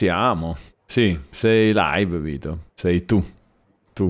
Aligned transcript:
Siamo. 0.00 0.56
Sì, 0.86 1.20
sei 1.28 1.74
live, 1.74 2.20
Vito. 2.20 2.68
Sei 2.74 3.04
tu. 3.04 3.22
Tu. 3.92 4.04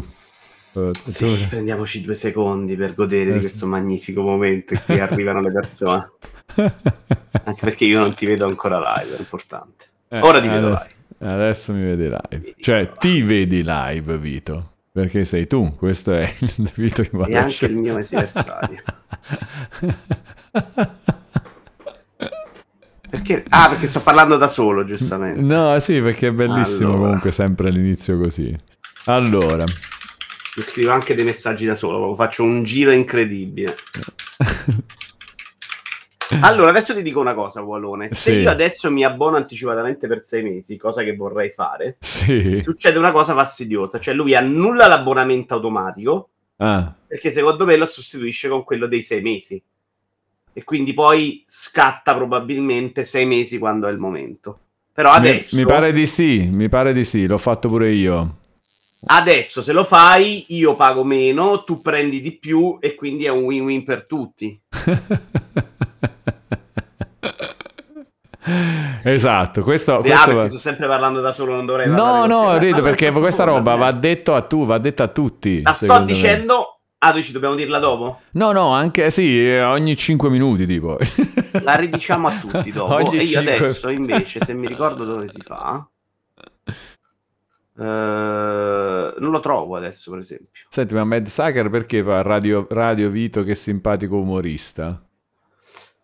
Uh, 0.74 0.92
sì, 0.94 1.24
tu... 1.24 1.48
prendiamoci 1.48 2.00
due 2.02 2.14
secondi 2.14 2.76
per 2.76 2.94
godere 2.94 3.30
eh, 3.30 3.32
di 3.32 3.38
questo 3.40 3.66
magnifico 3.66 4.22
momento 4.22 4.74
in 4.74 4.82
cui 4.87 5.00
arrivano 5.03 5.40
le 5.40 5.50
persone. 5.50 6.12
Anche 6.54 7.61
perché 7.61 7.87
io 7.87 7.98
non 7.98 8.14
ti 8.14 8.24
vedo 8.24 8.46
ancora 8.46 8.79
live, 8.79 9.16
è 9.16 9.18
importante. 9.18 9.87
Eh, 10.06 10.21
Ora 10.21 10.40
ti 10.40 10.46
adesso, 10.46 10.68
vedo 10.68 10.68
live. 10.68 10.95
Adesso 11.32 11.72
mi 11.72 11.82
vedi 11.82 12.02
live. 12.04 12.20
Vedi 12.29 12.54
cioè, 12.61 12.93
ti 12.93 13.22
vedi 13.22 13.62
live, 13.64 14.16
Vito. 14.16 14.72
Perché 14.93 15.25
sei 15.25 15.48
tu, 15.48 15.75
questo 15.75 16.12
è 16.12 16.32
il 16.38 16.70
Vito 16.72 17.02
E 17.02 17.36
anche 17.36 17.66
il 17.66 17.75
mio 17.75 17.96
mesiversario. 17.96 18.80
Perché? 23.11 23.45
Ah, 23.48 23.68
perché 23.68 23.88
sto 23.88 24.00
parlando 24.00 24.36
da 24.36 24.46
solo, 24.46 24.84
giustamente. 24.84 25.40
No, 25.40 25.76
sì, 25.80 26.00
perché 26.00 26.29
è 26.29 26.32
bellissimo 26.32 26.90
allora. 26.90 27.06
comunque 27.06 27.32
sempre 27.32 27.68
all'inizio 27.68 28.16
così. 28.16 28.54
Allora. 29.07 29.64
Mi 29.64 30.62
scrivo 30.62 30.93
anche 30.93 31.16
dei 31.16 31.25
messaggi 31.25 31.66
da 31.66 31.75
solo, 31.75 32.14
faccio 32.14 32.44
un 32.44 32.62
giro 32.62 32.92
incredibile. 32.92 33.77
allora, 36.42 36.70
adesso 36.70 36.94
ti 36.94 37.02
dico 37.02 37.19
una 37.19 37.34
cosa, 37.34 37.62
Wallone. 37.62 38.11
Se 38.11 38.14
sì. 38.14 38.33
io 38.33 38.50
adesso 38.50 38.92
mi 38.92 39.05
abbono 39.05 39.36
anticipatamente 39.36 40.06
per 40.06 40.22
sei 40.22 40.44
mesi, 40.44 40.77
cosa 40.77 41.02
che 41.02 41.16
vorrei 41.16 41.50
fare, 41.50 41.97
sì. 41.98 42.62
succede 42.62 42.98
una 42.98 43.11
cosa 43.11 43.34
fastidiosa. 43.34 43.98
Cioè, 43.98 44.14
lui 44.14 44.36
annulla 44.36 44.86
l'abbonamento 44.86 45.55
automatico, 45.55 46.28
ah. 46.58 46.94
perché 47.08 47.33
secondo 47.33 47.64
me 47.64 47.77
lo 47.77 47.86
sostituisce 47.86 48.48
con 48.48 48.62
quello 48.62 48.86
dei 48.86 49.02
sei 49.02 49.20
mesi 49.20 49.61
e 50.53 50.64
quindi 50.64 50.92
poi 50.95 51.42
scatta 51.47 52.14
probabilmente 52.14 53.05
sei 53.05 53.27
mesi 53.27 53.58
quando 53.58 53.89
è 53.89 53.91
il 53.91 53.98
momento. 53.98 54.58
Però 54.92 55.11
adesso... 55.11 55.56
Mi, 55.56 55.62
mi 55.62 55.69
pare 55.69 55.92
di 55.92 56.06
sì, 56.06 56.48
mi 56.50 56.69
pare 56.69 56.92
di 56.92 57.05
sì, 57.05 57.27
l'ho 57.27 57.39
fatto 57.39 57.69
pure 57.69 57.91
io. 57.91 58.36
Adesso 59.03 59.62
se 59.62 59.72
lo 59.72 59.84
fai 59.84 60.44
io 60.48 60.77
pago 60.77 61.05
meno, 61.05 61.64
tu 61.64 61.80
prendi 61.80 62.20
di 62.20 62.33
più 62.33 62.77
e 62.80 62.94
quindi 62.94 63.24
è 63.24 63.30
un 63.30 63.44
win-win 63.44 63.83
per 63.83 64.05
tutti. 64.05 64.61
esatto, 69.02 69.62
questo, 69.62 70.00
questo... 70.00 70.34
Va... 70.34 70.48
sto 70.48 70.58
sempre 70.58 70.86
parlando 70.86 71.22
da 71.22 71.33
solo, 71.33 71.55
non 71.55 71.64
dovrei 71.64 71.89
No, 71.89 72.27
no, 72.27 72.58
rido 72.58 72.83
perché 72.83 73.11
questa 73.11 73.44
roba 73.44 73.74
va 73.74 73.91
detto 73.92 74.34
a 74.34 74.42
tu, 74.42 74.67
va 74.67 74.77
detta 74.77 75.05
a 75.05 75.08
tutti. 75.08 75.62
La 75.62 75.72
sto 75.72 76.00
dicendo 76.00 76.80
Ah, 77.02 77.12
tu 77.12 77.22
ci 77.22 77.32
dobbiamo 77.32 77.54
dirla 77.54 77.78
dopo? 77.78 78.20
No, 78.32 78.52
no, 78.52 78.72
anche 78.72 79.10
sì, 79.10 79.48
ogni 79.48 79.96
5 79.96 80.28
minuti 80.28 80.66
tipo. 80.66 80.98
La 81.64 81.74
ridiciamo 81.74 82.28
a 82.28 82.38
tutti 82.38 82.70
dopo. 82.72 82.92
Ogni 82.92 83.16
e 83.16 83.22
io 83.22 83.40
5... 83.40 83.54
adesso 83.54 83.88
invece, 83.90 84.44
se 84.44 84.52
mi 84.52 84.66
ricordo 84.66 85.06
dove 85.06 85.26
si 85.28 85.40
fa... 85.40 85.88
Uh, 87.72 87.82
non 89.18 89.30
lo 89.30 89.40
trovo 89.40 89.76
adesso, 89.76 90.10
per 90.10 90.20
esempio. 90.20 90.50
Senti, 90.68 90.92
ma 90.92 91.04
Mad 91.04 91.26
Sucker 91.26 91.70
perché 91.70 92.02
fa 92.02 92.20
Radio, 92.20 92.66
Radio 92.68 93.08
Vito 93.08 93.44
che 93.44 93.54
simpatico 93.54 94.16
umorista? 94.16 95.02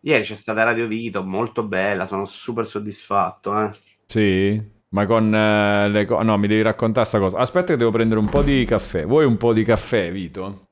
Ieri 0.01 0.25
c'è 0.25 0.35
stata 0.35 0.63
Radio 0.63 0.87
Vito, 0.87 1.23
molto 1.23 1.63
bella, 1.63 2.07
sono 2.07 2.25
super 2.25 2.67
soddisfatto. 2.67 3.61
Eh. 3.61 3.71
Sì, 4.07 4.63
ma 4.89 5.05
con 5.05 5.27
uh, 5.27 5.91
le 5.91 6.07
cose... 6.07 6.25
No, 6.25 6.39
mi 6.39 6.47
devi 6.47 6.63
raccontare 6.63 7.07
questa 7.07 7.19
cosa. 7.19 7.37
Aspetta 7.37 7.75
che 7.75 7.77
devo 7.77 7.91
prendere 7.91 8.19
un 8.19 8.31
po' 8.31 8.41
di 8.41 8.65
caffè. 8.65 9.05
Vuoi 9.05 9.27
un 9.27 9.37
po' 9.37 9.53
di 9.53 9.63
caffè, 9.63 10.11
Vito? 10.11 10.66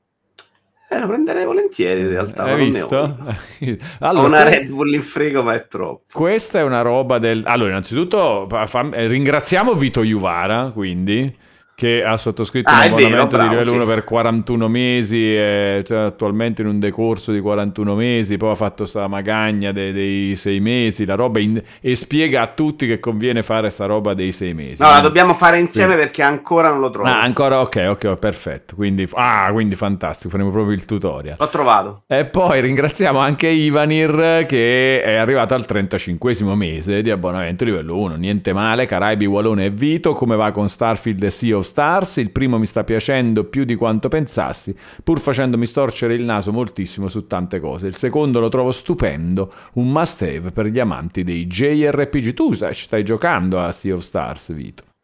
Eh, 0.87 0.99
lo 0.99 1.07
prenderei 1.07 1.45
volentieri 1.45 2.01
in 2.01 2.09
realtà. 2.09 2.43
Hai 2.43 2.65
visto? 2.65 2.95
allora, 3.99 4.23
Ho 4.23 4.27
una 4.27 4.43
Red 4.43 4.67
Bull 4.67 4.93
in 4.93 5.01
frigo, 5.01 5.41
ma 5.41 5.55
è 5.55 5.67
troppo. 5.67 6.03
Questa 6.13 6.59
è 6.59 6.63
una 6.63 6.81
roba 6.81 7.17
del... 7.17 7.41
Allora, 7.45 7.71
innanzitutto 7.71 8.47
fa... 8.65 8.87
ringraziamo 8.91 9.73
Vito 9.73 10.03
Juvara, 10.03 10.71
quindi 10.73 11.43
che 11.75 12.03
ha 12.03 12.15
sottoscritto 12.15 12.71
ah, 12.71 12.77
un 12.77 12.93
abbonamento 12.93 13.15
vero, 13.15 13.27
bravo, 13.27 13.43
di 13.43 13.49
livello 13.49 13.71
sì. 13.71 13.75
1 13.75 13.85
per 13.85 14.03
41 14.05 14.67
mesi, 14.69 15.35
è 15.35 15.81
cioè, 15.83 15.97
attualmente 15.99 16.61
in 16.61 16.69
un 16.69 16.79
decorso 16.79 17.33
di 17.33 17.41
41 17.41 17.95
mesi, 17.95 18.37
poi 18.37 18.51
ha 18.51 18.55
fatto 18.55 18.83
questa 18.83 19.07
magagna 19.07 19.73
dei, 19.73 19.91
dei 19.91 20.35
6 20.37 20.59
mesi, 20.61 21.05
la 21.05 21.15
roba 21.15 21.39
in... 21.39 21.61
e 21.81 21.95
spiega 21.95 22.41
a 22.41 22.47
tutti 22.47 22.87
che 22.87 23.01
conviene 23.01 23.43
fare 23.43 23.69
sta 23.69 23.85
roba 23.85 24.13
dei 24.13 24.31
6 24.31 24.53
mesi. 24.53 24.81
No, 24.81 24.89
la 24.89 25.01
dobbiamo 25.01 25.33
fare 25.33 25.59
insieme 25.59 25.93
sì. 25.93 25.99
perché 25.99 26.21
ancora 26.21 26.69
non 26.69 26.79
lo 26.79 26.91
trovo. 26.91 27.09
Ah, 27.09 27.19
ancora 27.19 27.59
ok, 27.59 27.87
ok, 27.89 28.15
perfetto. 28.15 28.75
Quindi, 28.75 29.07
ah, 29.13 29.49
quindi 29.51 29.75
fantastico, 29.75 30.29
faremo 30.29 30.51
proprio 30.51 30.73
il 30.73 30.85
tutorial. 30.85 31.35
L'ho 31.37 31.49
trovato. 31.49 32.03
E 32.07 32.23
poi 32.23 32.61
ringraziamo 32.61 33.19
anche 33.19 33.47
Ivanir 33.47 34.45
che 34.47 35.01
è 35.01 35.15
arrivato 35.15 35.53
al 35.53 35.65
35 35.65 36.53
mese 36.55 37.01
di 37.01 37.11
abbonamento 37.11 37.65
livello 37.65 37.97
1. 37.97 38.15
Niente 38.15 38.53
male, 38.53 38.85
Caraibi, 38.85 39.25
Wallone 39.25 39.65
e 39.65 39.69
Vito, 39.69 40.13
come 40.13 40.37
va 40.37 40.51
con 40.51 40.69
Starfield 40.69 41.21
e 41.21 41.29
Sea 41.29 41.57
of 41.57 41.63
Stars, 41.65 42.17
il 42.17 42.31
primo 42.31 42.57
mi 42.57 42.65
sta 42.65 42.83
piacendo 42.83 43.43
più 43.43 43.65
di 43.65 43.75
quanto 43.75 44.07
pensassi, 44.07 44.75
pur 45.03 45.19
facendomi 45.19 45.65
storcere 45.65 46.13
il 46.13 46.23
naso 46.23 46.51
moltissimo 46.51 47.07
su 47.07 47.27
tante 47.27 47.59
cose. 47.59 47.87
Il 47.87 47.95
secondo 47.95 48.39
lo 48.39 48.49
trovo 48.49 48.71
stupendo, 48.71 49.51
un 49.73 49.91
must 49.91 50.21
have 50.21 50.51
per 50.51 50.67
gli 50.67 50.79
amanti 50.79 51.23
dei 51.23 51.47
JRPG. 51.47 52.33
Tu 52.33 52.53
stai 52.53 53.03
giocando 53.03 53.59
a 53.59 53.71
Sea 53.71 53.93
of 53.93 54.01
Stars, 54.01 54.53
Vito? 54.53 54.94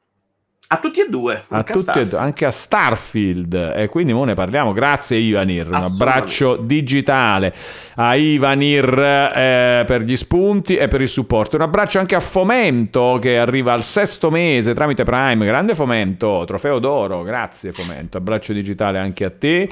A 0.74 0.78
tutti 0.78 1.02
e 1.02 1.10
due. 1.10 1.44
A 1.50 1.64
tutti 1.64 2.00
e 2.00 2.08
due, 2.08 2.18
anche 2.18 2.46
a 2.46 2.50
Starfield. 2.50 3.74
E 3.76 3.90
quindi 3.90 4.14
ora 4.14 4.28
ne 4.28 4.36
parliamo. 4.36 4.72
Grazie 4.72 5.18
Ivanir. 5.18 5.68
Un 5.68 5.74
abbraccio 5.74 6.56
digitale 6.56 7.54
a 7.96 8.16
Ivanir 8.16 8.88
eh, 8.98 9.84
per 9.86 10.04
gli 10.04 10.16
spunti 10.16 10.78
e 10.78 10.88
per 10.88 11.02
il 11.02 11.10
supporto. 11.10 11.58
Un 11.58 11.64
abbraccio 11.64 12.00
anche 12.00 12.16
a 12.16 12.22
Fomento 12.22 13.18
che 13.22 13.38
arriva 13.38 13.74
al 13.74 13.84
sesto 13.84 14.32
mese 14.32 14.74
tramite 14.74 15.04
Prime. 15.04 15.46
Grande 15.46 15.76
Fomento, 15.76 16.46
trofeo 16.48 16.80
d'oro. 16.80 17.22
Grazie 17.24 17.74
Fomento. 17.74 18.16
Abbraccio 18.18 18.54
digitale 18.54 18.98
anche 18.98 19.26
a 19.26 19.30
te. 19.30 19.68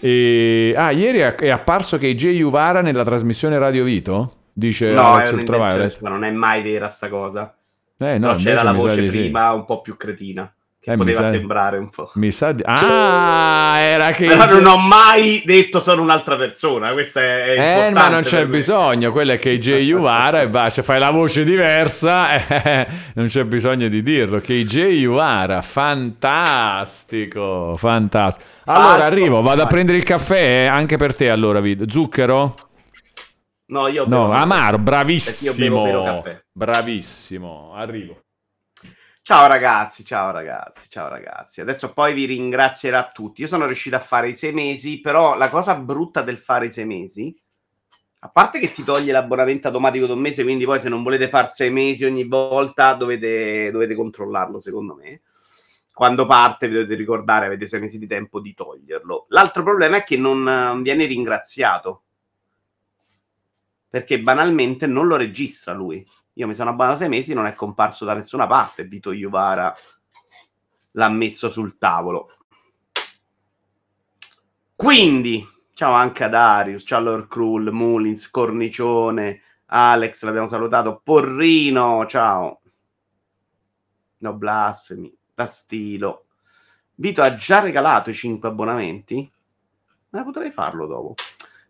E... 0.00 0.74
Ah, 0.76 0.90
ieri 0.90 1.18
è 1.18 1.48
apparso 1.48 1.96
che 1.96 2.12
J. 2.16 2.40
Uvara 2.42 2.80
nella 2.80 3.04
trasmissione 3.04 3.56
Radio 3.56 3.84
Vito? 3.84 4.32
Dice 4.52 4.90
no, 4.90 5.14
Alex 5.14 5.30
Ultraviolet. 5.30 6.00
Ma 6.00 6.08
non 6.08 6.24
è 6.24 6.32
mai 6.32 6.60
vera 6.60 6.88
sta 6.88 7.08
cosa. 7.08 7.54
Eh, 7.98 8.18
no, 8.18 8.36
c'era 8.36 8.62
la 8.62 8.72
voce 8.72 9.04
prima 9.04 9.50
sì. 9.50 9.56
un 9.56 9.64
po' 9.64 9.80
più 9.80 9.96
cretina. 9.96 10.52
Che 10.84 10.92
eh, 10.92 10.96
poteva 10.96 11.30
sembrare 11.30 11.78
un 11.78 11.88
po'. 11.88 12.10
Mi 12.16 12.30
sa 12.30 12.52
di... 12.52 12.62
Ah, 12.66 13.76
era 13.78 14.10
che... 14.10 14.26
Però 14.26 14.44
non 14.44 14.66
ho 14.66 14.76
mai 14.76 15.42
detto 15.46 15.80
sono 15.80 16.02
un'altra 16.02 16.36
persona, 16.36 16.92
questo 16.92 17.20
è, 17.20 17.54
è 17.54 17.86
Eh, 17.86 17.90
ma 17.90 18.10
non 18.10 18.20
c'è 18.20 18.44
bisogno, 18.46 19.10
quello 19.10 19.32
è 19.32 19.38
che 19.38 19.58
J. 19.58 19.92
Uara 19.92 20.42
e 20.42 20.50
basta, 20.50 20.82
fai 20.82 20.98
la 20.98 21.10
voce 21.10 21.42
diversa, 21.42 22.34
eh, 22.34 22.86
non 23.16 23.28
c'è 23.28 23.44
bisogno 23.44 23.88
di 23.88 24.02
dirlo, 24.02 24.40
che 24.40 24.62
J. 24.64 25.06
Uara, 25.06 25.62
fantastico, 25.62 27.76
fantastico. 27.78 28.46
Allora, 28.66 28.98
Falso. 28.98 29.04
arrivo, 29.04 29.40
vado 29.40 29.62
a 29.62 29.66
prendere 29.66 29.96
il 29.96 30.04
caffè, 30.04 30.64
eh, 30.64 30.66
anche 30.66 30.98
per 30.98 31.14
te 31.14 31.30
allora, 31.30 31.60
Vid. 31.60 31.90
Zucchero? 31.90 32.54
No, 33.66 33.88
io 33.88 34.04
no, 34.06 34.30
amaro, 34.30 34.78
bravissimo. 34.78 35.52
Bravissimo, 36.52 37.72
arrivo. 37.74 38.22
Ciao 39.22 39.46
ragazzi, 39.46 40.04
ciao 40.04 40.30
ragazzi, 40.32 40.90
ciao 40.90 41.08
ragazzi. 41.08 41.62
Adesso 41.62 41.94
poi 41.94 42.12
vi 42.12 42.26
ringrazierà 42.26 43.10
tutti. 43.10 43.40
Io 43.40 43.46
sono 43.46 43.64
riuscito 43.64 43.96
a 43.96 44.00
fare 44.00 44.28
i 44.28 44.36
sei 44.36 44.52
mesi, 44.52 45.00
però 45.00 45.34
la 45.38 45.48
cosa 45.48 45.74
brutta 45.76 46.20
del 46.20 46.36
fare 46.36 46.66
i 46.66 46.70
sei 46.70 46.84
mesi, 46.84 47.34
a 48.20 48.28
parte 48.28 48.58
che 48.58 48.70
ti 48.70 48.84
toglie 48.84 49.12
l'abbonamento 49.12 49.68
automatico 49.68 50.06
da 50.06 50.12
un 50.12 50.20
mese, 50.20 50.42
quindi 50.42 50.66
poi 50.66 50.78
se 50.78 50.90
non 50.90 51.02
volete 51.02 51.28
fare 51.28 51.48
sei 51.52 51.70
mesi 51.70 52.04
ogni 52.04 52.24
volta 52.24 52.92
dovete, 52.92 53.70
dovete 53.70 53.94
controllarlo, 53.94 54.60
secondo 54.60 54.94
me. 54.94 55.22
Quando 55.90 56.26
parte 56.26 56.68
vi 56.68 56.74
dovete 56.74 56.94
ricordare, 56.94 57.46
avete 57.46 57.66
sei 57.66 57.80
mesi 57.80 57.98
di 57.98 58.06
tempo 58.06 58.40
di 58.40 58.52
toglierlo. 58.52 59.24
L'altro 59.28 59.62
problema 59.62 59.96
è 59.96 60.04
che 60.04 60.18
non 60.18 60.80
viene 60.82 61.06
ringraziato 61.06 62.03
perché 63.94 64.20
banalmente 64.20 64.88
non 64.88 65.06
lo 65.06 65.14
registra 65.14 65.72
lui. 65.72 66.04
Io 66.32 66.48
mi 66.48 66.56
sono 66.56 66.70
abbonato 66.70 66.96
sei 66.96 67.08
mesi, 67.08 67.32
non 67.32 67.46
è 67.46 67.54
comparso 67.54 68.04
da 68.04 68.12
nessuna 68.12 68.44
parte. 68.48 68.88
Vito 68.88 69.12
Iuvara 69.12 69.72
l'ha 70.90 71.08
messo 71.10 71.48
sul 71.48 71.78
tavolo. 71.78 72.28
Quindi, 74.74 75.48
ciao 75.74 75.92
anche 75.92 76.24
a 76.24 76.28
Darius, 76.28 76.82
ciao 76.84 77.02
Lord 77.02 77.28
Krull, 77.28 77.68
Mullins, 77.68 78.28
Cornicione, 78.30 79.42
Alex, 79.66 80.24
l'abbiamo 80.24 80.48
salutato, 80.48 81.00
Porrino, 81.00 82.04
ciao. 82.06 82.62
No 84.18 84.34
blasfemi, 84.34 85.16
Tastilo. 85.34 86.26
Vito 86.96 87.22
ha 87.22 87.36
già 87.36 87.60
regalato 87.60 88.10
i 88.10 88.14
5 88.14 88.48
abbonamenti? 88.48 89.32
Ma 90.08 90.24
potrei 90.24 90.50
farlo 90.50 90.88
dopo. 90.88 91.14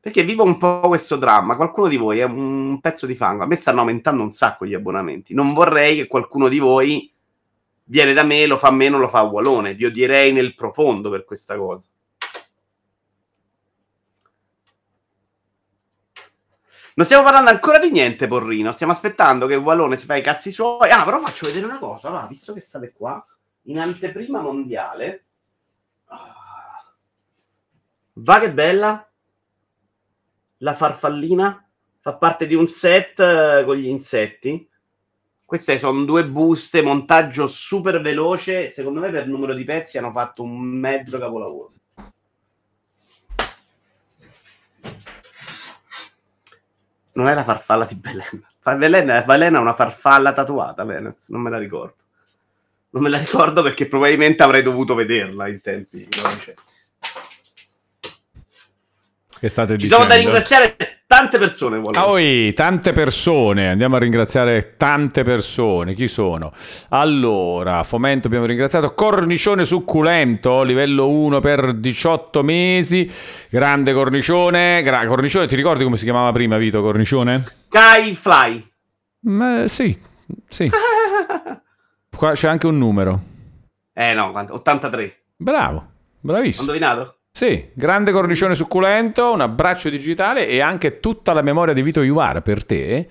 Perché 0.04 0.22
vivo 0.22 0.44
un 0.44 0.58
po' 0.58 0.80
questo 0.80 1.16
dramma. 1.16 1.56
Qualcuno 1.56 1.88
di 1.88 1.96
voi 1.96 2.18
è 2.18 2.24
un 2.24 2.78
pezzo 2.82 3.06
di 3.06 3.14
fango. 3.14 3.42
A 3.42 3.46
me 3.46 3.56
stanno 3.56 3.80
aumentando 3.80 4.22
un 4.22 4.32
sacco 4.32 4.66
gli 4.66 4.74
abbonamenti. 4.74 5.32
Non 5.32 5.54
vorrei 5.54 5.96
che 5.96 6.06
qualcuno 6.08 6.48
di 6.48 6.58
voi 6.58 7.10
viene 7.84 8.12
da 8.12 8.22
me, 8.22 8.44
lo 8.44 8.58
fa 8.58 8.70
meno, 8.70 8.98
lo 8.98 9.08
fa 9.08 9.20
a 9.20 9.22
Wallone. 9.22 9.70
Io 9.70 9.90
direi 9.90 10.30
nel 10.30 10.54
profondo 10.54 11.08
per 11.08 11.24
questa 11.24 11.56
cosa. 11.56 11.86
Non 16.96 17.06
stiamo 17.06 17.24
parlando 17.24 17.48
ancora 17.48 17.78
di 17.78 17.90
niente, 17.90 18.28
Porrino. 18.28 18.72
Stiamo 18.72 18.92
aspettando 18.92 19.46
che 19.46 19.54
Wallone 19.54 19.96
si 19.96 20.04
fa 20.04 20.16
i 20.16 20.22
cazzi 20.22 20.52
suoi. 20.52 20.90
Ah, 20.90 21.04
però 21.04 21.18
faccio 21.18 21.46
vedere 21.46 21.64
una 21.64 21.78
cosa, 21.78 22.10
va, 22.10 22.26
visto 22.28 22.52
che 22.52 22.60
state 22.60 22.92
qua, 22.92 23.26
in 23.62 23.78
anteprima 23.78 24.42
mondiale. 24.42 25.24
Ah. 26.08 26.94
Va 28.12 28.38
che 28.38 28.52
bella. 28.52 29.08
La 30.58 30.74
farfallina 30.74 31.66
fa 32.00 32.14
parte 32.14 32.46
di 32.46 32.54
un 32.54 32.68
set 32.68 33.18
uh, 33.18 33.64
con 33.64 33.76
gli 33.76 33.86
insetti. 33.86 34.68
Queste 35.44 35.78
sono 35.78 36.04
due 36.04 36.26
buste, 36.26 36.82
montaggio 36.82 37.46
super 37.46 38.00
veloce. 38.00 38.70
Secondo 38.70 39.00
me 39.00 39.10
per 39.10 39.26
numero 39.26 39.54
di 39.54 39.64
pezzi 39.64 39.98
hanno 39.98 40.10
fatto 40.10 40.42
un 40.42 40.58
mezzo 40.58 41.18
capolavoro. 41.18 41.72
Non 47.12 47.28
è 47.28 47.34
la 47.34 47.44
farfalla 47.44 47.84
di 47.84 47.94
Belen. 47.94 48.44
Belen, 48.78 49.24
Belen 49.26 49.54
è 49.54 49.58
una 49.58 49.74
farfalla 49.74 50.32
tatuata, 50.32 50.84
Venez, 50.84 51.28
non 51.28 51.42
me 51.42 51.50
la 51.50 51.58
ricordo. 51.58 51.96
Non 52.90 53.02
me 53.02 53.08
la 53.10 53.18
ricordo 53.18 53.62
perché 53.62 53.86
probabilmente 53.86 54.42
avrei 54.42 54.62
dovuto 54.62 54.94
vederla 54.94 55.48
in 55.48 55.60
tempi 55.60 56.08
non 56.22 56.30
Che 59.44 59.50
state 59.50 59.72
Ci 59.76 59.82
dicendo? 59.82 60.04
sono 60.04 60.08
da 60.08 60.18
ringraziare 60.18 60.76
tante 61.06 61.36
persone. 61.36 61.82
Ah, 61.92 62.08
oi, 62.08 62.54
tante 62.54 62.94
persone. 62.94 63.68
Andiamo 63.68 63.96
a 63.96 63.98
ringraziare 63.98 64.76
tante 64.78 65.22
persone. 65.22 65.92
Chi 65.92 66.06
sono? 66.06 66.50
Allora, 66.88 67.82
Fomento 67.82 68.28
abbiamo 68.28 68.46
ringraziato. 68.46 68.94
Cornicione 68.94 69.66
succulento, 69.66 70.62
livello 70.62 71.10
1 71.10 71.40
per 71.40 71.74
18 71.74 72.42
mesi. 72.42 73.12
Grande 73.50 73.92
cornicione. 73.92 74.80
Gra- 74.82 75.04
cornicione, 75.04 75.46
ti 75.46 75.56
ricordi 75.56 75.84
come 75.84 75.98
si 75.98 76.04
chiamava 76.04 76.32
prima, 76.32 76.56
Vito? 76.56 76.80
Cornicione? 76.80 77.44
Skyfly. 77.68 78.72
Ma, 79.24 79.68
sì, 79.68 79.94
sì. 80.48 80.70
Qua 82.16 82.32
c'è 82.32 82.48
anche 82.48 82.66
un 82.66 82.78
numero. 82.78 83.20
Eh 83.92 84.14
no, 84.14 84.32
83. 84.34 85.16
Bravo, 85.36 85.86
bravissimo. 86.20 86.62
Ho 86.62 86.72
indovinato? 86.72 87.13
Sì, 87.36 87.70
grande 87.72 88.12
cornicione 88.12 88.54
succulento, 88.54 89.32
un 89.32 89.40
abbraccio 89.40 89.90
digitale 89.90 90.46
e 90.46 90.60
anche 90.60 91.00
tutta 91.00 91.32
la 91.32 91.42
memoria 91.42 91.74
di 91.74 91.82
Vito 91.82 92.00
Iuvara 92.00 92.42
per 92.42 92.64
te. 92.64 93.08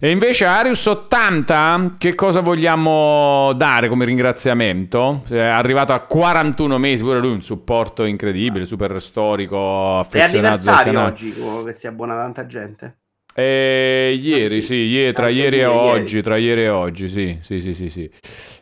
E 0.00 0.10
invece 0.10 0.44
Arius 0.44 0.84
80, 0.86 1.94
che 1.96 2.16
cosa 2.16 2.40
vogliamo 2.40 3.52
dare 3.52 3.86
come 3.86 4.06
ringraziamento? 4.06 5.22
È 5.28 5.38
arrivato 5.38 5.92
a 5.92 6.00
41 6.00 6.78
mesi, 6.78 7.04
pure 7.04 7.20
lui 7.20 7.30
un 7.30 7.42
supporto 7.42 8.02
incredibile, 8.02 8.66
super 8.66 9.00
storico, 9.00 10.00
affezionato. 10.00 10.34
È 10.34 10.72
anniversario 10.72 11.04
oggi, 11.04 11.34
che 11.64 11.74
si 11.74 11.86
abbona 11.86 12.16
tanta 12.16 12.46
gente. 12.46 12.96
Eh, 13.32 14.18
ieri, 14.20 14.62
sì, 14.62 14.74
ieri, 14.74 15.12
tra 15.12 15.28
ieri 15.28 15.56
e 15.56 15.60
ieri. 15.60 15.72
oggi, 15.72 16.22
tra 16.22 16.36
ieri 16.36 16.64
e 16.64 16.68
oggi, 16.68 17.08
sì, 17.08 17.38
sì, 17.40 17.60
sì, 17.60 17.74
sì, 17.74 17.88
sì. 17.88 18.10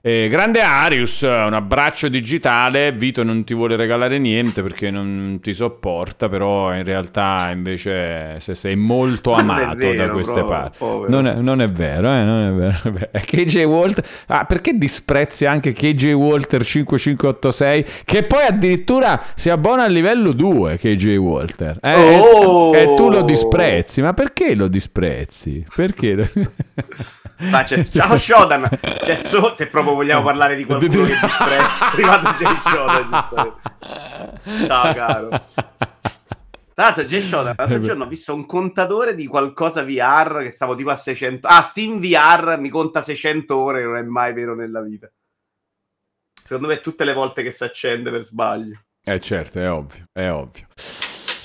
Eh, 0.01 0.29
grande 0.31 0.61
Arius, 0.61 1.23
un 1.23 1.53
abbraccio 1.53 2.09
digitale, 2.09 2.93
Vito 2.93 3.25
non 3.25 3.43
ti 3.43 3.53
vuole 3.53 3.75
regalare 3.75 4.19
niente 4.19 4.63
perché 4.63 4.91
non 4.91 5.41
ti 5.43 5.53
sopporta, 5.53 6.29
però 6.29 6.73
in 6.73 6.85
realtà 6.85 7.51
invece 7.53 8.39
se 8.39 8.55
sei 8.55 8.77
molto 8.77 9.33
amato 9.33 9.77
vero, 9.77 10.07
da 10.07 10.09
queste 10.11 10.45
parti. 10.45 10.85
Non 11.09 11.27
è, 11.27 11.35
non 11.35 11.61
è, 11.61 11.69
vero, 11.69 12.13
eh, 12.13 12.23
non 12.23 12.43
è 12.43 12.53
vero. 12.53 13.09
È 13.11 13.21
KJ 13.27 13.65
Walter, 13.65 14.05
ah, 14.29 14.45
perché 14.45 14.79
disprezzi 14.79 15.47
anche 15.47 15.73
KJ 15.73 16.13
Walter 16.13 16.65
5586 16.65 17.85
che 18.05 18.23
poi 18.23 18.45
addirittura 18.45 19.21
si 19.35 19.51
abbona 19.51 19.85
al 19.85 19.93
livello 19.93 20.31
2 20.31 20.79
KJ 20.79 21.17
Walter? 21.17 21.77
Eh? 21.83 21.95
Oh! 21.95 22.75
E 22.75 22.95
tu 22.95 23.11
lo 23.11 23.23
disprezzi, 23.23 24.01
ma 24.01 24.15
perché 24.15 24.55
lo 24.55 24.69
disprezzi? 24.69 25.67
Perché? 25.75 26.31
Ma 27.41 27.63
c'è, 27.63 27.85
ciao 27.85 28.17
Shodan, 28.17 28.69
c'è 28.81 29.17
so, 29.23 29.55
se 29.55 29.69
proprio 29.69 29.88
vogliamo 29.95 30.23
parlare 30.23 30.57
di 30.57 30.65
qualcuno 30.65 31.05
che 31.05 31.19
disprezza, 31.21 31.91
arrivato 31.91 32.45
Jay 32.45 32.57
Shodan. 32.61 33.11
Ciao 34.67 34.95
caro. 34.95 35.29
Tra 35.29 36.87
l'altro, 36.87 37.05
Jay 37.05 37.21
Shodan, 37.21 37.55
l'altro 37.57 37.81
giorno 37.81 38.05
ho 38.05 38.09
visto 38.09 38.35
un 38.35 38.47
contatore 38.47 39.15
di 39.15 39.27
qualcosa 39.27 39.83
VR 39.83 40.43
che 40.43 40.51
stavo 40.51 40.77
tipo 40.77 40.91
a 40.91 40.97
600. 40.97 41.49
Ah, 41.49 41.63
Steam 41.63 41.99
VR 41.99 42.57
mi 42.59 42.69
conta 42.69 43.03
600 43.03 43.57
ore, 43.57 43.83
non 43.83 43.97
è 43.97 44.03
mai 44.03 44.33
vero 44.33 44.55
nella 44.55 44.81
vita. 44.81 45.11
Secondo 46.41 46.69
me 46.69 46.81
tutte 46.81 47.05
le 47.05 47.15
volte 47.15 47.43
che 47.43 47.51
si 47.51 47.65
accende 47.65 48.11
per 48.11 48.23
sbaglio. 48.23 48.81
Eh 49.05 49.21
certo, 49.21 49.59
è 49.59 49.71
ovvio, 49.71 50.05
è 50.13 50.31
ovvio. 50.31 50.67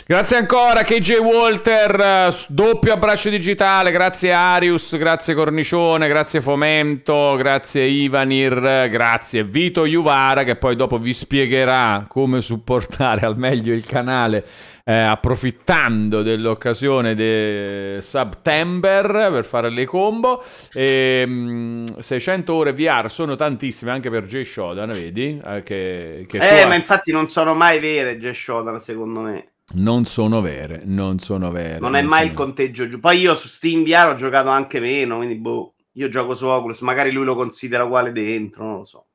Grazie 0.05 0.35
ancora 0.35 0.83
KJ 0.83 1.19
Walter, 1.19 2.35
doppio 2.49 2.91
abbraccio 2.91 3.29
digitale, 3.29 3.89
grazie 3.89 4.33
Arius, 4.33 4.97
grazie 4.97 5.33
Cornicione, 5.33 6.09
grazie 6.09 6.41
Fomento, 6.41 7.35
grazie 7.37 7.85
Ivanir, 7.85 8.89
grazie 8.89 9.45
Vito 9.45 9.85
Juvara 9.85 10.43
che 10.43 10.57
poi 10.57 10.75
dopo 10.75 10.97
vi 10.97 11.13
spiegherà 11.13 12.03
come 12.09 12.41
supportare 12.41 13.25
al 13.25 13.37
meglio 13.37 13.73
il 13.73 13.85
canale 13.85 14.45
eh, 14.83 14.93
approfittando 14.93 16.21
dell'occasione 16.21 17.15
di 17.15 18.01
September 18.01 19.31
per 19.31 19.45
fare 19.45 19.69
le 19.69 19.85
combo. 19.85 20.43
E, 20.73 21.25
mh, 21.25 21.99
600 21.99 22.53
ore 22.53 22.73
VR 22.73 23.09
sono 23.09 23.35
tantissime 23.35 23.91
anche 23.91 24.09
per 24.09 24.25
Jay 24.25 24.43
Shodan, 24.43 24.91
vedi? 24.91 25.41
Eh, 25.41 25.63
che, 25.63 26.25
che 26.27 26.37
eh 26.37 26.65
ma 26.65 26.71
hai... 26.71 26.77
infatti 26.77 27.13
non 27.13 27.27
sono 27.27 27.53
mai 27.53 27.79
vere 27.79 28.17
Jay 28.17 28.33
Shodan 28.33 28.81
secondo 28.81 29.21
me. 29.21 29.47
Non 29.75 30.05
sono 30.05 30.41
vere, 30.41 30.81
non 30.85 31.19
sono 31.19 31.49
vere. 31.51 31.79
Non 31.79 31.95
è 31.95 32.01
non 32.01 32.09
mai 32.09 32.27
il 32.27 32.33
conteggio 32.33 32.87
giù. 32.87 32.99
Poi 32.99 33.19
io 33.19 33.33
su 33.35 33.47
Steam 33.47 33.83
VR 33.83 34.09
ho 34.09 34.15
giocato 34.15 34.49
anche 34.49 34.79
meno, 34.79 35.17
quindi 35.17 35.35
boh, 35.35 35.75
io 35.93 36.09
gioco 36.09 36.35
su 36.35 36.45
Oculus, 36.45 36.81
magari 36.81 37.11
lui 37.11 37.25
lo 37.25 37.35
considera 37.35 37.83
uguale 37.83 38.11
dentro, 38.11 38.65
non 38.65 38.77
lo 38.77 38.83
so. 38.83 39.05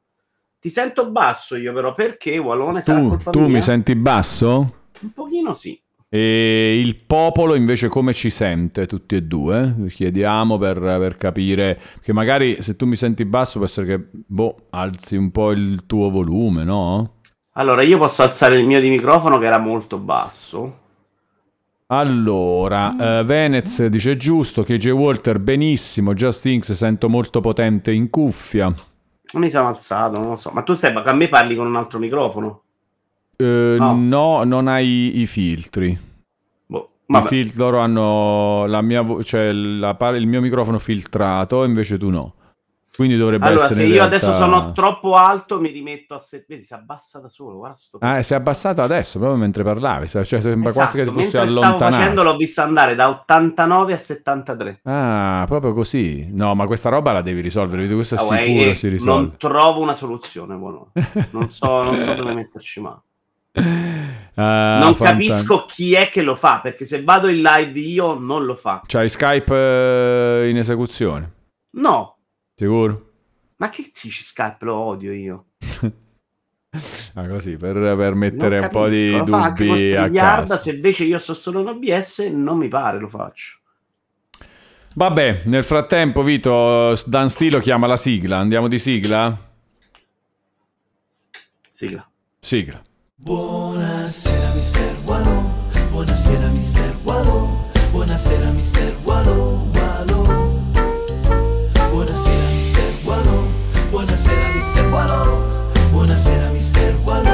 Ti 0.60 0.70
sento 0.70 1.10
basso 1.10 1.54
io 1.54 1.72
però, 1.72 1.94
perché 1.94 2.36
Wallone 2.38 2.82
Tu, 2.82 3.16
tu 3.30 3.46
mi 3.46 3.62
senti 3.62 3.94
basso? 3.94 4.74
Un 5.00 5.12
pochino 5.12 5.52
sì. 5.52 5.80
E 6.10 6.80
il 6.82 7.04
popolo 7.04 7.54
invece 7.54 7.88
come 7.88 8.14
ci 8.14 8.30
sente 8.30 8.86
tutti 8.86 9.14
e 9.14 9.22
due? 9.22 9.74
Chiediamo 9.88 10.56
per, 10.56 10.78
per, 10.78 11.16
capire 11.18 11.78
che 12.00 12.14
magari 12.14 12.62
se 12.62 12.76
tu 12.76 12.86
mi 12.86 12.96
senti 12.96 13.26
basso 13.26 13.58
può 13.58 13.66
essere 13.66 13.86
che 13.86 14.08
boh, 14.10 14.56
alzi 14.70 15.16
un 15.16 15.30
po' 15.30 15.50
il 15.50 15.84
tuo 15.84 16.08
volume, 16.08 16.64
no? 16.64 17.17
Allora, 17.58 17.82
io 17.82 17.98
posso 17.98 18.22
alzare 18.22 18.56
il 18.56 18.64
mio 18.64 18.80
di 18.80 18.88
microfono 18.88 19.38
che 19.38 19.46
era 19.46 19.58
molto 19.58 19.98
basso. 19.98 20.86
Allora, 21.86 23.18
eh, 23.18 23.24
Venez 23.24 23.84
dice 23.86 24.16
giusto, 24.16 24.62
KJ 24.62 24.90
Walter 24.90 25.40
benissimo, 25.40 26.14
Just 26.14 26.46
Inks 26.46 26.72
sento 26.72 27.08
molto 27.08 27.40
potente 27.40 27.90
in 27.90 28.10
cuffia. 28.10 28.66
Non 28.66 29.42
mi 29.42 29.50
sono 29.50 29.66
alzato, 29.66 30.20
non 30.20 30.30
lo 30.30 30.36
so. 30.36 30.50
Ma 30.52 30.62
tu 30.62 30.74
sai, 30.74 30.94
a 30.94 31.12
me 31.12 31.28
parli 31.28 31.56
con 31.56 31.66
un 31.66 31.74
altro 31.74 31.98
microfono? 31.98 32.62
Eh, 33.36 33.76
no. 33.76 33.94
no. 33.96 34.44
non 34.44 34.68
hai 34.68 35.20
i 35.20 35.26
filtri. 35.26 35.98
Boh, 36.66 36.90
I 37.06 37.22
filtri 37.22 37.58
loro 37.58 37.80
hanno 37.80 38.66
la 38.66 38.82
mia 38.82 39.02
vo- 39.02 39.24
cioè 39.24 39.50
la, 39.50 39.96
il 40.14 40.26
mio 40.28 40.40
microfono 40.40 40.78
filtrato, 40.78 41.64
invece 41.64 41.98
tu 41.98 42.10
no. 42.10 42.34
Quindi 42.98 43.16
dovrebbe 43.16 43.46
allora, 43.46 43.66
essere. 43.66 43.84
Allora, 43.84 43.94
se 43.94 43.96
io 43.96 44.08
realtà... 44.08 44.26
adesso 44.26 44.44
sono 44.44 44.72
troppo 44.72 45.14
alto, 45.14 45.60
mi 45.60 45.70
rimetto 45.70 46.14
a 46.14 46.18
se... 46.18 46.44
Vedi, 46.48 46.64
si 46.64 46.72
è 46.72 46.76
abbassa 46.76 47.20
da 47.20 47.28
solo. 47.28 47.58
Guarda 47.58 47.76
sto 47.76 47.98
ah, 48.00 48.20
si 48.22 48.32
è 48.32 48.36
abbassato 48.36 48.82
adesso, 48.82 49.20
proprio 49.20 49.38
mentre 49.38 49.62
parlavi. 49.62 50.08
Cioè, 50.08 50.24
sembra 50.24 50.70
esatto, 50.70 50.72
quasi 50.72 50.96
che 50.96 51.04
ti 51.04 51.10
fosse 51.12 51.38
allontanato. 51.38 51.76
stavo 51.76 51.92
facendo, 51.92 52.22
l'ho 52.24 52.36
visto 52.36 52.60
andare 52.60 52.96
da 52.96 53.08
89 53.10 53.92
a 53.92 53.96
73. 53.96 54.80
Ah, 54.82 55.44
proprio 55.46 55.74
così. 55.74 56.26
No, 56.32 56.56
ma 56.56 56.66
questa 56.66 56.88
roba 56.88 57.12
la 57.12 57.20
devi 57.20 57.40
risolvere. 57.40 57.86
Questo 57.86 58.16
è 58.16 58.18
oh, 58.18 58.34
sicuro 58.34 58.70
eh, 58.70 58.74
si 58.74 58.88
risolve. 58.88 59.20
Non 59.20 59.36
trovo 59.36 59.80
una 59.80 59.94
soluzione, 59.94 60.56
buono. 60.56 60.90
Non 61.30 61.48
so, 61.48 61.84
non 61.84 62.00
so 62.00 62.14
dove 62.14 62.34
metterci 62.34 62.80
mano. 62.80 63.04
Uh, 63.54 63.62
non 64.34 64.96
capisco 64.96 65.66
chi 65.66 65.94
è 65.94 66.08
che 66.10 66.22
lo 66.22 66.36
fa 66.36 66.60
perché 66.62 66.84
se 66.84 67.02
vado 67.02 67.28
in 67.28 67.42
live 67.42 67.78
io 67.78 68.18
non 68.18 68.44
lo 68.44 68.56
fa. 68.56 68.82
C'hai 68.84 69.08
Skype 69.08 69.52
uh, 69.52 70.48
in 70.48 70.56
esecuzione? 70.56 71.32
No. 71.74 72.17
Sicuro? 72.58 73.10
Ma 73.58 73.68
che 73.68 73.84
dici 73.84 74.10
Skype? 74.10 74.64
Lo 74.64 74.74
odio 74.74 75.12
io. 75.12 75.44
ah, 77.14 77.28
così, 77.28 77.56
per, 77.56 77.74
per 77.74 78.14
mettere 78.14 78.58
un 78.58 78.68
po' 78.68 78.88
di 78.88 79.12
dubbi 79.12 79.94
a 79.94 80.10
casa. 80.10 80.58
Se 80.58 80.72
invece 80.72 81.04
io 81.04 81.18
sto 81.18 81.34
solo 81.34 81.60
in 81.60 81.68
OBS, 81.68 82.18
non 82.32 82.58
mi 82.58 82.66
pare 82.66 82.98
lo 82.98 83.06
faccio. 83.06 83.58
Vabbè, 84.94 85.42
nel 85.44 85.62
frattempo, 85.62 86.24
Vito, 86.24 87.00
Dan 87.06 87.30
Stilo 87.30 87.60
chiama 87.60 87.86
la 87.86 87.96
sigla. 87.96 88.38
Andiamo 88.38 88.66
di 88.66 88.80
sigla? 88.80 89.38
Sigla. 91.70 92.10
Sigla. 92.40 92.80
Buonasera, 93.14 94.54
mister 94.54 94.96
Wallo. 95.04 95.50
Buonasera, 95.90 96.48
mister 96.48 96.96
Wallo. 97.04 97.70
Buonasera, 97.92 98.50
mister 98.50 98.96
Wallo. 99.04 99.70
Wallo. 99.74 100.37
Buonasera 102.18 102.50
mister 102.50 102.92
Guano, 103.04 103.48
buonasera 103.90 104.48
mister 104.52 104.88
Guano, 104.88 105.70
buonasera 105.90 106.48
mister 106.48 106.96
Guano. 107.02 107.30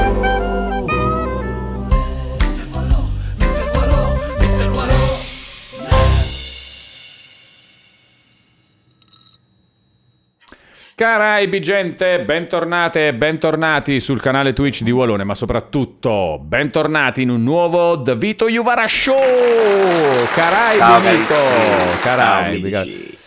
Mister 2.38 2.66
Guano, 2.70 3.08
mister 3.38 3.70
Guano, 3.70 4.20
mister 4.38 4.70
Guano. 4.70 4.94
Caraibi 10.94 11.60
gente, 11.60 12.20
bentornate 12.20 13.06
e 13.06 13.14
bentornati 13.14 13.98
sul 14.00 14.20
canale 14.20 14.52
Twitch 14.52 14.82
di 14.82 14.90
Wallone, 14.90 15.24
ma 15.24 15.34
soprattutto 15.34 16.38
bentornati 16.42 17.22
in 17.22 17.30
un 17.30 17.42
nuovo 17.42 18.02
The 18.02 18.16
Vito 18.16 18.50
Juvara 18.50 18.86
Show! 18.86 20.26
Caraibi 20.30 20.78
Ciao, 20.78 21.00
Vito! 21.00 22.00
Caraibi, 22.02 22.70
Ciao, 22.70 22.84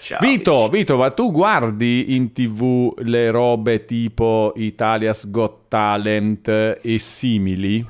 Ciao, 0.07 0.19
Vito, 0.21 0.57
amici. 0.59 0.77
Vito, 0.77 0.95
ma 0.95 1.11
tu 1.11 1.31
guardi 1.31 2.15
in 2.15 2.31
tv 2.31 2.93
le 2.99 3.29
robe 3.29 3.83
tipo 3.83 4.53
Italia's 4.55 5.29
Got 5.29 5.67
Talent 5.67 6.47
e 6.47 6.97
simili? 6.97 7.85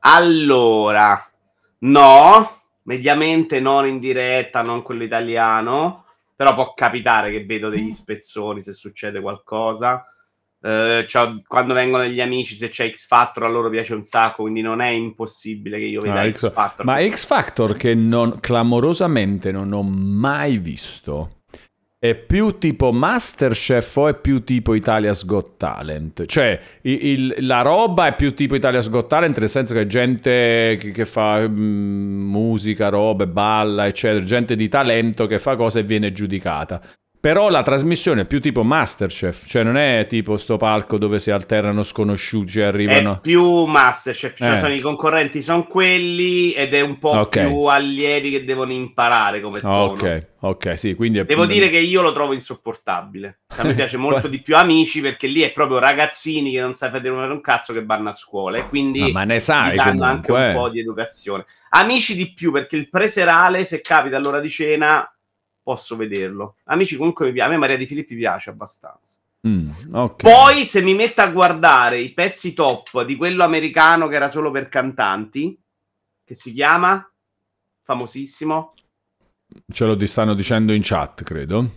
Allora, 0.00 1.30
no, 1.78 2.62
mediamente 2.82 3.60
non 3.60 3.86
in 3.86 4.00
diretta, 4.00 4.62
non 4.62 4.82
quello 4.82 5.04
italiano, 5.04 6.06
però 6.34 6.52
può 6.52 6.74
capitare 6.74 7.30
che 7.30 7.44
vedo 7.44 7.68
degli 7.68 7.92
spezzoni 7.92 8.60
se 8.60 8.72
succede 8.72 9.20
qualcosa. 9.20 10.04
Eh, 10.62 11.06
quando 11.46 11.72
vengono 11.72 12.04
gli 12.04 12.20
amici, 12.20 12.54
se 12.54 12.68
c'è 12.68 12.90
X 12.90 13.06
Factor, 13.06 13.44
a 13.44 13.48
loro 13.48 13.70
piace 13.70 13.94
un 13.94 14.02
sacco, 14.02 14.42
quindi 14.42 14.60
non 14.60 14.80
è 14.80 14.88
impossibile 14.88 15.78
che 15.78 15.84
io 15.86 16.00
veda 16.00 16.20
Ah, 16.20 16.30
X 16.30 16.52
Factor. 16.52 16.84
Ma 16.84 17.00
X 17.08 17.24
Factor 17.24 17.76
che 17.76 17.94
non, 17.94 18.38
clamorosamente 18.40 19.52
non 19.52 19.72
ho 19.72 19.82
mai 19.82 20.58
visto. 20.58 21.36
È 22.02 22.14
più 22.14 22.56
tipo 22.56 22.92
Masterchef 22.92 23.96
o 23.96 24.08
è 24.08 24.14
più 24.18 24.42
tipo 24.42 24.72
Italia's 24.72 25.26
Got 25.26 25.58
Talent? 25.58 26.24
Cioè, 26.24 26.58
i- 26.82 27.08
il- 27.08 27.34
la 27.40 27.60
roba 27.60 28.06
è 28.06 28.16
più 28.16 28.32
tipo 28.32 28.54
Italia's 28.54 28.88
Got 28.88 29.06
Talent, 29.06 29.38
nel 29.38 29.50
senso 29.50 29.74
che 29.74 29.86
gente 29.86 30.78
che, 30.80 30.92
che 30.92 31.04
fa 31.04 31.46
mm, 31.46 32.22
musica, 32.30 32.88
robe, 32.88 33.26
balla, 33.28 33.86
eccetera, 33.86 34.24
gente 34.24 34.56
di 34.56 34.66
talento 34.68 35.26
che 35.26 35.38
fa 35.38 35.56
cose 35.56 35.80
e 35.80 35.82
viene 35.82 36.10
giudicata. 36.12 36.80
Però 37.20 37.50
la 37.50 37.62
trasmissione 37.62 38.22
è 38.22 38.26
più 38.26 38.40
tipo 38.40 38.62
Masterchef, 38.62 39.44
cioè 39.46 39.62
non 39.62 39.76
è 39.76 40.06
tipo 40.08 40.38
sto 40.38 40.56
palco 40.56 40.96
dove 40.96 41.18
si 41.18 41.30
alternano 41.30 41.82
sconosciuti, 41.82 42.52
cioè 42.52 42.64
arrivano... 42.64 43.16
È 43.16 43.20
più 43.20 43.66
Masterchef, 43.66 44.38
cioè 44.38 44.54
Eh. 44.56 44.58
sono 44.58 44.72
i 44.72 44.80
concorrenti, 44.80 45.42
sono 45.42 45.66
quelli 45.66 46.52
ed 46.52 46.72
è 46.72 46.80
un 46.80 46.98
po' 46.98 47.10
Ok. 47.10 47.40
più 47.40 47.64
allievi 47.64 48.30
che 48.30 48.44
devono 48.44 48.72
imparare 48.72 49.42
come 49.42 49.60
tono. 49.60 49.74
Ok, 49.92 50.26
ok, 50.40 50.78
sì, 50.78 50.94
quindi 50.94 51.18
è 51.18 51.24
Devo 51.26 51.44
dire 51.44 51.68
che 51.68 51.76
io 51.76 52.00
lo 52.00 52.14
trovo 52.14 52.32
insopportabile. 52.32 53.40
A 53.56 53.64
me 53.64 53.74
piace 53.76 53.98
molto 53.98 54.26
di 54.26 54.40
più 54.40 54.56
Amici 54.56 55.02
perché 55.02 55.26
lì 55.26 55.42
è 55.42 55.52
proprio 55.52 55.78
ragazzini 55.78 56.50
che 56.52 56.60
non 56.60 56.72
sai 56.72 56.88
fare 56.88 57.06
un 57.10 57.40
cazzo 57.42 57.74
che 57.74 57.84
vanno 57.84 58.08
a 58.08 58.12
scuola 58.12 58.56
e 58.56 58.66
quindi 58.66 59.02
Ah, 59.02 59.08
ma 59.12 59.24
ne 59.24 59.40
sai 59.40 59.76
danno 59.76 60.04
anche 60.04 60.28
comunque. 60.32 60.54
un 60.54 60.54
po' 60.54 60.68
di 60.70 60.80
educazione. 60.80 61.44
Amici 61.72 62.14
di 62.16 62.32
più 62.32 62.50
perché 62.50 62.76
il 62.76 62.88
preserale, 62.88 63.66
se 63.66 63.82
capita 63.82 64.16
all'ora 64.16 64.40
di 64.40 64.48
cena, 64.48 65.06
posso 65.70 65.94
vederlo. 65.94 66.56
Amici 66.64 66.96
comunque 66.96 67.26
mi 67.26 67.32
piace. 67.32 67.48
A 67.48 67.52
me 67.52 67.58
Maria 67.58 67.76
Di 67.76 67.86
Filippi 67.86 68.16
piace 68.16 68.50
abbastanza. 68.50 69.16
Mm, 69.46 69.94
ok. 69.94 70.22
Poi 70.22 70.64
se 70.64 70.82
mi 70.82 70.94
metto 70.94 71.20
a 71.20 71.30
guardare 71.30 72.00
i 72.00 72.10
pezzi 72.10 72.52
top 72.54 73.04
di 73.04 73.14
quello 73.14 73.44
americano 73.44 74.08
che 74.08 74.16
era 74.16 74.28
solo 74.28 74.50
per 74.50 74.68
cantanti, 74.68 75.56
che 76.24 76.34
si 76.34 76.52
chiama 76.52 77.08
famosissimo, 77.82 78.72
Ce 79.72 79.84
lo 79.84 80.06
stanno 80.06 80.34
dicendo 80.34 80.72
in 80.72 80.82
chat, 80.82 81.22
credo. 81.22 81.70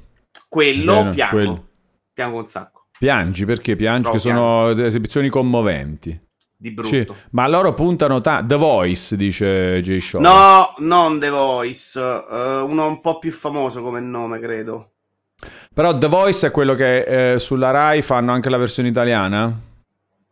quello 0.47 0.95
Bene, 0.95 1.12
piango. 1.12 1.35
quello. 1.35 1.67
Piango 2.13 2.38
un 2.38 2.45
sacco. 2.45 2.85
Piangi 2.97 3.45
perché 3.45 3.75
piangi? 3.75 4.07
No, 4.07 4.12
che 4.12 4.19
sono 4.19 4.69
esibizioni 4.69 5.29
commoventi. 5.29 6.19
Di 6.63 6.74
Sì, 6.84 7.03
brutto. 7.03 7.15
ma 7.32 7.46
loro 7.50 7.74
puntano 7.74 8.22
ta- 8.22 8.41
The 8.41 8.55
Voice, 8.55 9.17
dice 9.17 9.82
Jay 9.82 10.00
Shaw. 10.00 10.22
No, 10.22 10.74
non 10.77 11.20
The 11.20 11.27
Voice, 11.29 12.00
eh, 12.00 12.60
uno 12.62 12.88
un 12.88 13.01
po' 13.01 13.20
più 13.20 13.34
famoso 13.34 13.82
come 13.84 14.00
nome, 14.00 14.39
credo. 14.39 14.91
Però 15.74 15.98
The 15.98 16.08
Voice 16.08 16.48
è 16.48 16.51
quello 16.51 16.74
che 16.74 17.34
eh, 17.34 17.39
sulla 17.39 17.72
Rai 17.72 18.01
fanno 18.01 18.32
anche 18.32 18.50
la 18.50 18.55
versione 18.55 18.88
italiana? 18.88 19.53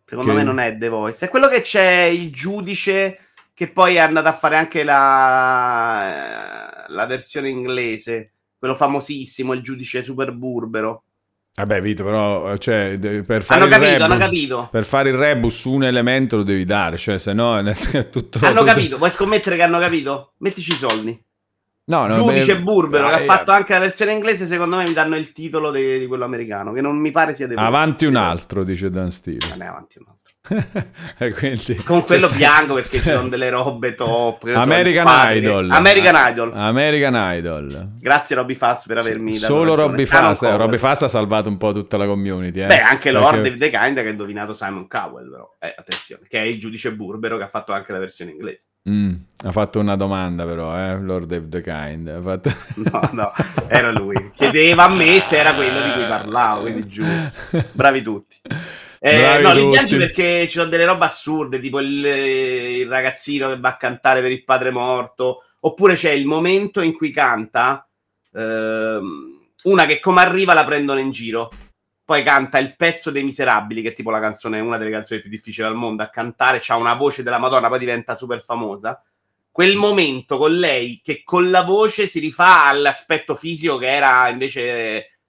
Secondo 0.05 0.31
Che- 0.31 0.37
me 0.37 0.43
non 0.43 0.59
è 0.59 0.77
The 0.77 0.87
Voice. 0.87 1.25
È 1.25 1.29
quello 1.29 1.49
che 1.49 1.59
c'è 1.59 2.03
il 2.03 2.31
giudice 2.31 3.19
che 3.53 3.67
poi 3.67 3.95
è 3.95 3.99
andato 3.99 4.29
a 4.29 4.33
fare 4.33 4.55
anche 4.55 4.83
la, 4.83 6.85
la 6.87 7.05
versione 7.07 7.49
inglese. 7.49 8.31
Quello 8.57 8.75
famosissimo, 8.75 9.51
il 9.51 9.61
giudice 9.61 10.01
super 10.01 10.31
burbero. 10.31 11.03
Vabbè, 11.53 11.81
Vito, 11.81 12.03
però, 12.05 12.55
cioè, 12.57 12.97
per 13.25 13.43
fare 13.43 13.67
capito, 13.67 13.89
rebus- 13.91 14.01
hanno 14.01 14.17
capito. 14.17 14.69
Per 14.71 14.85
fare 14.85 15.09
il 15.09 15.15
rebus 15.15 15.59
su 15.59 15.73
un 15.73 15.83
elemento 15.83 16.37
lo 16.37 16.43
devi 16.43 16.63
dare, 16.63 16.95
cioè, 16.97 17.17
se 17.17 17.33
no 17.33 17.59
è 17.59 18.09
tutto... 18.09 18.39
Hanno 18.41 18.59
tutto- 18.59 18.63
capito, 18.63 18.97
vuoi 18.97 19.11
scommettere 19.11 19.57
che 19.57 19.61
hanno 19.61 19.79
capito? 19.79 20.33
Mettici 20.37 20.71
i 20.71 20.75
soldi. 20.75 21.21
No, 21.83 22.07
no, 22.07 22.13
Giudice 22.13 22.55
beh, 22.55 22.61
burbero 22.61 23.09
che 23.09 23.15
dai, 23.15 23.27
ha 23.27 23.33
fatto 23.33 23.51
anche 23.51 23.73
la 23.73 23.79
versione 23.79 24.13
inglese, 24.13 24.45
secondo 24.45 24.77
me 24.77 24.85
mi 24.85 24.93
danno 24.93 25.17
il 25.17 25.33
titolo 25.33 25.71
de- 25.71 25.99
di 25.99 26.07
quello 26.07 26.23
americano, 26.23 26.71
che 26.71 26.79
non 26.79 26.97
mi 26.97 27.11
pare 27.11 27.33
sia. 27.33 27.49
Avanti 27.55 28.05
un 28.05 28.15
altro, 28.15 28.63
dice 28.63 28.89
Dan 28.89 29.11
Steele. 29.11 29.45
Non 29.49 29.61
è 29.61 29.65
avanti 29.65 29.97
un 29.97 30.05
altro. 30.07 30.20
quindi... 31.37 31.75
Con 31.85 32.03
quello 32.03 32.27
Cioè, 32.27 32.37
bianco 32.37 32.73
perché 32.73 32.97
ci 32.97 32.99
sono 33.01 33.27
delle 33.29 33.49
robe 33.49 33.93
top. 33.93 34.43
American 34.53 35.35
Idol. 35.35 35.69
American 35.69 36.31
Idol. 36.31 36.51
American 36.53 37.13
Idol. 37.35 37.89
Grazie 37.99 38.35
Robby 38.35 38.55
Fast 38.55 38.87
per 38.87 38.97
avermi 38.97 39.37
dato 39.37 39.53
Solo. 39.53 39.75
Robby 39.75 40.05
Simon 40.05 40.23
Fast, 40.23 40.43
eh. 40.43 40.57
Robby 40.57 40.77
Fast 40.77 41.03
ha 41.03 41.07
salvato 41.07 41.47
un 41.47 41.57
po' 41.57 41.71
tutta 41.71 41.97
la 41.97 42.07
community. 42.07 42.61
Eh? 42.61 42.67
Beh, 42.67 42.81
anche 42.81 43.11
Lord 43.11 43.35
Perché- 43.35 43.41
David 43.43 43.59
The 43.59 43.69
Kind 43.77 44.01
che 44.01 44.07
ha 44.07 44.09
indovinato 44.09 44.53
Simon 44.53 44.87
Cowell, 44.87 45.29
però. 45.29 45.55
Eh, 45.59 45.75
attenzione, 45.77 46.23
che 46.27 46.39
è 46.39 46.43
il 46.43 46.59
giudice 46.59 46.91
burbero 46.93 47.37
che 47.37 47.43
ha 47.43 47.47
fatto 47.47 47.71
anche 47.71 47.91
la 47.91 47.99
versione 47.99 48.31
inglese. 48.31 48.65
Mm, 48.89 49.13
ha 49.45 49.51
fatto 49.51 49.79
una 49.79 49.95
domanda 49.95 50.43
però, 50.43 50.75
eh, 50.75 50.99
Lord 50.99 51.47
the 51.49 51.61
Kind. 51.61 52.07
Ha 52.07 52.21
fatto... 52.21 52.49
No, 52.91 53.09
no, 53.13 53.31
era 53.67 53.91
lui. 53.91 54.31
Chiedeva 54.35 54.85
a 54.85 54.89
me 54.89 55.19
se 55.19 55.37
era 55.37 55.53
quello 55.53 55.83
di 55.83 55.91
cui 55.91 56.07
parlavo, 56.07 56.61
quindi 56.61 56.87
giusto. 56.87 57.63
Bravi 57.73 58.01
tutti. 58.01 58.37
Eh, 59.03 59.39
no, 59.41 59.51
li 59.53 59.67
piangi 59.67 59.97
perché 59.97 60.45
ci 60.45 60.59
sono 60.59 60.69
delle 60.69 60.85
robe 60.85 61.05
assurde, 61.05 61.59
tipo 61.59 61.79
il, 61.79 62.05
il 62.05 62.87
ragazzino 62.87 63.47
che 63.47 63.59
va 63.59 63.69
a 63.69 63.77
cantare 63.77 64.21
per 64.21 64.29
il 64.29 64.43
padre 64.43 64.69
morto, 64.69 65.43
oppure 65.61 65.95
c'è 65.95 66.11
il 66.11 66.27
momento 66.27 66.81
in 66.81 66.93
cui 66.93 67.09
canta 67.09 67.87
ehm, 68.31 69.49
una 69.63 69.85
che 69.87 69.99
come 69.99 70.21
arriva 70.21 70.53
la 70.53 70.63
prendono 70.65 70.99
in 70.99 71.09
giro. 71.09 71.49
Poi 72.05 72.21
canta 72.21 72.59
il 72.59 72.75
pezzo 72.75 73.09
dei 73.09 73.23
miserabili, 73.23 73.81
che 73.81 73.89
è 73.89 73.93
tipo 73.93 74.11
la 74.11 74.19
canzone, 74.19 74.59
una 74.59 74.77
delle 74.77 74.91
canzoni 74.91 75.21
più 75.21 75.31
difficili 75.31 75.65
al 75.65 75.75
mondo 75.75 76.03
a 76.03 76.09
cantare, 76.09 76.59
c'ha 76.61 76.75
una 76.75 76.93
voce 76.93 77.23
della 77.23 77.39
Madonna, 77.39 77.69
poi 77.69 77.79
diventa 77.79 78.13
super 78.13 78.43
famosa. 78.43 79.03
Quel 79.49 79.77
momento 79.77 80.37
con 80.37 80.53
lei 80.53 81.01
che 81.03 81.23
con 81.23 81.49
la 81.49 81.63
voce 81.63 82.05
si 82.05 82.19
rifà 82.19 82.65
all'aspetto 82.65 83.33
fisico 83.33 83.77
che 83.77 83.89
era 83.89 84.29
invece 84.29 85.20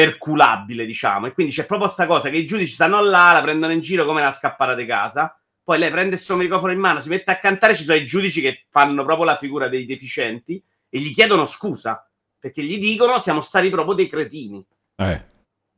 perculabile, 0.00 0.86
diciamo. 0.86 1.26
E 1.26 1.32
quindi 1.32 1.52
c'è 1.52 1.66
proprio 1.66 1.88
questa 1.88 2.06
cosa 2.06 2.30
che 2.30 2.38
i 2.38 2.46
giudici 2.46 2.72
stanno 2.72 3.02
là, 3.02 3.32
la 3.32 3.42
prendono 3.42 3.74
in 3.74 3.80
giro 3.80 4.06
come 4.06 4.22
una 4.22 4.32
scappata 4.32 4.74
di 4.74 4.86
casa. 4.86 5.38
Poi 5.62 5.78
lei 5.78 5.90
prende 5.90 6.14
il 6.14 6.20
suo 6.20 6.36
microfono 6.36 6.72
in 6.72 6.78
mano, 6.78 7.00
si 7.00 7.10
mette 7.10 7.30
a 7.30 7.38
cantare. 7.38 7.76
Ci 7.76 7.84
sono 7.84 7.98
i 7.98 8.06
giudici 8.06 8.40
che 8.40 8.64
fanno 8.70 9.04
proprio 9.04 9.26
la 9.26 9.36
figura 9.36 9.68
dei 9.68 9.84
deficienti 9.84 10.62
e 10.88 10.98
gli 10.98 11.12
chiedono 11.12 11.44
scusa 11.44 12.08
perché 12.38 12.62
gli 12.62 12.78
dicono 12.78 13.18
siamo 13.18 13.42
stati 13.42 13.68
proprio 13.68 13.94
dei 13.94 14.08
cretini 14.08 14.64
Eh, 14.96 15.24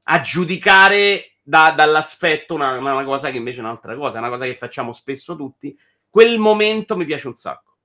a 0.04 0.20
giudicare 0.20 1.32
da- 1.42 1.72
dall'aspetto 1.76 2.54
una, 2.54 2.78
una 2.78 3.04
cosa 3.04 3.32
che 3.32 3.36
invece 3.36 3.58
è 3.58 3.62
un'altra 3.62 3.96
cosa, 3.96 4.16
è 4.16 4.20
una 4.20 4.28
cosa 4.28 4.44
che 4.44 4.54
facciamo 4.54 4.92
spesso 4.92 5.34
tutti. 5.34 5.76
Quel 6.08 6.38
momento 6.38 6.96
mi 6.96 7.04
piace 7.04 7.26
un 7.26 7.34
sacco. 7.34 7.76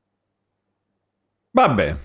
Vabbè, 1.49 1.97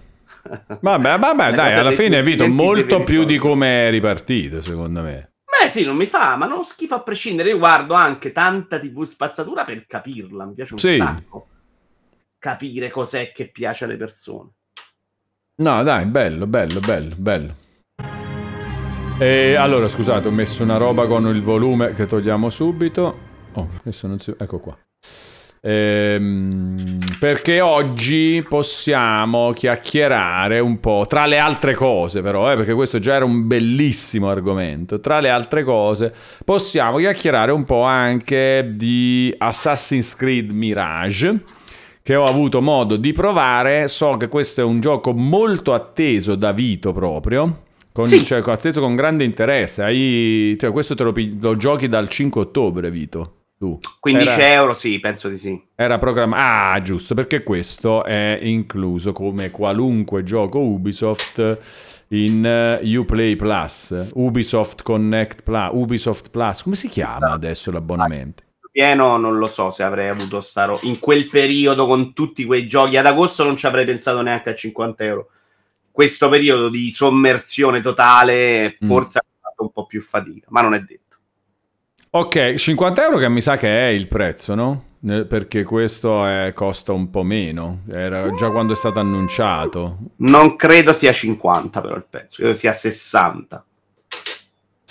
vabbè, 0.81 1.19
vabbè, 1.19 1.53
dai, 1.53 1.75
alla 1.75 1.91
fine 1.91 2.23
Vito, 2.23 2.45
divertimenti 2.45 2.63
molto 2.63 3.03
più 3.03 3.25
di 3.25 3.39
come 3.39 3.87
è 3.87 3.91
ripartito, 3.91 4.61
secondo 4.61 5.03
me. 5.03 5.33
Beh, 5.45 5.69
sì, 5.69 5.85
non 5.85 5.97
mi 5.97 6.07
fa, 6.07 6.37
ma 6.37 6.47
non 6.47 6.65
schifo 6.65 6.95
a 6.95 7.03
prescindere. 7.03 7.51
Io 7.51 7.59
guardo 7.59 7.95
anche 7.95 8.33
tanta 8.33 8.79
TV 8.79 9.05
spazzatura 9.05 9.65
per 9.65 9.87
capirla. 9.87 10.45
Mi 10.45 10.55
piace 10.55 10.73
un 10.73 10.79
Sì. 10.79 10.97
sacco 10.97 11.49
capire 12.39 12.91
cos'è 12.91 13.31
che 13.33 13.51
piace 13.51 13.85
alle 13.85 13.97
persone. 13.97 14.51
No, 15.57 15.83
dai, 15.85 16.07
bello, 16.07 16.47
bello, 16.47 16.81
bello, 16.81 17.15
bello. 17.17 17.55
E 19.19 19.55
allora, 19.55 19.87
scusate, 19.87 20.27
ho 20.27 20.33
messo 20.33 20.65
una 20.65 20.79
roba 20.79 21.07
con 21.07 21.27
il 21.29 21.43
volume 21.43 21.93
che 21.93 22.07
togliamo 22.07 22.51
subito. 22.51 23.19
Oh, 23.53 23.69
adesso 23.79 24.09
non 24.09 24.19
si... 24.19 24.35
Ecco 24.37 24.59
qua. 24.59 24.77
Ehm, 25.65 26.99
perché 27.21 27.61
oggi 27.61 28.45
possiamo 28.49 29.53
chiacchierare 29.53 30.59
un 30.59 30.81
po', 30.81 31.05
tra 31.09 31.25
le 31.27 31.39
altre 31.39 31.75
cose 31.75 32.21
però, 32.21 32.51
eh, 32.51 32.57
perché 32.57 32.75
questo 32.75 32.99
già 32.99 33.15
era 33.15 33.25
un 33.25 33.47
bellissimo 33.47 34.29
argomento, 34.29 34.99
tra 34.99 35.21
le 35.21 35.31
altre 35.31 35.63
cose 35.63 36.13
possiamo 36.45 36.99
chiacchierare 36.99 37.53
un 37.53 37.65
po' 37.65 37.83
anche 37.83 38.73
di 38.75 39.33
Assassin's 39.39 40.17
Creed 40.17 40.51
Mirage, 40.51 41.41
che 42.03 42.17
ho 42.17 42.25
avuto 42.25 42.61
modo 42.61 42.97
di 42.97 43.13
provare, 43.13 43.87
so 43.87 44.17
che 44.17 44.27
questo 44.27 44.63
è 44.63 44.65
un 44.65 44.81
gioco 44.81 45.13
molto 45.13 45.75
atteso 45.75 46.35
da 46.35 46.51
Vito 46.51 46.93
proprio. 46.93 47.61
Con, 47.93 48.07
Sì. 48.09 48.25
cioè, 48.25 48.43
atteso 48.45 48.81
con 48.81 48.97
grande 48.97 49.23
interesse. 49.23 49.83
Hai, 49.83 50.57
cioè, 50.59 50.73
questo 50.73 50.95
te 50.97 51.05
lo, 51.05 51.13
lo 51.41 51.57
giochi 51.57 51.87
dal 51.89 52.09
5 52.09 52.41
ottobre, 52.41 52.91
Vito. 52.91 53.42
Tu. 53.63 53.79
15 54.01 54.29
Era- 54.29 54.53
euro, 54.55 54.75
sì, 54.75 54.99
penso 54.99 55.29
di 55.29 55.37
sì. 55.37 55.63
era 55.77 55.97
programmato. 55.97 56.43
Ah, 56.43 56.83
giusto, 56.83 57.15
perché 57.15 57.45
questo 57.45 58.03
è 58.03 58.41
incluso 58.43 59.13
come 59.13 59.53
qualunque 59.53 60.25
gioco 60.25 60.59
Ubisoft 60.59 61.59
in 62.09 62.79
uh, 62.83 62.99
Uplay 62.99 63.37
Plus, 63.37 64.09
Ubisoft 64.15 64.83
Connect 64.83 65.45
Plus, 65.45 65.71
Ubisoft 65.75 66.31
Plus, 66.31 66.63
come 66.65 66.75
si 66.75 66.89
chiama 66.89 67.31
adesso 67.31 67.71
l'abbonamento? 67.71 68.43
Pieno 68.73 69.17
non 69.17 69.39
lo 69.39 69.47
so 69.47 69.71
se 69.71 69.85
avrei 69.85 70.09
avuto 70.09 70.41
staro 70.41 70.81
in 70.83 70.99
quel 70.99 71.29
periodo 71.29 71.87
con 71.87 72.15
tutti 72.15 72.45
quei 72.45 72.67
giochi 72.67 72.97
ad 72.97 73.07
agosto 73.07 73.45
non 73.45 73.57
ci 73.57 73.67
avrei 73.67 73.85
pensato 73.85 74.23
neanche 74.23 74.51
a 74.51 74.55
50 74.57 75.05
euro. 75.05 75.29
Questo 75.89 76.29
periodo 76.29 76.69
di 76.69 76.91
sommersione 76.91 77.81
totale 77.81 78.77
Mm. 78.83 78.89
forse 78.89 79.19
ha 79.19 79.25
fatto 79.41 79.63
un 79.63 79.71
po' 79.71 79.87
più 79.87 80.01
fatica, 80.03 80.47
ma 80.51 80.63
non 80.63 80.75
è 80.75 80.81
detto. 80.81 81.02
Ok, 82.15 82.55
50 82.57 83.03
euro 83.05 83.17
che 83.17 83.29
mi 83.31 83.41
sa 83.41 83.57
che 83.57 83.69
è 83.87 83.91
il 83.91 84.07
prezzo, 84.07 84.55
no? 84.55 84.85
Ne- 85.01 85.25
Perché 85.25 85.63
questo 85.65 86.27
è- 86.27 86.53
costa 86.53 86.93
un 86.93 87.09
po' 87.09 87.23
meno, 87.23 87.81
era 87.89 88.31
già 88.35 88.51
quando 88.51 88.75
è 88.75 88.77
stato 88.77 89.01
annunciato. 89.01 89.97
Non 90.17 90.57
credo 90.57 90.93
sia 90.93 91.11
50 91.11 91.81
però 91.81 91.97
il 91.97 92.05
prezzo, 92.09 92.37
credo 92.43 92.53
sia 92.55 92.75
60. 92.75 93.65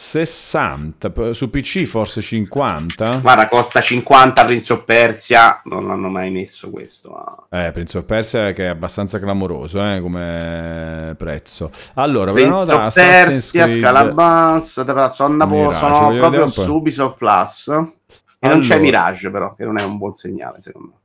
60, 0.04 1.12
p- 1.12 1.30
su 1.32 1.50
PC 1.52 1.84
forse 1.86 2.22
50? 2.22 3.18
Guarda, 3.18 3.48
costa 3.48 3.82
50 3.82 4.46
Prince 4.46 4.74
of 4.74 4.84
Persia, 4.84 5.62
non 5.66 5.92
hanno 5.92 6.10
mai 6.10 6.32
messo 6.32 6.70
questo. 6.72 7.12
ma- 7.50 7.66
Eh, 7.66 7.72
Prince 7.72 8.00
of 8.00 8.06
Persia 8.06 8.52
che 8.52 8.64
è 8.66 8.68
abbastanza 8.68 9.20
clamoroso 9.20 9.80
eh, 9.80 10.02
come 10.02 11.14
prezzo. 11.18 11.70
Allora, 11.94 12.32
Prince 12.32 12.66
da 12.66 12.74
of 12.76 12.82
Assassin's 12.82 13.52
Persia, 13.52 13.64
Creed. 13.66 13.80
Scalabans, 13.80 14.84
sono, 15.14 15.72
sono 15.72 16.10
Mirage, 16.10 16.18
proprio 16.20 16.48
su 16.48 16.74
Ubisoft 16.76 17.18
Plus. 17.18 17.68
E 17.68 18.48
non 18.48 18.60
c'è 18.62 18.74
Allora. 18.74 18.80
Mirage 18.80 19.30
però, 19.30 19.54
che 19.54 19.64
non 19.66 19.78
è 19.78 19.84
un 19.84 19.98
buon 19.98 20.14
segnale 20.14 20.60
secondo 20.62 20.88
me. 20.88 21.00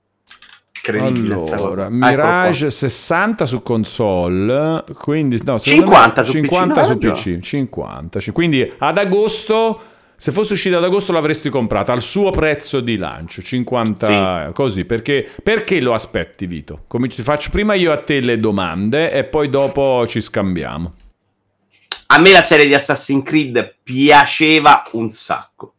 Incredibile. 0.93 1.35
Allora, 1.35 1.87
qua. 1.87 1.91
Mirage 1.91 2.71
60 2.71 3.47
su 3.47 3.63
console, 3.63 4.85
quindi 4.95 5.41
no, 5.45 5.59
secondo 5.59 5.87
50 5.87 6.21
me, 6.21 6.27
su 6.27 6.33
PC, 6.33 6.41
50 6.41 6.81
no, 6.81 6.87
su. 6.87 6.99
PC, 6.99 7.39
50. 7.41 8.21
Ci- 8.21 8.31
Quindi 8.33 8.73
ad 8.79 8.99
agosto, 8.99 9.81
se 10.17 10.33
fosse 10.33 10.53
uscito 10.55 10.77
ad 10.77 10.85
agosto 10.85 11.13
l'avresti 11.13 11.51
comprata 11.51 11.93
al 11.93 12.03
suo 12.03 12.31
prezzo 12.31 12.81
di 12.81 12.97
lancio, 12.97 13.43
50 13.43 14.51
così, 14.55 14.85
perché, 14.85 15.29
perché 15.43 15.81
lo 15.81 15.95
aspetti 15.95 16.47
Vito? 16.47 16.85
Come 16.87 17.09
ti 17.09 17.23
faccio 17.23 17.51
prima 17.51 17.75
io 17.75 17.93
a 17.93 17.99
te 17.99 18.21
le 18.21 18.39
domande 18.39 19.11
e 19.11 19.25
poi 19.25 19.51
dopo 19.51 20.07
ci 20.07 20.21
scambiamo. 20.21 20.93
A 22.09 22.19
me 22.19 22.31
la 22.31 22.43
serie 22.43 22.67
di 22.67 22.75
Assassin's 22.75 23.25
Creed 23.25 23.79
piaceva 23.83 24.85
un 24.93 25.11
sacco. 25.11 25.75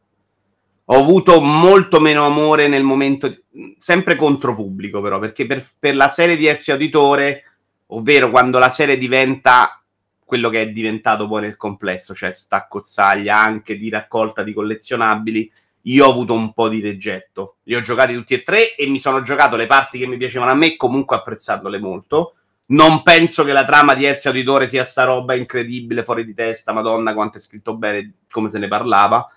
Ho 0.90 1.00
avuto 1.00 1.42
molto 1.42 2.00
meno 2.00 2.26
amore 2.26 2.70
nel 2.70 2.84
momento, 2.84 3.44
sempre 3.78 4.16
contro 4.16 4.56
pubblico 4.56 5.02
però, 5.02 5.20
perché 5.20 5.46
per, 5.46 5.66
per 5.78 5.98
la 5.98 6.10
serie 6.10 6.38
di 6.38 6.48
Ezio 6.48 6.74
Auditore, 6.74 7.44
ovvero 7.88 8.30
quando 8.30 8.58
la 8.58 8.70
serie 8.70 8.98
diventa 8.98 9.82
quello 10.24 10.50
che 10.50 10.62
è 10.62 10.70
diventato 10.70 11.28
poi 11.28 11.42
nel 11.42 11.58
complesso, 11.58 12.14
cioè 12.14 12.32
staccozzaglia 12.32 13.38
anche 13.38 13.78
di 13.78 13.90
raccolta 13.90 14.44
di 14.44 14.54
collezionabili, 14.54 15.52
io 15.84 16.06
ho 16.06 16.12
avuto 16.12 16.34
un 16.34 16.54
po' 16.54 16.70
di 16.70 16.80
rigetto. 16.80 17.58
Li 17.64 17.76
ho 17.76 17.82
giocati 17.82 18.14
tutti 18.14 18.34
e 18.34 18.44
tre 18.44 18.76
e 18.76 18.88
mi 18.88 19.00
sono 19.00 19.22
giocato 19.24 19.58
le 19.58 19.68
parti 19.68 20.00
che 20.00 20.08
mi 20.08 20.18
piacevano 20.18 20.52
a 20.52 20.56
me, 20.56 20.78
comunque 20.78 21.18
apprezzandole 21.18 21.80
molto. 21.80 22.36
Non 22.68 23.04
penso 23.04 23.44
che 23.44 23.52
la 23.52 23.66
trama 23.66 23.94
di 23.94 24.06
Ezio 24.06 24.30
Auditore 24.30 24.70
sia 24.70 24.86
sta 24.86 25.04
roba 25.04 25.34
incredibile, 25.34 26.04
fuori 26.04 26.24
di 26.24 26.34
testa, 26.34 26.72
madonna 26.72 27.14
quanto 27.14 27.38
è 27.38 27.42
scritto 27.42 27.76
bene, 27.76 28.14
come 28.30 28.48
se 28.48 28.60
ne 28.60 28.70
parlava. 28.70 29.30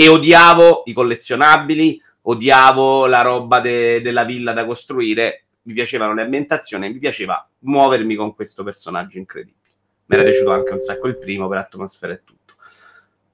E 0.00 0.06
odiavo 0.06 0.84
i 0.84 0.92
collezionabili, 0.92 2.00
odiavo 2.22 3.06
la 3.06 3.20
roba 3.20 3.58
de- 3.58 4.00
della 4.00 4.22
villa 4.22 4.52
da 4.52 4.64
costruire, 4.64 5.46
mi 5.62 5.72
piacevano 5.72 6.14
le 6.14 6.22
ambientazioni, 6.22 6.88
mi 6.88 7.00
piaceva 7.00 7.44
muovermi 7.62 8.14
con 8.14 8.32
questo 8.32 8.62
personaggio 8.62 9.18
incredibile. 9.18 9.56
Mi 10.06 10.16
era 10.16 10.22
piaciuto 10.22 10.52
anche 10.52 10.72
un 10.72 10.78
sacco 10.78 11.08
il 11.08 11.18
primo 11.18 11.48
per 11.48 11.58
atmosfera 11.58 12.12
e 12.12 12.22
tutto. 12.22 12.54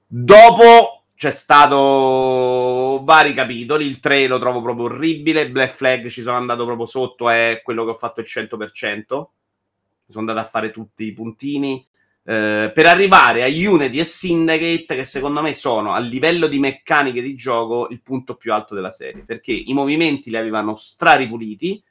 Dopo 0.07 1.03
c'è 1.13 1.29
stato 1.29 3.03
vari 3.03 3.35
capitoli, 3.35 3.85
il 3.85 3.99
3 3.99 4.25
lo 4.25 4.39
trovo 4.39 4.63
proprio 4.63 4.85
orribile, 4.85 5.51
Black 5.51 5.71
Flag 5.71 6.07
ci 6.07 6.23
sono 6.23 6.37
andato 6.37 6.65
proprio 6.65 6.87
sotto, 6.87 7.29
è 7.29 7.61
quello 7.63 7.85
che 7.85 7.91
ho 7.91 7.97
fatto 7.97 8.21
il 8.21 8.27
100%, 8.27 9.05
sono 9.05 9.29
andato 10.15 10.39
a 10.39 10.49
fare 10.49 10.71
tutti 10.71 11.03
i 11.03 11.13
puntini, 11.13 11.87
eh, 12.27 12.71
per 12.73 12.87
arrivare 12.87 13.43
a 13.43 13.47
Unity 13.47 13.99
e 13.99 14.03
Syndicate 14.03 14.95
che 14.95 15.05
secondo 15.05 15.41
me 15.41 15.53
sono 15.53 15.93
a 15.93 15.99
livello 15.99 16.47
di 16.47 16.57
meccaniche 16.57 17.21
di 17.21 17.35
gioco 17.35 17.87
il 17.89 18.01
punto 18.01 18.35
più 18.35 18.51
alto 18.51 18.73
della 18.73 18.89
serie, 18.89 19.23
perché 19.23 19.51
i 19.51 19.73
movimenti 19.73 20.31
li 20.31 20.37
avevano 20.37 20.75
straripuliti, 20.75 21.83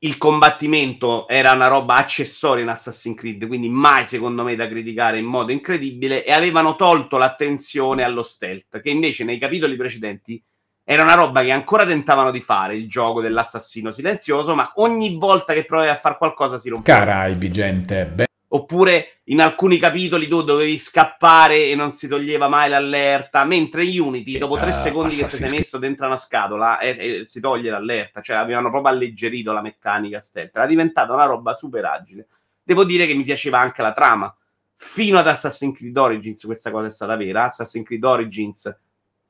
il 0.00 0.16
combattimento 0.18 1.26
era 1.26 1.52
una 1.52 1.66
roba 1.66 1.94
accessoria 1.94 2.62
in 2.62 2.68
Assassin's 2.68 3.16
Creed, 3.16 3.46
quindi 3.46 3.68
mai 3.70 4.04
secondo 4.04 4.44
me 4.44 4.54
da 4.54 4.68
criticare 4.68 5.18
in 5.18 5.24
modo 5.24 5.50
incredibile, 5.50 6.24
e 6.24 6.30
avevano 6.30 6.76
tolto 6.76 7.16
l'attenzione 7.16 8.04
allo 8.04 8.22
stealth, 8.22 8.80
che 8.80 8.90
invece 8.90 9.24
nei 9.24 9.38
capitoli 9.38 9.74
precedenti 9.74 10.40
era 10.90 11.02
una 11.02 11.12
roba 11.12 11.42
che 11.42 11.50
ancora 11.50 11.84
tentavano 11.84 12.30
di 12.30 12.40
fare, 12.40 12.74
il 12.74 12.88
gioco 12.88 13.20
dell'assassino 13.20 13.90
silenzioso, 13.90 14.54
ma 14.54 14.72
ogni 14.76 15.18
volta 15.18 15.52
che 15.52 15.66
provavi 15.66 15.90
a 15.90 15.96
fare 15.96 16.16
qualcosa 16.16 16.56
si 16.56 16.70
rompeva. 16.70 16.96
Caraibi, 16.96 17.50
gente. 17.50 18.06
Beh, 18.06 18.26
Oppure 18.50 19.18
in 19.24 19.42
alcuni 19.42 19.76
capitoli 19.76 20.26
tu 20.26 20.42
dovevi 20.42 20.78
scappare 20.78 21.66
e 21.66 21.74
non 21.74 21.92
si 21.92 22.08
toglieva 22.08 22.48
mai 22.48 22.70
l'allerta, 22.70 23.44
mentre 23.44 23.82
Unity, 23.82 24.38
dopo 24.38 24.56
tre 24.56 24.70
Eh, 24.70 24.72
secondi 24.72 25.14
che 25.14 25.26
ti 25.26 25.36
sei 25.36 25.50
messo 25.50 25.76
dentro 25.76 26.06
una 26.06 26.16
scatola, 26.16 26.78
e, 26.78 26.88
e 26.88 27.26
si 27.26 27.38
toglie 27.38 27.68
l'allerta, 27.68 28.22
cioè 28.22 28.36
avevano 28.36 28.70
proprio 28.70 28.90
alleggerito 28.90 29.52
la 29.52 29.60
meccanica 29.60 30.20
stealth, 30.20 30.56
era 30.56 30.66
diventata 30.66 31.12
una 31.12 31.26
roba 31.26 31.52
super 31.52 31.84
agile. 31.84 32.26
Devo 32.62 32.84
dire 32.84 33.06
che 33.06 33.12
mi 33.12 33.24
piaceva 33.24 33.58
anche 33.58 33.82
la 33.82 33.92
trama. 33.92 34.34
Fino 34.74 35.18
ad 35.18 35.26
Assassin's 35.26 35.76
Creed 35.76 35.96
Origins 35.98 36.42
questa 36.44 36.70
cosa 36.70 36.86
è 36.86 36.90
stata 36.90 37.14
vera. 37.14 37.44
Assassin's 37.44 37.84
Creed 37.84 38.04
Origins, 38.04 38.74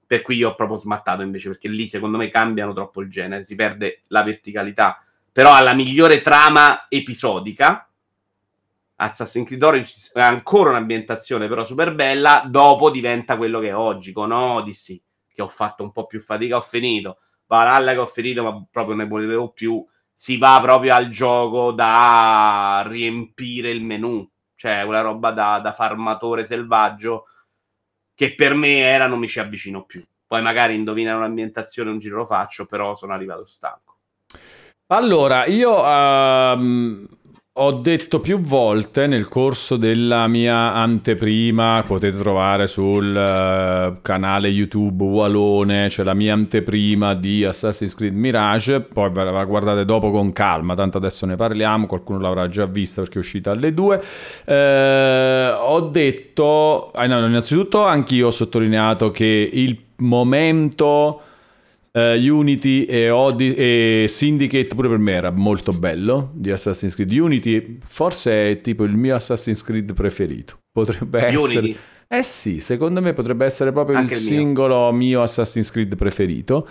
per 0.09 0.23
cui 0.23 0.37
io 0.37 0.49
ho 0.49 0.55
proprio 0.55 0.79
smattato 0.79 1.21
invece, 1.21 1.51
perché 1.51 1.69
lì 1.69 1.87
secondo 1.87 2.17
me 2.17 2.31
cambiano 2.31 2.73
troppo 2.73 3.03
il 3.03 3.11
genere, 3.11 3.45
si 3.45 3.55
perde 3.55 4.05
la 4.07 4.23
verticalità. 4.23 5.05
Però 5.31 5.53
ha 5.53 5.61
la 5.61 5.75
migliore 5.75 6.23
trama 6.23 6.87
episodica. 6.89 7.87
Assassin's 8.97 9.47
Creed 9.47 9.63
Origins 9.63 10.13
è 10.15 10.23
ancora 10.23 10.71
un'ambientazione 10.71 11.47
però 11.47 11.63
super 11.63 11.95
bella, 11.95 12.43
dopo 12.47 12.89
diventa 12.89 13.37
quello 13.37 13.61
che 13.61 13.69
è 13.69 13.77
oggi, 13.77 14.13
con 14.13 14.33
Odyssey, 14.33 15.01
che 15.31 15.43
ho 15.43 15.49
fatto 15.49 15.83
un 15.83 15.93
po' 15.93 16.07
più 16.07 16.21
fatica, 16.21 16.57
ho 16.57 16.63
finito, 16.63 17.19
Valhalla 17.47 17.93
che 17.93 17.99
ho 17.99 18.07
finito, 18.07 18.43
ma 18.43 18.67
proprio 18.71 18.97
ne 18.97 19.07
volevo 19.07 19.51
più, 19.51 19.87
si 20.11 20.39
va 20.39 20.59
proprio 20.63 20.95
al 20.95 21.11
gioco 21.11 21.71
da 21.73 22.83
riempire 22.87 23.69
il 23.69 23.85
menu, 23.85 24.27
cioè 24.57 24.83
una 24.85 25.03
roba 25.03 25.33
da, 25.33 25.61
da 25.63 25.73
farmatore 25.73 26.47
selvaggio, 26.47 27.27
che 28.19 28.35
per 28.35 28.53
me 28.55 28.81
era 28.81 29.07
non 29.07 29.21
mi 29.21 29.29
ci 29.29 29.39
avvicino 29.39 29.85
più. 29.85 30.05
Poi 30.27 30.43
magari 30.43 30.75
indovina 30.75 31.15
un'ambientazione, 31.15 31.91
un 31.91 32.01
giro 32.01 32.17
lo 32.17 32.25
faccio, 32.25 32.67
però 32.67 32.97
sono 32.97 33.13
arrivato 33.13 33.47
stanco. 33.47 33.99
Allora, 34.89 35.47
io 35.47 35.87
ehm, 35.87 37.07
ho 37.61 37.73
detto 37.73 38.21
più 38.21 38.39
volte 38.39 39.09
nel 39.09 39.27
corso 39.27 39.77
della 39.77 40.29
mia 40.29 40.73
anteprima, 40.75 41.83
potete 41.85 42.17
trovare 42.17 42.69
sul 42.69 43.17
eh, 43.17 43.99
canale 44.01 44.47
YouTube 44.49 45.03
Walone, 45.03 45.89
c'è 45.89 46.05
la 46.05 46.15
mia 46.15 46.35
anteprima 46.35 47.15
di 47.15 47.45
Assassin's 47.45 47.97
Creed 47.97 48.15
Mirage, 48.15 48.81
poi 48.81 49.11
ve 49.11 49.25
la 49.25 49.45
guardate 49.45 49.85
dopo 49.85 50.13
con 50.13 50.33
calma, 50.33 50.75
tanto 50.75 50.99
adesso 50.99 51.27
ne 51.27 51.35
parliamo, 51.35 51.87
qualcuno 51.87 52.21
l'avrà 52.21 52.47
già 52.49 52.67
vista 52.67 53.03
perché 53.03 53.17
è 53.17 53.21
uscita 53.21 53.51
alle 53.51 53.75
due. 53.75 54.01
Eh, 54.45 55.53
ho 55.59 55.81
detto, 55.81 56.91
ah, 56.93 57.05
innanzitutto 57.05 57.85
anch'io 57.85 58.29
ho 58.29 58.31
sottolineato 58.31 59.11
che 59.11 59.51
il 59.53 59.77
momento... 59.97 61.23
Eh, 61.99 62.31
Unity 62.31 62.85
e, 62.85 63.11
Odi- 63.11 63.55
e 63.55 64.05
Syndicate 64.09 64.69
pure 64.75 64.89
per 64.89 64.99
me 64.99 65.13
era 65.13 65.31
molto 65.31 65.73
bello 65.73 66.31
di 66.35 66.51
Assassin's 66.51 66.95
Creed. 66.95 67.13
Unity 67.13 67.79
forse 67.83 68.51
è 68.51 68.61
tipo 68.61 68.85
il 68.85 68.97
mio 68.97 69.15
Assassin's 69.17 69.63
Creed 69.63 69.93
preferito. 69.95 70.59
Potrebbe 70.73 71.25
essere. 71.27 71.59
Unity, 71.59 71.77
Eh 72.11 72.23
sì, 72.23 72.61
secondo 72.61 73.03
me 73.03 73.13
potrebbe 73.13 73.45
essere 73.45 73.71
proprio 73.73 73.97
Anche 73.99 74.15
il 74.15 74.21
il 74.21 74.27
mio. 74.31 74.39
singolo 74.39 74.93
mio 74.93 75.21
Assassin's 75.23 75.71
Creed 75.71 75.95
preferito. 75.97 76.67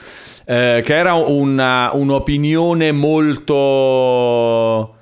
eh, 0.45 0.81
che 0.83 0.95
era 0.95 1.13
una- 1.13 1.91
un'opinione 1.93 2.91
molto. 2.91 4.95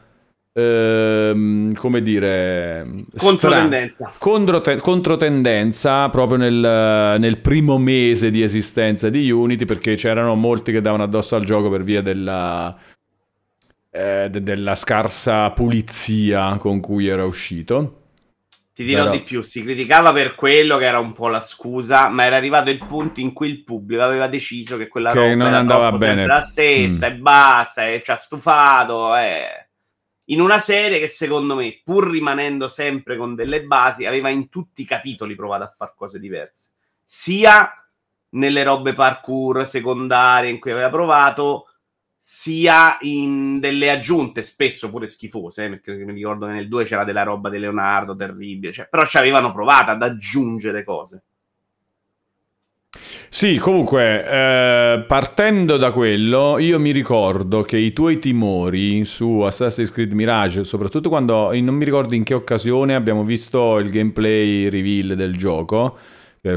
Ehm, 0.58 1.74
come 1.74 2.02
dire. 2.02 2.88
stra- 3.13 3.30
controtendenza. 3.30 4.13
Controte- 4.18 4.78
controtendenza 4.78 6.10
proprio 6.10 6.38
nel, 6.38 7.18
nel 7.20 7.38
primo 7.39 7.78
mese 7.78 8.32
di 8.32 8.41
esistenza 8.41 9.10
di 9.10 9.30
Unity 9.30 9.65
perché 9.65 9.96
c'erano 9.96 10.36
molti 10.36 10.72
che 10.72 10.82
davano 10.82 11.04
addosso 11.04 11.36
al 11.36 11.44
gioco 11.44 11.70
per 11.70 11.84
via 11.84 12.02
della, 12.02 12.76
eh, 13.91 14.28
de- 14.30 14.44
della 14.44 14.76
scarsa 14.76 15.52
pulizia 15.52 16.56
con 16.58 16.80
cui 16.80 17.08
era 17.08 17.26
uscito. 17.26 18.00
Ti 18.76 18.84
dirò 18.84 19.04
Però- 19.04 19.15
di 19.15 19.22
più, 19.24 19.41
si 19.41 19.63
criticava 19.63 20.12
per 20.12 20.36
quello 20.36 20.78
che 20.78 20.84
era 20.86 21.00
un 21.00 21.13
po' 21.13 21.30
la 21.30 21.39
scusa, 21.41 22.10
ma 22.10 22.26
era 22.26 22.36
arrivato 22.36 22.70
il 22.70 22.78
punto 22.86 23.22
in 23.22 23.32
cui 23.32 23.48
il 23.50 23.63
pubblico 23.63 24.04
aveva 24.04 24.28
deciso 24.28 24.76
che 24.76 24.89
quella 24.89 25.12
Che 25.12 25.18
roba 25.20 25.34
non 25.34 25.48
era 25.48 25.58
andava 25.60 25.91
bene. 25.94 26.26
la 26.26 26.41
stessa 26.41 27.08
Mm. 27.10 27.12
e 27.13 27.15
basta, 27.15 27.88
e 27.88 28.02
ci 28.04 28.12
ha 28.12 28.15
stufato, 28.18 29.15
eh. 29.15 29.64
In 30.26 30.42
una 30.42 30.60
serie 30.60 31.00
che 31.00 31.08
secondo 31.08 31.56
me, 31.56 31.82
pur 31.84 32.10
rimanendo 32.10 32.68
sempre 32.68 33.18
con 33.18 33.36
delle 33.36 33.64
basi, 33.64 34.06
aveva 34.06 34.30
in 34.30 34.50
tutti 34.50 34.82
i 34.82 34.86
capitoli 34.86 35.36
provato 35.36 35.64
a 35.64 35.74
fare 35.76 35.94
cose 35.96 36.20
diverse, 36.20 36.72
sia 37.04 37.72
nelle 38.30 38.64
robe 38.64 38.94
parkour 38.94 39.68
secondarie 39.68 40.50
in 40.50 40.60
cui 40.60 40.72
aveva 40.72 40.90
provato, 40.90 41.68
sia 42.20 42.98
in 43.02 43.60
delle 43.60 43.92
aggiunte, 43.92 44.42
spesso 44.42 44.90
pure 44.90 45.06
schifose, 45.06 45.66
eh, 45.66 45.70
perché 45.70 45.94
mi 45.94 46.14
ricordo 46.14 46.48
che 46.48 46.54
nel 46.54 46.68
2 46.68 46.86
c'era 46.86 47.04
della 47.04 47.22
roba 47.22 47.50
di 47.50 47.60
Leonardo 47.60 48.16
terribile, 48.16 48.74
cioè, 48.74 48.88
però 48.90 49.06
ci 49.06 49.18
avevano 49.18 49.54
provato 49.54 49.92
ad 49.92 50.02
aggiungere 50.02 50.84
cose. 50.84 51.24
Sì, 53.30 53.58
comunque, 53.58 54.26
eh, 54.26 55.04
partendo 55.08 55.78
da 55.78 55.92
quello, 55.92 56.58
io 56.58 56.80
mi 56.80 56.92
ricordo 56.92 57.64
che 57.64 57.78
i 57.78 57.92
tuoi 57.92 58.20
timori 58.20 59.04
su 59.04 59.40
Assassin's 59.42 59.92
Creed 59.92 60.14
Mirage, 60.14 60.64
soprattutto 60.64 61.10
quando, 61.10 61.52
non 61.54 61.76
mi 61.76 61.84
ricordo 61.84 62.16
in 62.16 62.24
che 62.24 62.34
occasione 62.34 62.96
abbiamo 62.96 63.24
visto 63.24 63.78
il 63.80 63.90
gameplay 63.90 64.70
reveal 64.70 65.16
del 65.16 65.36
gioco, 65.36 65.98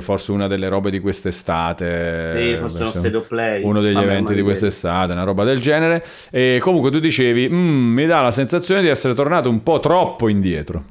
forse 0.01 0.33
una 0.33 0.46
delle 0.46 0.68
robe 0.68 0.90
di 0.90 1.01
quest'estate. 1.01 2.35
Sì, 2.37 2.57
forse 2.59 2.87
state 2.87 3.16
of 3.16 3.27
play. 3.27 3.62
Uno 3.64 3.81
degli 3.81 3.94
Vabbè, 3.94 4.07
eventi 4.07 4.35
di 4.35 4.42
quest'estate, 4.42 5.12
una 5.12 5.24
roba 5.24 5.44
del 5.44 5.61
genere. 5.61 6.05
E 6.31 6.59
comunque 6.61 6.90
tu 6.90 6.98
dicevi, 6.98 7.48
"Mm, 7.48 7.94
mi 7.94 8.07
dà 8.07 8.20
la 8.20 8.31
sensazione 8.31 8.83
di 8.83 8.88
essere 8.88 9.14
tornato 9.14 9.48
un 9.48 9.62
po' 9.62 9.81
troppo 9.81 10.29
indietro. 10.29 10.85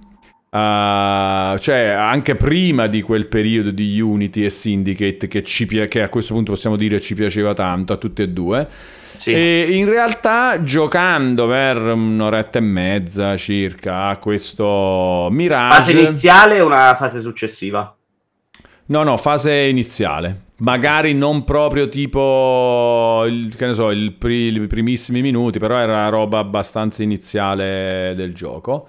Uh, 0.58 1.58
cioè 1.60 1.90
anche 1.90 2.36
prima 2.36 2.88
di 2.88 3.02
quel 3.02 3.28
periodo 3.28 3.70
di 3.70 4.00
Unity 4.00 4.44
e 4.44 4.50
Syndicate 4.50 5.28
che, 5.28 5.44
ci 5.44 5.68
che 5.88 6.02
a 6.02 6.10
questo 6.10 6.34
punto 6.34 6.54
possiamo 6.54 6.76
dire 6.76 7.00
ci 7.00 7.14
piaceva 7.14 7.54
tanto 7.54 7.94
a 7.94 7.98
tutti 7.98 8.24
e 8.24 8.30
due 8.30 8.68
Sì. 9.18 9.34
e 9.34 9.68
in 9.70 9.88
realtà 9.88 10.64
giocando 10.64 11.48
per 11.48 11.78
un'oretta 11.78 12.58
e 12.58 12.62
mezza 12.62 13.38
circa 13.38 14.06
a 14.06 14.18
questo 14.18 15.28
Mirage 15.32 15.76
Fase 15.76 15.92
iniziale 15.92 16.60
o 16.60 16.66
una 16.66 16.96
fase 16.96 17.22
successiva? 17.22 17.96
No, 18.90 19.04
no, 19.04 19.18
fase 19.18 19.54
iniziale. 19.54 20.46
Magari 20.60 21.14
non 21.14 21.44
proprio 21.44 21.88
tipo, 21.88 23.26
il, 23.28 23.56
che 23.56 23.68
ne 23.68 23.74
so, 23.74 23.92
i 23.92 24.12
primissimi 24.12 25.22
minuti, 25.22 25.60
però 25.60 25.78
era 25.78 26.08
roba 26.10 26.40
abbastanza 26.40 27.04
iniziale 27.04 28.14
del 28.16 28.34
gioco. 28.34 28.88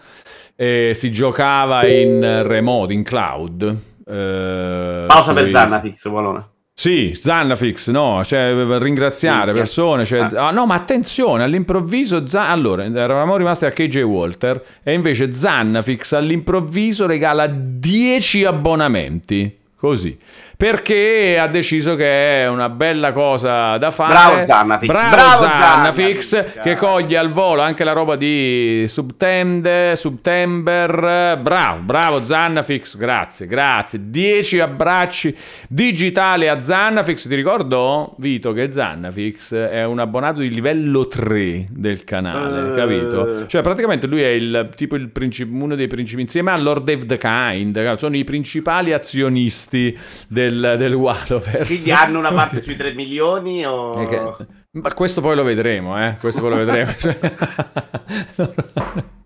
E 0.61 0.91
si 0.95 1.13
giocava 1.13 1.87
in 1.87 2.43
remoto, 2.45 2.93
in 2.93 3.05
cloud. 3.05 3.77
eh, 4.05 5.05
Pausa 5.07 5.33
per 5.33 5.51
Zannafix, 5.51 6.09
Bolone. 6.09 6.45
Sì, 6.75 7.13
Zannafix, 7.15 7.91
no, 7.91 8.23
cioè 8.25 8.53
ringraziare 8.79 9.39
Minchia. 9.53 9.55
persone. 9.63 10.05
Cioè, 10.05 10.21
Ah. 10.35 10.49
ah, 10.49 10.51
no, 10.51 10.67
ma 10.67 10.75
attenzione, 10.75 11.43
all'improvviso, 11.45 12.27
Za- 12.27 12.49
allora, 12.49 12.85
eravamo 12.85 13.37
rimasti 13.37 13.67
a 13.67 13.71
KJ 13.71 14.01
Walter 14.03 14.61
e 14.83 14.93
invece 14.95 15.33
Zannafix 15.35 16.13
all'improvviso 16.13 17.07
regala 17.07 17.47
10 17.49 18.45
abbonamenti, 18.45 19.59
così, 19.77 20.17
perché 20.59 21.39
ha 21.39 21.47
deciso 21.47 21.95
che 21.95 22.43
è 22.43 22.49
una 22.49 22.69
bella 22.69 23.13
cosa 23.13 23.79
da 23.79 23.93
fare. 23.93 24.11
Bravo 24.13 24.45
Zannafix, 24.45 24.89
Bravo, 24.89 25.11
bravo 25.15 25.43
Zannafix, 25.45 26.29
Zannafix. 26.29 26.61
che 26.65 26.75
coglie 26.75 27.17
al 27.17 27.31
volo 27.31 27.63
anche 27.63 27.85
la 27.85 27.93
roba 27.93 28.17
di 28.17 28.85
Subtende, 28.89 29.95
Subtember. 29.95 31.39
Bravo, 31.41 31.81
bravo 31.83 32.25
Zannafix, 32.25 32.97
grazie, 32.97 33.47
grazie. 33.47 34.01
10 34.11 34.59
abbracci 34.59 35.37
digitali 35.69 36.49
a 36.49 36.59
Zannafix. 36.59 37.29
Ti 37.29 37.37
ricordo, 37.37 38.17
Vito, 38.19 38.53
che 38.53 38.73
Zannafix 38.73 39.55
è 39.55 39.85
un 39.85 40.01
abbonato 40.01 40.41
di 40.41 40.51
livello 40.51 41.07
3 41.07 41.67
del 41.71 42.03
canale, 42.03 42.73
Eh. 42.73 42.75
capito? 42.75 43.47
Cioè, 43.47 43.63
praticamente 43.63 44.09
lui 44.09 44.23
è 44.23 44.31
il 44.31 44.71
tipo 44.75 44.97
il 44.97 45.09
princip- 45.11 45.53
uno 45.53 45.77
dei 45.77 45.87
principi, 45.87 46.21
insieme 46.21 46.51
a 46.51 46.59
Lord 46.59 46.89
of 46.89 47.07
the 47.07 47.17
Kind, 47.17 47.95
sono 47.95 48.17
i 48.17 48.25
principali 48.25 48.93
azionisti 48.93 49.97
del, 50.27 50.47
del 50.57 50.95
Waloverse. 50.95 51.65
Quindi 51.67 51.91
hanno 51.93 52.19
una 52.19 52.33
parte 52.33 52.61
sui 52.61 52.77
3 52.77 52.95
milioni 52.95 53.65
o... 53.67 53.91
Che- 53.91 54.47
Ma 54.73 54.93
questo 54.95 55.21
poi 55.21 55.35
lo 55.37 55.43
vedremo, 55.43 56.01
eh? 56.03 56.17
Questo 56.21 56.41
poi 56.41 56.51
lo 56.51 56.57
vedremo. 56.57 56.91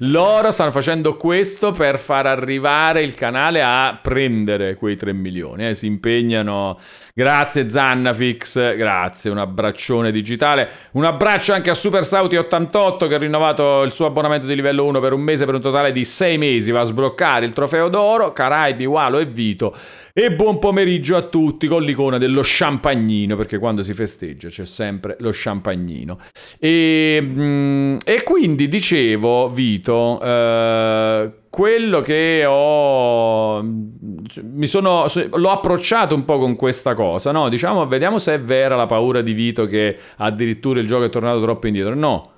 Loro 0.00 0.50
stanno 0.50 0.70
facendo 0.70 1.16
questo 1.16 1.72
per 1.72 1.98
far 1.98 2.26
arrivare 2.26 3.02
il 3.02 3.14
canale 3.14 3.62
a 3.62 3.98
prendere 4.00 4.74
quei 4.76 4.96
3 4.96 5.12
milioni. 5.12 5.68
eh. 5.68 5.74
Si 5.74 5.86
impegnano. 5.86 6.78
Grazie 7.14 7.68
Zannafix, 7.68 8.76
grazie. 8.76 9.30
Un 9.30 9.38
abbraccione 9.38 10.10
digitale. 10.12 10.68
Un 10.92 11.04
abbraccio 11.04 11.52
anche 11.52 11.70
a 11.70 11.74
Super 11.74 12.02
Sauti88 12.02 13.08
che 13.08 13.14
ha 13.14 13.18
rinnovato 13.18 13.82
il 13.82 13.92
suo 13.92 14.06
abbonamento 14.06 14.46
di 14.46 14.54
livello 14.54 14.84
1 14.84 15.00
per 15.00 15.12
un 15.12 15.20
mese 15.22 15.44
per 15.44 15.54
un 15.54 15.60
totale 15.62 15.92
di 15.92 16.04
6 16.04 16.38
mesi. 16.38 16.70
Va 16.70 16.80
a 16.80 16.84
sbloccare 16.84 17.44
il 17.46 17.52
trofeo 17.52 17.88
d'oro. 17.88 18.32
Caraibi, 18.32 18.84
Walo 18.84 19.18
e 19.18 19.26
Vito. 19.26 19.74
E 20.18 20.32
buon 20.32 20.58
pomeriggio 20.58 21.14
a 21.14 21.20
tutti 21.20 21.66
con 21.66 21.82
l'icona 21.82 22.16
dello 22.16 22.40
champagnino, 22.42 23.36
perché 23.36 23.58
quando 23.58 23.82
si 23.82 23.92
festeggia 23.92 24.48
c'è 24.48 24.64
sempre 24.64 25.18
lo 25.20 25.28
champagnino. 25.30 26.18
E, 26.58 27.18
mm, 27.22 27.98
e 28.02 28.22
quindi 28.22 28.66
dicevo, 28.66 29.50
Vito, 29.50 30.18
eh, 30.22 31.30
quello 31.50 32.00
che 32.00 32.46
ho. 32.46 33.62
Mi 33.62 34.66
sono. 34.66 35.04
L'ho 35.34 35.50
approcciato 35.50 36.14
un 36.14 36.24
po' 36.24 36.38
con 36.38 36.56
questa 36.56 36.94
cosa, 36.94 37.30
no? 37.30 37.50
Diciamo, 37.50 37.86
vediamo 37.86 38.18
se 38.18 38.36
è 38.36 38.40
vera 38.40 38.74
la 38.74 38.86
paura 38.86 39.20
di 39.20 39.34
Vito 39.34 39.66
che 39.66 39.98
addirittura 40.16 40.80
il 40.80 40.86
gioco 40.86 41.04
è 41.04 41.10
tornato 41.10 41.42
troppo 41.42 41.66
indietro. 41.66 41.94
No. 41.94 42.35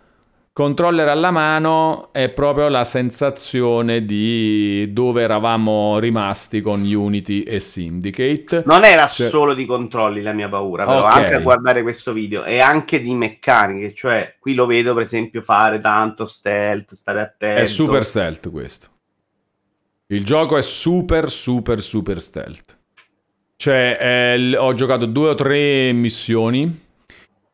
Controller 0.58 1.06
alla 1.06 1.30
mano 1.30 2.08
è 2.10 2.30
proprio 2.30 2.66
la 2.66 2.82
sensazione 2.82 4.04
di 4.04 4.92
dove 4.92 5.22
eravamo 5.22 6.00
rimasti 6.00 6.60
con 6.60 6.80
Unity 6.82 7.42
e 7.42 7.60
Syndicate. 7.60 8.64
Non 8.66 8.82
era 8.84 9.06
Cioè- 9.06 9.28
solo 9.28 9.54
di 9.54 9.64
controlli 9.66 10.20
la 10.20 10.32
mia 10.32 10.48
paura, 10.48 10.84
però 10.84 11.06
Ok. 11.06 11.14
anche 11.16 11.34
a 11.34 11.38
guardare 11.38 11.82
questo 11.82 12.12
video, 12.12 12.42
e 12.42 12.58
anche 12.58 13.00
di 13.00 13.14
meccaniche, 13.14 13.94
cioè 13.94 14.34
qui 14.40 14.54
lo 14.54 14.66
vedo 14.66 14.94
per 14.94 15.04
esempio 15.04 15.42
fare 15.42 15.78
tanto 15.78 16.26
stealth, 16.26 16.92
stare 16.94 17.20
attento. 17.20 17.62
È 17.62 17.64
super 17.64 18.04
stealth 18.04 18.50
questo. 18.50 18.88
Il 20.08 20.24
gioco 20.24 20.56
è 20.56 20.62
super, 20.62 21.30
super, 21.30 21.80
super 21.80 22.20
stealth. 22.20 22.76
Cioè, 23.54 24.36
l- 24.36 24.56
ho 24.58 24.74
giocato 24.74 25.06
due 25.06 25.28
o 25.28 25.34
tre 25.34 25.92
missioni 25.92 26.86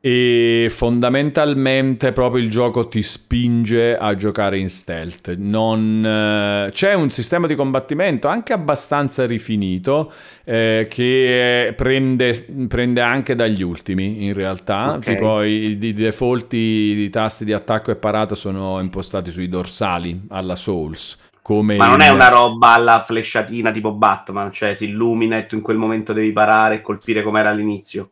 e 0.07 0.67
fondamentalmente 0.69 2.13
proprio 2.13 2.43
il 2.43 2.51
gioco 2.51 2.89
ti 2.89 3.01
spinge 3.01 3.97
a 3.97 4.15
giocare 4.15 4.59
in 4.59 4.69
stealth. 4.69 5.35
Non, 5.39 6.05
eh, 6.05 6.71
c'è 6.73 6.93
un 6.93 7.09
sistema 7.09 7.47
di 7.47 7.55
combattimento 7.55 8.29
anche 8.29 8.53
abbastanza 8.53 9.25
rifinito 9.25 10.13
eh, 10.45 10.87
che 10.91 11.73
prende, 11.75 12.45
prende 12.69 13.01
anche 13.01 13.35
dagli 13.35 13.63
ultimi 13.63 14.25
in 14.27 14.35
realtà. 14.35 14.93
Ok. 14.97 15.05
Tipo 15.05 15.43
i, 15.43 15.79
i 15.81 15.93
default 15.95 16.53
i 16.53 17.09
tasti 17.09 17.47
di 17.47 17.55
attacco 17.55 17.91
e 17.91 17.97
parata 17.97 18.35
sono 18.35 18.81
impostati 18.81 19.31
sui 19.31 19.49
dorsali 19.49 20.21
alla 20.29 20.55
Souls. 20.55 21.19
Come 21.41 21.77
Ma 21.77 21.87
non 21.87 22.01
il- 22.01 22.03
è 22.03 22.09
una 22.11 22.29
roba 22.29 22.75
alla 22.75 23.03
flesciatina 23.03 23.71
tipo 23.73 23.93
Batman, 23.95 24.53
cioè 24.53 24.75
si 24.75 24.87
illumina 24.87 25.39
e 25.39 25.47
tu 25.47 25.55
in 25.57 25.63
quel 25.63 25.79
momento 25.79 26.13
devi 26.13 26.31
parare 26.33 26.77
e 26.77 26.81
colpire 26.83 27.23
come 27.23 27.41
era 27.41 27.49
all'inizio. 27.51 28.11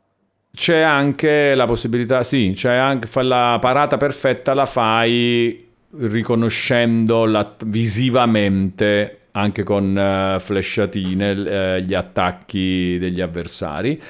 C'è 0.54 0.80
anche 0.80 1.54
la 1.54 1.64
possibilità, 1.64 2.22
sì, 2.22 2.52
c'è 2.54 2.74
anche 2.74 3.08
la 3.22 3.56
parata 3.58 3.96
perfetta 3.96 4.52
la 4.52 4.66
fai 4.66 5.66
riconoscendo 5.98 7.24
la- 7.24 7.56
visivamente 7.66 9.21
anche 9.32 9.62
con 9.62 9.96
eh, 9.96 10.36
flesciatine 10.38 11.30
eh, 11.30 11.82
gli 11.82 11.94
attacchi 11.94 12.98
degli 12.98 13.20
avversari. 13.20 14.00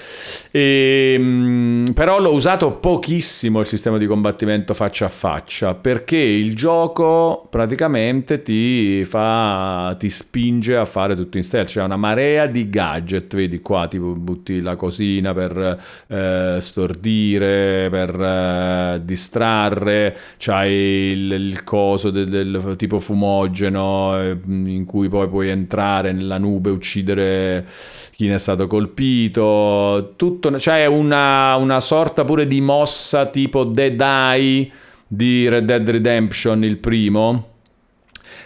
E, 0.50 1.16
mm, 1.18 1.86
però 1.94 2.18
l'ho 2.18 2.32
usato 2.32 2.72
pochissimo 2.72 3.60
il 3.60 3.66
sistema 3.66 3.98
di 3.98 4.06
combattimento 4.06 4.74
faccia 4.74 5.06
a 5.06 5.08
faccia 5.08 5.74
perché 5.74 6.16
il 6.16 6.56
gioco 6.56 7.46
praticamente 7.48 8.42
ti 8.42 9.04
fa 9.04 9.94
ti 9.98 10.08
spinge 10.08 10.76
a 10.76 10.84
fare 10.84 11.14
tutto 11.14 11.36
in 11.36 11.42
stealth 11.42 11.68
c'è 11.68 11.82
una 11.82 11.96
marea 11.96 12.46
di 12.46 12.68
gadget 12.68 13.34
vedi 13.34 13.60
qua 13.60 13.88
tipo 13.88 14.12
butti 14.12 14.60
la 14.60 14.76
cosina 14.76 15.32
per 15.32 15.80
eh, 16.08 16.58
stordire 16.60 17.88
per 17.90 19.00
distrarre 19.02 20.16
c'hai 20.38 20.72
il, 20.72 21.32
il 21.32 21.64
coso 21.64 22.10
del, 22.10 22.28
del 22.28 22.74
tipo 22.76 22.98
fumogeno 22.98 24.38
in 24.46 24.84
cui 24.84 25.08
poi 25.12 25.28
puoi 25.28 25.48
entrare 25.50 26.12
nella 26.12 26.38
nube 26.38 26.70
uccidere 26.70 27.66
chi 28.12 28.26
ne 28.26 28.34
è 28.34 28.38
stato 28.38 28.66
colpito 28.66 30.14
tutto 30.16 30.50
c'è 30.50 30.86
una, 30.86 31.54
una 31.56 31.80
sorta 31.80 32.24
pure 32.24 32.46
di 32.46 32.60
mossa 32.60 33.26
tipo 33.26 33.64
Dead 33.64 34.00
Eye 34.00 34.70
di 35.06 35.48
Red 35.48 35.66
Dead 35.66 35.88
Redemption 35.88 36.64
il 36.64 36.78
primo 36.78 37.50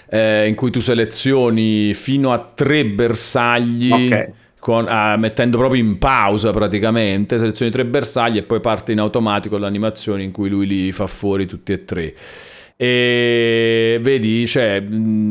eh, 0.08 0.46
in 0.46 0.54
cui 0.54 0.70
tu 0.70 0.80
selezioni 0.80 1.92
fino 1.94 2.32
a 2.32 2.52
tre 2.54 2.84
bersagli 2.84 3.90
Ok. 3.92 4.32
con- 4.58 4.86
ah, 4.88 5.16
mettendo 5.16 5.58
proprio 5.58 5.82
in 5.82 5.98
pausa 5.98 6.50
praticamente, 6.50 7.38
selezioni 7.38 7.70
tre 7.70 7.84
bersagli 7.84 8.38
e 8.38 8.42
poi 8.42 8.60
parte 8.60 8.92
in 8.92 9.00
automatico 9.00 9.58
l'animazione 9.58 10.22
in 10.22 10.32
cui 10.32 10.48
lui 10.48 10.66
li 10.66 10.92
fa 10.92 11.06
fuori 11.06 11.46
tutti 11.46 11.72
e 11.72 11.84
tre. 11.84 12.14
E 12.76 13.98
vedi, 14.02 14.46
cioè, 14.46 14.82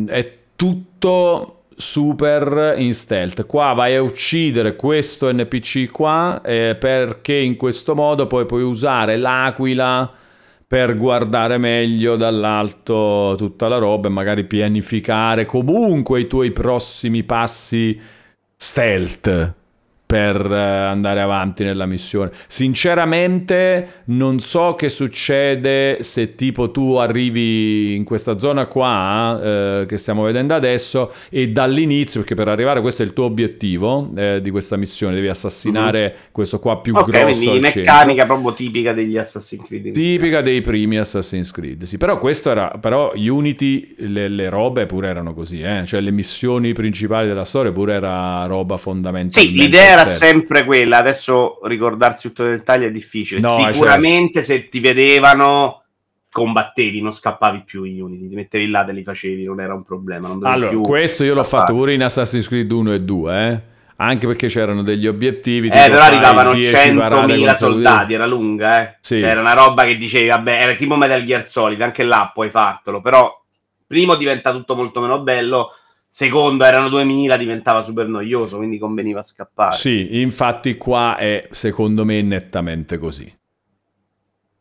è 0.07 0.31
tutto 0.55 1.63
super 1.75 2.75
in 2.77 2.93
stealth. 2.93 3.45
Qua 3.45 3.73
vai 3.73 3.95
a 3.95 4.01
uccidere 4.01 4.75
questo 4.75 5.31
NPC 5.31 5.91
qua 5.91 6.41
eh, 6.41 6.75
perché 6.79 7.35
in 7.35 7.55
questo 7.55 7.95
modo 7.95 8.27
poi 8.27 8.45
puoi 8.45 8.63
usare 8.63 9.17
l'aquila 9.17 10.11
per 10.67 10.97
guardare 10.97 11.57
meglio 11.57 12.15
dall'alto 12.15 13.35
tutta 13.37 13.67
la 13.67 13.77
roba 13.77 14.07
e 14.07 14.11
magari 14.11 14.45
pianificare 14.45 15.45
comunque 15.45 16.21
i 16.21 16.27
tuoi 16.27 16.51
prossimi 16.51 17.23
passi 17.23 17.99
stealth 18.55 19.63
per 20.15 20.49
eh, 20.49 20.57
andare 20.57 21.19
avanti 21.19 21.65
nella 21.65 21.85
missione. 21.85 22.31
Sinceramente 22.47 24.03
non 24.05 24.39
so 24.39 24.75
che 24.75 24.87
succede 24.87 25.97
se 26.03 26.35
tipo 26.35 26.71
tu 26.71 26.93
arrivi 26.93 27.95
in 27.95 28.05
questa 28.05 28.37
zona 28.37 28.65
qua 28.67 29.37
eh, 29.43 29.85
che 29.85 29.97
stiamo 29.97 30.23
vedendo 30.23 30.53
adesso 30.53 31.11
e 31.29 31.49
dall'inizio, 31.49 32.21
perché 32.21 32.33
per 32.33 32.47
arrivare 32.47 32.79
questo 32.79 33.03
è 33.03 33.05
il 33.05 33.11
tuo 33.11 33.25
obiettivo 33.25 34.09
eh, 34.15 34.39
di 34.41 34.51
questa 34.51 34.77
missione, 34.77 35.15
devi 35.15 35.27
assassinare 35.27 35.99
mm-hmm. 35.99 36.31
questo 36.31 36.59
qua 36.59 36.79
più 36.79 36.95
okay, 36.95 37.23
grosso. 37.23 37.39
Quindi 37.39 37.59
meccanica 37.59 38.25
proprio 38.25 38.53
tipica 38.53 38.93
degli 38.93 39.17
Assassin's 39.17 39.67
Creed. 39.67 39.91
Tipica 39.91 40.39
dei 40.39 40.61
primi 40.61 40.97
Assassin's 40.97 41.51
Creed, 41.51 41.83
sì. 41.83 41.97
Però 41.97 42.19
questo 42.19 42.51
era, 42.51 42.69
però 42.79 43.11
Unity, 43.15 43.95
le, 43.97 44.29
le 44.29 44.47
robe 44.47 44.85
pure 44.85 45.09
erano 45.09 45.33
così, 45.33 45.59
eh? 45.59 45.83
cioè 45.85 45.99
le 45.99 46.11
missioni 46.11 46.71
principali 46.71 47.27
della 47.27 47.43
storia 47.43 47.73
pure 47.73 47.95
era 47.95 48.45
roba 48.45 48.77
fondamentale. 48.77 49.45
Sì, 49.45 49.51
l'idea 49.51 49.91
era 49.91 50.04
sempre 50.05 50.63
quella. 50.65 50.97
Adesso 50.97 51.59
ricordarsi 51.63 52.27
tutto 52.27 52.43
nel 52.43 52.57
dettaglio 52.57 52.87
è 52.87 52.91
difficile. 52.91 53.41
No, 53.41 53.55
Sicuramente 53.71 54.43
certo. 54.43 54.63
se 54.63 54.69
ti 54.69 54.79
vedevano 54.79 55.83
combattevi, 56.31 57.01
non 57.01 57.13
scappavi 57.13 57.63
più 57.65 57.83
in 57.85 58.01
Unity, 58.01 58.27
ti 58.27 58.35
mettevi 58.35 58.67
là, 58.67 58.83
te 58.83 58.91
li 58.91 59.03
facevi, 59.03 59.45
non 59.45 59.61
era 59.61 59.73
un 59.73 59.83
problema. 59.83 60.37
allora, 60.41 60.75
questo 60.79 61.23
io 61.23 61.33
l'ho 61.33 61.43
fatto 61.43 61.71
pure 61.71 61.93
in 61.93 62.03
Assassin's 62.03 62.49
Creed 62.49 62.69
1 62.69 62.93
e 62.93 62.99
2, 62.99 63.47
eh? 63.47 63.61
anche 63.97 64.27
perché 64.27 64.47
c'erano 64.47 64.83
degli 64.83 65.07
obiettivi. 65.07 65.67
Eh, 65.67 65.89
però 65.89 66.01
arrivavano 66.01 66.53
100.000 66.53 67.55
soldati, 67.55 68.13
era 68.13 68.25
lunga, 68.25 68.81
eh? 68.81 68.97
Sì. 68.99 69.19
Cioè, 69.21 69.29
era 69.29 69.39
una 69.39 69.53
roba 69.53 69.85
che 69.85 69.95
dicevi, 69.95 70.27
vabbè, 70.27 70.61
era 70.61 70.73
tipo 70.73 70.97
Metal 70.97 71.23
Gear 71.23 71.47
Solid, 71.47 71.79
anche 71.81 72.03
là 72.03 72.29
puoi 72.33 72.49
fartelo, 72.49 72.99
però 72.99 73.31
primo 73.87 74.15
diventa 74.15 74.51
tutto 74.51 74.75
molto 74.75 74.99
meno 74.99 75.21
bello, 75.21 75.71
secondo 76.15 76.63
erano 76.63 76.87
2000 76.87 77.35
diventava 77.35 77.81
super 77.81 78.07
noioso, 78.07 78.55
quindi 78.55 78.77
conveniva 78.77 79.21
scappare. 79.21 79.75
Sì, 79.75 80.21
infatti 80.21 80.77
qua 80.77 81.17
è 81.17 81.49
secondo 81.51 82.05
me 82.05 82.21
nettamente 82.21 82.97
così. 82.97 83.29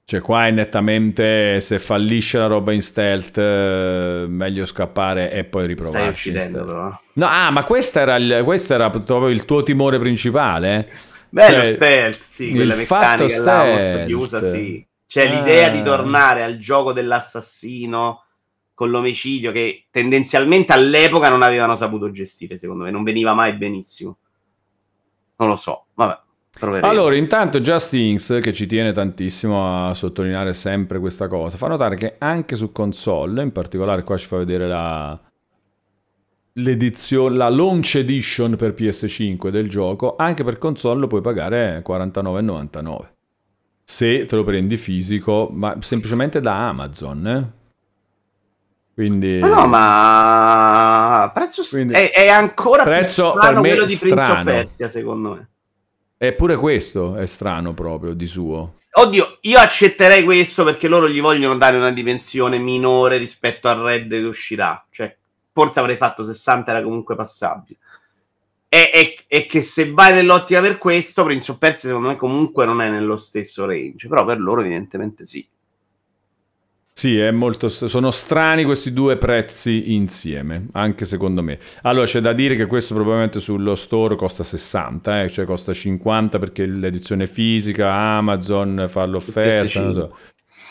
Cioè 0.04 0.20
qua 0.20 0.48
è 0.48 0.50
nettamente 0.50 1.60
se 1.60 1.78
fallisce 1.78 2.38
la 2.38 2.48
roba 2.48 2.72
in 2.72 2.82
stealth 2.82 3.38
eh, 3.38 4.24
meglio 4.26 4.64
scappare 4.64 5.30
e 5.30 5.44
poi 5.44 5.68
riprovarci. 5.68 6.00
Stai 6.00 6.34
uccidendo 6.34 6.64
però. 6.64 7.00
No, 7.12 7.26
ah, 7.26 7.50
ma 7.52 7.62
questo 7.62 8.00
era, 8.00 8.16
il, 8.16 8.40
questo 8.42 8.74
era 8.74 8.90
proprio 8.90 9.28
il 9.28 9.44
tuo 9.44 9.62
timore 9.62 10.00
principale? 10.00 10.90
Bello 11.28 11.62
cioè, 11.62 11.70
stealth, 11.70 12.20
sì, 12.20 12.50
quella 12.50 12.74
meccanica 12.74 13.28
stealth. 13.28 13.98
là 14.00 14.04
chiusa, 14.06 14.42
sì. 14.42 14.84
Cioè 15.06 15.28
ah. 15.28 15.30
l'idea 15.30 15.68
di 15.68 15.84
tornare 15.84 16.42
al 16.42 16.58
gioco 16.58 16.92
dell'assassino 16.92 18.23
con 18.74 18.90
l'omicidio 18.90 19.52
che 19.52 19.86
tendenzialmente 19.90 20.72
all'epoca 20.72 21.30
non 21.30 21.42
avevano 21.42 21.76
saputo 21.76 22.10
gestire, 22.10 22.56
secondo 22.56 22.84
me, 22.84 22.90
non 22.90 23.04
veniva 23.04 23.32
mai 23.32 23.54
benissimo. 23.54 24.18
Non 25.36 25.48
lo 25.48 25.56
so, 25.56 25.86
vabbè. 25.94 26.22
Proveremo. 26.58 26.88
Allora, 26.88 27.16
intanto 27.16 27.60
Just 27.60 28.40
che 28.40 28.52
ci 28.52 28.66
tiene 28.66 28.92
tantissimo 28.92 29.88
a 29.88 29.94
sottolineare 29.94 30.52
sempre 30.52 31.00
questa 31.00 31.26
cosa, 31.26 31.56
fa 31.56 31.66
notare 31.66 31.96
che 31.96 32.14
anche 32.18 32.54
su 32.54 32.70
console, 32.70 33.42
in 33.42 33.50
particolare 33.50 34.04
qua 34.04 34.16
ci 34.16 34.28
fa 34.28 34.36
vedere 34.36 34.68
la, 34.68 35.20
l'edizione, 36.52 37.36
la 37.36 37.48
launch 37.48 37.96
edition 37.96 38.54
per 38.56 38.72
PS5 38.72 39.48
del 39.48 39.68
gioco, 39.68 40.14
anche 40.16 40.44
per 40.44 40.58
console 40.58 41.00
lo 41.00 41.06
puoi 41.08 41.22
pagare 41.22 41.82
49,99. 41.84 43.12
Se 43.82 44.24
te 44.24 44.36
lo 44.36 44.44
prendi 44.44 44.76
fisico, 44.76 45.48
ma 45.52 45.76
semplicemente 45.80 46.40
da 46.40 46.68
Amazon, 46.68 47.26
eh? 47.26 47.62
Quindi... 48.94 49.40
Ma 49.40 49.48
no, 49.48 49.66
ma 49.66 51.30
prezzo 51.34 51.64
Quindi... 51.68 51.94
È, 51.94 52.12
è, 52.12 52.28
ancora 52.28 52.84
prezzo 52.84 53.32
più 53.32 53.40
strano 53.40 53.60
quello 53.60 53.84
di 53.84 53.96
Prince 53.96 54.30
of 54.30 54.42
Persia, 54.44 54.88
secondo 54.88 55.30
me. 55.30 55.48
Eppure 56.16 56.56
questo 56.56 57.16
è 57.16 57.26
strano 57.26 57.74
proprio 57.74 58.14
di 58.14 58.26
suo. 58.26 58.70
Oddio, 58.92 59.38
io 59.42 59.58
accetterei 59.58 60.22
questo 60.22 60.62
perché 60.62 60.86
loro 60.86 61.08
gli 61.08 61.20
vogliono 61.20 61.56
dare 61.56 61.76
una 61.76 61.90
dimensione 61.90 62.58
minore 62.58 63.18
rispetto 63.18 63.68
al 63.68 63.80
Red 63.80 64.08
che 64.08 64.16
uscirà. 64.18 64.86
Cioè, 64.90 65.14
forse 65.52 65.80
avrei 65.80 65.96
fatto 65.96 66.24
60, 66.24 66.70
era 66.70 66.82
comunque 66.82 67.16
passabile. 67.16 67.78
E, 68.68 68.90
e, 68.94 69.16
e, 69.26 69.46
che 69.46 69.62
se 69.62 69.90
vai 69.90 70.14
nell'ottica 70.14 70.60
per 70.60 70.78
questo, 70.78 71.24
Prince 71.24 71.50
of 71.50 71.58
Persia 71.58 71.88
secondo 71.88 72.08
me 72.08 72.16
comunque 72.16 72.64
non 72.64 72.80
è 72.80 72.88
nello 72.88 73.16
stesso 73.16 73.66
range. 73.66 74.06
Però 74.06 74.24
per 74.24 74.40
loro 74.40 74.60
evidentemente 74.60 75.24
sì. 75.24 75.46
Sì, 76.96 77.20
molto, 77.32 77.68
sono 77.68 78.12
strani 78.12 78.62
questi 78.62 78.92
due 78.92 79.16
prezzi 79.16 79.92
insieme, 79.94 80.68
anche 80.74 81.04
secondo 81.04 81.42
me. 81.42 81.58
Allora 81.82 82.06
c'è 82.06 82.20
da 82.20 82.32
dire 82.32 82.54
che 82.54 82.66
questo 82.66 82.94
probabilmente 82.94 83.40
sullo 83.40 83.74
store 83.74 84.14
costa 84.14 84.44
60, 84.44 85.24
eh, 85.24 85.28
cioè 85.28 85.44
costa 85.44 85.72
50 85.72 86.38
perché 86.38 86.64
l'edizione 86.64 87.26
fisica, 87.26 87.92
Amazon 87.92 88.86
fa 88.88 89.04
l'offerta, 89.06 89.80
non 89.80 89.92
so. 89.92 90.16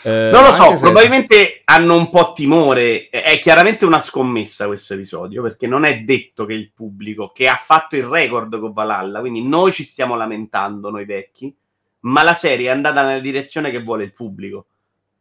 Eh, 0.04 0.30
non 0.32 0.44
lo 0.44 0.52
so, 0.52 0.76
se... 0.76 0.80
probabilmente 0.80 1.60
hanno 1.64 1.94
un 1.94 2.08
po' 2.08 2.32
timore. 2.34 3.10
È 3.10 3.38
chiaramente 3.38 3.84
una 3.84 4.00
scommessa 4.00 4.66
questo 4.66 4.94
episodio, 4.94 5.42
perché 5.42 5.66
non 5.66 5.84
è 5.84 6.00
detto 6.00 6.46
che 6.46 6.54
il 6.54 6.72
pubblico 6.74 7.32
che 7.34 7.48
ha 7.48 7.56
fatto 7.56 7.96
il 7.96 8.04
record 8.04 8.58
con 8.58 8.72
Valhalla, 8.72 9.20
quindi 9.20 9.46
noi 9.46 9.72
ci 9.72 9.84
stiamo 9.84 10.16
lamentando, 10.16 10.90
noi 10.90 11.04
vecchi, 11.04 11.54
ma 12.00 12.22
la 12.22 12.34
serie 12.34 12.68
è 12.68 12.70
andata 12.70 13.04
nella 13.04 13.20
direzione 13.20 13.70
che 13.70 13.82
vuole 13.82 14.04
il 14.04 14.14
pubblico 14.14 14.68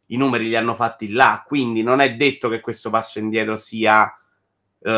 i 0.08 0.18
numeri 0.18 0.48
li 0.48 0.56
hanno 0.56 0.76
fatti 0.76 1.12
là, 1.12 1.44
quindi 1.46 1.82
non 1.82 2.00
è 2.02 2.16
detto 2.16 2.50
che 2.50 2.60
questo 2.60 2.90
passo 2.90 3.20
indietro 3.20 3.56
sia 3.56 4.14
uh, 4.84 4.90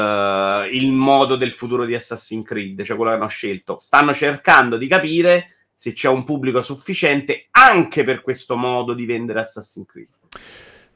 il 0.72 0.92
modo 0.92 1.36
del 1.36 1.52
futuro 1.52 1.86
di 1.86 1.94
Assassin's 1.94 2.46
Creed, 2.46 2.84
cioè 2.84 2.96
quello 2.96 3.12
che 3.12 3.18
hanno 3.18 3.28
scelto. 3.28 3.78
Stanno 3.80 4.14
cercando 4.14 4.78
di 4.78 4.88
capire 4.88 5.50
se 5.74 5.94
c'è 5.94 6.08
un 6.08 6.24
pubblico 6.24 6.62
sufficiente 6.62 7.48
anche 7.52 8.04
per 8.04 8.22
questo 8.22 8.56
modo 8.56 8.94
di 8.94 9.06
vendere 9.06 9.42
Assassin's 9.42 9.88
Creed. 9.88 10.08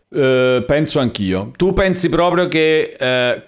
Uh, 0.09 0.65
penso 0.65 0.99
anch'io. 0.99 1.51
Tu 1.55 1.71
pensi 1.73 2.09
proprio 2.09 2.47
che 2.47 2.97
uh, 2.99 3.41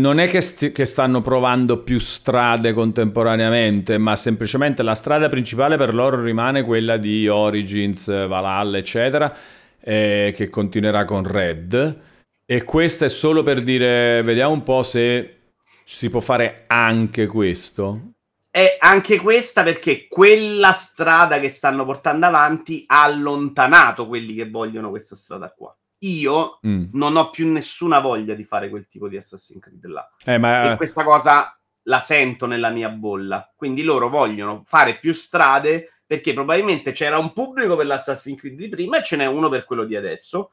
non 0.00 0.18
è 0.18 0.28
che, 0.28 0.40
st- 0.40 0.72
che, 0.72 0.84
stanno 0.84 1.22
provando 1.22 1.78
più 1.78 2.00
strade 2.00 2.72
contemporaneamente, 2.72 3.98
ma 3.98 4.16
semplicemente 4.16 4.82
la 4.82 4.96
strada 4.96 5.28
principale 5.28 5.76
per 5.76 5.94
loro 5.94 6.20
rimane 6.20 6.64
quella 6.64 6.96
di 6.96 7.28
Origins, 7.28 8.08
Valhalla, 8.26 8.78
eccetera 8.78 9.36
eh, 9.80 10.32
che 10.34 10.48
continuerà 10.48 11.04
con 11.04 11.24
Red. 11.24 12.00
E 12.44 12.64
questo 12.64 13.04
è 13.04 13.08
solo 13.08 13.42
per 13.42 13.62
dire, 13.62 14.22
vediamo 14.22 14.52
un 14.52 14.62
po' 14.62 14.82
se 14.82 15.38
si 15.84 16.10
può 16.10 16.20
fare 16.20 16.64
anche 16.66 17.26
questo. 17.26 18.12
È 18.50 18.76
anche 18.78 19.18
questa 19.18 19.62
perché 19.62 20.06
quella 20.08 20.72
strada 20.72 21.40
che 21.40 21.50
stanno 21.50 21.84
portando 21.84 22.26
avanti 22.26 22.84
ha 22.86 23.02
allontanato 23.02 24.06
quelli 24.06 24.34
che 24.34 24.48
vogliono 24.48 24.90
questa 24.90 25.16
strada 25.16 25.50
qua. 25.50 25.76
Io 26.02 26.58
mm. 26.66 26.90
non 26.92 27.16
ho 27.16 27.30
più 27.30 27.50
nessuna 27.50 28.00
voglia 28.00 28.34
di 28.34 28.44
fare 28.44 28.68
quel 28.68 28.88
tipo 28.88 29.08
di 29.08 29.16
Assassin's 29.16 29.60
Creed 29.60 29.84
là. 29.86 30.08
Eh, 30.24 30.38
ma... 30.38 30.72
E 30.72 30.76
questa 30.76 31.04
cosa 31.04 31.58
la 31.82 32.00
sento 32.00 32.46
nella 32.46 32.70
mia 32.70 32.88
bolla. 32.88 33.52
Quindi 33.56 33.82
loro 33.82 34.08
vogliono 34.08 34.62
fare 34.64 34.98
più 34.98 35.12
strade 35.12 35.97
perché 36.08 36.32
probabilmente 36.32 36.92
c'era 36.92 37.18
un 37.18 37.34
pubblico 37.34 37.76
per 37.76 37.84
l'Assassin's 37.84 38.40
Creed 38.40 38.56
di 38.56 38.70
prima 38.70 38.98
e 38.98 39.04
ce 39.04 39.16
n'è 39.16 39.26
uno 39.26 39.50
per 39.50 39.66
quello 39.66 39.84
di 39.84 39.94
adesso. 39.94 40.52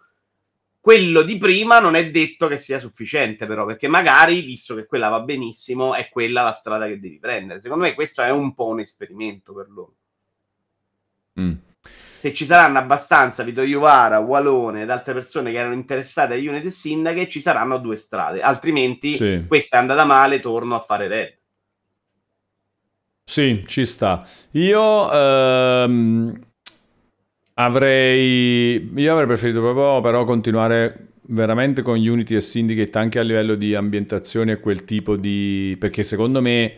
Quello 0.81 1.21
di 1.21 1.37
prima 1.37 1.79
non 1.79 1.95
è 1.95 2.11
detto 2.11 2.49
che 2.49 2.57
sia 2.57 2.77
sufficiente, 2.77 3.45
però, 3.45 3.65
perché 3.65 3.87
magari, 3.87 4.41
visto 4.41 4.75
che 4.75 4.85
quella 4.85 5.07
va 5.07 5.21
benissimo, 5.21 5.95
è 5.95 6.09
quella 6.09 6.43
la 6.43 6.51
strada 6.51 6.87
che 6.87 6.99
devi 6.99 7.19
prendere. 7.19 7.61
Secondo 7.61 7.85
me 7.85 7.93
questo 7.93 8.21
è 8.21 8.29
un 8.31 8.53
po' 8.53 8.65
un 8.65 8.81
esperimento 8.81 9.53
per 9.53 9.69
loro. 9.69 9.95
Mm. 11.39 11.53
Se 12.17 12.33
ci 12.33 12.43
saranno 12.43 12.77
abbastanza 12.77 13.43
Vito 13.43 13.61
Iuvara, 13.61 14.19
Walone 14.19 14.81
ed 14.81 14.89
altre 14.89 15.13
persone 15.13 15.53
che 15.53 15.57
erano 15.57 15.73
interessate 15.73 16.33
a 16.33 16.37
Unity 16.37 16.69
Syndicate, 16.69 17.29
ci 17.29 17.39
saranno 17.39 17.77
due 17.77 17.95
strade. 17.95 18.41
Altrimenti, 18.41 19.13
sì. 19.13 19.45
questa 19.47 19.77
è 19.77 19.79
andata 19.79 20.03
male, 20.03 20.41
torno 20.41 20.75
a 20.75 20.79
fare 20.79 21.07
Red. 21.07 21.37
Sì, 23.27 23.63
ci 23.67 23.85
sta. 23.85 24.25
Io 24.51 25.11
ehm, 25.11 26.33
avrei, 27.55 28.91
io 28.95 29.11
avrei 29.11 29.27
preferito 29.27 29.59
proprio 29.61 30.01
però 30.01 30.23
continuare 30.23 31.07
veramente 31.27 31.81
con 31.81 31.97
Unity 31.97 32.35
e 32.35 32.41
Syndicate 32.41 32.97
anche 32.97 33.19
a 33.19 33.23
livello 33.23 33.55
di 33.55 33.73
ambientazione 33.75 34.53
e 34.53 34.59
quel 34.59 34.83
tipo 34.85 35.15
di... 35.15 35.75
perché 35.79 36.03
secondo 36.03 36.41
me 36.41 36.73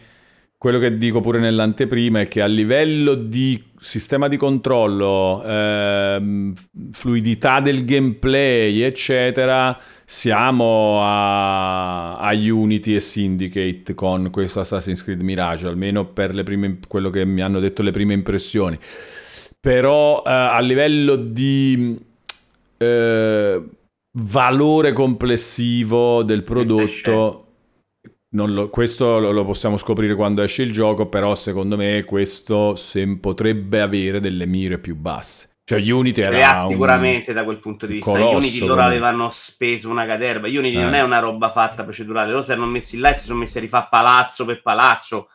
quello 0.57 0.79
che 0.79 0.97
dico 0.97 1.19
pure 1.21 1.39
nell'anteprima 1.39 2.21
è 2.21 2.27
che 2.27 2.41
a 2.41 2.47
livello 2.47 3.13
di 3.13 3.62
sistema 3.79 4.27
di 4.27 4.38
controllo, 4.38 5.43
ehm, 5.45 6.53
fluidità 6.91 7.60
del 7.60 7.86
gameplay, 7.86 8.81
eccetera, 8.81 9.77
siamo 10.09 11.01
a, 11.01 12.17
a, 12.17 12.33
Unity 12.33 12.95
e 12.95 13.01
Syndicate 13.01 13.93
con 13.93 14.29
questo 14.31 14.61
Assassin's 14.61 15.03
Creed 15.03 15.21
Mirage, 15.21 15.67
almeno 15.67 16.05
per 16.05 16.33
le 16.33 16.43
prime, 16.43 16.79
quello 16.87 17.09
che 17.09 17.25
mi 17.25 17.41
hanno 17.41 17.59
detto 17.59 17.83
le 17.83 17.91
prime 17.91 18.13
impressioni. 18.13 18.79
Però 19.59 20.23
eh, 20.25 20.31
a 20.31 20.59
livello 20.61 21.17
di 21.17 21.99
eh, 22.77 23.63
valore 24.17 24.93
complessivo 24.93 26.23
del 26.23 26.43
prodotto 26.43 27.47
lo, 28.29 28.69
questo 28.69 29.19
lo, 29.19 29.43
possiamo 29.43 29.75
scoprire 29.75 30.15
quando 30.15 30.41
esce 30.41 30.61
il 30.61 30.71
gioco, 30.71 31.07
però 31.07 31.35
secondo 31.35 31.75
me 31.75 32.05
questo 32.05 32.77
potrebbe 33.19 33.81
avere 33.81 34.21
delle 34.21 34.45
mire 34.45 34.77
più 34.77 34.95
basse. 34.95 35.46
Cioè 35.67 35.91
Unity 35.91 36.21
era 36.21 36.62
cioè, 36.62 36.69
sicuramente 36.69 37.34
da 37.34 37.43
quel 37.43 37.60
punto 37.60 37.86
di 37.86 37.95
vista. 37.95 38.12
Unity 38.12 38.65
loro 38.65 38.84
avevano 38.84 39.30
speso 39.30 39.89
una 39.89 40.06
caterva. 40.06 40.47
Unity 40.47 40.77
eh. 40.77 40.82
non 40.82 40.93
è 40.93 41.01
una 41.01 41.19
roba 41.19 41.51
fatta 41.51 41.84
procedurale. 41.84 42.32
Loro 42.32 42.41
si 42.41 42.51
erano 42.51 42.67
messi 42.67 42.97
là 42.97 43.10
e 43.10 43.15
si 43.15 43.25
sono 43.25 43.39
messi 43.39 43.58
a 43.58 43.60
rifare 43.62 43.88
palazzo 43.89 44.45
per 44.45 44.62
palazzo. 44.62 45.27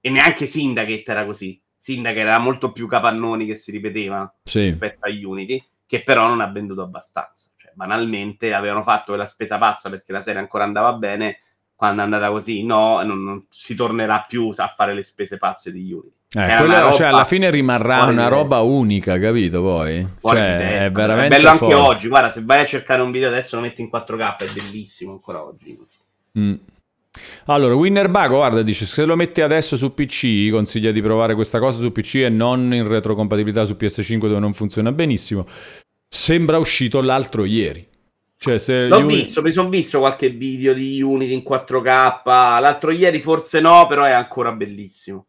E 0.00 0.10
neanche 0.10 0.48
Syndicate 0.48 1.04
era 1.06 1.24
così. 1.24 1.62
Syndicate 1.76 2.18
era 2.18 2.38
molto 2.38 2.72
più 2.72 2.88
capannoni 2.88 3.46
che 3.46 3.54
si 3.54 3.70
ripeteva 3.70 4.34
sì. 4.42 4.62
rispetto 4.62 5.06
a 5.06 5.10
Unity, 5.10 5.64
che 5.86 6.02
però 6.02 6.26
non 6.26 6.40
ha 6.40 6.50
venduto 6.50 6.82
abbastanza. 6.82 7.48
Cioè, 7.56 7.70
banalmente 7.72 8.52
avevano 8.54 8.82
fatto 8.82 9.12
quella 9.12 9.26
spesa 9.26 9.58
pazza 9.58 9.88
perché 9.90 10.10
la 10.10 10.22
serie 10.22 10.40
ancora 10.40 10.64
andava 10.64 10.92
bene 10.94 11.38
quando 11.76 12.00
è 12.00 12.04
andata 12.04 12.30
così, 12.30 12.64
no, 12.64 13.00
non, 13.04 13.22
non, 13.22 13.46
si 13.48 13.76
tornerà 13.76 14.24
più 14.26 14.52
a 14.56 14.66
fare 14.66 14.92
le 14.92 15.04
spese 15.04 15.38
pazze 15.38 15.70
di 15.70 15.92
Unity. 15.92 16.21
Eh, 16.34 16.56
quello, 16.56 16.92
cioè, 16.92 17.08
alla 17.08 17.24
fine 17.24 17.50
rimarrà 17.50 18.04
una 18.04 18.28
roba 18.28 18.60
unica, 18.60 19.18
capito 19.18 19.60
poi? 19.60 20.06
Cioè, 20.22 20.84
è 20.84 20.90
veramente 20.90 21.36
è 21.36 21.40
bello 21.40 21.56
forte. 21.56 21.74
anche 21.74 21.86
oggi, 21.86 22.08
guarda, 22.08 22.30
se 22.30 22.42
vai 22.42 22.60
a 22.60 22.66
cercare 22.66 23.02
un 23.02 23.10
video 23.10 23.28
adesso 23.28 23.56
lo 23.56 23.62
metti 23.62 23.82
in 23.82 23.90
4K, 23.92 24.36
è 24.38 24.46
bellissimo 24.50 25.12
ancora 25.12 25.44
oggi. 25.44 25.78
Mm. 26.38 26.54
Allora, 27.46 27.74
Winner 27.74 28.08
Bago, 28.08 28.36
guarda, 28.36 28.62
dice, 28.62 28.86
se 28.86 29.04
lo 29.04 29.14
metti 29.14 29.42
adesso 29.42 29.76
su 29.76 29.92
PC, 29.92 30.50
consiglia 30.50 30.90
di 30.90 31.02
provare 31.02 31.34
questa 31.34 31.58
cosa 31.58 31.80
su 31.80 31.92
PC 31.92 32.14
e 32.14 32.28
non 32.30 32.72
in 32.72 32.88
retrocompatibilità 32.88 33.66
su 33.66 33.76
PS5 33.78 34.18
dove 34.18 34.38
non 34.38 34.54
funziona 34.54 34.90
benissimo. 34.90 35.46
Sembra 36.08 36.56
uscito 36.56 37.02
l'altro 37.02 37.44
ieri. 37.44 37.86
Cioè, 38.38 38.56
se 38.56 38.86
L'ho 38.86 38.98
Unity... 38.98 39.16
visto, 39.16 39.42
mi 39.42 39.52
sono 39.52 39.68
visto 39.68 39.98
qualche 39.98 40.30
video 40.30 40.72
di 40.72 41.02
Unity 41.02 41.34
in 41.34 41.42
4K. 41.46 42.22
L'altro 42.24 42.90
ieri 42.90 43.20
forse 43.20 43.60
no, 43.60 43.86
però 43.86 44.04
è 44.04 44.12
ancora 44.12 44.50
bellissimo. 44.52 45.26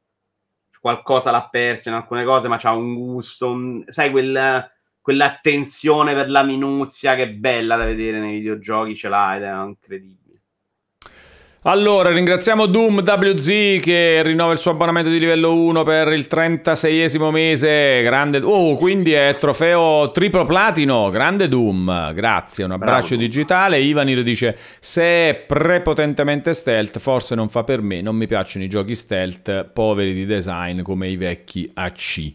Qualcosa 0.83 1.31
l'ha 1.31 1.47
perso 1.49 1.87
in 1.87 1.95
alcune 1.95 2.25
cose, 2.25 2.49
ma 2.49 2.57
c'ha 2.57 2.73
un 2.73 2.93
gusto, 2.93 3.51
un... 3.51 3.85
sai, 3.87 4.11
quel, 4.11 4.69
quell'attenzione 4.99 6.13
per 6.13 6.29
la 6.29 6.43
minuzia 6.43 7.15
che 7.15 7.23
è 7.23 7.29
bella 7.29 7.77
da 7.77 7.85
vedere 7.85 8.19
nei 8.19 8.39
videogiochi, 8.39 8.93
ce 8.93 9.07
l'ha 9.07 9.37
ed 9.37 9.43
è 9.43 9.53
incredibile. 9.63 10.22
Allora, 11.65 12.11
ringraziamo 12.11 12.65
Doom 12.65 13.03
WZ 13.05 13.79
che 13.79 14.21
rinnova 14.21 14.51
il 14.51 14.57
suo 14.57 14.71
abbonamento 14.71 15.09
di 15.09 15.17
livello 15.17 15.55
1 15.55 15.83
per 15.83 16.11
il 16.11 16.27
36esimo 16.29 17.29
mese. 17.31 18.01
Grande. 18.01 18.39
Oh, 18.39 18.75
quindi 18.75 19.13
è 19.13 19.37
trofeo 19.39 20.11
triplo 20.11 20.43
platino. 20.43 21.09
Grande 21.09 21.47
Doom. 21.47 22.11
Grazie, 22.13 22.65
un 22.65 22.71
abbraccio 22.71 23.15
Bravo. 23.15 23.21
digitale. 23.21 23.79
Ivanir 23.79 24.23
dice: 24.23 24.57
Se 24.81 25.03
è 25.03 25.35
prepotentemente 25.47 26.53
stealth, 26.53 26.99
forse 26.99 27.33
non 27.33 27.47
fa 27.47 27.63
per 27.63 27.81
me. 27.81 28.01
Non 28.01 28.17
mi 28.17 28.27
piacciono 28.27 28.65
i 28.65 28.69
giochi 28.69 28.93
stealth 28.93 29.69
poveri 29.71 30.13
di 30.13 30.25
design 30.25 30.81
come 30.81 31.07
i 31.07 31.15
vecchi 31.15 31.71
AC. 31.73 32.33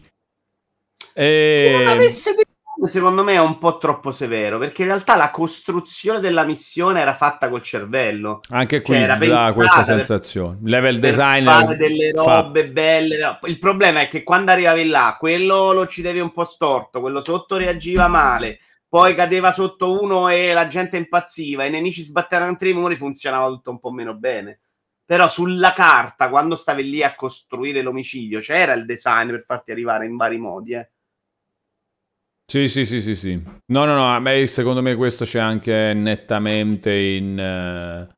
E... 1.13 1.71
non 1.77 1.87
avesse 1.87 2.31
detto 2.31 2.48
secondo 2.87 3.23
me 3.23 3.33
è 3.33 3.39
un 3.39 3.57
po' 3.57 3.77
troppo 3.77 4.11
severo 4.11 4.57
perché 4.57 4.83
in 4.83 4.87
realtà 4.87 5.15
la 5.15 5.31
costruzione 5.31 6.19
della 6.19 6.43
missione 6.43 7.01
era 7.01 7.13
fatta 7.13 7.49
col 7.49 7.61
cervello. 7.61 8.39
Anche 8.49 8.81
qui 8.81 8.95
cioè, 8.95 9.17
dà 9.17 9.53
questa 9.53 9.83
sensazione. 9.83 10.57
Per, 10.61 10.69
Level 10.69 10.99
design 10.99 11.45
fare 11.45 11.75
delle 11.75 12.11
robe 12.11 12.63
fa... 12.65 12.71
belle. 12.71 13.39
Il 13.43 13.59
problema 13.59 14.01
è 14.01 14.07
che 14.07 14.23
quando 14.23 14.51
arrivavi 14.51 14.85
là, 14.87 15.17
quello 15.19 15.73
lo 15.73 15.81
uccidevi 15.81 16.19
un 16.19 16.31
po' 16.31 16.45
storto, 16.45 17.01
quello 17.01 17.21
sotto 17.21 17.57
reagiva 17.57 18.07
male. 18.07 18.59
Poi 18.87 19.13
cadeva 19.13 19.51
sotto 19.51 20.01
uno 20.01 20.29
e 20.29 20.51
la 20.51 20.67
gente 20.67 20.97
impazziva, 20.97 21.63
i 21.63 21.69
nemici 21.69 22.01
sbattevano 22.01 22.57
i 22.59 22.73
muri, 22.73 22.95
funzionava 22.95 23.47
tutto 23.47 23.69
un 23.69 23.79
po' 23.79 23.91
meno 23.91 24.15
bene. 24.15 24.61
Però 25.05 25.27
sulla 25.27 25.73
carta, 25.73 26.29
quando 26.29 26.55
stavi 26.55 26.89
lì 26.89 27.03
a 27.03 27.15
costruire 27.15 27.81
l'omicidio, 27.81 28.39
c'era 28.39 28.73
il 28.73 28.85
design 28.85 29.29
per 29.29 29.43
farti 29.43 29.71
arrivare 29.71 30.05
in 30.05 30.15
vari 30.15 30.37
modi. 30.37 30.73
Eh. 30.73 30.89
Sì, 32.49 32.67
sì, 32.67 32.83
sì, 32.83 32.99
sì, 32.99 33.13
sì. 33.13 33.39
No, 33.67 33.85
no, 33.85 33.93
no, 33.93 34.11
a 34.11 34.19
me, 34.19 34.47
secondo 34.47 34.81
me 34.81 34.95
questo 34.95 35.23
c'è 35.23 35.37
anche 35.37 35.93
nettamente 35.93 36.91
in, 36.91 37.37
uh, 37.37 38.11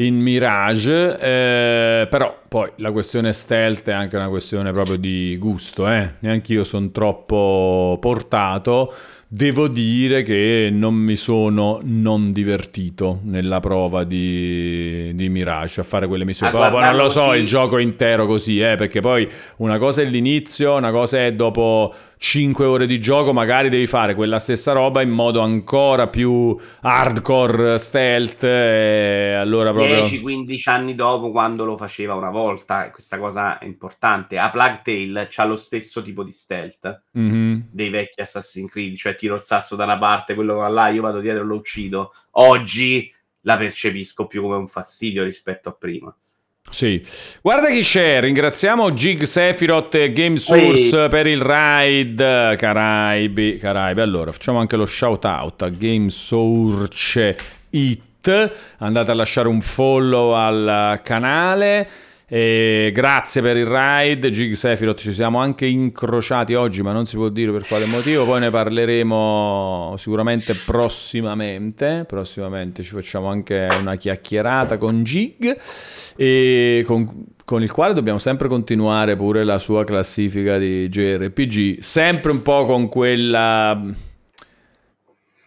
in 0.00 0.20
Mirage, 0.20 1.18
eh, 1.18 2.06
però 2.08 2.42
poi 2.46 2.70
la 2.76 2.92
questione 2.92 3.32
stealth 3.32 3.88
è 3.88 3.92
anche 3.92 4.14
una 4.14 4.28
questione 4.28 4.70
proprio 4.70 4.96
di 4.98 5.36
gusto, 5.36 5.90
eh. 5.90 6.14
Neanche 6.20 6.52
io 6.52 6.62
sono 6.62 6.92
troppo 6.92 7.98
portato. 8.00 8.94
Devo 9.32 9.66
dire 9.68 10.22
che 10.22 10.70
non 10.72 10.94
mi 10.94 11.14
sono 11.14 11.80
non 11.82 12.32
divertito 12.32 13.20
nella 13.24 13.58
prova 13.60 14.02
di, 14.02 15.12
di 15.14 15.28
Mirage 15.28 15.80
a 15.80 15.84
fare 15.84 16.06
quelle 16.08 16.24
missioni. 16.24 16.56
Ah, 16.56 16.70
poi 16.70 16.82
non 16.82 16.96
lo 16.96 17.08
so, 17.08 17.34
il 17.34 17.46
gioco 17.46 17.78
intero 17.78 18.26
così, 18.26 18.60
eh, 18.60 18.76
perché 18.76 19.00
poi 19.00 19.28
una 19.58 19.78
cosa 19.78 20.02
è 20.02 20.04
l'inizio, 20.04 20.74
una 20.74 20.90
cosa 20.90 21.24
è 21.24 21.32
dopo 21.32 21.94
5 22.22 22.66
ore 22.66 22.86
di 22.86 23.00
gioco, 23.00 23.32
magari 23.32 23.70
devi 23.70 23.86
fare 23.86 24.14
quella 24.14 24.38
stessa 24.38 24.72
roba 24.72 25.00
in 25.00 25.08
modo 25.08 25.40
ancora 25.40 26.06
più 26.08 26.54
hardcore 26.82 27.78
stealth. 27.78 28.44
E 28.44 29.32
allora 29.38 29.72
proprio... 29.72 30.04
10-15 30.04 30.68
anni 30.68 30.94
dopo, 30.94 31.30
quando 31.30 31.64
lo 31.64 31.78
faceva 31.78 32.14
una 32.14 32.28
volta, 32.28 32.90
questa 32.90 33.18
cosa 33.18 33.58
è 33.58 33.64
importante. 33.64 34.36
A 34.36 34.50
Plague 34.50 34.82
Tale 34.84 35.28
c'ha 35.30 35.46
lo 35.46 35.56
stesso 35.56 36.02
tipo 36.02 36.22
di 36.22 36.30
stealth 36.30 37.04
mm-hmm. 37.18 37.60
dei 37.70 37.88
vecchi 37.88 38.20
Assassin's 38.20 38.70
Creed, 38.70 38.96
cioè 38.96 39.16
tiro 39.16 39.36
il 39.36 39.40
sasso 39.40 39.74
da 39.74 39.84
una 39.84 39.96
parte, 39.96 40.34
quello 40.34 40.68
là, 40.68 40.88
io 40.88 41.00
vado 41.00 41.20
dietro 41.20 41.40
e 41.42 41.46
lo 41.46 41.54
uccido. 41.54 42.12
Oggi 42.32 43.10
la 43.44 43.56
percepisco 43.56 44.26
più 44.26 44.42
come 44.42 44.56
un 44.56 44.68
fastidio 44.68 45.24
rispetto 45.24 45.70
a 45.70 45.72
prima. 45.72 46.14
Sì, 46.70 47.04
guarda 47.42 47.68
chi 47.68 47.80
c'è, 47.82 48.20
ringraziamo 48.20 48.94
Gig 48.94 49.24
Sephiroth 49.24 49.94
e 49.96 50.12
Game 50.12 50.36
Source 50.36 51.08
per 51.08 51.26
il 51.26 51.40
ride 51.40 52.54
Caraibi, 52.56 53.56
Caraibi. 53.56 54.00
Allora, 54.00 54.30
facciamo 54.30 54.60
anche 54.60 54.76
lo 54.76 54.86
shout 54.86 55.24
out 55.24 55.62
a 55.62 55.68
Game 55.68 56.10
Source 56.10 57.36
It, 57.70 58.52
andate 58.78 59.10
a 59.10 59.14
lasciare 59.14 59.48
un 59.48 59.60
follow 59.60 60.32
al 60.32 61.00
canale. 61.02 61.88
E 62.32 62.92
grazie 62.94 63.42
per 63.42 63.56
il 63.56 63.66
ride, 63.66 64.30
Gig 64.30 64.52
Sephiroth, 64.52 65.00
ci 65.00 65.12
siamo 65.12 65.40
anche 65.40 65.66
incrociati 65.66 66.54
oggi, 66.54 66.80
ma 66.80 66.92
non 66.92 67.04
si 67.04 67.16
può 67.16 67.28
dire 67.28 67.50
per 67.50 67.66
quale 67.66 67.86
motivo, 67.86 68.24
poi 68.24 68.38
ne 68.38 68.50
parleremo 68.50 69.96
sicuramente 69.98 70.54
prossimamente, 70.54 72.04
prossimamente 72.06 72.84
ci 72.84 72.90
facciamo 72.90 73.26
anche 73.26 73.66
una 73.76 73.96
chiacchierata 73.96 74.78
con 74.78 75.02
Gig 75.02 75.58
e 76.14 76.84
con, 76.86 77.26
con 77.44 77.62
il 77.62 77.72
quale 77.72 77.94
dobbiamo 77.94 78.20
sempre 78.20 78.46
continuare 78.46 79.16
pure 79.16 79.42
la 79.42 79.58
sua 79.58 79.82
classifica 79.82 80.56
di 80.56 80.88
JRPG, 80.88 81.80
sempre 81.80 82.30
un 82.30 82.42
po' 82.42 82.64
con 82.64 82.88
quella 82.88 84.08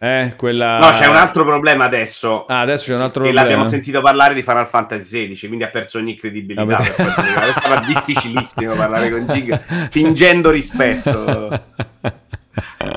eh, 0.04 0.34
quella... 0.36 0.80
No, 0.80 0.92
c'è 0.92 1.08
un 1.08 1.16
altro 1.16 1.46
problema 1.46 1.86
adesso. 1.86 2.46
Ah, 2.48 2.60
adesso 2.60 2.88
c'è 2.88 2.96
un 2.96 3.00
altro 3.00 3.22
problema. 3.22 3.48
L'abbiamo 3.48 3.70
sentito 3.70 4.02
parlare 4.02 4.34
di 4.34 4.42
Final 4.42 4.68
Fantasy 4.68 5.30
XVI, 5.30 5.48
quindi 5.48 5.64
ha 5.64 5.70
perso 5.70 5.98
ogni 5.98 6.18
credibilità. 6.18 6.76
Adesso 6.76 7.62
sarà 7.62 7.80
difficilissimo 7.88 8.74
parlare 8.74 9.10
con 9.10 9.26
Gig 9.28 9.88
fingendo 9.90 10.50
rispetto. 10.50 11.62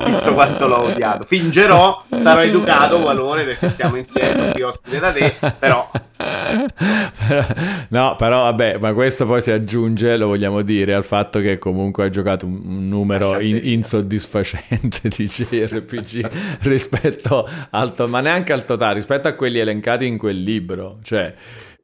visto 0.05 0.33
quanto 0.33 0.67
l'ho 0.67 0.83
odiato. 0.83 1.23
Fingerò, 1.25 2.03
sarò 2.17 2.41
educato, 2.41 2.99
Valone, 2.99 3.43
perché 3.43 3.69
siamo 3.69 3.95
insieme, 3.95 4.35
sono 4.35 4.51
qui 4.51 4.61
ospite 4.61 4.99
da 4.99 5.11
te, 5.11 5.33
però... 5.57 5.89
no, 7.89 8.15
però 8.17 8.43
vabbè, 8.43 8.77
ma 8.77 8.93
questo 8.93 9.25
poi 9.25 9.41
si 9.41 9.51
aggiunge, 9.51 10.17
lo 10.17 10.27
vogliamo 10.27 10.61
dire, 10.61 10.93
al 10.93 11.05
fatto 11.05 11.39
che 11.39 11.57
comunque 11.57 12.05
hai 12.05 12.11
giocato 12.11 12.45
un 12.45 12.87
numero 12.87 13.39
in, 13.39 13.59
insoddisfacente 13.61 15.09
di 15.09 15.27
JRPG 15.27 16.29
rispetto 16.61 17.47
al... 17.69 17.93
to- 17.93 18.07
ma 18.07 18.21
neanche 18.21 18.53
al 18.53 18.65
totale, 18.65 18.95
rispetto 18.95 19.27
a 19.27 19.33
quelli 19.33 19.59
elencati 19.59 20.05
in 20.05 20.17
quel 20.17 20.41
libro, 20.41 20.99
cioè... 21.03 21.33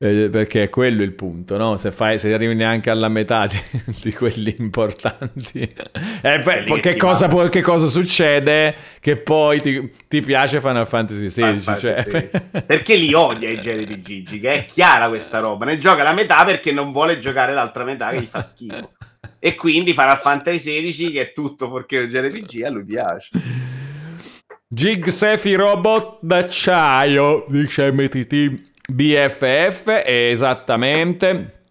Eh, 0.04 0.28
perché 0.30 0.64
è 0.64 0.70
quello 0.70 1.02
il 1.02 1.14
punto, 1.14 1.56
no? 1.56 1.78
Se, 1.78 1.90
fai, 1.94 2.20
se 2.20 2.34
arrivi 2.34 2.54
neanche 2.56 2.90
alla 2.90 3.08
metà 3.08 3.48
di, 3.48 3.58
di 4.02 4.12
quelli 4.12 4.54
importanti, 4.60 5.62
eh, 6.22 6.40
beh, 6.40 6.64
che, 6.66 6.80
che, 6.82 6.98
cosa, 6.98 7.30
può, 7.30 7.48
che, 7.48 7.62
cosa, 7.62 7.88
succede? 7.88 8.76
Che 9.00 9.16
poi 9.16 9.62
ti, 9.62 9.94
ti 10.10 10.20
piace 10.20 10.60
Final 10.60 10.86
Fantasy 10.86 11.28
XVI. 11.28 11.58
Final 11.58 11.80
cioè... 11.80 12.06
Fantasy. 12.06 12.64
perché 12.68 12.96
li 12.96 13.14
odia 13.14 13.50
i 13.50 13.62
generi 13.62 14.02
Gigi, 14.02 14.42
che 14.42 14.52
è 14.52 14.66
chiara 14.66 15.08
questa 15.08 15.40
roba. 15.40 15.64
Ne 15.64 15.78
gioca 15.78 16.04
la 16.04 16.12
metà 16.12 16.44
perché 16.44 16.74
non 16.74 16.92
vuole 16.92 17.20
giocare 17.20 17.54
l'altra 17.54 17.86
metà 17.86 18.10
che 18.10 18.20
gli 18.20 18.28
fa 18.30 18.42
schifo. 18.42 18.92
e 19.40 19.56
quindi 19.56 19.94
Final 19.94 20.20
Fantasy 20.20 20.82
XVI, 20.82 21.12
che 21.12 21.22
è 21.22 21.32
tutto 21.32 21.72
perché 21.72 21.96
il 21.96 22.10
JRPG, 22.10 22.64
a 22.64 22.70
lui 22.70 22.84
piace. 22.84 23.30
Gig 24.68 25.08
Sefi 25.08 25.54
Robot 25.56 26.18
d'acciaio, 26.20 27.46
dice 27.48 27.90
MTT 27.90 28.72
BFF, 28.90 30.04
esattamente. 30.06 31.62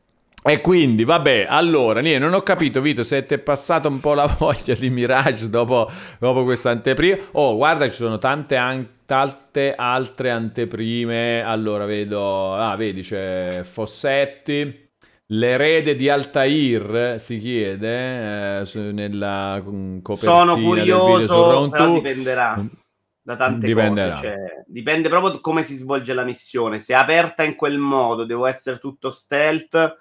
E 0.45 0.61
quindi, 0.61 1.05
vabbè, 1.05 1.47
allora, 1.49 2.01
niente, 2.01 2.19
non 2.19 2.35
ho 2.35 2.41
capito, 2.41 2.81
Vito, 2.81 3.05
se 3.05 3.25
ti 3.25 3.35
è 3.35 3.39
passata 3.39 3.87
un 3.87 4.01
po' 4.01 4.15
la 4.15 4.27
voglia 4.39 4.75
di 4.75 4.91
Mirage 4.91 5.49
dopo, 5.49 5.89
dopo 6.19 6.43
questa 6.43 6.71
anteprima. 6.71 7.17
Oh, 7.33 7.55
guarda, 7.57 7.89
ci 7.89 7.97
sono 7.97 8.19
tante, 8.19 8.57
an- 8.57 8.89
tante 9.07 9.75
altre 9.75 10.31
anteprime. 10.31 11.43
Allora, 11.43 11.85
vedo, 11.85 12.55
ah, 12.55 12.75
vedi, 12.75 13.03
c'è 13.03 13.61
Fossetti. 13.63 14.81
L'erede 15.27 15.95
di 15.95 16.09
Altair 16.09 17.19
si 17.19 17.39
chiede 17.39 18.61
eh, 18.61 18.93
nella 18.93 19.63
copertina 19.63 20.35
Sono 20.35 20.61
curioso, 20.61 21.69
però 21.71 21.95
dipenderà 21.95 22.67
da 23.23 23.37
tante 23.37 23.66
Dipenderà. 23.66 24.14
cose. 24.14 24.27
Cioè, 24.27 24.64
dipende 24.66 25.09
proprio 25.09 25.33
da 25.33 25.39
come 25.41 25.64
si 25.64 25.77
svolge 25.77 26.12
la 26.12 26.25
missione. 26.25 26.81
Se 26.81 26.93
è 26.93 26.97
aperta 26.97 27.45
in 27.45 27.55
quel 27.55 27.79
modo, 27.79 28.25
devo 28.25 28.47
essere 28.47 28.79
tutto 28.79 29.11
stealth, 29.11 29.99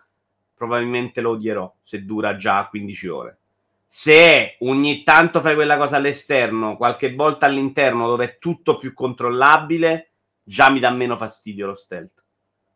probabilmente 0.55 1.21
lo 1.21 1.31
odierò 1.31 1.71
se 1.79 2.03
dura 2.03 2.35
già 2.35 2.67
15 2.67 3.07
ore. 3.07 3.37
Se 3.85 4.55
ogni 4.61 5.03
tanto 5.03 5.41
fai 5.41 5.53
quella 5.53 5.77
cosa 5.77 5.97
all'esterno, 5.97 6.77
qualche 6.77 7.13
volta 7.13 7.45
all'interno 7.45 8.07
dove 8.07 8.25
è 8.25 8.37
tutto 8.39 8.77
più 8.77 8.93
controllabile, 8.93 10.11
già 10.43 10.69
mi 10.69 10.79
dà 10.79 10.89
meno 10.91 11.17
fastidio 11.17 11.67
lo 11.67 11.75
stealth. 11.75 12.23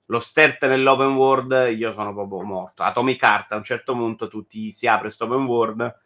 Lo 0.07 0.19
stealth 0.19 0.63
nell'open 0.67 1.15
world 1.15 1.73
io 1.75 1.91
sono 1.93 2.13
proprio 2.13 2.41
morto. 2.41 2.83
Atomic 2.83 3.23
Heart 3.23 3.51
a 3.53 3.55
un 3.55 3.63
certo 3.63 3.93
punto 3.93 4.27
tutti 4.27 4.71
si 4.71 4.87
apre 4.87 5.03
questo 5.03 5.25
open 5.25 5.45
world 5.45 5.99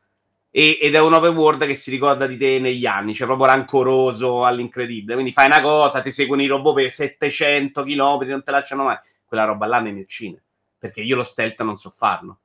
e, 0.51 0.79
ed 0.81 0.95
è 0.95 0.99
un 0.99 1.13
open 1.13 1.35
world 1.35 1.65
che 1.65 1.75
si 1.75 1.91
ricorda 1.91 2.25
di 2.25 2.37
te 2.37 2.59
negli 2.59 2.85
anni, 2.85 3.13
cioè 3.13 3.27
proprio 3.27 3.47
rancoroso 3.47 4.45
all'incredibile. 4.45 5.13
Quindi 5.13 5.31
fai 5.31 5.45
una 5.45 5.61
cosa, 5.61 6.01
ti 6.01 6.11
seguono 6.11 6.41
i 6.41 6.47
robot 6.47 6.75
per 6.75 6.91
700 6.91 7.83
km, 7.83 8.25
non 8.27 8.43
te 8.43 8.51
lasciano 8.51 8.83
mai. 8.83 8.97
Quella 9.25 9.45
roba 9.45 9.67
là 9.67 9.79
mi 9.79 9.99
uccide, 9.99 10.43
perché 10.77 11.01
io 11.01 11.15
lo 11.15 11.23
stealth 11.23 11.61
non 11.61 11.77
so 11.77 11.89
farlo. 11.91 12.39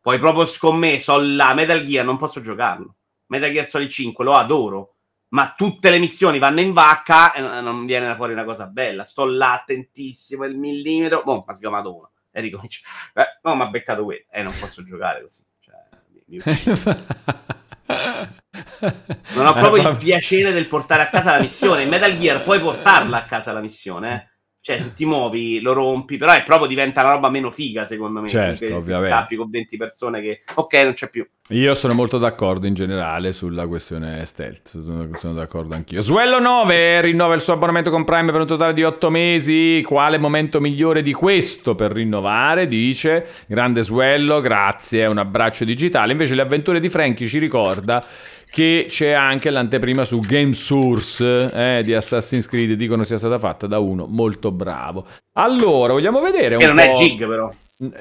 Poi 0.00 0.18
proprio 0.18 0.44
scommesso 0.44 1.16
là, 1.20 1.54
Metal 1.54 1.84
Gear 1.84 2.04
non 2.04 2.16
posso 2.16 2.40
giocarlo. 2.40 2.94
Metal 3.26 3.52
Gear 3.52 3.66
Solid 3.66 3.88
5 3.88 4.24
lo 4.24 4.34
adoro, 4.34 4.94
ma 5.28 5.54
tutte 5.56 5.90
le 5.90 5.98
missioni 5.98 6.38
vanno 6.38 6.60
in 6.60 6.72
vacca 6.72 7.32
e 7.32 7.40
non 7.40 7.86
viene 7.86 8.14
fuori 8.16 8.32
una 8.32 8.44
cosa 8.44 8.66
bella. 8.66 9.04
Sto 9.04 9.24
là 9.24 9.52
attentissimo, 9.52 10.44
il 10.44 10.56
millimetro, 10.56 11.22
boh, 11.22 11.44
ma 11.46 11.54
sgamato 11.54 11.94
uno. 11.94 12.10
E 12.30 12.40
ricomincio. 12.40 12.80
Eh, 13.14 13.38
no, 13.42 13.54
ma 13.54 13.64
ha 13.64 13.68
beccato 13.68 14.04
quello. 14.04 14.24
Eh, 14.30 14.42
non 14.42 14.52
posso 14.58 14.82
giocare 14.82 15.22
così. 15.22 15.44
Non 19.34 19.46
ho 19.46 19.52
proprio 19.52 19.90
il 19.90 19.96
piacere 19.96 20.52
del 20.52 20.66
portare 20.66 21.02
a 21.02 21.08
casa 21.08 21.32
la 21.32 21.40
missione. 21.40 21.82
In 21.82 21.88
Metal 21.88 22.16
Gear 22.16 22.42
puoi 22.42 22.60
portarla 22.60 23.18
a 23.18 23.24
casa 23.24 23.52
la 23.52 23.60
missione, 23.60 24.14
eh? 24.14 24.31
Cioè, 24.64 24.78
se 24.78 24.94
ti 24.94 25.04
muovi, 25.04 25.60
lo 25.60 25.72
rompi, 25.72 26.16
però 26.16 26.30
è 26.34 26.44
proprio 26.44 26.68
diventa 26.68 27.02
una 27.02 27.14
roba 27.14 27.28
meno 27.28 27.50
figa, 27.50 27.84
secondo 27.84 28.20
me. 28.20 28.28
Certo, 28.28 28.76
ovviamente. 28.76 29.10
Scappi 29.10 29.34
con 29.34 29.50
20 29.50 29.76
persone 29.76 30.20
che, 30.20 30.42
ok, 30.54 30.74
non 30.84 30.92
c'è 30.92 31.10
più. 31.10 31.26
Io 31.48 31.74
sono 31.74 31.94
molto 31.94 32.16
d'accordo 32.16 32.68
in 32.68 32.74
generale 32.74 33.32
sulla 33.32 33.66
questione 33.66 34.24
stealth, 34.24 34.80
sono, 34.84 35.08
sono 35.18 35.32
d'accordo 35.32 35.74
anch'io. 35.74 36.00
Swello 36.00 36.38
9 36.38 37.00
rinnova 37.00 37.34
il 37.34 37.40
suo 37.40 37.54
abbonamento 37.54 37.90
con 37.90 38.04
Prime 38.04 38.30
per 38.30 38.42
un 38.42 38.46
totale 38.46 38.72
di 38.72 38.84
8 38.84 39.10
mesi. 39.10 39.82
Quale 39.84 40.16
momento 40.18 40.60
migliore 40.60 41.02
di 41.02 41.12
questo 41.12 41.74
per 41.74 41.90
rinnovare? 41.90 42.68
Dice, 42.68 43.26
grande 43.48 43.82
Swello, 43.82 44.40
grazie, 44.40 45.06
un 45.06 45.18
abbraccio 45.18 45.64
digitale. 45.64 46.12
Invece 46.12 46.36
le 46.36 46.42
avventure 46.42 46.78
di 46.78 46.88
Frankie 46.88 47.26
ci 47.26 47.40
ricorda 47.40 48.06
che 48.52 48.84
c'è 48.86 49.12
anche 49.12 49.48
l'anteprima 49.48 50.04
su 50.04 50.20
Game 50.20 50.52
Source 50.52 51.50
eh, 51.50 51.80
di 51.82 51.94
Assassin's 51.94 52.46
Creed, 52.46 52.72
dicono 52.72 53.02
sia 53.02 53.16
stata 53.16 53.38
fatta 53.38 53.66
da 53.66 53.78
uno 53.78 54.04
molto 54.04 54.52
bravo. 54.52 55.06
Allora, 55.38 55.94
vogliamo 55.94 56.20
vedere 56.20 56.58
che 56.58 56.66
un 56.66 56.74
non 56.74 56.84
po'... 56.84 56.90
è 56.90 56.94
Gig 56.94 57.26
però. 57.26 57.50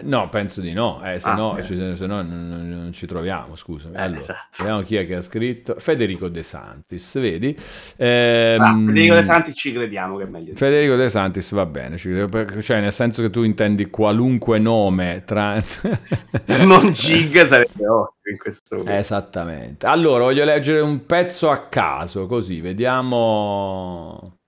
No, 0.03 0.29
penso 0.29 0.61
di 0.61 0.73
no, 0.73 1.01
eh, 1.03 1.17
se, 1.17 1.29
ah, 1.29 1.33
no, 1.33 1.57
ci, 1.63 1.75
se 1.95 2.05
no 2.05 2.21
non, 2.21 2.69
non, 2.69 2.91
ci 2.93 3.07
troviamo, 3.07 3.55
scusami. 3.55 3.95
Eh, 3.95 4.01
allora, 4.01 4.19
esatto. 4.19 4.57
Vediamo 4.57 4.81
chi 4.83 4.95
è 4.95 5.07
che 5.07 5.15
ha 5.15 5.21
scritto. 5.21 5.75
Federico 5.79 6.27
De 6.27 6.43
Santis, 6.43 7.19
vedi? 7.19 7.57
Eh, 7.97 8.57
ah, 8.59 8.75
Federico 8.85 9.15
De 9.15 9.23
Santis 9.23 9.55
ci 9.57 9.73
crediamo 9.73 10.17
che 10.17 10.23
è 10.23 10.27
meglio. 10.27 10.55
Federico 10.55 10.95
De 10.95 11.09
Santis 11.09 11.51
va 11.53 11.65
bene, 11.65 11.97
cioè 11.97 12.79
nel 12.79 12.93
senso 12.93 13.23
che 13.23 13.31
tu 13.31 13.41
intendi 13.41 13.89
qualunque 13.89 14.59
nome 14.59 15.23
tra... 15.25 15.55
non 16.63 16.91
Gig 16.91 17.47
sarebbe 17.47 17.87
ottimo 17.87 18.29
in 18.29 18.37
questo 18.37 18.75
momento. 18.75 18.99
Esattamente. 18.99 19.87
Allora, 19.87 20.25
voglio 20.25 20.43
leggere 20.43 20.81
un 20.81 21.07
pezzo 21.07 21.49
a 21.49 21.67
caso, 21.67 22.27
così, 22.27 22.61
vediamo... 22.61 24.40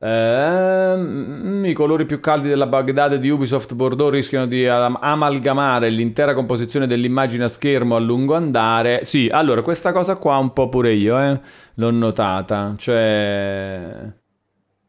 Ehm, 0.00 1.64
I 1.64 1.72
colori 1.72 2.06
più 2.06 2.20
caldi 2.20 2.48
della 2.48 2.66
Baghdad 2.66 3.16
di 3.16 3.30
Ubisoft 3.30 3.74
Bordeaux 3.74 4.12
rischiano 4.12 4.46
di 4.46 4.66
amalgamare 4.66 5.90
l'intera 5.90 6.34
composizione 6.34 6.86
dell'immagine 6.86 7.44
a 7.44 7.48
schermo 7.48 7.96
a 7.96 7.98
lungo 7.98 8.34
andare. 8.34 9.04
Sì, 9.04 9.28
allora 9.30 9.62
questa 9.62 9.92
cosa 9.92 10.16
qua 10.16 10.36
un 10.36 10.52
po' 10.52 10.68
pure 10.68 10.92
io 10.92 11.18
eh, 11.18 11.40
l'ho 11.74 11.90
notata. 11.90 12.74
Cioè, 12.76 14.12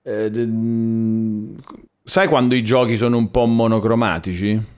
eh, 0.03 0.29
d- 0.29 1.55
sai 2.03 2.27
quando 2.27 2.53
i 2.55 2.63
giochi 2.63 2.95
sono 2.95 3.17
un 3.17 3.31
po' 3.31 3.45
monocromatici? 3.45 4.77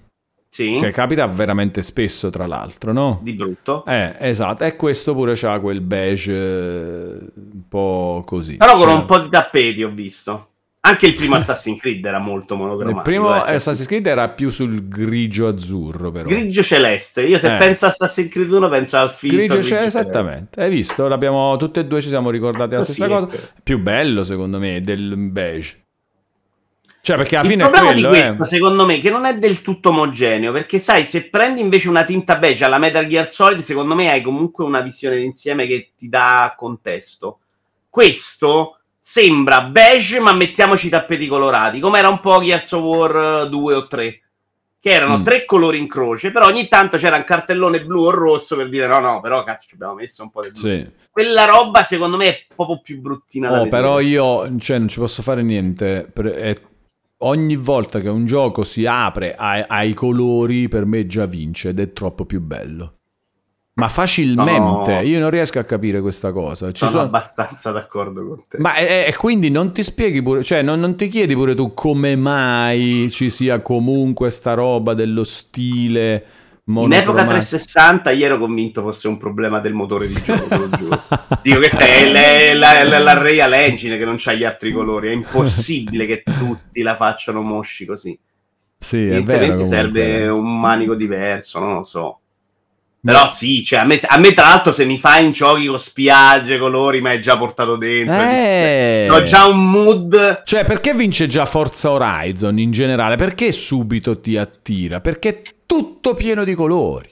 Sì. 0.53 0.77
Cioè, 0.77 0.91
capita 0.91 1.25
veramente 1.27 1.81
spesso, 1.81 2.29
tra 2.29 2.45
l'altro, 2.45 2.91
no? 2.91 3.19
Di 3.23 3.31
brutto. 3.31 3.85
Eh, 3.85 4.15
esatto. 4.19 4.65
E 4.65 4.75
questo 4.75 5.13
pure 5.13 5.31
c'ha 5.33 5.57
quel 5.61 5.79
beige 5.79 6.33
eh, 6.33 7.19
un 7.35 7.67
po' 7.69 8.23
così. 8.25 8.57
Però 8.57 8.73
con 8.73 8.87
cioè... 8.87 8.93
un 8.93 9.05
po' 9.05 9.19
di 9.19 9.29
tappeti 9.29 9.81
ho 9.81 9.89
visto. 9.89 10.47
Anche 10.81 11.07
il 11.07 11.13
primo 11.13 11.35
Assassin's 11.39 11.79
Creed 11.79 12.03
era 12.03 12.19
molto 12.19 12.57
monocromato. 12.57 12.97
Il 12.97 13.01
primo 13.01 13.33
eh, 13.33 13.53
Assassin's 13.53 13.87
Creed 13.87 14.05
era 14.05 14.27
più 14.27 14.49
sul 14.49 14.89
grigio 14.89 15.47
azzurro, 15.47 16.11
però. 16.11 16.27
Grigio 16.27 16.63
celeste. 16.63 17.21
Io 17.21 17.37
se 17.37 17.55
eh. 17.55 17.57
penso 17.57 17.85
a 17.85 17.87
Assassin's 17.87 18.29
Creed 18.29 18.51
1 18.51 18.67
penso 18.67 18.97
al 18.97 19.09
filtro. 19.09 19.37
Grigio, 19.37 19.53
grigio 19.53 19.67
celeste, 19.69 19.99
esattamente. 19.99 20.61
Hai 20.61 20.69
visto? 20.69 21.07
L'abbiamo 21.07 21.55
tutte 21.55 21.79
e 21.79 21.85
due 21.85 22.01
ci 22.01 22.09
siamo 22.09 22.29
ricordati 22.29 22.73
la 22.73 22.81
oh, 22.81 22.83
stessa 22.83 23.05
sì, 23.05 23.09
cosa. 23.09 23.29
Più 23.63 23.79
bello, 23.79 24.25
secondo 24.25 24.59
me, 24.59 24.81
del 24.81 25.15
beige. 25.15 25.79
Cioè, 27.03 27.17
perché 27.17 27.35
alla 27.35 27.45
il 27.45 27.51
fine 27.51 27.65
è 27.65 27.69
quello, 27.69 27.93
di 27.93 28.03
questo, 28.03 28.43
eh. 28.43 28.45
secondo 28.45 28.85
me, 28.85 28.99
che 28.99 29.09
non 29.09 29.25
è 29.25 29.37
del 29.37 29.63
tutto 29.63 29.89
omogeneo, 29.89 30.51
perché 30.51 30.77
sai, 30.77 31.03
se 31.03 31.29
prendi 31.29 31.59
invece 31.59 31.89
una 31.89 32.05
tinta 32.05 32.35
beige 32.35 32.63
alla 32.63 32.77
Metal 32.77 33.07
Gear 33.07 33.27
Solid, 33.27 33.59
secondo 33.59 33.95
me 33.95 34.11
hai 34.11 34.21
comunque 34.21 34.63
una 34.63 34.81
visione 34.81 35.17
d'insieme 35.17 35.65
che 35.65 35.93
ti 35.97 36.07
dà 36.09 36.53
contesto. 36.55 37.39
Questo 37.89 38.77
sembra 38.99 39.61
beige, 39.61 40.19
ma 40.19 40.31
mettiamoci 40.31 40.87
i 40.87 40.89
tappeti 40.91 41.25
colorati, 41.25 41.79
come 41.79 41.97
era 41.97 42.07
un 42.07 42.19
po' 42.19 42.39
Gears 42.39 42.71
of 42.73 42.83
War 42.83 43.49
2 43.49 43.73
o 43.73 43.87
3, 43.87 44.21
che 44.79 44.89
erano 44.91 45.17
mm. 45.17 45.23
tre 45.23 45.45
colori 45.45 45.79
in 45.79 45.87
croce, 45.87 46.31
però 46.31 46.45
ogni 46.45 46.67
tanto 46.67 46.97
c'era 46.97 47.15
un 47.15 47.23
cartellone 47.23 47.83
blu 47.83 48.03
o 48.03 48.09
rosso 48.11 48.55
per 48.55 48.69
dire 48.69 48.85
no, 48.85 48.99
no, 48.99 49.21
però 49.21 49.43
cazzo 49.43 49.67
ci 49.67 49.73
abbiamo 49.73 49.95
messo 49.95 50.21
un 50.21 50.29
po' 50.29 50.41
di 50.41 50.51
blu. 50.51 50.59
Sì. 50.59 50.87
Quella 51.09 51.45
roba, 51.45 51.81
secondo 51.81 52.15
me, 52.15 52.27
è 52.27 52.45
proprio 52.55 52.79
più 52.79 53.01
bruttina. 53.01 53.59
Oh, 53.59 53.67
però 53.67 53.99
io, 53.99 54.47
cioè, 54.59 54.77
non 54.77 54.87
ci 54.87 54.99
posso 54.99 55.23
fare 55.23 55.41
niente, 55.41 56.11
è 56.13 56.55
ogni 57.21 57.55
volta 57.55 57.99
che 57.99 58.09
un 58.09 58.25
gioco 58.25 58.63
si 58.63 58.85
apre 58.85 59.35
ai, 59.35 59.63
ai, 59.67 59.93
colori, 59.93 60.67
per 60.67 60.85
me 60.85 61.05
già 61.05 61.25
vince 61.25 61.69
ed 61.69 61.79
è 61.79 61.93
troppo 61.93 62.25
più 62.25 62.41
bello. 62.41 62.95
Ma 63.73 63.87
facilmente, 63.87 64.93
no. 64.95 65.01
io 65.01 65.19
non 65.19 65.29
riesco 65.29 65.57
a 65.57 65.63
capire 65.63 66.01
questa 66.01 66.31
cosa. 66.31 66.71
Ci 66.71 66.79
sono, 66.79 66.91
sono... 66.91 67.03
abbastanza 67.03 67.71
d'accordo 67.71 68.27
con 68.27 68.43
te. 68.47 68.57
Ma 68.59 68.75
e, 68.75 69.05
e 69.07 69.15
quindi 69.15 69.49
non 69.49 69.71
ti 69.71 69.81
spieghi 69.81 70.21
pure, 70.21 70.43
cioè 70.43 70.61
non, 70.61 70.79
non, 70.79 70.95
ti 70.95 71.07
chiedi 71.07 71.33
pure 71.33 71.55
tu 71.55 71.73
come 71.73 72.15
mai 72.15 73.09
ci 73.09 73.29
sia 73.29 73.61
comunque 73.61 74.29
sta 74.29 74.53
roba 74.53 74.93
dello 74.93 75.23
stile 75.23 76.25
in 76.65 76.93
epoca 76.93 77.25
360 77.25 78.11
io 78.11 78.25
ero 78.25 78.37
convinto 78.37 78.81
fosse 78.81 79.07
un 79.07 79.17
problema 79.17 79.59
del 79.59 79.73
motore 79.73 80.07
di 80.07 80.21
gioco. 80.23 80.69
Dico 81.41 81.59
che 81.59 81.69
è 81.69 82.53
la, 82.53 82.83
la, 82.83 82.99
la 82.99 83.17
Real 83.17 83.53
Engine 83.53 83.97
che 83.97 84.05
non 84.05 84.15
c'ha 84.17 84.33
gli 84.33 84.43
altri 84.43 84.71
colori, 84.71 85.09
è 85.09 85.11
impossibile 85.11 86.05
che 86.05 86.23
tutti 86.23 86.81
la 86.81 86.95
facciano 86.95 87.41
mosci 87.41 87.85
così. 87.85 88.17
Sì, 88.77 89.07
è 89.07 89.21
vero. 89.23 89.63
serve 89.65 90.27
un 90.27 90.59
manico 90.59 90.95
diverso, 90.95 91.59
non 91.59 91.75
lo 91.75 91.83
so. 91.83 92.21
Però 93.03 93.27
sì, 93.27 93.63
cioè 93.63 93.79
a 93.79 93.83
me, 93.83 93.99
a 93.99 94.17
me 94.19 94.31
tra 94.33 94.49
l'altro 94.49 94.71
se 94.71 94.85
mi 94.85 94.99
fai 94.99 95.25
in 95.25 95.31
giochi 95.31 95.65
con 95.65 95.79
spiagge, 95.79 96.59
colori, 96.59 97.01
ma 97.01 97.13
è 97.13 97.19
già 97.19 97.35
portato 97.35 97.75
dentro. 97.75 98.15
Eh. 98.15 99.07
Ho 99.09 99.23
già 99.23 99.47
un 99.47 99.71
mood. 99.71 100.43
Cioè, 100.43 100.65
perché 100.65 100.93
vince 100.93 101.25
già 101.25 101.47
Forza 101.47 101.89
Horizon 101.89 102.59
in 102.59 102.69
generale? 102.69 103.15
Perché 103.15 103.51
subito 103.51 104.19
ti 104.19 104.37
attira? 104.37 105.01
Perché 105.01 105.41
tutto 105.71 106.13
pieno 106.13 106.43
di 106.43 106.53
colori. 106.53 107.09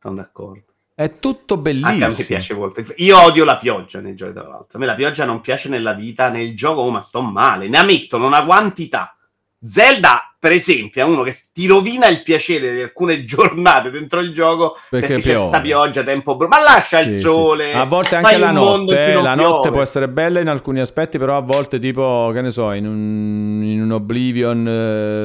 Sono 0.00 0.16
d'accordo. 0.16 0.64
È 0.96 1.20
tutto 1.20 1.56
bellissimo. 1.56 1.92
Anche 1.92 2.04
a 2.04 2.08
me 2.18 2.24
piace 2.24 2.54
molto. 2.54 2.84
Io 2.96 3.22
odio 3.22 3.44
la 3.44 3.56
pioggia 3.56 4.00
nei 4.00 4.16
giochi, 4.16 4.32
tra 4.32 4.48
l'altro. 4.48 4.78
A 4.78 4.80
me 4.80 4.86
la 4.86 4.96
pioggia 4.96 5.24
non 5.24 5.40
piace 5.40 5.68
nella 5.68 5.92
vita, 5.92 6.28
nel 6.28 6.56
gioco, 6.56 6.80
oh, 6.80 6.90
ma 6.90 6.98
sto 6.98 7.20
male. 7.20 7.68
Ne 7.68 7.78
ammettono 7.78 8.26
una 8.26 8.44
quantità. 8.44 9.16
Zelda, 9.62 10.31
per 10.42 10.50
esempio, 10.50 11.00
è 11.02 11.04
uno 11.08 11.22
che 11.22 11.32
ti 11.52 11.68
rovina 11.68 12.08
il 12.08 12.24
piacere 12.24 12.72
di 12.74 12.80
alcune 12.82 13.22
giornate 13.24 13.90
dentro 13.92 14.18
il 14.18 14.32
gioco 14.32 14.74
perché, 14.90 15.06
Perché 15.14 15.22
c'è 15.22 15.36
sta 15.36 15.60
pioggia, 15.60 16.02
tempo 16.02 16.34
bru- 16.34 16.48
Ma 16.50 16.60
lascia 16.60 16.98
il 16.98 17.10
Sì, 17.10 17.14
sì. 17.18 17.20
sole. 17.20 17.72
A 17.74 17.84
volte 17.84 18.16
anche 18.16 18.36
la 18.38 18.50
mondo 18.50 18.90
in 18.92 18.98
notte. 18.98 19.04
eh, 19.04 19.14
La 19.22 19.34
piove. 19.34 19.36
notte 19.36 19.70
può 19.70 19.80
essere 19.80 20.08
bella 20.08 20.40
in 20.40 20.48
alcuni 20.48 20.80
aspetti, 20.80 21.16
però 21.16 21.36
a 21.36 21.40
volte, 21.42 21.78
tipo, 21.78 22.28
che 22.34 22.40
ne 22.40 22.50
so, 22.50 22.72
in 22.72 22.86
un, 22.88 23.60
in 23.62 23.80
un 23.82 23.92
Oblivion 23.92 24.66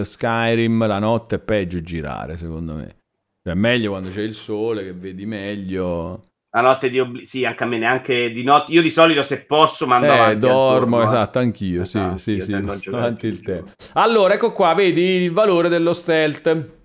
eh, 0.02 0.06
Skyrim, 0.06 0.86
la 0.86 1.00
notte 1.00 1.38
è 1.38 1.40
peggio 1.40 1.82
girare, 1.82 2.38
secondo 2.38 2.74
me. 2.76 2.96
Cioè, 3.42 3.54
è 3.54 3.58
meglio 3.58 3.90
quando 3.90 4.10
c'è 4.10 4.22
il 4.22 4.36
sole, 4.36 4.84
che 4.84 4.94
vedi 4.94 5.26
meglio. 5.26 6.22
La 6.52 6.62
notte 6.62 6.90
di 6.90 7.00
Obli- 7.00 7.26
Sì, 7.26 7.46
anche 7.46 7.64
a 7.64 7.68
me, 7.68 7.78
neanche 7.78 8.32
di 8.32 8.44
notte. 8.44 8.72
Io 8.72 8.82
di 8.82 8.90
solito, 8.90 9.22
se 9.24 9.42
posso, 9.46 9.86
mando 9.86 10.12
Eh, 10.12 10.16
avanti. 10.16 10.40
dormo, 10.40 11.04
esatto, 11.04 11.40
anch'io, 11.40 11.84
sì, 11.84 11.98
Esatto, 11.98 12.18
sì, 12.18 12.40
sì, 12.40 12.54
avanti 12.54 13.28
il 13.28 13.42
tempo. 13.42 13.72
Allora, 13.94 14.34
ecco 14.34 14.52
qua, 14.52 14.74
vedi 14.74 15.02
il 15.02 15.32
valore 15.32 15.70
dello 15.70 15.94
stealth. 15.94 16.76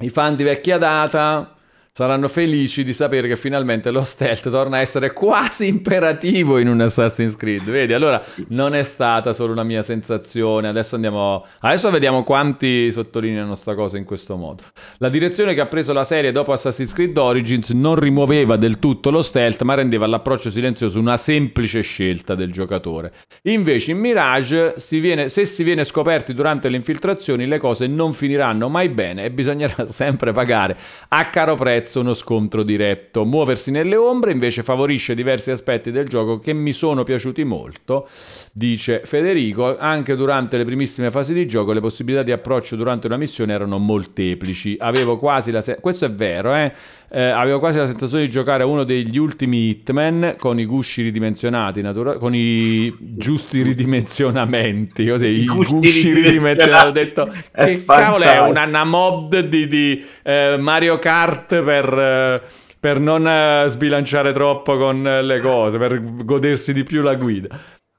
I 0.00 0.08
fan 0.10 0.36
di 0.36 0.42
vecchia 0.42 0.76
data 0.76 1.55
saranno 1.96 2.28
felici 2.28 2.84
di 2.84 2.92
sapere 2.92 3.26
che 3.26 3.36
finalmente 3.36 3.90
lo 3.90 4.04
stealth 4.04 4.50
torna 4.50 4.76
a 4.76 4.80
essere 4.80 5.14
quasi 5.14 5.66
imperativo 5.66 6.58
in 6.58 6.68
un 6.68 6.82
Assassin's 6.82 7.36
Creed. 7.36 7.62
Vedi, 7.62 7.94
allora 7.94 8.22
non 8.48 8.74
è 8.74 8.82
stata 8.82 9.32
solo 9.32 9.52
una 9.52 9.62
mia 9.62 9.80
sensazione. 9.80 10.68
Adesso 10.68 10.96
andiamo. 10.96 11.46
Adesso 11.60 11.90
vediamo 11.90 12.22
quanti 12.22 12.90
sottolineano 12.90 13.54
sta 13.54 13.74
cosa 13.74 13.96
in 13.96 14.04
questo 14.04 14.36
modo. 14.36 14.62
La 14.98 15.08
direzione 15.08 15.54
che 15.54 15.62
ha 15.62 15.66
preso 15.68 15.94
la 15.94 16.04
serie 16.04 16.32
dopo 16.32 16.52
Assassin's 16.52 16.92
Creed 16.92 17.16
Origins 17.16 17.70
non 17.70 17.94
rimuoveva 17.94 18.56
del 18.56 18.78
tutto 18.78 19.10
lo 19.10 19.22
stealth, 19.22 19.62
ma 19.62 19.72
rendeva 19.72 20.06
l'approccio 20.06 20.50
silenzioso 20.50 21.00
una 21.00 21.16
semplice 21.16 21.80
scelta 21.80 22.34
del 22.34 22.52
giocatore. 22.52 23.10
Invece 23.44 23.92
in 23.92 24.00
Mirage, 24.00 24.74
si 24.76 24.98
viene- 24.98 25.30
se 25.30 25.46
si 25.46 25.62
viene 25.62 25.82
scoperti 25.82 26.34
durante 26.34 26.68
le 26.68 26.76
infiltrazioni, 26.76 27.46
le 27.46 27.56
cose 27.56 27.86
non 27.86 28.12
finiranno 28.12 28.68
mai 28.68 28.90
bene 28.90 29.24
e 29.24 29.30
bisognerà 29.30 29.86
sempre 29.88 30.32
pagare 30.32 30.76
a 31.08 31.30
caro 31.30 31.54
prezzo 31.54 31.84
uno 31.94 32.14
scontro 32.14 32.62
diretto. 32.62 33.24
Muoversi 33.24 33.70
nelle 33.70 33.96
ombre 33.96 34.32
invece 34.32 34.62
favorisce 34.62 35.14
diversi 35.14 35.50
aspetti 35.50 35.90
del 35.90 36.08
gioco 36.08 36.38
che 36.38 36.52
mi 36.52 36.72
sono 36.72 37.02
piaciuti 37.02 37.44
molto, 37.44 38.08
dice 38.52 39.02
Federico. 39.04 39.78
Anche 39.78 40.16
durante 40.16 40.56
le 40.56 40.64
primissime 40.64 41.10
fasi 41.10 41.32
di 41.32 41.46
gioco 41.46 41.72
le 41.72 41.80
possibilità 41.80 42.22
di 42.22 42.32
approccio 42.32 42.76
durante 42.76 43.06
una 43.06 43.16
missione 43.16 43.52
erano 43.52 43.78
molteplici. 43.78 44.76
Avevo 44.78 45.16
quasi 45.16 45.50
la 45.50 45.60
se- 45.60 45.78
questo 45.80 46.04
è 46.04 46.10
vero, 46.10 46.54
eh? 46.54 46.72
Eh, 47.08 47.22
avevo 47.22 47.58
quasi 47.60 47.78
la 47.78 47.86
sensazione 47.86 48.24
di 48.24 48.30
giocare 48.30 48.64
a 48.64 48.66
uno 48.66 48.82
degli 48.84 49.16
ultimi 49.16 49.68
Hitman 49.68 50.34
con 50.38 50.58
i 50.58 50.64
gusci 50.66 51.02
ridimensionati, 51.02 51.80
natura- 51.80 52.18
con 52.18 52.34
i 52.34 52.94
giusti 52.98 53.62
ridimensionamenti. 53.62 55.06
Così, 55.08 55.26
i 55.26 55.44
gusti 55.46 55.72
gusci 55.74 56.12
ridimensionati. 56.12 56.86
Ho 56.86 56.90
detto, 56.92 57.32
È 57.52 57.64
che 57.64 57.84
cavolo 57.84 58.24
è 58.24 58.26
fantastico. 58.26 58.50
una, 58.50 58.66
una 58.66 58.84
mod 58.84 59.38
di, 59.40 59.66
di, 59.66 60.04
eh, 60.22 60.56
Mario 60.58 60.98
Kart 60.98 61.62
per. 61.62 61.98
eh, 61.98 62.64
per 62.78 63.00
non 63.00 63.26
eh, 63.26 63.64
sbilanciare 63.66 64.32
troppo 64.32 64.76
con 64.76 65.04
eh, 65.04 65.20
le 65.22 65.40
cose, 65.40 65.76
per 65.76 66.00
godersi 66.24 66.72
di 66.72 66.84
più 66.84 67.02
la 67.02 67.14
guida. 67.16 67.48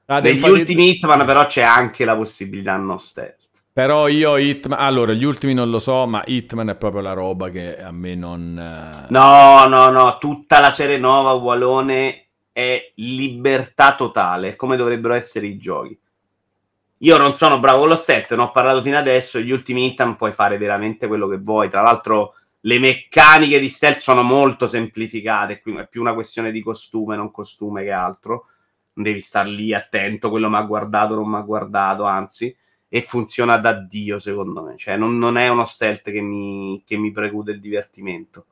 Ah, 0.06 0.20
Negli 0.20 0.34
infatti- 0.34 0.52
ultimi 0.52 0.90
Hitman, 0.90 1.26
però, 1.26 1.44
c'è 1.44 1.60
anche 1.60 2.06
la 2.06 2.16
possibilità 2.16 2.74
no 2.76 2.96
stealth. 2.96 3.37
Però 3.78 4.08
io 4.08 4.36
Hitman, 4.38 4.76
allora 4.76 5.12
gli 5.12 5.22
ultimi 5.22 5.54
non 5.54 5.70
lo 5.70 5.78
so, 5.78 6.04
ma 6.04 6.20
Hitman 6.26 6.70
è 6.70 6.74
proprio 6.74 7.00
la 7.00 7.12
roba 7.12 7.48
che 7.48 7.80
a 7.80 7.92
me 7.92 8.16
non... 8.16 8.58
eh, 8.58 9.06
No, 9.10 9.66
no, 9.68 9.88
no, 9.90 10.18
tutta 10.18 10.58
la 10.58 10.72
serie 10.72 10.98
nuova 10.98 11.30
Walone 11.34 12.26
è 12.50 12.90
libertà 12.96 13.94
totale, 13.94 14.56
come 14.56 14.76
dovrebbero 14.76 15.14
essere 15.14 15.46
i 15.46 15.58
giochi. 15.58 15.96
Io 16.96 17.16
non 17.18 17.34
sono 17.34 17.60
bravo 17.60 17.78
con 17.78 17.90
lo 17.90 17.94
stealth, 17.94 18.34
ne 18.34 18.42
ho 18.42 18.50
parlato 18.50 18.82
fino 18.82 18.98
adesso, 18.98 19.38
gli 19.38 19.52
ultimi 19.52 19.86
Hitman 19.86 20.16
puoi 20.16 20.32
fare 20.32 20.58
veramente 20.58 21.06
quello 21.06 21.28
che 21.28 21.38
vuoi. 21.38 21.70
Tra 21.70 21.82
l'altro 21.82 22.34
le 22.62 22.80
meccaniche 22.80 23.60
di 23.60 23.68
stealth 23.68 23.98
sono 23.98 24.22
molto 24.22 24.66
semplificate, 24.66 25.62
è 25.62 25.86
più 25.86 26.00
una 26.00 26.14
questione 26.14 26.50
di 26.50 26.62
costume, 26.62 27.14
non 27.14 27.30
costume 27.30 27.84
che 27.84 27.92
altro. 27.92 28.46
Non 28.94 29.04
devi 29.04 29.20
star 29.20 29.46
lì 29.46 29.72
attento, 29.72 30.30
quello 30.30 30.50
mi 30.50 30.56
ha 30.56 30.62
guardato, 30.62 31.14
non 31.14 31.28
mi 31.28 31.36
ha 31.36 31.42
guardato, 31.42 32.02
anzi, 32.02 32.52
e 32.88 33.02
funziona 33.02 33.56
da 33.56 33.72
Dio 33.74 34.18
secondo 34.18 34.62
me. 34.62 34.76
Cioè 34.76 34.96
non, 34.96 35.18
non 35.18 35.36
è 35.36 35.48
uno 35.48 35.64
stealth 35.64 36.10
che 36.10 36.20
mi, 36.20 36.82
che 36.86 36.96
mi 36.96 37.12
preclude 37.12 37.52
il 37.52 37.60
divertimento. 37.60 38.44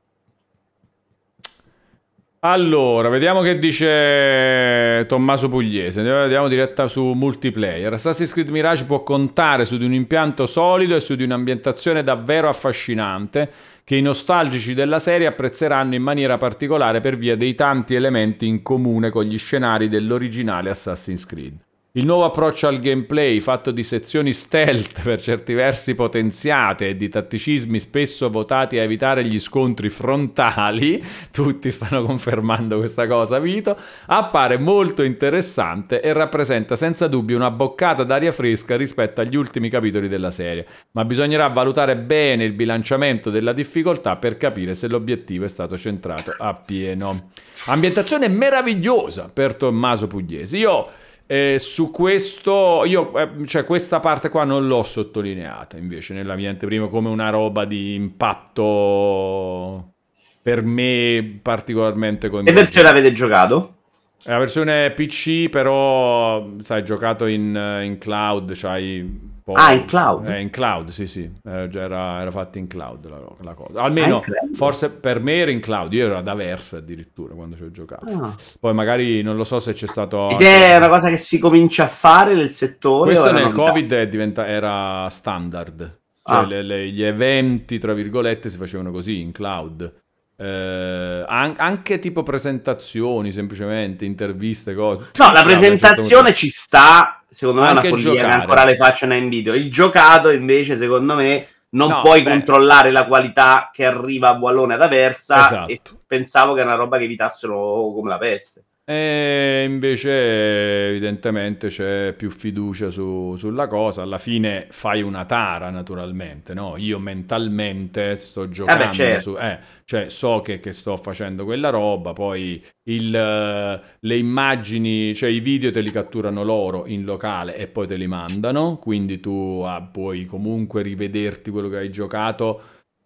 Allora, 2.40 3.08
vediamo 3.08 3.40
che 3.40 3.58
dice 3.58 5.04
Tommaso 5.08 5.48
Pugliese. 5.48 6.00
Andiamo 6.00 6.46
diretta 6.46 6.86
su 6.86 7.02
multiplayer. 7.02 7.92
Assassin's 7.92 8.32
Creed 8.32 8.50
Mirage 8.50 8.84
può 8.84 9.02
contare 9.02 9.64
su 9.64 9.76
di 9.76 9.84
un 9.84 9.92
impianto 9.92 10.46
solido 10.46 10.94
e 10.94 11.00
su 11.00 11.16
di 11.16 11.24
un'ambientazione 11.24 12.04
davvero 12.04 12.48
affascinante 12.48 13.50
che 13.82 13.96
i 13.96 14.02
nostalgici 14.02 14.74
della 14.74 15.00
serie 15.00 15.26
apprezzeranno 15.26 15.96
in 15.96 16.02
maniera 16.02 16.36
particolare 16.36 17.00
per 17.00 17.16
via 17.16 17.36
dei 17.36 17.56
tanti 17.56 17.94
elementi 17.94 18.46
in 18.46 18.62
comune 18.62 19.10
con 19.10 19.24
gli 19.24 19.38
scenari 19.38 19.88
dell'originale 19.88 20.70
Assassin's 20.70 21.26
Creed. 21.26 21.65
Il 21.96 22.04
nuovo 22.04 22.26
approccio 22.26 22.66
al 22.66 22.78
gameplay, 22.78 23.40
fatto 23.40 23.70
di 23.70 23.82
sezioni 23.82 24.34
stealth 24.34 25.00
per 25.00 25.18
certi 25.18 25.54
versi 25.54 25.94
potenziate 25.94 26.90
e 26.90 26.96
di 26.98 27.08
tatticismi 27.08 27.80
spesso 27.80 28.28
votati 28.28 28.78
a 28.78 28.82
evitare 28.82 29.24
gli 29.24 29.40
scontri 29.40 29.88
frontali, 29.88 31.02
tutti 31.32 31.70
stanno 31.70 32.04
confermando 32.04 32.76
questa 32.76 33.06
cosa, 33.06 33.38
Vito, 33.38 33.78
appare 34.08 34.58
molto 34.58 35.02
interessante 35.02 36.02
e 36.02 36.12
rappresenta 36.12 36.76
senza 36.76 37.08
dubbio 37.08 37.34
una 37.34 37.50
boccata 37.50 38.04
d'aria 38.04 38.30
fresca 38.30 38.76
rispetto 38.76 39.22
agli 39.22 39.34
ultimi 39.34 39.70
capitoli 39.70 40.06
della 40.06 40.30
serie, 40.30 40.66
ma 40.90 41.06
bisognerà 41.06 41.48
valutare 41.48 41.96
bene 41.96 42.44
il 42.44 42.52
bilanciamento 42.52 43.30
della 43.30 43.54
difficoltà 43.54 44.16
per 44.16 44.36
capire 44.36 44.74
se 44.74 44.86
l'obiettivo 44.86 45.46
è 45.46 45.48
stato 45.48 45.78
centrato 45.78 46.34
appieno. 46.36 47.30
Ambientazione 47.68 48.28
meravigliosa 48.28 49.30
per 49.32 49.54
Tommaso 49.54 50.06
Pugliesi. 50.06 50.58
Io 50.58 50.86
eh, 51.26 51.58
su 51.58 51.90
questo, 51.90 52.84
io, 52.84 53.16
eh, 53.18 53.46
cioè 53.46 53.64
questa 53.64 54.00
parte 54.00 54.28
qua 54.28 54.44
non 54.44 54.66
l'ho 54.66 54.82
sottolineata 54.82 55.76
invece 55.76 56.14
nella 56.14 56.36
mia 56.36 56.50
come 56.88 57.08
una 57.08 57.30
roba 57.30 57.64
di 57.64 57.94
impatto 57.94 59.94
per 60.40 60.62
me 60.62 61.40
particolarmente 61.42 62.28
Che 62.28 62.52
versione 62.52 62.88
avete 62.88 63.12
giocato? 63.12 63.75
È 64.22 64.30
la 64.30 64.38
versione 64.38 64.90
PC, 64.92 65.48
però 65.48 66.44
sai, 66.62 66.82
giocato 66.84 67.26
in, 67.26 67.54
in 67.84 67.96
cloud, 67.98 68.52
c'hai 68.54 69.00
un 69.00 69.18
po'- 69.44 69.52
Ah, 69.52 69.72
in 69.72 69.84
cloud? 69.84 70.26
Eh, 70.28 70.40
in 70.40 70.50
cloud, 70.50 70.88
sì, 70.88 71.06
sì, 71.06 71.30
Eh, 71.44 71.68
era, 71.72 72.20
era 72.22 72.30
fatta 72.32 72.58
in 72.58 72.66
cloud 72.66 73.08
la, 73.08 73.20
la 73.42 73.54
cosa. 73.54 73.82
Almeno, 73.82 74.16
Ah, 74.18 74.22
forse 74.54 74.90
per 74.90 75.20
me 75.20 75.34
era 75.36 75.52
in 75.52 75.60
cloud, 75.60 75.92
io 75.92 76.06
ero 76.06 76.16
ad 76.16 76.26
Aversa 76.26 76.78
addirittura 76.78 77.34
quando 77.34 77.54
ci 77.56 77.62
ho 77.62 77.70
giocato. 77.70 78.06
Ah. 78.10 78.34
Poi 78.58 78.74
magari 78.74 79.22
non 79.22 79.36
lo 79.36 79.44
so 79.44 79.60
se 79.60 79.72
c'è 79.74 79.86
stato... 79.86 80.30
Ed 80.30 80.40
è 80.42 80.76
una 80.76 80.88
cosa 80.88 81.08
che 81.08 81.16
si 81.18 81.38
comincia 81.38 81.84
a 81.84 81.88
fare 81.88 82.34
nel 82.34 82.50
settore? 82.50 83.10
Questo 83.12 83.30
nel? 83.30 83.52
Covid 83.52 83.92
è 83.92 84.08
diventa- 84.08 84.46
era 84.48 85.08
standard, 85.08 85.98
cioè 86.24 86.38
Ah. 86.38 86.44
le- 86.46 86.62
le- 86.62 86.88
gli 86.88 87.02
eventi, 87.04 87.78
tra 87.78 87.92
virgolette, 87.92 88.48
si 88.50 88.56
facevano 88.56 88.90
così 88.90 89.20
in 89.20 89.30
cloud. 89.30 89.92
Eh, 90.38 91.24
an- 91.26 91.54
anche 91.56 91.98
tipo 91.98 92.22
presentazioni, 92.22 93.32
semplicemente 93.32 94.04
interviste, 94.04 94.74
cose. 94.74 95.10
No, 95.14 95.32
la 95.32 95.40
Ah, 95.40 95.44
presentazione 95.44 96.34
ci 96.34 96.50
sta, 96.50 97.22
secondo 97.28 97.62
me 97.62 97.68
è 97.68 97.70
una 97.72 97.82
follia 97.82 98.28
ancora 98.32 98.64
le 98.64 98.76
facciano 98.76 99.14
in 99.14 99.28
video. 99.28 99.54
Il 99.54 99.70
giocato 99.70 100.30
invece, 100.30 100.76
secondo 100.76 101.14
me, 101.14 101.46
non 101.70 101.88
No, 101.88 102.00
puoi 102.00 102.22
beh. 102.22 102.30
controllare 102.30 102.90
la 102.90 103.06
qualità 103.06 103.70
che 103.72 103.84
arriva 103.86 104.28
a 104.28 104.38
Wallone 104.38 104.74
ad 104.74 104.82
Aversa 104.82 105.46
Esatto. 105.46 105.70
e 105.72 105.80
pensavo 106.06 106.54
che 106.54 106.60
è 106.60 106.64
una 106.64 106.74
roba 106.74 106.98
che 106.98 107.04
evitassero 107.04 107.92
come 107.94 108.10
la 108.10 108.18
peste. 108.18 108.62
E 108.88 109.64
invece 109.68 110.90
evidentemente 110.90 111.66
c'è 111.66 112.14
più 112.16 112.30
fiducia 112.30 112.88
su- 112.88 113.34
sulla 113.36 113.66
cosa. 113.66 114.02
Alla 114.02 114.18
fine 114.18 114.68
fai 114.70 115.02
una 115.02 115.24
tara, 115.24 115.70
naturalmente, 115.70 116.54
no? 116.54 116.76
Io 116.76 117.00
mentalmente 117.00 118.14
sto 118.14 118.48
giocando 118.48 118.92
certo. 118.92 119.20
su... 119.32 119.36
Eh, 119.36 119.58
cioè 119.84 120.08
so 120.08 120.40
che, 120.40 120.60
che 120.60 120.72
sto 120.72 120.96
facendo 120.96 121.44
quella 121.44 121.70
roba, 121.70 122.12
poi 122.12 122.64
il, 122.84 123.12
eh, 123.12 123.80
le 123.98 124.16
immagini, 124.16 125.12
cioè 125.16 125.30
i 125.30 125.40
video 125.40 125.72
te 125.72 125.80
li 125.80 125.90
catturano 125.90 126.44
loro 126.44 126.86
in 126.86 127.02
locale 127.04 127.56
e 127.56 127.66
poi 127.66 127.88
te 127.88 127.96
li 127.96 128.06
mandano, 128.06 128.76
quindi 128.78 129.18
tu 129.18 129.64
ah, 129.66 129.82
puoi 129.82 130.26
comunque 130.26 130.82
rivederti 130.82 131.50
quello 131.50 131.68
che 131.68 131.78
hai 131.78 131.90
giocato 131.90 132.62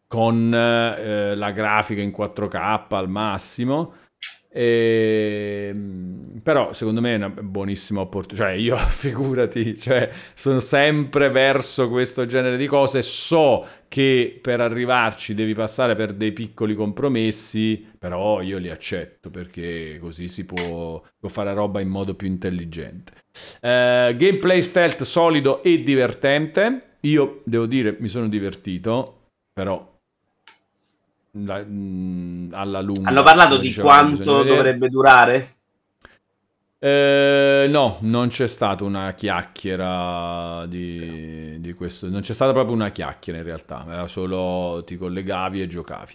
con 0.07 0.53
eh, 0.53 1.35
la 1.35 1.51
grafica 1.53 2.03
in 2.03 2.11
4K 2.11 2.97
al 2.97 3.09
massimo. 3.09 3.95
E, 4.53 5.73
però 6.43 6.73
secondo 6.73 7.01
me 7.01 7.13
è 7.13 7.17
una 7.17 7.29
buonissima 7.29 8.01
opportunità. 8.01 8.47
Cioè, 8.47 8.55
io 8.55 8.77
figurati, 8.91 9.79
cioè, 9.79 10.11
sono 10.35 10.59
sempre 10.61 11.29
verso 11.29 11.89
questo 11.89 12.27
genere 12.27 12.57
di 12.57 12.67
cose. 12.67 13.03
So 13.03 13.65
che 13.87 14.39
per 14.41 14.61
arrivarci 14.61 15.35
devi 15.35 15.55
passare 15.55 15.95
per 15.95 16.13
dei 16.15 16.33
piccoli 16.33 16.75
compromessi, 16.75 17.89
però 17.99 18.41
io 18.41 18.59
li 18.59 18.71
accetto 18.71 19.31
perché 19.31 19.99
così 20.01 20.29
si 20.29 20.45
può, 20.45 21.03
può 21.19 21.29
fare 21.29 21.55
roba 21.55 21.81
in 21.81 21.89
modo 21.89 22.15
più 22.15 22.27
intelligente. 22.27 23.13
Uh, 23.61 24.15
gameplay 24.17 24.63
stealth 24.63 25.03
solido 25.03 25.63
e 25.63 25.83
divertente. 25.83 26.97
Io 27.03 27.41
devo 27.45 27.67
dire, 27.67 27.97
mi 28.01 28.09
sono 28.09 28.29
divertito, 28.29 29.29
però 29.53 29.90
la, 31.33 31.63
mh, 31.63 32.49
alla 32.53 32.81
lunga. 32.81 33.09
Hanno 33.09 33.23
parlato 33.23 33.59
di 33.59 33.75
quanto 33.75 34.43
dovrebbe 34.43 34.89
durare? 34.89 35.55
Eh, 36.83 37.67
no, 37.69 37.99
non 38.01 38.29
c'è 38.29 38.47
stata 38.47 38.85
una 38.85 39.13
chiacchiera 39.13 40.65
di, 40.67 41.61
di, 41.61 41.73
questo. 41.75 42.09
Non 42.09 42.23
c'è 42.23 42.33
stata 42.33 42.53
proprio 42.53 42.75
una 42.75 42.91
chiacchiera 42.91 43.39
in 43.39 43.45
realtà. 43.45 43.85
Era 43.87 44.07
solo 44.07 44.83
ti 44.85 44.97
collegavi 44.97 45.61
e 45.61 45.67
giocavi. 45.67 46.15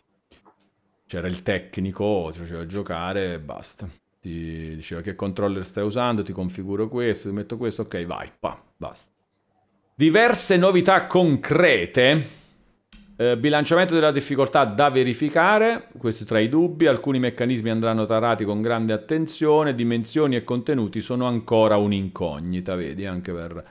C'era 1.07 1.28
il 1.28 1.43
tecnico, 1.43 2.30
ti 2.34 2.39
faceva 2.39 2.66
giocare 2.66 3.34
e 3.34 3.39
basta. 3.39 3.88
Ti 4.20 4.74
diceva 4.74 5.01
che 5.01 5.13
controller 5.13 5.63
stai 5.63 5.84
usando, 5.84 6.24
ti 6.24 6.34
configuro 6.34 6.88
questo, 6.88 7.30
ti 7.30 7.36
metto 7.36 7.57
questo, 7.57 7.84
ok, 7.84 8.03
vai, 8.05 8.32
pa, 8.39 8.59
basta. 8.76 9.11
Diverse 9.93 10.57
novità 10.57 11.05
concrete 11.05 12.43
eh, 13.18 13.38
bilanciamento 13.38 13.93
della 13.93 14.11
difficoltà 14.11 14.66
da 14.66 14.89
verificare, 14.89 15.88
questi 15.97 16.26
tra 16.26 16.39
i 16.39 16.49
dubbi, 16.49 16.88
alcuni 16.88 17.20
meccanismi 17.20 17.70
andranno 17.70 18.05
tarati 18.05 18.43
con 18.43 18.61
grande 18.61 18.93
attenzione, 18.93 19.74
dimensioni 19.74 20.36
e 20.36 20.43
contenuti 20.43 21.01
sono 21.01 21.26
ancora 21.26 21.78
un'incognita, 21.78 22.76
vedi, 22.76 23.05
anche 23.05 23.32
per 23.32 23.63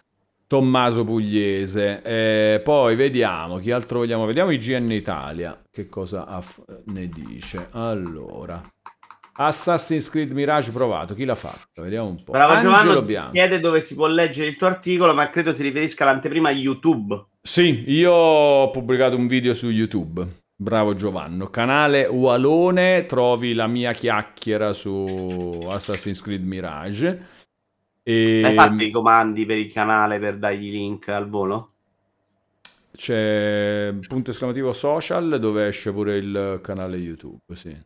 Tommaso 0.46 1.04
Pugliese. 1.04 2.02
Eh, 2.02 2.60
poi 2.62 2.96
vediamo, 2.96 3.58
chi 3.58 3.70
altro 3.70 3.98
vogliamo? 3.98 4.24
Vediamo 4.24 4.50
IGN 4.50 4.90
Italia, 4.92 5.62
che 5.70 5.88
cosa 5.88 6.26
aff- 6.26 6.62
ne 6.86 7.08
dice. 7.08 7.68
Allora, 7.72 8.62
Assassin's 9.36 10.08
Creed 10.08 10.30
Mirage 10.30 10.70
provato, 10.70 11.14
chi 11.14 11.24
l'ha 11.24 11.34
fatto? 11.34 11.82
Vediamo 11.82 12.08
un 12.08 12.22
po'. 12.22 12.32
Bravo 12.32 12.52
Angelo 12.52 12.76
Giovanni, 12.76 13.04
Bianco. 13.04 13.32
chiede 13.32 13.60
dove 13.60 13.80
si 13.80 13.94
può 13.94 14.06
leggere 14.06 14.48
il 14.48 14.56
tuo 14.56 14.68
articolo, 14.68 15.12
ma 15.12 15.28
credo 15.28 15.52
si 15.52 15.62
riferisca 15.62 16.04
all'anteprima 16.04 16.50
YouTube. 16.50 17.26
Sì, 17.46 17.84
io 17.88 18.10
ho 18.10 18.70
pubblicato 18.70 19.16
un 19.16 19.26
video 19.26 19.52
su 19.52 19.68
YouTube. 19.68 20.26
Bravo 20.56 20.94
Giovanni. 20.94 21.46
Canale 21.50 22.06
Walone, 22.06 23.04
trovi 23.04 23.52
la 23.52 23.66
mia 23.66 23.92
chiacchiera 23.92 24.72
su 24.72 25.60
Assassin's 25.68 26.22
Creed 26.22 26.42
Mirage. 26.42 27.26
E... 28.02 28.42
Hai 28.42 28.54
fatto 28.54 28.82
i 28.82 28.90
comandi 28.90 29.44
per 29.44 29.58
il 29.58 29.70
canale 29.70 30.18
per 30.18 30.38
dargli 30.38 30.70
link 30.70 31.06
al 31.08 31.28
volo? 31.28 31.68
C'è 32.96 33.94
punto 34.08 34.30
esclamativo 34.30 34.72
social 34.72 35.38
dove 35.38 35.66
esce 35.66 35.92
pure 35.92 36.16
il 36.16 36.60
canale 36.62 36.96
YouTube, 36.96 37.54
sì. 37.54 37.76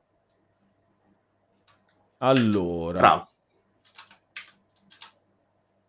Allora. 2.18 2.98
Bravo. 3.00 3.27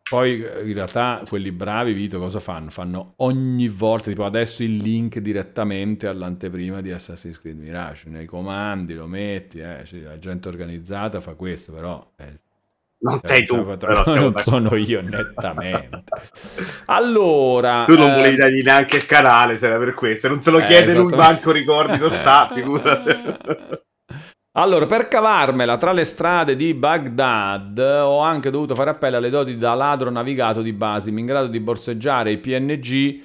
Poi 0.09 0.37
in 0.39 0.73
realtà 0.73 1.21
quelli 1.27 1.51
bravi, 1.51 1.93
Vito, 1.93 2.17
cosa 2.17 2.39
fanno? 2.39 2.71
Fanno 2.71 3.13
ogni 3.17 3.67
volta, 3.67 4.09
tipo 4.09 4.25
adesso 4.25 4.63
il 4.63 4.77
link 4.77 5.19
direttamente 5.19 6.07
all'anteprima 6.07 6.81
di 6.81 6.91
Assassin's 6.91 7.39
Creed 7.39 7.59
Mirage, 7.59 8.09
nei 8.09 8.25
comandi 8.25 8.95
lo 8.95 9.05
metti, 9.05 9.59
eh, 9.59 9.81
sì, 9.83 10.01
la 10.01 10.17
gente 10.17 10.47
organizzata 10.47 11.21
fa 11.21 11.35
questo, 11.35 11.73
però... 11.73 12.11
Eh, 12.17 12.39
non 13.01 13.19
sei 13.19 13.45
tu, 13.45 13.63
fatto... 13.63 13.85
però 13.85 14.03
non 14.17 14.35
sono 14.37 14.75
io 14.75 15.01
nettamente. 15.01 16.03
Allora, 16.85 17.83
tu 17.85 17.95
non 17.95 18.11
volevi 18.11 18.35
eh... 18.35 18.39
dargli 18.39 18.61
neanche 18.63 18.97
il 18.97 19.05
canale, 19.05 19.57
se 19.57 19.67
era 19.67 19.77
per 19.77 19.93
questo, 19.93 20.27
non 20.27 20.39
te 20.39 20.49
lo 20.49 20.59
eh, 20.59 20.65
chiede 20.65 20.95
lui, 20.95 21.15
manco 21.15 21.51
ricordi 21.51 21.99
lo 21.99 22.09
sta, 22.09 22.47
figurati. 22.51 23.77
Allora, 24.59 24.85
per 24.87 25.07
cavarmela 25.07 25.77
tra 25.77 25.93
le 25.93 26.03
strade 26.03 26.57
di 26.57 26.73
Baghdad 26.73 27.77
ho 27.77 28.19
anche 28.19 28.49
dovuto 28.49 28.75
fare 28.75 28.89
appello 28.89 29.15
alle 29.15 29.29
doti 29.29 29.57
da 29.57 29.73
ladro 29.73 30.09
navigato 30.09 30.61
di 30.61 30.73
Basim, 30.73 31.17
in 31.17 31.25
grado 31.25 31.47
di 31.47 31.61
borseggiare 31.61 32.33
i 32.33 32.39
PNG 32.39 33.21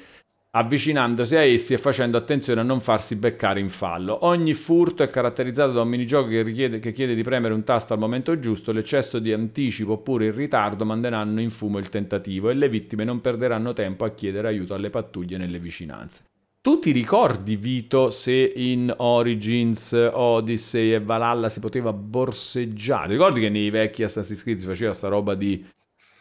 avvicinandosi 0.53 1.35
a 1.35 1.43
essi 1.43 1.75
e 1.75 1.79
facendo 1.79 2.17
attenzione 2.17 2.61
a 2.61 2.63
non 2.63 2.79
farsi 2.79 3.17
beccare 3.17 3.59
in 3.59 3.69
fallo. 3.69 4.25
Ogni 4.27 4.55
furto 4.55 5.03
è 5.03 5.09
caratterizzato 5.09 5.73
da 5.73 5.83
un 5.83 5.89
minigioco 5.89 6.29
che, 6.29 6.43
richiede, 6.43 6.79
che 6.79 6.93
chiede 6.93 7.17
di 7.17 7.25
premere 7.25 7.53
un 7.53 7.65
tasto 7.65 7.95
al 7.95 7.99
momento 7.99 8.39
giusto, 8.39 8.71
l'eccesso 8.71 9.19
di 9.19 9.33
anticipo 9.33 9.95
oppure 9.95 10.27
il 10.27 10.35
ritardo 10.35 10.85
manderanno 10.85 11.41
in 11.41 11.51
fumo 11.51 11.79
il 11.79 11.89
tentativo 11.89 12.49
e 12.49 12.55
le 12.55 12.69
vittime 12.69 13.03
non 13.03 13.21
perderanno 13.21 13.73
tempo 13.73 14.05
a 14.05 14.11
chiedere 14.11 14.47
aiuto 14.47 14.75
alle 14.75 14.91
pattuglie 14.91 15.37
nelle 15.37 15.59
vicinanze. 15.59 16.27
Tu 16.65 16.79
ti 16.79 16.93
ricordi, 16.93 17.57
Vito, 17.57 18.09
se 18.09 18.53
in 18.57 18.91
Origins, 18.97 19.93
Odyssey 20.11 20.95
e 20.95 20.99
Valhalla 20.99 21.51
si 21.51 21.61
poteva 21.61 21.93
borseggiare? 21.93 23.09
Ricordi 23.09 23.41
che 23.43 23.51
nei 23.51 23.69
vecchi 23.69 24.03
Assassin's 24.03 24.43
Creed 24.43 24.57
si 24.57 24.65
faceva 24.65 24.95
sta 24.95 25.09
roba 25.09 25.35
di 25.35 25.63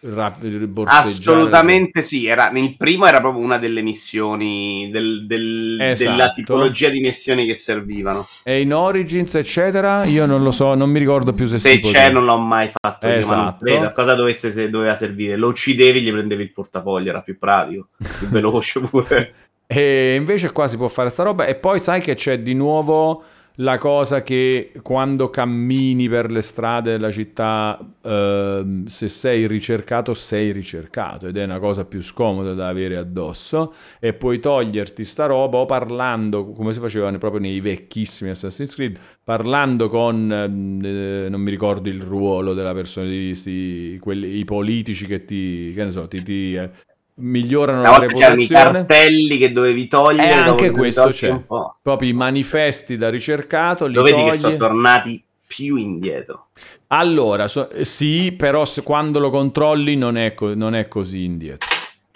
rap- 0.01 0.45
borseggiare? 0.45 1.07
Assolutamente 1.07 2.01
sì, 2.01 2.25
era, 2.25 2.49
nel 2.49 2.75
primo 2.75 3.05
era 3.05 3.21
proprio 3.21 3.41
una 3.41 3.57
delle 3.57 3.81
missioni, 3.81 4.89
del, 4.91 5.25
del, 5.27 5.77
esatto. 5.79 6.11
della 6.11 6.33
tipologia 6.33 6.89
di 6.89 6.99
missioni 6.99 7.45
che 7.45 7.55
servivano. 7.55 8.27
E 8.43 8.59
in 8.59 8.73
Origins, 8.73 9.35
eccetera, 9.35 10.03
io 10.03 10.25
non 10.25 10.43
lo 10.43 10.51
so, 10.51 10.75
non 10.75 10.89
mi 10.89 10.99
ricordo 10.99 11.31
più 11.31 11.45
se, 11.45 11.57
se 11.57 11.69
si 11.69 11.79
c'è, 11.79 11.87
poteva. 11.87 12.09
non 12.09 12.25
l'ho 12.25 12.37
mai 12.39 12.69
fatto. 12.69 13.07
Esatto. 13.07 13.71
Io, 13.71 13.79
ma 13.79 13.93
cosa 13.93 14.13
dovesse, 14.13 14.51
se 14.51 14.69
doveva 14.69 14.95
servire? 14.95 15.37
Lo 15.37 15.47
uccidevi, 15.47 16.01
gli 16.01 16.11
prendevi 16.11 16.43
il 16.43 16.51
portafoglio, 16.51 17.11
era 17.11 17.21
più 17.21 17.37
pratico, 17.39 17.87
più 17.95 18.27
veloce 18.27 18.81
pure. 18.81 19.35
E 19.67 20.15
invece 20.15 20.51
qua 20.51 20.67
si 20.67 20.77
può 20.77 20.87
fare 20.87 21.09
sta 21.09 21.23
roba. 21.23 21.45
E 21.45 21.55
poi 21.55 21.79
sai 21.79 22.01
che 22.01 22.15
c'è 22.15 22.39
di 22.39 22.53
nuovo 22.53 23.23
la 23.57 23.77
cosa 23.77 24.23
che 24.23 24.71
quando 24.81 25.29
cammini 25.29 26.09
per 26.09 26.31
le 26.31 26.41
strade 26.41 26.91
della 26.91 27.11
città, 27.11 27.77
eh, 28.01 28.83
se 28.87 29.09
sei 29.09 29.45
ricercato, 29.47 30.13
sei 30.15 30.51
ricercato 30.51 31.27
ed 31.27 31.37
è 31.37 31.43
una 31.43 31.59
cosa 31.59 31.85
più 31.85 32.01
scomoda 32.01 32.53
da 32.53 32.67
avere 32.67 32.97
addosso. 32.97 33.73
E 33.99 34.13
puoi 34.13 34.39
toglierti 34.39 35.03
sta 35.03 35.27
roba 35.27 35.59
o 35.59 35.65
parlando, 35.65 36.51
come 36.51 36.73
si 36.73 36.79
faceva 36.79 37.11
proprio 37.17 37.41
nei 37.41 37.59
vecchissimi 37.59 38.31
Assassin's 38.31 38.73
Creed, 38.73 38.97
parlando 39.23 39.87
con, 39.87 40.31
eh, 40.31 41.29
non 41.29 41.41
mi 41.41 41.49
ricordo 41.49 41.89
il 41.89 42.01
ruolo 42.01 42.53
della 42.53 42.73
persona, 42.73 43.07
di, 43.07 43.39
di, 43.43 43.97
quelli, 44.01 44.37
i 44.37 44.45
politici 44.45 45.05
che 45.05 45.25
ti, 45.25 45.71
che 45.75 45.91
so, 45.91 46.07
ti, 46.07 46.23
ti 46.23 46.55
eh, 46.55 46.69
migliorano 47.15 47.81
la 47.81 47.97
reputazione. 47.97 48.43
i 48.43 48.47
cartelli 48.47 49.37
che 49.37 49.51
dovevi 49.51 49.87
togliere. 49.87 50.27
E 50.27 50.31
anche 50.31 50.71
questo 50.71 51.09
c'è. 51.09 51.43
Proprio 51.81 52.09
i 52.09 52.13
manifesti 52.13 52.97
da 52.97 53.09
ricercato. 53.09 53.85
Li 53.85 53.95
Lo 53.95 54.03
vedi 54.03 54.17
togli. 54.17 54.31
che 54.31 54.37
sono 54.37 54.57
tornati 54.57 55.23
più 55.45 55.75
indietro. 55.75 56.47
Allora, 56.87 57.47
so, 57.47 57.69
sì, 57.81 58.33
però 58.37 58.65
se, 58.65 58.83
quando 58.83 59.19
lo 59.19 59.29
controlli 59.29 59.95
non 59.95 60.17
è, 60.17 60.33
co- 60.33 60.53
non 60.53 60.75
è 60.75 60.87
così 60.87 61.23
indietro 61.23 61.67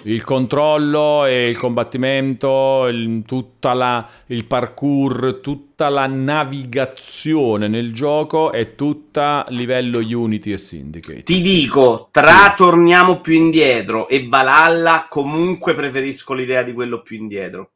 il 0.03 0.23
controllo 0.23 1.25
e 1.25 1.49
il 1.49 1.57
combattimento, 1.57 2.85
il, 2.87 3.23
tutta 3.25 3.73
la, 3.73 4.07
il 4.27 4.45
parkour, 4.45 5.39
tutta 5.41 5.89
la 5.89 6.05
navigazione 6.05 7.67
nel 7.67 7.93
gioco 7.93 8.51
è 8.51 8.75
tutta 8.75 9.45
livello 9.49 9.97
Unity 9.97 10.51
e 10.51 10.57
Syndicate. 10.57 11.23
Ti 11.23 11.41
dico, 11.41 12.09
tra 12.11 12.49
sì. 12.49 12.57
torniamo 12.57 13.21
più 13.21 13.33
indietro 13.33 14.07
e 14.07 14.27
Valhalla, 14.27 15.07
comunque 15.09 15.73
preferisco 15.73 16.33
l'idea 16.33 16.61
di 16.61 16.73
quello 16.73 17.01
più 17.01 17.17
indietro. 17.17 17.71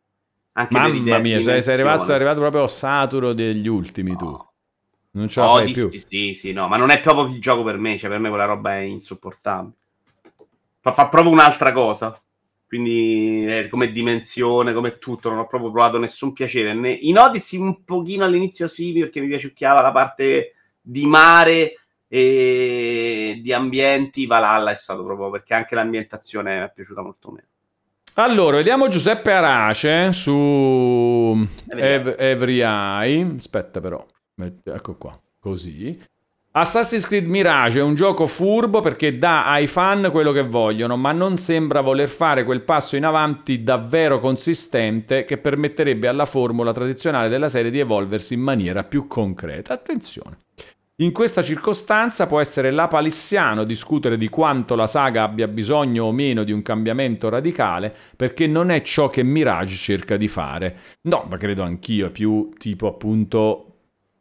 Anche 0.53 0.77
Mamma 0.77 1.17
mia, 1.17 1.39
sei, 1.39 1.63
sei, 1.63 1.73
arrivato, 1.73 2.03
sei, 2.03 2.15
arrivato, 2.15 2.39
proprio 2.39 2.67
saturo 2.67 3.33
degli 3.33 3.67
ultimi 3.67 4.11
no. 4.11 4.17
tu. 4.17 4.45
Non 5.13 5.27
ce 5.27 5.39
la 5.39 5.49
oh, 5.49 5.55
fai 5.55 5.71
più. 5.71 5.89
Sì, 5.89 6.33
sì, 6.33 6.51
no, 6.51 6.67
ma 6.67 6.77
non 6.77 6.89
è 6.89 6.99
proprio 6.99 7.33
il 7.33 7.41
gioco 7.41 7.63
per 7.63 7.77
me, 7.77 7.97
cioè 7.97 8.09
per 8.09 8.19
me 8.19 8.29
quella 8.29 8.45
roba 8.45 8.75
è 8.75 8.81
insopportabile 8.81 9.79
fa, 10.81 10.91
fa 10.91 11.07
proprio 11.07 11.31
un'altra 11.31 11.71
cosa. 11.71 12.21
Quindi 12.67 13.45
eh, 13.47 13.67
come 13.67 13.91
dimensione, 13.91 14.73
come 14.73 14.97
tutto, 14.97 15.29
non 15.29 15.39
ho 15.39 15.47
proprio 15.47 15.71
provato 15.71 15.97
nessun 15.97 16.31
piacere. 16.31 16.73
Ne... 16.73 16.91
In 16.91 17.17
Odyssey 17.17 17.59
un 17.59 17.83
pochino 17.83 18.23
all'inizio 18.23 18.67
sì, 18.67 18.93
perché 18.93 19.19
mi 19.19 19.27
piaciucchiava 19.27 19.81
la 19.81 19.91
parte 19.91 20.53
di 20.81 21.05
mare 21.05 21.75
e 22.07 23.39
di 23.41 23.51
ambienti. 23.51 24.25
Valhalla 24.25 24.71
è 24.71 24.75
stato 24.75 25.03
proprio 25.03 25.29
perché 25.29 25.53
anche 25.53 25.75
l'ambientazione 25.75 26.59
mi 26.59 26.65
è 26.65 26.71
piaciuta 26.73 27.01
molto 27.01 27.31
meno. 27.31 27.47
Allora, 28.15 28.57
vediamo 28.57 28.87
Giuseppe 28.87 29.31
Arace 29.31 30.13
su 30.13 31.45
Every 31.67 32.59
Eye. 32.61 33.35
Aspetta 33.35 33.81
però, 33.81 34.05
ecco 34.63 34.95
qua, 34.95 35.17
così. 35.39 35.97
Assassin's 36.53 37.07
Creed 37.07 37.27
Mirage 37.27 37.79
è 37.79 37.81
un 37.81 37.95
gioco 37.95 38.25
furbo 38.25 38.81
perché 38.81 39.17
dà 39.17 39.49
ai 39.49 39.67
fan 39.67 40.09
quello 40.11 40.33
che 40.33 40.43
vogliono, 40.43 40.97
ma 40.97 41.13
non 41.13 41.37
sembra 41.37 41.79
voler 41.79 42.09
fare 42.09 42.43
quel 42.43 42.63
passo 42.63 42.97
in 42.97 43.05
avanti 43.05 43.63
davvero 43.63 44.19
consistente 44.19 45.23
che 45.23 45.37
permetterebbe 45.37 46.09
alla 46.09 46.25
formula 46.25 46.73
tradizionale 46.73 47.29
della 47.29 47.47
serie 47.47 47.71
di 47.71 47.79
evolversi 47.79 48.33
in 48.33 48.41
maniera 48.41 48.83
più 48.83 49.07
concreta. 49.07 49.71
Attenzione. 49.71 50.39
In 50.97 51.13
questa 51.13 51.41
circostanza 51.41 52.27
può 52.27 52.41
essere 52.41 52.69
lapalissiano 52.69 53.63
discutere 53.63 54.17
di 54.17 54.27
quanto 54.27 54.75
la 54.75 54.87
saga 54.87 55.23
abbia 55.23 55.47
bisogno 55.47 56.03
o 56.03 56.11
meno 56.11 56.43
di 56.43 56.51
un 56.51 56.61
cambiamento 56.61 57.29
radicale, 57.29 57.95
perché 58.17 58.45
non 58.45 58.71
è 58.71 58.81
ciò 58.81 59.09
che 59.09 59.23
Mirage 59.23 59.77
cerca 59.77 60.17
di 60.17 60.27
fare. 60.27 60.77
No, 61.03 61.25
ma 61.29 61.37
credo 61.37 61.63
anch'io, 61.63 62.07
è 62.07 62.11
più 62.11 62.49
tipo 62.57 62.87
appunto 62.87 63.70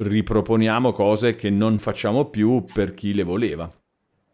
riproponiamo 0.00 0.92
cose 0.92 1.34
che 1.34 1.50
non 1.50 1.78
facciamo 1.78 2.26
più 2.26 2.64
per 2.72 2.94
chi 2.94 3.14
le 3.14 3.22
voleva. 3.22 3.70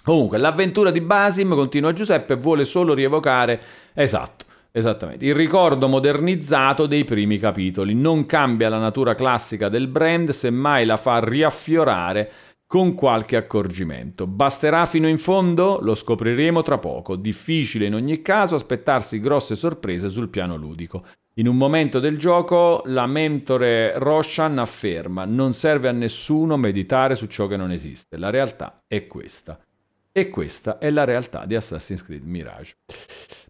Comunque, 0.03 0.39
l'avventura 0.39 0.91
di 0.93 1.01
Basim, 1.01 1.55
continua 1.55 1.93
Giuseppe, 1.93 2.37
vuole 2.37 2.65
solo 2.65 2.95
rievocare, 2.95 3.61
esatto, 3.93 4.45
esattamente, 4.71 5.25
il 5.25 5.35
ricordo 5.35 5.89
modernizzato 5.89 6.87
dei 6.87 7.05
primi 7.05 7.39
capitoli. 7.39 7.95
Non 7.95 8.25
cambia 8.27 8.69
la 8.69 8.79
natura 8.79 9.15
classica 9.17 9.69
del 9.69 9.89
brand, 9.89 10.31
semmai 10.31 10.87
la 10.87 10.97
fa 10.97 11.19
riaffiorare 11.19 12.31
con 12.69 12.95
qualche 12.95 13.37
accorgimento. 13.37 14.29
Basterà 14.29 14.87
fino 14.87 15.09
in 15.09 15.19
fondo? 15.19 15.79
Lo 15.81 15.95
scopriremo 15.95 16.63
tra 16.63 16.79
poco. 16.79 17.17
Difficile 17.17 17.87
in 17.87 17.95
ogni 17.95 18.23
caso 18.23 18.55
aspettarsi 18.55 19.19
grosse 19.19 19.57
sorprese 19.57 20.09
sul 20.09 20.29
piano 20.29 20.57
ludico. 20.57 21.05
In 21.39 21.49
un 21.49 21.57
momento 21.59 22.01
del 22.01 22.17
gioco 22.17 22.81
la 22.87 23.07
mentore 23.07 23.99
Roshan 23.99 24.59
afferma 24.59 25.27
non 25.27 25.53
serve 25.53 25.89
a 25.89 25.93
nessuno 25.93 26.57
meditare 26.57 27.15
su 27.15 27.27
ciò 27.27 27.47
che 27.47 27.59
non 27.59 27.71
esiste, 27.71 28.17
la 28.17 28.31
realtà 28.31 28.85
è 28.87 29.07
questa. 29.07 29.59
E 30.13 30.31
questa 30.31 30.79
è 30.79 30.89
la 30.89 31.05
realtà 31.05 31.45
di 31.45 31.55
Assassin's 31.55 32.03
Creed 32.03 32.25
Mirage. 32.25 32.77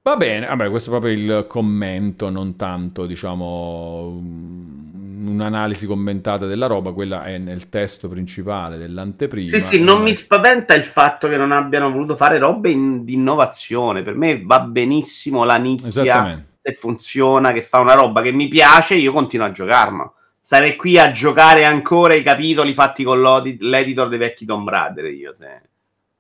Va 0.03 0.16
bene, 0.16 0.47
vabbè, 0.47 0.68
questo 0.68 0.89
è 0.89 0.99
proprio 0.99 1.12
il 1.12 1.47
commento, 1.47 2.28
non 2.28 2.57
tanto, 2.57 3.07
diciamo, 3.07 4.20
un'analisi 4.20 5.87
commentata 5.87 6.47
della 6.47 6.66
roba, 6.66 6.93
quella 6.93 7.22
è 7.24 7.39
nel 7.39 7.68
testo 7.68 8.09
principale 8.09 8.78
dell'anteprima. 8.78 9.49
Sì, 9.49 9.61
sì, 9.61 9.80
non 9.80 10.03
mi 10.03 10.12
spaventa 10.12 10.74
il 10.74 10.82
fatto 10.82 11.28
che 11.28 11.37
non 11.37 11.53
abbiano 11.53 11.93
voluto 11.93 12.16
fare 12.16 12.39
robe 12.39 12.68
in, 12.68 13.05
di 13.05 13.14
innovazione, 13.14 14.03
per 14.03 14.16
me 14.16 14.43
va 14.43 14.59
benissimo 14.59 15.45
la 15.45 15.57
nicchia 15.57 16.45
Se 16.67 16.73
funziona, 16.73 17.53
che 17.53 17.62
fa 17.62 17.79
una 17.79 17.95
roba 17.95 18.23
che 18.23 18.33
mi 18.33 18.49
piace, 18.49 18.97
io 18.97 19.12
continuo 19.12 19.47
a 19.47 19.53
giocarla. 19.53 20.12
Sarei 20.41 20.75
qui 20.75 20.99
a 20.99 21.12
giocare 21.12 21.64
ancora 21.64 22.14
i 22.14 22.25
capitoli 22.25 22.75
fatti 22.75 23.05
con 23.05 23.23
l'editor 23.23 24.09
dei 24.09 24.19
vecchi 24.19 24.45
Tomb 24.45 24.69
Raider, 24.69 25.05
io 25.12 25.33
se... 25.33 25.61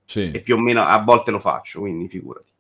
Sì. 0.04 0.30
E 0.30 0.40
più 0.40 0.54
o 0.54 0.58
meno 0.58 0.82
a 0.82 1.02
volte 1.02 1.32
lo 1.32 1.40
faccio, 1.40 1.80
quindi 1.80 2.06
figurati. 2.06 2.52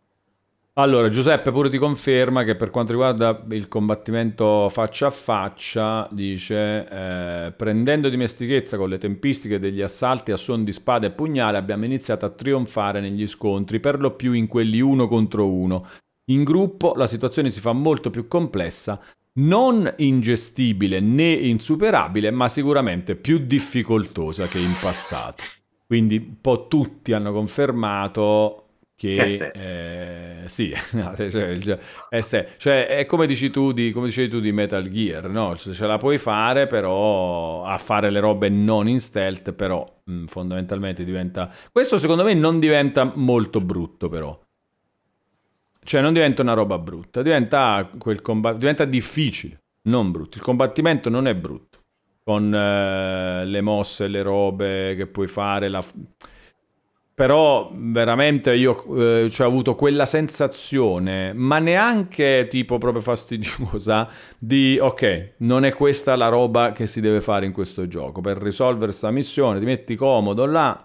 Allora, 0.78 1.08
Giuseppe 1.08 1.52
pure 1.52 1.70
ti 1.70 1.78
conferma 1.78 2.42
che 2.42 2.56
per 2.56 2.70
quanto 2.70 2.90
riguarda 2.90 3.44
il 3.50 3.68
combattimento 3.68 4.68
faccia 4.68 5.06
a 5.06 5.10
faccia, 5.10 6.08
dice, 6.10 6.88
eh, 6.88 7.52
prendendo 7.52 8.08
dimestichezza 8.08 8.76
con 8.76 8.88
le 8.88 8.98
tempistiche 8.98 9.60
degli 9.60 9.80
assalti 9.80 10.32
a 10.32 10.36
suon 10.36 10.64
di 10.64 10.72
spada 10.72 11.06
e 11.06 11.12
pugnale, 11.12 11.56
abbiamo 11.56 11.84
iniziato 11.84 12.26
a 12.26 12.30
trionfare 12.30 13.00
negli 13.00 13.26
scontri, 13.28 13.78
per 13.78 14.00
lo 14.00 14.16
più 14.16 14.32
in 14.32 14.48
quelli 14.48 14.80
uno 14.80 15.06
contro 15.08 15.48
uno, 15.48 15.86
in 16.26 16.44
gruppo 16.44 16.94
la 16.94 17.06
situazione 17.06 17.50
si 17.50 17.60
fa 17.60 17.72
molto 17.72 18.10
più 18.10 18.28
complessa, 18.28 19.00
non 19.34 19.92
ingestibile 19.98 21.00
né 21.00 21.32
insuperabile, 21.32 22.30
ma 22.30 22.48
sicuramente 22.48 23.16
più 23.16 23.38
difficoltosa 23.38 24.46
che 24.46 24.58
in 24.58 24.74
passato. 24.80 25.44
Quindi 25.86 26.16
un 26.16 26.40
po' 26.40 26.66
tutti 26.66 27.12
hanno 27.12 27.32
confermato 27.32 28.66
che 28.96 29.50
eh, 29.52 30.48
sì, 30.48 30.72
cioè, 30.90 31.58
eh, 32.08 32.46
cioè, 32.56 32.86
è 32.86 33.04
come 33.04 33.26
dici 33.26 33.50
tu 33.50 33.72
di, 33.72 33.90
come 33.92 34.06
dicevi 34.06 34.30
tu 34.30 34.40
di 34.40 34.52
Metal 34.52 34.88
Gear, 34.88 35.28
no? 35.28 35.54
Cioè, 35.54 35.74
ce 35.74 35.86
la 35.86 35.98
puoi 35.98 36.16
fare, 36.16 36.66
però 36.66 37.62
a 37.64 37.76
fare 37.76 38.10
le 38.10 38.20
robe 38.20 38.48
non 38.48 38.88
in 38.88 39.00
stealth, 39.00 39.52
però 39.52 39.86
mh, 40.02 40.24
fondamentalmente 40.24 41.04
diventa... 41.04 41.52
Questo 41.70 41.98
secondo 41.98 42.24
me 42.24 42.32
non 42.32 42.58
diventa 42.58 43.12
molto 43.14 43.60
brutto, 43.60 44.08
però. 44.08 44.45
Cioè 45.86 46.00
non 46.00 46.12
diventa 46.12 46.42
una 46.42 46.54
roba 46.54 46.78
brutta, 46.78 47.22
diventa, 47.22 47.88
quel 47.96 48.20
combat- 48.20 48.58
diventa 48.58 48.84
difficile, 48.84 49.60
non 49.82 50.10
brutto. 50.10 50.36
Il 50.36 50.42
combattimento 50.42 51.08
non 51.08 51.28
è 51.28 51.34
brutto, 51.36 51.78
con 52.24 52.52
eh, 52.52 53.44
le 53.44 53.60
mosse, 53.60 54.08
le 54.08 54.22
robe 54.22 54.96
che 54.96 55.06
puoi 55.06 55.28
fare, 55.28 55.68
la... 55.68 55.84
Però 57.14 57.70
veramente 57.72 58.52
io 58.56 58.74
eh, 58.96 59.30
cioè, 59.30 59.46
ho 59.46 59.48
avuto 59.48 59.76
quella 59.76 60.06
sensazione, 60.06 61.32
ma 61.32 61.60
neanche 61.60 62.48
tipo 62.50 62.78
proprio 62.78 63.00
fastidiosa, 63.00 64.08
di 64.38 64.76
ok, 64.80 65.34
non 65.38 65.64
è 65.64 65.72
questa 65.72 66.16
la 66.16 66.28
roba 66.28 66.72
che 66.72 66.88
si 66.88 67.00
deve 67.00 67.20
fare 67.20 67.46
in 67.46 67.52
questo 67.52 67.86
gioco. 67.86 68.20
Per 68.20 68.38
risolvere 68.38 68.86
questa 68.86 69.12
missione 69.12 69.60
ti 69.60 69.64
metti 69.64 69.94
comodo 69.94 70.46
là, 70.46 70.84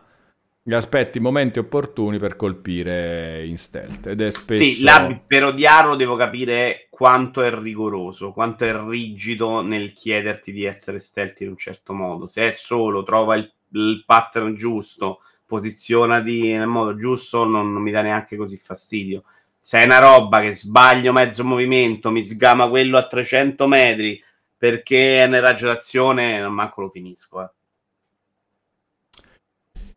gli 0.63 0.73
aspetti 0.73 1.17
i 1.17 1.21
momenti 1.21 1.57
opportuni 1.57 2.19
per 2.19 2.35
colpire 2.35 3.43
in 3.45 3.57
stealth 3.57 4.05
ed 4.05 4.21
è 4.21 4.29
spesso 4.29 4.61
sì, 4.61 4.83
là, 4.83 5.19
per 5.25 5.45
odiarlo 5.45 5.95
devo 5.95 6.15
capire 6.15 6.87
quanto 6.91 7.41
è 7.41 7.51
rigoroso 7.51 8.31
quanto 8.31 8.65
è 8.65 8.79
rigido 8.87 9.61
nel 9.61 9.91
chiederti 9.91 10.51
di 10.51 10.63
essere 10.63 10.99
stealth 10.99 11.41
in 11.41 11.49
un 11.49 11.57
certo 11.57 11.93
modo. 11.93 12.27
Se 12.27 12.47
è 12.47 12.51
solo 12.51 13.01
trova 13.01 13.35
il, 13.37 13.51
il 13.71 14.03
pattern 14.05 14.53
giusto 14.55 15.21
posizionati 15.47 16.53
nel 16.53 16.67
modo 16.67 16.95
giusto 16.95 17.43
non, 17.43 17.73
non 17.73 17.81
mi 17.81 17.91
dà 17.91 18.03
neanche 18.03 18.35
così 18.35 18.55
fastidio. 18.55 19.23
Se 19.57 19.79
è 19.79 19.85
una 19.85 19.99
roba 19.99 20.41
che 20.41 20.53
sbaglio 20.53 21.11
mezzo 21.11 21.43
movimento 21.43 22.11
mi 22.11 22.23
sgama 22.23 22.69
quello 22.69 22.99
a 22.99 23.07
300 23.07 23.67
metri 23.67 24.23
perché 24.55 25.23
è 25.23 25.27
nel 25.27 25.41
raggio 25.41 25.65
d'azione 25.65 26.39
non 26.39 26.53
manco 26.53 26.81
lo 26.81 26.89
finisco 26.89 27.41
eh 27.41 27.49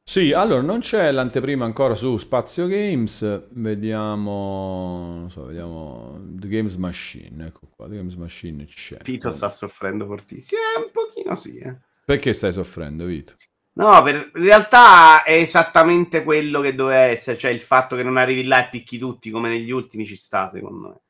sì, 0.04 0.32
allora 0.32 0.60
non 0.60 0.80
c'è 0.80 1.10
l'anteprima 1.10 1.64
ancora 1.64 1.94
su 1.94 2.16
Spazio 2.18 2.66
Games, 2.66 3.48
vediamo, 3.50 5.16
non 5.18 5.30
so, 5.30 5.46
vediamo 5.46 6.20
The 6.22 6.48
Games 6.48 6.76
Machine, 6.76 7.46
ecco 7.46 7.68
qua, 7.74 7.88
The 7.88 7.96
Games 7.96 8.14
Machine 8.14 8.66
c'è. 8.66 8.98
Vito 9.02 9.30
sta 9.30 9.48
soffrendo 9.48 10.06
fortissimo, 10.06 10.60
eh, 10.60 10.80
un 10.84 10.90
pochino 10.92 11.34
sì. 11.34 11.56
Eh. 11.58 11.74
Perché 12.04 12.32
stai 12.34 12.52
soffrendo, 12.52 13.06
Vito? 13.06 13.34
No, 13.76 14.02
per, 14.02 14.30
in 14.34 14.44
realtà 14.44 15.24
è 15.24 15.32
esattamente 15.32 16.22
quello 16.22 16.60
che 16.60 16.74
doveva 16.74 17.00
essere, 17.00 17.36
cioè 17.36 17.50
il 17.50 17.60
fatto 17.60 17.96
che 17.96 18.04
non 18.04 18.16
arrivi 18.16 18.44
là 18.44 18.66
e 18.66 18.70
picchi 18.70 18.98
tutti 18.98 19.30
come 19.30 19.48
negli 19.48 19.70
ultimi 19.70 20.06
ci 20.06 20.16
sta, 20.16 20.46
secondo 20.46 20.88
me. 20.88 21.00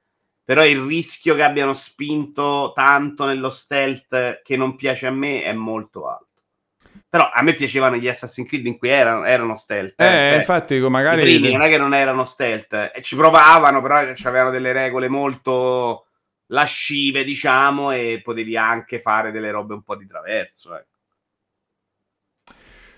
Però 0.45 0.65
il 0.65 0.81
rischio 0.81 1.35
che 1.35 1.43
abbiano 1.43 1.75
spinto 1.75 2.73
tanto 2.75 3.27
nello 3.27 3.51
stealth 3.51 4.43
che 4.43 4.57
non 4.57 4.77
piace 4.77 5.07
a 5.07 5.11
me 5.11 5.43
è 5.43 5.53
molto 5.53 6.09
alto. 6.09 6.24
Però 7.15 7.31
a 7.33 7.43
me 7.43 7.55
piacevano 7.55 7.95
gli 7.95 8.09
Assassin's 8.09 8.49
Creed 8.49 8.67
in 8.67 8.77
cui 8.77 8.89
erano, 8.89 9.25
erano 9.25 9.55
stealth. 9.55 10.01
Eh, 10.01 10.05
eh 10.05 10.31
cioè, 10.31 10.35
infatti, 10.35 10.81
magari. 10.81 11.21
I 11.21 11.39
primi 11.39 11.53
non 11.53 11.63
è 11.63 11.69
che 11.69 11.79
non 11.79 11.95
erano 11.95 12.25
stealth, 12.25 12.91
e 12.93 13.03
ci 13.03 13.15
provavano, 13.15 13.81
però 13.81 13.99
avevano 13.99 14.51
delle 14.51 14.73
regole 14.73 15.07
molto 15.07 16.07
lascive, 16.47 17.23
diciamo, 17.23 17.93
e 17.93 18.21
potevi 18.21 18.57
anche 18.57 18.99
fare 18.99 19.31
delle 19.31 19.53
robe 19.53 19.75
un 19.75 19.83
po' 19.85 19.95
di 19.95 20.09
traverso. 20.09 20.77
Eh. 20.77 20.85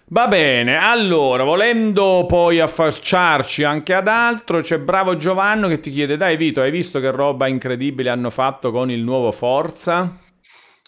Va 0.07 0.29
bene, 0.29 0.79
allora, 0.79 1.45
volendo 1.45 2.25
poi 2.27 2.59
affacciarci 2.59 3.65
anche 3.65 3.93
ad 3.93 4.09
altro, 4.09 4.63
c'è 4.63 4.79
Bravo 4.79 5.19
Giovanni 5.19 5.69
che 5.69 5.81
ti 5.81 5.91
chiede: 5.91 6.17
Dai, 6.17 6.39
Vito, 6.39 6.63
hai 6.63 6.71
visto 6.71 7.01
che 7.01 7.11
roba 7.11 7.49
incredibile 7.49 8.09
hanno 8.09 8.31
fatto 8.31 8.71
con 8.71 8.91
il 8.91 9.03
nuovo 9.03 9.31
Forza? 9.31 10.21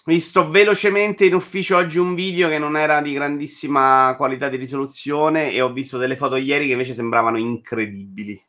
Visto 0.08 0.48
velocemente 0.48 1.26
in 1.26 1.34
ufficio 1.34 1.76
oggi 1.76 1.98
un 1.98 2.14
video 2.14 2.48
che 2.48 2.58
non 2.58 2.78
era 2.78 3.02
di 3.02 3.12
grandissima 3.12 4.14
qualità 4.16 4.48
di 4.48 4.56
risoluzione 4.56 5.52
e 5.52 5.60
ho 5.60 5.70
visto 5.70 5.98
delle 5.98 6.16
foto 6.16 6.36
ieri 6.36 6.64
che 6.64 6.72
invece 6.72 6.94
sembravano 6.94 7.36
incredibili. 7.36 8.42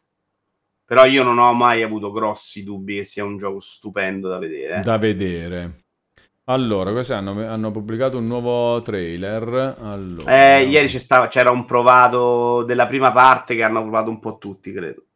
Però 0.86 1.06
io 1.06 1.22
non 1.22 1.38
ho 1.38 1.54
mai 1.54 1.84
avuto 1.84 2.12
grossi 2.12 2.64
dubbi 2.64 2.96
che 2.96 3.04
sia 3.04 3.26
un 3.26 3.38
gioco 3.38 3.60
stupendo 3.60 4.30
da 4.30 4.40
vedere. 4.40 4.80
Da 4.80 4.98
vedere. 4.98 5.84
Allora, 6.46 6.94
questi 6.94 7.12
hanno, 7.12 7.46
hanno 7.46 7.72
pubblicato 7.72 8.18
un 8.18 8.26
nuovo 8.26 8.82
trailer. 8.82 9.76
Allora. 9.82 10.58
Eh, 10.58 10.64
ieri 10.64 10.88
c'era 10.88 11.52
un 11.52 11.66
provato 11.66 12.64
della 12.64 12.88
prima 12.88 13.12
parte 13.12 13.56
che 13.56 13.64
hanno 13.64 13.82
provato 13.82 14.10
un 14.10 14.20
po' 14.20 14.38
tutti, 14.38 14.72
credo. 14.72 15.09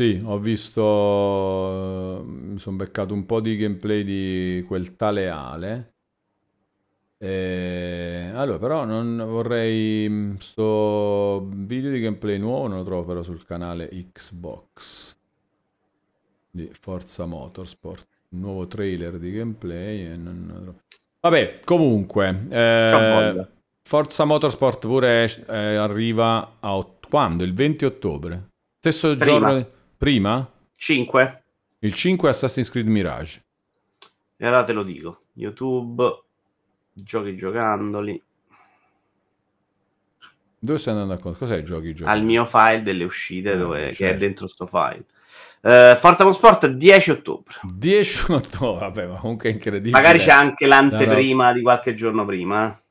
Sì, 0.00 0.18
ho 0.24 0.38
visto, 0.38 2.24
mi 2.26 2.58
sono 2.58 2.76
beccato 2.78 3.12
un 3.12 3.26
po' 3.26 3.42
di 3.42 3.54
gameplay 3.54 4.02
di 4.02 4.64
quel 4.66 4.96
tale 4.96 5.28
Ale. 5.28 5.92
E... 7.18 8.30
Allora, 8.32 8.58
però 8.58 8.86
non 8.86 9.22
vorrei 9.28 10.36
sto 10.38 11.46
video 11.52 11.90
di 11.90 12.00
gameplay 12.00 12.38
nuovo, 12.38 12.66
non 12.66 12.78
lo 12.78 12.84
trovo 12.84 13.04
però 13.04 13.22
sul 13.22 13.44
canale 13.44 13.90
Xbox 14.10 15.18
di 16.50 16.70
Forza 16.72 17.26
Motorsport. 17.26 18.06
Un 18.30 18.40
nuovo 18.40 18.66
trailer 18.68 19.18
di 19.18 19.32
gameplay 19.32 20.12
e 20.12 20.16
non... 20.16 20.78
Vabbè, 21.20 21.60
comunque, 21.62 22.46
eh, 22.48 23.46
Forza 23.82 24.24
Motorsport 24.24 24.86
pure 24.86 25.44
eh, 25.46 25.74
arriva 25.74 26.56
a 26.58 26.74
ot- 26.74 27.06
quando? 27.06 27.44
Il 27.44 27.52
20 27.52 27.84
ottobre. 27.84 28.48
Stesso 28.78 29.14
Prima. 29.14 29.24
giorno 29.24 29.78
prima? 30.00 30.50
5? 30.78 31.22
Il 31.82 31.94
5 31.94 32.28
Assassin's 32.28 32.70
Creed 32.70 32.86
Mirage. 32.88 33.42
E 34.36 34.44
allora 34.44 34.64
te 34.64 34.72
lo 34.72 34.82
dico. 34.82 35.20
YouTube, 35.34 36.24
giochi 36.92 37.36
giocandoli, 37.36 38.20
Dove 40.58 40.78
stai 40.78 40.94
andando 40.94 41.14
a 41.14 41.18
co- 41.18 41.32
Cos'è 41.32 41.62
giochi 41.62 41.94
giochi? 41.94 42.10
al 42.10 42.22
mio 42.24 42.44
file 42.44 42.82
delle 42.82 43.04
uscite 43.04 43.54
Ah, 43.54 43.56
dove, 43.56 43.94
che 43.94 44.10
è 44.10 44.16
certo. 44.16 44.18
dentro 44.18 44.46
sto 44.46 44.66
file. 44.66 45.04
Eh, 45.62 45.96
Forza 45.98 46.24
Motorsport 46.24 46.66
10 46.68 47.10
ottobre. 47.10 47.54
10 47.62 48.30
ottobre, 48.32 48.80
vabbè, 48.80 49.06
ma 49.06 49.18
comunque 49.18 49.50
è 49.50 49.52
incredibile. 49.52 49.92
Magari 49.92 50.18
c'è 50.18 50.32
anche 50.32 50.66
No, 50.88 50.98
l'anteprima 50.98 51.52
di 51.52 51.62
qualche 51.62 51.94
giorno 51.94 52.24
prima. 52.24 52.72
eh. 52.72 52.82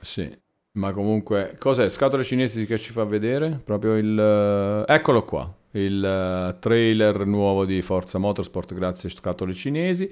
Sì, 0.00 0.30
ma 0.72 0.92
comunque, 0.92 1.56
cos'è? 1.58 1.88
Scatole 1.88 2.24
cinesi 2.24 2.66
che 2.66 2.78
ci 2.78 2.92
fa 2.92 3.04
vedere? 3.04 3.60
Proprio 3.64 3.96
il... 3.96 4.18
eh, 4.18 4.92
Eccolo 4.94 5.24
qua, 5.24 5.50
il 5.72 6.04
eh, 6.04 6.58
trailer 6.58 7.26
nuovo 7.26 7.64
di 7.64 7.80
Forza 7.80 8.18
Motorsport 8.18 8.74
grazie 8.74 9.08
a 9.08 9.12
scatole 9.12 9.54
cinesi. 9.54 10.10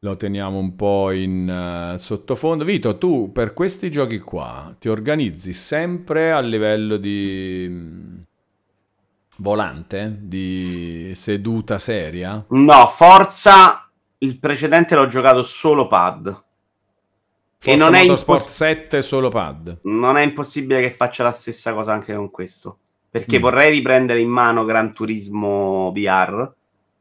Lo 0.00 0.16
teniamo 0.16 0.58
un 0.58 0.76
po' 0.76 1.10
in 1.10 1.48
eh, 1.48 1.98
sottofondo. 1.98 2.64
Vito, 2.64 2.98
tu 2.98 3.32
per 3.32 3.52
questi 3.54 3.90
giochi 3.90 4.18
qua 4.18 4.74
ti 4.78 4.88
organizzi 4.88 5.52
sempre 5.52 6.32
a 6.32 6.40
livello 6.40 6.96
di 6.96 7.66
mm, 7.68 8.16
volante, 9.38 10.16
di 10.20 11.12
seduta 11.14 11.78
seria? 11.78 12.44
No, 12.48 12.86
Forza 12.88 13.90
il 14.18 14.38
precedente 14.38 14.94
l'ho 14.94 15.08
giocato 15.08 15.42
solo 15.42 15.86
pad. 15.86 16.44
Forza 17.58 17.84
non 17.84 17.94
è 17.94 18.02
Motorsport 18.02 18.40
imposs- 18.40 18.56
7 18.56 19.02
solo 19.02 19.28
pad. 19.28 19.78
Non 19.84 20.16
è 20.18 20.22
impossibile 20.22 20.80
che 20.82 20.92
faccia 20.92 21.22
la 21.22 21.32
stessa 21.32 21.72
cosa 21.72 21.92
anche 21.92 22.14
con 22.14 22.30
questo. 22.30 22.78
Perché 23.16 23.38
Mm. 23.38 23.40
vorrei 23.40 23.70
riprendere 23.70 24.20
in 24.20 24.28
mano 24.28 24.66
Gran 24.66 24.92
Turismo 24.92 25.90
VR, 25.94 26.52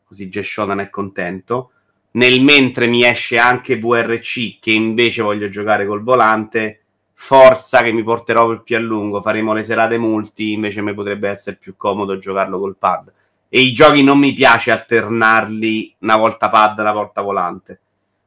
così 0.06 0.30
Geshodan 0.30 0.80
è 0.80 0.90
contento. 0.90 1.72
Nel 2.12 2.42
mentre 2.42 2.88
mi 2.88 3.04
esce 3.04 3.38
anche 3.38 3.78
VRC, 3.78 4.60
che 4.62 4.72
invece 4.72 5.22
voglio 5.22 5.50
giocare 5.50 5.86
col 5.86 6.04
volante. 6.04 6.80
Forza 7.18 7.82
che 7.82 7.92
mi 7.92 8.04
porterò 8.04 8.48
per 8.48 8.62
più 8.62 8.78
a 8.78 8.80
lungo. 8.80 9.22
Faremo 9.22 9.54
le 9.54 9.64
serate 9.66 9.98
multi, 9.98 10.54
invece 10.54 10.82
mi 10.82 10.94
potrebbe 10.94 11.28
essere 11.28 11.58
più 11.58 11.76
comodo 11.76 12.18
giocarlo 12.18 12.60
col 12.60 12.78
pad. 12.78 13.12
E 13.50 13.60
i 13.60 13.74
giochi 13.74 14.02
non 14.02 14.18
mi 14.18 14.32
piace 14.32 14.72
alternarli 14.72 15.96
una 16.00 16.16
volta 16.16 16.50
pad, 16.50 16.80
una 16.80 16.94
volta 16.94 17.22
volante. 17.22 17.80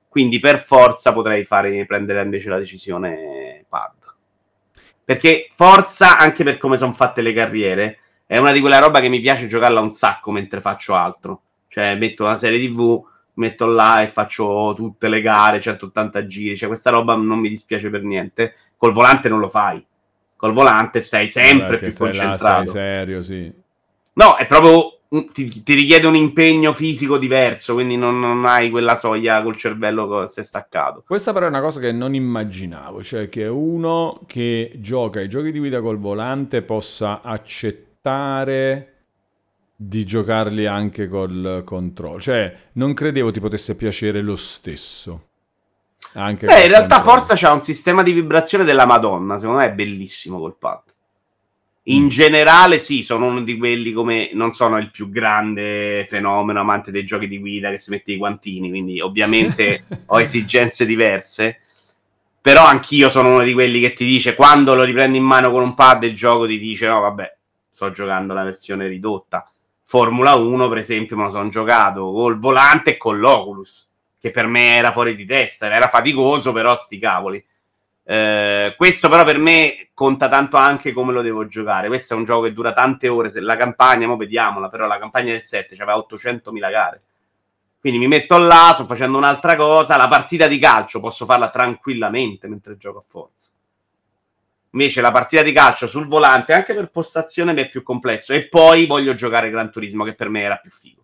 Quindi 0.08 0.40
per 0.40 0.58
forza 0.58 1.12
potrei 1.14 1.44
fare, 1.44 1.86
prendere 1.86 2.20
invece 2.22 2.50
la 2.50 2.58
decisione 2.58 3.64
pad. 3.66 3.92
Perché 5.08 5.48
forza, 5.54 6.18
anche 6.18 6.44
per 6.44 6.58
come 6.58 6.76
sono 6.76 6.92
fatte 6.92 7.22
le 7.22 7.32
carriere, 7.32 7.98
è 8.26 8.36
una 8.36 8.52
di 8.52 8.60
quelle 8.60 8.78
roba 8.78 9.00
che 9.00 9.08
mi 9.08 9.20
piace 9.20 9.46
giocarla 9.46 9.80
un 9.80 9.90
sacco 9.90 10.30
mentre 10.30 10.60
faccio 10.60 10.94
altro. 10.94 11.40
Cioè, 11.66 11.96
metto 11.96 12.24
una 12.24 12.36
serie 12.36 12.60
TV, 12.60 13.02
metto 13.36 13.64
là 13.64 14.02
e 14.02 14.08
faccio 14.08 14.74
tutte 14.76 15.08
le 15.08 15.22
gare, 15.22 15.62
180 15.62 16.26
giri. 16.26 16.58
Cioè, 16.58 16.68
questa 16.68 16.90
roba 16.90 17.14
non 17.14 17.38
mi 17.38 17.48
dispiace 17.48 17.88
per 17.88 18.02
niente. 18.02 18.54
Col 18.76 18.92
volante 18.92 19.30
non 19.30 19.38
lo 19.38 19.48
fai. 19.48 19.82
Col 20.36 20.52
volante 20.52 21.00
sei 21.00 21.30
sempre 21.30 21.78
Perché 21.78 21.86
più 21.86 21.94
stai 21.94 22.06
là, 22.08 22.22
concentrato. 22.24 22.64
stai 22.68 22.82
serio, 22.82 23.22
sì. 23.22 23.52
No, 24.12 24.36
è 24.36 24.46
proprio. 24.46 24.97
Ti, 25.08 25.62
ti 25.62 25.74
richiede 25.74 26.06
un 26.06 26.16
impegno 26.16 26.74
fisico 26.74 27.16
diverso, 27.16 27.72
quindi 27.72 27.96
non, 27.96 28.20
non 28.20 28.44
hai 28.44 28.68
quella 28.68 28.94
soglia 28.94 29.42
col 29.42 29.56
cervello 29.56 30.06
che 30.06 30.26
si 30.26 30.40
è 30.40 30.44
staccato. 30.44 31.02
Questa 31.06 31.32
però 31.32 31.46
è 31.46 31.48
una 31.48 31.62
cosa 31.62 31.80
che 31.80 31.92
non 31.92 32.14
immaginavo, 32.14 33.02
cioè 33.02 33.30
che 33.30 33.46
uno 33.46 34.20
che 34.26 34.72
gioca 34.76 35.20
ai 35.20 35.28
giochi 35.28 35.50
di 35.50 35.58
guida 35.58 35.80
col 35.80 35.98
volante 35.98 36.60
possa 36.60 37.22
accettare 37.22 38.92
di 39.74 40.04
giocarli 40.04 40.66
anche 40.66 41.08
col 41.08 41.62
controllo. 41.64 42.20
Cioè, 42.20 42.54
non 42.72 42.92
credevo 42.92 43.30
ti 43.30 43.40
potesse 43.40 43.76
piacere 43.76 44.20
lo 44.20 44.36
stesso. 44.36 45.28
Anche 46.14 46.46
Beh, 46.46 46.62
in 46.64 46.68
realtà 46.68 46.96
controllo. 46.96 47.18
Forza 47.18 47.34
c'ha 47.34 47.52
un 47.52 47.60
sistema 47.60 48.02
di 48.02 48.12
vibrazione 48.12 48.64
della 48.64 48.86
Madonna, 48.86 49.38
secondo 49.38 49.60
me 49.60 49.66
è 49.66 49.72
bellissimo 49.72 50.38
col 50.38 50.56
pad. 50.58 50.82
In 51.90 52.04
Mm. 52.04 52.08
generale, 52.08 52.78
sì, 52.80 53.02
sono 53.02 53.26
uno 53.26 53.42
di 53.42 53.56
quelli 53.56 53.92
come 53.92 54.30
non 54.34 54.52
sono 54.52 54.76
il 54.78 54.90
più 54.90 55.08
grande 55.10 56.04
fenomeno 56.08 56.60
amante 56.60 56.90
dei 56.90 57.04
giochi 57.04 57.26
di 57.28 57.38
guida 57.38 57.70
che 57.70 57.78
si 57.78 57.90
mette 57.90 58.12
i 58.12 58.16
guantini, 58.16 58.68
quindi 58.68 59.00
ovviamente 59.00 59.84
ho 60.06 60.20
esigenze 60.20 60.84
diverse. 60.84 61.60
Però 62.40 62.64
anch'io 62.64 63.08
sono 63.10 63.30
uno 63.30 63.42
di 63.42 63.52
quelli 63.52 63.80
che 63.80 63.92
ti 63.94 64.04
dice 64.04 64.34
quando 64.34 64.74
lo 64.74 64.82
riprendi 64.84 65.18
in 65.18 65.24
mano 65.24 65.50
con 65.50 65.62
un 65.62 65.74
pad 65.74 66.02
il 66.04 66.14
gioco 66.14 66.46
ti 66.46 66.58
dice 66.58 66.86
no, 66.86 67.00
vabbè, 67.00 67.36
sto 67.68 67.90
giocando 67.92 68.34
la 68.34 68.44
versione 68.44 68.86
ridotta. 68.86 69.50
Formula 69.82 70.34
1, 70.34 70.68
per 70.68 70.78
esempio, 70.78 71.16
me 71.16 71.24
lo 71.24 71.30
sono 71.30 71.48
giocato 71.48 72.12
col 72.12 72.38
volante 72.38 72.90
e 72.90 72.96
con 72.98 73.18
l'Oculus, 73.18 73.90
che 74.20 74.30
per 74.30 74.46
me 74.46 74.76
era 74.76 74.92
fuori 74.92 75.16
di 75.16 75.24
testa, 75.24 75.74
era 75.74 75.88
faticoso, 75.88 76.52
però 76.52 76.76
sti 76.76 76.98
cavoli. 76.98 77.42
Eh, 78.10 78.72
questo 78.78 79.10
però 79.10 79.22
per 79.22 79.36
me 79.36 79.90
conta 79.92 80.30
tanto 80.30 80.56
anche 80.56 80.92
come 80.92 81.12
lo 81.12 81.20
devo 81.20 81.46
giocare. 81.46 81.88
Questo 81.88 82.14
è 82.14 82.16
un 82.16 82.24
gioco 82.24 82.44
che 82.44 82.54
dura 82.54 82.72
tante 82.72 83.06
ore. 83.06 83.28
Se 83.28 83.38
la 83.40 83.54
campagna, 83.54 84.06
mo 84.06 84.16
vediamola, 84.16 84.70
però 84.70 84.86
la 84.86 84.98
campagna 84.98 85.32
del 85.32 85.42
7 85.42 85.76
c'aveva 85.76 85.98
800.000 85.98 86.70
gare. 86.70 87.02
Quindi 87.78 87.98
mi 87.98 88.08
metto 88.08 88.38
là, 88.38 88.70
sto 88.72 88.86
facendo 88.86 89.18
un'altra 89.18 89.56
cosa. 89.56 89.98
La 89.98 90.08
partita 90.08 90.46
di 90.46 90.58
calcio 90.58 91.00
posso 91.00 91.26
farla 91.26 91.50
tranquillamente 91.50 92.48
mentre 92.48 92.78
gioco 92.78 93.00
a 93.00 93.04
forza. 93.06 93.50
Invece 94.70 95.02
la 95.02 95.12
partita 95.12 95.42
di 95.42 95.52
calcio 95.52 95.86
sul 95.86 96.08
volante, 96.08 96.54
anche 96.54 96.72
per 96.72 96.88
postazione, 96.88 97.52
mi 97.52 97.60
è 97.60 97.68
più 97.68 97.82
complesso. 97.82 98.32
E 98.32 98.48
poi 98.48 98.86
voglio 98.86 99.14
giocare 99.14 99.50
Gran 99.50 99.70
Turismo, 99.70 100.04
che 100.04 100.14
per 100.14 100.30
me 100.30 100.40
era 100.40 100.56
più 100.56 100.70
figo. 100.70 101.02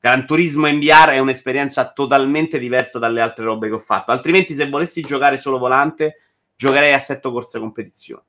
Gran 0.00 0.24
Turismo 0.24 0.66
in 0.66 0.78
VR 0.80 1.10
è 1.10 1.18
un'esperienza 1.18 1.92
totalmente 1.92 2.58
diversa 2.58 2.98
dalle 2.98 3.20
altre 3.20 3.44
robe 3.44 3.68
che 3.68 3.74
ho 3.74 3.78
fatto. 3.78 4.12
Altrimenti, 4.12 4.54
se 4.54 4.66
volessi 4.68 5.02
giocare 5.02 5.36
solo 5.36 5.58
volante, 5.58 6.22
giocherei 6.56 6.94
Assetto 6.94 7.30
Corsa 7.30 7.58
Competizione. 7.58 8.22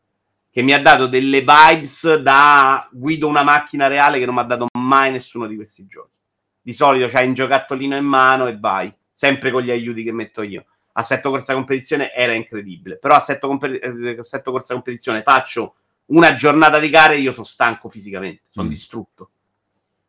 Che 0.51 0.61
mi 0.63 0.73
ha 0.73 0.81
dato 0.81 1.07
delle 1.07 1.39
vibes 1.39 2.15
da 2.15 2.85
guido 2.91 3.29
una 3.29 3.43
macchina 3.43 3.87
reale 3.87 4.19
che 4.19 4.25
non 4.25 4.35
mi 4.35 4.41
ha 4.41 4.43
dato 4.43 4.65
mai 4.77 5.11
nessuno 5.11 5.47
di 5.47 5.55
questi 5.55 5.87
giochi. 5.87 6.17
Di 6.61 6.73
solito 6.73 7.07
c'hai 7.07 7.27
un 7.27 7.33
giocattolino 7.33 7.95
in 7.95 8.03
mano 8.03 8.47
e 8.47 8.57
vai, 8.59 8.93
sempre 9.09 9.49
con 9.49 9.61
gli 9.61 9.71
aiuti 9.71 10.03
che 10.03 10.11
metto 10.11 10.41
io. 10.41 10.65
Assetto 10.91 11.29
Corsa 11.29 11.53
Competizione 11.53 12.13
era 12.13 12.33
incredibile, 12.33 12.97
però 12.97 13.15
Assetto, 13.15 13.57
eh, 13.61 14.17
Assetto 14.19 14.51
Corsa 14.51 14.73
Competizione 14.73 15.21
faccio 15.21 15.75
una 16.07 16.35
giornata 16.35 16.79
di 16.79 16.89
gare 16.89 17.15
e 17.15 17.19
io 17.19 17.31
sono 17.31 17.45
stanco 17.45 17.87
fisicamente, 17.87 18.41
sono 18.49 18.67
Mm. 18.67 18.69
distrutto. 18.69 19.29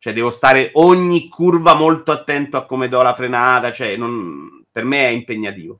Cioè 0.03 0.11
devo 0.11 0.31
stare 0.31 0.71
ogni 0.73 1.29
curva 1.29 1.75
molto 1.75 2.11
attento 2.11 2.57
a 2.57 2.65
come 2.65 2.89
do 2.89 3.01
la 3.01 3.13
frenata, 3.13 3.71
cioè 3.71 3.95
non- 3.95 4.65
per 4.69 4.83
me 4.83 5.07
è 5.07 5.11
impegnativo. 5.11 5.79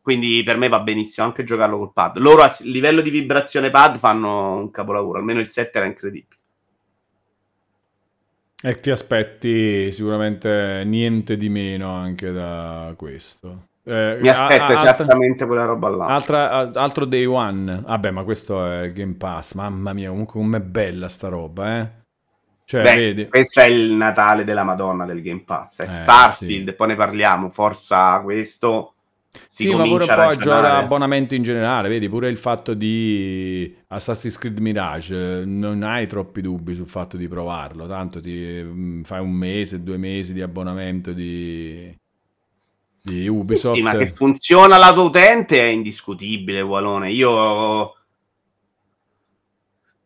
Quindi 0.00 0.42
per 0.42 0.56
me 0.56 0.70
va 0.70 0.80
benissimo 0.80 1.26
anche 1.26 1.44
giocarlo 1.44 1.76
col 1.76 1.92
pad. 1.92 2.16
Loro 2.16 2.40
a 2.40 2.50
livello 2.60 3.02
di 3.02 3.10
vibrazione 3.10 3.68
pad 3.68 3.98
fanno 3.98 4.56
un 4.56 4.70
capolavoro, 4.70 5.18
almeno 5.18 5.40
il 5.40 5.50
7 5.50 5.76
era 5.76 5.86
incredibile. 5.86 6.40
E 8.62 8.80
ti 8.80 8.90
aspetti 8.90 9.92
sicuramente 9.92 10.82
niente 10.86 11.36
di 11.36 11.50
meno 11.50 11.92
anche 11.92 12.32
da 12.32 12.94
questo. 12.96 13.66
Eh, 13.84 14.16
Mi 14.18 14.28
aspetto 14.30 14.62
a- 14.62 14.66
a- 14.78 14.80
esattamente 14.80 15.44
quella 15.44 15.66
roba 15.66 15.90
là. 15.90 16.06
Altra, 16.06 16.50
a- 16.52 16.70
altro 16.72 17.04
day 17.04 17.26
one. 17.26 17.82
Vabbè, 17.84 18.10
ma 18.12 18.24
questo 18.24 18.64
è 18.64 18.90
Game 18.92 19.16
Pass. 19.16 19.52
Mamma 19.56 19.92
mia, 19.92 20.08
comunque 20.08 20.40
com'è 20.40 20.60
bella 20.60 21.08
sta 21.08 21.28
roba, 21.28 21.78
eh. 21.80 22.00
Cioè, 22.72 22.88
Beh, 22.88 22.90
vedi. 22.90 23.28
questo 23.28 23.60
è 23.60 23.64
il 23.66 23.92
Natale 23.92 24.44
della 24.44 24.64
Madonna 24.64 25.04
del 25.06 25.22
Game 25.22 25.42
Pass. 25.44 25.80
È 25.82 25.86
Eh, 25.86 25.88
Starfield, 25.88 26.70
sì. 26.70 26.74
poi 26.74 26.88
ne 26.88 26.96
parliamo. 26.96 27.50
Forza 27.50 28.20
questo. 28.20 28.94
Si 29.48 29.64
Sì, 29.64 29.74
ma 29.74 29.86
pure 29.86 30.04
a 30.04 30.08
a 30.08 30.34
giocare 30.36 30.68
a 30.68 30.76
ragionare. 30.76 30.78
abbonamenti 30.78 31.36
in 31.36 31.42
generale, 31.42 31.88
vedi, 31.88 32.08
pure 32.08 32.28
il 32.28 32.36
fatto 32.38 32.74
di 32.74 33.74
Assassin's 33.88 34.36
Creed 34.38 34.58
Mirage, 34.58 35.44
non 35.46 35.82
hai 35.82 36.06
troppi 36.06 36.40
dubbi 36.40 36.74
sul 36.74 36.88
fatto 36.88 37.16
di 37.16 37.28
provarlo, 37.28 37.86
tanto 37.86 38.20
ti 38.20 38.30
mm, 38.62 39.02
fai 39.02 39.20
un 39.20 39.30
mese, 39.32 39.82
due 39.82 39.98
mesi 39.98 40.32
di 40.32 40.40
abbonamento 40.42 41.12
di, 41.12 41.94
di 43.02 43.28
Sì, 43.28 43.28
Ubisoft. 43.28 43.74
sì, 43.74 43.82
ma 43.82 43.94
che 43.94 44.06
funziona 44.08 44.76
lato 44.78 45.02
utente 45.04 45.60
è 45.60 45.64
indiscutibile, 45.70 46.60
Walone. 46.60 47.10
Io 47.12 47.94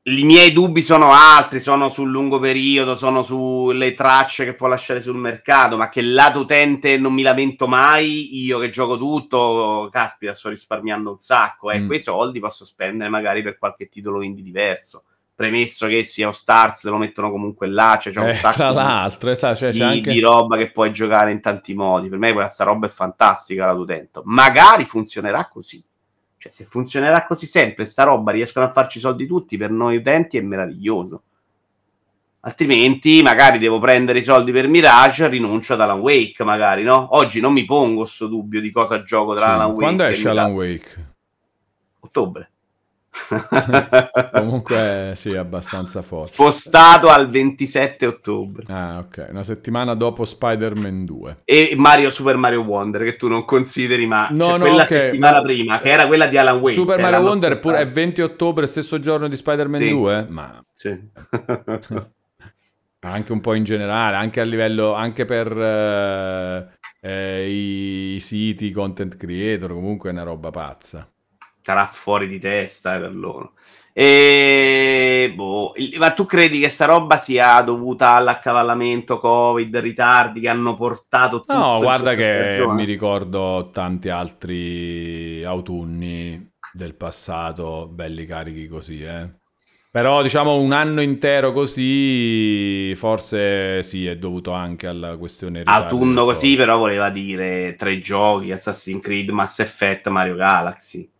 i 0.08 0.22
miei 0.22 0.52
dubbi 0.52 0.82
sono 0.82 1.10
altri, 1.12 1.58
sono 1.58 1.88
sul 1.88 2.10
lungo 2.10 2.38
periodo, 2.38 2.94
sono 2.94 3.22
sulle 3.22 3.94
tracce 3.94 4.44
che 4.44 4.54
può 4.54 4.68
lasciare 4.68 5.02
sul 5.02 5.16
mercato, 5.16 5.76
ma 5.76 5.88
che 5.88 6.00
lato 6.00 6.40
utente 6.40 6.96
non 6.96 7.12
mi 7.12 7.22
lamento 7.22 7.66
mai, 7.66 8.40
io 8.44 8.60
che 8.60 8.70
gioco 8.70 8.96
tutto, 8.98 9.88
caspita, 9.90 10.32
sto 10.32 10.48
risparmiando 10.50 11.10
un 11.10 11.16
sacco, 11.16 11.72
e 11.72 11.80
Mm. 11.80 11.86
quei 11.88 12.00
soldi 12.00 12.38
posso 12.38 12.64
spendere 12.64 13.10
magari 13.10 13.42
per 13.42 13.58
qualche 13.58 13.88
titolo 13.88 14.22
indie 14.22 14.44
diverso. 14.44 15.02
Premesso 15.34 15.88
che 15.88 16.04
sia 16.04 16.30
Stars 16.30 16.84
lo 16.84 16.96
mettono 16.98 17.30
comunque 17.30 17.66
là, 17.66 17.98
cioè 18.00 18.12
c'è 18.12 18.20
un 18.20 18.28
Eh, 18.28 18.34
sacco 18.34 18.56
tra 18.58 18.68
di- 18.70 18.76
l'altro, 18.76 19.30
esatto, 19.30 19.56
cioè, 19.56 19.70
di, 19.72 19.82
anche... 19.82 20.12
di 20.12 20.20
roba 20.20 20.56
che 20.56 20.70
puoi 20.70 20.92
giocare 20.92 21.32
in 21.32 21.40
tanti 21.42 21.74
modi. 21.74 22.08
Per 22.08 22.18
me 22.18 22.32
questa 22.32 22.62
roba 22.64 22.86
è 22.86 22.88
fantastica 22.90 23.66
la 23.66 23.72
utente. 23.72 24.20
Magari 24.24 24.84
funzionerà 24.84 25.46
così. 25.52 25.84
Cioè, 26.46 26.50
se 26.50 26.64
funzionerà 26.64 27.26
così 27.26 27.46
sempre, 27.46 27.84
sta 27.84 28.04
roba, 28.04 28.30
riescono 28.30 28.66
a 28.66 28.70
farci 28.70 29.00
soldi 29.00 29.26
tutti, 29.26 29.56
per 29.56 29.70
noi 29.70 29.96
utenti 29.96 30.38
è 30.38 30.40
meraviglioso. 30.40 31.22
Altrimenti, 32.40 33.22
magari 33.22 33.58
devo 33.58 33.80
prendere 33.80 34.20
i 34.20 34.22
soldi 34.22 34.52
per 34.52 34.68
Mirage, 34.68 35.26
rinuncio 35.28 35.72
ad 35.72 35.80
Alan 35.80 35.98
Wake, 35.98 36.44
magari, 36.44 36.84
no? 36.84 37.08
Oggi 37.16 37.40
non 37.40 37.52
mi 37.52 37.64
pongo 37.64 38.00
questo 38.02 38.28
dubbio 38.28 38.60
di 38.60 38.70
cosa 38.70 39.02
gioco 39.02 39.34
tra 39.34 39.46
Sì. 39.46 39.50
Alan 39.50 39.66
Wake 39.70 39.80
Quando 39.80 40.04
esce 40.04 40.28
Alan. 40.28 40.52
Wake? 40.52 41.14
Ottobre. 42.00 42.50
Comunque 44.32 45.12
sì, 45.16 45.34
abbastanza 45.34 46.02
forte. 46.02 46.28
Spostato 46.32 47.08
al 47.08 47.28
27 47.28 48.06
ottobre. 48.06 48.64
Ah, 48.68 48.98
ok, 48.98 49.28
una 49.30 49.42
settimana 49.42 49.94
dopo 49.94 50.24
Spider-Man 50.24 51.04
2. 51.04 51.36
E 51.44 51.74
Mario 51.76 52.10
Super 52.10 52.36
Mario 52.36 52.60
Wonder, 52.62 53.02
che 53.04 53.16
tu 53.16 53.28
non 53.28 53.44
consideri, 53.44 54.06
ma 54.06 54.28
No, 54.30 54.44
cioè, 54.44 54.58
no, 54.58 54.64
quella 54.64 54.82
ok, 54.82 54.88
settimana 54.88 55.36
ma- 55.38 55.42
prima, 55.42 55.78
che 55.78 55.90
era 55.90 56.06
quella 56.06 56.26
di 56.26 56.36
Alan 56.36 56.58
Wake. 56.58 56.72
Super 56.72 57.00
Mario 57.00 57.20
Wonder 57.20 57.52
è, 57.52 57.60
pure, 57.60 57.74
è 57.76 57.80
spostato. 57.80 58.00
20 58.06 58.20
ottobre, 58.22 58.66
stesso 58.66 59.00
giorno 59.00 59.28
di 59.28 59.36
Spider-Man 59.36 59.80
Sì. 59.80 59.88
2? 59.90 60.26
Ma 60.28 60.60
Sì. 60.72 60.98
anche 63.00 63.32
un 63.32 63.40
po' 63.40 63.54
in 63.54 63.64
generale, 63.64 64.16
anche 64.16 64.40
a 64.40 64.44
livello, 64.44 64.92
anche 64.94 65.24
per 65.24 65.56
eh, 65.56 66.68
eh, 67.00 67.48
i, 67.48 68.14
i 68.16 68.20
siti, 68.20 68.70
content 68.72 69.16
creator, 69.16 69.72
comunque 69.72 70.10
è 70.10 70.12
una 70.12 70.24
roba 70.24 70.50
pazza. 70.50 71.08
Sarà 71.66 71.86
fuori 71.86 72.28
di 72.28 72.38
testa 72.38 72.94
eh, 72.94 73.00
per 73.00 73.12
loro. 73.12 73.54
E... 73.92 75.32
boh, 75.34 75.72
ma 75.98 76.12
tu 76.12 76.24
credi 76.24 76.60
che 76.60 76.68
sta 76.68 76.84
roba 76.84 77.18
sia 77.18 77.60
dovuta 77.62 78.10
all'accavallamento 78.10 79.18
Covid, 79.18 79.76
ritardi 79.78 80.38
che 80.38 80.48
hanno 80.48 80.76
portato 80.76 81.40
tutto 81.40 81.52
No, 81.52 81.80
guarda 81.80 82.14
che 82.14 82.24
stagione? 82.24 82.74
mi 82.74 82.84
ricordo 82.84 83.70
tanti 83.72 84.08
altri 84.08 85.42
autunni 85.42 86.52
del 86.72 86.94
passato, 86.94 87.88
belli 87.90 88.26
carichi 88.26 88.68
così, 88.68 89.02
eh. 89.02 89.28
Però 89.90 90.22
diciamo 90.22 90.60
un 90.60 90.70
anno 90.70 91.00
intero 91.02 91.52
così, 91.52 92.94
forse 92.94 93.82
sì, 93.82 94.06
è 94.06 94.16
dovuto 94.16 94.52
anche 94.52 94.86
alla 94.86 95.16
questione 95.16 95.62
Autunno 95.64 96.24
così, 96.26 96.54
però 96.54 96.78
voleva 96.78 97.10
dire 97.10 97.74
tre 97.76 97.98
giochi: 97.98 98.52
Assassin's 98.52 99.02
Creed, 99.02 99.30
Mass 99.30 99.58
Effect, 99.58 100.06
Mario 100.08 100.36
Galaxy. 100.36 101.10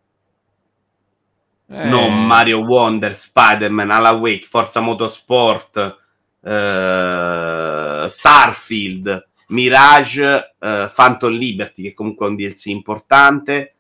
Eh, 1.69 1.85
non 1.89 2.25
Mario 2.27 2.59
Wonder, 2.61 3.15
Spider-Man, 3.17 3.91
Alan 3.91 4.19
Wake, 4.21 4.47
Forza 4.49 4.81
Motorsport, 4.81 5.99
eh, 6.45 8.07
Starfield, 8.09 9.29
Mirage, 9.49 10.55
eh, 10.61 10.91
Phantom 10.95 11.33
Liberty, 11.33 11.83
che 11.83 11.95
comunque 11.95 12.27
è 12.27 12.31
un 12.31 12.37
DLC 12.37 12.67
importante. 12.67 13.75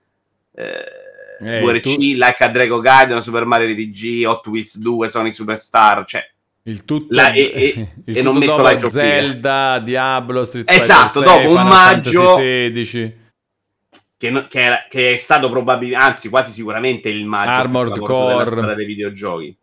Eh, 0.54 0.84
Eh, 1.38 1.60
2RC, 1.60 1.82
tu- 1.82 2.00
Like 2.00 2.44
a 2.44 2.48
Dragon 2.48 2.80
Gaiden, 2.80 3.20
Super 3.20 3.44
Mario 3.44 3.68
RPG, 3.68 4.24
Hot 4.26 4.46
Wheels 4.46 4.78
2, 4.78 5.08
Sonic 5.10 5.34
Superstar, 5.34 6.06
cioè 6.06 6.22
Il 6.62 6.84
tutto, 6.86 7.08
La- 7.10 7.30
e- 7.32 7.52
e- 7.54 7.88
il 8.06 8.18
e 8.18 8.22
non 8.22 8.38
metto 8.38 8.56
la. 8.62 8.74
Zelda, 8.78 9.78
Diablo, 9.84 10.44
Street 10.44 10.68
Esatto, 10.70 11.20
Fighter 11.20 11.28
6, 11.28 11.42
dopo 11.42 11.50
un 11.54 11.56
Final 11.58 11.66
maggio- 11.66 12.22
Fantasy 12.22 12.42
16, 12.42 13.16
che, 14.16 14.46
che 14.48 14.60
era- 14.60 14.86
che 14.88 15.14
è 15.14 15.16
stato 15.16 15.50
probabilmente, 15.50 16.04
anzi 16.04 16.28
quasi 16.28 16.50
sicuramente 16.52 17.08
il 17.08 17.24
maggio 17.24 17.50
Armored 17.50 17.92
clamoroso 17.92 18.22
della 18.22 18.34
Core. 18.44 18.56
storia 18.56 18.74
dei 18.74 18.86
videogiochi. 18.86 19.58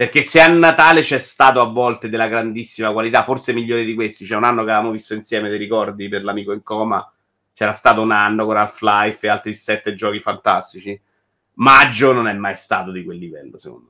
Perché 0.00 0.22
se 0.22 0.40
a 0.40 0.48
Natale 0.48 1.02
c'è 1.02 1.18
stato 1.18 1.60
a 1.60 1.64
volte 1.64 2.08
della 2.08 2.26
grandissima 2.26 2.90
qualità, 2.90 3.22
forse 3.22 3.52
migliore 3.52 3.84
di 3.84 3.94
questi, 3.94 4.24
c'è 4.24 4.34
un 4.34 4.44
anno 4.44 4.64
che 4.64 4.70
avevamo 4.70 4.92
visto 4.92 5.12
insieme, 5.12 5.50
ti 5.50 5.56
ricordi, 5.56 6.08
per 6.08 6.24
l'amico 6.24 6.52
in 6.52 6.62
coma, 6.62 7.12
c'era 7.52 7.72
stato 7.72 8.00
un 8.00 8.10
anno 8.10 8.46
con 8.46 8.56
Half-Life 8.56 9.26
e 9.26 9.28
altri 9.28 9.52
sette 9.52 9.94
giochi 9.94 10.18
fantastici. 10.18 10.98
Maggio 11.54 12.12
non 12.12 12.28
è 12.28 12.32
mai 12.32 12.54
stato 12.56 12.90
di 12.90 13.04
quel 13.04 13.18
livello, 13.18 13.58
secondo 13.58 13.88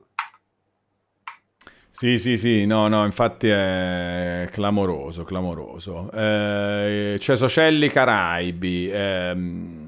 Sì, 2.01 2.17
sì, 2.17 2.35
sì, 2.35 2.65
no, 2.65 2.87
no, 2.87 3.05
infatti 3.05 3.47
è 3.47 4.49
clamoroso, 4.51 5.23
clamoroso. 5.23 6.11
Eh, 6.11 7.17
Cesocelli 7.19 7.89
Caraibi, 7.89 8.89
ehm, 8.91 9.87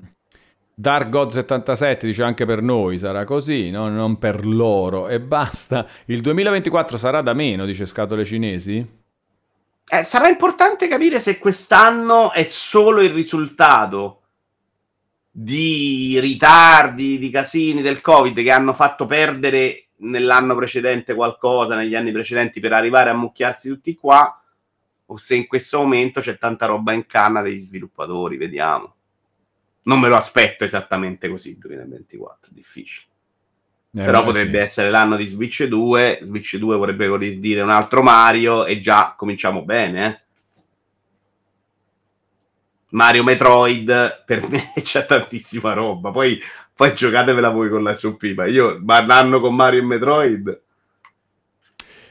Dark 0.75 1.09
God 1.09 1.31
77 1.31 2.05
dice 2.05 2.21
anche 2.21 2.45
per 2.45 2.61
noi 2.61 2.99
sarà 2.99 3.23
così, 3.23 3.71
no? 3.71 3.89
non 3.89 4.19
per 4.19 4.45
loro 4.45 5.07
e 5.07 5.19
basta. 5.19 5.87
Il 6.05 6.21
2024 6.21 6.97
sarà 6.97 7.23
da 7.23 7.33
meno, 7.33 7.65
dice 7.65 7.87
Scatole 7.87 8.23
Cinesi? 8.23 8.87
Eh, 9.87 10.03
sarà 10.03 10.27
importante 10.27 10.87
capire 10.87 11.19
se 11.19 11.39
quest'anno 11.39 12.31
è 12.31 12.43
solo 12.43 13.01
il 13.01 13.09
risultato 13.09 14.21
di 15.31 16.19
ritardi, 16.19 17.17
di 17.17 17.31
casini 17.31 17.81
del 17.81 18.01
Covid 18.01 18.39
che 18.39 18.51
hanno 18.51 18.73
fatto 18.73 19.07
perdere 19.07 19.82
nell'anno 20.03 20.55
precedente 20.55 21.13
qualcosa, 21.13 21.75
negli 21.75 21.95
anni 21.95 22.11
precedenti, 22.11 22.59
per 22.59 22.73
arrivare 22.73 23.09
a 23.09 23.13
mucchiarsi 23.13 23.67
tutti 23.69 23.95
qua, 23.95 24.41
o 25.05 25.17
se 25.17 25.35
in 25.35 25.47
questo 25.47 25.79
momento 25.79 26.21
c'è 26.21 26.37
tanta 26.37 26.65
roba 26.65 26.93
in 26.93 27.05
canna 27.05 27.41
degli 27.41 27.59
sviluppatori, 27.59 28.37
vediamo. 28.37 28.95
Non 29.83 29.99
me 29.99 30.07
lo 30.07 30.15
aspetto 30.15 30.63
esattamente 30.63 31.27
così, 31.27 31.57
2024, 31.57 32.51
difficile. 32.53 33.05
Eh, 33.95 34.03
Però 34.03 34.23
potrebbe 34.23 34.57
sì. 34.57 34.63
essere 34.63 34.89
l'anno 34.89 35.15
di 35.15 35.25
Switch 35.25 35.65
2, 35.65 36.19
Switch 36.23 36.57
2 36.57 36.77
vorrebbe 36.77 37.07
voler 37.07 37.37
dire 37.37 37.61
un 37.61 37.69
altro 37.69 38.01
Mario 38.01 38.65
e 38.65 38.79
già 38.79 39.13
cominciamo 39.15 39.63
bene, 39.63 40.05
eh. 40.05 40.21
Mario 42.93 43.23
Metroid 43.23 44.23
per 44.25 44.47
me 44.49 44.73
c'è 44.81 45.05
tantissima 45.05 45.73
roba. 45.73 46.11
Poi, 46.11 46.39
poi 46.73 46.93
giocatevela 46.93 47.49
voi 47.49 47.69
con 47.69 47.83
la 47.83 47.93
SP. 47.93 48.33
Ma 48.35 48.45
io, 48.45 48.79
ma 48.83 49.05
l'anno 49.05 49.39
con 49.39 49.55
Mario 49.55 49.81
e 49.81 49.85
Metroid. 49.85 50.61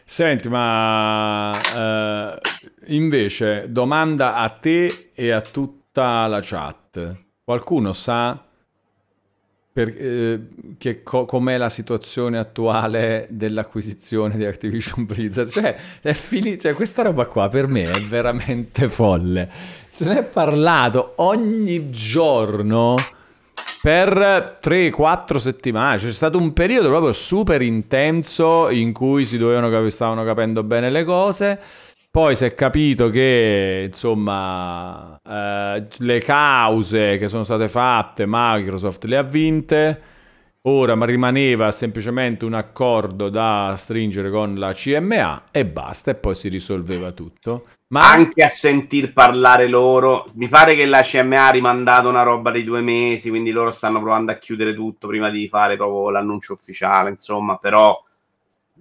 Senti, 0.04 0.48
ma 0.48 1.58
eh, 1.74 2.38
invece 2.86 3.66
domanda 3.70 4.34
a 4.34 4.48
te 4.50 5.10
e 5.14 5.30
a 5.30 5.40
tutta 5.40 6.26
la 6.26 6.40
chat. 6.42 7.16
Qualcuno 7.44 7.92
sa 7.92 8.44
per, 9.72 9.88
eh, 9.96 11.02
co- 11.02 11.24
com'è 11.24 11.56
la 11.56 11.70
situazione 11.70 12.36
attuale 12.38 13.26
dell'acquisizione 13.30 14.36
di 14.36 14.44
Activision 14.44 15.06
Blizzard? 15.06 15.48
Cioè, 15.48 15.76
fini- 16.12 16.58
cioè, 16.58 16.74
questa 16.74 17.02
roba 17.02 17.24
qua 17.24 17.48
per 17.48 17.66
me 17.68 17.84
è 17.84 18.00
veramente 18.00 18.88
folle. 18.90 19.48
Se 19.94 20.06
ne 20.06 20.20
è 20.20 20.24
parlato 20.24 21.12
ogni 21.16 21.90
giorno 21.90 22.96
per 23.82 24.58
3-4 24.62 25.36
settimane. 25.36 25.98
C'è 25.98 26.12
stato 26.12 26.38
un 26.38 26.54
periodo 26.54 26.88
proprio 26.88 27.12
super 27.12 27.60
intenso 27.60 28.70
in 28.70 28.92
cui 28.92 29.26
si 29.26 29.36
dovevano 29.36 29.68
cap- 29.68 29.86
stavano 29.88 30.24
capendo 30.24 30.62
bene 30.62 30.88
le 30.88 31.04
cose. 31.04 31.60
Poi 32.10 32.34
si 32.34 32.44
è 32.46 32.54
capito 32.54 33.10
che, 33.10 33.84
insomma, 33.86 35.18
eh, 35.28 35.86
le 35.98 36.18
cause 36.20 37.16
che 37.18 37.28
sono 37.28 37.44
state 37.44 37.68
fatte, 37.68 38.24
Microsoft 38.26 39.04
le 39.04 39.16
ha 39.16 39.22
vinte. 39.22 40.00
Ora 40.64 40.94
ma 40.94 41.04
rimaneva 41.06 41.72
semplicemente 41.72 42.44
un 42.44 42.54
accordo 42.54 43.28
da 43.28 43.74
stringere 43.76 44.30
con 44.30 44.54
la 44.54 44.72
CMA 44.72 45.44
e 45.50 45.66
basta, 45.66 46.12
e 46.12 46.14
poi 46.14 46.34
si 46.34 46.48
risolveva 46.48 47.10
tutto. 47.10 47.64
Ma 47.92 48.10
Anche 48.10 48.42
a 48.42 48.48
sentir 48.48 49.12
parlare 49.12 49.68
loro. 49.68 50.26
Mi 50.34 50.48
pare 50.48 50.74
che 50.74 50.86
la 50.86 51.02
CMA 51.02 51.48
ha 51.48 51.50
rimandato 51.50 52.08
una 52.08 52.22
roba 52.22 52.50
di 52.50 52.64
due 52.64 52.80
mesi, 52.80 53.28
quindi 53.28 53.50
loro 53.50 53.70
stanno 53.70 54.00
provando 54.00 54.32
a 54.32 54.36
chiudere 54.36 54.74
tutto 54.74 55.08
prima 55.08 55.28
di 55.28 55.46
fare 55.46 55.76
proprio 55.76 56.08
l'annuncio 56.08 56.54
ufficiale. 56.54 57.10
Insomma, 57.10 57.58
però 57.58 58.02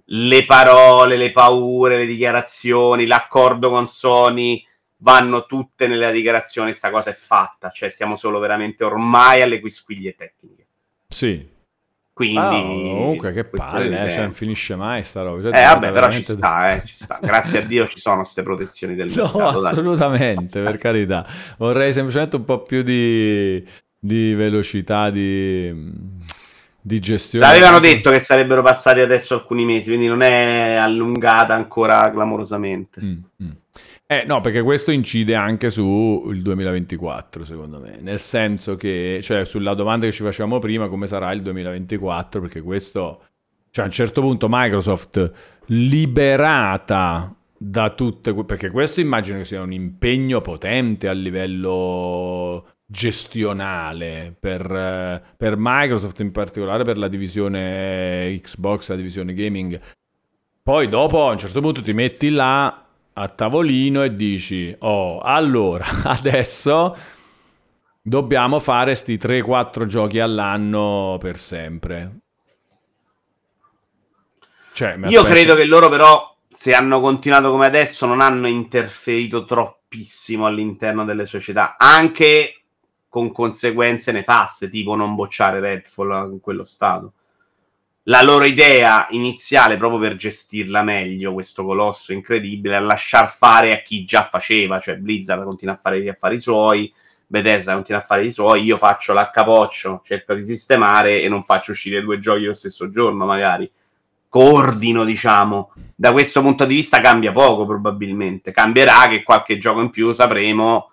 le 0.06 0.44
parole, 0.46 1.18
le 1.18 1.30
paure, 1.30 1.98
le 1.98 2.06
dichiarazioni, 2.06 3.04
l'accordo 3.04 3.68
con 3.68 3.86
Sony 3.86 4.66
vanno 4.96 5.44
tutte 5.44 5.86
nella 5.86 6.10
dichiarazione. 6.10 6.72
Sta 6.72 6.90
cosa 6.90 7.10
è 7.10 7.14
fatta, 7.14 7.68
cioè 7.68 7.90
siamo 7.90 8.16
solo 8.16 8.38
veramente 8.38 8.82
ormai 8.82 9.42
alle 9.42 9.60
quisquiglie 9.60 10.14
tecniche. 10.14 10.66
sì, 11.06 11.46
Quindi, 12.14 12.38
Ah, 12.38 12.50
comunque 12.50 13.32
che 13.32 13.44
palle, 13.44 14.04
eh, 14.06 14.10
cioè, 14.10 14.20
non 14.22 14.32
finisce 14.32 14.76
mai 14.76 15.02
sta 15.02 15.22
roba. 15.22 15.42
Cioè, 15.50 15.58
Eh, 15.58 15.64
vabbè, 15.64 15.92
però 15.92 16.10
ci 16.10 16.22
sta, 16.22 16.74
eh, 16.74 16.82
ci 16.84 16.94
sta. 16.94 17.18
Grazie 17.22 17.62
a 17.62 17.66
Dio 17.66 17.86
ci 17.88 17.98
sono 17.98 18.16
queste 18.16 18.42
protezioni 18.42 18.94
del 18.94 19.10
No, 19.16 19.22
mercato. 19.34 19.60
dai. 19.62 19.70
assolutamente, 19.72 20.60
per 20.62 20.76
carità. 20.76 21.26
Vorrei 21.56 21.92
semplicemente 21.92 22.36
un 22.36 22.44
po' 22.44 22.62
più 22.62 22.82
di, 22.82 23.64
di 23.98 24.34
velocità 24.34 25.08
di, 25.08 25.72
di 26.80 27.00
gestione. 27.00 27.46
L'avevano 27.46 27.78
detto 27.80 28.10
che 28.10 28.18
sarebbero 28.18 28.60
passati 28.62 29.00
adesso 29.00 29.32
alcuni 29.34 29.64
mesi, 29.64 29.88
quindi 29.88 30.06
non 30.06 30.20
è 30.20 30.74
allungata 30.74 31.54
ancora 31.54 32.10
clamorosamente. 32.10 33.00
Mm, 33.02 33.18
mm. 33.42 33.50
Eh, 34.12 34.24
no, 34.26 34.42
perché 34.42 34.60
questo 34.60 34.90
incide 34.90 35.34
anche 35.34 35.70
sul 35.70 36.42
2024, 36.42 37.44
secondo 37.44 37.78
me. 37.78 37.96
Nel 37.98 38.20
senso 38.20 38.76
che, 38.76 39.20
cioè, 39.22 39.46
sulla 39.46 39.72
domanda 39.72 40.04
che 40.04 40.12
ci 40.12 40.22
facevamo 40.22 40.58
prima, 40.58 40.88
come 40.88 41.06
sarà 41.06 41.32
il 41.32 41.40
2024, 41.40 42.42
perché 42.42 42.60
questo, 42.60 43.22
cioè, 43.70 43.84
a 43.84 43.86
un 43.86 43.92
certo 43.94 44.20
punto 44.20 44.48
Microsoft 44.50 45.32
liberata 45.68 47.34
da 47.56 47.88
tutte, 47.88 48.34
perché 48.44 48.68
questo 48.68 49.00
immagino 49.00 49.38
che 49.38 49.46
sia 49.46 49.62
un 49.62 49.72
impegno 49.72 50.42
potente 50.42 51.08
a 51.08 51.12
livello 51.12 52.66
gestionale 52.84 54.36
per, 54.38 55.22
per, 55.38 55.54
Microsoft, 55.56 56.20
in 56.20 56.32
particolare 56.32 56.84
per 56.84 56.98
la 56.98 57.08
divisione 57.08 58.38
Xbox, 58.42 58.90
la 58.90 58.96
divisione 58.96 59.32
gaming. 59.32 59.80
Poi 60.62 60.86
dopo 60.88 61.26
a 61.26 61.32
un 61.32 61.38
certo 61.38 61.62
punto 61.62 61.80
ti 61.80 61.94
metti 61.94 62.28
là 62.28 62.76
a 63.14 63.28
tavolino 63.28 64.02
e 64.02 64.14
dici, 64.14 64.74
oh, 64.80 65.18
allora, 65.18 65.84
adesso 66.04 66.96
dobbiamo 68.00 68.58
fare 68.58 68.94
sti 68.94 69.16
3-4 69.16 69.86
giochi 69.86 70.18
all'anno 70.18 71.16
per 71.20 71.38
sempre. 71.38 72.20
Cioè, 74.72 74.98
Io 75.06 75.22
credo 75.22 75.54
che 75.54 75.66
loro 75.66 75.88
però, 75.90 76.34
se 76.48 76.74
hanno 76.74 77.00
continuato 77.00 77.50
come 77.50 77.66
adesso, 77.66 78.06
non 78.06 78.22
hanno 78.22 78.48
interferito 78.48 79.44
troppissimo 79.44 80.46
all'interno 80.46 81.04
delle 81.04 81.26
società, 81.26 81.76
anche 81.78 82.62
con 83.08 83.30
conseguenze 83.30 84.10
nefaste, 84.12 84.70
tipo 84.70 84.94
non 84.94 85.14
bocciare 85.14 85.60
Redfall 85.60 86.32
in 86.32 86.40
quello 86.40 86.64
stato. 86.64 87.12
La 88.06 88.20
loro 88.22 88.44
idea 88.44 89.06
iniziale, 89.10 89.76
proprio 89.76 90.00
per 90.00 90.16
gestirla 90.16 90.82
meglio, 90.82 91.32
questo 91.32 91.64
colosso 91.64 92.12
incredibile, 92.12 92.76
è 92.76 92.80
lasciar 92.80 93.30
fare 93.30 93.72
a 93.72 93.80
chi 93.82 94.04
già 94.04 94.24
faceva, 94.24 94.80
cioè 94.80 94.96
Blizzard 94.96 95.44
continua 95.44 95.74
a 95.74 95.78
fare 95.80 96.02
gli 96.02 96.08
affari 96.08 96.40
suoi, 96.40 96.92
Bethesda 97.24 97.74
continua 97.74 98.02
a 98.02 98.04
fare 98.04 98.24
i 98.24 98.32
suoi, 98.32 98.64
io 98.64 98.76
faccio 98.76 99.12
l'accapoccio, 99.12 100.02
cerco 100.04 100.34
di 100.34 100.42
sistemare 100.42 101.22
e 101.22 101.28
non 101.28 101.44
faccio 101.44 101.70
uscire 101.70 102.02
due 102.02 102.18
giochi 102.18 102.42
lo 102.42 102.54
stesso 102.54 102.90
giorno, 102.90 103.24
magari 103.24 103.70
coordino, 104.28 105.04
diciamo. 105.04 105.72
Da 105.94 106.10
questo 106.10 106.40
punto 106.40 106.64
di 106.64 106.74
vista 106.74 107.00
cambia 107.00 107.30
poco 107.30 107.66
probabilmente. 107.66 108.50
Cambierà 108.50 109.08
che 109.08 109.22
qualche 109.22 109.58
gioco 109.58 109.80
in 109.80 109.90
più 109.90 110.10
sapremo 110.10 110.90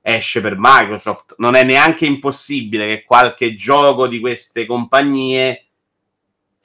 esce 0.00 0.40
per 0.40 0.54
Microsoft. 0.56 1.34
Non 1.38 1.56
è 1.56 1.64
neanche 1.64 2.06
impossibile 2.06 2.86
che 2.86 3.04
qualche 3.04 3.56
gioco 3.56 4.06
di 4.06 4.20
queste 4.20 4.66
compagnie, 4.66 5.63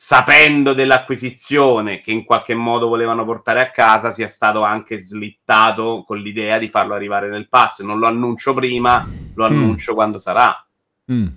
sapendo 0.01 0.71
dell'acquisizione 0.71 1.99
che 1.99 2.11
in 2.11 2.23
qualche 2.23 2.55
modo 2.55 2.87
volevano 2.87 3.25
portare 3.25 3.59
a 3.59 3.69
casa, 3.69 4.11
sia 4.11 4.29
stato 4.29 4.63
anche 4.63 4.97
slittato 4.97 6.05
con 6.07 6.19
l'idea 6.19 6.57
di 6.57 6.69
farlo 6.69 6.93
arrivare 6.93 7.27
nel 7.27 7.49
pass. 7.49 7.81
Non 7.81 7.99
lo 7.99 8.07
annuncio 8.07 8.53
prima, 8.53 9.05
lo 9.33 9.43
mm. 9.43 9.45
annuncio 9.45 9.91
mm. 9.91 9.95
quando 9.95 10.17
sarà. 10.17 10.65
Mm. 11.11 11.27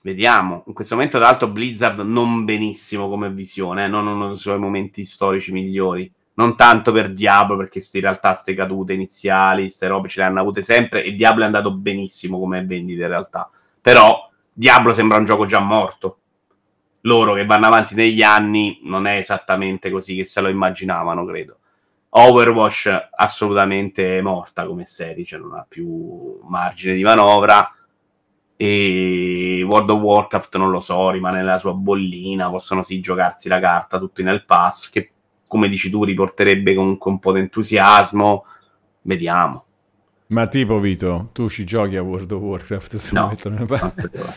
Vediamo. 0.00 0.64
In 0.68 0.72
questo 0.72 0.94
momento, 0.94 1.18
tra 1.18 1.26
l'altro, 1.26 1.48
Blizzard 1.48 1.98
non 1.98 2.46
benissimo 2.46 3.10
come 3.10 3.28
visione, 3.30 3.84
eh? 3.84 3.88
non 3.88 4.06
uno 4.06 4.28
dei 4.28 4.36
suoi 4.36 4.58
momenti 4.58 5.04
storici 5.04 5.52
migliori. 5.52 6.10
Non 6.36 6.56
tanto 6.56 6.92
per 6.92 7.12
Diablo, 7.12 7.58
perché 7.58 7.82
in 7.92 8.00
realtà 8.00 8.30
queste 8.30 8.54
cadute 8.54 8.94
iniziali, 8.94 9.64
queste 9.64 9.86
robe 9.86 10.08
ce 10.08 10.20
le 10.20 10.26
hanno 10.28 10.40
avute 10.40 10.62
sempre. 10.62 11.04
E 11.04 11.12
Diablo 11.12 11.42
è 11.42 11.46
andato 11.46 11.72
benissimo 11.72 12.38
come 12.38 12.64
vendita 12.64 13.02
in 13.02 13.08
realtà. 13.08 13.50
Però 13.82 14.30
Diablo 14.50 14.94
sembra 14.94 15.18
un 15.18 15.26
gioco 15.26 15.44
già 15.44 15.60
morto. 15.60 16.20
Loro 17.06 17.34
che 17.34 17.46
vanno 17.46 17.66
avanti 17.66 17.94
negli 17.94 18.22
anni 18.22 18.80
non 18.82 19.06
è 19.06 19.14
esattamente 19.14 19.90
così 19.90 20.16
che 20.16 20.24
se 20.24 20.40
lo 20.40 20.48
immaginavano, 20.48 21.24
credo. 21.24 21.58
Overwatch 22.08 23.08
assolutamente 23.14 24.20
morta 24.22 24.66
come 24.66 24.84
serie, 24.84 25.24
cioè 25.24 25.38
non 25.38 25.54
ha 25.54 25.64
più 25.68 26.40
margine 26.42 26.94
di 26.94 27.02
manovra 27.02 27.70
e 28.56 29.62
World 29.68 29.90
of 29.90 30.00
Warcraft 30.00 30.56
non 30.56 30.70
lo 30.70 30.80
so, 30.80 31.10
rimane 31.10 31.36
nella 31.36 31.58
sua 31.58 31.74
bollina, 31.74 32.48
possono 32.48 32.82
sì 32.82 33.00
giocarsi 33.00 33.48
la 33.48 33.60
carta 33.60 33.98
tutti 33.98 34.22
nel 34.22 34.44
pass, 34.44 34.90
che 34.90 35.10
come 35.46 35.68
dici 35.68 35.90
tu 35.90 36.04
riporterebbe 36.04 36.74
comunque 36.74 37.10
un 37.10 37.18
po' 37.18 37.32
di 37.32 37.40
entusiasmo, 37.40 38.46
vediamo. 39.02 39.65
Ma 40.28 40.48
tipo 40.48 40.78
Vito, 40.78 41.28
tu 41.32 41.48
ci 41.48 41.64
giochi 41.64 41.94
a 41.94 42.02
World 42.02 42.32
of 42.32 42.40
Warcraft? 42.40 42.96
Se 42.96 43.14
no. 43.14 43.32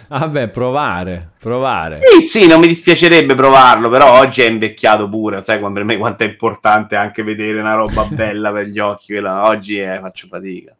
Vabbè, 0.07 0.49
provare, 0.49 1.31
provare. 1.39 1.95
Sì, 1.95 2.21
sì, 2.21 2.47
non 2.47 2.59
mi 2.59 2.67
dispiacerebbe 2.67 3.33
provarlo, 3.33 3.89
però 3.89 4.19
oggi 4.19 4.41
è 4.41 4.49
invecchiato 4.49 5.09
pure, 5.09 5.41
sai 5.41 5.59
per 5.59 5.83
me 5.83 5.97
quanto 5.97 6.23
è 6.23 6.27
importante 6.27 6.95
anche 6.95 7.23
vedere 7.23 7.59
una 7.59 7.73
roba 7.73 8.03
bella 8.11 8.51
per 8.51 8.67
gli 8.67 8.77
occhi, 8.77 9.13
quella... 9.13 9.47
oggi 9.47 9.79
è... 9.79 9.99
faccio 9.99 10.27
fatica. 10.27 10.75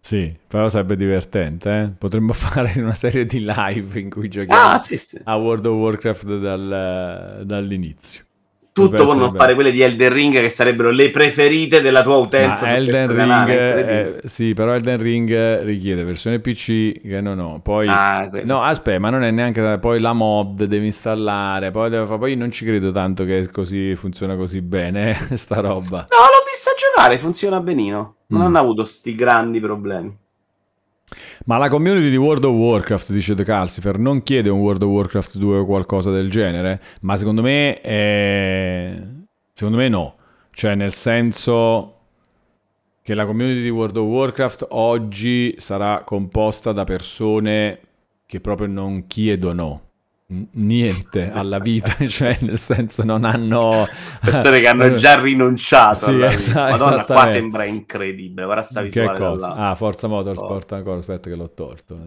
Sì, 0.00 0.34
però 0.48 0.70
sarebbe 0.70 0.96
divertente, 0.96 1.80
eh? 1.80 1.88
Potremmo 1.96 2.32
fare 2.34 2.72
una 2.80 2.94
serie 2.94 3.26
di 3.26 3.44
live 3.44 4.00
in 4.00 4.08
cui 4.08 4.28
giochiamo 4.30 4.72
ah, 4.72 4.78
sì, 4.78 4.96
sì. 4.96 5.20
a 5.22 5.36
World 5.36 5.66
of 5.66 5.76
Warcraft 5.76 6.38
dal, 6.38 7.42
dall'inizio. 7.44 8.24
Tutto 8.72 9.04
per 9.04 9.16
non 9.16 9.34
fare 9.34 9.52
quelle 9.52 9.70
di 9.70 9.82
Elden 9.82 10.10
Ring 10.10 10.40
che 10.40 10.48
sarebbero 10.48 10.90
le 10.90 11.10
preferite 11.10 11.82
della 11.82 12.02
tua 12.02 12.16
utenza. 12.16 12.64
Ma 12.64 12.76
Elden 12.76 13.08
Ring, 13.14 13.48
eh, 13.48 14.20
sì, 14.24 14.54
però 14.54 14.72
Elden 14.72 15.00
Ring 15.00 15.62
richiede 15.62 16.04
versione 16.04 16.40
PC 16.40 17.02
che 17.02 17.20
non 17.20 17.38
ho. 17.38 17.60
Poi, 17.60 17.86
ah, 17.86 18.30
no, 18.44 18.62
aspetta, 18.62 18.98
ma 18.98 19.10
non 19.10 19.24
è 19.24 19.30
neanche 19.30 19.78
poi 19.78 20.00
la 20.00 20.14
mod 20.14 20.64
devi 20.64 20.86
installare. 20.86 21.70
Poi, 21.70 21.90
devo 21.90 22.16
poi 22.16 22.34
non 22.34 22.50
ci 22.50 22.64
credo 22.64 22.90
tanto 22.92 23.24
che 23.24 23.50
così 23.50 23.94
funziona 23.94 24.36
così 24.36 24.62
bene 24.62 25.18
sta 25.36 25.60
roba. 25.60 26.06
No, 26.08 26.16
l'ho 26.16 26.42
vista 26.50 26.70
giocare, 26.78 27.18
funziona 27.18 27.60
benino. 27.60 28.16
Non 28.28 28.40
mm. 28.40 28.44
hanno 28.44 28.58
avuto 28.58 28.84
sti 28.86 29.14
grandi 29.14 29.60
problemi. 29.60 30.16
Ma 31.44 31.56
la 31.58 31.68
community 31.68 32.08
di 32.08 32.16
World 32.16 32.44
of 32.44 32.54
Warcraft, 32.54 33.12
dice 33.12 33.34
The 33.34 33.44
Calcifer, 33.44 33.98
non 33.98 34.22
chiede 34.22 34.48
un 34.48 34.60
World 34.60 34.82
of 34.82 34.90
Warcraft 34.90 35.38
2 35.38 35.58
o 35.58 35.64
qualcosa 35.64 36.10
del 36.10 36.30
genere, 36.30 36.80
ma 37.00 37.16
secondo 37.16 37.42
me 37.42 37.80
è... 37.80 39.02
secondo 39.52 39.78
me 39.78 39.88
no. 39.88 40.14
Cioè, 40.52 40.74
nel 40.74 40.92
senso 40.92 41.96
che 43.02 43.14
la 43.14 43.26
community 43.26 43.62
di 43.62 43.70
World 43.70 43.96
of 43.96 44.06
Warcraft 44.06 44.66
oggi 44.70 45.54
sarà 45.58 46.02
composta 46.04 46.72
da 46.72 46.84
persone 46.84 47.80
che 48.26 48.40
proprio 48.40 48.68
non 48.68 49.06
chiedono 49.06 49.90
niente 50.52 51.30
alla 51.30 51.58
vita, 51.58 51.94
cioè 52.06 52.36
nel 52.40 52.58
senso 52.58 53.04
non 53.04 53.24
hanno... 53.24 53.86
Persone 54.20 54.60
che 54.60 54.68
hanno 54.68 54.94
già 54.94 55.20
rinunciato 55.20 56.06
sì, 56.06 56.20
esa- 56.20 56.70
Madonna, 56.70 57.04
qua 57.04 57.28
sembra 57.28 57.64
incredibile, 57.64 58.44
guarda 58.44 58.62
sta 58.62 58.82
Che 58.82 59.12
cosa? 59.14 59.54
Ah, 59.54 59.74
Forza 59.74 60.08
Motorsport 60.08 60.50
Forza. 60.50 60.76
ancora, 60.76 60.98
aspetta 60.98 61.30
che 61.30 61.36
l'ho 61.36 61.50
tolto. 61.50 61.98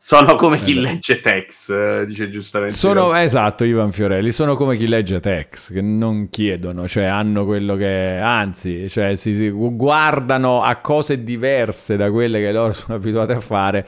Sono 0.00 0.36
come 0.36 0.60
chi 0.60 0.74
legge 0.78 1.20
Tex, 1.20 1.70
eh, 1.70 2.04
dice 2.06 2.30
giustamente. 2.30 2.74
Sono, 2.74 3.14
esatto, 3.14 3.64
Ivan 3.64 3.90
Fiorelli, 3.90 4.30
sono 4.30 4.54
come 4.54 4.76
chi 4.76 4.86
legge 4.86 5.18
Tex, 5.18 5.72
che 5.72 5.82
non 5.82 6.28
chiedono, 6.30 6.86
cioè 6.86 7.04
hanno 7.04 7.44
quello 7.44 7.74
che... 7.74 8.16
Anzi, 8.16 8.88
cioè 8.88 9.16
si, 9.16 9.34
si 9.34 9.50
guardano 9.50 10.62
a 10.62 10.76
cose 10.76 11.24
diverse 11.24 11.96
da 11.96 12.10
quelle 12.10 12.40
che 12.40 12.52
loro 12.52 12.72
sono 12.72 12.94
abituati 12.94 13.32
a 13.32 13.40
fare 13.40 13.86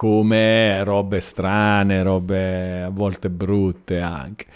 come 0.00 0.82
robe 0.82 1.20
strane, 1.20 2.02
robe 2.02 2.84
a 2.84 2.88
volte 2.88 3.28
brutte 3.28 4.00
anche. 4.00 4.46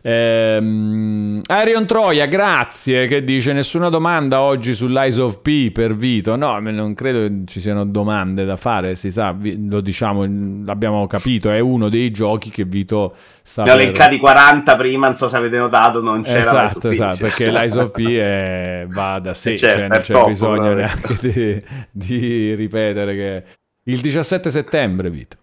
Ehm, 0.00 1.42
Arion 1.46 1.84
Troia, 1.84 2.24
grazie, 2.24 3.06
che 3.06 3.22
dice 3.22 3.52
nessuna 3.52 3.90
domanda 3.90 4.40
oggi 4.40 4.72
sull'Eyes 4.72 5.18
of 5.18 5.42
P 5.42 5.72
per 5.72 5.94
Vito. 5.94 6.36
No, 6.36 6.58
non 6.58 6.94
credo 6.94 7.44
ci 7.44 7.60
siano 7.60 7.84
domande 7.84 8.46
da 8.46 8.56
fare, 8.56 8.94
si 8.94 9.10
sa, 9.10 9.36
lo 9.38 9.82
diciamo, 9.82 10.24
l'abbiamo 10.64 11.06
capito, 11.06 11.50
è 11.50 11.58
uno 11.58 11.90
dei 11.90 12.10
giochi 12.10 12.48
che 12.48 12.64
Vito 12.64 13.14
sta... 13.42 13.64
Ne 13.64 13.72
ho 13.72 13.76
per... 13.76 13.84
leccati 13.84 14.16
40 14.16 14.74
prima, 14.74 15.08
non 15.08 15.16
so 15.16 15.28
se 15.28 15.36
avete 15.36 15.58
notato, 15.58 16.00
non 16.00 16.22
c'era 16.22 16.40
Esatto, 16.40 16.88
esatto, 16.88 17.18
perché 17.18 17.50
l'Eyes 17.50 17.74
of 17.74 17.90
P 17.90 18.06
è... 18.06 18.86
va 18.88 19.18
da 19.18 19.34
sé, 19.36 19.54
certo, 19.58 19.80
cioè 19.80 19.88
non 19.88 19.98
c'è 19.98 20.12
top, 20.14 20.26
bisogno 20.28 20.72
neanche 20.72 21.18
di, 21.20 21.62
di 21.90 22.54
ripetere 22.54 23.14
che 23.14 23.44
il 23.88 24.00
17 24.00 24.50
settembre, 24.50 25.10
Vito. 25.10 25.36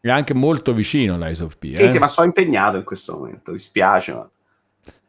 È 0.00 0.10
anche 0.10 0.34
molto 0.34 0.72
vicino 0.72 1.16
l'Eyes 1.16 1.40
of 1.40 1.56
P. 1.58 1.76
Sì, 1.76 1.82
eh? 1.82 1.90
sì, 1.90 1.98
ma 1.98 2.08
sono 2.08 2.26
impegnato 2.26 2.76
in 2.76 2.84
questo 2.84 3.14
momento, 3.16 3.52
dispiace. 3.52 4.12
Ma... 4.12 4.28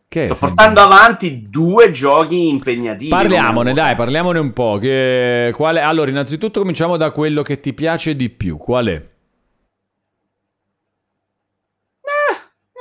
Che 0.08 0.26
Sto 0.28 0.36
portando 0.36 0.82
avanti 0.82 1.50
due 1.50 1.92
giochi 1.92 2.50
impegnativi. 2.50 3.10
Parliamone, 3.10 3.74
dai, 3.74 3.96
parliamone 3.96 4.38
un 4.38 4.54
po'. 4.54 4.78
Che... 4.80 5.52
Qual 5.56 5.78
è... 5.78 5.82
Allora, 5.82 6.12
innanzitutto 6.12 6.60
cominciamo 6.60 6.98
da 6.98 7.10
quello 7.10 7.42
che 7.42 7.60
ti 7.60 7.74
piace 7.74 8.16
di 8.16 8.30
più. 8.30 8.58
Qual 8.58 8.86
è? 8.86 8.92
Eh, 8.92 9.02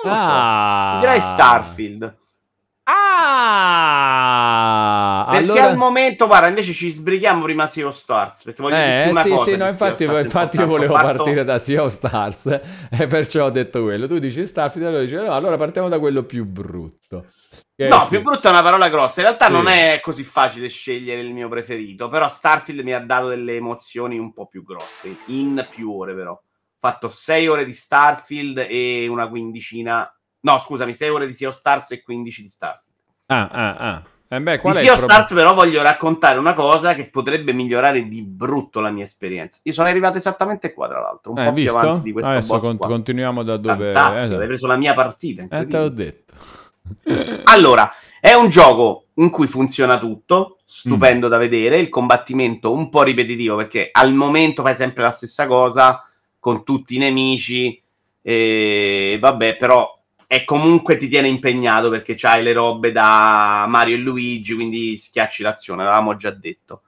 non 0.04 0.12
lo 0.12 0.20
ah. 0.20 0.92
so. 0.94 1.06
Direi 1.06 1.20
Starfield. 1.20 2.16
Ah! 2.94 4.42
Perché 5.30 5.50
allora... 5.50 5.70
al 5.70 5.76
momento, 5.76 6.26
guarda, 6.26 6.48
invece 6.48 6.72
ci 6.72 6.90
sbrighiamo 6.90 7.42
prima 7.42 7.66
Sea 7.66 7.86
of 7.86 7.94
Stars. 7.94 8.42
Perché 8.42 8.60
voglio 8.62 8.76
eh, 8.76 9.08
una 9.08 9.22
sì, 9.22 9.28
cosa. 9.30 9.44
Sì, 9.44 9.56
no, 9.56 9.66
infatti, 9.68 10.04
infatti 10.04 10.58
io 10.58 10.66
volevo 10.66 10.94
fatto... 10.94 11.06
partire 11.24 11.44
da 11.44 11.58
Sea 11.58 11.82
of 11.82 11.92
Stars 11.92 12.46
e 12.90 13.06
perciò 13.06 13.46
ho 13.46 13.50
detto 13.50 13.82
quello. 13.82 14.06
Tu 14.06 14.18
dici 14.18 14.44
Starfield, 14.44 14.88
allora 14.88 15.02
dici 15.02 15.14
no, 15.14 15.32
allora 15.32 15.56
partiamo 15.56 15.88
da 15.88 15.98
quello 15.98 16.24
più 16.24 16.44
brutto. 16.44 17.26
no, 17.76 18.02
sì. 18.02 18.08
più 18.08 18.20
brutto 18.22 18.48
è 18.48 18.50
una 18.50 18.62
parola 18.62 18.90
grossa. 18.90 19.20
In 19.20 19.26
realtà 19.26 19.46
sì. 19.46 19.52
non 19.52 19.68
è 19.68 20.00
così 20.02 20.24
facile 20.24 20.68
scegliere 20.68 21.20
il 21.22 21.32
mio 21.32 21.48
preferito. 21.48 22.08
Però 22.08 22.28
Starfield 22.28 22.80
mi 22.80 22.92
ha 22.92 23.00
dato 23.00 23.28
delle 23.28 23.56
emozioni 23.56 24.18
un 24.18 24.34
po' 24.34 24.46
più 24.46 24.62
grosse. 24.62 25.16
In 25.26 25.66
più 25.70 25.90
ore, 25.92 26.14
però. 26.14 26.32
Ho 26.32 26.42
fatto 26.78 27.08
6 27.08 27.46
ore 27.46 27.64
di 27.64 27.72
Starfield 27.72 28.66
e 28.68 29.06
una 29.08 29.28
quindicina 29.28 30.12
No, 30.42 30.58
scusami, 30.58 30.92
6 30.94 31.08
ore 31.08 31.26
di 31.26 31.32
Sea 31.34 31.48
of 31.48 31.54
Stars 31.54 31.90
e 31.92 32.02
15 32.02 32.42
di 32.42 32.48
Starfield. 32.48 32.94
Ah, 33.26 33.48
ah, 33.50 33.76
ah. 33.76 34.02
Eh 34.28 34.40
beh, 34.40 34.52
Di 34.56 34.58
qual 34.60 34.74
il 34.74 34.80
Sea 34.80 34.92
of 34.92 34.98
problema? 34.98 35.22
Stars 35.24 35.40
però 35.40 35.54
voglio 35.54 35.82
raccontare 35.82 36.38
una 36.38 36.54
cosa 36.54 36.94
che 36.94 37.08
potrebbe 37.10 37.52
migliorare 37.52 38.08
di 38.08 38.22
brutto 38.22 38.80
la 38.80 38.90
mia 38.90 39.04
esperienza. 39.04 39.60
Io 39.64 39.72
sono 39.72 39.88
arrivato 39.88 40.16
esattamente 40.16 40.72
qua, 40.72 40.88
tra 40.88 41.00
l'altro, 41.00 41.32
un 41.32 41.38
Eh, 41.38 41.44
po' 41.46 41.52
più 41.52 41.62
visto? 41.64 41.78
avanti 41.78 42.02
di 42.04 42.12
questo 42.12 42.30
Adesso 42.30 42.54
boss 42.54 42.62
con- 42.66 42.76
qua. 42.78 42.86
continuiamo 42.88 43.42
da 43.42 43.56
dove... 43.58 43.92
Fantastico, 43.92 44.24
esatto. 44.24 44.40
hai 44.40 44.46
preso 44.46 44.66
la 44.66 44.76
mia 44.76 44.94
partita. 44.94 45.42
Eh, 45.50 45.66
te 45.66 45.78
l'ho 45.78 45.88
detto. 45.90 46.32
Allora, 47.44 47.92
è 48.20 48.32
un 48.32 48.48
gioco 48.48 49.04
in 49.14 49.30
cui 49.30 49.46
funziona 49.46 49.98
tutto, 49.98 50.56
Mm. 50.62 50.64
stupendo 50.64 51.28
da 51.28 51.36
vedere, 51.36 51.78
il 51.78 51.90
combattimento 51.90 52.72
un 52.72 52.88
po' 52.88 53.02
ripetitivo 53.02 53.56
perché 53.56 53.90
al 53.92 54.14
momento 54.14 54.62
fai 54.62 54.74
sempre 54.74 55.02
la 55.02 55.10
stessa 55.10 55.46
cosa 55.46 56.02
con 56.38 56.64
tutti 56.64 56.94
i 56.94 56.98
nemici 56.98 57.78
e 58.22 59.18
vabbè, 59.20 59.56
però 59.56 60.01
è 60.32 60.44
comunque 60.44 60.96
ti 60.96 61.08
tiene 61.08 61.28
impegnato 61.28 61.90
perché 61.90 62.14
c'hai 62.16 62.42
le 62.42 62.54
robe 62.54 62.90
da 62.90 63.66
Mario 63.68 63.96
e 63.96 63.98
Luigi, 63.98 64.54
quindi 64.54 64.96
schiacci 64.96 65.42
l'azione, 65.42 65.84
l'avevamo 65.84 66.16
già 66.16 66.30
detto. 66.30 66.84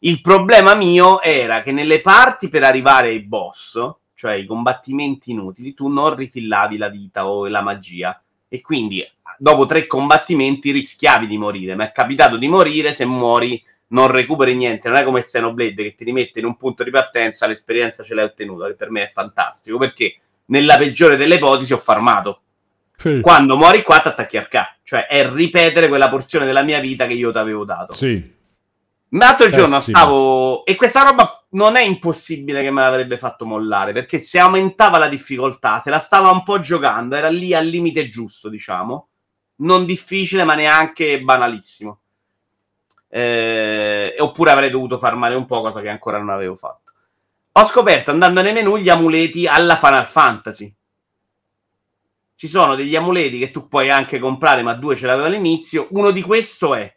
Il 0.00 0.20
problema 0.20 0.74
mio 0.74 1.22
era 1.22 1.62
che 1.62 1.70
nelle 1.70 2.00
parti 2.00 2.48
per 2.48 2.64
arrivare 2.64 3.10
ai 3.10 3.20
boss, 3.20 3.80
cioè 4.16 4.32
i 4.32 4.44
combattimenti 4.44 5.30
inutili, 5.30 5.72
tu 5.72 5.86
non 5.86 6.16
rifillavi 6.16 6.78
la 6.78 6.88
vita 6.88 7.28
o 7.28 7.46
la 7.46 7.60
magia 7.60 8.20
e 8.48 8.60
quindi 8.60 9.08
dopo 9.38 9.66
tre 9.66 9.86
combattimenti 9.86 10.72
rischiavi 10.72 11.28
di 11.28 11.38
morire. 11.38 11.76
Mi 11.76 11.84
è 11.84 11.92
capitato 11.92 12.36
di 12.38 12.48
morire, 12.48 12.92
se 12.92 13.04
muori 13.04 13.62
non 13.90 14.10
recuperi 14.10 14.56
niente, 14.56 14.88
non 14.88 14.98
è 14.98 15.04
come 15.04 15.22
Xenoblade 15.22 15.84
che 15.84 15.94
ti 15.94 16.02
rimette 16.02 16.40
in 16.40 16.46
un 16.46 16.56
punto 16.56 16.82
di 16.82 16.90
partenza, 16.90 17.46
l'esperienza 17.46 18.02
ce 18.02 18.14
l'hai 18.14 18.24
ottenuta, 18.24 18.66
che 18.66 18.74
per 18.74 18.90
me 18.90 19.04
è 19.04 19.10
fantastico, 19.12 19.78
perché 19.78 20.16
nella 20.46 20.76
peggiore 20.76 21.16
delle 21.16 21.36
ipotesi 21.36 21.72
ho 21.72 21.78
farmato. 21.78 22.40
Sì. 23.00 23.22
Quando 23.22 23.56
muori 23.56 23.82
qua 23.82 23.98
ti 24.00 24.08
attacchi 24.08 24.36
al 24.36 24.46
K, 24.46 24.74
cioè 24.82 25.06
è 25.06 25.26
ripetere 25.32 25.88
quella 25.88 26.10
porzione 26.10 26.44
della 26.44 26.60
mia 26.60 26.80
vita 26.80 27.06
che 27.06 27.14
io 27.14 27.32
ti 27.32 27.38
avevo 27.38 27.64
dato. 27.64 27.94
Sì. 27.94 28.38
L'altro 29.12 29.48
giorno 29.48 29.76
Pessimo. 29.76 29.96
stavo. 29.96 30.64
E 30.66 30.76
questa 30.76 31.02
roba 31.02 31.46
non 31.52 31.76
è 31.76 31.80
impossibile 31.80 32.60
che 32.60 32.70
me 32.70 32.82
l'avrebbe 32.82 33.16
fatto 33.16 33.46
mollare. 33.46 33.92
Perché 33.92 34.18
se 34.18 34.38
aumentava 34.38 34.98
la 34.98 35.08
difficoltà, 35.08 35.78
se 35.78 35.88
la 35.88 35.98
stava 35.98 36.28
un 36.30 36.42
po' 36.42 36.60
giocando, 36.60 37.16
era 37.16 37.28
lì 37.28 37.54
al 37.54 37.64
limite 37.64 38.10
giusto, 38.10 38.50
diciamo. 38.50 39.08
Non 39.56 39.86
difficile, 39.86 40.44
ma 40.44 40.54
neanche 40.54 41.22
banalissimo. 41.22 42.00
Eh, 43.08 44.14
oppure 44.18 44.50
avrei 44.50 44.68
dovuto 44.68 44.98
farmare 44.98 45.34
un 45.34 45.46
po', 45.46 45.62
cosa 45.62 45.80
che 45.80 45.88
ancora 45.88 46.18
non 46.18 46.28
avevo 46.28 46.54
fatto. 46.54 46.92
Ho 47.52 47.64
scoperto 47.64 48.10
andando 48.10 48.42
nei 48.42 48.52
menu 48.52 48.76
gli 48.76 48.90
amuleti 48.90 49.46
alla 49.46 49.76
Final 49.76 50.06
Fantasy. 50.06 50.74
Ci 52.40 52.48
sono 52.48 52.74
degli 52.74 52.96
amuleti 52.96 53.38
che 53.38 53.50
tu 53.50 53.68
puoi 53.68 53.90
anche 53.90 54.18
comprare, 54.18 54.62
ma 54.62 54.72
due 54.72 54.96
ce 54.96 55.04
l'avevo 55.04 55.26
all'inizio. 55.26 55.88
Uno 55.90 56.10
di 56.10 56.22
questo 56.22 56.74
è 56.74 56.90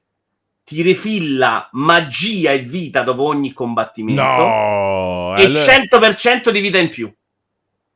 ti 0.63 0.81
rifilla 0.81 1.67
magia 1.73 2.51
e 2.51 2.59
vita 2.59 3.03
dopo 3.03 3.23
ogni 3.23 3.51
combattimento 3.51 4.21
No! 4.21 5.35
e 5.35 5.43
allora- 5.43 5.65
100% 5.65 6.49
di 6.49 6.59
vita 6.61 6.77
in 6.77 6.87
più. 6.87 7.13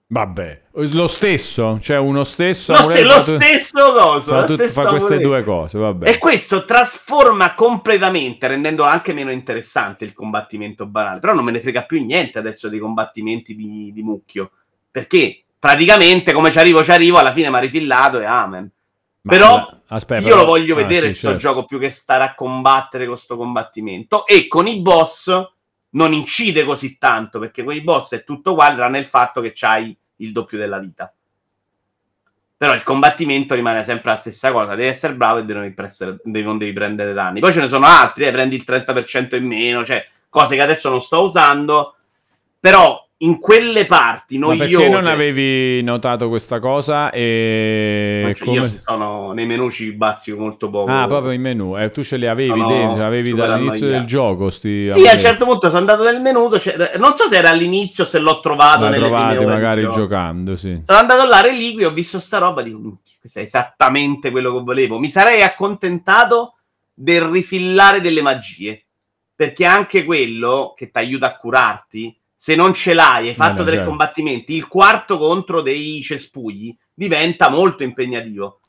Vabbè, 0.07 0.61
lo 0.73 1.07
stesso, 1.07 1.79
cioè 1.79 1.97
uno 1.97 2.25
stesso... 2.25 2.73
Lo, 2.73 2.81
se- 2.81 3.03
lo 3.03 3.13
tu- 3.23 3.35
stesso 3.37 3.93
coso, 3.93 4.31
fa, 4.31 4.47
stesso 4.49 4.81
fa 4.81 4.89
queste 4.89 5.19
due 5.21 5.41
cose, 5.45 5.77
vabbè. 5.77 6.09
E 6.09 6.17
questo 6.17 6.65
trasforma 6.65 7.55
completamente, 7.55 8.47
rendendolo 8.47 8.89
anche 8.89 9.13
meno 9.13 9.31
interessante 9.31 10.03
il 10.03 10.11
combattimento 10.11 10.85
banale. 10.85 11.21
Però 11.21 11.33
non 11.33 11.45
me 11.45 11.51
ne 11.51 11.61
frega 11.61 11.83
più 11.83 12.03
niente 12.03 12.39
adesso 12.39 12.67
dei 12.67 12.79
combattimenti 12.79 13.55
di, 13.55 13.93
di 13.93 14.03
mucchio. 14.03 14.51
Perché 14.91 15.43
praticamente 15.59 16.31
come 16.33 16.51
ci 16.51 16.59
arrivo, 16.59 16.83
ci 16.83 16.91
arrivo, 16.91 17.17
alla 17.17 17.31
fine 17.33 17.49
mi 17.49 17.55
ha 17.55 17.59
rifillato 17.59 18.19
e 18.19 18.25
amen. 18.25 18.71
Ma 19.21 19.31
però 19.31 19.55
la- 19.55 19.79
aspetta, 19.87 20.27
Io 20.27 20.35
lo 20.35 20.45
voglio 20.45 20.73
ah, 20.73 20.77
vedere 20.77 21.09
sì, 21.09 21.17
sto 21.17 21.27
certo. 21.29 21.41
gioco 21.41 21.65
più 21.65 21.79
che 21.79 21.89
stare 21.89 22.23
a 22.23 22.35
combattere 22.35 23.05
con 23.05 23.17
sto 23.17 23.35
combattimento. 23.35 24.25
E 24.25 24.47
con 24.47 24.67
i 24.67 24.79
boss 24.81 25.51
non 25.91 26.13
incide 26.13 26.63
così 26.63 26.97
tanto, 26.97 27.39
perché 27.39 27.63
con 27.63 27.73
i 27.73 27.81
boss 27.81 28.13
è 28.13 28.23
tutto 28.23 28.51
uguale, 28.51 28.75
tranne 28.75 28.99
il 28.99 29.05
fatto 29.05 29.41
che 29.41 29.51
c'hai 29.53 29.97
il 30.17 30.31
doppio 30.31 30.57
della 30.57 30.79
vita. 30.79 31.11
Però 32.55 32.73
il 32.73 32.83
combattimento 32.83 33.53
rimane 33.53 33.83
sempre 33.83 34.11
la 34.11 34.17
stessa 34.17 34.51
cosa, 34.51 34.73
devi 34.73 34.87
essere 34.87 35.13
bravo 35.13 35.39
e 35.39 35.45
devi 35.45 35.59
non, 35.59 35.73
essere- 35.85 36.19
devi- 36.23 36.45
non 36.45 36.57
devi 36.57 36.73
prendere 36.73 37.13
danni. 37.13 37.39
Poi 37.39 37.53
ce 37.53 37.59
ne 37.59 37.67
sono 37.67 37.85
altri, 37.85 38.25
eh, 38.25 38.31
prendi 38.31 38.55
il 38.55 38.63
30% 38.63 39.35
in 39.35 39.45
meno, 39.45 39.85
cioè 39.85 40.05
cose 40.29 40.55
che 40.55 40.61
adesso 40.61 40.89
non 40.89 41.01
sto 41.01 41.21
usando, 41.23 41.95
però 42.59 43.06
in 43.19 43.39
quelle 43.39 43.85
parti 43.85 44.37
Ma 44.37 44.47
noiose... 44.47 44.69
perché 44.69 44.89
non 44.89 45.07
avevi 45.07 45.81
notato 45.81 46.29
questa 46.29 46.59
cosa 46.59 47.09
e 47.09 48.21
Ma 48.25 48.33
cioè, 48.33 48.49
Io 48.49 48.61
come... 48.61 48.79
sono 48.79 49.31
nei 49.31 49.47
menu 49.47 49.71
ci 49.71 49.91
bazzico 49.93 50.37
molto 50.37 50.69
poco. 50.69 50.91
Ah, 50.91 51.07
proprio 51.07 51.31
in 51.31 51.41
menu. 51.41 51.75
Eh, 51.77 51.89
tu 51.89 52.03
ce 52.03 52.17
li 52.17 52.27
avevi 52.27 52.49
Sono 52.49 52.67
dentro, 52.67 53.05
avevi 53.05 53.33
dall'inizio 53.33 53.87
del 53.87 54.05
gioco 54.05 54.49
sti 54.51 54.89
Sì, 54.89 55.07
a 55.07 55.13
un 55.13 55.19
certo 55.19 55.45
punto 55.45 55.67
sono 55.67 55.79
andato 55.79 56.03
nel 56.03 56.21
menu, 56.21 56.49
c'era- 56.51 56.91
non 56.97 57.15
so 57.15 57.27
se 57.27 57.37
era 57.37 57.49
all'inizio 57.49 58.05
se 58.05 58.19
l'ho 58.19 58.39
trovato 58.39 58.85
ore 58.85 58.99
di 58.99 59.45
magari 59.45 59.89
giocando, 59.91 60.55
sì. 60.55 60.81
Sono 60.85 60.99
andato 60.99 61.25
là, 61.25 61.41
reliquie, 61.41 61.85
ho 61.85 61.91
visto 61.91 62.19
sta 62.19 62.37
roba, 62.37 62.61
dico, 62.61 62.77
"Minchia, 62.77 63.15
questo 63.19 63.39
è 63.39 63.41
esattamente 63.41 64.29
quello 64.29 64.53
che 64.55 64.63
volevo. 64.63 64.99
Mi 64.99 65.09
sarei 65.09 65.41
accontentato 65.41 66.55
del 66.93 67.21
rifillare 67.21 67.99
delle 68.01 68.21
magie, 68.21 68.83
perché 69.35 69.65
anche 69.65 70.03
quello 70.03 70.73
che 70.75 70.89
ti 70.91 70.97
aiuta 70.97 71.27
a 71.27 71.37
curarti, 71.37 72.16
se 72.39 72.53
non 72.53 72.71
ce 72.75 72.93
l'hai, 72.93 73.29
hai 73.29 73.33
fatto 73.33 73.57
no, 73.57 73.63
tre 73.63 73.77
certo. 73.77 73.89
combattimenti, 73.89 74.53
il 74.53 74.67
quarto 74.67 75.17
contro 75.17 75.61
dei 75.61 76.03
cespugli 76.03 76.77
diventa 76.93 77.49
molto 77.49 77.81
impegnativo. 77.81 78.59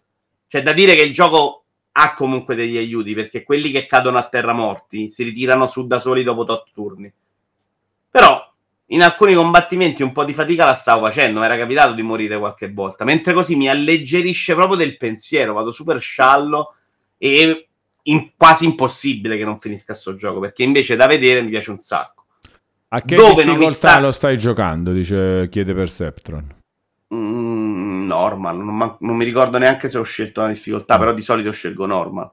C'è 0.49 0.63
da 0.63 0.73
dire 0.73 0.95
che 0.95 1.03
il 1.03 1.13
gioco 1.13 1.65
ha 1.93 2.15
comunque 2.15 2.55
degli 2.55 2.79
aiuti, 2.79 3.13
perché 3.13 3.43
quelli 3.43 3.71
che 3.71 3.87
cadono 3.87 4.17
a 4.17 4.27
terra 4.27 4.55
morti 4.55 5.11
si 5.11 5.23
ritirano 5.23 5.67
su 5.67 5.87
da 5.87 5.99
soli 5.99 6.25
dopo 6.25 6.47
tot 6.47 6.69
turni. 6.73 7.13
Però 8.11 8.43
in 8.87 9.03
alcuni 9.03 9.35
combattimenti 9.35 10.03
un 10.03 10.13
po' 10.13 10.25
di 10.25 10.33
fatica 10.33 10.65
la 10.65 10.75
stavo 10.75 11.05
facendo, 11.05 11.41
mi 11.41 11.45
era 11.45 11.59
capitato 11.59 11.93
di 11.93 12.01
morire 12.01 12.39
qualche 12.39 12.73
volta, 12.73 13.05
mentre 13.05 13.35
così 13.35 13.55
mi 13.55 13.69
alleggerisce 13.69 14.55
proprio 14.55 14.79
del 14.79 14.97
pensiero, 14.97 15.53
vado 15.53 15.73
super 15.73 16.01
sciallo 16.01 16.75
e 17.19 17.69
in- 18.05 18.31
quasi 18.35 18.65
impossibile 18.65 19.37
che 19.37 19.45
non 19.45 19.59
finisca 19.59 19.93
sto 19.93 20.17
gioco, 20.17 20.41
perché 20.41 20.63
invece 20.63 20.97
da 20.97 21.07
vedere 21.07 21.43
mi 21.43 21.51
piace 21.51 21.71
un 21.71 21.79
sacco. 21.79 22.18
A 22.91 23.03
che 23.03 23.17
Dove 23.17 23.45
difficoltà 23.45 23.71
sta- 23.71 24.01
lo 24.01 24.11
stai 24.11 24.39
giocando? 24.39 24.93
Dice, 24.93 25.49
chiede 25.51 25.75
Perceptron. 25.75 26.57
Mm, 27.15 28.07
normal, 28.07 28.57
non, 28.59 28.77
ma- 28.77 28.97
non 29.01 29.17
mi 29.17 29.25
ricordo 29.25 29.59
neanche 29.59 29.89
se 29.89 29.99
ho 29.99 30.03
scelto 30.03 30.41
una 30.41 30.51
difficoltà, 30.51 30.99
però 30.99 31.13
di 31.13 31.23
solito 31.23 31.51
scelgo 31.53 31.85
normal. 31.85 32.31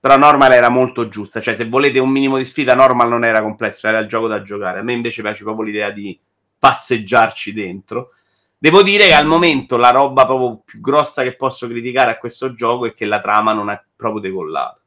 Però 0.00 0.16
normal 0.16 0.52
era 0.52 0.68
molto 0.68 1.08
giusta, 1.08 1.40
cioè 1.40 1.54
se 1.56 1.68
volete 1.68 1.98
un 1.98 2.10
minimo 2.10 2.36
di 2.36 2.44
sfida, 2.44 2.74
normal 2.74 3.08
non 3.08 3.24
era 3.24 3.40
complesso, 3.40 3.88
era 3.88 3.98
il 3.98 4.08
gioco 4.08 4.28
da 4.28 4.42
giocare. 4.42 4.80
A 4.80 4.82
me 4.82 4.92
invece 4.92 5.22
piace 5.22 5.42
proprio 5.42 5.64
l'idea 5.64 5.90
di 5.90 6.18
passeggiarci 6.58 7.52
dentro. 7.52 8.10
Devo 8.58 8.82
dire 8.82 9.06
che 9.06 9.14
al 9.14 9.26
momento 9.26 9.76
la 9.76 9.90
roba 9.90 10.26
proprio 10.26 10.60
più 10.64 10.80
grossa 10.80 11.22
che 11.22 11.34
posso 11.34 11.66
criticare 11.66 12.10
a 12.10 12.18
questo 12.18 12.54
gioco 12.54 12.86
è 12.86 12.92
che 12.92 13.06
la 13.06 13.20
trama 13.20 13.52
non 13.52 13.70
è 13.70 13.80
proprio 13.96 14.20
decollata. 14.20 14.78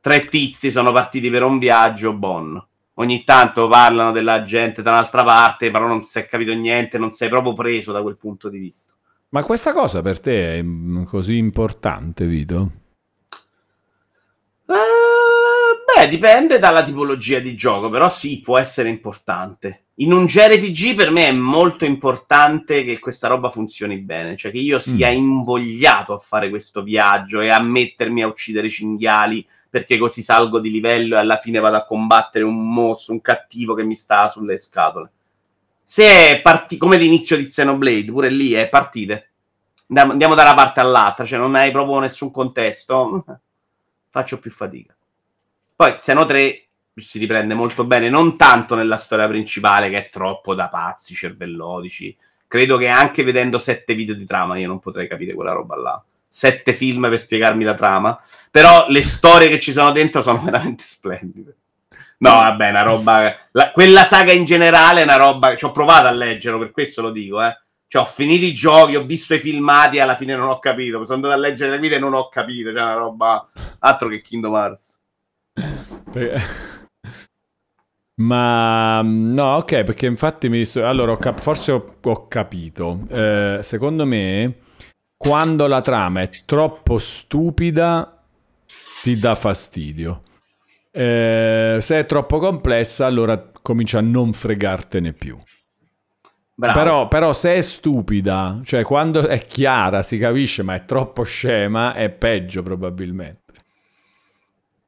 Tre 0.00 0.24
tizi 0.26 0.70
sono 0.70 0.92
partiti 0.92 1.30
per 1.30 1.42
un 1.42 1.58
viaggio, 1.58 2.12
bon. 2.12 2.68
Ogni 3.00 3.24
tanto 3.24 3.66
parlano 3.66 4.12
della 4.12 4.44
gente 4.44 4.82
da 4.82 4.90
un'altra 4.90 5.24
parte, 5.24 5.70
però 5.70 5.86
non 5.86 6.04
si 6.04 6.18
è 6.18 6.26
capito 6.26 6.52
niente, 6.52 6.98
non 6.98 7.10
sei 7.10 7.30
proprio 7.30 7.54
preso 7.54 7.92
da 7.92 8.02
quel 8.02 8.18
punto 8.18 8.50
di 8.50 8.58
vista. 8.58 8.92
Ma 9.30 9.42
questa 9.42 9.72
cosa 9.72 10.02
per 10.02 10.20
te 10.20 10.58
è 10.58 10.64
così 11.06 11.38
importante, 11.38 12.26
Vito? 12.26 12.70
Eh, 14.66 15.98
beh, 15.98 16.08
dipende 16.08 16.58
dalla 16.58 16.82
tipologia 16.82 17.38
di 17.38 17.56
gioco, 17.56 17.88
però 17.88 18.10
sì, 18.10 18.40
può 18.40 18.58
essere 18.58 18.90
importante. 18.90 19.84
In 20.00 20.12
un 20.12 20.26
JRPG 20.26 20.94
per 20.94 21.10
me 21.10 21.28
è 21.28 21.32
molto 21.32 21.86
importante 21.86 22.84
che 22.84 22.98
questa 22.98 23.28
roba 23.28 23.48
funzioni 23.48 23.96
bene, 23.98 24.36
cioè 24.36 24.50
che 24.50 24.58
io 24.58 24.78
sia 24.78 25.10
Mm. 25.10 25.16
invogliato 25.16 26.12
a 26.12 26.18
fare 26.18 26.50
questo 26.50 26.82
viaggio 26.82 27.40
e 27.40 27.48
a 27.48 27.60
mettermi 27.60 28.22
a 28.22 28.26
uccidere 28.26 28.68
cinghiali 28.68 29.46
perché 29.70 29.96
così 29.96 30.22
salgo 30.22 30.58
di 30.58 30.70
livello 30.70 31.14
e 31.14 31.20
alla 31.20 31.36
fine 31.36 31.60
vado 31.60 31.76
a 31.76 31.84
combattere 31.84 32.44
un 32.44 32.72
mostro, 32.72 33.14
un 33.14 33.20
cattivo 33.20 33.74
che 33.74 33.84
mi 33.84 33.94
sta 33.94 34.26
sulle 34.28 34.58
scatole. 34.58 35.10
Se 35.82 36.04
è 36.04 36.40
parti- 36.42 36.76
come 36.76 36.96
l'inizio 36.96 37.36
di 37.36 37.46
Xenoblade, 37.46 38.10
pure 38.10 38.28
lì 38.30 38.52
è 38.52 38.68
partite. 38.68 39.30
Andiamo, 39.92 40.34
da 40.34 40.42
una 40.42 40.54
parte 40.54 40.80
all'altra, 40.80 41.24
cioè 41.24 41.38
non 41.38 41.54
hai 41.54 41.70
proprio 41.70 42.00
nessun 42.00 42.30
contesto. 42.32 43.24
Faccio 44.10 44.38
più 44.40 44.50
fatica. 44.50 44.94
Poi 45.76 45.94
Xeno 45.94 46.26
3 46.26 46.64
si 46.96 47.18
riprende 47.18 47.54
molto 47.54 47.84
bene, 47.84 48.08
non 48.08 48.36
tanto 48.36 48.74
nella 48.74 48.96
storia 48.96 49.28
principale 49.28 49.88
che 49.88 50.06
è 50.06 50.10
troppo 50.10 50.54
da 50.54 50.68
pazzi, 50.68 51.14
cervellotici. 51.14 52.16
Credo 52.46 52.76
che 52.76 52.88
anche 52.88 53.22
vedendo 53.22 53.58
sette 53.58 53.94
video 53.94 54.14
di 54.14 54.26
trama 54.26 54.58
io 54.58 54.66
non 54.66 54.80
potrei 54.80 55.06
capire 55.06 55.34
quella 55.34 55.52
roba 55.52 55.76
là. 55.76 56.04
Sette 56.32 56.72
film 56.74 57.08
per 57.08 57.18
spiegarmi 57.18 57.64
la 57.64 57.74
trama. 57.74 58.18
Però 58.50 58.86
le 58.88 59.02
storie 59.02 59.48
che 59.48 59.58
ci 59.60 59.72
sono 59.72 59.92
dentro 59.92 60.22
sono 60.22 60.40
veramente 60.44 60.84
splendide. 60.84 61.56
No, 62.18 62.30
vabbè, 62.32 62.70
una 62.70 62.82
roba. 62.82 63.34
la- 63.52 63.70
quella 63.72 64.04
saga 64.04 64.32
in 64.32 64.44
generale 64.44 65.00
è 65.00 65.04
una 65.04 65.16
roba. 65.16 65.56
Ci 65.56 65.64
ho 65.64 65.72
provato 65.72 66.06
a 66.06 66.10
leggerlo, 66.12 66.58
per 66.58 66.70
questo 66.70 67.02
lo 67.02 67.10
dico, 67.10 67.42
eh. 67.42 67.58
Cioè, 67.86 68.02
ho 68.02 68.06
finito 68.06 68.44
i 68.44 68.54
giochi, 68.54 68.94
ho 68.94 69.04
visto 69.04 69.34
i 69.34 69.40
filmati 69.40 69.96
e 69.96 70.00
alla 70.00 70.14
fine 70.14 70.36
non 70.36 70.48
ho 70.48 70.58
capito. 70.60 71.04
Sono 71.04 71.16
andato 71.16 71.34
a 71.34 71.38
leggere 71.38 71.72
le 71.72 71.78
guide 71.78 71.96
e 71.96 71.98
non 71.98 72.14
ho 72.14 72.28
capito. 72.28 72.72
C'è 72.72 72.80
una 72.80 72.94
roba 72.94 73.48
altro 73.80 74.08
che 74.08 74.20
Kingdom 74.20 74.54
Hearts. 74.54 74.98
Ma 78.20 79.00
no, 79.02 79.56
ok, 79.56 79.82
perché 79.84 80.04
infatti 80.06 80.48
mi 80.50 80.62
allora 80.76 81.12
ho 81.12 81.16
cap- 81.16 81.40
forse 81.40 81.72
ho, 81.72 81.96
ho 82.02 82.28
capito. 82.28 83.00
Eh, 83.08 83.60
secondo 83.62 84.04
me, 84.04 84.56
quando 85.22 85.66
la 85.66 85.82
trama 85.82 86.22
è 86.22 86.30
troppo 86.46 86.96
stupida, 86.96 88.24
ti 89.02 89.18
dà 89.18 89.34
fastidio. 89.34 90.22
Eh, 90.90 91.76
se 91.78 91.98
è 91.98 92.06
troppo 92.06 92.38
complessa, 92.38 93.04
allora 93.04 93.50
comincia 93.60 93.98
a 93.98 94.00
non 94.00 94.32
fregartene 94.32 95.12
più. 95.12 95.38
Però, 96.56 97.06
però, 97.08 97.34
se 97.34 97.54
è 97.54 97.60
stupida, 97.60 98.62
cioè 98.64 98.82
quando 98.82 99.26
è 99.26 99.44
chiara, 99.44 100.02
si 100.02 100.16
capisce, 100.16 100.62
ma 100.62 100.74
è 100.74 100.86
troppo 100.86 101.22
scema, 101.22 101.92
è 101.92 102.08
peggio 102.08 102.62
probabilmente. 102.62 103.52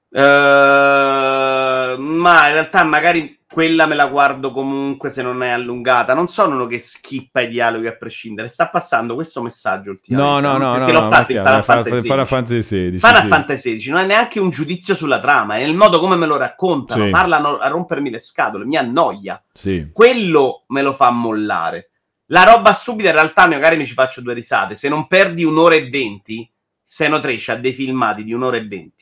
Uh, 0.09 1.52
ma 1.99 2.47
in 2.47 2.53
realtà 2.53 2.85
magari 2.85 3.41
quella 3.53 3.87
me 3.87 3.95
la 3.95 4.07
guardo 4.07 4.51
comunque 4.51 5.11
se 5.11 5.23
non 5.23 5.43
è 5.43 5.51
allungata. 5.51 6.15
Non 6.15 6.27
sono 6.29 6.55
uno 6.55 6.67
che 6.67 6.79
skippa 6.79 7.43
i 7.43 7.49
dialoghi 7.49 7.87
a 7.87 7.97
prescindere. 7.97 8.49
Sta 8.49 8.69
passando 8.69 9.15
questo 9.15 9.43
messaggio 9.43 9.91
ultimamente. 9.91 10.41
No, 10.41 10.57
no, 10.57 10.57
no. 10.59 10.73
Perché 10.79 10.93
no, 10.93 10.99
l'ho 11.01 11.05
no, 11.05 11.11
fatto 11.11 11.33
in 11.33 11.43
Final 11.43 11.65
Fantasy 11.65 12.01
Final 12.01 12.27
Fantasy 12.27 12.59
XVI. 12.59 12.99
Final 12.99 13.27
Fantasy 13.27 13.77
XVI 13.77 13.91
non 13.91 14.01
è 14.01 14.07
neanche 14.07 14.41
un 14.41 14.51
giudizio 14.51 14.95
sulla 14.95 15.21
trama, 15.21 15.57
è 15.57 15.63
il 15.63 15.77
modo 15.77 16.01
come 16.01 16.17
me 16.17 16.27
lo 16.27 16.37
raccontano. 16.37 17.05
Sì. 17.05 17.11
Parlano 17.11 17.59
a 17.59 17.69
rompermi 17.69 18.11
le 18.11 18.21
scatole, 18.21 18.65
mi 18.65 18.77
annoia. 18.77 19.43
Sì. 19.53 19.91
Quello 19.93 20.65
me 20.69 20.83
lo 20.83 20.95
fa 20.95 21.11
mollare. 21.11 21.91
La 22.27 22.45
roba 22.45 22.73
stupida 22.73 23.11
in 23.11 23.17
realtà 23.17 23.47
magari 23.47 23.77
mi 23.77 23.85
ci 23.85 23.93
faccio 23.93 24.23
due 24.23 24.33
risate. 24.33 24.75
Se 24.75 24.89
non 24.89 25.07
perdi 25.07 25.45
un'ora 25.45 25.75
e 25.75 25.91
venti, 25.91 26.51
Seno 26.83 27.21
3 27.21 27.37
c'ha 27.39 27.55
dei 27.57 27.73
filmati 27.73 28.25
di 28.25 28.33
un'ora 28.33 28.57
e 28.57 28.67
venti. 28.67 29.02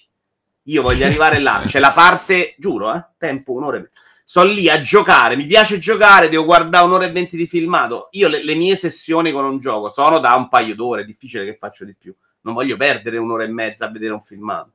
Io 0.65 0.83
voglio 0.83 1.07
arrivare 1.07 1.39
là. 1.39 1.63
C'è 1.67 1.79
la 1.79 1.93
parte, 1.93 2.55
giuro, 2.59 2.95
eh, 2.95 3.05
tempo 3.19 3.53
un'ora 3.53 3.79
e 3.79 3.91
sto 4.31 4.45
lì 4.45 4.69
a 4.69 4.81
giocare, 4.81 5.35
mi 5.35 5.45
piace 5.45 5.81
giocare, 5.81 6.29
devo 6.29 6.45
guardare 6.45 6.85
un'ora 6.85 7.05
e 7.05 7.11
venti 7.11 7.37
di 7.37 7.49
filmato. 7.49 8.07
Io 8.13 8.29
le, 8.29 8.45
le, 8.45 8.55
mie 8.55 8.77
sessioni 8.77 9.33
con 9.33 9.45
un 9.45 9.59
gioco 9.59 9.91
sono 9.91 10.21
da 10.21 10.37
un 10.37 10.49
paio 10.49 10.77
d'ore, 10.77 11.03
è 11.03 11.05
difficile 11.05 11.45
che 11.45 11.57
faccio 11.59 11.85
di 11.85 11.97
più. 11.99 12.15
Non 12.43 12.55
voglio 12.55 12.77
perdere 12.77 13.17
un'ora 13.17 13.43
e 13.43 13.49
mezza 13.49 13.87
a 13.87 13.91
vedere 13.91 14.13
un 14.13 14.21
filmato. 14.21 14.71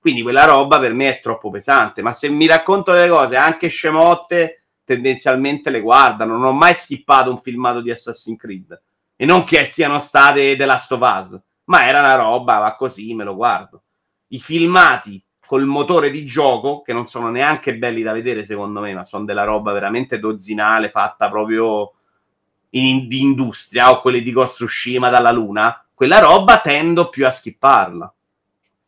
Quindi 0.00 0.22
quella 0.22 0.46
roba 0.46 0.78
per 0.78 0.94
me 0.94 1.16
è 1.16 1.20
troppo 1.20 1.50
pesante, 1.50 2.00
ma 2.00 2.14
se 2.14 2.30
mi 2.30 2.46
racconto 2.46 2.94
le 2.94 3.06
cose 3.08 3.36
anche 3.36 3.68
scemotte, 3.68 4.62
tendenzialmente 4.84 5.68
le 5.68 5.80
guardano. 5.80 6.38
Non 6.38 6.44
ho 6.44 6.52
mai 6.52 6.74
skippato 6.74 7.30
un 7.30 7.38
filmato 7.38 7.82
di 7.82 7.90
Assassin's 7.90 8.38
Creed. 8.38 8.82
E 9.16 9.26
non 9.26 9.44
che 9.44 9.66
siano 9.66 9.98
state 9.98 10.56
The 10.56 10.64
Last 10.64 10.92
of 10.92 11.00
Us, 11.00 11.40
ma 11.64 11.86
era 11.86 12.00
una 12.00 12.16
roba, 12.16 12.56
va 12.56 12.74
così, 12.74 13.12
me 13.12 13.24
lo 13.24 13.34
guardo. 13.34 13.82
I 14.28 14.38
filmati 14.38 15.22
col 15.46 15.64
motore 15.64 16.10
di 16.10 16.24
gioco, 16.24 16.82
che 16.82 16.92
non 16.92 17.06
sono 17.06 17.30
neanche 17.30 17.76
belli 17.76 18.02
da 18.02 18.12
vedere 18.12 18.44
secondo 18.44 18.80
me, 18.80 18.94
ma 18.94 19.04
sono 19.04 19.24
della 19.24 19.44
roba 19.44 19.72
veramente 19.72 20.18
dozzinale, 20.18 20.90
fatta 20.90 21.28
proprio 21.28 21.92
in, 22.70 23.06
di 23.06 23.20
industria, 23.20 23.90
o 23.90 24.00
quelli 24.00 24.22
di 24.22 24.32
Ghost 24.32 24.54
Tsushima 24.54 25.10
dalla 25.10 25.30
luna, 25.30 25.84
quella 25.92 26.18
roba 26.18 26.60
tendo 26.60 27.08
più 27.08 27.26
a 27.26 27.30
skipparla. 27.30 28.14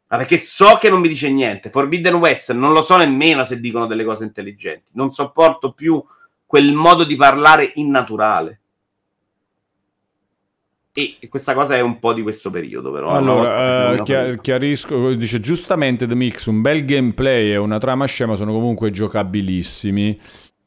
Ma 0.08 0.16
perché 0.18 0.38
so 0.38 0.76
che 0.76 0.88
non 0.88 1.00
mi 1.00 1.08
dice 1.08 1.30
niente. 1.30 1.70
Forbidden 1.70 2.14
West 2.14 2.52
non 2.52 2.72
lo 2.72 2.82
so 2.82 2.96
nemmeno 2.96 3.44
se 3.44 3.58
dicono 3.58 3.86
delle 3.86 4.04
cose 4.04 4.24
intelligenti. 4.24 4.90
Non 4.92 5.10
sopporto 5.10 5.72
più 5.72 6.02
quel 6.44 6.72
modo 6.72 7.04
di 7.04 7.16
parlare 7.16 7.72
innaturale. 7.74 8.60
E 10.96 11.28
questa 11.28 11.52
cosa 11.52 11.76
è 11.76 11.80
un 11.80 11.98
po' 11.98 12.12
di 12.12 12.22
questo 12.22 12.50
periodo, 12.50 12.90
però. 12.90 13.10
Allora, 13.10 13.92
uh, 13.92 14.02
chiar- 14.02 14.40
chiarisco, 14.40 15.14
dice 15.14 15.40
giustamente 15.40 16.06
The 16.06 16.14
Mix, 16.14 16.46
un 16.46 16.62
bel 16.62 16.84
gameplay 16.84 17.50
e 17.50 17.56
una 17.56 17.78
trama 17.78 18.06
scema 18.06 18.34
sono 18.34 18.52
comunque 18.52 18.90
giocabilissimi. 18.90 20.18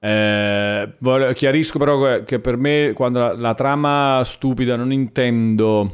Eh, 0.02 0.94
chiarisco 1.34 1.78
però 1.78 2.24
che 2.24 2.40
per 2.40 2.56
me 2.56 2.94
quando 2.96 3.20
la, 3.20 3.34
la 3.36 3.54
trama 3.54 4.22
stupida 4.24 4.78
non 4.78 4.94
intendo 4.94 5.92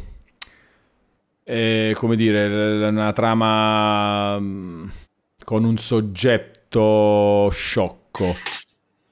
eh, 1.44 1.96
come 1.96 2.16
dire 2.16 2.88
una 2.88 3.14
trama 3.14 4.40
mm, 4.40 4.88
con 5.44 5.64
un 5.64 5.78
soggetto 5.78 7.50
sciocco 7.52 8.36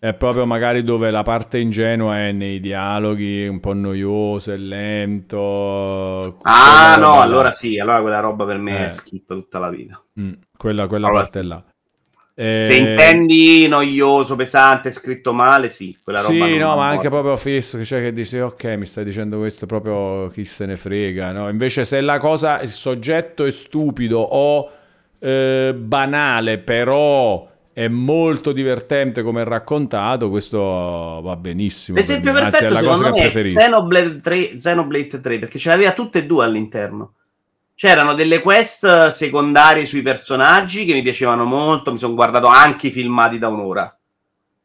è 0.04 0.14
proprio 0.14 0.46
magari 0.46 0.84
dove 0.84 1.12
la 1.12 1.24
parte 1.24 1.60
ingenua 1.60 2.18
è 2.18 2.34
nei 2.34 2.60
dialoghi, 2.60 3.48
un 3.48 3.62
po' 3.62 3.72
noioso 3.72 4.52
e 4.52 4.58
lento. 4.58 6.40
Ah, 6.42 6.98
no, 7.00 7.22
allora 7.22 7.44
là. 7.44 7.52
sì, 7.54 7.80
allora 7.80 8.02
quella 8.02 8.20
roba 8.20 8.44
per 8.44 8.58
me 8.58 8.80
eh. 8.80 8.86
è 8.88 8.90
skip 8.90 9.28
tutta 9.28 9.60
la 9.60 9.70
vita. 9.70 10.04
Mm, 10.20 10.32
quella, 10.58 10.88
quella 10.88 11.08
allora, 11.08 11.22
parte 11.22 11.42
là. 11.42 11.64
Eh... 12.36 12.68
Se 12.70 12.76
intendi 12.76 13.66
noioso, 13.70 14.36
pesante, 14.36 14.92
scritto 14.92 15.32
male, 15.32 15.70
sì. 15.70 15.98
Quella 16.04 16.20
roba 16.20 16.34
sì, 16.34 16.58
no, 16.58 16.76
ma 16.76 16.90
anche 16.90 17.08
proprio 17.08 17.38
fisso, 17.38 17.82
cioè 17.86 18.02
che 18.02 18.12
dici, 18.12 18.38
ok, 18.40 18.66
mi 18.76 18.86
stai 18.86 19.06
dicendo 19.06 19.38
questo, 19.38 19.66
proprio 19.68 20.28
chi 20.28 20.44
se 20.44 20.66
ne 20.66 20.76
frega, 20.76 21.32
no? 21.32 21.48
Invece 21.48 21.86
se 21.86 22.02
la 22.02 22.18
cosa, 22.18 22.60
il 22.60 22.68
soggetto 22.68 23.46
è 23.46 23.52
stupido 23.52 24.20
o 24.20 24.70
eh, 25.18 25.74
banale, 25.74 26.58
però 26.58 27.52
è 27.74 27.88
molto 27.88 28.52
divertente 28.52 29.24
come 29.24 29.44
raccontato, 29.44 30.30
questo 30.30 30.60
va 30.60 31.36
benissimo. 31.36 31.98
L'esempio 31.98 32.32
per 32.32 32.44
perfetto 32.44 32.76
Anzi, 32.76 32.78
è 32.78 32.82
la 32.82 32.88
cosa 32.88 33.12
che 33.12 33.22
preferisco. 33.22 33.58
Xenoblade 33.58 34.22
3, 34.22 34.54
Xenoblade 34.54 35.22
3, 35.22 35.40
perché 35.40 35.58
ce 35.58 35.70
l'aveva 35.70 35.94
tutte 35.94 36.20
e 36.20 36.26
due 36.26 36.46
all'interno. 36.46 37.14
C'erano 37.76 38.14
delle 38.14 38.42
quest 38.42 39.08
secondarie 39.08 39.88
sui 39.88 40.04
personaggi 40.04 40.86
che 40.86 40.94
mi 40.94 41.02
piacevano 41.02 41.46
molto, 41.46 41.92
mi 41.92 41.98
sono 41.98 42.14
guardato 42.14 42.46
anche 42.46 42.88
i 42.88 42.92
filmati 42.92 43.40
da 43.40 43.48
un'ora. 43.48 43.98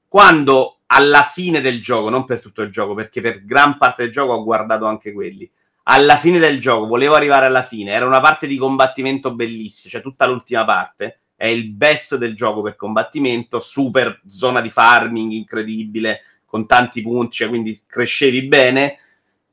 Quando 0.06 0.80
alla 0.86 1.22
fine 1.22 1.62
del 1.62 1.80
gioco, 1.80 2.10
non 2.10 2.26
per 2.26 2.40
tutto 2.40 2.60
il 2.60 2.70
gioco, 2.70 2.92
perché 2.92 3.22
per 3.22 3.42
gran 3.44 3.78
parte 3.78 4.02
del 4.02 4.12
gioco 4.12 4.34
ho 4.34 4.44
guardato 4.44 4.84
anche 4.84 5.12
quelli, 5.12 5.50
alla 5.84 6.16
fine 6.18 6.38
del 6.38 6.60
gioco, 6.60 6.86
volevo 6.86 7.14
arrivare 7.14 7.46
alla 7.46 7.62
fine, 7.62 7.92
era 7.92 8.04
una 8.04 8.20
parte 8.20 8.46
di 8.46 8.58
combattimento 8.58 9.34
bellissima, 9.34 9.92
cioè 9.92 10.02
tutta 10.02 10.26
l'ultima 10.26 10.66
parte, 10.66 11.20
è 11.38 11.46
il 11.46 11.70
best 11.70 12.16
del 12.16 12.34
gioco 12.34 12.62
per 12.62 12.74
combattimento, 12.74 13.60
super 13.60 14.20
zona 14.26 14.60
di 14.60 14.70
farming 14.70 15.30
incredibile, 15.30 16.20
con 16.44 16.66
tanti 16.66 17.00
punti, 17.00 17.36
cioè 17.36 17.48
quindi 17.48 17.80
crescevi 17.86 18.42
bene, 18.42 18.98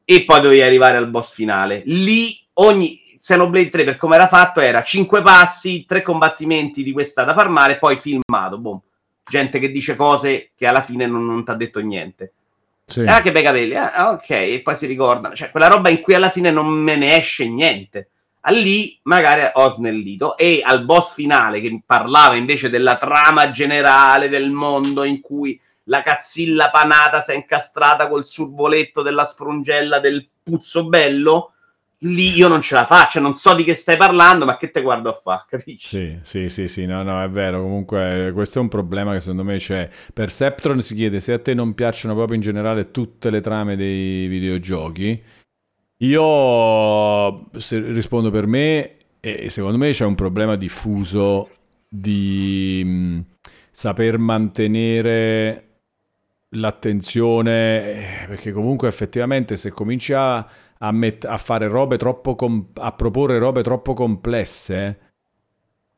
e 0.03 0.25
poi 0.25 0.41
dovevi 0.41 0.63
arrivare 0.63 0.97
al 0.97 1.07
boss 1.07 1.35
finale. 1.35 1.83
Lì 1.85 2.35
ogni 2.53 3.13
Xenoblade 3.15 3.69
3, 3.69 3.83
per 3.83 3.97
come 3.97 4.15
era 4.15 4.27
fatto, 4.27 4.61
era 4.61 4.81
5 4.81 5.21
passi, 5.21 5.85
3 5.85 6.01
combattimenti 6.01 6.81
di 6.81 6.91
questa 6.91 7.23
da 7.23 7.35
farmare, 7.35 7.77
poi 7.77 7.97
filmato, 7.97 8.57
boom. 8.57 8.81
Gente 9.23 9.59
che 9.59 9.71
dice 9.71 9.95
cose 9.95 10.49
che 10.55 10.65
alla 10.65 10.81
fine 10.81 11.05
non, 11.05 11.23
non 11.23 11.45
ti 11.45 11.51
ha 11.51 11.55
detto 11.55 11.79
niente. 11.81 12.33
Sì. 12.83 13.01
Ah, 13.01 13.21
che 13.21 13.31
bei 13.31 13.43
capelli, 13.43 13.75
ah, 13.75 14.09
ok, 14.09 14.29
e 14.31 14.61
poi 14.63 14.75
si 14.75 14.87
ricordano. 14.87 15.35
Cioè, 15.35 15.51
quella 15.51 15.67
roba 15.67 15.89
in 15.89 16.01
cui 16.01 16.15
alla 16.15 16.31
fine 16.31 16.49
non 16.49 16.65
me 16.67 16.95
ne 16.95 17.15
esce 17.15 17.47
niente 17.47 18.09
lì 18.51 18.99
magari 19.03 19.49
ho 19.53 19.71
snellito 19.71 20.37
e 20.37 20.61
al 20.63 20.85
boss 20.85 21.13
finale 21.13 21.61
che 21.61 21.81
parlava 21.85 22.35
invece 22.35 22.69
della 22.69 22.97
trama 22.97 23.51
generale 23.51 24.29
del 24.29 24.51
mondo 24.51 25.03
in 25.03 25.21
cui 25.21 25.59
la 25.85 26.01
cazzilla 26.01 26.69
panata 26.69 27.21
si 27.21 27.31
è 27.31 27.35
incastrata 27.35 28.07
col 28.07 28.25
survoletto 28.25 29.01
della 29.01 29.25
sfrungella 29.25 29.99
del 29.99 30.27
puzzo 30.43 30.87
bello 30.87 31.51
lì 31.99 32.35
io 32.35 32.47
non 32.47 32.61
ce 32.61 32.75
la 32.75 32.85
faccio, 32.85 33.19
non 33.19 33.33
so 33.33 33.53
di 33.53 33.63
che 33.63 33.73
stai 33.73 33.97
parlando, 33.97 34.45
ma 34.45 34.57
che 34.57 34.69
te 34.69 34.81
guardo 34.81 35.09
a 35.09 35.13
fare, 35.13 35.45
capisci? 35.47 35.87
Sì, 35.87 36.19
sì, 36.21 36.49
sì, 36.49 36.67
sì, 36.67 36.85
no, 36.85 37.01
no, 37.03 37.23
è 37.23 37.29
vero, 37.29 37.61
comunque 37.61 38.31
questo 38.33 38.59
è 38.59 38.61
un 38.61 38.67
problema 38.67 39.13
che 39.13 39.21
secondo 39.21 39.43
me 39.43 39.57
c'è. 39.57 39.89
Perceptron 40.13 40.81
si 40.81 40.93
chiede 40.95 41.19
se 41.19 41.33
a 41.33 41.39
te 41.39 41.53
non 41.53 41.73
piacciono 41.73 42.13
proprio 42.13 42.35
in 42.35 42.41
generale 42.41 42.91
tutte 42.91 43.29
le 43.29 43.41
trame 43.41 43.75
dei 43.75 44.27
videogiochi, 44.27 45.21
io 46.05 47.49
rispondo 47.51 48.31
per 48.31 48.47
me 48.47 48.97
e 49.19 49.49
secondo 49.49 49.77
me 49.77 49.91
c'è 49.91 50.05
un 50.05 50.15
problema 50.15 50.55
diffuso 50.55 51.49
di 51.87 52.81
mh, 52.85 52.89
mm, 52.89 53.19
saper 53.71 54.17
mantenere 54.17 55.61
l'attenzione 56.49 58.23
eh, 58.23 58.27
perché 58.27 58.51
comunque 58.51 58.87
effettivamente 58.87 59.57
se 59.57 59.71
cominci 59.71 60.13
a, 60.13 60.47
a, 60.77 60.91
met- 60.91 61.25
a 61.25 61.37
fare 61.37 61.67
robe 61.67 61.97
troppo 61.97 62.35
com- 62.35 62.67
a 62.75 62.91
proporre 62.91 63.39
robe 63.39 63.63
troppo 63.63 63.93
complesse 63.93 64.99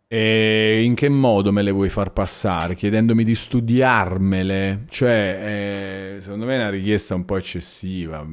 e 0.09 0.84
in 0.84 0.95
che 0.95 1.09
modo 1.09 1.51
me 1.51 1.61
le 1.61 1.71
vuoi 1.71 1.89
far 1.89 2.13
passare? 2.13 2.75
Chiedendomi 2.75 3.25
di 3.25 3.35
studiarmele? 3.35 4.85
Cioè, 4.89 6.15
eh, 6.15 6.21
secondo 6.21 6.45
me 6.45 6.55
è 6.55 6.59
una 6.59 6.69
richiesta 6.69 7.13
un 7.13 7.25
po' 7.25 7.35
eccessiva. 7.35 8.25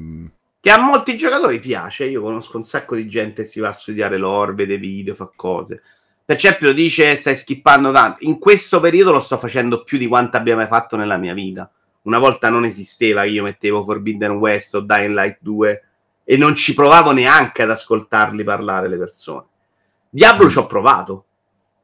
Che 0.64 0.70
a 0.70 0.78
molti 0.78 1.18
giocatori 1.18 1.58
piace. 1.58 2.06
Io 2.06 2.22
conosco 2.22 2.56
un 2.56 2.62
sacco 2.62 2.96
di 2.96 3.06
gente 3.06 3.42
che 3.42 3.48
si 3.48 3.60
va 3.60 3.68
a 3.68 3.72
studiare 3.72 4.16
l'ore, 4.16 4.54
vede 4.54 4.78
video, 4.78 5.14
fa 5.14 5.30
cose. 5.36 5.82
Percepio 6.24 6.72
dice 6.72 7.16
stai 7.16 7.36
skippando 7.36 7.92
tanto. 7.92 8.24
In 8.24 8.38
questo 8.38 8.80
periodo 8.80 9.12
lo 9.12 9.20
sto 9.20 9.36
facendo 9.36 9.84
più 9.84 9.98
di 9.98 10.06
quanto 10.06 10.38
abbia 10.38 10.56
mai 10.56 10.66
fatto 10.66 10.96
nella 10.96 11.18
mia 11.18 11.34
vita. 11.34 11.70
Una 12.04 12.18
volta 12.18 12.48
non 12.48 12.64
esisteva 12.64 13.24
che 13.24 13.28
io 13.28 13.42
mettevo 13.42 13.84
Forbidden 13.84 14.30
West 14.38 14.74
o 14.76 14.80
Dying 14.80 15.12
Light 15.12 15.36
2 15.42 15.84
e 16.24 16.36
non 16.38 16.54
ci 16.54 16.72
provavo 16.72 17.12
neanche 17.12 17.60
ad 17.60 17.70
ascoltarli 17.70 18.42
parlare 18.42 18.88
le 18.88 18.96
persone. 18.96 19.44
Diablo 20.08 20.48
ci 20.48 20.56
ho 20.56 20.66
provato. 20.66 21.26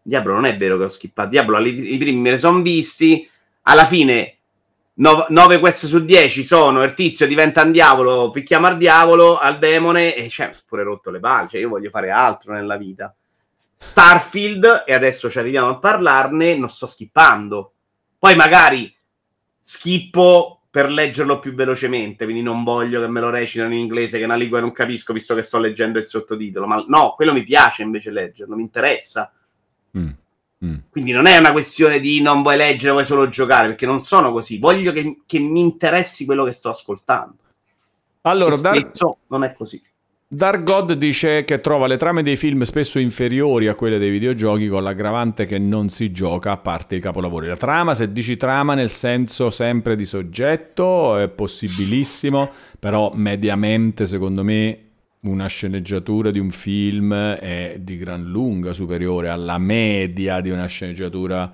Diablo 0.01 0.33
non 0.33 0.47
è 0.47 0.57
vero 0.57 0.79
che 0.79 0.85
ho 0.85 0.89
skippato. 0.89 1.29
Diablo 1.29 1.59
i 1.59 1.99
primi 1.99 2.19
me 2.19 2.31
ne 2.31 2.39
sono 2.39 2.63
visti. 2.63 3.29
Alla 3.65 3.85
fine 3.85 4.39
9 5.01 5.59
quest 5.61 5.87
su 5.87 6.05
10 6.05 6.45
sono 6.45 6.83
il 6.83 6.93
tizio 6.93 7.27
diventa 7.27 7.63
un 7.63 7.73
diavolo, 7.73 8.31
picchiamo 8.31 8.67
al 8.67 8.77
diavolo, 8.77 9.39
al 9.39 9.59
demone 9.59 10.15
e 10.15 10.29
cioè, 10.29 10.51
pure 10.67 10.83
rotto 10.83 11.11
le 11.11 11.21
palle, 11.21 11.49
cioè, 11.49 11.61
io 11.61 11.71
voglio 11.71 11.89
fare 11.89 12.11
altro 12.11 12.53
nella 12.53 12.77
vita. 12.77 13.15
Starfield, 13.75 14.85
e 14.87 14.93
adesso 14.93 15.31
ci 15.31 15.39
arriviamo 15.39 15.71
a 15.71 15.79
parlarne, 15.79 16.55
non 16.55 16.69
sto 16.69 16.85
skippando. 16.85 17.73
Poi 18.19 18.37
magari 18.37 18.95
schippo 19.63 20.61
per 20.69 20.91
leggerlo 20.91 21.41
più 21.41 21.55
velocemente, 21.55 22.25
quindi 22.25 22.43
non 22.43 22.63
voglio 22.63 23.01
che 23.01 23.09
me 23.09 23.21
lo 23.21 23.31
recitano 23.31 23.73
in 23.73 23.81
inglese, 23.81 24.19
che 24.19 24.25
è 24.25 24.27
una 24.27 24.37
lingua 24.37 24.59
che 24.59 24.65
non 24.65 24.75
capisco, 24.75 25.15
visto 25.15 25.35
che 25.35 25.41
sto 25.41 25.59
leggendo 25.59 25.99
il 25.99 26.05
sottotitolo. 26.05 26.67
Ma 26.67 26.85
no, 26.87 27.15
quello 27.17 27.33
mi 27.33 27.43
piace 27.43 27.83
invece 27.83 28.11
leggerlo, 28.11 28.55
mi 28.55 28.63
interessa. 28.63 29.33
Mm. 29.97 30.11
Mm. 30.65 30.77
Quindi 30.91 31.13
non 31.13 31.27
è 31.27 31.39
una 31.39 31.53
questione 31.53 32.01
di 32.01 32.21
non 32.21 32.43
vuoi 32.43 32.57
leggere, 32.57 32.93
vuoi 32.93 33.05
solo 33.05 33.29
giocare, 33.29 33.69
perché 33.69 33.87
non 33.87 34.01
sono 34.01 34.31
così. 34.33 34.59
Voglio 34.59 34.93
che, 34.93 35.23
che 35.27 35.39
mi 35.39 35.61
interessi 35.61 36.25
quello 36.25 36.45
che 36.45 36.53
sto 36.53 36.69
ascoltando. 36.69 37.37
Allora, 38.23 38.57
Dar- 38.57 38.91
non 39.29 39.45
è 39.45 39.55
così. 39.55 39.83
Dark 40.33 40.63
God 40.63 40.93
dice 40.93 41.43
che 41.43 41.61
trova 41.61 41.89
le 41.89 41.97
trame 41.97 42.23
dei 42.23 42.37
film 42.37 42.63
spesso 42.63 43.01
inferiori 43.01 43.67
a 43.67 43.75
quelle 43.75 43.99
dei 43.99 44.11
videogiochi 44.11 44.69
con 44.69 44.85
l'aggravante 44.85 45.45
che 45.45 45.59
non 45.59 45.89
si 45.89 46.13
gioca 46.13 46.53
a 46.53 46.57
parte 46.57 46.95
i 46.95 47.01
capolavori. 47.01 47.49
La 47.49 47.57
trama, 47.57 47.95
se 47.95 48.13
dici 48.13 48.37
trama 48.37 48.75
nel 48.75 48.91
senso 48.91 49.51
sempre 49.51 49.97
di 49.97 50.05
soggetto, 50.05 51.17
è 51.17 51.29
possibilissimo, 51.29 52.49
però 52.79 53.11
mediamente 53.13 54.07
secondo 54.07 54.45
me 54.45 54.90
una 55.23 55.47
sceneggiatura 55.47 56.31
di 56.31 56.39
un 56.39 56.51
film 56.51 57.15
è 57.15 57.77
di 57.79 57.97
gran 57.97 58.25
lunga 58.25 58.73
superiore 58.73 59.29
alla 59.29 59.59
media 59.59 60.41
di 60.41 60.51
una 60.51 60.67
sceneggiatura 60.67 61.53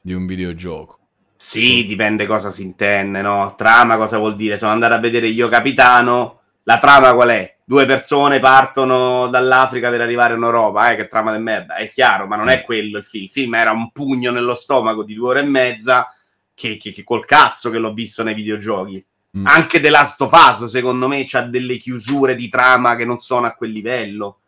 di 0.00 0.12
un 0.12 0.26
videogioco. 0.26 0.98
Sì, 1.34 1.86
dipende 1.86 2.26
cosa 2.26 2.50
si 2.50 2.62
intende, 2.62 3.22
no? 3.22 3.54
Trama 3.56 3.96
cosa 3.96 4.18
vuol 4.18 4.36
dire? 4.36 4.58
Sono 4.58 4.72
andato 4.72 4.94
a 4.94 4.98
vedere 4.98 5.26
Io 5.28 5.48
Capitano, 5.48 6.40
la 6.64 6.78
trama 6.78 7.14
qual 7.14 7.30
è? 7.30 7.56
Due 7.64 7.86
persone 7.86 8.40
partono 8.40 9.28
dall'Africa 9.28 9.90
per 9.90 10.02
arrivare 10.02 10.34
in 10.34 10.42
Europa, 10.42 10.90
eh, 10.90 10.96
che 10.96 11.08
trama 11.08 11.34
di 11.34 11.42
merda, 11.42 11.76
è 11.76 11.88
chiaro, 11.88 12.26
ma 12.26 12.36
non 12.36 12.48
è 12.48 12.62
quello 12.62 12.98
il 12.98 13.04
film. 13.04 13.24
Il 13.24 13.30
film 13.30 13.54
era 13.54 13.70
un 13.70 13.90
pugno 13.90 14.30
nello 14.30 14.54
stomaco 14.54 15.02
di 15.02 15.14
due 15.14 15.28
ore 15.30 15.40
e 15.40 15.44
mezza, 15.44 16.14
che, 16.52 16.76
che, 16.76 16.92
che 16.92 17.04
col 17.04 17.24
cazzo 17.24 17.70
che 17.70 17.78
l'ho 17.78 17.92
visto 17.92 18.22
nei 18.22 18.34
videogiochi 18.34 19.04
Mm. 19.38 19.46
Anche 19.46 19.80
The 19.80 19.90
Last 19.90 20.20
of 20.22 20.32
Us, 20.32 20.64
secondo 20.64 21.06
me, 21.06 21.26
ha 21.30 21.42
delle 21.42 21.76
chiusure 21.76 22.34
di 22.34 22.48
trama 22.48 22.96
che 22.96 23.04
non 23.04 23.18
sono 23.18 23.46
a 23.46 23.54
quel 23.54 23.70
livello. 23.70 24.38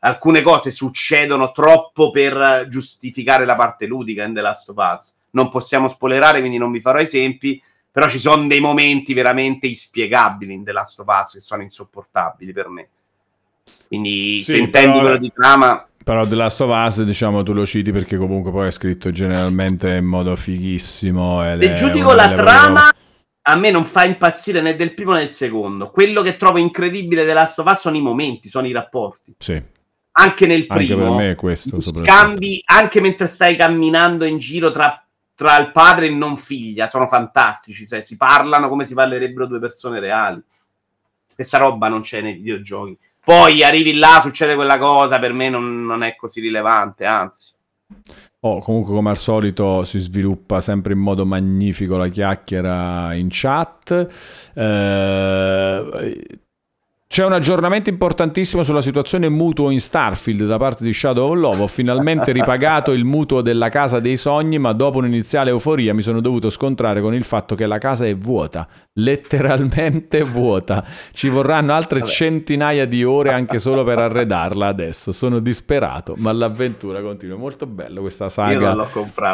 Alcune 0.00 0.42
cose 0.42 0.70
succedono 0.70 1.52
troppo 1.52 2.10
per 2.10 2.66
giustificare 2.68 3.44
la 3.44 3.54
parte 3.54 3.86
ludica 3.86 4.24
in 4.24 4.34
The 4.34 4.40
Last 4.40 4.68
of 4.70 4.76
Us. 4.76 5.14
Non 5.30 5.50
possiamo 5.50 5.88
spoilerare, 5.88 6.40
quindi 6.40 6.58
non 6.58 6.70
vi 6.70 6.80
farò 6.80 6.98
esempi, 6.98 7.62
però 7.90 8.08
ci 8.08 8.18
sono 8.18 8.46
dei 8.46 8.60
momenti 8.60 9.12
veramente 9.12 9.66
inspiegabili 9.66 10.52
in 10.52 10.64
The 10.64 10.72
Last 10.72 11.00
of 11.00 11.06
Us 11.06 11.32
che 11.34 11.40
sono 11.40 11.62
insopportabili 11.62 12.52
per 12.52 12.68
me. 12.68 12.88
Quindi 13.86 14.42
sì, 14.42 14.52
se 14.52 14.58
intendi 14.58 15.00
quello 15.00 15.18
di 15.18 15.32
trama... 15.34 15.86
Però 16.02 16.26
The 16.26 16.34
Last 16.34 16.60
of 16.60 16.70
Us, 16.70 17.02
diciamo, 17.02 17.42
tu 17.42 17.54
lo 17.54 17.64
citi 17.64 17.90
perché 17.90 18.18
comunque 18.18 18.50
poi 18.50 18.68
è 18.68 18.70
scritto 18.70 19.10
generalmente 19.10 19.94
in 19.96 20.04
modo 20.04 20.36
fighissimo. 20.36 21.42
se 21.56 21.74
giudico 21.74 22.12
la 22.12 22.32
trama 22.34 22.90
a 23.46 23.56
me 23.56 23.70
non 23.70 23.84
fa 23.84 24.04
impazzire 24.04 24.60
né 24.60 24.74
del 24.74 24.94
primo 24.94 25.12
né 25.12 25.20
del 25.20 25.32
secondo. 25.32 25.90
Quello 25.90 26.22
che 26.22 26.36
trovo 26.36 26.58
incredibile 26.58 27.24
della 27.24 27.40
Last 27.40 27.58
of 27.58 27.70
Us 27.70 27.80
sono 27.80 27.96
i 27.96 28.00
momenti, 28.00 28.48
sono 28.48 28.66
i 28.66 28.72
rapporti. 28.72 29.34
Sì. 29.38 29.62
Anche 30.12 30.46
nel 30.46 30.66
primo. 30.66 30.94
Anche 30.94 31.08
per 31.08 31.24
me 31.24 31.30
è 31.32 31.34
questo. 31.34 31.80
Scambi, 31.80 32.62
anche 32.64 33.00
mentre 33.00 33.26
stai 33.26 33.56
camminando 33.56 34.24
in 34.24 34.38
giro 34.38 34.72
tra, 34.72 35.04
tra, 35.34 35.58
il 35.58 35.72
padre 35.72 36.06
e 36.06 36.10
il 36.10 36.16
non 36.16 36.38
figlia, 36.38 36.88
sono 36.88 37.06
fantastici. 37.06 37.86
Cioè, 37.86 38.00
si 38.00 38.16
parlano 38.16 38.68
come 38.68 38.86
si 38.86 38.94
parlerebbero 38.94 39.46
due 39.46 39.58
persone 39.58 40.00
reali. 40.00 40.42
Questa 41.34 41.58
roba 41.58 41.88
non 41.88 42.00
c'è 42.00 42.22
nei 42.22 42.34
videogiochi. 42.34 42.96
Poi 43.22 43.62
arrivi 43.62 43.94
là, 43.94 44.20
succede 44.22 44.54
quella 44.54 44.78
cosa, 44.78 45.18
per 45.18 45.32
me 45.32 45.50
non, 45.50 45.84
non 45.84 46.02
è 46.02 46.16
così 46.16 46.40
rilevante, 46.40 47.04
anzi. 47.04 47.52
Oh, 48.46 48.60
comunque, 48.60 48.92
come 48.92 49.08
al 49.08 49.16
solito, 49.16 49.84
si 49.84 49.98
sviluppa 49.98 50.60
sempre 50.60 50.92
in 50.92 50.98
modo 50.98 51.24
magnifico 51.24 51.96
la 51.96 52.08
chiacchiera 52.08 53.14
in 53.14 53.28
chat. 53.30 54.06
Eh, 54.52 56.26
c'è 57.14 57.24
un 57.24 57.32
aggiornamento 57.32 57.90
importantissimo 57.90 58.64
sulla 58.64 58.82
situazione 58.82 59.28
mutuo 59.28 59.70
in 59.70 59.78
Starfield 59.78 60.46
da 60.46 60.56
parte 60.56 60.82
di 60.82 60.92
Shadow 60.92 61.30
of 61.30 61.36
Love. 61.36 61.62
Ho 61.62 61.66
finalmente 61.68 62.32
ripagato 62.34 62.90
il 62.90 63.04
mutuo 63.04 63.40
della 63.40 63.68
casa 63.68 64.00
dei 64.00 64.16
sogni, 64.16 64.58
ma 64.58 64.72
dopo 64.72 64.98
un'iniziale 64.98 65.50
euforia 65.50 65.94
mi 65.94 66.02
sono 66.02 66.20
dovuto 66.20 66.50
scontrare 66.50 67.00
con 67.00 67.14
il 67.14 67.22
fatto 67.22 67.54
che 67.54 67.66
la 67.66 67.78
casa 67.78 68.04
è 68.04 68.16
vuota, 68.16 68.66
letteralmente 68.94 70.22
vuota. 70.26 70.84
Ci 71.12 71.28
vorranno 71.28 71.72
altre 71.72 72.00
Vabbè. 72.00 72.10
centinaia 72.10 72.84
di 72.84 73.04
ore 73.04 73.32
anche 73.32 73.60
solo 73.60 73.84
per 73.84 74.00
arredarla 74.02 74.66
adesso. 74.66 75.12
Sono 75.12 75.38
disperato, 75.38 76.16
ma 76.18 76.32
l'avventura 76.32 77.00
continua. 77.00 77.36
Molto 77.36 77.66
bello 77.66 78.00
questa 78.00 78.28
saga 78.28 78.74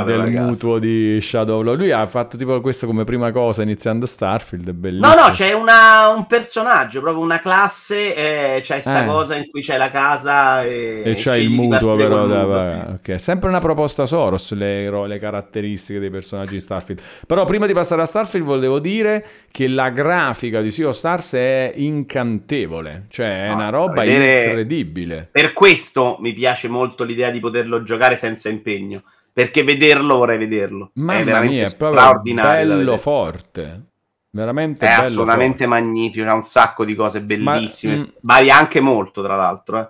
del 0.05 0.19
ragazzi. 0.19 0.39
mutuo 0.39 0.79
di 0.79 1.19
Shadow 1.19 1.61
of 1.61 1.65
Love. 1.65 1.77
Lui 1.79 1.93
ha 1.93 2.07
fatto 2.09 2.37
tipo 2.37 2.61
questo 2.61 2.87
come 2.87 3.05
prima 3.05 3.33
cosa 3.33 3.63
iniziando 3.63 4.05
Starfield, 4.05 4.69
è 4.69 4.73
bellissimo. 4.73 5.15
No, 5.15 5.29
no, 5.29 5.31
c'è 5.31 5.55
una, 5.55 6.09
un 6.15 6.27
personaggio, 6.27 7.01
proprio 7.01 7.25
una 7.25 7.39
classe 7.39 7.69
classe 7.71 8.15
e 8.15 8.61
c'è 8.63 8.75
questa 8.75 9.05
eh. 9.05 9.07
cosa 9.07 9.37
in 9.37 9.49
cui 9.49 9.63
c'è 9.63 9.77
la 9.77 9.91
casa 9.91 10.65
e, 10.65 11.03
e 11.05 11.15
c'è 11.15 11.37
il 11.37 11.51
mutuo 11.51 11.95
però 11.95 12.27
da, 12.27 12.45
mutuo, 12.45 12.65
sì. 12.65 12.93
okay. 12.95 13.19
sempre 13.19 13.49
una 13.49 13.61
proposta 13.61 14.05
Soros 14.07 14.53
le, 14.55 15.07
le, 15.07 15.19
caratteristiche 15.19 16.01
dei 16.01 16.11
personaggi 16.11 16.55
di 16.55 16.61
Starfield 16.61 17.01
però 17.27 17.45
prima 17.45 17.67
di 17.67 17.73
passare 17.73 18.03
a 18.03 18.07
Starfield 18.07 18.45
volevo 18.45 18.81
dire 18.81 19.25
che 19.51 19.69
la 19.69 19.91
grafica 19.91 20.61
di 20.61 20.71
Sea 20.71 20.89
of 20.89 20.97
Stars 20.97 21.35
è 21.35 21.73
incantevole 21.77 23.07
cioè 23.09 23.47
è 23.47 23.49
no, 23.49 23.55
una 23.55 23.71
roba 23.71 24.03
vedere... 24.03 24.45
incredibile 24.45 25.29
per 25.31 25.53
questo 25.53 26.17
mi 26.21 26.33
piace 26.33 26.69
molto 26.69 27.05
l'idea 27.05 27.31
di 27.31 27.39
poterlo 27.39 27.83
giocare 27.83 28.17
senza 28.17 28.49
impegno 28.49 29.03
perché 29.33 29.63
vederlo 29.63 30.17
vorrei 30.17 30.39
vederlo 30.39 30.91
Mamma 30.95 31.41
è 31.41 31.47
mia, 31.47 31.67
è 31.67 31.77
proprio 31.77 32.21
bello 32.23 32.97
forte 32.97 33.90
Veramente 34.33 34.87
è 34.87 34.91
assolutamente 34.91 35.65
forte. 35.65 35.81
magnifico, 35.81 36.29
ha 36.29 36.35
un 36.35 36.43
sacco 36.43 36.85
di 36.85 36.95
cose 36.95 37.21
bellissime. 37.21 37.97
Ma, 37.97 38.03
mm, 38.03 38.09
Varia 38.23 38.57
anche 38.57 38.81
molto, 38.81 39.23
tra 39.23 39.37
l'altro. 39.37 39.81
Eh. 39.81 39.89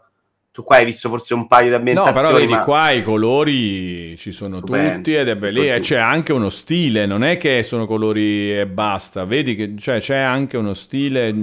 Tu 0.53 0.63
qua 0.65 0.77
hai 0.77 0.85
visto 0.85 1.09
forse 1.09 1.35
un 1.35 1.47
paio 1.47 1.69
di 1.69 1.75
ambientazioni. 1.75 2.17
No, 2.17 2.23
però 2.23 2.39
vedi 2.39 2.53
ma... 2.53 2.61
qua 2.61 2.91
i 2.91 3.03
colori 3.03 4.17
ci 4.17 4.33
sono 4.33 4.57
Stupendo. 4.57 4.97
tutti 4.97 5.15
ed 5.15 5.29
è 5.29 5.37
bellissimo. 5.37 5.79
C'è 5.79 5.99
anche 5.99 6.33
uno 6.33 6.49
stile, 6.49 7.07
non 7.07 7.23
è 7.23 7.37
che 7.37 7.63
sono 7.63 7.87
colori 7.87 8.59
e 8.59 8.67
basta. 8.67 9.25
Vedi 9.25 9.55
che 9.55 9.75
cioè, 9.77 10.01
c'è 10.01 10.17
anche 10.17 10.57
uno 10.57 10.73
stile 10.73 11.35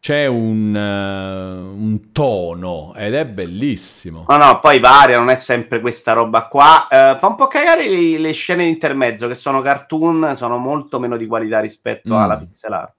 c'è 0.00 0.24
un, 0.24 0.74
uh, 0.74 1.78
un, 1.78 2.10
tono 2.10 2.94
ed 2.96 3.14
è 3.14 3.26
bellissimo. 3.26 4.24
No, 4.26 4.36
no, 4.38 4.58
poi 4.58 4.80
varia, 4.80 5.18
non 5.18 5.28
è 5.28 5.36
sempre 5.36 5.80
questa 5.80 6.14
roba 6.14 6.46
qua. 6.46 6.88
Uh, 6.90 7.18
fa 7.18 7.26
un 7.26 7.34
po' 7.34 7.46
cagare 7.48 7.86
le, 7.86 8.16
le, 8.18 8.32
scene 8.32 8.64
di 8.64 8.70
intermezzo 8.70 9.28
che 9.28 9.34
sono 9.34 9.60
cartoon, 9.60 10.34
sono 10.36 10.56
molto 10.56 10.98
meno 10.98 11.18
di 11.18 11.26
qualità 11.26 11.60
rispetto 11.60 12.14
mm. 12.14 12.18
alla 12.18 12.38
pixel 12.38 12.72
art. 12.72 12.94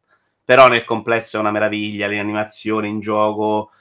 Però 0.46 0.68
nel 0.68 0.86
complesso 0.86 1.38
è 1.38 1.40
una 1.40 1.50
meraviglia, 1.50 2.06
le 2.06 2.20
animazioni 2.20 2.88
in 2.88 3.00
gioco. 3.00 3.72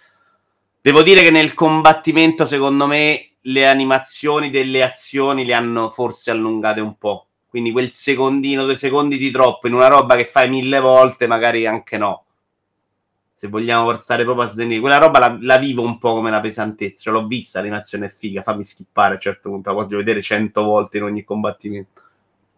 Devo 0.81 1.03
dire 1.03 1.21
che 1.21 1.31
nel 1.31 1.53
combattimento, 1.53 2.47
secondo 2.47 2.87
me, 2.87 3.33
le 3.43 3.69
animazioni 3.69 4.49
delle 4.49 4.83
azioni 4.83 5.45
le 5.45 5.53
hanno 5.53 5.91
forse 5.91 6.31
allungate 6.31 6.81
un 6.81 6.97
po'. 6.97 7.27
Quindi 7.47 7.71
quel 7.71 7.91
secondino, 7.91 8.65
due 8.65 8.77
secondi 8.77 9.19
di 9.19 9.31
troppo 9.31 9.67
in 9.67 9.75
una 9.75 9.89
roba 9.89 10.17
che 10.17 10.25
fai 10.25 10.49
mille 10.49 10.81
volte, 10.81 11.27
magari 11.27 11.67
anche 11.67 11.99
no 11.99 12.25
se 13.41 13.49
vogliamo 13.49 13.97
stare 13.97 14.23
proprio 14.25 14.45
a 14.45 14.49
sdenire, 14.51 14.81
quella 14.81 14.99
roba 14.99 15.19
la, 15.19 15.39
la, 15.41 15.57
vivo 15.57 15.81
un 15.81 15.97
po' 15.97 16.13
come 16.13 16.29
una 16.29 16.43
pesantezza. 16.43 17.05
Cioè, 17.05 17.15
l'ho 17.15 17.27
vista 17.27 17.61
l'animazione 17.61 18.05
è 18.05 18.09
figa, 18.11 18.43
fammi 18.43 18.63
skippare 18.63 19.13
a 19.13 19.15
un 19.15 19.21
certo 19.21 19.49
punto, 19.49 19.71
la 19.71 19.77
posso 19.77 19.97
vedere 19.97 20.21
cento 20.21 20.63
volte 20.63 20.99
in 20.99 21.05
ogni 21.05 21.25
combattimento. 21.25 22.03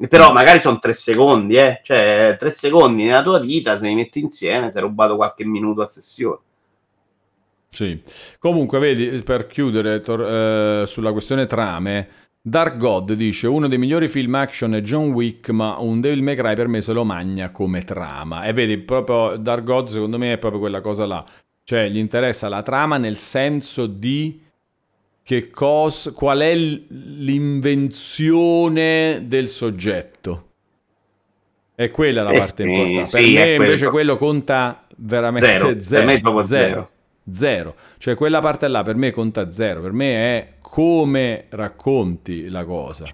Però 0.08 0.32
magari 0.32 0.58
sono 0.58 0.80
tre 0.80 0.92
secondi, 0.92 1.54
eh? 1.54 1.82
Cioè, 1.84 2.34
tre 2.36 2.50
secondi 2.50 3.04
nella 3.04 3.22
tua 3.22 3.38
vita, 3.38 3.78
se 3.78 3.86
li 3.86 3.94
metti 3.94 4.18
insieme, 4.18 4.72
sei 4.72 4.82
rubato 4.82 5.14
qualche 5.14 5.44
minuto 5.44 5.82
a 5.82 5.86
sessione. 5.86 6.38
Sì. 7.68 8.02
Comunque, 8.40 8.80
vedi, 8.80 9.22
per 9.22 9.46
chiudere 9.46 10.00
tor- 10.00 10.82
eh, 10.82 10.86
sulla 10.86 11.12
questione 11.12 11.46
trame, 11.46 12.08
Dark 12.44 12.76
God 12.76 13.12
dice 13.12 13.46
uno 13.46 13.68
dei 13.68 13.78
migliori 13.78 14.08
film 14.08 14.34
action 14.34 14.74
è 14.74 14.80
John 14.80 15.12
Wick 15.12 15.50
ma 15.50 15.78
un 15.78 16.00
Devil 16.00 16.22
May 16.22 16.34
Cry 16.34 16.56
per 16.56 16.66
me 16.66 16.80
se 16.80 16.92
lo 16.92 17.04
magna 17.04 17.50
come 17.50 17.84
trama 17.84 18.42
e 18.44 18.52
vedi 18.52 18.78
proprio 18.78 19.36
Dark 19.36 19.62
God 19.62 19.88
secondo 19.88 20.18
me 20.18 20.32
è 20.32 20.38
proprio 20.38 20.58
quella 20.60 20.80
cosa 20.80 21.06
là 21.06 21.24
cioè 21.62 21.88
gli 21.88 21.98
interessa 21.98 22.48
la 22.48 22.62
trama 22.62 22.96
nel 22.96 23.14
senso 23.16 23.86
di 23.86 24.40
che 25.22 25.50
cosa 25.50 26.10
qual 26.12 26.40
è 26.40 26.52
l'invenzione 26.56 29.22
del 29.26 29.46
soggetto 29.46 30.46
È 31.74 31.90
quella 31.90 32.22
la 32.22 32.30
Eh 32.30 32.38
parte 32.38 32.64
sì, 32.64 32.70
importante. 32.70 33.10
Per 33.10 33.22
sì, 33.24 33.34
me 33.34 33.44
è 33.44 33.48
invece 33.56 33.90
quello. 33.90 34.16
conta 34.16 34.86
veramente 34.96 35.46
Zero. 35.46 35.80
zero. 35.80 36.32
Per 36.32 36.42
Zero. 36.42 36.90
Zero. 37.30 37.74
Cioè 37.98 38.14
quella 38.14 38.40
parte 38.40 38.68
là 38.68 38.82
per 38.82 38.96
me 38.96 39.10
conta 39.10 39.50
zero. 39.50 39.80
Per 39.80 39.92
me 39.92 40.14
è 40.14 40.52
come 40.60 41.46
racconti 41.50 42.48
la 42.48 42.64
cosa. 42.64 43.06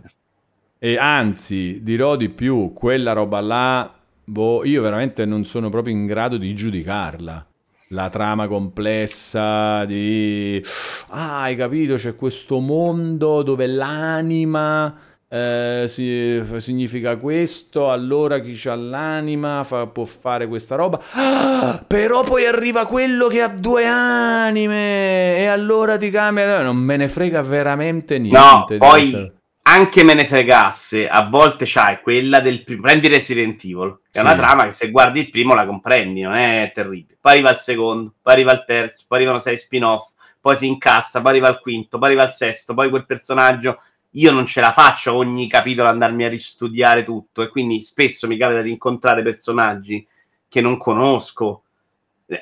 E 0.78 0.96
anzi, 0.96 1.80
dirò 1.82 2.14
di 2.14 2.28
più, 2.28 2.72
quella 2.72 3.12
roba 3.12 3.40
là, 3.40 3.92
boh, 4.24 4.64
io 4.64 4.80
veramente 4.80 5.24
non 5.24 5.44
sono 5.44 5.70
proprio 5.70 5.94
in 5.94 6.06
grado 6.06 6.36
di 6.36 6.54
giudicarla. 6.54 7.46
La 7.88 8.10
trama 8.10 8.46
complessa 8.46 9.84
di... 9.86 10.62
Ah, 11.08 11.42
hai 11.42 11.56
capito, 11.56 11.94
c'è 11.94 12.14
questo 12.14 12.60
mondo 12.60 13.42
dove 13.42 13.66
l'anima 13.66 14.94
eh, 15.30 15.84
si- 15.88 16.42
significa 16.56 17.16
questo, 17.16 17.90
allora 17.90 18.38
chi 18.38 18.58
ha 18.68 18.74
l'anima 18.74 19.62
fa- 19.64 19.86
può 19.86 20.04
fare 20.04 20.46
questa 20.48 20.74
roba. 20.74 20.98
Ah, 21.12 21.84
però 21.86 22.22
poi 22.22 22.46
arriva 22.46 22.86
quello 22.86 23.26
che 23.28 23.42
ha 23.42 23.48
due 23.48 23.84
anime 23.86 25.36
e 25.36 25.46
allora 25.46 25.96
ti 25.96 26.10
cambia... 26.10 26.62
Non 26.62 26.76
me 26.76 26.96
ne 26.96 27.08
frega 27.08 27.42
veramente 27.42 28.18
niente. 28.18 28.38
No, 28.38 28.64
poi 28.78 29.10
questa- 29.10 29.32
anche 29.70 30.02
me 30.02 30.14
ne 30.14 30.24
fregasse, 30.24 31.06
a 31.06 31.28
volte 31.28 31.64
c'hai 31.66 32.00
quella 32.00 32.40
del 32.40 32.64
primo. 32.64 32.80
Prendi 32.82 33.06
Resident 33.08 33.62
Evil, 33.64 33.98
che 34.10 34.18
è 34.18 34.22
una 34.22 34.30
Sì. 34.32 34.36
trama 34.38 34.64
che 34.64 34.72
se 34.72 34.90
guardi 34.90 35.20
il 35.20 35.30
primo 35.30 35.54
la 35.54 35.66
comprendi, 35.66 36.22
non 36.22 36.36
è 36.36 36.72
terribile. 36.74 37.18
Poi 37.20 37.32
arriva 37.32 37.50
il 37.50 37.58
secondo, 37.58 38.14
poi 38.22 38.32
arriva 38.32 38.52
il 38.52 38.64
terzo, 38.66 39.04
poi 39.06 39.18
arrivano 39.18 39.40
sei 39.40 39.58
spin-off, 39.58 40.12
poi 40.40 40.56
si 40.56 40.66
incassa, 40.66 41.20
poi 41.20 41.32
arriva 41.32 41.48
il 41.50 41.58
quinto, 41.60 41.98
poi 41.98 42.08
arriva 42.08 42.24
il 42.24 42.30
sesto, 42.32 42.72
poi 42.72 42.88
quel 42.88 43.04
personaggio. 43.04 43.82
Io 44.12 44.32
non 44.32 44.46
ce 44.46 44.60
la 44.60 44.72
faccio 44.72 45.12
ogni 45.14 45.48
capitolo 45.48 45.88
andarmi 45.88 46.24
a 46.24 46.28
ristudiare 46.28 47.04
tutto 47.04 47.42
e 47.42 47.48
quindi 47.48 47.82
spesso 47.82 48.26
mi 48.26 48.36
capita 48.38 48.62
di 48.62 48.70
incontrare 48.70 49.22
personaggi 49.22 50.06
che 50.48 50.60
non 50.60 50.76
conosco. 50.78 51.62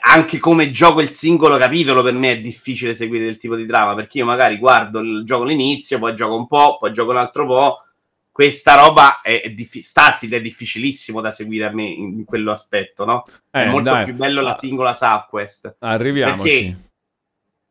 Anche 0.01 0.39
come 0.39 0.71
gioco 0.71 1.01
il 1.01 1.11
singolo 1.11 1.57
capitolo 1.59 2.03
per 2.03 2.13
me 2.15 2.33
è 2.33 2.41
difficile 2.41 2.95
seguire 2.95 3.25
del 3.25 3.37
tipo 3.39 3.55
di 3.55 3.67
trama 3.67 3.95
perché 3.95 4.19
io 4.19 4.25
magari 4.25 4.59
guardo 4.59 4.99
il 5.01 5.23
gioco 5.25 5.45
l'inizio, 5.45 5.99
poi 5.99 6.15
gioco 6.15 6.35
un 6.37 6.47
po', 6.49 6.79
poi 6.79 6.93
gioco 6.93 7.11
un 7.11 7.19
altro 7.19 7.47
po'. 7.47 7.81
Questa 8.31 8.75
roba 8.75 9.21
è, 9.23 9.41
è 9.43 9.51
diffi- 9.51 9.83
Starfield 9.83 10.35
è 10.35 10.41
difficilissimo 10.43 11.21
da 11.21 11.31
seguire 11.31 11.67
a 11.67 11.71
me 11.73 11.85
in 11.85 12.25
quello 12.25 12.53
aspetto, 12.53 13.05
no? 13.05 13.25
è 13.51 13.63
Eh, 13.63 13.67
molto 13.67 13.91
dai. 13.91 14.05
più 14.05 14.15
bello 14.15 14.43
la 14.43 14.55
singola 14.55 14.93
subquest. 14.93 15.77
Arriviamoci. 15.79 16.39
Perché 16.51 16.77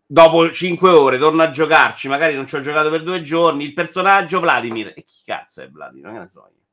dopo 0.05 0.51
5 0.51 0.89
ore 0.89 1.17
torno 1.17 1.41
a 1.41 1.51
giocarci, 1.51 2.07
magari 2.07 2.35
non 2.35 2.47
ci 2.47 2.55
ho 2.55 2.61
giocato 2.61 2.89
per 2.89 3.03
due 3.03 3.21
giorni, 3.21 3.63
il 3.63 3.73
personaggio 3.73 4.39
Vladimir, 4.39 4.93
e 4.95 5.03
chi 5.03 5.21
cazzo 5.25 5.61
è 5.61 5.69
Vladimir? 5.69 6.11
Che 6.11 6.19
ne 6.19 6.27
so 6.27 6.47
io. 6.53 6.63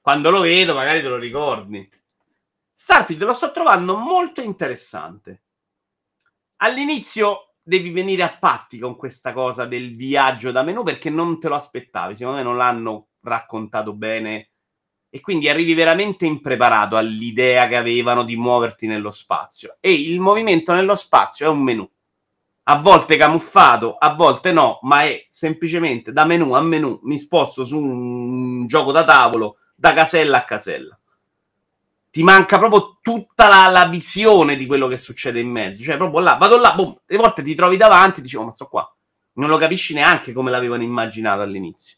Quando 0.00 0.30
lo 0.30 0.40
vedo 0.40 0.74
magari 0.74 1.00
te 1.00 1.08
lo 1.08 1.16
ricordi. 1.16 1.88
Starfield 2.74 3.24
lo 3.24 3.34
sto 3.34 3.50
trovando 3.52 3.96
molto 3.96 4.40
interessante. 4.40 5.42
All'inizio 6.56 7.54
devi 7.62 7.90
venire 7.90 8.22
a 8.22 8.36
patti 8.36 8.78
con 8.78 8.96
questa 8.96 9.32
cosa 9.32 9.66
del 9.66 9.94
viaggio 9.94 10.50
da 10.50 10.62
menu 10.62 10.82
perché 10.82 11.10
non 11.10 11.38
te 11.38 11.48
lo 11.48 11.54
aspettavi, 11.54 12.16
secondo 12.16 12.38
me 12.38 12.44
non 12.44 12.56
l'hanno 12.56 13.08
raccontato 13.20 13.92
bene 13.92 14.50
e 15.10 15.20
quindi 15.20 15.48
arrivi 15.48 15.74
veramente 15.74 16.26
impreparato 16.26 16.96
all'idea 16.96 17.68
che 17.68 17.76
avevano 17.76 18.24
di 18.24 18.36
muoverti 18.36 18.86
nello 18.86 19.10
spazio 19.10 19.76
e 19.80 19.92
il 19.92 20.20
movimento 20.20 20.72
nello 20.74 20.94
spazio 20.94 21.46
è 21.46 21.48
un 21.48 21.62
menu 21.62 21.88
a 22.70 22.76
volte 22.76 23.16
camuffato, 23.16 23.96
a 23.98 24.14
volte 24.14 24.52
no, 24.52 24.78
ma 24.82 25.02
è 25.02 25.24
semplicemente 25.28 26.12
da 26.12 26.24
menu 26.24 26.52
a 26.52 26.60
menu 26.60 27.00
mi 27.04 27.18
sposto 27.18 27.64
su 27.64 27.78
un 27.78 28.66
gioco 28.66 28.92
da 28.92 29.04
tavolo 29.04 29.56
da 29.74 29.94
casella 29.94 30.38
a 30.38 30.44
casella. 30.44 30.98
Ti 32.10 32.22
manca 32.22 32.58
proprio 32.58 32.98
tutta 33.00 33.48
la, 33.48 33.68
la 33.68 33.86
visione 33.86 34.56
di 34.56 34.66
quello 34.66 34.86
che 34.86 34.98
succede 34.98 35.40
in 35.40 35.48
mezzo, 35.48 35.82
cioè 35.82 35.96
proprio 35.96 36.20
là, 36.20 36.34
vado 36.34 36.58
là, 36.58 36.74
boom, 36.74 37.00
e 37.06 37.16
volte 37.16 37.42
ti 37.42 37.54
trovi 37.54 37.76
davanti 37.76 38.20
e 38.20 38.22
dici, 38.22 38.36
oh, 38.36 38.44
ma 38.44 38.52
sto 38.52 38.66
qua. 38.66 38.94
Non 39.34 39.48
lo 39.48 39.56
capisci 39.56 39.94
neanche 39.94 40.32
come 40.32 40.50
l'avevano 40.50 40.82
immaginato 40.82 41.42
all'inizio. 41.42 41.96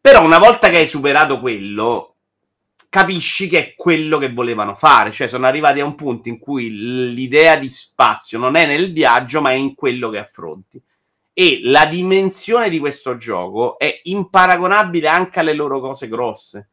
Però 0.00 0.22
una 0.22 0.38
volta 0.38 0.68
che 0.68 0.78
hai 0.78 0.86
superato 0.86 1.40
quello, 1.40 2.09
capisci 2.90 3.48
che 3.48 3.58
è 3.58 3.74
quello 3.74 4.18
che 4.18 4.30
volevano 4.32 4.74
fare. 4.74 5.12
Cioè, 5.12 5.28
sono 5.28 5.46
arrivati 5.46 5.80
a 5.80 5.84
un 5.84 5.94
punto 5.94 6.28
in 6.28 6.38
cui 6.38 7.14
l'idea 7.14 7.56
di 7.56 7.70
spazio 7.70 8.38
non 8.38 8.56
è 8.56 8.66
nel 8.66 8.92
viaggio, 8.92 9.40
ma 9.40 9.50
è 9.50 9.54
in 9.54 9.74
quello 9.74 10.10
che 10.10 10.18
affronti. 10.18 10.82
E 11.32 11.60
la 11.62 11.86
dimensione 11.86 12.68
di 12.68 12.78
questo 12.78 13.16
gioco 13.16 13.78
è 13.78 14.00
imparagonabile 14.02 15.08
anche 15.08 15.38
alle 15.38 15.54
loro 15.54 15.80
cose 15.80 16.08
grosse. 16.08 16.70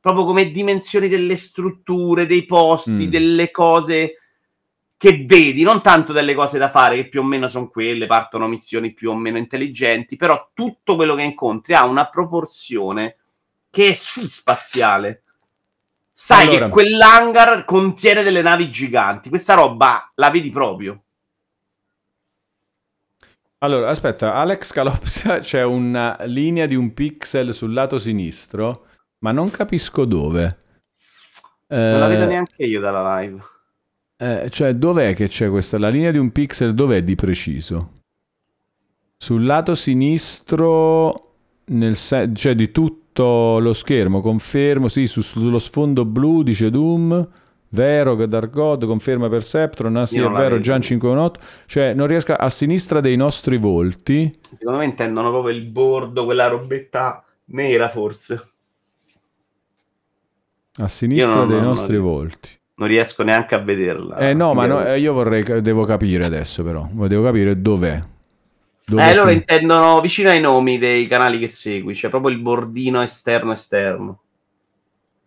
Proprio 0.00 0.24
come 0.24 0.50
dimensioni 0.50 1.08
delle 1.08 1.36
strutture, 1.36 2.26
dei 2.26 2.44
posti, 2.44 3.06
Mm. 3.06 3.10
delle 3.10 3.50
cose 3.50 4.14
che 4.96 5.24
vedi, 5.26 5.62
non 5.62 5.80
tanto 5.80 6.12
delle 6.12 6.34
cose 6.34 6.58
da 6.58 6.68
fare, 6.68 6.96
che 6.96 7.08
più 7.08 7.20
o 7.20 7.24
meno 7.24 7.48
sono 7.48 7.68
quelle, 7.68 8.06
partono 8.06 8.48
missioni 8.48 8.92
più 8.92 9.10
o 9.10 9.16
meno 9.16 9.38
intelligenti, 9.38 10.16
però 10.16 10.50
tutto 10.52 10.96
quello 10.96 11.14
che 11.14 11.22
incontri 11.22 11.74
ha 11.74 11.86
una 11.86 12.08
proporzione 12.08 13.16
che 13.70 13.90
è 13.90 13.92
sì 13.94 14.28
spaziale. 14.28 15.22
Sai 16.22 16.48
Allora. 16.48 16.66
che 16.66 16.70
quell'hangar 16.72 17.64
contiene 17.64 18.22
delle 18.22 18.42
navi 18.42 18.70
giganti, 18.70 19.30
questa 19.30 19.54
roba 19.54 20.12
la 20.16 20.28
vedi 20.28 20.50
proprio. 20.50 21.02
Allora, 23.62 23.88
aspetta, 23.88 24.34
Alex 24.34 24.70
Calopsia 24.72 25.38
c'è 25.40 25.62
una 25.64 26.18
linea 26.24 26.66
di 26.66 26.74
un 26.74 26.92
pixel 26.92 27.54
sul 27.54 27.72
lato 27.72 27.98
sinistro, 27.98 28.86
ma 29.20 29.32
non 29.32 29.50
capisco 29.50 30.04
dove. 30.04 30.58
Non 31.68 32.00
la 32.00 32.06
vedo 32.08 32.24
Eh, 32.24 32.26
neanche 32.26 32.64
io 32.64 32.80
dalla 32.80 33.18
live. 33.20 33.40
eh, 34.18 34.48
cioè, 34.50 34.74
dov'è 34.74 35.14
che 35.14 35.26
c'è 35.28 35.48
questa? 35.48 35.78
La 35.78 35.88
linea 35.88 36.10
di 36.10 36.18
un 36.18 36.32
pixel 36.32 36.74
dov'è 36.74 37.02
di 37.02 37.14
preciso? 37.14 37.92
Sul 39.16 39.44
lato 39.44 39.74
sinistro, 39.74 41.36
nel 41.66 41.96
se- 41.96 42.30
cioè 42.34 42.54
di 42.54 42.70
tutto 42.70 42.98
lo 43.24 43.72
schermo, 43.72 44.20
confermo, 44.20 44.88
sì, 44.88 45.06
su- 45.06 45.22
sullo 45.22 45.58
sfondo 45.58 46.04
blu 46.04 46.42
dice 46.42 46.70
Doom, 46.70 47.28
vero 47.70 48.16
che 48.16 48.26
Dargod, 48.28 48.84
conferma 48.86 49.28
Perceptron, 49.28 49.96
ah 49.96 50.06
sì 50.06 50.18
è 50.18 50.28
vero. 50.28 50.58
Gian 50.60 50.80
518, 50.82 51.40
cioè 51.66 51.94
non 51.94 52.06
riesco 52.06 52.32
a, 52.32 52.36
a 52.36 52.48
sinistra 52.50 53.00
dei 53.00 53.16
nostri 53.16 53.56
volti, 53.58 54.32
Secondo 54.58 54.78
me 54.80 54.84
intendono 54.86 55.30
proprio 55.30 55.54
il 55.54 55.62
bordo, 55.64 56.24
quella 56.24 56.48
robetta 56.48 57.24
nera 57.46 57.88
forse. 57.88 58.48
a 60.76 60.88
sinistra 60.88 61.34
non- 61.34 61.48
dei 61.48 61.56
non- 61.58 61.66
nostri 61.66 61.96
non- 61.96 62.04
volti. 62.04 62.48
Non 62.80 62.88
riesco 62.88 63.22
neanche 63.22 63.54
a 63.54 63.58
vederla. 63.58 64.16
Eh 64.16 64.32
no, 64.32 64.54
ma 64.54 64.64
no, 64.64 64.80
Io- 64.80 64.86
eh, 64.86 64.98
io 65.00 65.12
vorrei, 65.12 65.60
devo 65.60 65.84
capire 65.84 66.24
adesso 66.24 66.62
però, 66.64 66.88
devo 66.90 67.22
capire 67.24 67.60
dov'è. 67.60 68.02
Dove 68.90 69.10
Eh, 69.10 69.14
loro 69.14 69.30
si- 69.30 69.36
intendono 69.36 70.00
vicino 70.00 70.30
ai 70.30 70.40
nomi 70.40 70.78
dei 70.78 71.06
canali 71.06 71.38
che 71.38 71.48
segui, 71.48 71.94
cioè 71.94 72.10
proprio 72.10 72.34
il 72.34 72.40
bordino 72.40 73.00
esterno 73.02 73.52
esterno. 73.52 74.20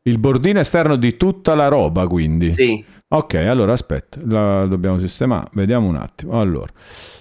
Il 0.06 0.20
bordino 0.20 0.60
esterno 0.60 0.96
di 0.98 1.16
tutta 1.18 1.56
la 1.56 1.68
roba, 1.70 2.08
quindi. 2.08 2.50
Sì, 2.50 2.84
Ok, 3.08 3.36
allora 3.36 3.74
aspetta, 3.74 4.20
la 4.26 4.66
dobbiamo 4.66 5.00
sistemare, 5.00 5.50
vediamo 5.54 5.88
un 5.88 5.96
attimo. 5.96 6.40
Allora, 6.40 6.72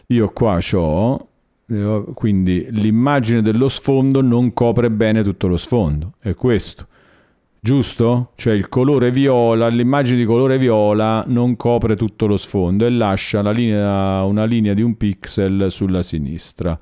io 0.08 0.30
qua 0.30 0.58
ho, 0.72 1.28
quindi 2.14 2.66
l'immagine 2.70 3.42
dello 3.42 3.68
sfondo 3.68 4.20
non 4.20 4.52
copre 4.52 4.90
bene 4.90 5.22
tutto 5.22 5.46
lo 5.48 5.56
sfondo, 5.56 6.14
è 6.18 6.34
questo. 6.34 6.86
Giusto? 7.64 8.32
Cioè 8.34 8.54
il 8.54 8.68
colore 8.68 9.12
viola, 9.12 9.68
l'immagine 9.68 10.18
di 10.18 10.24
colore 10.24 10.58
viola 10.58 11.22
non 11.28 11.54
copre 11.54 11.94
tutto 11.94 12.26
lo 12.26 12.36
sfondo 12.36 12.84
e 12.84 12.90
lascia 12.90 13.40
la 13.40 13.52
linea- 13.52 14.24
una 14.24 14.44
linea 14.44 14.74
di 14.74 14.82
un 14.82 14.96
pixel 14.96 15.70
sulla 15.70 16.02
sinistra. 16.02 16.76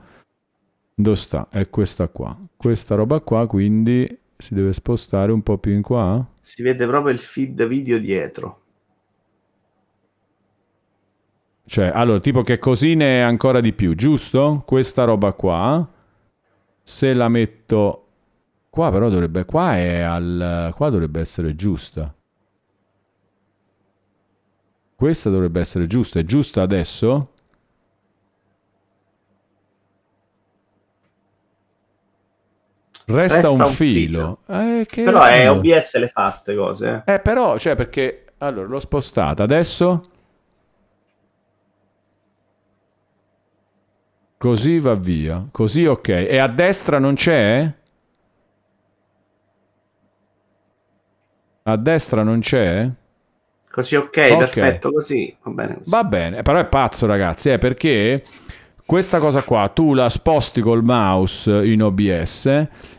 Dove 0.95 1.17
sta? 1.17 1.49
È 1.51 1.69
questa 1.69 2.09
qua. 2.09 2.35
Questa 2.57 2.95
roba 2.95 3.21
qua 3.21 3.47
quindi 3.47 4.09
si 4.39 4.55
deve 4.55 4.73
spostare 4.73 5.33
un 5.33 5.43
po' 5.43 5.59
più 5.59 5.73
in 5.73 5.83
qua. 5.83 6.27
si 6.41 6.63
vede 6.63 6.87
proprio 6.87 7.13
il 7.13 7.21
feed 7.21 7.67
video 7.67 7.99
dietro. 7.99 8.63
Cioè, 11.67 11.91
allora, 11.95 12.21
tipo 12.21 12.41
che 12.41 12.59
così 12.59 12.95
ne 12.95 13.19
è 13.19 13.21
ancora 13.21 13.61
di 13.61 13.75
più, 13.75 13.95
giusto? 13.95 14.63
Questa 14.65 15.05
roba 15.05 15.35
qua. 15.35 15.87
Se 16.83 17.13
la 17.13 17.29
metto 17.29 18.10
qua, 18.71 18.91
però 18.91 19.09
dovrebbe 19.09 19.45
qua 19.45 19.77
è 19.77 20.01
al 20.01 20.73
qua 20.75 20.89
dovrebbe 20.91 21.21
essere 21.21 21.55
giusta. 21.55 22.15
Questa 24.95 25.31
dovrebbe 25.31 25.61
essere 25.61 25.87
giusta, 25.87 26.19
è 26.21 26.25
giusta 26.25 26.63
adesso? 26.63 27.33
Resta, 33.07 33.35
Resta 33.37 33.51
un, 33.51 33.61
un 33.61 33.67
filo. 33.67 34.39
Eh, 34.47 34.85
che- 34.89 35.03
Però 35.03 35.23
è 35.23 35.51
OBS 35.51 35.97
le 35.99 36.09
fa 36.09 36.31
ste 36.31 36.55
cose. 36.55 37.03
eh. 37.05 37.15
Eh, 37.15 37.21
però, 37.21 37.59
cioè, 37.59 37.75
perché... 37.75 38.25
Allora, 38.39 38.69
l'ho 38.69 38.79
spostata. 38.81 39.43
Adesso... 39.43 40.05
Così 44.39 44.79
va 44.79 44.95
via. 44.95 45.47
Così 45.51 45.85
ok. 45.85 46.09
E 46.09 46.39
a 46.39 46.47
destra 46.49 46.99
non 46.99 47.15
c'è? 47.15 47.71
A 51.73 51.77
destra 51.77 52.23
non 52.23 52.41
c'è? 52.41 52.91
Così 53.71 53.97
ok, 53.97 54.35
Ok. 54.35 54.37
perfetto, 54.37 54.93
così 54.93 55.35
va 55.43 55.51
bene 55.51 55.77
così. 55.79 55.97
Va 55.97 56.05
bene, 56.05 56.43
però 56.43 56.59
è 56.59 56.67
pazzo 56.67 57.07
ragazzi, 57.07 57.51
eh, 57.51 57.59
perché 57.59 58.23
questa 58.85 59.19
cosa 59.19 59.43
qua 59.43 59.69
tu 59.69 59.95
la 59.95 60.09
sposti 60.09 60.61
col 60.61 60.83
mouse 60.85 61.51
in 61.67 61.83
OBS 61.83 62.47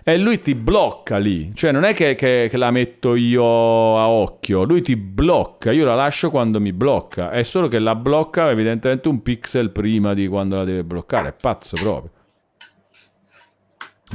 e 0.04 0.18
lui 0.18 0.42
ti 0.42 0.56
blocca 0.56 1.18
lì, 1.18 1.52
cioè 1.54 1.72
non 1.72 1.84
è 1.84 1.94
che, 1.94 2.16
che- 2.16 2.48
che 2.50 2.58
la 2.58 2.72
metto 2.72 3.16
io 3.16 3.44
a 3.44 4.08
occhio, 4.10 4.64
lui 4.64 4.82
ti 4.82 4.96
blocca, 4.96 5.72
io 5.72 5.86
la 5.86 5.96
lascio 5.96 6.30
quando 6.32 6.60
mi 6.60 6.74
blocca, 6.74 7.30
è 7.32 7.44
solo 7.44 7.68
che 7.68 7.80
la 7.80 7.96
blocca 7.96 8.50
evidentemente 8.50 9.08
un 9.10 9.22
pixel 9.22 9.72
prima 9.72 10.14
di 10.14 10.28
quando 10.28 10.56
la 10.58 10.64
deve 10.64 10.84
bloccare, 10.84 11.30
è 11.30 11.34
pazzo 11.34 11.78
proprio. 11.78 12.12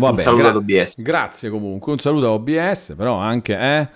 Un 0.04 0.14
Vabbè, 0.14 0.16
saluto 0.16 0.34
gra- 0.34 0.50
ad 0.50 0.56
OBS. 0.56 0.94
grazie 0.94 1.50
comunque, 1.50 1.92
un 1.92 1.98
saluto 1.98 2.26
a 2.26 2.30
OBS, 2.32 2.94
però 2.96 3.16
anche, 3.16 3.58
eh, 3.58 3.88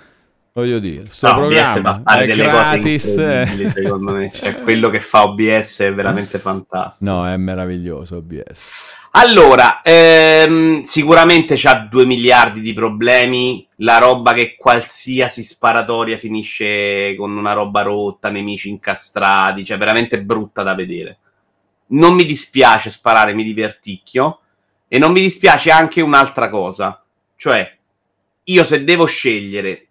voglio 0.52 0.78
dire, 0.78 1.04
sto 1.04 1.32
No, 1.32 1.46
OBS 1.46 1.80
fa 1.80 2.00
fare 2.04 2.26
delle 2.26 2.44
gratis. 2.44 3.04
cose 3.04 3.24
eh. 3.24 3.40
incredibili, 3.40 3.70
secondo 3.70 4.12
me. 4.12 4.30
Cioè, 4.34 4.60
quello 4.60 4.90
che 4.90 5.00
fa 5.00 5.24
OBS 5.24 5.80
è 5.80 5.94
veramente 5.94 6.38
fantastico. 6.38 7.10
No, 7.10 7.26
è 7.26 7.36
meraviglioso 7.36 8.16
OBS. 8.16 8.98
Allora, 9.12 9.82
ehm, 9.82 10.82
sicuramente 10.82 11.54
c'ha 11.56 11.86
2 11.90 12.04
miliardi 12.04 12.60
di 12.60 12.72
problemi. 12.72 13.66
La 13.76 13.98
roba 13.98 14.34
che 14.34 14.56
qualsiasi 14.56 15.42
sparatoria 15.42 16.16
finisce 16.16 17.14
con 17.16 17.36
una 17.36 17.52
roba 17.52 17.82
rotta, 17.82 18.28
nemici 18.28 18.68
incastrati, 18.68 19.64
cioè 19.64 19.78
veramente 19.78 20.22
brutta 20.22 20.62
da 20.62 20.74
vedere. 20.74 21.18
Non 21.88 22.14
mi 22.14 22.24
dispiace 22.24 22.90
sparare, 22.90 23.34
mi 23.34 23.42
diverticchio. 23.42 24.40
E 24.86 24.98
non 24.98 25.12
mi 25.12 25.20
dispiace 25.20 25.70
anche 25.70 26.00
un'altra 26.00 26.48
cosa. 26.48 27.02
Cioè, 27.36 27.78
io 28.44 28.64
se 28.64 28.84
devo 28.84 29.06
scegliere 29.06 29.86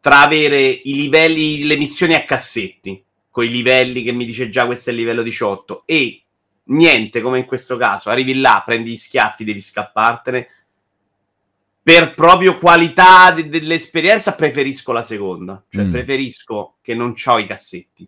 tra 0.00 0.22
avere 0.22 0.60
i 0.68 0.94
livelli, 0.94 1.64
le 1.64 1.76
missioni 1.76 2.14
a 2.14 2.24
cassetti, 2.24 3.02
con 3.30 3.44
i 3.44 3.50
livelli 3.50 4.02
che 4.02 4.12
mi 4.12 4.24
dice 4.24 4.48
già 4.48 4.66
questo 4.66 4.90
è 4.90 4.92
il 4.92 4.98
livello 4.98 5.22
18, 5.22 5.82
e 5.86 6.22
niente, 6.64 7.20
come 7.20 7.38
in 7.38 7.44
questo 7.44 7.76
caso, 7.76 8.10
arrivi 8.10 8.34
là, 8.34 8.62
prendi 8.64 8.92
gli 8.92 8.96
schiaffi, 8.96 9.44
devi 9.44 9.60
scappartene. 9.60 10.48
Per 11.82 12.14
proprio 12.14 12.58
qualità 12.58 13.30
de- 13.32 13.48
dell'esperienza 13.48 14.34
preferisco 14.34 14.92
la 14.92 15.02
seconda, 15.02 15.62
cioè 15.68 15.84
Mm. 15.84 15.92
preferisco 15.92 16.76
che 16.82 16.94
non 16.94 17.14
ho 17.24 17.38
i 17.38 17.46
cassetti. 17.46 18.06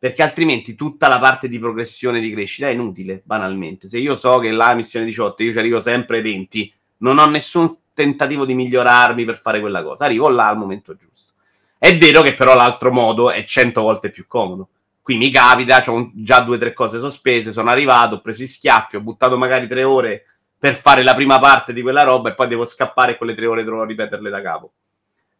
Perché 0.00 0.22
altrimenti 0.22 0.74
tutta 0.74 1.08
la 1.08 1.18
parte 1.18 1.48
di 1.48 1.58
progressione 1.58 2.20
di 2.20 2.30
crescita 2.30 2.68
è 2.68 2.72
inutile, 2.72 3.22
banalmente. 3.24 3.88
Se 3.88 3.98
io 3.98 4.14
so 4.14 4.38
che 4.38 4.50
la 4.50 4.74
missione 4.74 5.04
18 5.04 5.42
io 5.42 5.52
ci 5.52 5.58
arrivo 5.58 5.80
sempre 5.80 6.18
ai 6.18 6.22
20, 6.22 6.72
non 6.98 7.18
ho 7.18 7.26
nessun 7.26 7.68
tentativo 7.98 8.44
di 8.44 8.54
migliorarmi 8.54 9.24
per 9.24 9.36
fare 9.36 9.58
quella 9.58 9.82
cosa. 9.82 10.04
Arrivo 10.04 10.28
là 10.28 10.46
al 10.46 10.56
momento 10.56 10.94
giusto. 10.94 11.32
È 11.76 11.96
vero 11.98 12.22
che 12.22 12.34
però 12.34 12.54
l'altro 12.54 12.92
modo 12.92 13.32
è 13.32 13.42
100 13.42 13.82
volte 13.82 14.10
più 14.10 14.28
comodo. 14.28 14.68
Qui 15.02 15.16
mi 15.16 15.30
capita, 15.30 15.82
ho 15.84 16.12
già 16.14 16.40
due 16.42 16.54
o 16.54 16.58
tre 16.60 16.72
cose 16.72 17.00
sospese, 17.00 17.50
sono 17.50 17.70
arrivato, 17.70 18.16
ho 18.16 18.20
preso 18.20 18.44
i 18.44 18.46
schiaffi, 18.46 18.94
ho 18.94 19.00
buttato 19.00 19.36
magari 19.36 19.66
tre 19.66 19.82
ore 19.82 20.26
per 20.56 20.74
fare 20.74 21.02
la 21.02 21.16
prima 21.16 21.40
parte 21.40 21.72
di 21.72 21.82
quella 21.82 22.04
roba 22.04 22.30
e 22.30 22.34
poi 22.34 22.46
devo 22.46 22.64
scappare 22.64 23.12
e 23.12 23.16
quelle 23.16 23.34
tre 23.34 23.46
ore 23.46 23.64
dovrò 23.64 23.84
ripeterle 23.84 24.30
da 24.30 24.40
capo. 24.40 24.70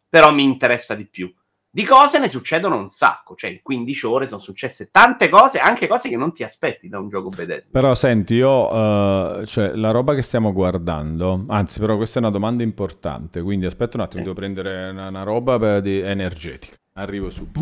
Però 0.08 0.32
mi 0.32 0.42
interessa 0.42 0.96
di 0.96 1.06
più. 1.06 1.32
Di 1.78 1.84
cose 1.84 2.18
ne 2.18 2.28
succedono 2.28 2.76
un 2.76 2.88
sacco, 2.88 3.36
cioè 3.36 3.50
in 3.50 3.60
15 3.62 4.06
ore 4.06 4.26
sono 4.26 4.40
successe 4.40 4.88
tante 4.90 5.28
cose, 5.28 5.60
anche 5.60 5.86
cose 5.86 6.08
che 6.08 6.16
non 6.16 6.32
ti 6.32 6.42
aspetti 6.42 6.88
da 6.88 6.98
un 6.98 7.08
gioco 7.08 7.28
Bethesda. 7.28 7.68
Però 7.70 7.94
senti, 7.94 8.34
io, 8.34 8.68
eh, 9.42 9.46
cioè, 9.46 9.76
la 9.76 9.92
roba 9.92 10.16
che 10.16 10.22
stiamo 10.22 10.52
guardando, 10.52 11.44
anzi, 11.46 11.78
però 11.78 11.94
questa 11.96 12.18
è 12.18 12.22
una 12.22 12.32
domanda 12.32 12.64
importante, 12.64 13.42
quindi 13.42 13.66
aspetta 13.66 13.96
un 13.96 14.02
attimo, 14.02 14.22
Sì. 14.24 14.28
devo 14.28 14.34
prendere 14.34 14.90
una, 14.90 15.06
una 15.06 15.22
roba 15.22 15.78
di- 15.78 16.00
energetica. 16.00 16.74
Arrivo 16.94 17.30
subito. 17.30 17.60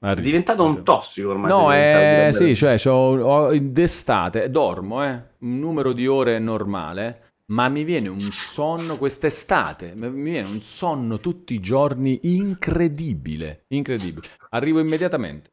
È 0.00 0.06
Arrivo. 0.06 0.24
diventato 0.24 0.64
un 0.64 0.82
tossico 0.82 1.28
ormai. 1.28 1.50
No, 1.50 1.70
eh, 1.70 2.28
di 2.30 2.32
sì, 2.34 2.56
cioè, 2.56 2.80
ho- 2.88 3.54
d'estate, 3.60 4.48
dormo, 4.48 5.04
eh, 5.04 5.22
un 5.40 5.58
numero 5.58 5.92
di 5.92 6.06
ore 6.06 6.38
normale, 6.38 7.27
ma 7.50 7.68
mi 7.68 7.84
viene 7.84 8.08
un 8.08 8.20
sonno 8.20 8.98
quest'estate, 8.98 9.94
mi 9.94 10.30
viene 10.30 10.48
un 10.48 10.60
sonno 10.60 11.18
tutti 11.18 11.54
i 11.54 11.60
giorni 11.60 12.20
incredibile, 12.22 13.64
incredibile. 13.68 14.28
Arrivo 14.50 14.80
immediatamente. 14.80 15.50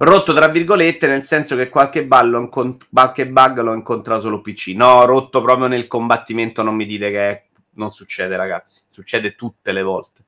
Rotto 0.00 0.32
tra 0.32 0.48
virgolette, 0.48 1.08
nel 1.08 1.24
senso 1.24 1.56
che 1.56 1.68
qualche, 1.68 2.06
ballo 2.06 2.48
qualche 2.48 3.28
bug 3.28 3.60
l'ho 3.60 3.74
incontrato 3.74 4.20
solo 4.20 4.40
PC. 4.40 4.68
No, 4.68 5.04
rotto 5.04 5.42
proprio 5.42 5.66
nel 5.66 5.86
combattimento, 5.86 6.62
non 6.62 6.74
mi 6.74 6.86
dite 6.86 7.10
che 7.10 7.42
non 7.74 7.90
succede, 7.90 8.36
ragazzi. 8.36 8.82
Succede 8.88 9.34
tutte 9.34 9.72
le 9.72 9.82
volte. 9.82 10.24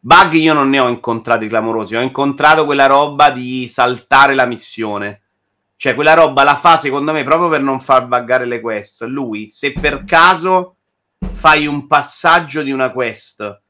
Bug 0.00 0.32
io 0.34 0.54
non 0.54 0.70
ne 0.70 0.78
ho 0.80 0.88
incontrati 0.88 1.48
clamorosi, 1.48 1.96
ho 1.96 2.00
incontrato 2.00 2.64
quella 2.64 2.86
roba 2.86 3.30
di 3.30 3.68
saltare 3.68 4.34
la 4.34 4.46
missione. 4.46 5.22
Cioè, 5.80 5.94
quella 5.94 6.14
roba 6.14 6.42
la 6.42 6.56
fa, 6.56 6.76
secondo 6.76 7.12
me, 7.12 7.22
proprio 7.22 7.48
per 7.48 7.60
non 7.60 7.80
far 7.80 8.08
buggare 8.08 8.46
le 8.46 8.60
quest. 8.60 9.02
Lui, 9.02 9.46
se 9.46 9.70
per 9.70 10.04
caso 10.04 10.74
fai 11.30 11.68
un 11.68 11.86
passaggio 11.86 12.62
di 12.62 12.72
una 12.72 12.90
quest, 12.90 13.60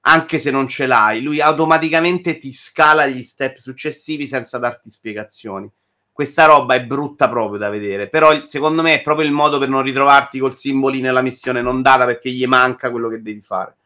anche 0.00 0.40
se 0.40 0.50
non 0.50 0.66
ce 0.66 0.86
l'hai, 0.86 1.22
lui 1.22 1.40
automaticamente 1.40 2.38
ti 2.38 2.50
scala 2.50 3.06
gli 3.06 3.22
step 3.22 3.58
successivi 3.58 4.26
senza 4.26 4.58
darti 4.58 4.90
spiegazioni. 4.90 5.70
Questa 6.10 6.46
roba 6.46 6.74
è 6.74 6.82
brutta 6.82 7.28
proprio 7.28 7.60
da 7.60 7.68
vedere, 7.68 8.08
però 8.08 8.42
secondo 8.42 8.82
me 8.82 8.94
è 8.94 9.02
proprio 9.02 9.24
il 9.24 9.32
modo 9.32 9.60
per 9.60 9.68
non 9.68 9.82
ritrovarti 9.82 10.40
col 10.40 10.56
simbolino 10.56 11.06
nella 11.06 11.22
missione 11.22 11.62
non 11.62 11.80
data 11.80 12.04
perché 12.04 12.28
gli 12.32 12.44
manca 12.44 12.90
quello 12.90 13.08
che 13.08 13.22
devi 13.22 13.40
fare. 13.40 13.76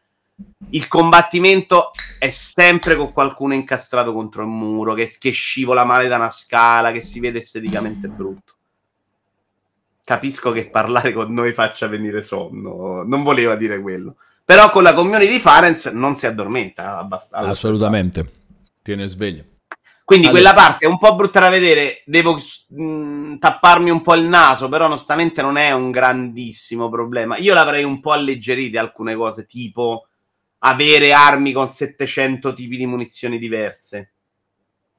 Il 0.69 0.87
combattimento 0.87 1.91
è 2.19 2.29
sempre 2.29 2.95
con 2.95 3.11
qualcuno 3.11 3.53
incastrato 3.53 4.13
contro 4.13 4.41
il 4.41 4.49
muro, 4.49 4.93
che, 4.93 5.15
che 5.17 5.31
scivola 5.31 5.83
male 5.83 6.07
da 6.07 6.17
una 6.17 6.29
scala, 6.29 6.91
che 6.91 7.01
si 7.01 7.19
vede 7.19 7.39
esteticamente 7.39 8.07
brutto. 8.07 8.53
Capisco 10.03 10.51
che 10.51 10.69
parlare 10.69 11.11
con 11.13 11.33
noi 11.33 11.53
faccia 11.53 11.87
venire 11.87 12.21
sonno, 12.21 13.03
non 13.03 13.23
voleva 13.23 13.55
dire 13.55 13.81
quello. 13.81 14.15
Però 14.45 14.69
con 14.69 14.83
la 14.83 14.93
community 14.93 15.29
di 15.29 15.39
Farenz 15.39 15.87
non 15.87 16.15
si 16.15 16.25
addormenta 16.25 16.97
abbastanza. 16.97 17.49
Assolutamente. 17.49 18.31
Tiene 18.81 19.07
sveglio. 19.07 19.43
Quindi 20.05 20.27
Allora. 20.27 20.41
quella 20.41 20.61
parte 20.61 20.85
è 20.85 20.87
un 20.87 20.97
po' 20.97 21.13
brutta 21.15 21.41
da 21.41 21.49
vedere, 21.49 22.01
devo 22.05 22.39
mh, 22.69 23.39
tapparmi 23.39 23.89
un 23.89 24.01
po' 24.01 24.15
il 24.15 24.23
naso, 24.23 24.69
però 24.69 24.85
onestamente 24.85 25.41
non 25.41 25.57
è 25.57 25.71
un 25.73 25.91
grandissimo 25.91 26.87
problema. 26.87 27.35
Io 27.35 27.53
l'avrei 27.53 27.83
un 27.83 27.99
po' 27.99 28.13
alleggerite 28.13 28.77
alcune 28.77 29.15
cose, 29.15 29.45
tipo 29.45 30.06
avere 30.59 31.13
armi 31.13 31.51
con 31.51 31.69
700 31.69 32.53
tipi 32.53 32.77
di 32.77 32.85
munizioni 32.85 33.37
diverse. 33.37 34.11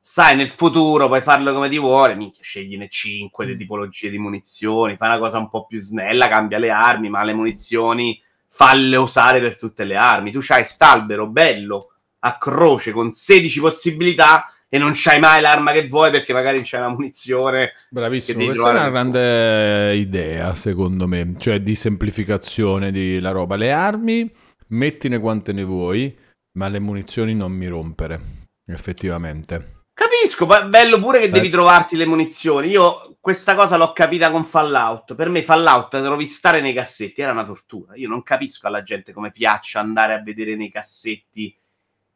Sai, 0.00 0.36
nel 0.36 0.48
futuro 0.48 1.06
puoi 1.06 1.20
farlo 1.20 1.52
come 1.52 1.68
ti 1.68 1.78
vuole, 1.78 2.14
minchia, 2.14 2.42
scegliene 2.42 2.88
5 2.88 3.44
di 3.44 3.56
tipologie 3.56 4.08
di 4.08 4.18
munizioni, 4.18 4.96
fai 4.96 5.08
una 5.08 5.18
cosa 5.18 5.36
un 5.36 5.50
po' 5.50 5.66
più 5.66 5.80
snella, 5.80 6.28
cambia 6.28 6.58
le 6.58 6.70
armi, 6.70 7.10
ma 7.10 7.22
le 7.24 7.34
munizioni 7.34 8.18
falle 8.46 8.96
usare 8.96 9.40
per 9.40 9.58
tutte 9.58 9.84
le 9.84 9.96
armi. 9.96 10.32
Tu 10.32 10.40
c'hai 10.40 10.64
st'albero 10.64 11.26
bello 11.26 11.92
a 12.20 12.38
croce 12.38 12.92
con 12.92 13.12
16 13.12 13.60
possibilità 13.60 14.50
e 14.70 14.78
non 14.78 14.92
c'hai 14.94 15.18
mai 15.18 15.40
l'arma 15.40 15.72
che 15.72 15.88
vuoi 15.88 16.10
perché 16.10 16.32
magari 16.32 16.62
c'è 16.62 16.78
una 16.78 16.88
munizione. 16.88 17.72
Bravissimo, 17.90 18.44
questa 18.44 18.68
è 18.68 18.72
una 18.72 18.90
grande 18.90 19.94
idea, 19.94 20.54
secondo 20.54 21.06
me, 21.06 21.34
cioè 21.38 21.60
di 21.60 21.74
semplificazione 21.74 22.90
di 22.90 23.20
la 23.20 23.30
roba. 23.30 23.56
Le 23.56 23.72
armi, 23.72 24.30
mettine 24.68 25.18
quante 25.18 25.52
ne 25.52 25.64
vuoi, 25.64 26.16
ma 26.52 26.68
le 26.68 26.78
munizioni 26.80 27.34
non 27.34 27.52
mi 27.52 27.66
rompere, 27.66 28.20
effettivamente. 28.66 29.76
Capisco, 29.92 30.46
ma 30.46 30.62
è 30.62 30.66
bello 30.66 30.98
pure 31.00 31.18
che 31.18 31.24
Eh. 31.26 31.30
devi 31.30 31.48
trovarti 31.50 31.96
le 31.96 32.06
munizioni. 32.06 32.68
Io 32.68 33.16
questa 33.20 33.54
cosa 33.56 33.76
l'ho 33.76 33.92
capita 33.92 34.30
con 34.30 34.44
Fallout. 34.44 35.14
Per 35.14 35.28
me 35.28 35.42
Fallout 35.42 35.90
trovi 36.02 36.26
stare 36.26 36.60
nei 36.60 36.72
cassetti 36.72 37.20
era 37.20 37.32
una 37.32 37.44
tortura. 37.44 37.94
Io 37.96 38.08
non 38.08 38.22
capisco 38.22 38.66
alla 38.68 38.82
gente 38.82 39.12
come 39.12 39.32
piaccia 39.32 39.80
andare 39.80 40.14
a 40.14 40.22
vedere 40.22 40.54
nei 40.54 40.70
cassetti 40.70 41.54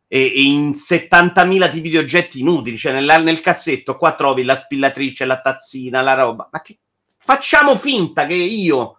e, 0.07 0.20
e 0.20 0.43
in 0.43 0.70
70.000 0.77 1.70
tipi 1.70 1.91
di 1.91 1.97
oggetti 1.97 2.41
inutili. 2.41 2.79
Cioè 2.79 2.93
nella- 2.93 3.19
nel 3.19 3.41
cassetto 3.41 3.97
qua 3.97 4.15
trovi 4.15 4.45
la 4.45 4.55
spillatrice, 4.57 5.24
la 5.24 5.41
tazzina, 5.41 6.01
la 6.03 6.15
roba. 6.15 6.49
Ma 6.53 6.61
che 6.62 6.79
facciamo 7.19 7.77
finta 7.77 8.27
che 8.27 8.35
io 8.35 8.99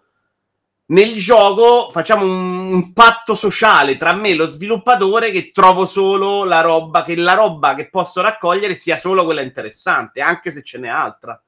nel 0.86 1.14
gioco 1.14 1.88
facciamo 1.90 2.26
un, 2.26 2.72
un 2.72 2.92
patto 2.92 3.34
sociale 3.34 3.96
tra 3.96 4.12
me 4.12 4.30
e 4.30 4.34
lo 4.34 4.46
sviluppatore 4.46 5.30
che 5.30 5.50
trovo 5.50 5.86
solo 5.86 6.44
la 6.44 6.60
roba 6.60 7.04
che 7.04 7.16
la 7.16 7.32
roba 7.34 7.74
che 7.74 7.88
posso 7.88 8.20
raccogliere 8.20 8.74
sia 8.74 8.96
solo 8.96 9.24
quella 9.24 9.40
interessante, 9.40 10.20
anche 10.20 10.50
se 10.50 10.62
ce 10.62 10.78
n'è 10.78 10.88
altra. 10.88 11.40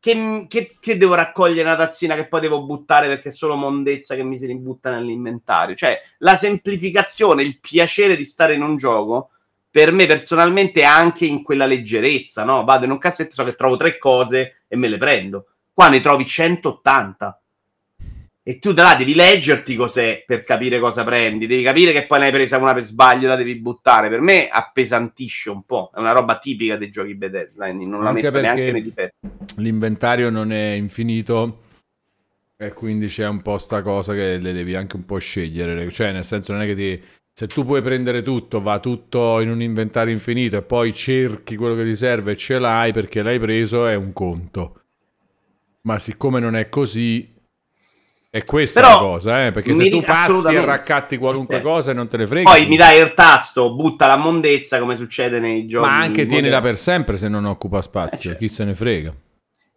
Che, 0.00 0.46
che- 0.48 0.76
che 0.80 0.96
devo 0.96 1.14
raccogliere 1.14 1.68
una 1.68 1.76
tazzina 1.76 2.14
che 2.16 2.26
poi 2.26 2.40
devo 2.40 2.64
buttare 2.64 3.06
perché 3.06 3.28
è 3.28 3.32
solo 3.32 3.54
mondezza 3.54 4.16
che 4.16 4.24
mi 4.24 4.36
si 4.36 4.46
ributta 4.46 4.90
nell'inventario. 4.90 5.76
Cioè, 5.76 6.00
la 6.18 6.34
semplificazione, 6.34 7.42
il 7.42 7.60
piacere 7.60 8.16
di 8.16 8.24
stare 8.24 8.54
in 8.54 8.62
un 8.62 8.76
gioco, 8.78 9.30
per 9.70 9.92
me 9.92 10.06
personalmente 10.06 10.80
è 10.80 10.84
anche 10.84 11.24
in 11.24 11.42
quella 11.44 11.66
leggerezza, 11.66 12.42
no? 12.42 12.64
Vado 12.64 12.84
in 12.86 12.90
un 12.90 12.98
cassetto, 12.98 13.32
so 13.32 13.44
che 13.44 13.54
trovo 13.54 13.76
tre 13.76 13.98
cose 13.98 14.62
e 14.66 14.76
me 14.76 14.88
le 14.88 14.98
prendo. 14.98 15.46
Qua 15.72 15.88
ne 15.88 16.00
trovi 16.00 16.26
180 16.26 17.41
E 18.44 18.58
tu 18.58 18.72
da 18.72 18.82
là 18.82 18.94
devi 18.96 19.14
leggerti 19.14 19.76
cos'è 19.76 20.24
per 20.26 20.42
capire 20.42 20.80
cosa 20.80 21.04
prendi, 21.04 21.46
devi 21.46 21.62
capire 21.62 21.92
che 21.92 22.06
poi 22.06 22.18
ne 22.18 22.24
hai 22.26 22.32
presa 22.32 22.58
una 22.58 22.74
per 22.74 22.82
sbaglio, 22.82 23.28
la 23.28 23.36
devi 23.36 23.54
buttare. 23.54 24.08
Per 24.08 24.20
me 24.20 24.48
appesantisce 24.48 25.48
un 25.50 25.62
po', 25.62 25.92
è 25.94 26.00
una 26.00 26.10
roba 26.10 26.38
tipica 26.38 26.76
dei 26.76 26.90
giochi 26.90 27.14
Bethesda, 27.14 27.66
quindi 27.66 27.86
non 27.86 28.02
la 28.02 28.08
Anche 28.08 28.22
metto 28.22 28.40
neanche 28.40 28.72
nei 28.72 28.82
difetti. 28.82 29.28
L'inventario 29.58 30.28
non 30.28 30.50
è 30.50 30.72
infinito 30.72 31.60
e 32.56 32.72
quindi 32.72 33.06
c'è 33.06 33.28
un 33.28 33.42
po' 33.42 33.58
sta 33.58 33.80
cosa 33.80 34.12
che 34.12 34.38
le 34.38 34.52
devi 34.52 34.74
anche 34.74 34.96
un 34.96 35.04
po' 35.04 35.18
scegliere. 35.18 35.88
Cioè, 35.90 36.10
nel 36.10 36.24
senso, 36.24 36.52
non 36.52 36.62
è 36.62 36.66
che 36.66 36.74
ti... 36.74 37.02
Se 37.34 37.46
tu 37.46 37.64
puoi 37.64 37.80
prendere 37.80 38.22
tutto, 38.22 38.60
va 38.60 38.78
tutto 38.78 39.40
in 39.40 39.50
un 39.50 39.62
inventario 39.62 40.12
infinito 40.12 40.56
e 40.56 40.62
poi 40.62 40.92
cerchi 40.92 41.56
quello 41.56 41.74
che 41.74 41.84
ti 41.84 41.94
serve 41.94 42.32
e 42.32 42.36
ce 42.36 42.58
l'hai 42.58 42.92
perché 42.92 43.22
l'hai 43.22 43.38
preso, 43.38 43.86
è 43.86 43.94
un 43.94 44.12
conto. 44.12 44.82
Ma 45.82 45.98
siccome 45.98 46.40
non 46.40 46.56
è 46.56 46.68
così, 46.68 47.32
è 48.34 48.44
questa 48.44 48.80
Però 48.80 48.94
la 48.94 48.98
cosa, 49.00 49.44
eh? 49.46 49.50
Perché 49.50 49.74
se 49.74 49.90
tu 49.90 50.00
passi 50.00 50.54
e 50.54 50.64
raccatti 50.64 51.18
qualunque 51.18 51.58
Eh. 51.58 51.60
cosa 51.60 51.90
e 51.90 51.94
non 51.94 52.08
te 52.08 52.16
ne 52.16 52.26
frega. 52.26 52.50
Poi 52.50 52.66
mi 52.66 52.76
dai 52.76 52.98
il 52.98 53.12
tasto, 53.12 53.74
butta 53.74 54.06
la 54.06 54.16
mondezza 54.16 54.78
come 54.78 54.96
succede 54.96 55.38
nei 55.38 55.66
giochi. 55.66 55.86
Ma 55.86 55.98
anche 55.98 56.24
tienila 56.24 56.56
moderni. 56.56 56.70
per 56.70 56.76
sempre 56.78 57.16
se 57.18 57.28
non 57.28 57.44
occupa 57.44 57.82
spazio, 57.82 58.30
Eh, 58.30 58.32
certo. 58.32 58.38
chi 58.38 58.48
se 58.48 58.64
ne 58.64 58.74
frega. 58.74 59.14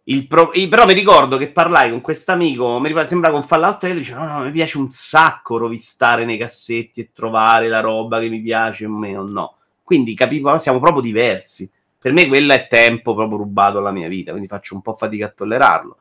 Il 0.04 0.26
pro- 0.26 0.52
però 0.70 0.86
mi 0.86 0.94
ricordo 0.94 1.36
che 1.36 1.48
parlai 1.48 1.90
con 1.90 2.00
questo 2.00 2.32
amico, 2.32 2.78
mi 2.80 2.88
ricordo, 2.88 3.08
sembra 3.08 3.30
con 3.30 3.42
Fallout 3.42 3.78
3, 3.80 3.90
lui 3.90 3.98
dice 3.98 4.14
no, 4.14 4.24
no, 4.24 4.44
mi 4.44 4.50
piace 4.52 4.78
un 4.78 4.88
sacco 4.88 5.58
rovistare 5.58 6.24
nei 6.24 6.38
cassetti 6.38 7.00
e 7.02 7.10
trovare 7.12 7.68
la 7.68 7.80
roba 7.80 8.20
che 8.20 8.30
mi 8.30 8.40
piace 8.40 8.86
o 8.86 8.90
meno, 8.90 9.22
no. 9.22 9.56
Quindi 9.82 10.14
capivo, 10.14 10.56
siamo 10.56 10.80
proprio 10.80 11.02
diversi. 11.02 11.70
Per 11.98 12.10
me 12.14 12.26
quello 12.26 12.54
è 12.54 12.68
tempo 12.70 13.14
proprio 13.14 13.36
rubato 13.36 13.78
alla 13.78 13.90
mia 13.90 14.08
vita, 14.08 14.30
quindi 14.30 14.48
faccio 14.48 14.74
un 14.76 14.80
po' 14.80 14.94
fatica 14.94 15.26
a 15.26 15.32
tollerarlo. 15.36 15.96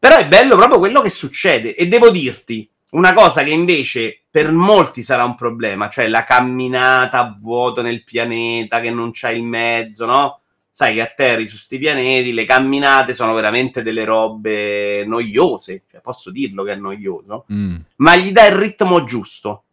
Però 0.00 0.16
è 0.16 0.26
bello 0.26 0.56
proprio 0.56 0.78
quello 0.78 1.02
che 1.02 1.10
succede 1.10 1.76
e 1.76 1.86
devo 1.86 2.10
dirti 2.10 2.68
una 2.92 3.12
cosa 3.12 3.44
che 3.44 3.50
invece 3.50 4.22
per 4.30 4.50
molti 4.50 5.02
sarà 5.02 5.24
un 5.24 5.34
problema, 5.36 5.88
cioè 5.90 6.08
la 6.08 6.24
camminata 6.24 7.18
a 7.20 7.36
vuoto 7.38 7.82
nel 7.82 8.02
pianeta 8.02 8.80
che 8.80 8.90
non 8.90 9.10
c'ha 9.12 9.30
il 9.30 9.42
mezzo, 9.42 10.06
no? 10.06 10.40
sai 10.70 10.94
che 10.94 11.02
atterri 11.02 11.46
su 11.46 11.56
sti 11.58 11.78
pianeti, 11.78 12.32
le 12.32 12.46
camminate 12.46 13.12
sono 13.12 13.34
veramente 13.34 13.82
delle 13.82 14.04
robe 14.04 15.04
noiose, 15.04 15.82
cioè, 15.90 16.00
posso 16.00 16.30
dirlo 16.30 16.62
che 16.62 16.72
è 16.72 16.76
noioso, 16.76 17.44
Mm. 17.52 17.76
ma 17.96 18.16
gli 18.16 18.32
dà 18.32 18.46
il 18.46 18.54
ritmo 18.54 19.04
giusto. 19.04 19.64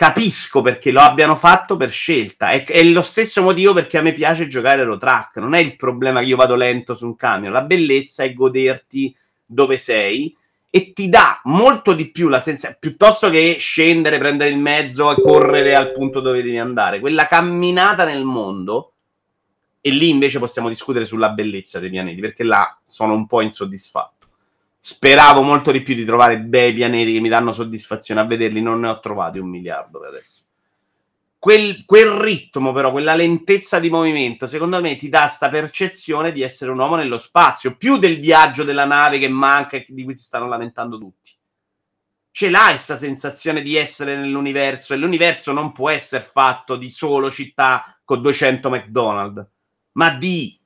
Capisco 0.00 0.62
perché 0.62 0.92
lo 0.92 1.00
abbiano 1.00 1.36
fatto 1.36 1.76
per 1.76 1.90
scelta, 1.90 2.52
è, 2.52 2.64
è 2.64 2.82
lo 2.84 3.02
stesso 3.02 3.42
motivo 3.42 3.74
perché 3.74 3.98
a 3.98 4.00
me 4.00 4.14
piace 4.14 4.48
giocare 4.48 4.80
Euro 4.80 4.96
Truck, 4.96 5.36
non 5.36 5.52
è 5.52 5.58
il 5.58 5.76
problema 5.76 6.20
che 6.20 6.24
io 6.24 6.36
vado 6.36 6.54
lento 6.54 6.94
su 6.94 7.04
un 7.04 7.16
camion, 7.16 7.52
la 7.52 7.60
bellezza 7.60 8.24
è 8.24 8.32
goderti 8.32 9.14
dove 9.44 9.76
sei 9.76 10.34
e 10.70 10.94
ti 10.94 11.10
dà 11.10 11.42
molto 11.44 11.92
di 11.92 12.10
più 12.10 12.28
la 12.28 12.40
sensazione, 12.40 12.78
piuttosto 12.80 13.28
che 13.28 13.56
scendere, 13.60 14.16
prendere 14.16 14.48
il 14.48 14.56
mezzo 14.56 15.14
e 15.14 15.20
correre 15.20 15.74
al 15.74 15.92
punto 15.92 16.20
dove 16.20 16.42
devi 16.42 16.56
andare, 16.56 16.98
quella 16.98 17.26
camminata 17.26 18.06
nel 18.06 18.24
mondo 18.24 18.94
e 19.82 19.90
lì 19.90 20.08
invece 20.08 20.38
possiamo 20.38 20.70
discutere 20.70 21.04
sulla 21.04 21.28
bellezza 21.28 21.78
dei 21.78 21.90
pianeti, 21.90 22.22
perché 22.22 22.42
là 22.42 22.74
sono 22.82 23.12
un 23.12 23.26
po' 23.26 23.42
insoddisfatto. 23.42 24.19
Speravo 24.82 25.42
molto 25.42 25.70
di 25.72 25.82
più 25.82 25.94
di 25.94 26.06
trovare 26.06 26.38
bei 26.38 26.72
pianeti 26.72 27.12
che 27.12 27.20
mi 27.20 27.28
danno 27.28 27.52
soddisfazione 27.52 28.20
a 28.20 28.24
vederli, 28.24 28.62
non 28.62 28.80
ne 28.80 28.88
ho 28.88 28.98
trovati 28.98 29.38
un 29.38 29.48
miliardo 29.48 30.00
per 30.00 30.08
adesso. 30.08 30.44
Quel, 31.38 31.84
quel 31.86 32.08
ritmo, 32.08 32.72
però, 32.72 32.90
quella 32.90 33.14
lentezza 33.14 33.78
di 33.78 33.90
movimento, 33.90 34.46
secondo 34.46 34.80
me 34.80 34.96
ti 34.96 35.08
dà 35.08 35.28
sta 35.28 35.48
percezione 35.48 36.32
di 36.32 36.42
essere 36.42 36.70
un 36.70 36.78
uomo 36.78 36.96
nello 36.96 37.18
spazio, 37.18 37.76
più 37.76 37.98
del 37.98 38.20
viaggio 38.20 38.64
della 38.64 38.84
nave 38.84 39.18
che 39.18 39.28
manca 39.28 39.76
e 39.76 39.86
di 39.88 40.04
cui 40.04 40.14
si 40.14 40.22
stanno 40.22 40.48
lamentando 40.48 40.98
tutti. 40.98 41.32
Ce 42.30 42.48
l'hai 42.48 42.70
questa 42.70 42.96
sensazione 42.96 43.62
di 43.62 43.76
essere 43.76 44.16
nell'universo 44.16 44.94
e 44.94 44.96
l'universo 44.96 45.52
non 45.52 45.72
può 45.72 45.90
essere 45.90 46.22
fatto 46.22 46.76
di 46.76 46.90
solo 46.90 47.30
città 47.30 47.98
con 48.04 48.22
200 48.22 48.70
McDonald's, 48.70 49.46
ma 49.92 50.10
di 50.10 50.58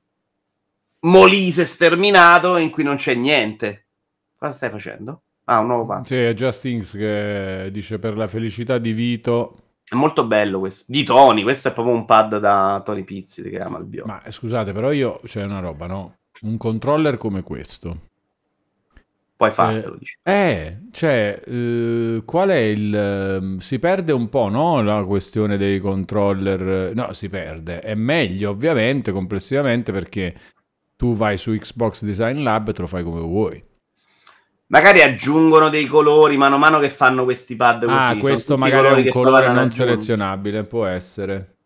Molise 1.01 1.65
sterminato 1.65 2.57
in 2.57 2.69
cui 2.69 2.83
non 2.83 2.95
c'è 2.95 3.13
niente. 3.13 3.84
Cosa 4.37 4.51
stai 4.51 4.69
facendo? 4.69 5.21
Ah, 5.45 5.59
un 5.59 5.67
nuovo 5.67 5.85
pad. 5.85 6.05
Sì, 6.05 6.15
è 6.15 6.33
Justins 6.33 6.91
che 6.91 7.69
dice 7.71 7.99
per 7.99 8.17
la 8.17 8.27
felicità 8.27 8.77
di 8.77 8.93
Vito. 8.93 9.59
È 9.83 9.93
molto 9.93 10.25
bello 10.25 10.59
questo. 10.59 10.85
Di 10.87 11.03
Tony, 11.03 11.43
questo 11.43 11.67
è 11.67 11.73
proprio 11.73 11.93
un 11.93 12.05
pad 12.05 12.39
da 12.39 12.81
Tony 12.83 13.03
Pizzi 13.03 13.43
che 13.43 13.59
ama 13.59 13.77
il 13.77 13.85
viola. 13.85 14.13
Ma 14.13 14.23
eh, 14.23 14.31
scusate, 14.31 14.73
però 14.73 14.91
io 14.91 15.19
c'è 15.23 15.43
una 15.43 15.59
roba, 15.59 15.85
no? 15.85 16.15
Un 16.41 16.57
controller 16.57 17.17
come 17.17 17.43
questo. 17.43 17.99
Puoi 19.37 19.51
fartelo, 19.51 19.97
dici. 19.99 20.17
Eh, 20.23 20.79
cioè, 20.91 21.41
eh, 21.45 22.23
qual 22.25 22.49
è 22.49 22.55
il... 22.55 22.95
ehm, 22.95 23.57
si 23.59 23.77
perde 23.79 24.13
un 24.13 24.29
po', 24.29 24.49
no? 24.49 24.81
La 24.81 25.03
questione 25.03 25.57
dei 25.57 25.79
controller... 25.79 26.95
No, 26.95 27.13
si 27.13 27.29
perde. 27.29 27.81
È 27.81 27.93
meglio, 27.93 28.49
ovviamente, 28.49 29.11
complessivamente, 29.11 29.91
perché 29.91 30.35
tu 30.95 31.13
vai 31.13 31.37
su 31.37 31.51
Xbox 31.51 32.03
Design 32.03 32.41
Lab 32.41 32.69
e 32.69 32.73
te 32.73 32.81
lo 32.81 32.87
fai 32.87 33.03
come 33.03 33.19
vuoi. 33.19 33.63
Magari 34.67 35.01
aggiungono 35.01 35.69
dei 35.69 35.85
colori 35.85 36.37
mano 36.37 36.55
a 36.55 36.57
mano 36.57 36.79
che 36.79 36.89
fanno 36.89 37.23
questi 37.23 37.55
pad 37.55 37.85
così. 37.85 37.95
ah, 37.95 38.17
questo 38.17 38.57
magari 38.57 39.03
è 39.03 39.05
un 39.05 39.11
colore 39.11 39.51
non 39.51 39.69
selezionabile, 39.69 40.63
può 40.63 40.85
essere. 40.85 41.57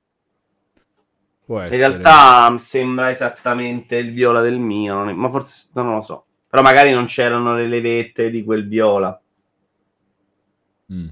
Può 1.46 1.58
In 1.60 1.64
essere. 1.64 1.78
realtà 1.78 2.50
mi 2.50 2.60
sembra 2.60 3.10
esattamente 3.10 3.96
il 3.96 4.12
viola 4.12 4.42
del 4.42 4.60
mio, 4.60 5.08
è- 5.08 5.14
ma 5.14 5.30
forse 5.30 5.70
non 5.74 5.96
lo 5.96 6.02
so. 6.02 6.26
Però 6.50 6.62
magari 6.62 6.92
non 6.92 7.06
c'erano 7.06 7.56
le 7.56 7.68
levette 7.68 8.30
di 8.30 8.44
quel 8.44 8.68
viola. 8.68 9.20
Mm. 10.92 11.08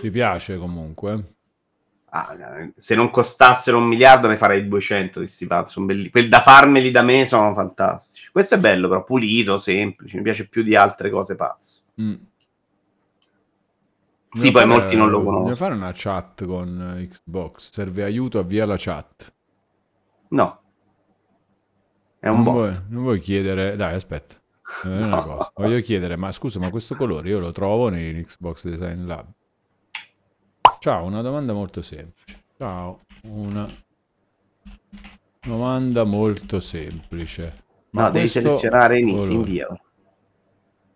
Ti 0.00 0.10
piace 0.10 0.58
comunque? 0.58 1.34
Ah, 2.14 2.36
se 2.76 2.94
non 2.94 3.08
costassero 3.08 3.78
un 3.78 3.84
miliardo 3.84 4.28
ne 4.28 4.36
farei 4.36 4.68
200 4.68 5.20
di 5.20 5.26
sti 5.26 5.48
sono 5.64 5.86
belli. 5.86 6.10
Quelli 6.10 6.28
da 6.28 6.42
farmeli 6.42 6.90
da 6.90 7.00
me 7.00 7.24
sono 7.24 7.54
fantastici. 7.54 8.28
Questo 8.30 8.56
è 8.56 8.58
bello 8.58 8.86
però, 8.86 9.02
pulito, 9.02 9.56
semplice, 9.56 10.18
mi 10.18 10.22
piace 10.22 10.46
più 10.46 10.62
di 10.62 10.76
altre 10.76 11.08
cose 11.08 11.36
pazze. 11.36 11.80
Mm. 12.02 12.14
Sì, 14.34 14.50
poi 14.50 14.62
fare- 14.62 14.66
molti 14.66 14.94
non 14.96 15.08
lo 15.08 15.22
conoscono. 15.22 15.54
fare 15.54 15.74
una 15.74 15.92
chat 15.94 16.44
con 16.44 17.08
Xbox. 17.10 17.70
Serve 17.72 18.02
aiuto, 18.02 18.38
avvia 18.38 18.66
la 18.66 18.76
chat. 18.76 19.32
No. 20.28 20.60
È 22.18 22.28
un 22.28 22.42
non, 22.42 22.52
vuoi, 22.52 22.80
non 22.88 23.02
vuoi 23.04 23.20
chiedere... 23.20 23.74
Dai, 23.74 23.94
aspetta. 23.94 24.36
Eh, 24.84 24.88
No. 24.88 25.50
Voglio 25.54 25.80
chiedere, 25.80 26.16
ma 26.16 26.30
scusa, 26.30 26.58
ma 26.58 26.68
questo 26.68 26.94
colore 26.94 27.30
io 27.30 27.38
lo 27.38 27.52
trovo 27.52 27.88
nei 27.88 28.22
Xbox 28.22 28.68
Design 28.68 29.06
Lab? 29.06 29.26
Ciao, 30.82 31.04
una 31.04 31.22
domanda 31.22 31.52
molto 31.52 31.80
semplice. 31.80 32.42
Ciao, 32.58 32.98
una 33.22 33.68
domanda 35.46 36.02
molto 36.02 36.58
semplice. 36.58 37.52
Ma 37.90 38.06
No, 38.06 38.10
devi 38.10 38.28
questo 38.28 38.40
selezionare 38.40 38.98
inizi, 38.98 39.16
colore- 39.16 39.32
invia. 39.32 39.80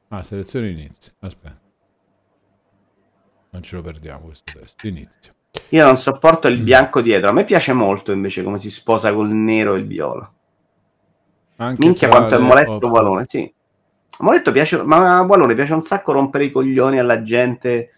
Ah, 0.08 0.24
selezione 0.24 0.70
inizio. 0.70 1.12
Aspetta. 1.20 1.60
Non 3.50 3.62
ce 3.62 3.76
lo 3.76 3.82
perdiamo 3.82 4.24
questo 4.24 4.58
testo. 4.58 4.88
Inizio. 4.88 5.34
Io 5.68 5.84
non 5.84 5.96
sopporto 5.96 6.48
il 6.48 6.60
bianco 6.62 7.00
dietro. 7.00 7.28
A 7.28 7.32
me 7.32 7.44
piace 7.44 7.72
molto 7.72 8.10
invece 8.10 8.42
come 8.42 8.58
si 8.58 8.72
sposa 8.72 9.14
col 9.14 9.28
nero 9.28 9.76
e 9.76 9.78
il 9.78 9.86
viola. 9.86 10.28
Anche 11.58 11.86
Minchia 11.86 12.08
quanto 12.08 12.34
è 12.34 12.38
le 12.38 12.44
molesto 12.44 12.74
op- 12.74 12.82
Walone, 12.86 13.24
sì. 13.24 13.54
Moletto 14.18 14.50
piace, 14.50 14.82
ma 14.82 15.16
a 15.18 15.22
Walone 15.22 15.54
piace 15.54 15.74
un 15.74 15.80
sacco 15.80 16.10
rompere 16.10 16.46
i 16.46 16.50
coglioni 16.50 16.98
alla 16.98 17.22
gente 17.22 17.92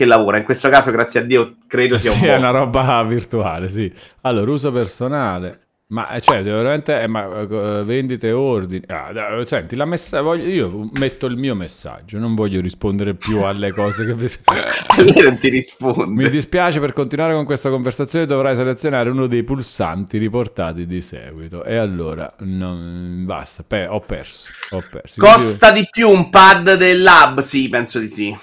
che 0.00 0.06
lavora. 0.06 0.38
In 0.38 0.44
questo 0.44 0.70
caso, 0.70 0.90
grazie 0.90 1.20
a 1.20 1.22
Dio, 1.24 1.56
credo 1.66 1.98
sia 1.98 2.10
un 2.10 2.16
Sì, 2.16 2.24
è 2.24 2.36
una 2.36 2.48
roba 2.48 3.02
virtuale, 3.02 3.68
sì. 3.68 3.92
Allora, 4.22 4.50
uso 4.50 4.72
personale. 4.72 5.60
Ma 5.90 6.08
eh, 6.10 6.20
cioè, 6.20 6.40
veramente 6.42 7.00
eh, 7.00 7.06
ma, 7.08 7.26
eh, 7.40 7.82
vendite 7.84 8.28
e 8.28 8.32
ordini. 8.32 8.82
Ah, 8.86 9.10
da- 9.12 9.44
senti, 9.44 9.74
la 9.76 9.84
messa- 9.84 10.22
voglio- 10.22 10.44
io 10.48 10.88
metto 10.94 11.26
il 11.26 11.36
mio 11.36 11.54
messaggio, 11.56 12.16
non 12.18 12.34
voglio 12.36 12.60
rispondere 12.60 13.14
più 13.14 13.42
alle 13.42 13.72
cose 13.72 14.06
che 14.06 14.14
non 14.14 15.36
ti 15.40 15.48
risponde. 15.50 16.04
Mi 16.22 16.30
dispiace 16.30 16.78
per 16.80 16.92
continuare 16.92 17.34
con 17.34 17.44
questa 17.44 17.68
conversazione 17.70 18.24
dovrai 18.24 18.54
selezionare 18.54 19.10
uno 19.10 19.26
dei 19.26 19.42
pulsanti 19.42 20.16
riportati 20.16 20.86
di 20.86 21.00
seguito. 21.02 21.64
E 21.64 21.76
allora, 21.76 22.32
non- 22.38 23.24
basta, 23.26 23.64
pe- 23.66 23.86
ho 23.88 24.00
perso, 24.00 24.48
ho 24.70 24.82
perso. 24.88 25.20
Costa 25.20 25.72
di 25.72 25.86
più 25.90 26.08
un 26.08 26.30
pad 26.30 26.76
del 26.76 27.02
lab? 27.02 27.40
Sì, 27.40 27.68
penso 27.68 27.98
di 27.98 28.08
sì. 28.08 28.38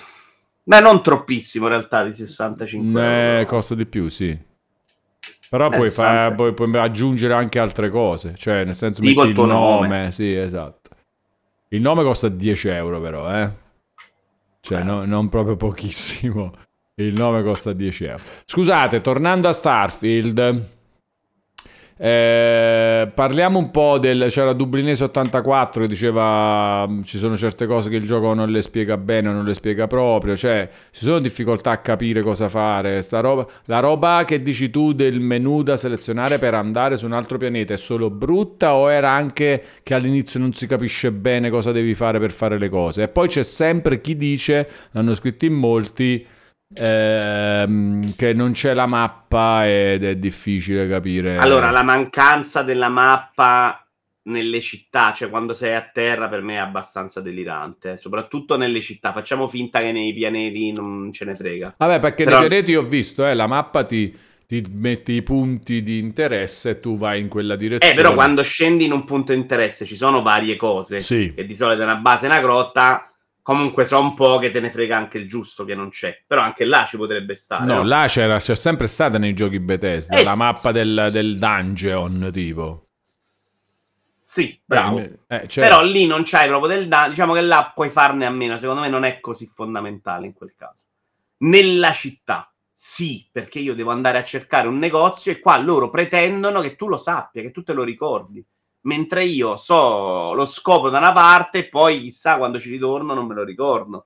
Ma 0.67 0.79
non 0.79 1.01
troppissimo 1.01 1.65
in 1.65 1.71
realtà 1.71 2.03
di 2.03 2.11
65 2.13 3.01
Eh, 3.01 3.33
euro. 3.35 3.45
costa 3.45 3.75
di 3.75 3.85
più, 3.85 4.09
sì. 4.09 4.37
Però 5.49 5.67
Eh, 5.67 5.75
puoi, 5.75 5.89
fa- 5.89 6.03
60. 6.03 6.35
puoi- 6.35 6.53
puoi 6.53 6.77
aggiungere 6.77 7.33
anche 7.33 7.57
altre 7.59 7.89
cose, 7.89 8.35
cioè 8.35 8.65
nel 8.65 8.75
senso 8.75 9.01
Tipo 9.01 9.19
metti 9.21 9.29
il 9.31 9.35
tuo 9.35 9.45
nome, 9.45 9.87
nome. 9.87 10.11
sì, 10.11 10.33
esatto. 10.35 10.89
Il 11.69 11.81
nome 11.81 12.03
costa 12.03 12.27
10 12.29 12.67
euro 12.67 12.99
però, 12.99 13.33
eh. 13.33 13.49
Cioè, 14.61 14.83
no- 14.83 15.05
non 15.05 15.29
proprio 15.29 15.55
pochissimo. 15.55 16.53
Il 16.95 17.13
nome 17.13 17.43
costa 17.43 17.71
10 17.73 18.03
euro. 18.05 18.23
Scusate, 18.45 18.99
tornando 19.01 19.47
a 19.47 19.53
Starfield, 19.53 20.65
Eh, 21.99 23.09
parliamo 23.11 23.57
un 23.57 23.71
po' 23.71 23.97
del. 23.97 24.27
C'era 24.29 24.53
Dublinese 24.53 25.03
84 25.05 25.81
che 25.81 25.87
diceva 25.87 26.85
mm, 26.87 27.01
ci 27.01 27.17
sono 27.17 27.35
certe 27.35 27.65
cose 27.65 27.89
che 27.89 27.95
il 27.95 28.05
gioco 28.05 28.35
non 28.35 28.49
le 28.49 28.61
spiega 28.61 28.97
bene 28.97 29.29
o 29.29 29.31
non 29.31 29.43
le 29.43 29.55
spiega 29.55 29.87
proprio. 29.87 30.37
Cioè, 30.37 30.69
ci 30.91 31.03
sono 31.03 31.19
difficoltà 31.19 31.71
a 31.71 31.77
capire 31.77 32.21
cosa 32.21 32.49
fare. 32.49 33.03
Roba, 33.09 33.47
la 33.65 33.79
roba 33.79 34.23
che 34.25 34.41
dici 34.43 34.69
tu 34.69 34.93
del 34.93 35.19
menu 35.19 35.63
da 35.63 35.75
selezionare 35.75 36.37
per 36.37 36.53
andare 36.53 36.97
su 36.97 37.07
un 37.07 37.13
altro 37.13 37.37
pianeta 37.39 37.73
è 37.73 37.77
solo 37.77 38.11
brutta 38.11 38.75
o 38.75 38.91
era 38.91 39.09
anche 39.09 39.63
che 39.81 39.93
all'inizio 39.95 40.39
non 40.39 40.53
si 40.53 40.67
capisce 40.67 41.11
bene 41.11 41.49
cosa 41.49 41.71
devi 41.71 41.95
fare 41.95 42.19
per 42.19 42.31
fare 42.31 42.59
le 42.59 42.69
cose? 42.69 43.03
E 43.03 43.07
poi 43.07 43.27
c'è 43.27 43.43
sempre 43.43 44.01
chi 44.01 44.15
dice, 44.15 44.69
l'hanno 44.91 45.15
scritto 45.15 45.45
in 45.45 45.53
molti 45.53 46.25
ehm, 46.75 48.15
che 48.15 48.33
non 48.33 48.51
c'è 48.51 48.73
la 48.73 48.85
mappa 48.85 49.67
ed 49.67 50.03
è 50.03 50.15
difficile 50.15 50.87
capire. 50.87 51.37
Allora, 51.37 51.71
la 51.71 51.83
mancanza 51.83 52.63
della 52.63 52.89
mappa 52.89 53.81
nelle 54.27 54.59
città, 54.61 55.13
cioè 55.13 55.29
quando 55.29 55.53
sei 55.53 55.73
a 55.73 55.89
terra, 55.91 56.27
per 56.27 56.41
me 56.41 56.55
è 56.55 56.59
abbastanza 56.59 57.21
delirante. 57.21 57.97
Soprattutto 57.97 58.57
nelle 58.57 58.81
città. 58.81 59.11
Facciamo 59.11 59.47
finta 59.47 59.79
che 59.79 59.91
nei 59.91 60.13
pianeti 60.13 60.71
non 60.71 61.11
ce 61.13 61.25
ne 61.25 61.35
frega. 61.35 61.75
Vabbè, 61.77 61.99
perché 61.99 62.23
Però- 62.25 62.39
nei 62.39 62.47
pianeti 62.47 62.75
ho 62.75 62.81
visto, 62.81 63.25
eh, 63.25 63.33
la 63.33 63.47
mappa 63.47 63.83
ti, 63.83 64.13
ti 64.45 64.63
mette 64.71 65.13
i 65.13 65.23
punti 65.23 65.81
di 65.81 65.99
interesse 65.99 66.71
e 66.71 66.79
tu 66.79 66.97
vai 66.97 67.21
in 67.21 67.29
quella 67.29 67.55
direzione. 67.55 67.93
Eh, 67.93 67.95
però 67.95 68.13
quando 68.13 68.43
scendi 68.43 68.85
in 68.85 68.91
un 68.91 69.05
punto 69.05 69.31
di 69.31 69.39
interesse 69.39 69.85
ci 69.85 69.95
sono 69.95 70.21
varie 70.21 70.55
cose. 70.57 71.01
Sì. 71.01 71.33
Che 71.33 71.45
di 71.45 71.55
solito 71.55 71.81
è 71.81 71.85
una 71.85 71.95
base 71.95 72.25
una 72.25 72.41
grotta. 72.41 73.06
Comunque 73.47 73.85
so 73.85 73.97
un 74.01 74.13
po' 74.13 74.39
che 74.39 74.51
te 74.51 74.59
ne 74.59 74.69
frega 74.69 74.97
anche 74.97 75.17
il 75.17 75.29
giusto 75.29 75.63
che 75.63 75.73
non 75.73 75.89
c'è. 75.89 76.21
Però 76.27 76.41
anche 76.41 76.65
là 76.65 76.85
ci 76.85 76.97
potrebbe 76.97 77.33
stare. 77.33 77.63
No, 77.63 77.75
no? 77.75 77.83
là 77.83 78.03
c'era, 78.09 78.39
c'è 78.39 78.55
sempre 78.55 78.87
stata 78.87 79.17
nei 79.17 79.33
giochi 79.33 79.57
Bethesda, 79.61 80.17
Eh, 80.17 80.23
la 80.25 80.33
sì, 80.33 80.37
mappa 80.37 80.73
sì, 80.73 80.79
del, 80.79 81.05
sì, 81.07 81.13
del 81.13 81.39
dungeon, 81.39 82.29
tipo. 82.33 82.83
Sì, 84.21 84.59
bravo. 84.65 84.99
Eh, 84.99 85.47
cioè- 85.47 85.63
Però 85.63 85.81
lì 85.81 86.05
non 86.05 86.23
c'hai 86.25 86.49
proprio 86.49 86.75
del 86.75 86.89
danno. 86.89 87.07
Diciamo 87.11 87.31
che 87.31 87.39
là 87.39 87.71
puoi 87.73 87.89
farne 87.89 88.25
a 88.25 88.29
meno. 88.31 88.57
Secondo 88.57 88.81
me 88.81 88.89
non 88.89 89.05
è 89.05 89.21
così 89.21 89.45
fondamentale 89.47 90.25
in 90.25 90.33
quel 90.33 90.53
caso. 90.53 90.83
Nella 91.37 91.93
città, 91.93 92.53
sì, 92.73 93.29
perché 93.31 93.59
io 93.59 93.75
devo 93.75 93.91
andare 93.91 94.17
a 94.17 94.25
cercare 94.25 94.67
un 94.67 94.77
negozio 94.77 95.31
e 95.31 95.39
qua 95.39 95.55
loro 95.57 95.89
pretendono 95.89 96.59
che 96.59 96.75
tu 96.75 96.89
lo 96.89 96.97
sappia, 96.97 97.41
che 97.41 97.51
tu 97.51 97.63
te 97.63 97.71
lo 97.71 97.83
ricordi. 97.83 98.45
Mentre 98.81 99.25
io 99.25 99.57
so 99.57 100.33
lo 100.33 100.45
scopo 100.45 100.89
da 100.89 100.99
una 100.99 101.11
parte 101.11 101.59
e 101.59 101.69
poi 101.69 102.01
chissà 102.01 102.37
quando 102.37 102.59
ci 102.59 102.69
ritorno 102.69 103.13
non 103.13 103.25
me 103.25 103.33
lo 103.33 103.43
ricordo. 103.43 104.05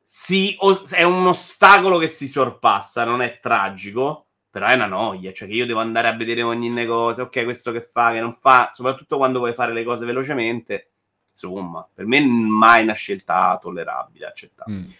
Sì, 0.00 0.56
è 0.90 1.04
un 1.04 1.26
ostacolo 1.26 1.96
che 1.96 2.08
si 2.08 2.28
sorpassa, 2.28 3.04
non 3.04 3.22
è 3.22 3.38
tragico, 3.40 4.26
però 4.50 4.66
è 4.66 4.74
una 4.74 4.84
noia, 4.84 5.32
cioè 5.32 5.48
che 5.48 5.54
io 5.54 5.64
devo 5.64 5.80
andare 5.80 6.08
a 6.08 6.14
vedere 6.14 6.42
ogni 6.42 6.68
negozio, 6.68 7.22
ok, 7.22 7.44
questo 7.44 7.72
che 7.72 7.80
fa, 7.80 8.12
che 8.12 8.20
non 8.20 8.34
fa, 8.34 8.68
soprattutto 8.74 9.16
quando 9.16 9.38
vuoi 9.38 9.54
fare 9.54 9.72
le 9.72 9.82
cose 9.82 10.04
velocemente, 10.04 10.90
insomma, 11.30 11.88
per 11.90 12.04
me 12.04 12.20
mai 12.20 12.82
una 12.82 12.92
scelta 12.92 13.58
tollerabile, 13.62 14.26
accettabile. 14.26 14.78
Mm. 14.78 14.90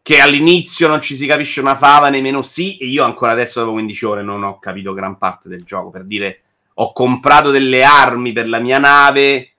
Che 0.00 0.20
all'inizio 0.20 0.88
non 0.88 1.02
ci 1.02 1.14
si 1.14 1.26
capisce 1.26 1.60
una 1.60 1.76
fava 1.76 2.08
nemmeno 2.08 2.40
sì, 2.40 2.78
e 2.78 2.86
io 2.86 3.04
ancora 3.04 3.32
adesso 3.32 3.60
dopo 3.60 3.72
15 3.72 4.04
ore 4.06 4.22
non 4.22 4.42
ho 4.42 4.58
capito 4.58 4.94
gran 4.94 5.18
parte 5.18 5.50
del 5.50 5.64
gioco, 5.64 5.90
per 5.90 6.04
dire, 6.04 6.42
ho 6.74 6.92
comprato 6.92 7.50
delle 7.50 7.84
armi 7.84 8.32
per 8.32 8.48
la 8.48 8.58
mia 8.58 8.78
nave, 8.78 9.52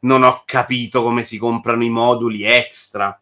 non 0.00 0.22
ho 0.22 0.42
capito 0.44 1.02
come 1.02 1.24
si 1.24 1.38
comprano 1.38 1.84
i 1.84 1.90
moduli 1.90 2.42
extra. 2.44 3.20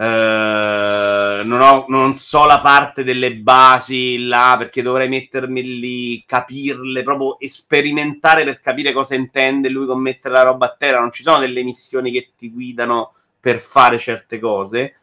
Eh, 0.00 1.42
non, 1.44 1.60
ho- 1.60 1.86
non 1.88 2.14
so 2.14 2.44
la 2.44 2.60
parte 2.60 3.02
delle 3.02 3.34
basi 3.34 4.26
là 4.26 4.54
perché 4.56 4.80
dovrei 4.80 5.08
mettermi 5.08 5.62
lì, 5.62 6.24
capirle, 6.24 7.02
proprio 7.02 7.36
sperimentare 7.48 8.44
per 8.44 8.60
capire 8.60 8.92
cosa 8.92 9.16
intende 9.16 9.68
lui 9.68 9.86
con 9.86 10.00
mettere 10.00 10.34
la 10.34 10.42
roba 10.42 10.66
a 10.66 10.76
terra. 10.78 11.00
Non 11.00 11.10
ci 11.10 11.22
sono 11.24 11.40
delle 11.40 11.64
missioni 11.64 12.12
che 12.12 12.32
ti 12.36 12.50
guidano 12.50 13.14
per 13.40 13.58
fare 13.58 13.98
certe 13.98 14.38
cose. 14.38 14.94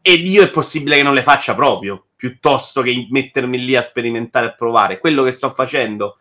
Ed 0.00 0.26
io 0.26 0.42
è 0.42 0.50
possibile 0.50 0.96
che 0.96 1.02
non 1.02 1.12
le 1.12 1.22
faccia 1.22 1.54
proprio, 1.54 2.06
piuttosto 2.18 2.82
che 2.82 3.06
mettermi 3.10 3.64
lì 3.64 3.76
a 3.76 3.80
sperimentare 3.80 4.46
e 4.46 4.54
provare. 4.54 4.98
Quello 4.98 5.22
che 5.22 5.30
sto 5.30 5.54
facendo 5.54 6.18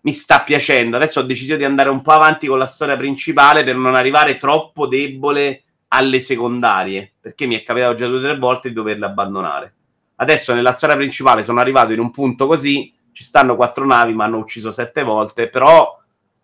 mi 0.00 0.14
sta 0.14 0.40
piacendo. 0.40 0.96
Adesso 0.96 1.20
ho 1.20 1.24
deciso 1.24 1.56
di 1.56 1.64
andare 1.64 1.90
un 1.90 2.00
po' 2.00 2.12
avanti 2.12 2.46
con 2.46 2.56
la 2.56 2.64
storia 2.64 2.96
principale 2.96 3.62
per 3.62 3.76
non 3.76 3.94
arrivare 3.94 4.38
troppo 4.38 4.86
debole 4.86 5.64
alle 5.88 6.20
secondarie, 6.20 7.12
perché 7.20 7.44
mi 7.44 7.54
è 7.54 7.62
capitato 7.62 7.96
già 7.96 8.06
due 8.06 8.16
o 8.16 8.22
tre 8.22 8.38
volte 8.38 8.68
di 8.68 8.74
doverle 8.74 9.04
abbandonare. 9.04 9.74
Adesso 10.16 10.54
nella 10.54 10.72
storia 10.72 10.96
principale 10.96 11.44
sono 11.44 11.60
arrivato 11.60 11.92
in 11.92 11.98
un 11.98 12.10
punto 12.10 12.46
così, 12.46 12.90
ci 13.12 13.22
stanno 13.22 13.56
quattro 13.56 13.84
navi, 13.84 14.14
mi 14.14 14.22
hanno 14.22 14.38
ucciso 14.38 14.72
sette 14.72 15.02
volte, 15.02 15.48
però 15.48 15.98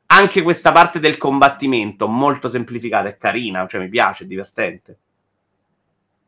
anche 0.08 0.42
questa 0.42 0.70
parte 0.70 1.00
del 1.00 1.16
combattimento 1.16 2.08
molto 2.08 2.50
semplificata 2.50 3.08
è 3.08 3.16
carina, 3.16 3.66
cioè 3.66 3.80
mi 3.80 3.88
piace, 3.88 4.24
è 4.24 4.26
divertente. 4.26 4.98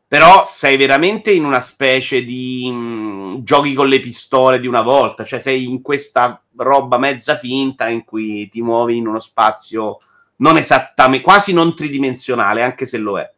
Però 0.08 0.46
sei 0.46 0.78
veramente 0.78 1.30
in 1.32 1.44
una 1.44 1.60
specie 1.60 2.24
di 2.24 2.70
mh, 2.70 3.42
giochi 3.44 3.74
con 3.74 3.88
le 3.88 4.00
pistole 4.00 4.58
di 4.58 4.66
una 4.66 4.80
volta, 4.80 5.22
cioè 5.24 5.38
sei 5.38 5.64
in 5.64 5.82
questa 5.82 6.42
roba 6.56 6.96
mezza 6.96 7.36
finta 7.36 7.88
in 7.88 8.04
cui 8.04 8.48
ti 8.48 8.62
muovi 8.62 8.96
in 8.96 9.06
uno 9.06 9.18
spazio 9.18 9.98
non 10.36 10.56
esattamente, 10.56 11.22
quasi 11.24 11.52
non 11.52 11.74
tridimensionale, 11.74 12.62
anche 12.62 12.86
se 12.86 12.96
lo 12.96 13.18
è. 13.18 13.30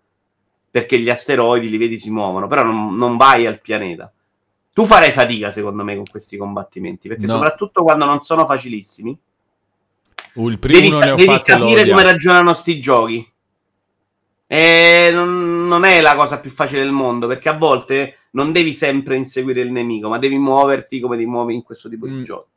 Perché 0.71 1.01
gli 1.01 1.11
asteroidi 1.11 1.69
li 1.69 1.77
vedi 1.77 1.99
si 1.99 2.11
muovono, 2.13 2.47
però 2.47 2.63
non, 2.63 2.95
non 2.97 3.17
vai 3.17 3.47
al 3.47 3.61
pianeta. 3.61 4.13
Tu 4.73 4.85
farai 4.85 5.11
fatica, 5.11 5.51
secondo 5.51 5.83
me, 5.83 5.97
con 5.97 6.05
questi 6.09 6.37
combattimenti, 6.37 7.09
perché 7.09 7.27
No. 7.27 7.33
soprattutto 7.33 7.83
quando 7.83 8.05
non 8.05 8.21
sono 8.21 8.47
facilissimi, 8.47 9.19
Uh, 10.35 10.49
Il 10.49 10.61
primo 10.61 10.79
devi, 10.79 10.95
sa- 10.95 11.15
devi 11.15 11.43
capire 11.43 11.79
l'odia. 11.81 11.95
come 11.95 12.03
ragionano 12.05 12.53
sti 12.53 12.81
giochi. 12.81 13.30
E 14.53 15.11
non, 15.13 15.69
non 15.69 15.85
è 15.85 16.01
la 16.01 16.17
cosa 16.17 16.41
più 16.41 16.51
facile 16.51 16.81
del 16.81 16.91
mondo, 16.91 17.29
perché 17.29 17.49
a 17.49 17.57
volte 17.57 18.17
non 18.33 18.51
devi 18.51 18.73
sempre 18.73 19.15
inseguire 19.15 19.61
il 19.61 19.71
nemico, 19.71 20.09
ma 20.09 20.19
devi 20.19 20.39
muoverti 20.39 20.99
come 20.99 21.17
ti 21.17 21.25
muovi 21.25 21.55
in 21.55 21.63
questo 21.63 21.89
tipo 21.89 22.07
Mm. 22.07 22.17
di 22.19 22.25
giochi. 22.25 22.49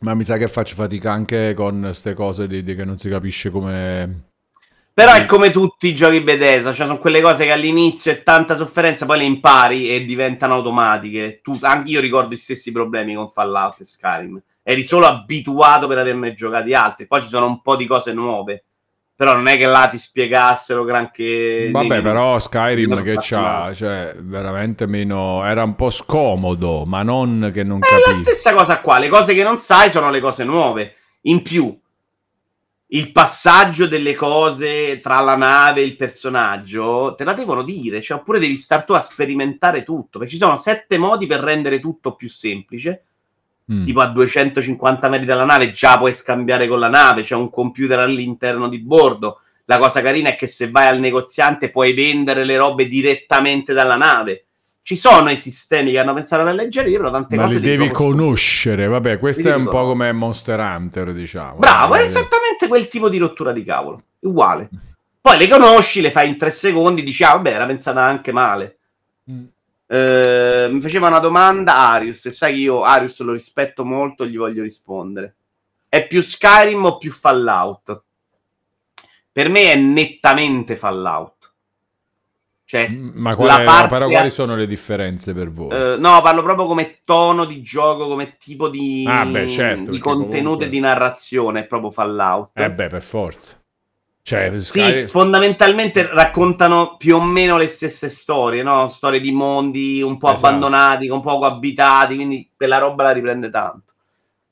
Ma 0.00 0.14
mi 0.14 0.24
sa 0.24 0.38
che 0.38 0.48
faccio 0.48 0.74
fatica 0.74 1.12
anche 1.12 1.54
con 1.54 1.82
queste 1.82 2.14
cose 2.14 2.48
di, 2.48 2.64
di 2.64 2.74
che 2.74 2.84
non 2.84 2.98
si 2.98 3.08
capisce 3.08 3.50
come... 3.50 4.24
Però 4.92 5.12
è 5.12 5.24
come 5.26 5.52
tutti 5.52 5.86
i 5.86 5.94
giochi 5.94 6.20
Bethesda, 6.20 6.72
cioè 6.72 6.86
sono 6.86 6.98
quelle 6.98 7.20
cose 7.20 7.44
che 7.44 7.52
all'inizio 7.52 8.10
è 8.10 8.24
tanta 8.24 8.56
sofferenza, 8.56 9.06
poi 9.06 9.18
le 9.18 9.24
impari 9.24 9.94
e 9.94 10.04
diventano 10.04 10.54
automatiche. 10.54 11.40
Tu, 11.44 11.56
anche 11.60 11.90
io 11.90 12.00
ricordo 12.00 12.34
i 12.34 12.38
stessi 12.38 12.72
problemi 12.72 13.14
con 13.14 13.28
Fallout 13.30 13.80
e 13.80 13.84
Skyrim. 13.84 14.42
Eri 14.64 14.84
solo 14.84 15.06
abituato 15.06 15.86
per 15.86 15.98
averne 15.98 16.34
giocati 16.34 16.74
altri. 16.74 17.06
Poi 17.06 17.22
ci 17.22 17.28
sono 17.28 17.46
un 17.46 17.62
po' 17.62 17.76
di 17.76 17.86
cose 17.86 18.12
nuove. 18.12 18.64
Però 19.16 19.32
non 19.32 19.46
è 19.46 19.56
che 19.56 19.64
là 19.64 19.88
ti 19.88 19.96
spiegassero 19.96 20.84
granché. 20.84 21.70
Vabbè, 21.72 21.88
nei- 21.88 22.02
però 22.02 22.38
Skyrim 22.38 23.02
che 23.02 23.16
c'ha, 23.18 23.72
cioè, 23.72 24.14
veramente 24.18 24.86
meno... 24.86 25.42
Era 25.42 25.62
un 25.62 25.74
po' 25.74 25.88
scomodo, 25.88 26.84
ma 26.84 27.02
non 27.02 27.50
che 27.50 27.62
non 27.64 27.78
È 27.78 27.94
la 27.94 28.00
capisco. 28.04 28.20
stessa 28.20 28.52
cosa 28.52 28.78
qua. 28.80 28.98
Le 28.98 29.08
cose 29.08 29.32
che 29.32 29.42
non 29.42 29.56
sai 29.56 29.90
sono 29.90 30.10
le 30.10 30.20
cose 30.20 30.44
nuove. 30.44 30.96
In 31.22 31.40
più, 31.40 31.74
il 32.88 33.10
passaggio 33.10 33.88
delle 33.88 34.14
cose 34.14 35.00
tra 35.00 35.18
la 35.20 35.34
nave 35.34 35.80
e 35.80 35.84
il 35.84 35.96
personaggio 35.96 37.14
te 37.16 37.24
la 37.24 37.32
devono 37.32 37.62
dire. 37.62 38.02
Cioè, 38.02 38.18
oppure 38.18 38.38
devi 38.38 38.56
star 38.56 38.84
tu 38.84 38.92
a 38.92 39.00
sperimentare 39.00 39.82
tutto. 39.82 40.18
Perché 40.18 40.34
ci 40.34 40.38
sono 40.38 40.58
sette 40.58 40.98
modi 40.98 41.24
per 41.24 41.40
rendere 41.40 41.80
tutto 41.80 42.16
più 42.16 42.28
semplice. 42.28 43.05
Mm. 43.72 43.84
Tipo 43.84 44.00
a 44.00 44.06
250 44.06 45.08
metri 45.08 45.26
dalla 45.26 45.44
nave 45.44 45.72
già 45.72 45.98
puoi 45.98 46.14
scambiare 46.14 46.68
con 46.68 46.78
la 46.78 46.88
nave. 46.88 47.22
C'è 47.22 47.34
un 47.34 47.50
computer 47.50 47.98
all'interno 47.98 48.68
di 48.68 48.78
bordo. 48.78 49.40
La 49.64 49.78
cosa 49.78 50.00
carina 50.00 50.30
è 50.30 50.36
che 50.36 50.46
se 50.46 50.70
vai 50.70 50.86
al 50.86 51.00
negoziante 51.00 51.70
puoi 51.70 51.92
vendere 51.92 52.44
le 52.44 52.56
robe 52.56 52.86
direttamente 52.86 53.72
dalla 53.72 53.96
nave. 53.96 54.44
Ci 54.82 54.94
sono 54.94 55.30
i 55.30 55.36
sistemi 55.36 55.90
che 55.90 55.98
hanno 55.98 56.14
pensato 56.14 56.44
per 56.44 56.52
alleggerire, 56.52 56.96
però 56.98 57.10
tante 57.10 57.34
Ma 57.34 57.42
cose 57.42 57.58
li 57.58 57.66
devi 57.66 57.90
conoscere, 57.90 58.86
vabbè, 58.86 59.18
questo 59.18 59.48
è 59.48 59.54
un 59.54 59.64
po' 59.64 59.84
come 59.84 60.12
Monster 60.12 60.60
Hunter, 60.60 61.12
diciamo. 61.12 61.56
Bravo, 61.56 61.96
Eh, 61.96 62.02
è 62.02 62.02
esattamente 62.04 62.68
quel 62.68 62.86
tipo 62.86 63.08
di 63.08 63.18
rottura 63.18 63.50
di 63.50 63.64
cavolo. 63.64 64.00
Uguale. 64.20 64.68
Poi 65.20 65.38
le 65.38 65.48
conosci, 65.48 66.00
le 66.00 66.12
fai 66.12 66.28
in 66.28 66.38
tre 66.38 66.52
secondi, 66.52 67.02
dici, 67.02 67.24
ah, 67.24 67.32
vabbè, 67.32 67.50
era 67.50 67.66
pensata 67.66 68.00
anche 68.00 68.30
male. 68.30 68.78
Mm. 69.32 69.44
Eh, 69.88 70.68
mi 70.70 70.80
faceva 70.80 71.06
una 71.08 71.20
domanda 71.20 71.76
Arius, 71.76 72.26
e 72.26 72.32
sai 72.32 72.54
che 72.54 72.58
io 72.60 72.82
Arius 72.82 73.20
lo 73.20 73.32
rispetto 73.32 73.84
molto 73.84 74.24
e 74.24 74.28
gli 74.28 74.36
voglio 74.36 74.62
rispondere. 74.62 75.36
È 75.88 76.06
più 76.06 76.22
Skyrim 76.22 76.84
o 76.84 76.98
più 76.98 77.12
Fallout? 77.12 78.02
Per 79.30 79.48
me 79.48 79.72
è 79.72 79.76
nettamente 79.76 80.76
Fallout. 80.76 81.34
Cioè, 82.64 82.88
Mm, 82.88 83.10
Ma 83.14 83.36
quali, 83.36 83.64
la 83.64 83.70
parte- 83.70 83.88
però 83.88 84.08
quali 84.08 84.30
sono 84.30 84.56
le 84.56 84.66
differenze 84.66 85.32
per 85.32 85.52
voi? 85.52 85.70
eh, 85.70 85.96
no, 85.98 86.20
parlo 86.20 86.42
proprio 86.42 86.66
come 86.66 87.02
tono 87.04 87.44
di 87.44 87.62
gioco, 87.62 88.08
come 88.08 88.38
tipo 88.38 88.68
di, 88.68 89.04
Ah, 89.06 89.24
beh, 89.24 89.46
certo, 89.48 89.90
di 89.92 89.98
contenuto 90.00 90.38
comunque- 90.40 90.66
e 90.66 90.68
di 90.68 90.80
narrazione, 90.80 91.60
è 91.60 91.66
proprio 91.66 91.92
Fallout. 91.92 92.58
eh 92.58 92.72
beh, 92.72 92.88
per 92.88 93.02
forza. 93.02 93.56
Cioè, 94.26 94.50
Sì, 94.58 94.80
Sky- 94.80 95.06
fondamentalmente 95.06 96.04
raccontano 96.08 96.96
più 96.96 97.14
o 97.14 97.22
meno 97.22 97.56
le 97.56 97.68
stesse 97.68 98.10
storie, 98.10 98.64
no? 98.64 98.88
Storie 98.88 99.20
di 99.20 99.30
mondi 99.30 100.02
un 100.02 100.18
po' 100.18 100.32
Esatto. 100.32 100.46
abbandonati, 100.48 101.08
un 101.08 101.20
poco 101.20 101.44
abitati, 101.44 102.16
quindi 102.16 102.50
quella 102.56 102.78
roba 102.78 103.04
la 103.04 103.12
riprende 103.12 103.50
tanto. 103.50 103.92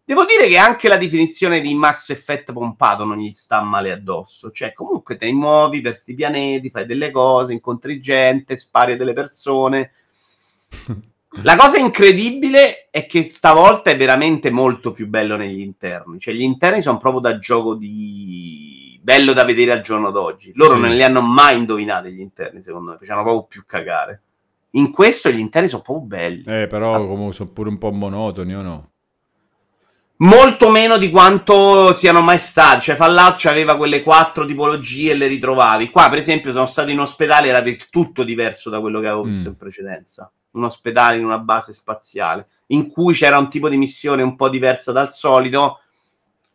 Devo 0.05 0.25
dire 0.27 0.47
che 0.47 0.59
anche 0.59 0.87
la 0.87 0.97
definizione 0.97 1.61
di 1.61 1.75
Max 1.75 2.11
Effect 2.11 2.53
pompato 2.53 3.03
non 3.03 3.19
gli 3.19 3.33
sta 3.33 3.63
male 3.63 3.91
addosso. 3.91 4.53
Cioè, 4.53 4.73
comunque 4.73 5.17
te 5.17 5.33
muovi 5.33 5.81
per 5.81 5.91
questi 5.91 6.15
pianeti, 6.15 6.71
fai 6.71 6.87
delle 6.87 7.11
cose, 7.11 7.53
incontri 7.53 8.01
gente, 8.01 8.57
spari 8.57 8.93
a 8.93 8.97
delle 8.97 9.13
persone. 9.13 9.91
La 11.43 11.57
cosa 11.57 11.79
incredibile 11.79 12.91
è 12.93 13.07
che 13.07 13.25
stavolta 13.25 13.91
è 13.91 13.97
veramente 13.97 14.51
molto 14.51 14.93
più 14.93 15.09
bello 15.09 15.35
negli 15.35 15.59
interni. 15.59 16.21
Cioè, 16.21 16.33
gli 16.33 16.43
interni 16.43 16.81
sono 16.81 16.99
proprio 16.99 17.21
da 17.21 17.41
gioco 17.41 17.75
di 17.75 18.84
bello 19.05 19.35
da 19.35 19.44
vedere 19.44 19.72
al 19.72 19.82
giorno 19.82 20.10
d'oggi. 20.10 20.52
Loro 20.55 20.76
Sì. 20.76 20.81
non 20.81 20.90
li 20.94 21.02
hanno 21.02 21.20
mai 21.20 21.59
indovinati 21.59 22.10
gli 22.10 22.20
interni, 22.20 22.62
secondo 22.62 22.93
me, 22.93 22.97
facevano 22.97 23.22
proprio 23.22 23.44
più 23.47 23.64
cagare. 23.66 24.22
In 24.70 24.90
questo 24.90 25.28
gli 25.31 25.39
interni 25.39 25.68
sono 25.68 25.82
proprio 25.82 26.06
belli. 26.06 26.43
Eh, 26.47 26.66
però 26.66 27.06
comunque 27.06 27.35
sono 27.35 27.51
pure 27.51 27.68
un 27.68 27.76
po' 27.76 27.93
monotoni 27.93 28.55
o 28.55 28.62
no? 28.62 28.89
Molto 30.16 30.70
meno 30.70 30.97
di 30.97 31.10
quanto 31.10 31.93
siano 31.93 32.22
mai 32.22 32.39
stati. 32.39 32.81
Cioè, 32.82 32.94
Fallout 32.97 33.44
aveva 33.44 33.76
quelle 33.76 34.02
quattro 34.02 34.47
tipologie 34.47 35.10
e 35.10 35.16
le 35.16 35.26
ritrovavi. 35.26 35.90
Qua, 35.90 36.09
per 36.09 36.18
esempio, 36.18 36.52
sono 36.52 36.66
stato 36.66 36.90
in 36.90 37.01
ospedale, 37.01 37.48
era 37.48 37.60
del 37.60 37.89
tutto 37.90 38.22
diverso 38.22 38.70
da 38.70 38.81
quello 38.81 39.01
che 39.01 39.09
avevo 39.09 39.24
visto 39.24 39.48
Mm. 39.48 39.52
in 39.52 39.59
precedenza. 39.59 40.32
Un 40.52 40.64
ospedale 40.64 41.18
in 41.18 41.24
una 41.24 41.39
base 41.39 41.72
spaziale, 41.74 42.47
in 42.68 42.90
cui 42.90 43.12
c'era 43.12 43.36
un 43.39 43.51
tipo 43.51 43.68
di 43.68 43.76
missione 43.76 44.22
un 44.22 44.35
po' 44.36 44.48
diversa 44.48 44.93
dal 44.93 45.12
solito. 45.12 45.81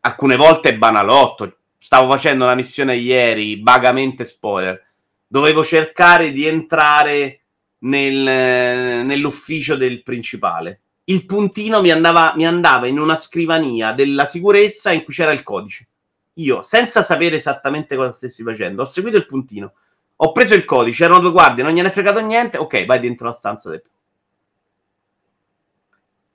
Alcune 0.01 0.35
volte 0.37 0.69
è 0.69 0.77
banalotto. 0.77 1.57
Stavo 1.81 2.11
facendo 2.11 2.43
una 2.43 2.55
missione 2.55 2.97
ieri, 2.97 3.61
vagamente 3.63 4.25
spoiler. 4.25 4.85
Dovevo 5.25 5.63
cercare 5.63 6.31
di 6.31 6.45
entrare 6.45 7.39
nel- 7.79 9.05
nell'ufficio 9.05 9.75
del 9.75 10.03
principale. 10.03 10.81
Il 11.05 11.25
puntino 11.25 11.81
mi 11.81 11.89
andava, 11.89 12.33
mi 12.35 12.45
andava 12.45 12.85
in 12.85 12.99
una 12.99 13.15
scrivania 13.15 13.93
della 13.93 14.25
sicurezza 14.25 14.91
in 14.91 15.03
cui 15.03 15.13
c'era 15.13 15.31
il 15.31 15.41
codice. 15.41 15.87
Io, 16.33 16.61
senza 16.61 17.01
sapere 17.01 17.37
esattamente 17.37 17.95
cosa 17.95 18.11
stessi 18.11 18.43
facendo, 18.43 18.83
ho 18.83 18.85
seguito 18.85 19.17
il 19.17 19.25
puntino, 19.25 19.73
ho 20.17 20.31
preso 20.31 20.53
il 20.55 20.65
codice, 20.65 21.05
erano 21.05 21.19
due 21.19 21.31
guardie, 21.31 21.63
non 21.63 21.73
gliene 21.73 21.87
è 21.87 21.91
fregato 21.91 22.19
niente, 22.19 22.57
ok, 22.57 22.85
vai 22.85 22.99
dentro 22.99 23.25
la 23.25 23.33
stanza 23.33 23.69
del... 23.69 23.81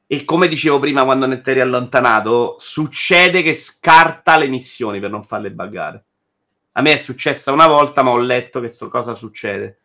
E 0.06 0.24
come 0.24 0.48
dicevo 0.48 0.78
prima 0.78 1.04
quando 1.04 1.26
ne 1.26 1.40
ti 1.40 1.50
eri 1.50 1.60
allontanato, 1.60 2.56
succede 2.58 3.42
che 3.42 3.54
scarta 3.54 4.36
le 4.36 4.48
missioni 4.48 5.00
per 5.00 5.10
non 5.10 5.22
farle 5.22 5.50
buggare. 5.50 6.04
A 6.72 6.82
me 6.82 6.92
è 6.92 6.96
successa 6.98 7.52
una 7.52 7.66
volta, 7.66 8.02
ma 8.02 8.10
ho 8.10 8.18
letto 8.18 8.60
che 8.60 8.68
sto 8.68 8.88
cosa 8.88 9.14
succede. 9.14 9.78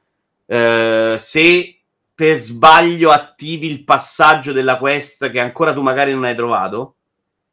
Eh, 0.46 1.16
se 1.20 1.80
per 2.14 2.38
sbaglio 2.38 3.12
attivi 3.12 3.72
il 3.72 3.84
passaggio 3.84 4.52
della 4.52 4.78
quest 4.78 5.30
che 5.32 5.40
ancora 5.40 5.72
tu 5.74 5.82
magari 5.82 6.12
non 6.12 6.26
hai 6.26 6.36
trovato, 6.36 6.96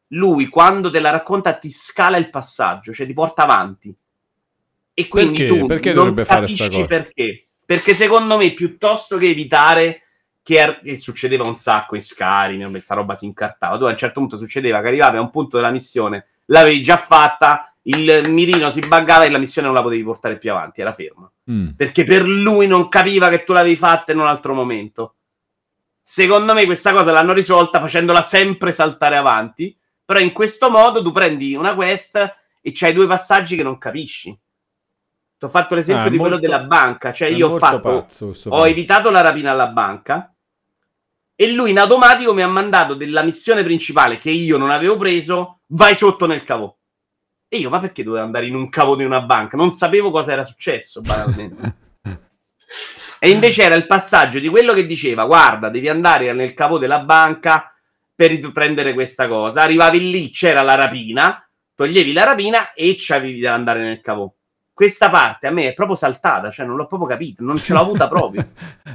lui 0.08 0.46
quando 0.48 0.90
te 0.90 1.00
la 1.00 1.10
racconta 1.10 1.52
ti 1.54 1.70
scala 1.70 2.16
il 2.16 2.30
passaggio, 2.30 2.92
cioè 2.92 3.06
ti 3.06 3.12
porta 3.12 3.42
avanti. 3.44 3.94
E 4.92 5.08
quindi 5.08 5.44
Perché? 5.44 5.60
tu 5.60 5.66
Perché 5.66 5.92
non 5.92 6.14
fare 6.14 6.40
capisci 6.40 6.68
cosa? 6.68 6.84
perché. 6.86 7.46
Perché 7.64 7.94
secondo 7.94 8.36
me 8.38 8.50
piuttosto 8.52 9.18
che 9.18 9.28
evitare 9.28 10.05
che, 10.46 10.60
ar- 10.60 10.80
che 10.80 10.96
succedeva 10.96 11.42
un 11.42 11.56
sacco 11.56 11.96
in 11.96 12.00
Skyrim, 12.02 12.70
questa 12.70 12.94
roba 12.94 13.16
si 13.16 13.24
incartava, 13.24 13.76
tu 13.78 13.82
a 13.84 13.90
un 13.90 13.96
certo 13.96 14.20
punto 14.20 14.36
succedeva 14.36 14.80
che 14.80 14.86
arrivavi 14.86 15.16
a 15.16 15.20
un 15.20 15.30
punto 15.30 15.56
della 15.56 15.72
missione, 15.72 16.26
l'avevi 16.44 16.84
già 16.84 16.96
fatta, 16.96 17.74
il 17.82 18.22
mirino 18.28 18.70
si 18.70 18.78
buggava 18.78 19.24
e 19.24 19.30
la 19.30 19.38
missione 19.38 19.66
non 19.66 19.76
la 19.76 19.82
potevi 19.82 20.04
portare 20.04 20.38
più 20.38 20.52
avanti, 20.52 20.80
era 20.80 20.92
ferma 20.92 21.28
Mm. 21.50 21.70
perché 21.76 22.02
per 22.04 22.22
lui 22.26 22.66
non 22.68 22.88
capiva 22.88 23.28
che 23.28 23.42
tu 23.44 23.52
l'avevi 23.52 23.76
fatta 23.76 24.10
in 24.12 24.18
un 24.18 24.26
altro 24.26 24.52
momento. 24.54 25.14
Secondo 26.02 26.54
me 26.54 26.64
questa 26.64 26.92
cosa 26.92 27.10
l'hanno 27.12 27.32
risolta 27.32 27.80
facendola 27.80 28.22
sempre 28.22 28.70
saltare 28.72 29.16
avanti, 29.16 29.76
però 30.04 30.20
in 30.20 30.32
questo 30.32 30.70
modo 30.70 31.02
tu 31.02 31.10
prendi 31.12 31.54
una 31.56 31.74
quest 31.74 32.16
e 32.60 32.72
c'hai 32.72 32.92
due 32.92 33.06
passaggi 33.08 33.56
che 33.56 33.62
non 33.64 33.78
capisci. 33.78 34.30
Ti 35.38 35.44
ho 35.44 35.48
fatto 35.48 35.74
l'esempio 35.74 36.06
Ah, 36.06 36.10
di 36.10 36.16
quello 36.16 36.36
molto- 36.36 36.48
della 36.50 36.64
banca, 36.64 37.12
cioè 37.12 37.28
io 37.28 37.48
ho 37.50 37.58
fatto 37.58 37.80
pazzo 38.06 38.32
ho 38.48 38.66
evitato 38.66 39.10
la 39.10 39.20
rapina 39.20 39.50
alla 39.50 39.66
banca 39.68 40.32
e 41.36 41.52
lui 41.52 41.70
in 41.70 41.78
automatico 41.78 42.32
mi 42.32 42.42
ha 42.42 42.48
mandato 42.48 42.94
della 42.94 43.22
missione 43.22 43.62
principale 43.62 44.16
che 44.16 44.30
io 44.30 44.56
non 44.56 44.70
avevo 44.70 44.96
preso, 44.96 45.60
vai 45.68 45.94
sotto 45.94 46.24
nel 46.24 46.42
cavo. 46.44 46.78
E 47.46 47.58
io, 47.58 47.68
ma 47.68 47.78
perché 47.78 48.02
dovevo 48.02 48.24
andare 48.24 48.46
in 48.46 48.54
un 48.54 48.70
cavo 48.70 48.96
di 48.96 49.04
una 49.04 49.20
banca? 49.20 49.56
Non 49.56 49.72
sapevo 49.72 50.10
cosa 50.10 50.32
era 50.32 50.44
successo, 50.44 51.00
banalmente. 51.02 51.84
E 53.18 53.30
invece 53.30 53.62
era 53.62 53.74
il 53.74 53.86
passaggio 53.86 54.38
di 54.38 54.48
quello 54.48 54.74
che 54.74 54.86
diceva: 54.86 55.24
Guarda, 55.24 55.70
devi 55.70 55.88
andare 55.88 56.32
nel 56.34 56.52
capo 56.52 56.78
della 56.78 57.00
banca 57.00 57.72
per 58.14 58.52
prendere 58.52 58.92
questa 58.92 59.26
cosa. 59.26 59.62
Arrivavi 59.62 60.10
lì, 60.10 60.30
c'era 60.30 60.60
la 60.60 60.74
rapina, 60.74 61.48
toglievi 61.74 62.12
la 62.12 62.24
rapina 62.24 62.72
e 62.74 62.94
c'avevi 62.98 63.40
da 63.40 63.54
andare 63.54 63.82
nel 63.82 64.00
cavo 64.02 64.36
questa 64.76 65.08
parte 65.08 65.46
a 65.46 65.50
me 65.50 65.68
è 65.68 65.72
proprio 65.72 65.96
saltata, 65.96 66.50
cioè 66.50 66.66
non 66.66 66.76
l'ho 66.76 66.86
proprio 66.86 67.08
capito, 67.08 67.42
non 67.42 67.56
ce 67.56 67.72
l'ho 67.72 67.80
avuta 67.80 68.08
proprio. 68.12 68.46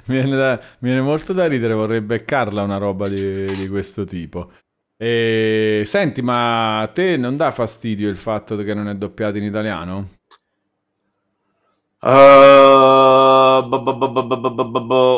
mi, 0.05 0.15
viene 0.15 0.35
da, 0.35 0.59
mi, 0.77 0.89
viene 0.89 1.01
molto 1.01 1.33
da 1.33 1.47
ridere, 1.47 1.73
vorrei 1.73 2.01
beccarla 2.01 2.61
una 2.61 2.77
roba 2.77 3.07
di, 3.07 3.45
di 3.45 3.67
questo 3.67 4.05
tipo. 4.05 4.51
E, 4.95 5.81
senti, 5.83 6.21
ma 6.21 6.81
a 6.81 6.87
te 6.89 7.17
non 7.17 7.35
dà 7.35 7.49
fastidio 7.49 8.09
il 8.09 8.17
fatto 8.17 8.55
che 8.57 8.75
non 8.75 8.89
è 8.89 8.93
doppiato 8.93 9.39
in 9.39 9.43
italiano? 9.43 10.09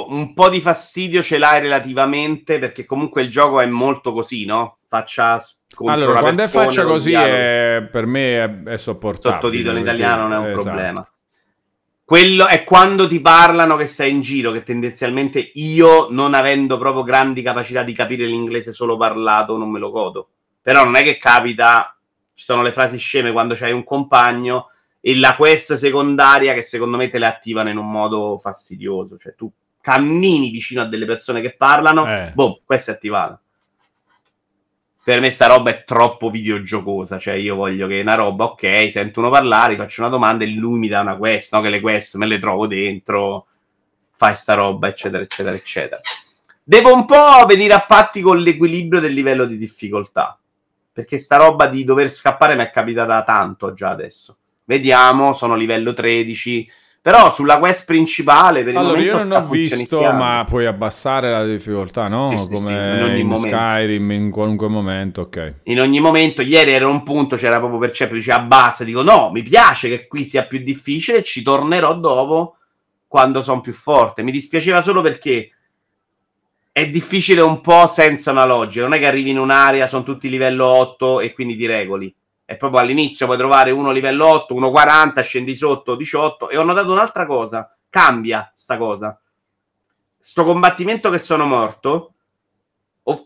Un 0.07 0.31
po' 0.33 0.49
di 0.49 0.61
fastidio 0.61 1.21
ce 1.21 1.37
l'hai 1.39 1.59
relativamente 1.59 2.57
perché 2.57 2.85
comunque 2.85 3.21
il 3.21 3.29
gioco 3.29 3.59
è 3.59 3.65
molto 3.65 4.13
così, 4.13 4.45
no? 4.45 4.77
Faccia 4.87 5.37
allora, 5.85 6.19
quando 6.19 6.43
è 6.43 6.47
faccia 6.47 6.83
così, 6.83 7.13
è- 7.13 7.87
per 7.91 8.05
me 8.05 8.43
è, 8.43 8.63
è 8.71 8.77
sopportabile. 8.77 9.41
sottotitolo 9.41 9.77
in 9.77 9.83
italiano 9.83 10.27
non 10.27 10.33
è 10.33 10.37
un 10.37 10.45
esatto. 10.45 10.61
problema. 10.63 11.07
Quello 12.05 12.47
è 12.47 12.63
quando 12.63 13.07
ti 13.07 13.19
parlano 13.21 13.75
che 13.75 13.87
sei 13.87 14.11
in 14.11 14.21
giro, 14.21 14.51
che 14.51 14.61
tendenzialmente 14.61 15.51
io, 15.55 16.07
non 16.11 16.33
avendo 16.33 16.77
proprio 16.77 17.03
grandi 17.03 17.41
capacità 17.41 17.81
di 17.83 17.93
capire 17.93 18.25
l'inglese 18.25 18.73
solo 18.73 18.97
parlato, 18.97 19.57
non 19.57 19.69
me 19.69 19.79
lo 19.79 19.89
godo. 19.89 20.27
Però 20.61 20.83
non 20.83 20.95
è 20.95 21.03
che 21.03 21.17
capita, 21.17 21.97
ci 22.33 22.43
sono 22.45 22.61
le 22.61 22.71
frasi 22.71 22.97
sceme 22.97 23.31
quando 23.31 23.55
c'hai 23.55 23.71
un 23.71 23.83
compagno 23.83 24.69
e 24.99 25.15
la 25.15 25.35
quest 25.35 25.73
secondaria 25.73 26.53
che 26.53 26.61
secondo 26.61 26.97
me 26.97 27.09
te 27.09 27.19
le 27.19 27.25
attivano 27.25 27.69
in 27.69 27.77
un 27.77 27.89
modo 27.89 28.37
fastidioso. 28.37 29.17
Cioè 29.17 29.33
tu 29.35 29.49
cammini 29.81 30.49
vicino 30.49 30.81
a 30.81 30.85
delle 30.85 31.05
persone 31.05 31.41
che 31.41 31.55
parlano, 31.57 32.05
Eh. 32.05 32.31
boh, 32.33 32.61
questa 32.65 32.91
è 32.91 32.95
attivata. 32.95 33.41
Per 35.03 35.19
me 35.19 35.31
sta 35.31 35.47
roba 35.47 35.69
è 35.71 35.83
troppo 35.83 36.29
videogiocosa, 36.29 37.19
cioè 37.19 37.33
io 37.33 37.55
voglio 37.55 37.87
che 37.87 37.99
una 37.99 38.15
roba, 38.15 38.45
ok, 38.45 38.89
sento 38.89 39.19
uno 39.19 39.29
parlare, 39.29 39.75
faccio 39.75 39.99
una 39.99 40.09
domanda 40.09 40.45
e 40.45 40.47
lui 40.47 40.79
mi 40.79 40.87
dà 40.87 41.01
una 41.01 41.17
quest, 41.17 41.53
no? 41.53 41.59
Che 41.59 41.69
le 41.69 41.81
quest 41.81 42.15
me 42.15 42.25
le 42.25 42.39
trovo 42.39 42.67
dentro, 42.67 43.47
fai 44.15 44.33
sta 44.37 44.53
roba, 44.53 44.87
eccetera, 44.87 45.21
eccetera, 45.21 45.55
eccetera. 45.55 45.99
Devo 46.63 46.93
un 46.93 47.03
po' 47.03 47.45
venire 47.45 47.73
a 47.73 47.85
patti 47.85 48.21
con 48.21 48.39
l'equilibrio 48.39 49.01
del 49.01 49.11
livello 49.11 49.43
di 49.43 49.57
difficoltà, 49.57 50.39
perché 50.93 51.17
sta 51.17 51.35
roba 51.35 51.67
di 51.67 51.83
dover 51.83 52.09
scappare 52.09 52.55
mi 52.55 52.63
è 52.63 52.71
capitata 52.71 53.23
tanto 53.23 53.73
già 53.73 53.89
adesso. 53.89 54.37
Vediamo, 54.63 55.33
sono 55.33 55.55
livello 55.55 55.91
13, 55.91 56.71
però 57.03 57.33
sulla 57.33 57.59
quest 57.59 57.83
principale 57.83 58.63
per 58.63 58.71
il 58.71 58.77
Allora, 58.77 58.97
momento 58.97 59.17
io 59.17 59.23
non 59.25 59.43
ho 59.43 59.47
visto, 59.49 60.01
ma 60.13 60.45
puoi 60.47 60.65
abbassare 60.65 61.29
la 61.29 61.43
difficoltà, 61.45 62.07
no? 62.07 62.29
Sì, 62.29 62.37
sì, 62.37 62.43
sì, 62.43 62.49
Come 62.49 62.71
in 62.71 63.03
ogni 63.03 63.19
in 63.19 63.27
momento. 63.27 63.57
Skyrim, 63.57 64.11
in 64.11 64.31
qualunque 64.31 64.69
momento, 64.69 65.21
ok. 65.23 65.55
in 65.63 65.81
ogni 65.81 65.99
momento. 65.99 66.41
Ieri 66.41 66.71
era 66.71 66.87
un 66.87 67.03
punto, 67.03 67.35
c'era 67.35 67.57
proprio 67.57 67.77
per 67.77 67.91
certo, 67.91 68.13
dice 68.13 68.31
abbassa, 68.31 68.85
dico 68.85 69.01
no, 69.01 69.31
mi 69.33 69.43
piace 69.43 69.89
che 69.89 70.07
qui 70.07 70.23
sia 70.23 70.45
più 70.45 70.59
difficile, 70.59 71.23
ci 71.23 71.43
tornerò 71.43 71.93
dopo 71.95 72.55
quando 73.05 73.41
sono 73.41 73.59
più 73.59 73.73
forte. 73.73 74.23
Mi 74.23 74.31
dispiaceva 74.31 74.81
solo 74.81 75.01
perché 75.01 75.51
è 76.71 76.87
difficile 76.87 77.41
un 77.41 77.59
po' 77.59 77.85
senza 77.85 78.31
una 78.31 78.45
logica, 78.45 78.83
non 78.83 78.93
è 78.93 78.99
che 78.99 79.07
arrivi 79.07 79.31
in 79.31 79.39
un'area, 79.39 79.87
sono 79.87 80.03
tutti 80.03 80.29
livello 80.29 80.67
8 80.67 81.19
e 81.19 81.33
quindi 81.33 81.57
ti 81.57 81.65
regoli. 81.65 82.15
È 82.45 82.57
proprio 82.57 82.81
all'inizio 82.81 83.25
puoi 83.25 83.37
trovare 83.37 83.71
uno 83.71 83.91
livello 83.91 84.27
8, 84.27 84.53
uno 84.53 84.69
40, 84.69 85.21
scendi 85.21 85.55
sotto 85.55 85.95
18 85.95 86.49
e 86.49 86.57
ho 86.57 86.63
notato 86.63 86.91
un'altra 86.91 87.25
cosa, 87.25 87.75
cambia 87.89 88.51
sta 88.55 88.77
cosa. 88.77 89.19
Sto 90.17 90.43
combattimento 90.43 91.09
che 91.09 91.19
sono 91.19 91.45
morto, 91.45 92.13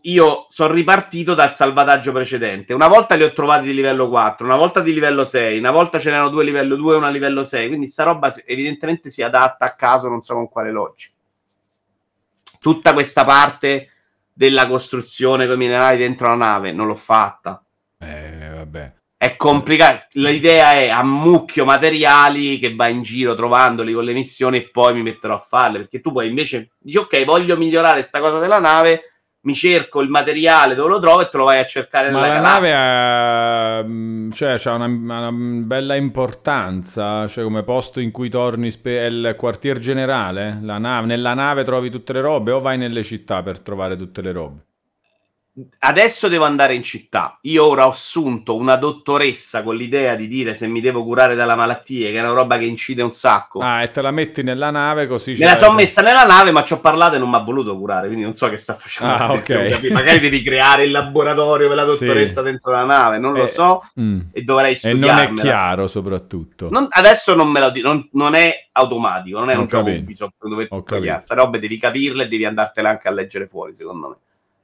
io 0.04 0.46
sono 0.50 0.74
ripartito 0.74 1.36
dal 1.36 1.54
salvataggio 1.54 2.12
precedente. 2.12 2.74
Una 2.74 2.88
volta 2.88 3.16
li 3.16 3.24
ho 3.24 3.34
trovati 3.34 3.66
di 3.66 3.74
livello 3.74 4.10
4, 4.10 4.46
una 4.46 4.56
volta 4.56 4.82
di 4.82 4.94
livello 4.94 5.24
6, 5.24 5.58
una 5.60 5.72
volta 5.72 6.00
ce 6.00 6.10
n'erano 6.10 6.30
due 6.30 6.44
livello 6.44 6.76
2 6.76 6.94
e 6.94 6.98
una 6.98 7.10
livello 7.10 7.44
6. 7.44 7.68
Quindi 7.68 7.88
sta 7.88 8.04
roba 8.04 8.34
evidentemente 8.46 9.10
si 9.10 9.22
adatta 9.22 9.66
a 9.66 9.76
caso, 9.76 10.08
non 10.08 10.22
so 10.22 10.34
con 10.34 10.50
quale 10.50 10.72
logica. 10.72 11.14
Tutta 12.60 12.94
questa 12.94 13.24
parte 13.24 13.92
della 14.34 14.68
costruzione 14.68 15.46
con 15.46 15.56
i 15.56 15.60
minerali 15.60 15.98
dentro 15.98 16.28
la 16.28 16.36
nave 16.36 16.72
non 16.72 16.88
l'ho 16.88 16.96
fatta. 16.96 17.64
Eh, 18.00 18.50
vabbè. 18.56 18.94
È 19.20 19.36
complicato. 19.36 20.06
L'idea 20.14 20.74
è 20.74 20.90
ammucchio 20.90 21.66
materiali 21.66 22.60
che 22.60 22.76
vai 22.76 22.94
in 22.94 23.02
giro 23.02 23.34
trovandoli 23.34 23.92
con 23.92 24.04
le 24.04 24.14
missioni 24.14 24.58
e 24.58 24.70
poi 24.70 24.94
mi 24.94 25.02
metterò 25.02 25.36
a 25.36 25.40
farle. 25.40 25.80
Perché 25.80 26.02
tu 26.02 26.12
poi 26.12 26.28
invece 26.28 26.70
dici, 26.78 26.98
ok, 26.98 27.26
voglio 27.26 27.58
migliorare 27.58 28.04
sta 28.04 28.20
cosa 28.20 28.38
della 28.38 28.60
nave, 28.60 29.18
mi 29.48 29.56
cerco 29.56 30.02
il 30.02 30.10
materiale 30.10 30.76
dove 30.76 30.90
lo 30.90 31.00
trovo 31.00 31.22
e 31.22 31.30
te 31.30 31.38
lo 31.38 31.46
vai 31.46 31.60
a 31.60 31.66
cercare 31.66 32.12
Ma 32.12 32.22
nella 32.22 32.34
la 32.34 32.42
nave 32.42 32.74
ha, 32.76 33.84
mm, 33.84 34.32
cioè, 34.32 34.56
c'ha 34.58 34.74
una, 34.74 34.86
una 34.86 35.32
bella 35.32 35.96
importanza, 35.96 37.28
cioè 37.28 37.44
come 37.44 37.64
posto 37.64 38.00
in 38.00 38.12
cui 38.12 38.30
torni, 38.30 38.70
spe- 38.70 39.00
è 39.00 39.06
il 39.06 39.36
quartier 39.38 39.80
generale, 39.80 40.60
la 40.62 40.78
nave, 40.78 41.08
nella 41.08 41.34
nave 41.34 41.64
trovi 41.64 41.90
tutte 41.90 42.14
le 42.14 42.22
robe 42.22 42.52
o 42.52 42.60
vai 42.60 42.78
nelle 42.78 43.04
città 43.04 43.42
per 43.42 43.60
trovare 43.62 43.96
tutte 43.96 44.22
le 44.22 44.32
robe? 44.32 44.66
Adesso 45.80 46.28
devo 46.28 46.46
andare 46.46 46.76
in 46.76 46.84
città. 46.84 47.40
Io 47.42 47.66
ora 47.66 47.88
ho 47.88 47.90
assunto 47.90 48.56
una 48.56 48.76
dottoressa 48.76 49.64
con 49.64 49.76
l'idea 49.76 50.14
di 50.14 50.28
dire 50.28 50.54
se 50.54 50.68
mi 50.68 50.82
devo 50.82 51.04
curare 51.04 51.34
dalla 51.34 51.56
malattia, 51.56 52.12
che 52.12 52.18
è 52.18 52.22
una 52.22 52.32
roba 52.32 52.60
che 52.60 52.66
incide 52.66 53.02
un 53.02 53.12
sacco. 53.12 53.60
Ah, 53.60 53.82
e 53.82 53.90
te 53.90 54.02
la 54.04 54.12
metti 54.12 54.44
nella 54.44 54.70
nave 54.70 55.08
così... 55.08 55.32
Me 55.32 55.46
la 55.46 55.56
sono 55.58 55.74
messa 55.74 56.04
nella 56.04 56.26
nave, 56.26 56.52
ma 56.52 56.64
ci 56.64 56.74
ho 56.74 56.80
parlato 56.80 57.16
e 57.16 57.18
non 57.20 57.30
mi 57.30 57.36
ha 57.38 57.40
voluto 57.40 57.76
curare, 57.76 58.06
quindi 58.06 58.24
non 58.24 58.36
so 58.36 58.50
che 58.50 58.58
sta 58.58 58.76
facendo. 58.76 59.14
Ah, 59.14 59.32
ok. 59.34 59.50
non. 59.50 59.92
Magari 59.94 60.20
devi 60.20 60.44
creare 60.44 60.84
il 60.84 60.92
laboratorio 60.92 61.68
per 61.68 61.76
la 61.78 61.86
dottoressa 61.86 62.42
Sì. 62.42 62.46
dentro 62.50 62.72
la 62.74 62.84
nave, 62.86 63.18
non 63.18 63.34
lo 63.34 63.44
Eh, 63.46 63.48
so, 63.48 63.82
Mm. 64.00 64.20
e 64.34 64.42
dovrei 64.44 64.74
E 64.74 64.80
non 64.90 64.94
studiarmela. 64.98 65.40
è 65.42 65.44
chiaro 65.44 65.88
soprattutto. 65.88 66.70
Non- 66.70 66.88
adesso 66.90 67.34
non 67.34 67.50
me 67.50 67.60
lo 67.62 67.72
dico, 67.72 67.88
non, 67.88 68.08
non 68.12 68.36
è 68.36 68.68
automatico, 68.74 69.40
non 69.40 69.50
è 69.50 69.58
Ho 69.58 69.62
un 69.62 69.66
capito. 69.66 70.02
Ubisoft 70.02 70.34
dove 70.48 70.68
tu 70.68 70.84
devi 71.58 71.78
capirle 71.80 72.24
e 72.26 72.28
devi 72.28 72.46
andartele 72.46 72.90
anche 72.90 73.08
a 73.08 73.12
leggere 73.12 73.48
fuori, 73.48 73.74
secondo 73.74 74.08
me. 74.10 74.16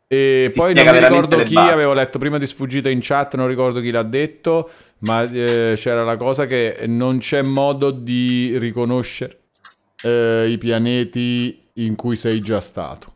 E 0.07 0.51
Ti 0.51 0.59
poi 0.59 0.73
non 0.73 0.85
mi 0.89 0.99
ricordo 0.99 1.37
chi 1.43 1.53
basi. 1.55 1.73
avevo 1.73 1.93
letto 1.93 2.19
prima 2.19 2.37
di 2.37 2.45
sfuggita 2.45 2.89
in 2.89 2.99
chat, 3.01 3.35
non 3.35 3.47
ricordo 3.47 3.79
chi 3.81 3.89
l'ha 3.91 4.03
detto, 4.03 4.69
ma 4.99 5.23
eh, 5.23 5.73
c'era 5.75 6.03
la 6.03 6.17
cosa 6.17 6.45
che 6.45 6.83
non 6.87 7.17
c'è 7.17 7.41
modo 7.41 7.89
di 7.91 8.57
riconoscere 8.59 9.39
eh, 10.03 10.49
i 10.49 10.57
pianeti 10.57 11.69
in 11.73 11.95
cui 11.95 12.15
sei 12.15 12.41
già 12.41 12.59
stato. 12.59 13.11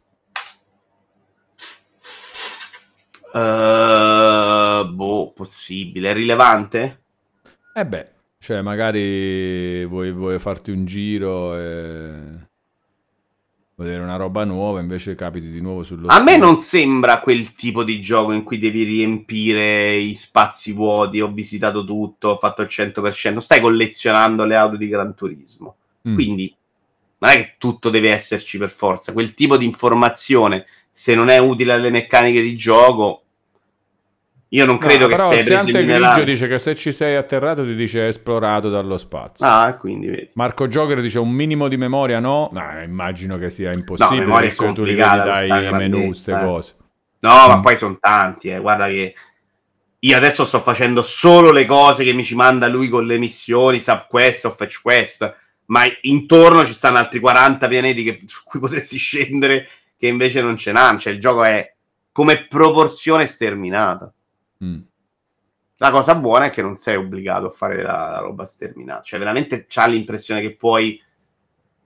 Eh, 3.34 4.90
boh, 4.92 5.32
possibile, 5.34 6.10
è 6.12 6.14
rilevante? 6.14 7.04
E 7.74 7.86
beh, 7.86 8.12
cioè 8.40 8.62
magari 8.62 9.86
vuoi, 9.86 10.12
vuoi 10.12 10.40
farti 10.40 10.72
un 10.72 10.86
giro 10.86 11.56
e 11.56 12.47
vedere 13.84 14.02
una 14.02 14.16
roba 14.16 14.44
nuova, 14.44 14.80
invece 14.80 15.14
capiti 15.14 15.52
di 15.52 15.62
nuovo 15.62 15.84
sullo 15.84 16.08
A 16.08 16.20
me 16.20 16.32
stesso. 16.32 16.46
non 16.46 16.58
sembra 16.58 17.20
quel 17.20 17.54
tipo 17.54 17.84
di 17.84 18.02
gioco 18.02 18.32
in 18.32 18.44
cui 18.44 18.58
devi 18.58 18.84
riempire 18.84 19.96
i 19.98 20.16
spazi 20.16 20.74
vuoti, 20.74 21.22
ho 21.22 21.32
visitato 21.32 21.86
tutto, 21.86 22.30
ho 22.30 22.38
fatto 22.38 22.64
il 22.64 22.70
100%, 22.72 23.38
stai 23.38 23.62
collezionando 23.62 24.46
le 24.46 24.56
auto 24.56 24.78
di 24.78 24.88
Gran 24.88 25.14
Turismo. 25.14 25.76
Mm. 26.10 26.14
Quindi 26.16 26.56
non 27.20 27.32
è 27.32 27.36
che 27.36 27.56
tutto 27.60 27.90
deve 27.92 28.10
esserci 28.10 28.58
per 28.58 28.70
forza, 28.70 29.14
quel 29.14 29.36
tipo 29.36 29.58
di 29.58 29.66
informazione, 29.66 30.66
se 30.90 31.14
non 31.14 31.30
è 31.30 31.38
utile 31.38 31.74
alle 31.74 31.92
meccaniche 31.92 32.42
di 32.42 32.56
gioco, 32.56 33.26
io 34.50 34.66
non 34.66 34.78
credo 34.78 35.04
No, 35.04 35.08
che 35.10 35.16
però 35.16 35.28
preso 35.30 35.44
Ziante 35.48 35.84
Grigio 35.84 36.24
dice 36.24 36.48
che 36.48 36.58
se 36.60 36.76
ci 36.76 36.92
sei 36.92 37.16
atterrato 37.16 37.64
ti 37.64 37.76
dice 37.76 38.08
esplorato 38.08 38.70
dallo 38.70 38.98
spazio. 38.98 39.46
Ah, 39.46 39.76
quindi 39.78 40.08
vedi. 40.08 40.30
Marco 40.34 40.68
Joker 40.68 41.02
dice 41.02 41.20
un 41.20 41.30
minimo 41.32 41.68
di 41.68 41.76
memoria 41.78 42.20
no? 42.20 42.50
No, 42.54 42.82
immagino 42.82 43.38
che 43.38 43.50
sia 43.50 43.74
impossibile. 43.74 44.26
No, 44.26 44.40
è 44.40 44.50
se 44.50 44.72
tu 44.74 44.84
li 44.84 44.94
vedi 44.96 45.18
dai 45.18 45.72
menu, 45.74 46.06
queste 46.08 46.32
eh. 46.32 46.40
cose. 46.44 46.76
No, 47.20 47.48
ma 47.48 47.58
Mm. 47.58 47.62
poi 47.62 47.78
sono 47.78 47.98
tanti, 48.00 48.50
eh. 48.50 48.60
guarda 48.60 48.88
che 48.88 49.14
io 50.00 50.16
adesso 50.16 50.46
sto 50.46 50.60
facendo 50.62 51.02
solo 51.02 51.52
le 51.52 51.66
cose 51.66 52.04
che 52.04 52.14
mi 52.14 52.24
ci 52.24 52.36
manda 52.36 52.68
lui 52.68 52.88
con 52.88 53.06
le 53.06 53.18
missioni, 53.18 53.80
subquest 53.80 54.46
o 54.46 54.52
fetch 54.52 54.82
quest, 54.82 55.36
ma 55.66 55.82
intorno 56.02 56.66
ci 56.66 56.74
stanno 56.74 57.00
altri 57.00 57.20
40 57.20 57.68
pianeti 57.68 58.04
che- 58.04 58.22
su 58.28 58.42
cui 58.46 58.60
potresti 58.60 58.98
scendere 58.98 59.68
che 59.98 60.08
invece 60.08 60.42
non 60.42 60.56
ce 60.56 60.72
n'hanno, 60.72 61.00
cioè 61.00 61.12
il 61.14 61.20
gioco 61.20 61.44
è 61.44 61.74
come 62.12 62.46
proporzione 62.48 63.26
sterminata. 63.26 64.12
Mm. 64.64 64.80
La 65.78 65.92
cosa 65.92 66.16
buona 66.16 66.46
è 66.46 66.50
che 66.50 66.62
non 66.62 66.76
sei 66.76 66.96
obbligato 66.96 67.48
a 67.48 67.52
fare 67.52 67.82
la, 67.84 68.10
la 68.10 68.20
roba 68.20 68.46
sterminata, 68.46 69.04
cioè 69.04 69.20
veramente 69.20 69.66
c'ha 69.68 69.86
l'impressione 69.86 70.42
che 70.42 70.56
puoi 70.56 71.00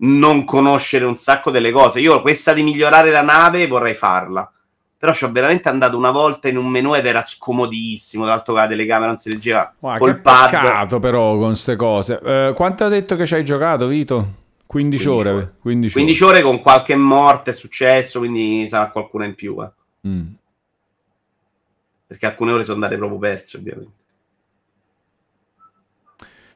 non 0.03 0.45
conoscere 0.45 1.06
un 1.06 1.15
sacco 1.15 1.52
delle 1.52 1.72
cose. 1.72 1.99
Io 1.99 2.22
questa 2.22 2.53
di 2.53 2.64
migliorare 2.64 3.11
la 3.11 3.22
nave 3.22 3.68
vorrei 3.68 3.93
farla, 3.93 4.49
però 4.98 5.14
ci 5.14 5.26
ho 5.26 5.31
veramente 5.31 5.68
andato 5.68 5.98
una 5.98 6.11
volta 6.11 6.48
in 6.48 6.57
un 6.57 6.68
menu 6.68 6.95
ed 6.95 7.06
era 7.06 7.22
scomodissimo, 7.22 8.23
tra 8.23 8.34
l'altro 8.34 8.53
la 8.53 8.68
telecamera 8.68 9.07
non 9.07 9.18
si 9.18 9.30
leggeva 9.30 9.73
Guarda, 9.77 9.99
col 9.99 10.22
pad. 10.22 10.49
peccato 10.52 10.99
però 10.99 11.38
con 11.38 11.48
queste 11.48 11.76
cose. 11.76 12.19
Eh, 12.23 12.53
quanto 12.56 12.85
ha 12.85 12.88
detto 12.88 13.15
che 13.15 13.26
ci 13.26 13.35
hai 13.35 13.43
giocato, 13.43 13.88
Vito? 13.88 14.39
15, 14.65 15.06
15 15.06 15.07
ore. 15.07 15.30
ore. 15.31 15.53
15, 15.60 15.93
15 15.93 16.23
ore 16.23 16.41
con 16.41 16.61
qualche 16.61 16.95
morte 16.95 17.52
è 17.52 17.53
successo, 17.53 18.19
quindi 18.19 18.68
sarà 18.69 18.89
qualcuna 18.89 19.26
in 19.26 19.35
più, 19.35 19.61
eh. 19.61 19.69
Mm. 20.07 20.27
Perché 22.12 22.26
alcune 22.26 22.52
ore 22.52 22.66
sono 22.66 22.76
andate 22.76 22.98
proprio 22.98 23.20
perse, 23.20 23.56
ovviamente. 23.56 23.94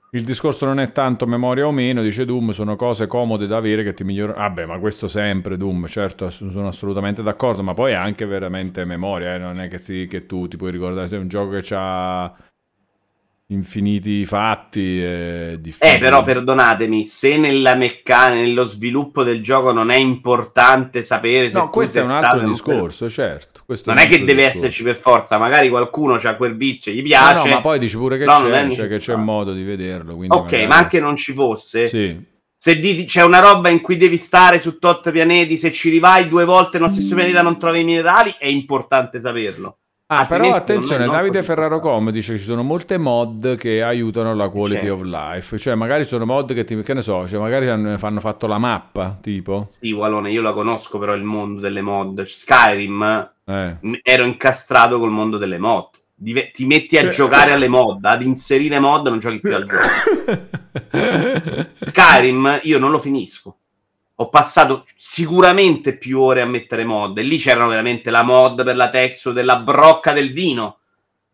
Il 0.10 0.26
discorso 0.26 0.66
non 0.66 0.82
è 0.82 0.92
tanto 0.92 1.26
memoria 1.26 1.66
o 1.66 1.72
meno, 1.72 2.02
dice 2.02 2.26
Doom, 2.26 2.50
sono 2.50 2.76
cose 2.76 3.08
comode 3.08 3.48
da 3.48 3.56
avere 3.56 3.82
che 3.82 3.94
ti 3.94 4.04
migliorano. 4.04 4.38
Vabbè, 4.38 4.66
ma 4.66 4.80
questo 4.80 5.08
sempre, 5.08 5.56
Doom, 5.56 5.88
certo, 5.88 6.30
sono 6.30 6.68
assolutamente 6.68 7.24
d'accordo, 7.24 7.64
ma 7.64 7.74
poi 7.74 7.92
è 7.92 7.96
anche 7.96 8.26
veramente 8.26 8.84
memoria, 8.84 9.36
eh, 9.36 9.38
non 9.38 9.62
è 9.62 9.70
che, 9.70 9.78
si- 9.78 10.08
che 10.10 10.26
tu 10.26 10.50
ti 10.50 10.58
puoi 10.58 10.72
ricordare, 10.72 11.08
se 11.08 11.16
è 11.16 11.20
un 11.20 11.30
gioco 11.30 11.58
che 11.58 11.74
ha 11.74 12.36
infiniti 13.48 14.26
fatti. 14.26 15.02
Eh, 15.04 15.60
però 16.00 16.24
perdonatemi, 16.24 17.06
se 17.06 17.38
nella 17.38 17.76
meccanica, 17.76 18.34
nello 18.42 18.64
sviluppo 18.64 19.24
del 19.24 19.44
gioco 19.44 19.72
non 19.72 19.92
è 19.92 19.98
importante 19.98 21.04
sapere 21.04 21.50
se 21.50 21.58
No, 21.58 21.70
questo 21.70 22.00
è 22.00 22.04
un 22.04 22.12
altro 22.12 22.48
discorso, 22.48 23.10
certo. 23.10 23.62
questo 23.66 23.92
Non 23.94 24.00
è 24.02 24.08
che 24.08 24.20
deve 24.20 24.34
discorso. 24.46 24.58
esserci 24.58 24.84
per 24.84 24.96
forza, 24.96 25.38
magari 25.38 25.70
qualcuno 25.70 26.16
ha 26.16 26.36
quel 26.36 26.56
vizio, 26.56 26.92
gli 26.92 26.98
No, 26.98 27.04
piace. 27.04 27.48
no, 27.50 27.54
ma 27.56 27.62
poi 27.62 27.78
dici 27.80 27.98
pure 27.98 28.18
che 28.18 28.26
No, 28.26 28.42
c'è, 28.42 28.70
cioè 28.72 28.88
che 28.88 28.98
c'è 28.98 29.16
modo 29.16 29.54
di 29.54 29.64
vederlo. 29.64 30.16
quindi 30.16 30.36
Ok, 30.36 30.44
magari- 30.52 30.68
ma 30.68 30.78
anche 30.78 31.00
non 31.00 31.16
ci 31.16 31.34
fosse. 31.34 31.88
Sì. 31.88 32.34
Se 32.58 32.80
di- 32.80 33.06
c'è 33.06 33.22
una 33.22 33.40
roba 33.40 33.70
in 33.70 33.80
cui 33.82 33.96
devi 33.96 34.18
stare 34.18 34.60
su 34.60 34.80
tot 34.80 35.12
pianeti, 35.12 35.56
se 35.58 35.72
ci 35.72 35.90
rivai 35.92 36.28
due 36.28 36.46
volte 36.46 36.80
nello 36.80 36.90
stesso 36.92 37.14
pianeta 37.14 37.44
non 37.44 37.60
trovi 37.60 37.82
i 37.82 37.84
minerali, 37.84 38.34
è 38.40 38.48
importante 38.48 39.20
saperlo. 39.20 39.78
Ah, 40.08 40.28
però 40.28 40.54
attenzione, 40.54 41.06
Davide 41.08 41.38
così 41.40 41.46
Ferrarocom 41.50 42.12
dice 42.12 42.34
che 42.34 42.38
ci 42.40 42.46
sono 42.46 42.62
molte 42.62 43.00
mod 43.00 43.58
che 43.58 43.82
aiutano 43.82 44.36
la 44.36 44.50
quality 44.50 44.82
Certo. 44.86 44.94
of 44.94 45.02
life, 45.02 45.58
cioè 45.58 45.74
magari 45.74 46.04
sono 46.04 46.26
mod 46.26 46.54
che, 46.54 46.64
ti, 46.64 46.80
che 46.84 46.94
ne 46.94 47.02
so, 47.02 47.28
cioè 47.28 47.40
magari 47.40 47.70
hanno, 47.70 47.98
fanno 47.98 48.20
fatto 48.20 48.46
la 48.46 48.60
mappa, 48.60 49.18
tipo. 49.20 49.66
Sì, 49.68 49.92
Walone, 49.94 50.30
io 50.32 50.44
la 50.44 50.54
conosco 50.54 51.00
però 51.00 51.16
il 51.16 51.24
mondo 51.24 51.60
delle 51.60 51.82
mod. 51.82 52.24
Skyrim 52.24 53.32
Eh. 53.46 53.78
ero 54.04 54.24
incastrato 54.26 55.00
col 55.00 55.10
mondo 55.10 55.38
delle 55.38 55.58
mod. 55.58 55.90
Dive- 56.14 56.52
ti 56.52 56.68
metti 56.68 56.98
a 56.98 57.02
Cioè- 57.02 57.12
giocare 57.12 57.52
alle 57.52 57.68
mod, 57.68 58.06
ad 58.06 58.22
inserire 58.22 58.78
mod, 58.78 59.08
non 59.08 59.18
giochi 59.20 59.40
più 59.40 59.56
al 59.56 59.66
gioco. 59.66 59.88
Skyrim 61.82 62.60
io 62.64 62.78
non 62.78 62.92
lo 62.92 63.00
finisco. 63.00 63.58
Ho 64.16 64.30
passato 64.30 64.86
sicuramente 64.96 65.98
più 65.98 66.22
ore 66.22 66.42
a 66.42 66.46
mettere 66.46 66.86
mod. 66.86 67.18
E 67.18 67.24
lì 67.24 67.38
c'erano 67.38 67.68
veramente 67.68 68.10
la 68.12 68.24
mod 68.24 68.64
per 68.64 68.76
la 68.76 68.90
texture 68.90 69.36
della 69.36 69.58
brocca 69.58 70.14
del 70.14 70.32
vino. 70.32 70.80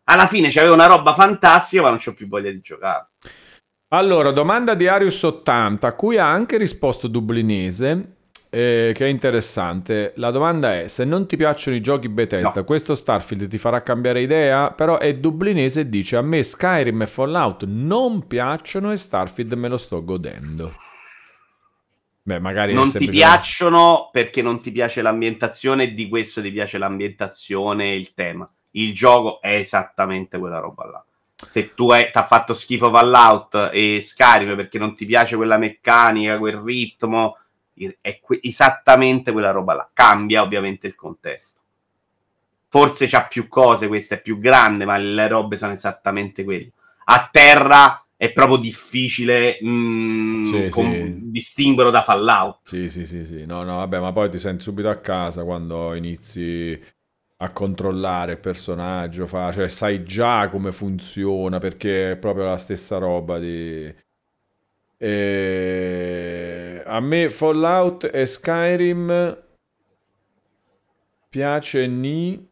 Alla 0.04 0.26
fine 0.26 0.50
c'avevo 0.50 0.74
una 0.74 0.86
roba 0.86 1.14
fantastica, 1.14 1.82
ma 1.82 1.88
non 1.90 1.98
c'ho 1.98 2.12
più 2.12 2.26
voglia 2.26 2.50
di 2.50 2.60
giocare. 2.60 3.06
Allora, 3.88 4.32
domanda 4.32 4.74
di 4.74 4.86
Arius80, 4.86 5.86
a 5.86 5.92
cui 5.92 6.16
ha 6.18 6.28
anche 6.28 6.56
risposto 6.56 7.08
Dublinese, 7.08 8.16
eh, 8.50 8.92
che 8.94 9.06
è 9.06 9.08
interessante. 9.08 10.12
La 10.16 10.30
domanda 10.30 10.80
è, 10.80 10.88
se 10.88 11.04
non 11.04 11.26
ti 11.26 11.36
piacciono 11.36 11.76
i 11.76 11.80
giochi 11.80 12.08
Bethesda, 12.08 12.60
No. 12.60 12.64
questo 12.64 12.94
Starfield 12.94 13.48
ti 13.48 13.58
farà 13.58 13.82
cambiare 13.82 14.22
idea? 14.22 14.72
Però 14.72 14.98
è 14.98 15.12
Dublinese 15.12 15.80
e 15.80 15.88
dice, 15.88 16.16
a 16.16 16.22
me 16.22 16.42
Skyrim 16.42 17.02
e 17.02 17.06
Fallout 17.06 17.64
non 17.66 18.26
piacciono 18.26 18.90
e 18.92 18.96
Starfield 18.96 19.52
me 19.52 19.68
lo 19.68 19.76
sto 19.76 20.02
godendo. 20.02 20.74
Beh, 22.24 22.38
magari 22.38 22.72
non 22.72 22.90
ti 22.92 23.08
piacciono 23.08 24.08
perché 24.12 24.42
non 24.42 24.60
ti 24.60 24.70
piace 24.70 25.02
l'ambientazione 25.02 25.92
di 25.92 26.08
questo 26.08 26.40
ti 26.40 26.52
piace 26.52 26.78
l'ambientazione 26.78 27.90
e 27.90 27.96
il 27.96 28.14
tema. 28.14 28.48
Il 28.72 28.94
gioco 28.94 29.40
è 29.40 29.54
esattamente 29.54 30.38
quella 30.38 30.60
roba 30.60 30.86
là. 30.86 31.04
Se 31.44 31.74
tu 31.74 31.88
ti 31.88 32.10
ha 32.12 32.22
fatto 32.22 32.54
schifo 32.54 32.90
Fallout 32.90 33.70
e 33.72 34.00
Skyrim 34.00 34.54
perché 34.54 34.78
non 34.78 34.94
ti 34.94 35.04
piace 35.04 35.34
quella 35.34 35.58
meccanica, 35.58 36.38
quel 36.38 36.58
ritmo, 36.58 37.36
è 38.00 38.20
que- 38.20 38.38
esattamente 38.40 39.32
quella 39.32 39.50
roba 39.50 39.74
là. 39.74 39.90
Cambia 39.92 40.42
ovviamente 40.42 40.86
il 40.86 40.94
contesto. 40.94 41.60
Forse 42.68 43.08
c'ha 43.08 43.26
più 43.26 43.48
cose, 43.48 43.88
questa 43.88 44.14
è 44.14 44.22
più 44.22 44.38
grande, 44.38 44.84
ma 44.84 44.96
le 44.96 45.26
robe 45.26 45.56
sono 45.56 45.72
esattamente 45.72 46.44
quelle. 46.44 46.70
A 47.04 47.28
terra 47.30 48.06
è 48.16 48.30
proprio 48.30 48.56
difficile 48.56 49.58
mm, 50.42 50.66
Sì, 50.66 50.70
com- 50.70 50.96
sì. 50.96 51.30
distinguerlo 51.30 51.90
da 51.92 52.02
Fallout. 52.02 52.60
Sì, 52.64 52.88
sì, 52.88 53.04
sì, 53.06 53.24
sì. 53.26 53.44
No, 53.44 53.62
no, 53.64 53.76
vabbè, 53.78 53.98
ma 54.00 54.12
poi 54.12 54.30
ti 54.30 54.38
senti 54.38 54.62
subito 54.62 54.88
a 54.88 54.98
casa 55.00 55.44
quando 55.44 55.94
inizi 55.94 56.80
a 57.38 57.50
controllare 57.52 58.32
il 58.32 58.38
personaggio, 58.38 59.26
fa, 59.26 59.50
cioè 59.52 59.68
sai 59.68 60.04
già 60.04 60.48
come 60.48 60.72
funziona 60.72 61.58
perché 61.58 62.12
è 62.12 62.16
proprio 62.16 62.44
la 62.44 62.56
stessa 62.56 62.98
roba 62.98 63.38
di... 63.38 63.92
E... 64.98 66.82
A 66.86 67.00
me 67.00 67.28
Fallout 67.28 68.08
e 68.12 68.24
Skyrim 68.26 69.08
piace 71.30 71.86
ni 71.86 72.50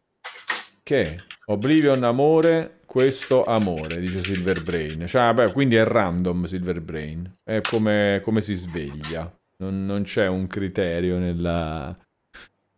che 0.83 1.19
Oblivion 1.45 2.03
amore, 2.03 2.80
questo 2.91 3.45
amore, 3.45 4.01
dice 4.01 4.19
Silver 4.19 4.63
Brain. 4.63 5.07
Cioè, 5.07 5.21
vabbè, 5.33 5.53
quindi 5.53 5.75
è 5.77 5.85
random 5.85 6.43
Silver 6.43 6.81
Brain. 6.81 7.37
È 7.41 7.61
come, 7.61 8.19
come 8.21 8.41
si 8.41 8.53
sveglia. 8.53 9.33
Non, 9.59 9.85
non 9.85 10.03
c'è 10.03 10.27
un 10.27 10.45
criterio 10.45 11.17
nella, 11.17 11.95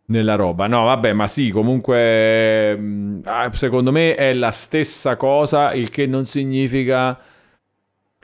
nella 0.06 0.36
roba. 0.36 0.68
No, 0.68 0.84
vabbè, 0.84 1.14
ma 1.14 1.28
sì, 1.28 1.50
comunque 1.50 2.78
mm, 2.78 3.22
ah, 3.24 3.52
secondo 3.54 3.92
me 3.92 4.14
è 4.14 4.34
la 4.34 4.52
stessa 4.52 5.16
cosa, 5.16 5.74
il 5.74 5.90
che 5.90 6.06
non 6.06 6.26
significa 6.26 7.20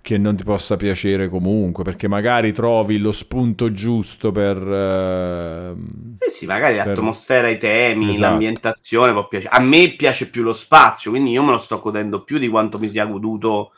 che 0.02 0.18
non 0.18 0.36
ti 0.36 0.44
possa 0.44 0.78
piacere 0.78 1.28
comunque, 1.28 1.84
perché 1.84 2.08
magari 2.08 2.52
trovi 2.54 2.98
lo 2.98 3.12
spunto 3.12 3.72
giusto 3.72 4.32
per... 4.32 4.58
Eh, 4.58 6.26
eh 6.26 6.30
sì, 6.30 6.46
magari 6.46 6.78
per... 6.78 6.88
l'atmosfera, 6.88 7.50
i 7.50 7.58
temi, 7.58 8.10
esatto. 8.10 8.22
l'ambientazione 8.22 9.12
può 9.12 9.28
piacere. 9.28 9.56
A 9.56 9.60
me 9.60 9.90
piace 9.90 10.30
più 10.30 10.44
lo 10.44 10.54
spazio, 10.54 11.12
quindi 11.12 11.32
io 11.32 11.44
me 11.44 11.52
lo 11.52 11.58
sto 11.58 11.80
godendo 11.80 12.24
più 12.24 12.38
di 12.38 12.48
quanto 12.48 12.80
mi 12.80 12.90
sia 12.90 13.06
goduto 13.06 13.72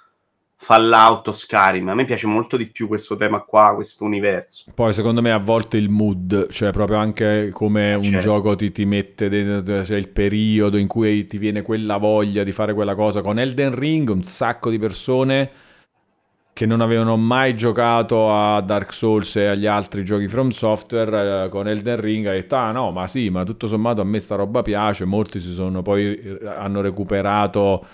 Fallout 0.63 1.27
o 1.27 1.31
Skyrim. 1.31 1.89
A 1.89 1.95
me 1.95 2.05
piace 2.05 2.27
molto 2.27 2.55
di 2.55 2.67
più 2.67 2.87
questo 2.87 3.15
tema 3.15 3.39
qua, 3.39 3.73
questo 3.73 4.03
universo. 4.03 4.71
Poi 4.75 4.93
secondo 4.93 5.19
me 5.19 5.31
a 5.31 5.39
volte 5.39 5.77
il 5.77 5.89
mood, 5.89 6.49
cioè 6.51 6.69
proprio 6.69 6.97
anche 6.97 7.49
come 7.51 7.91
eh, 7.91 7.95
un 7.95 8.03
certo. 8.03 8.19
gioco 8.19 8.55
ti, 8.55 8.71
ti 8.71 8.85
mette 8.85 9.27
dentro, 9.27 9.83
cioè 9.83 9.97
il 9.97 10.09
periodo 10.09 10.77
in 10.77 10.85
cui 10.85 11.25
ti 11.25 11.39
viene 11.39 11.63
quella 11.63 11.97
voglia 11.97 12.43
di 12.43 12.51
fare 12.51 12.75
quella 12.75 12.93
cosa. 12.93 13.21
Con 13.21 13.39
Elden 13.39 13.73
Ring 13.73 14.07
un 14.09 14.23
sacco 14.23 14.69
di 14.69 14.77
persone 14.77 15.49
che 16.53 16.65
non 16.65 16.81
avevano 16.81 17.15
mai 17.17 17.55
giocato 17.55 18.33
a 18.33 18.61
Dark 18.61 18.93
Souls 18.93 19.35
e 19.37 19.45
agli 19.45 19.65
altri 19.65 20.03
giochi 20.03 20.27
From 20.27 20.49
Software 20.49 21.45
eh, 21.45 21.49
con 21.49 21.67
Elden 21.67 21.99
Ring 21.99 22.25
ha 22.27 22.31
detto 22.31 22.55
ah 22.55 22.71
no 22.71 22.91
ma 22.91 23.07
sì 23.07 23.29
ma 23.29 23.43
tutto 23.43 23.67
sommato 23.67 24.01
a 24.01 24.03
me 24.03 24.19
sta 24.19 24.35
roba 24.35 24.61
piace 24.61 25.05
molti 25.05 25.39
si 25.39 25.53
sono 25.53 25.81
poi 25.81 26.15
eh, 26.15 26.39
hanno 26.47 26.81
recuperato 26.81 27.85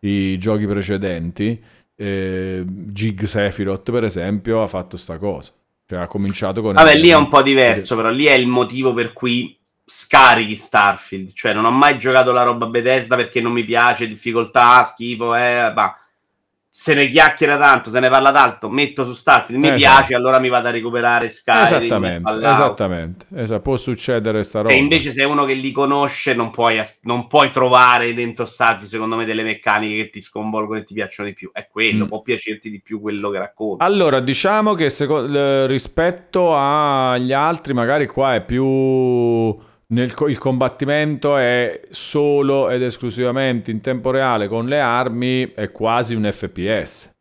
i 0.00 0.38
giochi 0.38 0.66
precedenti 0.66 1.62
eh, 1.96 2.62
Gig 2.66 3.24
Sephiroth, 3.24 3.90
per 3.90 4.04
esempio, 4.04 4.62
ha 4.62 4.66
fatto 4.66 4.96
sta 4.96 5.18
cosa. 5.18 5.52
Cioè, 5.86 6.00
ha 6.00 6.06
cominciato 6.06 6.60
con. 6.62 6.74
Vabbè, 6.74 6.96
lì 6.96 7.08
è 7.08 7.16
un 7.16 7.28
po' 7.28 7.42
diverso, 7.42 7.96
però 7.96 8.10
lì 8.10 8.26
è 8.26 8.34
il 8.34 8.46
motivo 8.46 8.92
per 8.92 9.12
cui 9.12 9.58
scarichi 9.84 10.54
Starfield. 10.54 11.32
Cioè, 11.32 11.54
non 11.54 11.64
ho 11.64 11.70
mai 11.70 11.98
giocato 11.98 12.32
la 12.32 12.42
roba 12.42 12.66
Bethesda 12.66 13.16
perché 13.16 13.40
non 13.40 13.52
mi 13.52 13.64
piace, 13.64 14.08
difficoltà, 14.08 14.82
schifo, 14.82 15.34
eh, 15.34 15.72
ma 15.74 15.96
se 16.78 16.94
ne 16.94 17.08
chiacchiera 17.08 17.56
tanto, 17.56 17.90
se 17.90 17.98
ne 17.98 18.08
parla 18.08 18.30
tanto, 18.30 18.68
metto 18.68 19.04
su 19.04 19.12
Starfield, 19.12 19.60
mi 19.60 19.68
esatto. 19.68 19.80
piace, 19.80 20.14
allora 20.14 20.38
mi 20.38 20.48
vado 20.48 20.68
a 20.68 20.70
recuperare 20.70 21.28
Skyrim. 21.30 21.62
Esattamente, 21.64 22.30
esattamente, 22.46 23.26
esatto. 23.34 23.60
può 23.62 23.76
succedere 23.76 24.42
sta 24.44 24.58
roba. 24.60 24.70
Se 24.70 24.76
invece 24.76 25.10
sei 25.10 25.24
uno 25.24 25.46
che 25.46 25.54
li 25.54 25.72
conosce, 25.72 26.34
non 26.34 26.50
puoi, 26.50 26.80
non 27.00 27.26
puoi 27.26 27.50
trovare 27.50 28.14
dentro 28.14 28.44
Starfield, 28.44 28.88
secondo 28.88 29.16
me, 29.16 29.24
delle 29.24 29.42
meccaniche 29.42 30.04
che 30.04 30.10
ti 30.10 30.20
sconvolgono 30.20 30.78
e 30.78 30.84
ti 30.84 30.94
piacciono 30.94 31.28
di 31.28 31.34
più. 31.34 31.50
È 31.52 31.66
quello, 31.68 32.04
mm. 32.04 32.08
può 32.08 32.22
piacerti 32.22 32.70
di 32.70 32.80
più 32.80 33.00
quello 33.00 33.30
che 33.30 33.38
racconta. 33.38 33.82
Allora, 33.82 34.20
diciamo 34.20 34.74
che 34.74 34.90
secondo, 34.90 35.66
rispetto 35.66 36.54
agli 36.54 37.32
altri, 37.32 37.72
magari 37.72 38.06
qua 38.06 38.34
è 38.34 38.44
più 38.44 39.56
nel, 39.88 40.12
il 40.26 40.38
combattimento 40.38 41.36
è 41.36 41.82
solo 41.90 42.68
ed 42.70 42.82
esclusivamente 42.82 43.70
in 43.70 43.80
tempo 43.80 44.10
reale 44.10 44.48
con 44.48 44.66
le 44.66 44.80
armi, 44.80 45.52
è 45.52 45.70
quasi 45.70 46.14
un 46.14 46.28
FPS. 46.30 47.14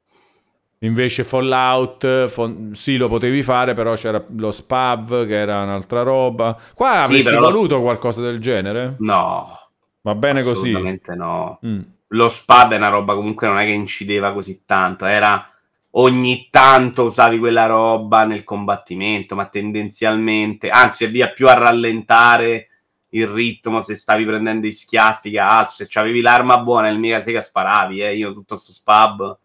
Invece 0.80 1.24
Fallout, 1.24 2.28
fon- 2.28 2.74
sì, 2.76 2.98
lo 2.98 3.08
potevi 3.08 3.42
fare, 3.42 3.74
però 3.74 3.96
c'era 3.96 4.24
lo 4.36 4.52
SPAV 4.52 5.26
che 5.26 5.36
era 5.36 5.64
un'altra 5.64 6.02
roba. 6.04 6.58
Qua 6.74 7.04
avresti 7.04 7.30
sì, 7.30 7.36
voluto 7.36 7.76
lo... 7.76 7.82
qualcosa 7.82 8.22
del 8.22 8.40
genere? 8.40 8.96
No. 9.00 9.60
Va 10.02 10.16
bene 10.16 10.44
così? 10.44 10.70
Assolutamente 10.70 11.16
no. 11.16 11.60
Mm. 11.66 11.82
Lo 12.10 12.30
SPAV 12.30 12.74
è 12.74 12.76
una 12.78 12.90
roba 12.90 13.16
comunque 13.16 13.48
non 13.48 13.58
è 13.58 13.66
che 13.66 13.72
incideva 13.72 14.34
così 14.34 14.64
tanto, 14.66 15.06
era 15.06 15.50
ogni 15.97 16.47
tanto 16.49 17.03
usavi 17.03 17.38
quella 17.38 17.65
roba 17.65 18.26
nel 18.26 18.43
combattimento, 18.43 19.35
ma 19.35 19.45
tendenzialmente, 19.47 20.69
anzi, 20.69 21.05
è 21.05 21.09
via 21.09 21.30
più 21.30 21.47
a 21.47 21.53
rallentare 21.53 22.69
il 23.09 23.27
ritmo 23.27 23.81
se 23.81 23.95
stavi 23.95 24.26
prendendo 24.26 24.67
i 24.67 24.72
schiaffi 24.72 25.31
che 25.31 25.39
altro. 25.39 25.85
Se 25.85 25.99
avevi 25.99 26.22
l'arma 26.22 26.57
buona, 26.59 26.89
il 26.89 26.99
mega 26.99 27.22
sega 27.22 27.41
sparavi, 27.41 28.01
eh. 28.01 28.15
io 28.15 28.34
tutto 28.34 28.55
sto 28.55 28.72
spab. 28.72 29.38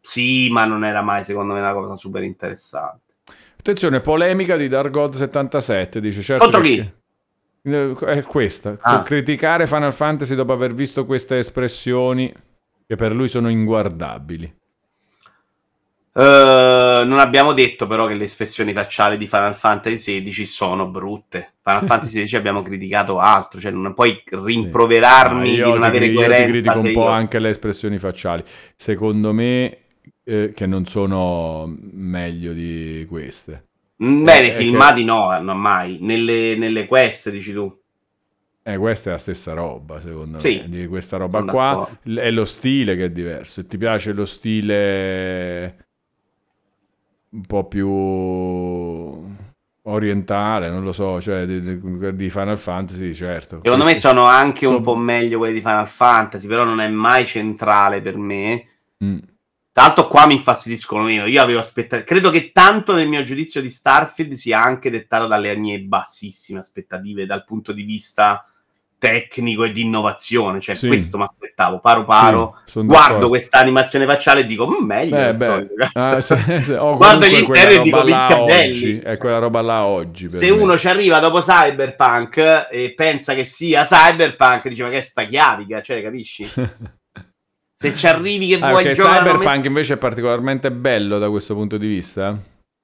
Sì, 0.00 0.50
ma 0.50 0.64
non 0.64 0.84
era 0.84 1.02
mai 1.02 1.24
secondo 1.24 1.52
me 1.52 1.60
una 1.60 1.72
cosa 1.72 1.96
super 1.96 2.22
interessante. 2.22 3.14
Attenzione, 3.58 4.00
polemica 4.00 4.56
di 4.56 4.68
Dargod77, 4.68 5.98
dice 5.98 6.22
certo 6.22 6.44
Contro 6.44 6.60
chi? 6.60 6.94
È 7.62 8.22
questa, 8.22 8.78
ah. 8.80 9.02
criticare 9.02 9.66
Final 9.66 9.92
Fantasy 9.92 10.36
dopo 10.36 10.52
aver 10.52 10.72
visto 10.72 11.04
queste 11.04 11.38
espressioni 11.38 12.32
che 12.86 12.94
per 12.94 13.12
lui 13.12 13.26
sono 13.26 13.48
inguardabili. 13.48 14.54
Uh, 16.16 17.04
non 17.04 17.18
abbiamo 17.18 17.52
detto 17.52 17.86
però 17.86 18.06
che 18.06 18.14
le 18.14 18.24
espressioni 18.24 18.72
facciali 18.72 19.18
di 19.18 19.26
Final 19.26 19.54
Fantasy 19.54 20.24
XVI 20.24 20.46
sono 20.46 20.86
brutte. 20.88 21.56
Final 21.62 21.84
Fantasy 21.84 22.24
XVI 22.24 22.38
abbiamo 22.38 22.62
criticato 22.62 23.18
altro, 23.18 23.60
cioè 23.60 23.70
non 23.70 23.92
puoi 23.92 24.22
rimproverarmi 24.24 25.54
sì. 25.54 25.60
no, 25.60 25.66
di 25.66 25.72
non 25.72 25.82
avere 25.82 26.10
coerenza. 26.14 26.46
Io 26.46 26.52
critico 26.52 26.78
un 26.78 26.92
po' 26.94 27.02
io... 27.02 27.08
anche 27.08 27.38
le 27.38 27.50
espressioni 27.50 27.98
facciali. 27.98 28.42
Secondo 28.74 29.34
me 29.34 29.78
eh, 30.24 30.52
che 30.54 30.64
non 30.64 30.86
sono 30.86 31.70
meglio 31.92 32.54
di 32.54 33.04
queste. 33.06 33.66
Mm, 34.02 34.24
beh, 34.24 34.40
nei 34.40 34.52
filmati 34.52 35.00
che... 35.00 35.06
no, 35.06 35.38
non 35.38 35.58
mai. 35.58 35.98
Nelle, 36.00 36.56
nelle 36.56 36.86
quest, 36.86 37.28
dici 37.28 37.52
tu. 37.52 37.78
Eh, 38.62 38.78
questa 38.78 39.10
è 39.10 39.12
la 39.12 39.18
stessa 39.18 39.52
roba, 39.52 40.00
secondo 40.00 40.38
sì, 40.38 40.62
me. 40.62 40.68
Di 40.70 40.86
questa 40.86 41.18
roba 41.18 41.44
qua 41.44 41.86
è 42.02 42.30
lo 42.30 42.46
stile 42.46 42.96
che 42.96 43.04
è 43.04 43.10
diverso. 43.10 43.60
Se 43.60 43.66
ti 43.66 43.76
piace 43.76 44.14
lo 44.14 44.24
stile 44.24 45.85
un 47.36 47.44
po' 47.46 47.64
più 47.64 47.88
orientale, 49.88 50.70
non 50.70 50.82
lo 50.82 50.92
so, 50.92 51.20
cioè 51.20 51.46
di, 51.46 52.16
di 52.16 52.30
Final 52.30 52.58
Fantasy, 52.58 53.12
certo. 53.12 53.60
Secondo 53.62 53.84
me 53.84 53.98
sono 53.98 54.24
anche 54.24 54.66
un 54.66 54.82
po' 54.82 54.96
meglio 54.96 55.38
quelli 55.38 55.54
di 55.54 55.60
Final 55.60 55.86
Fantasy, 55.86 56.46
però 56.48 56.64
non 56.64 56.80
è 56.80 56.88
mai 56.88 57.26
centrale 57.26 58.00
per 58.00 58.16
me. 58.16 58.66
Mm. 59.04 59.18
L'altro 59.74 60.08
qua 60.08 60.26
mi 60.26 60.34
infastidiscono 60.34 61.02
meno, 61.02 61.26
io 61.26 61.42
avevo 61.42 61.58
aspettative, 61.58 62.04
credo 62.04 62.30
che 62.30 62.50
tanto 62.50 62.94
nel 62.94 63.08
mio 63.08 63.22
giudizio 63.24 63.60
di 63.60 63.70
Starfield 63.70 64.32
sia 64.32 64.62
anche 64.62 64.88
dettato 64.88 65.26
dalle 65.26 65.54
mie 65.54 65.80
bassissime 65.80 66.60
aspettative 66.60 67.26
dal 67.26 67.44
punto 67.44 67.72
di 67.72 67.82
vista 67.82 68.42
tecnico 68.98 69.64
e 69.64 69.72
di 69.72 69.82
innovazione, 69.82 70.60
cioè 70.60 70.74
sì. 70.74 70.86
questo 70.86 71.18
mi 71.18 71.24
aspettavo, 71.24 71.80
paro 71.80 72.04
paro, 72.04 72.60
sì, 72.64 72.82
guardo 72.82 73.28
questa 73.28 73.58
animazione 73.58 74.06
facciale 74.06 74.40
e 74.40 74.46
dico, 74.46 74.66
mm, 74.66 74.84
meglio, 74.84 75.16
beh, 75.16 75.34
beh. 75.34 75.68
Ah, 75.92 76.20
se, 76.20 76.60
se, 76.60 76.76
guardo 76.76 77.26
gli 77.26 77.38
interni 77.38 77.74
e 77.74 77.82
dico, 77.82 78.02
minchia 78.02 78.44
belli. 78.44 78.98
È 78.98 79.16
quella 79.18 79.38
roba 79.38 79.60
là 79.60 79.84
oggi. 79.84 80.28
Se 80.28 80.50
me. 80.50 80.62
uno 80.62 80.78
ci 80.78 80.88
arriva 80.88 81.18
dopo 81.18 81.40
Cyberpunk 81.40 82.68
e 82.70 82.94
pensa 82.96 83.34
che 83.34 83.44
sia 83.44 83.84
Cyberpunk, 83.84 84.68
dice, 84.68 84.82
ma 84.82 84.90
che 84.90 85.02
sta 85.02 85.24
chiavica, 85.24 85.82
cioè, 85.82 86.02
capisci? 86.02 86.48
se 87.78 87.94
ci 87.94 88.06
arrivi 88.06 88.48
che 88.48 88.54
ah, 88.56 88.70
vuoi 88.70 88.82
okay, 88.82 88.94
giocare... 88.94 89.18
Cyberpunk 89.18 89.60
me... 89.60 89.66
invece 89.66 89.94
è 89.94 89.98
particolarmente 89.98 90.72
bello 90.72 91.18
da 91.18 91.28
questo 91.28 91.54
punto 91.54 91.76
di 91.76 91.86
vista? 91.86 92.36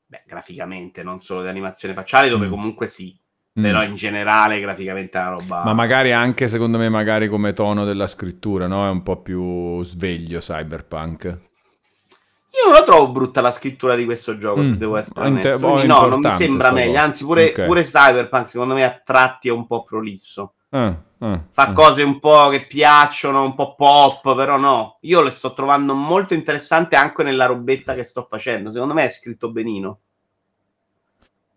Beh, 0.07 0.25
graficamente, 0.27 1.03
non 1.03 1.21
solo 1.21 1.43
di 1.43 1.49
animazione 1.49 1.95
facciale, 1.95 2.29
dove 2.29 2.47
mm. 2.47 2.51
comunque 2.51 2.89
sì 2.89 3.19
Mm. 3.59 3.63
Però 3.63 3.83
in 3.83 3.95
generale 3.95 4.61
graficamente 4.61 5.19
è 5.19 5.21
una 5.21 5.31
roba... 5.31 5.63
Ma 5.65 5.75
magari 5.75 6.13
anche 6.13 6.49
secondo 6.49 6.79
me 6.79 6.89
magari 6.89 7.29
come 7.29 7.53
tono 7.53 7.85
della 7.85 8.07
scrittura, 8.07 8.67
no? 8.67 8.87
È 8.87 8.89
un 8.89 9.03
po' 9.03 9.21
più 9.21 9.83
sveglio 9.83 10.39
cyberpunk. 10.39 11.25
Io 11.25 12.65
non 12.67 12.75
la 12.75 12.85
trovo 12.85 13.11
brutta 13.11 13.41
la 13.41 13.51
scrittura 13.51 13.95
di 13.95 14.05
questo 14.05 14.39
gioco, 14.39 14.61
mm. 14.61 14.65
se 14.65 14.77
devo 14.77 14.97
essere 14.97 15.29
Inter- 15.29 15.63
onesto. 15.63 15.87
no, 15.87 16.07
non 16.07 16.21
mi 16.21 16.35
sembra 16.35 16.71
meglio. 16.71 16.99
Anzi, 16.99 17.25
pure, 17.25 17.51
okay. 17.51 17.67
pure, 17.67 17.83
Cyberpunk, 17.83 18.49
secondo 18.49 18.75
me, 18.75 18.85
a 18.85 19.01
tratti 19.05 19.49
è 19.49 19.53
un 19.53 19.67
po' 19.67 19.85
prolisso. 19.85 20.55
Ah, 20.71 20.95
ah, 21.19 21.45
Fa 21.51 21.69
ah. 21.69 21.73
cose 21.73 22.03
un 22.03 22.19
po' 22.19 22.49
che 22.49 22.67
piacciono, 22.67 23.43
un 23.43 23.55
po' 23.55 23.75
pop, 23.75 24.35
però 24.35 24.59
no. 24.59 24.99
Io 25.03 25.23
le 25.23 25.31
sto 25.31 25.55
trovando 25.55 25.95
molto 25.95 26.35
interessanti 26.35 26.95
anche 26.95 27.23
nella 27.23 27.47
robetta 27.47 27.95
che 27.95 28.03
sto 28.03 28.27
facendo. 28.29 28.71
Secondo 28.71 28.95
me 28.95 29.05
è 29.05 29.11
scritto 29.11 29.51
benino. 29.51 30.01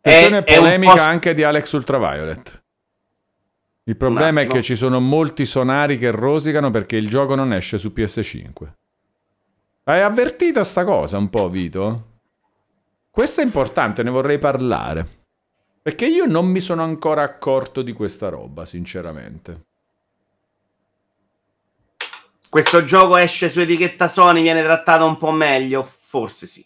Attenzione 0.06 0.44
è, 0.44 0.56
polemica 0.58 0.94
è 0.94 1.00
anche 1.00 1.34
di 1.34 1.44
Alex 1.44 1.72
Ultraviolet. 1.72 2.64
Il 3.86 3.98
problema 3.98 4.42
è 4.42 4.48
che 4.48 4.62
ci 4.62 4.76
sono 4.76 5.00
molti 5.00 5.46
sonari 5.46 5.98
che 5.98 6.12
rosicano 6.12 6.70
perché 6.70 6.96
il 6.96 7.10
gioco 7.10 7.34
non 7.34 7.52
esce 7.52 7.80
su 7.80 7.92
PS5. 7.96 8.72
Hai 9.86 10.02
avvertito 10.02 10.64
sta 10.64 10.84
cosa 10.84 11.18
un 11.18 11.30
po', 11.30 11.50
Vito? 11.50 12.14
Questo 13.10 13.42
è 13.42 13.44
importante, 13.44 14.04
ne 14.04 14.12
vorrei 14.12 14.38
parlare. 14.38 15.24
Perché 15.82 16.06
io 16.06 16.26
non 16.26 16.48
mi 16.48 16.60
sono 16.60 16.84
ancora 16.84 17.24
accorto 17.24 17.82
di 17.82 17.94
questa 17.94 18.30
roba, 18.30 18.66
sinceramente. 18.66 19.66
Questo 22.48 22.86
gioco 22.86 23.18
esce 23.18 23.50
su 23.50 23.60
etichetta 23.60 24.08
Sony, 24.08 24.44
viene 24.44 24.62
trattato 24.62 25.06
un 25.06 25.18
po' 25.18 25.32
meglio? 25.32 25.84
Forse 25.84 26.46
sì. 26.46 26.66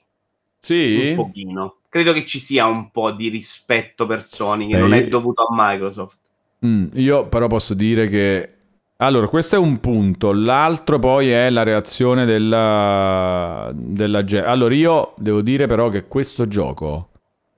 Sì? 0.60 1.10
Un 1.10 1.15
pochino. 1.15 1.76
Credo 1.90 2.14
che 2.14 2.26
ci 2.26 2.40
sia 2.40 2.65
un 2.68 2.91
po' 2.91 3.11
di 3.11 3.30
rispetto 3.30 4.06
per 4.06 4.23
Sony 4.23 4.68
che 4.68 4.76
Beh, 4.76 4.80
non 4.80 4.94
è 4.94 5.07
dovuto 5.07 5.44
a 5.44 5.48
Microsoft. 5.52 6.18
Mm, 6.65 6.88
io 6.94 7.27
però 7.27 7.48
posso 7.48 7.73
dire 7.73 8.07
che... 8.07 8.53
Allora, 8.98 9.27
questo 9.30 9.56
è 9.56 9.57
un 9.57 9.80
punto. 9.80 10.34
L'altro 10.34 10.99
poi 10.99 11.30
è 11.30 11.49
la 11.49 11.64
reazione 11.64 12.26
della, 12.26 13.72
della 13.73 14.23
gente. 14.26 14.45
Allora, 14.45 14.73
io 14.76 15.14
devo 15.18 15.41
dire 15.41 15.68
però 15.68 15.88
che 15.88 16.06
questo 16.06 16.45
gioco, 16.48 17.10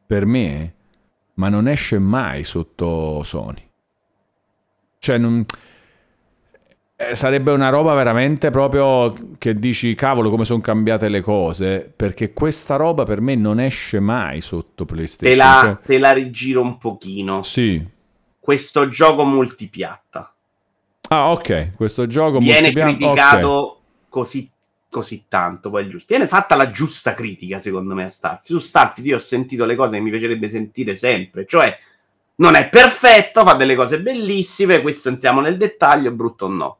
per 0.05 0.27
me, 0.27 0.75
ma 1.35 1.49
non 1.49 1.67
esce 1.67 1.97
mai 1.97 2.43
sotto 2.43 3.23
Sony. 3.23 3.67
Cioè, 4.99 5.17
non... 5.17 5.43
eh, 7.09 7.15
sarebbe 7.15 7.51
una 7.51 7.69
roba 7.69 7.93
veramente 7.93 8.49
proprio 8.51 9.13
che 9.37 9.53
dici, 9.53 9.93
cavolo, 9.95 10.29
come 10.29 10.45
sono 10.45 10.61
cambiate 10.61 11.09
le 11.09 11.21
cose. 11.21 11.91
Perché 11.95 12.33
questa 12.33 12.75
roba 12.75 13.03
per 13.03 13.21
me 13.21 13.35
non 13.35 13.59
esce 13.59 13.99
mai 13.99 14.41
sotto 14.41 14.85
Te 14.85 14.93
PlayStation. 14.93 15.37
la, 15.37 15.59
Cioè, 15.61 15.77
te 15.85 15.97
la 15.99 16.11
rigiro 16.13 16.61
un 16.61 16.77
pochino. 16.77 17.43
sì. 17.43 17.99
Questo 18.39 18.89
gioco 18.89 19.23
multipiatta 19.23 20.33
Ah, 21.09 21.31
ok. 21.31 21.75
Questo 21.75 22.07
gioco 22.07 22.39
viene 22.39 22.71
multipiatta- 22.71 22.89
criticato 22.95 23.47
ok. 23.49 23.77
così, 24.09 24.49
così 24.89 25.25
tanto. 25.27 25.69
Poi 25.69 25.87
giusto. 25.89 26.05
Viene 26.09 26.25
fatta 26.27 26.55
la 26.55 26.71
giusta 26.71 27.13
critica, 27.13 27.59
secondo 27.59 27.93
me, 27.93 28.05
a 28.05 28.09
Starfield. 28.09 28.59
Su 28.59 28.65
Starfield 28.65 29.09
io 29.09 29.15
ho 29.17 29.19
sentito 29.19 29.65
le 29.65 29.75
cose 29.75 29.97
che 29.97 30.01
mi 30.01 30.09
piacerebbe 30.09 30.47
sentire 30.47 30.95
sempre. 30.95 31.45
Cioè, 31.45 31.77
non 32.35 32.55
è 32.55 32.67
perfetto, 32.69 33.43
fa 33.43 33.53
delle 33.53 33.75
cose 33.75 34.01
bellissime. 34.01 34.81
Questo 34.81 35.09
entriamo 35.09 35.41
nel 35.41 35.57
dettaglio, 35.57 36.11
brutto 36.11 36.45
o 36.45 36.49
no. 36.49 36.77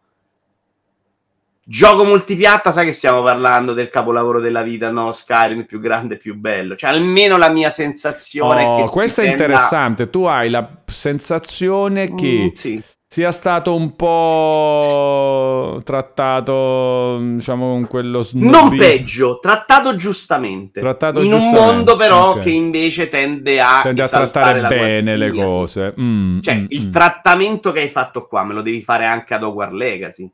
Gioco 1.71 2.03
multipiatta, 2.03 2.73
sai 2.73 2.85
che 2.85 2.91
stiamo 2.91 3.23
parlando 3.23 3.71
del 3.73 3.89
capolavoro 3.89 4.41
della 4.41 4.61
vita, 4.61 4.91
no? 4.91 5.13
Skyrim 5.13 5.63
più 5.65 5.79
grande 5.79 6.15
e 6.15 6.17
più 6.17 6.35
bello. 6.35 6.75
Cioè, 6.75 6.89
almeno 6.89 7.37
la 7.37 7.47
mia 7.49 7.69
sensazione 7.71 8.65
Oh, 8.65 8.79
è 8.79 8.83
che 8.83 8.89
questo 8.89 9.21
è 9.21 9.25
tenda- 9.27 9.43
interessante. 9.43 10.09
Tu 10.09 10.23
hai 10.25 10.49
la 10.49 10.67
sensazione 10.85 12.13
che 12.13 12.49
Mm, 12.51 12.55
sì. 12.55 12.83
sia 13.07 13.31
stato 13.31 13.73
un 13.73 13.95
po' 13.95 15.81
trattato, 15.83 17.17
diciamo, 17.35 17.69
con 17.69 17.87
quello 17.87 18.17
Non 18.17 18.23
snobismo. 18.23 18.75
peggio, 18.77 19.39
trattato 19.39 19.95
giustamente. 19.95 20.79
Trattato 20.81 21.21
in 21.21 21.31
un 21.31 21.39
giustamente, 21.39 21.73
mondo 21.73 21.95
però 21.95 22.31
ok. 22.31 22.39
che 22.41 22.49
invece 22.49 23.07
tende 23.09 23.61
a, 23.61 23.81
Tende 23.83 24.01
a 24.01 24.07
trattare 24.09 24.61
bene 24.67 25.15
le 25.15 25.31
cose. 25.31 25.93
Mm, 25.99 26.41
Cioè, 26.41 26.55
mm, 26.55 26.65
il 26.69 26.87
mm, 26.87 26.91
trattamento 26.91 27.71
che 27.71 27.79
hai 27.81 27.89
fatto 27.89 28.27
qua 28.27 28.43
me 28.43 28.53
lo 28.53 28.61
devi 28.61 28.81
fare 28.81 29.05
anche 29.05 29.33
ad 29.33 29.43
Hogwarts 29.43 29.73
Legacy. 29.73 30.29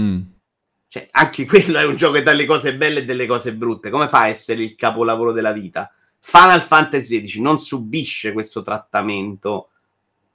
mm. 0.00 0.20
Cioè, 0.94 1.08
anche 1.10 1.44
quello 1.44 1.80
è 1.80 1.84
un 1.84 1.96
gioco 1.96 2.12
che 2.12 2.22
dà 2.22 2.30
le 2.32 2.46
cose 2.46 2.76
belle 2.76 3.00
e 3.00 3.04
delle 3.04 3.26
cose 3.26 3.52
brutte. 3.52 3.90
Come 3.90 4.06
fa 4.06 4.20
a 4.20 4.28
essere 4.28 4.62
il 4.62 4.76
capolavoro 4.76 5.32
della 5.32 5.50
vita? 5.50 5.92
Final 6.20 6.62
Fantasy 6.62 7.20
XVI 7.20 7.40
non 7.40 7.58
subisce 7.58 8.32
questo 8.32 8.62
trattamento, 8.62 9.70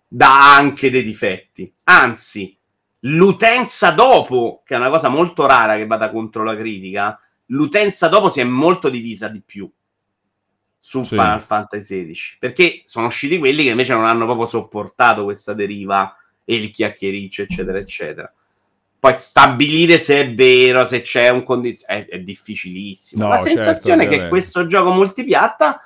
dà 0.06 0.54
anche 0.54 0.92
dei 0.92 1.04
difetti. 1.04 1.72
Anzi, 1.86 2.58
l'utenza 3.00 3.92
dopo, 3.92 4.62
che 4.66 4.76
è 4.76 4.78
una 4.78 4.90
cosa 4.90 5.08
molto 5.08 5.46
rara 5.46 5.78
che 5.78 5.88
vada 5.88 6.12
contro 6.12 6.44
la 6.44 6.58
critica, 6.58 7.18
l'utenza 7.48 8.10
dopo 8.10 8.28
si 8.28 8.42
è 8.42 8.44
molto 8.44 8.90
divisa 8.90 9.30
di 9.30 9.42
più 9.42 9.72
su 10.78 11.04
Sì. 11.04 11.12
Final 11.12 11.42
Fantasy 11.42 12.06
XVI. 12.06 12.36
Perché 12.38 12.82
sono 12.84 13.08
usciti 13.08 13.38
quelli 13.38 13.64
che 13.64 13.70
invece 13.70 13.94
non 13.94 14.06
hanno 14.06 14.26
proprio 14.26 14.46
sopportato 14.46 15.24
questa 15.24 15.54
deriva 15.54 16.18
e 16.44 16.56
il 16.56 16.70
chiacchiericcio, 16.70 17.44
eccetera, 17.44 17.78
eccetera. 17.78 18.34
Poi 19.00 19.14
stabilire 19.14 19.98
se 19.98 20.20
è 20.20 20.34
vero, 20.34 20.86
se 20.86 21.02
c'è 21.02 21.30
un 21.30 21.44
condizionato, 21.44 22.10
è, 22.12 22.16
è 22.16 22.20
difficilissimo. 22.20 23.24
No, 23.24 23.30
La 23.30 23.36
certo, 23.42 23.50
sensazione 23.50 24.04
è 24.06 24.08
che 24.10 24.28
questo 24.28 24.66
gioco 24.66 24.92
multipiatta 24.92 25.82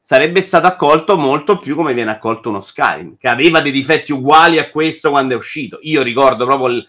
sarebbe 0.00 0.40
stato 0.40 0.66
accolto 0.66 1.18
molto 1.18 1.58
più 1.58 1.74
come 1.74 1.92
viene 1.92 2.12
accolto 2.12 2.48
uno 2.48 2.60
Skyrim, 2.60 3.16
che 3.18 3.28
aveva 3.28 3.60
dei 3.60 3.72
difetti 3.72 4.12
uguali 4.12 4.58
a 4.58 4.70
questo 4.70 5.10
quando 5.10 5.34
è 5.34 5.36
uscito. 5.36 5.78
Io 5.82 6.02
ricordo 6.02 6.46
proprio 6.46 6.68
il- 6.68 6.88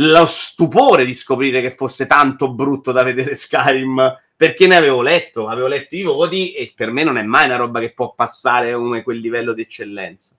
lo 0.00 0.26
stupore 0.26 1.04
di 1.04 1.14
scoprire 1.14 1.60
che 1.60 1.74
fosse 1.74 2.06
tanto 2.06 2.52
brutto 2.54 2.92
da 2.92 3.02
vedere 3.02 3.34
Skyrim, 3.34 4.16
perché 4.36 4.68
ne 4.68 4.76
avevo 4.76 5.02
letto, 5.02 5.48
avevo 5.48 5.66
letto 5.66 5.96
i 5.96 6.02
voti 6.02 6.52
e 6.52 6.72
per 6.74 6.92
me 6.92 7.02
non 7.02 7.18
è 7.18 7.22
mai 7.22 7.46
una 7.46 7.56
roba 7.56 7.80
che 7.80 7.92
può 7.92 8.14
passare 8.14 8.72
come 8.72 9.02
quel 9.02 9.18
livello 9.18 9.52
di 9.52 9.62
eccellenza. 9.62 10.37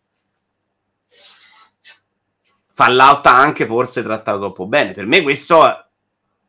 Fallout 2.80 3.26
anche 3.26 3.65
forse 3.65 4.01
trattato 4.01 4.39
troppo 4.39 4.65
bene. 4.65 4.93
Per 4.93 5.06
me 5.06 5.22
questo 5.22 5.88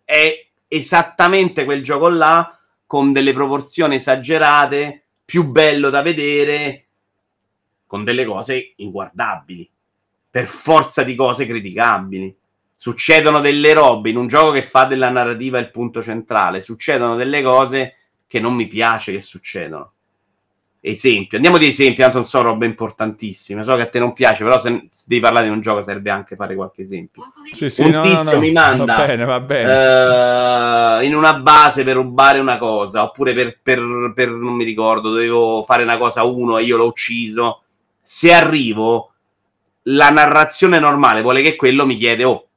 è 0.05 0.47
esattamente 0.69 1.65
quel 1.65 1.83
gioco 1.83 2.09
là 2.09 2.57
con 2.87 3.13
delle 3.13 3.33
proporzioni 3.33 3.97
esagerate, 3.97 5.07
più 5.25 5.49
bello 5.49 5.91
da 5.91 6.03
vedere, 6.03 6.87
con 7.85 8.05
delle 8.05 8.25
cose 8.25 8.75
inguardabili, 8.77 9.69
per 10.31 10.47
forza 10.47 11.03
di 11.03 11.17
cose 11.17 11.47
criticabili. 11.47 12.37
Succedono 12.77 13.41
delle 13.41 13.73
robe 13.73 14.11
in 14.11 14.17
un 14.17 14.29
gioco 14.29 14.53
che 14.53 14.63
fa 14.63 14.85
della 14.85 15.11
narrativa 15.11 15.59
il 15.59 15.73
punto 15.73 16.01
centrale, 16.01 16.63
succedono 16.63 17.17
delle 17.17 17.43
cose 17.43 17.97
che 18.29 18.39
non 18.39 18.55
mi 18.55 18.69
piace 18.69 19.11
che 19.11 19.21
succedono. 19.21 19.95
Esempio, 20.83 21.37
andiamo 21.37 21.59
di 21.59 21.67
esempi, 21.67 22.01
tanto 22.01 22.17
non 22.17 22.27
so 22.27 22.41
robe 22.41 22.65
importantissime, 22.65 23.65
so 23.65 23.77
che 23.77 23.83
a 23.83 23.87
te 23.91 23.99
non 23.99 24.15
piace, 24.15 24.45
però 24.45 24.59
se, 24.59 24.89
se 24.91 25.05
devi 25.07 25.21
parlare 25.21 25.45
di 25.45 25.51
un 25.53 25.61
gioco 25.61 25.83
serve 25.83 26.09
anche 26.09 26.37
fare 26.37 26.55
qualche 26.55 26.81
esempio. 26.81 27.23
Sì, 27.53 27.69
sì, 27.69 27.83
Un 27.83 27.91
no, 27.91 27.97
no, 27.99 28.03
tizio 28.21 28.35
no. 28.37 28.41
mi 28.41 28.51
manda, 28.51 28.97
Va 28.97 29.05
bene, 29.07 29.25
va 29.27 29.41
bene. 29.41 31.01
eh, 31.01 31.05
in 31.05 31.15
una 31.15 31.35
base 31.35 31.85
per 31.85 31.97
rubare 31.97 32.39
una 32.39 32.57
cosa, 32.57 33.03
oppure 33.03 33.35
per, 33.35 33.59
per- 33.63 34.13
per- 34.15 34.31
non 34.31 34.55
mi 34.55 34.65
ricordo, 34.65 35.11
dovevo 35.11 35.63
fare 35.65 35.83
una 35.83 35.99
cosa 35.99 36.23
uno 36.25 36.57
e 36.57 36.63
io 36.65 36.79
l'ho 36.79 36.87
ucciso. 36.87 37.63
Se 38.01 38.33
arrivo, 38.33 39.13
la 39.85 40.09
narrazione 40.09 40.79
normale 40.79 41.21
vuole 41.21 41.43
che 41.43 41.57
quello 41.57 41.85
mi 41.85 41.97
chiede, 41.97 42.25
oh, 42.25 42.49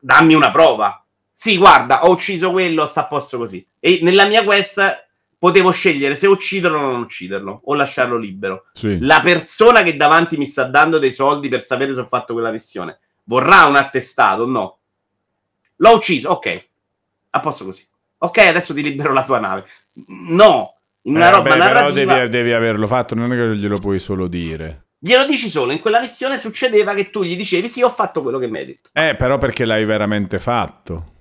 dammi 0.00 0.34
una 0.34 0.50
prova. 0.50 0.96
Sì, 1.30 1.56
guarda, 1.58 2.04
ho 2.06 2.10
ucciso 2.10 2.50
quello, 2.50 2.86
sta 2.86 3.02
a 3.02 3.06
posto 3.06 3.38
così. 3.38 3.64
E 3.78 4.00
nella 4.02 4.24
mia 4.26 4.42
quest 4.44 5.10
potevo 5.42 5.72
scegliere 5.72 6.14
se 6.14 6.28
ucciderlo 6.28 6.78
o 6.78 6.80
non 6.92 7.00
ucciderlo, 7.00 7.62
o 7.64 7.74
lasciarlo 7.74 8.16
libero 8.16 8.66
Sì. 8.72 8.98
la 9.00 9.18
persona 9.20 9.82
che 9.82 9.96
davanti 9.96 10.36
mi 10.36 10.46
sta 10.46 10.62
dando 10.62 11.00
dei 11.00 11.10
soldi 11.10 11.48
per 11.48 11.64
sapere 11.64 11.92
se 11.92 11.98
ho 11.98 12.04
fatto 12.04 12.32
quella 12.32 12.52
missione 12.52 13.00
vorrà 13.24 13.64
un 13.64 13.74
attestato? 13.74 14.46
No. 14.46 14.78
L'ho 15.76 15.94
ucciso, 15.96 16.30
ok. 16.30 16.66
A 17.30 17.40
posto 17.40 17.64
così. 17.64 17.84
Ok, 18.18 18.38
adesso 18.38 18.72
ti 18.72 18.82
libero 18.84 19.12
la 19.12 19.24
tua 19.24 19.40
nave. 19.40 19.64
No. 20.28 20.76
In 21.02 21.16
una 21.16 21.26
Eh, 21.26 21.30
roba 21.32 21.48
vabbè, 21.48 21.60
però 21.60 21.72
narrativa 21.74 22.14
devi, 22.18 22.28
devi 22.28 22.52
averlo 22.52 22.86
fatto, 22.86 23.16
non 23.16 23.32
è 23.32 23.36
che 23.36 23.56
glielo 23.56 23.78
puoi 23.80 23.98
solo 23.98 24.28
dire. 24.28 24.84
glielo 24.98 25.24
dici 25.26 25.48
solo. 25.48 25.72
In 25.72 25.80
quella 25.80 26.00
missione 26.00 26.38
succedeva 26.38 26.94
che 26.94 27.10
tu 27.10 27.24
gli 27.24 27.36
dicevi 27.36 27.66
sì, 27.66 27.82
ho 27.82 27.90
fatto 27.90 28.22
quello 28.22 28.38
che 28.38 28.46
mi 28.46 28.58
hai 28.58 28.66
detto. 28.66 28.90
Eh, 28.92 29.16
però 29.18 29.38
perché 29.38 29.64
l'hai 29.64 29.84
veramente 29.84 30.38
fatto. 30.38 31.11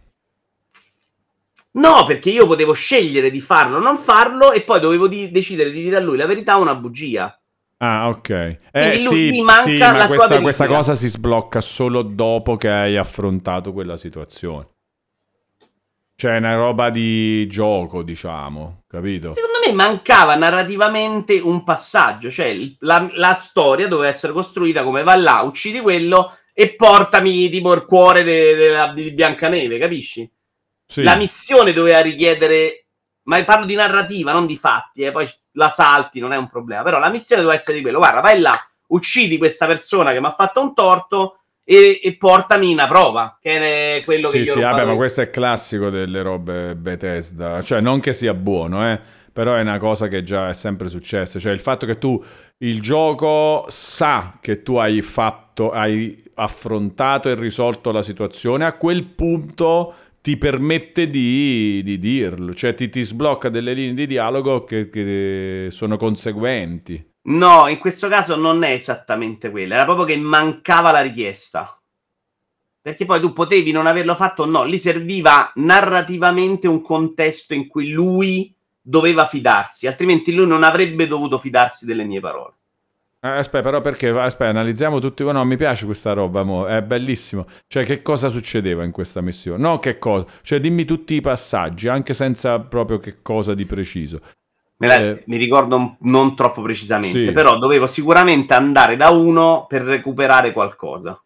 No, 1.73 2.05
perché 2.05 2.29
io 2.29 2.47
potevo 2.47 2.73
scegliere 2.73 3.31
di 3.31 3.39
farlo 3.39 3.77
o 3.77 3.79
non 3.79 3.97
farlo 3.97 4.51
e 4.51 4.61
poi 4.61 4.79
dovevo 4.79 5.07
di- 5.07 5.31
decidere 5.31 5.71
di 5.71 5.81
dire 5.81 5.97
a 5.97 5.99
lui 6.01 6.17
la 6.17 6.25
verità 6.25 6.57
o 6.57 6.61
una 6.61 6.75
bugia. 6.75 7.33
Ah, 7.77 8.09
ok. 8.09 8.29
Eh 8.29 8.59
Quindi 8.71 9.03
lui- 9.03 9.33
sì, 9.33 9.41
manca 9.41 9.63
sì, 9.63 9.77
la 9.77 9.91
ma 9.93 10.05
questa, 10.07 10.39
questa 10.39 10.67
cosa 10.67 10.95
si 10.95 11.07
sblocca 11.07 11.61
solo 11.61 12.01
dopo 12.01 12.57
che 12.57 12.69
hai 12.69 12.97
affrontato 12.97 13.71
quella 13.73 13.97
situazione. 13.97 14.67
Cioè, 16.15 16.35
è 16.35 16.37
una 16.37 16.53
roba 16.53 16.91
di 16.91 17.47
gioco, 17.47 18.03
diciamo, 18.03 18.83
capito? 18.87 19.31
Secondo 19.31 19.57
me 19.65 19.73
mancava 19.73 20.35
narrativamente 20.35 21.39
un 21.39 21.63
passaggio, 21.63 22.29
cioè 22.29 22.55
la, 22.79 23.09
la 23.13 23.33
storia 23.33 23.87
doveva 23.87 24.09
essere 24.09 24.31
costruita 24.31 24.83
come 24.83 25.01
va 25.01 25.15
là, 25.15 25.41
uccidi 25.41 25.79
quello 25.79 26.37
e 26.53 26.75
portami 26.75 27.49
tipo 27.49 27.73
il 27.73 27.85
cuore 27.85 28.23
de- 28.23 28.53
de- 28.55 28.93
di 28.93 29.13
Biancaneve, 29.13 29.79
capisci? 29.79 30.29
Sì. 30.91 31.03
La 31.03 31.15
missione 31.15 31.71
doveva 31.71 32.01
richiedere, 32.01 32.87
ma 33.23 33.41
parlo 33.45 33.65
di 33.65 33.75
narrativa, 33.75 34.33
non 34.33 34.45
di 34.45 34.57
fatti, 34.57 35.03
eh, 35.03 35.13
poi 35.13 35.25
la 35.53 35.69
salti, 35.69 36.19
non 36.19 36.33
è 36.33 36.37
un 36.37 36.49
problema, 36.49 36.83
però 36.83 36.99
la 36.99 37.09
missione 37.09 37.41
doveva 37.41 37.57
essere 37.57 37.77
di 37.77 37.81
quello, 37.81 37.99
guarda, 37.99 38.19
vai 38.19 38.41
là, 38.41 38.53
uccidi 38.87 39.37
questa 39.37 39.65
persona 39.67 40.11
che 40.11 40.19
mi 40.19 40.25
ha 40.25 40.33
fatto 40.33 40.59
un 40.61 40.73
torto 40.73 41.39
e, 41.63 42.01
e 42.03 42.17
portami 42.17 42.73
una 42.73 42.87
prova, 42.87 43.37
che 43.39 43.99
è 43.99 44.03
quello 44.03 44.27
che 44.29 44.43
Sì, 44.43 44.49
ho 44.49 44.53
sì, 44.55 44.59
vabbè, 44.59 44.83
ma 44.83 44.91
io. 44.91 44.97
questo 44.97 45.21
è 45.21 45.29
classico 45.29 45.89
delle 45.89 46.21
robe 46.23 46.75
Bethesda. 46.75 47.61
Cioè, 47.61 47.79
non 47.79 48.01
che 48.01 48.11
sia 48.11 48.33
buono, 48.33 48.85
eh, 48.91 48.99
però 49.31 49.55
è 49.55 49.61
una 49.61 49.77
cosa 49.77 50.09
che 50.09 50.23
già 50.23 50.49
è 50.49 50.53
sempre 50.53 50.89
successa. 50.89 51.39
Cioè, 51.39 51.53
il 51.53 51.61
fatto 51.61 51.85
che 51.85 51.97
tu, 51.97 52.21
il 52.57 52.81
gioco 52.81 53.63
sa 53.69 54.39
che 54.41 54.61
tu 54.61 54.75
hai 54.75 55.01
fatto, 55.01 55.71
hai 55.71 56.21
affrontato 56.35 57.29
e 57.29 57.35
risolto 57.35 57.91
la 57.91 58.01
situazione, 58.01 58.65
a 58.65 58.73
quel 58.73 59.05
punto 59.05 59.93
ti 60.21 60.37
permette 60.37 61.09
di, 61.09 61.81
di 61.83 61.97
dirlo. 61.99 62.53
Cioè, 62.53 62.75
ti, 62.75 62.89
ti 62.89 63.01
sblocca 63.01 63.49
delle 63.49 63.73
linee 63.73 63.93
di 63.93 64.07
dialogo 64.07 64.63
che, 64.63 64.87
che 64.87 65.67
sono 65.71 65.97
conseguenti. 65.97 67.09
No, 67.23 67.67
in 67.67 67.77
questo 67.77 68.07
caso 68.07 68.35
non 68.35 68.63
è 68.63 68.71
esattamente 68.71 69.51
quella, 69.51 69.75
era 69.75 69.83
proprio 69.83 70.05
che 70.05 70.17
mancava 70.17 70.91
la 70.91 71.01
richiesta. 71.01 71.75
Perché 72.81 73.05
poi 73.05 73.19
tu 73.19 73.31
potevi 73.31 73.71
non 73.71 73.85
averlo 73.85 74.15
fatto 74.15 74.41
o 74.41 74.45
no, 74.45 74.63
lì 74.63 74.79
serviva 74.79 75.51
narrativamente 75.55 76.67
un 76.67 76.81
contesto 76.81 77.53
in 77.53 77.67
cui 77.67 77.91
lui 77.91 78.51
doveva 78.81 79.27
fidarsi, 79.27 79.85
altrimenti 79.85 80.33
lui 80.33 80.47
non 80.47 80.63
avrebbe 80.63 81.05
dovuto 81.05 81.37
fidarsi 81.37 81.85
delle 81.85 82.05
mie 82.05 82.19
parole. 82.19 82.55
Eh, 83.23 83.27
aspetta, 83.29 83.63
però 83.63 83.81
perché 83.81 84.09
aspetta, 84.09 84.49
analizziamo 84.49 84.99
tutti. 84.99 85.23
No, 85.23 85.45
mi 85.45 85.55
piace 85.55 85.85
questa 85.85 86.13
roba, 86.13 86.41
mo. 86.43 86.65
è 86.65 86.81
bellissimo. 86.81 87.45
Cioè, 87.67 87.85
che 87.85 88.01
cosa 88.01 88.29
succedeva 88.29 88.83
in 88.83 88.91
questa 88.91 89.21
missione? 89.21 89.61
No, 89.61 89.77
che 89.77 89.99
cosa? 89.99 90.25
Cioè, 90.41 90.59
dimmi 90.59 90.85
tutti 90.85 91.13
i 91.13 91.21
passaggi, 91.21 91.87
anche 91.87 92.15
senza 92.15 92.59
proprio 92.59 92.97
che 92.97 93.17
cosa 93.21 93.53
di 93.53 93.65
preciso. 93.65 94.21
La, 94.77 94.95
Eh. 94.95 95.23
Mi 95.27 95.37
ricordo 95.37 95.97
non 95.99 96.35
troppo 96.35 96.63
precisamente, 96.63 97.27
Sì. 97.27 97.31
però 97.31 97.59
dovevo 97.59 97.85
sicuramente 97.85 98.55
andare 98.55 98.97
da 98.97 99.09
uno 99.11 99.65
per 99.69 99.83
recuperare 99.83 100.51
qualcosa. 100.51 101.21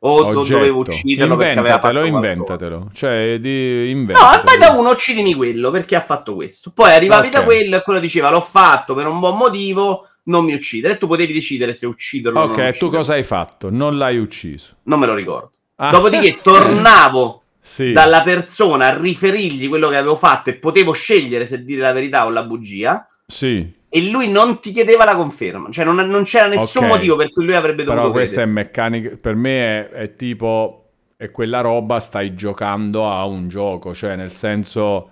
O 0.00 0.26
Oggetto. 0.26 0.54
dovevo 0.58 0.78
ucciderlo 0.78 1.34
perché 1.34 1.58
aveva 1.58 1.80
fatto 1.80 1.98
Inventatelo, 1.98 2.20
qualcosa. 2.20 2.32
inventatelo. 2.32 2.90
Cioè, 2.92 3.38
di... 3.40 3.80
No, 3.92 3.98
inventatelo. 3.98 4.42
vai 4.44 4.58
da 4.58 4.70
uno, 4.78 4.90
uccidimi 4.90 5.34
quello 5.34 5.72
perché 5.72 5.96
ha 5.96 6.00
fatto 6.00 6.36
questo. 6.36 6.70
Poi 6.72 6.92
arrivavi 6.92 7.30
da 7.30 7.40
Ok. 7.40 7.44
quello 7.44 7.76
e 7.76 7.82
quello 7.82 7.98
diceva 7.98 8.30
l'ho 8.30 8.40
fatto 8.40 8.94
per 8.94 9.08
un 9.08 9.18
buon 9.18 9.36
motivo, 9.36 10.06
non 10.28 10.44
mi 10.44 10.54
uccidere. 10.54 10.94
E 10.94 10.98
tu 10.98 11.06
potevi 11.06 11.32
decidere 11.32 11.74
se 11.74 11.86
ucciderlo 11.86 12.40
o 12.40 12.46
non 12.46 12.54
Ok, 12.58 12.76
tu 12.78 12.88
cosa 12.88 13.14
hai 13.14 13.22
fatto? 13.22 13.70
Non 13.70 13.98
l'hai 13.98 14.18
ucciso. 14.18 14.76
Non 14.84 14.98
me 15.00 15.06
lo 15.06 15.14
ricordo. 15.14 15.52
Ah. 15.76 15.90
Dopodiché 15.90 16.40
tornavo 16.42 17.42
Sì. 17.60 17.92
dalla 17.92 18.22
persona 18.22 18.86
a 18.86 18.98
riferirgli 18.98 19.68
quello 19.68 19.90
che 19.90 19.96
avevo 19.96 20.16
fatto 20.16 20.48
e 20.48 20.54
potevo 20.54 20.92
scegliere 20.92 21.46
se 21.46 21.64
dire 21.64 21.82
la 21.82 21.92
verità 21.92 22.24
o 22.24 22.30
la 22.30 22.42
bugia. 22.44 23.06
Sì, 23.26 23.70
E 23.90 24.10
lui 24.10 24.30
non 24.30 24.58
ti 24.60 24.72
chiedeva 24.72 25.04
la 25.04 25.14
conferma, 25.14 25.70
cioè 25.70 25.84
non, 25.84 25.96
non 25.96 26.24
c'era 26.24 26.46
nessun 26.46 26.84
Ok. 26.84 26.88
motivo 26.90 27.16
per 27.16 27.28
cui 27.30 27.44
lui 27.44 27.54
avrebbe 27.54 27.84
dovuto 27.84 28.00
però 28.04 28.12
questa 28.12 28.40
è 28.40 28.44
credere. 28.44 28.64
meccanica. 28.64 29.16
Per 29.20 29.34
me 29.34 29.58
è, 29.60 29.88
è 29.90 30.16
tipo. 30.16 30.84
È 31.16 31.30
quella 31.30 31.60
roba, 31.60 31.98
stai 32.00 32.34
giocando 32.34 33.10
a 33.10 33.24
un 33.26 33.48
gioco. 33.48 33.92
Cioè, 33.94 34.16
nel 34.16 34.30
senso. 34.32 35.10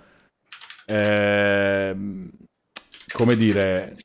ehm, 0.85 2.29
come 3.13 3.35
dire. 3.35 3.97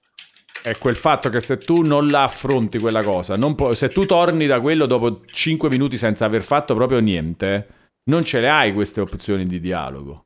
È 0.62 0.78
quel 0.78 0.94
fatto 0.94 1.28
che 1.28 1.40
se 1.40 1.58
tu 1.58 1.82
non 1.82 2.06
la 2.06 2.22
affronti 2.22 2.78
quella 2.78 3.02
cosa, 3.02 3.36
può- 3.54 3.74
se 3.74 3.88
tu 3.88 4.06
torni 4.06 4.46
da 4.46 4.60
quello 4.60 4.86
dopo 4.86 5.22
5 5.26 5.68
minuti 5.68 5.96
senza 5.96 6.24
aver 6.24 6.42
fatto 6.42 6.74
proprio 6.74 7.00
niente, 7.00 7.66
non 8.04 8.24
ce 8.24 8.40
le 8.40 8.48
hai 8.48 8.72
queste 8.72 9.00
opzioni 9.00 9.44
di 9.44 9.58
dialogo. 9.58 10.24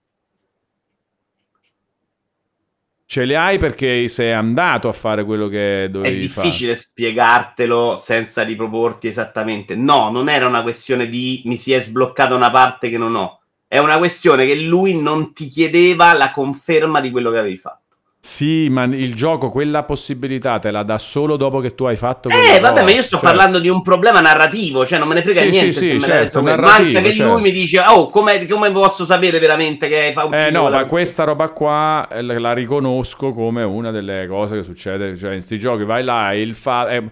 Ce 3.08 3.24
le 3.24 3.36
hai 3.36 3.56
perché 3.58 4.08
sei 4.08 4.32
andato 4.32 4.88
a 4.88 4.92
fare 4.92 5.24
quello 5.24 5.46
che 5.48 5.84
È 5.84 5.88
dovevi 5.88 6.26
fare. 6.26 6.48
difficile 6.48 6.74
spiegartelo 6.74 7.96
senza 7.96 8.42
riproporti 8.42 9.06
esattamente. 9.06 9.76
No, 9.76 10.10
non 10.10 10.28
era 10.28 10.46
una 10.48 10.62
questione 10.62 11.08
di 11.08 11.40
mi 11.44 11.56
si 11.56 11.72
è 11.72 11.80
sbloccata 11.80 12.34
una 12.34 12.50
parte 12.50 12.90
che 12.90 12.98
non 12.98 13.14
ho. 13.14 13.40
È 13.68 13.78
una 13.78 13.96
questione 13.98 14.44
che 14.44 14.56
lui 14.56 15.00
non 15.00 15.32
ti 15.32 15.48
chiedeva 15.48 16.12
la 16.14 16.32
conferma 16.32 17.00
di 17.00 17.10
quello 17.12 17.30
che 17.30 17.38
avevi 17.38 17.56
fatto. 17.56 17.85
Sì, 18.28 18.68
ma 18.68 18.82
il 18.82 19.14
gioco 19.14 19.50
quella 19.50 19.84
possibilità 19.84 20.58
te 20.58 20.72
la 20.72 20.82
dà 20.82 20.98
solo 20.98 21.36
dopo 21.36 21.60
che 21.60 21.76
tu 21.76 21.84
hai 21.84 21.94
fatto 21.94 22.28
Eh, 22.28 22.32
quella 22.32 22.58
vabbè, 22.58 22.70
cosa. 22.72 22.82
ma 22.82 22.90
io 22.90 23.02
sto 23.02 23.16
Cioè, 23.18 23.24
parlando 23.24 23.60
di 23.60 23.68
un 23.68 23.82
problema 23.82 24.20
narrativo, 24.20 24.84
cioè 24.84 24.98
non 24.98 25.06
me 25.06 25.14
ne 25.14 25.22
frega 25.22 25.42
Sì, 25.42 25.48
niente 25.48 25.72
sì, 25.72 25.84
sì, 25.84 26.00
certo, 26.00 26.42
quello. 26.42 26.60
Manca 26.60 27.00
che 27.02 27.12
certo. 27.12 27.32
lui 27.32 27.40
mi 27.42 27.52
dice, 27.52 27.84
oh, 27.86 28.10
come, 28.10 28.44
come 28.48 28.72
posso 28.72 29.04
sapere 29.04 29.38
veramente 29.38 29.86
che 29.86 29.98
hai 30.06 30.12
fa- 30.12 30.24
ucciso 30.24 30.44
Eh 30.44 30.50
no, 30.50 30.68
ma 30.68 30.84
questa 30.86 31.22
roba 31.22 31.50
qua 31.50 32.08
eh, 32.10 32.20
la 32.20 32.36
la 32.40 32.52
riconosco 32.52 33.32
come 33.32 33.62
una 33.62 33.92
delle 33.92 34.26
cose 34.26 34.56
che 34.56 34.62
succede, 34.64 35.16
cioè 35.16 35.34
in 35.34 35.40
sti 35.42 35.56
giochi 35.60 35.84
vai 35.84 36.02
là 36.02 36.32
e 36.32 36.40
il 36.40 36.56
fa... 36.56 36.88
eh, 36.88 37.04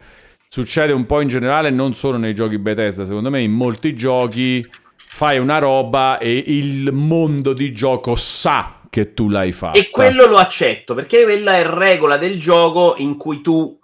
succede 0.48 0.92
un 0.92 1.06
po' 1.06 1.20
in 1.20 1.28
generale, 1.28 1.70
non 1.70 1.94
solo 1.94 2.16
nei 2.16 2.34
giochi 2.34 2.58
Bethesda, 2.58 3.04
secondo 3.04 3.30
me 3.30 3.40
in 3.40 3.52
molti 3.52 3.94
giochi 3.94 4.66
fai 4.96 5.38
una 5.38 5.58
roba 5.58 6.18
e 6.18 6.42
il 6.44 6.90
mondo 6.92 7.52
di 7.52 7.72
gioco 7.72 8.16
sa 8.16 8.73
che 8.94 9.12
tu 9.12 9.28
l'hai 9.28 9.50
fatta. 9.50 9.76
E 9.76 9.90
quello 9.90 10.24
lo 10.26 10.36
accetto, 10.36 10.94
perché 10.94 11.24
quella 11.24 11.56
è 11.56 11.66
regola 11.66 12.16
del 12.16 12.38
gioco 12.38 12.94
in 12.98 13.16
cui 13.16 13.40
tu 13.40 13.76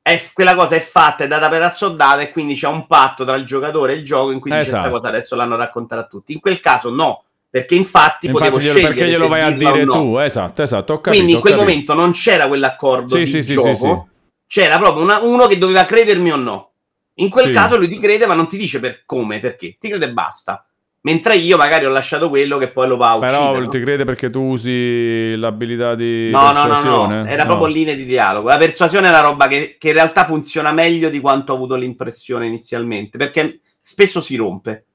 è- 0.00 0.22
quella 0.32 0.54
cosa 0.54 0.74
è 0.76 0.80
fatta, 0.80 1.24
è 1.24 1.26
data 1.26 1.50
per 1.50 1.62
assodata 1.62 2.22
e 2.22 2.32
quindi 2.32 2.54
c'è 2.54 2.66
un 2.66 2.86
patto 2.86 3.26
tra 3.26 3.36
il 3.36 3.44
giocatore 3.44 3.92
e 3.92 3.96
il 3.96 4.04
gioco 4.06 4.30
in 4.30 4.40
cui 4.40 4.50
Esatto. 4.52 4.70
questa 4.70 4.90
cosa 4.90 5.08
adesso 5.08 5.36
l'hanno 5.36 5.56
raccontata 5.56 6.00
a 6.00 6.06
tutti. 6.06 6.32
In 6.32 6.40
quel 6.40 6.60
caso 6.60 6.88
no, 6.88 7.24
perché 7.50 7.74
infatti, 7.74 8.30
potevo 8.30 8.56
Infatti, 8.56 8.62
glielo- 8.64 8.72
scegliere 8.78 8.94
perché 8.94 9.10
glielo 9.10 9.28
vai 9.28 9.40
a 9.42 9.50
dire 9.50 9.84
no. 9.84 9.92
tu, 9.92 10.16
esatto, 10.16 10.62
esatto, 10.62 10.94
capito. 10.94 11.10
Quindi 11.10 11.32
in 11.32 11.40
quel 11.40 11.52
capito. 11.52 11.68
momento 11.70 11.94
non 11.94 12.12
c'era 12.12 12.48
quell'accordo 12.48 13.08
Sì, 13.16 13.18
di 13.18 13.26
sì, 13.26 13.42
sì, 13.42 13.52
gioco, 13.52 14.08
c'era 14.46 14.78
proprio 14.78 15.02
una- 15.04 15.18
uno 15.22 15.46
che 15.46 15.58
doveva 15.58 15.84
credermi 15.84 16.32
o 16.32 16.36
no. 16.36 16.70
In 17.18 17.28
quel 17.28 17.52
caso 17.52 17.76
lui 17.76 17.88
ti 17.88 17.98
crede, 17.98 18.24
ma 18.24 18.32
non 18.32 18.48
ti 18.48 18.56
dice 18.56 18.80
per 18.80 19.02
come, 19.04 19.40
perché, 19.40 19.76
ti 19.78 19.88
crede 19.90 20.06
e 20.06 20.12
basta. 20.12 20.66
Mentre 21.06 21.36
io 21.36 21.58
magari 21.58 21.84
ho 21.84 21.90
lasciato 21.90 22.30
quello 22.30 22.56
che 22.56 22.68
poi 22.68 22.88
lo 22.88 22.96
va 22.96 23.10
a 23.10 23.16
uccidere. 23.16 23.36
Però 23.36 23.58
no? 23.58 23.68
ti 23.68 23.80
crede 23.80 24.04
perché 24.06 24.30
tu 24.30 24.40
usi 24.40 25.36
l'abilità 25.36 25.94
di 25.94 26.30
No, 26.30 26.50
no, 26.50 26.62
no, 26.62 26.68
persuasione? 26.68 27.22
no, 27.22 27.28
era 27.28 27.42
No. 27.42 27.48
proprio 27.56 27.74
linee 27.74 27.94
di 27.94 28.06
dialogo. 28.06 28.48
La 28.48 28.56
persuasione 28.56 29.06
è 29.08 29.10
una 29.10 29.20
roba 29.20 29.46
che, 29.46 29.76
che 29.78 29.88
in 29.88 29.94
realtà 29.94 30.24
funziona 30.24 30.72
meglio 30.72 31.10
di 31.10 31.20
quanto 31.20 31.52
ho 31.52 31.56
avuto 31.56 31.74
l'impressione 31.74 32.46
inizialmente, 32.46 33.18
perché 33.18 33.60
spesso 33.78 34.22
si 34.22 34.34
rompe. 34.36 34.86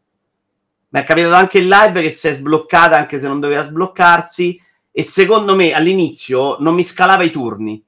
Mi 0.89 0.99
è 0.99 1.03
capitato 1.03 1.35
anche 1.35 1.59
in 1.59 1.67
live 1.69 2.01
che 2.01 2.09
si 2.09 2.27
è 2.27 2.33
sbloccata 2.33 2.97
anche 2.97 3.19
se 3.19 3.27
non 3.27 3.39
doveva 3.39 3.61
sbloccarsi 3.61 4.59
e 4.91 5.03
secondo 5.03 5.53
me 5.55 5.73
all'inizio 5.73 6.57
non 6.59 6.73
mi 6.73 6.83
scalava 6.83 7.21
i 7.21 7.29
turni. 7.29 7.79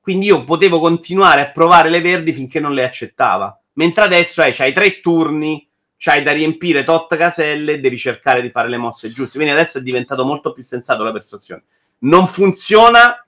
Quindi 0.00 0.26
io 0.26 0.42
potevo 0.42 0.80
continuare 0.80 1.42
a 1.42 1.50
provare 1.52 1.88
le 1.88 2.00
verdi 2.00 2.32
finché 2.32 2.58
non 2.58 2.74
le 2.74 2.82
accettava. 2.82 3.56
Mentre 3.74 4.02
adesso 4.02 4.42
eh, 4.42 4.50
c'hai 4.50 4.72
tre 4.72 5.00
turni, 5.00 5.64
c'hai 6.02 6.22
da 6.22 6.32
riempire 6.32 6.82
tot 6.82 7.14
caselle 7.14 7.74
e 7.74 7.78
devi 7.78 7.98
cercare 7.98 8.40
di 8.40 8.48
fare 8.48 8.70
le 8.70 8.78
mosse 8.78 9.12
giuste. 9.12 9.36
Quindi 9.36 9.52
adesso 9.54 9.76
è 9.78 9.82
diventato 9.82 10.24
molto 10.24 10.52
più 10.52 10.62
sensato 10.62 11.02
la 11.04 11.12
persuasione. 11.12 11.62
Non 11.98 12.26
funziona 12.26 13.22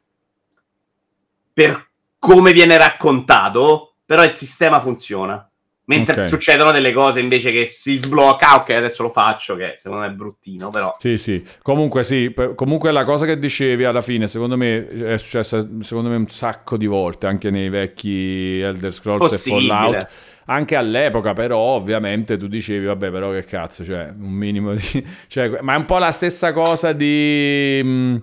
per 1.52 1.88
come 2.18 2.52
viene 2.54 2.78
raccontato, 2.78 3.96
però 4.06 4.24
il 4.24 4.32
sistema 4.32 4.80
funziona. 4.80 5.46
Mentre 5.84 6.22
Ok. 6.22 6.28
succedono 6.28 6.70
delle 6.70 6.92
cose 6.92 7.20
invece 7.20 7.52
che 7.52 7.66
si 7.66 7.96
sblocca, 7.96 8.50
ah, 8.52 8.56
ok, 8.60 8.70
adesso 8.70 9.02
lo 9.02 9.10
faccio, 9.10 9.56
che 9.56 9.74
secondo 9.76 10.04
me 10.04 10.10
è 10.10 10.14
bruttino, 10.14 10.70
però... 10.70 10.96
Sì, 10.98 11.18
sì. 11.18 11.44
Comunque 11.60 12.04
sì, 12.04 12.32
comunque 12.54 12.90
la 12.92 13.02
cosa 13.04 13.26
che 13.26 13.38
dicevi 13.38 13.84
alla 13.84 14.00
fine, 14.00 14.28
secondo 14.28 14.56
me 14.56 14.88
è 14.88 15.18
successa 15.18 15.60
secondo 15.80 16.08
me 16.08 16.16
un 16.16 16.28
sacco 16.28 16.78
di 16.78 16.86
volte 16.86 17.26
anche 17.26 17.50
nei 17.50 17.68
vecchi 17.68 18.60
Elder 18.60 18.92
Scrolls 18.94 19.28
Possibile. 19.28 19.64
e 19.64 19.68
Fallout. 19.68 20.08
Anche 20.46 20.76
all'epoca, 20.76 21.32
però, 21.32 21.58
ovviamente 21.58 22.36
tu 22.36 22.46
dicevi, 22.46 22.86
vabbè, 22.86 23.10
però 23.10 23.30
che 23.30 23.44
cazzo, 23.44 23.84
cioè, 23.84 24.12
un 24.16 24.30
minimo 24.30 24.74
di... 24.74 25.04
cioè, 25.28 25.60
ma 25.60 25.74
è 25.74 25.76
un 25.76 25.84
po' 25.84 25.98
la 25.98 26.10
stessa 26.10 26.52
cosa 26.52 26.92
di... 26.92 27.80
mh, 27.82 28.16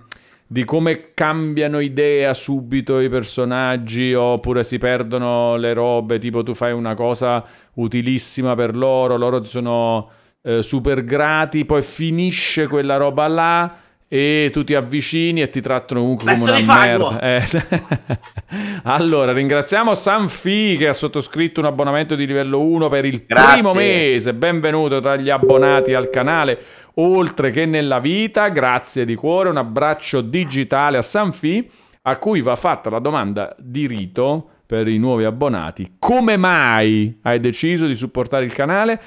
di 0.52 0.64
come 0.64 1.12
cambiano 1.14 1.78
idea 1.78 2.34
subito 2.34 2.98
i 2.98 3.08
personaggi 3.08 4.14
oppure 4.14 4.64
si 4.64 4.78
perdono 4.78 5.54
le 5.54 5.72
robe, 5.72 6.18
tipo 6.18 6.42
tu 6.42 6.54
fai 6.54 6.72
una 6.72 6.94
cosa 6.94 7.44
utilissima 7.74 8.56
per 8.56 8.74
loro, 8.74 9.16
loro 9.16 9.44
sono 9.44 10.10
eh, 10.42 10.60
super 10.60 11.04
grati, 11.04 11.64
poi 11.64 11.82
finisce 11.82 12.66
quella 12.66 12.96
roba 12.96 13.28
là 13.28 13.76
e 14.12 14.50
tu 14.52 14.64
ti 14.64 14.74
avvicini 14.74 15.40
e 15.40 15.48
ti 15.50 15.60
trattano 15.60 16.00
comunque 16.00 16.24
come 16.24 16.38
Pezzo 16.38 16.50
una 16.50 16.58
di 16.58 16.64
fango! 16.64 17.10
merda. 17.12 17.20
Eh. 17.20 18.18
allora, 18.82 19.32
ringraziamo 19.32 19.94
Sanfi 19.94 20.74
che 20.76 20.88
ha 20.88 20.92
sottoscritto 20.92 21.60
un 21.60 21.66
abbonamento 21.66 22.16
di 22.16 22.26
livello 22.26 22.60
1 22.60 22.88
per 22.88 23.04
il 23.04 23.22
Grazie. 23.24 23.52
primo 23.52 23.72
mese. 23.72 24.34
Benvenuto 24.34 24.98
tra 24.98 25.14
gli 25.14 25.30
abbonati 25.30 25.94
al 25.94 26.10
canale, 26.10 26.60
oltre 26.94 27.52
che 27.52 27.66
nella 27.66 28.00
vita. 28.00 28.48
Grazie 28.48 29.04
di 29.04 29.14
cuore, 29.14 29.48
un 29.48 29.58
abbraccio 29.58 30.22
digitale 30.22 30.98
a 30.98 31.02
Sanfi, 31.02 31.70
a 32.02 32.16
cui 32.16 32.40
va 32.40 32.56
fatta 32.56 32.90
la 32.90 32.98
domanda 32.98 33.54
di 33.60 33.86
rito 33.86 34.48
per 34.66 34.88
i 34.88 34.98
nuovi 34.98 35.22
abbonati. 35.22 35.94
Come 36.00 36.36
mai 36.36 37.16
hai 37.22 37.38
deciso 37.38 37.86
di 37.86 37.94
supportare 37.94 38.44
il 38.44 38.52
canale? 38.52 39.00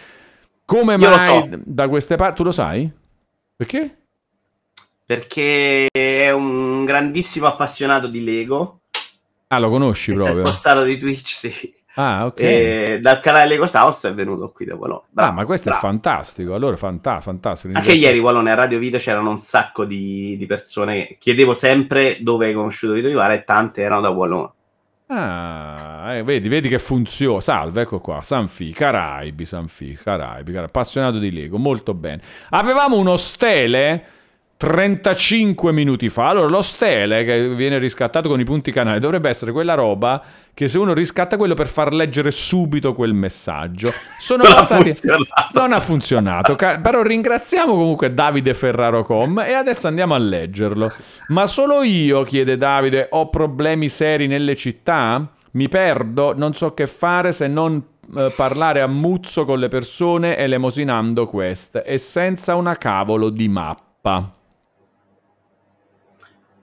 Come 0.63 0.93
Io 0.93 1.09
mai 1.09 1.49
so. 1.51 1.59
da 1.65 1.89
queste 1.89 2.15
parti? 2.15 2.37
Tu 2.37 2.43
lo 2.43 2.51
sai? 2.51 2.89
Perché? 3.53 3.97
Perché 5.05 5.87
è 5.91 6.31
un 6.31 6.85
grandissimo 6.85 7.47
appassionato 7.47 8.07
di 8.07 8.23
Lego. 8.23 8.79
Ah, 9.47 9.59
lo 9.59 9.69
conosci 9.69 10.11
e 10.11 10.15
si 10.15 10.21
è 10.21 10.23
proprio? 10.23 10.45
spostato 10.45 10.83
di 10.83 10.97
Twitch, 10.97 11.27
sì. 11.27 11.73
Ah, 11.95 12.25
ok. 12.25 12.39
E 12.39 12.99
dal 13.01 13.19
canale 13.19 13.49
Lego 13.49 13.69
House 13.71 14.09
è 14.09 14.13
venuto 14.13 14.49
qui 14.49 14.65
da 14.65 14.73
Wallone. 14.73 15.01
Ah, 15.03 15.09
Bravo, 15.11 15.33
ma 15.33 15.45
questo 15.45 15.67
è 15.69 15.71
bravo. 15.73 15.87
fantastico. 15.87 16.55
Allora, 16.55 16.75
fanta- 16.75 17.19
fantastico. 17.21 17.77
Anche 17.77 17.93
ieri 17.93 18.17
Wallone 18.17 18.49
a 18.51 18.55
Radio 18.55 18.79
Vita 18.79 18.97
c'erano 18.97 19.29
un 19.29 19.37
sacco 19.37 19.85
di, 19.85 20.35
di 20.37 20.45
persone. 20.47 21.17
Chiedevo 21.19 21.53
sempre 21.53 22.17
dove 22.21 22.47
hai 22.47 22.53
conosciuto 22.53 22.93
Vito 22.93 23.09
Ivara 23.09 23.33
e 23.33 23.43
tante 23.43 23.81
erano 23.81 24.01
da 24.01 24.09
Wallone. 24.09 24.49
Ah, 25.07 26.13
eh, 26.15 26.23
vedi, 26.23 26.49
vedi 26.49 26.67
che 26.69 26.79
funziona. 26.79 27.39
Salve, 27.41 27.81
ecco 27.81 27.99
qua. 27.99 28.23
Sanfi, 28.23 28.71
Caraibi, 28.71 29.45
Sanfi, 29.45 29.91
Caraibi, 29.93 30.51
Caraibi. 30.51 30.69
Appassionato 30.69 31.19
di 31.19 31.31
Lego, 31.31 31.59
molto 31.59 31.93
bene. 31.93 32.21
Avevamo 32.49 32.97
uno 32.97 33.17
stele 33.17 34.03
35 34.63 35.73
minuti 35.73 36.07
fa. 36.07 36.29
Allora, 36.29 36.47
lo 36.47 36.61
stele 36.61 37.25
che 37.25 37.49
viene 37.49 37.77
riscattato 37.79 38.29
con 38.29 38.39
i 38.39 38.45
punti 38.45 38.71
canali 38.71 38.97
dovrebbe 38.97 39.27
essere 39.27 39.51
quella 39.51 39.73
roba 39.73 40.23
che 40.53 40.69
se 40.69 40.77
uno 40.77 40.93
riscatta 40.93 41.35
quello 41.35 41.53
per 41.53 41.67
far 41.67 41.93
leggere 41.93 42.31
subito 42.31 42.93
quel 42.93 43.13
messaggio. 43.13 43.91
Sono 44.21 44.43
Non 44.47 44.53
ha 44.53 44.55
passati... 44.55 44.83
funzionato. 44.83 45.59
Non 45.59 45.73
ha 45.73 45.79
funzionato, 45.81 46.55
però 46.55 47.01
ringraziamo 47.01 47.73
comunque 47.73 48.13
Davide 48.13 48.53
Ferraro.com 48.53 49.39
e 49.39 49.51
adesso 49.51 49.87
andiamo 49.87 50.13
a 50.13 50.17
leggerlo. 50.17 50.93
Ma 51.27 51.45
solo 51.45 51.83
io, 51.83 52.23
chiede 52.23 52.55
Davide, 52.55 53.07
ho 53.11 53.27
problemi 53.27 53.89
seri 53.89 54.27
nelle 54.27 54.55
città? 54.55 55.27
Mi 55.51 55.67
perdo, 55.67 56.33
non 56.37 56.53
so 56.53 56.73
che 56.73 56.87
fare 56.87 57.33
se 57.33 57.47
non 57.47 57.83
eh, 58.15 58.31
parlare 58.33 58.79
a 58.79 58.87
muzzo 58.87 59.43
con 59.43 59.59
le 59.59 59.67
persone 59.67 60.37
elemosinando 60.37 61.27
queste 61.27 61.83
e 61.83 61.97
senza 61.97 62.55
una 62.55 62.77
cavolo 62.77 63.29
di 63.29 63.49
mappa. 63.49 64.35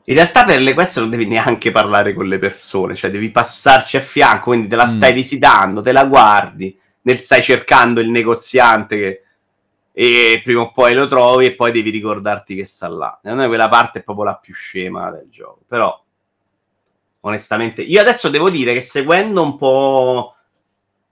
In 0.04 0.14
realtà 0.14 0.44
per 0.44 0.60
le 0.60 0.74
quest 0.74 0.98
non 0.98 1.10
devi 1.10 1.26
neanche 1.26 1.70
parlare 1.70 2.14
con 2.14 2.26
le 2.26 2.38
persone, 2.38 2.94
cioè 2.96 3.10
devi 3.10 3.30
passarci 3.30 3.96
a 3.96 4.00
fianco, 4.00 4.44
quindi 4.50 4.68
te 4.68 4.76
la 4.76 4.86
stai 4.86 5.12
Mm. 5.12 5.14
visitando, 5.14 5.82
te 5.82 5.92
la 5.92 6.04
guardi, 6.04 6.76
nel 7.02 7.18
stai 7.18 7.42
cercando 7.42 8.00
il 8.00 8.10
negoziante 8.10 8.96
che 8.96 9.22
e 9.92 10.40
prima 10.42 10.62
o 10.62 10.70
poi 10.72 10.94
lo 10.94 11.06
trovi 11.08 11.46
e 11.46 11.54
poi 11.54 11.72
devi 11.72 11.90
ricordarti 11.90 12.54
che 12.54 12.64
sta 12.64 12.88
là. 12.88 13.18
Secondo 13.20 13.42
me 13.42 13.48
quella 13.48 13.68
parte 13.68 13.98
è 13.98 14.02
proprio 14.02 14.24
la 14.24 14.36
più 14.36 14.54
scema 14.54 15.10
del 15.10 15.26
gioco, 15.30 15.60
però 15.66 16.02
onestamente 17.22 17.82
io 17.82 18.00
adesso 18.00 18.28
devo 18.30 18.48
dire 18.48 18.72
che 18.72 18.80
seguendo 18.80 19.42
un 19.42 19.56
po' 19.58 20.34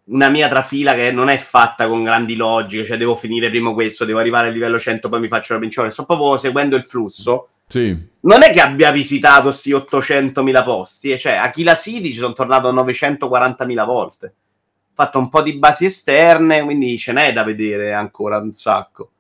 una 0.05 0.29
mia 0.31 0.49
trafila 0.49 0.95
che 0.95 1.13
non 1.13 1.29
è 1.29 1.37
fatta 1.37 1.87
con 1.87 2.03
grandi 2.03 2.35
logiche, 2.35 2.87
cioè 2.87 2.97
devo 2.97 3.15
finire 3.15 3.51
prima 3.51 3.75
questo, 3.75 4.07
devo 4.07 4.21
arrivare 4.21 4.47
al 4.47 4.55
livello 4.55 4.79
100, 4.79 5.09
poi 5.09 5.21
mi 5.21 5.29
faccio 5.29 5.53
la 5.53 5.59
principale, 5.59 5.91
sto 5.91 6.07
proprio 6.07 6.39
seguendo 6.39 6.77
il 6.77 6.85
flusso 6.85 7.49
Sì. 7.69 7.97
non 8.21 8.43
è 8.43 8.51
che 8.51 8.61
abbia 8.61 8.91
visitato 8.91 9.53
sti 9.53 9.73
800.000 9.73 10.65
posti, 10.65 11.11
eh, 11.11 11.19
cioè 11.19 11.35
a 11.35 11.51
Kila 11.51 11.75
City 11.75 12.13
ci 12.13 12.19
sono 12.19 12.33
tornato 12.33 12.73
940.000 12.73 13.85
volte. 13.85 14.27
Ho 14.27 14.95
fatto 14.95 15.19
un 15.19 15.29
po' 15.29 15.43
di 15.43 15.57
basi 15.59 15.85
esterne, 15.85 16.63
quindi 16.63 16.99
ce 16.99 17.13
n'è 17.13 17.33
da 17.33 17.45
vedere 17.45 17.93
ancora 17.93 18.39
un 18.39 18.53
sacco. 18.53 19.11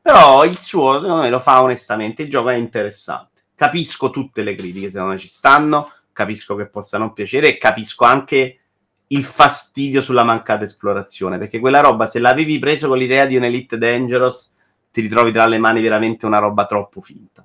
Però 0.00 0.44
il 0.44 0.58
suo, 0.58 1.00
secondo 1.00 1.22
me, 1.22 1.30
lo 1.30 1.40
fa 1.40 1.62
onestamente. 1.62 2.22
Il 2.22 2.30
gioco 2.30 2.50
è 2.50 2.54
interessante. 2.54 3.42
Capisco 3.54 4.10
tutte 4.10 4.42
le 4.42 4.54
critiche, 4.54 4.90
secondo 4.90 5.12
me 5.12 5.18
ci 5.18 5.28
stanno, 5.28 5.90
capisco 6.12 6.54
che 6.54 6.66
possano 6.66 7.12
piacere 7.12 7.48
e 7.48 7.58
capisco 7.58 8.04
anche 8.04 8.58
il 9.06 9.24
fastidio 9.24 10.00
sulla 10.00 10.24
mancata 10.24 10.64
esplorazione, 10.64 11.38
perché 11.38 11.60
quella 11.60 11.80
roba, 11.80 12.06
se 12.06 12.18
l'avevi 12.18 12.58
preso 12.58 12.88
con 12.88 12.98
l'idea 12.98 13.26
di 13.26 13.36
un 13.36 13.44
Elite 13.44 13.78
Dangerous, 13.78 14.54
ti 14.90 15.00
ritrovi 15.00 15.32
tra 15.32 15.46
le 15.46 15.58
mani 15.58 15.80
veramente 15.80 16.26
una 16.26 16.38
roba 16.38 16.66
troppo 16.66 17.00
finta. 17.00 17.44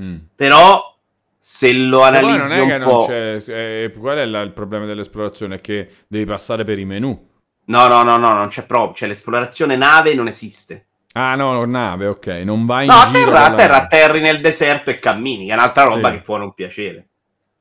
Mm. 0.00 0.16
Però 0.34 0.96
se 1.36 1.72
lo 1.72 2.02
analizzi 2.02 2.56
non 2.58 2.66
è 2.66 2.66
che 2.66 2.74
un 2.74 2.80
non 2.80 2.88
po'... 2.88 3.06
c'è, 3.06 3.42
eh, 3.46 3.92
qual 3.98 4.18
è 4.18 4.24
la- 4.26 4.40
il 4.42 4.52
problema 4.52 4.84
dell'esplorazione? 4.86 5.56
È 5.56 5.60
che 5.60 5.88
devi 6.06 6.24
passare 6.24 6.64
per 6.64 6.78
i 6.78 6.84
menu. 6.84 7.26
No, 7.66 7.86
no, 7.86 8.02
no, 8.02 8.16
no, 8.16 8.32
non 8.32 8.48
c'è 8.48 8.64
proprio. 8.64 8.94
Cioè, 8.94 9.08
l'esplorazione 9.08 9.76
nave 9.76 10.14
non 10.14 10.26
esiste. 10.28 10.86
Ah 11.12 11.34
no, 11.34 11.64
nave, 11.64 12.06
ok, 12.06 12.26
non 12.44 12.64
vai 12.66 12.84
in 12.86 12.90
No, 12.92 12.98
a 12.98 13.10
giro 13.10 13.24
terra, 13.32 13.44
a 13.46 13.54
terra 13.54 13.72
nave. 13.72 13.84
atterri 13.84 14.20
nel 14.20 14.40
deserto 14.40 14.90
e 14.90 14.98
cammini, 14.98 15.46
che 15.46 15.50
è 15.52 15.54
un'altra 15.54 15.84
roba 15.84 16.10
Sì. 16.10 16.16
che 16.16 16.22
può 16.22 16.36
non 16.36 16.54
piacere. 16.54 17.08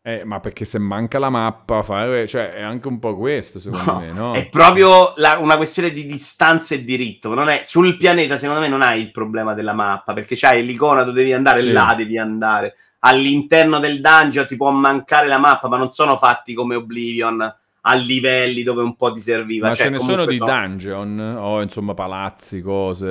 Eh, 0.07 0.23
ma 0.23 0.39
perché 0.39 0.63
se 0.63 0.79
manca 0.79 1.19
la 1.19 1.29
mappa, 1.29 1.83
fa- 1.83 2.05
eh, 2.19 2.25
cioè 2.27 2.53
è 2.53 2.61
anche 2.61 2.87
un 2.87 2.97
po' 2.97 3.17
questo 3.17 3.59
secondo 3.59 3.91
No, 3.91 3.99
me, 3.99 4.11
no? 4.13 4.33
È 4.33 4.47
proprio 4.47 5.11
la- 5.17 5.37
una 5.37 5.57
questione 5.57 5.91
di 5.91 6.05
distanza 6.05 6.75
e 6.75 6.85
diritto. 6.85 7.33
Non 7.33 7.49
è, 7.49 7.63
sul 7.65 7.97
pianeta, 7.97 8.37
secondo 8.37 8.61
me, 8.61 8.69
non 8.69 8.81
hai 8.81 9.01
il 9.01 9.11
problema 9.11 9.53
della 9.53 9.73
mappa, 9.73 10.13
perché 10.13 10.37
c'hai 10.37 10.65
l'icona 10.65 11.03
dove 11.03 11.17
devi 11.19 11.33
andare, 11.33 11.59
Sì. 11.59 11.73
là 11.73 11.93
devi 11.97 12.17
andare. 12.17 12.75
All'interno 12.99 13.79
del 13.79 13.99
dungeon 13.99 14.47
ti 14.47 14.55
può 14.55 14.69
mancare 14.71 15.27
la 15.27 15.39
mappa, 15.39 15.67
ma 15.67 15.75
non 15.75 15.89
sono 15.89 16.15
fatti 16.15 16.53
come 16.53 16.75
Oblivion 16.75 17.41
a 17.81 17.93
livelli 17.95 18.63
dove 18.63 18.83
un 18.83 18.95
po' 18.95 19.11
ti 19.11 19.19
serviva. 19.19 19.67
Ma 19.67 19.75
Cioè, 19.75 19.87
ce 19.87 19.91
ne 19.91 19.99
sono 19.99 20.25
di 20.25 20.37
dungeon 20.37 21.35
o 21.37 21.61
insomma 21.61 21.93
palazzi, 21.93 22.61
cose. 22.61 23.05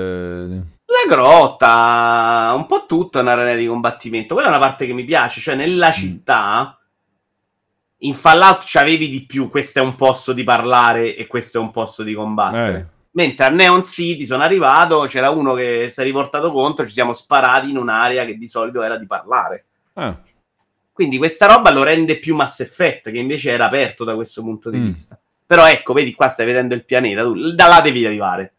La 0.87 1.15
grotta, 1.15 2.55
un 2.57 2.65
po' 2.67 2.87
tutto 2.87 3.19
è 3.19 3.21
un'arena 3.21 3.55
di 3.55 3.67
combattimento. 3.67 4.33
Quella 4.33 4.49
è 4.49 4.53
una 4.57 4.61
parte 4.65 4.87
che 4.87 4.95
mi 4.95 5.05
piace, 5.05 5.43
cioè 5.43 5.55
Mm. 5.55 5.59
nella 5.59 5.93
città 5.93 6.79
in 7.99 8.15
Fallout 8.15 8.63
c'avevi 8.67 9.09
di 9.09 9.25
più, 9.27 9.49
questo 9.49 9.79
è 9.79 9.83
un 9.83 9.95
posto 9.95 10.33
di 10.33 10.45
parlare 10.45 11.17
e 11.17 11.27
questo 11.27 11.59
è 11.59 11.61
un 11.61 11.71
posto 11.71 12.03
di 12.03 12.13
combattere. 12.15 12.79
Eh. 12.79 12.95
Mentre 13.13 13.47
a 13.47 13.49
Neon 13.49 13.85
City 13.85 14.27
sono 14.27 14.43
arrivato, 14.43 15.01
c'era 15.09 15.31
uno 15.31 15.55
che 15.55 15.89
si 15.91 16.01
è 16.01 16.05
riportato 16.05 16.53
contro, 16.53 16.85
ci 16.87 16.93
siamo 16.93 17.15
sparati 17.15 17.71
in 17.71 17.79
un'area 17.79 18.27
che 18.27 18.37
di 18.37 18.47
solito 18.47 18.83
era 18.83 18.99
di 18.99 19.07
parlare. 19.07 19.65
Ah, 19.95 20.21
Quindi 20.93 21.17
questa 21.17 21.47
roba 21.47 21.71
lo 21.71 21.83
rende 21.83 22.19
più 22.19 22.35
Mass 22.35 22.61
Effect, 22.61 23.11
che 23.11 23.19
invece 23.19 23.51
era 23.51 23.67
aperto 23.67 24.05
da 24.05 24.15
questo 24.15 24.43
punto 24.43 24.69
di 24.71 24.79
Mm. 24.79 24.85
vista. 24.87 25.19
Però 25.47 25.67
ecco, 25.67 25.93
vedi 25.95 26.13
qua 26.15 26.29
stai 26.29 26.45
vedendo 26.47 26.75
il 26.75 26.85
pianeta, 26.85 27.23
tu 27.23 27.53
da 27.53 27.67
là 27.69 27.81
devi 27.81 28.05
arrivare. 28.05 28.53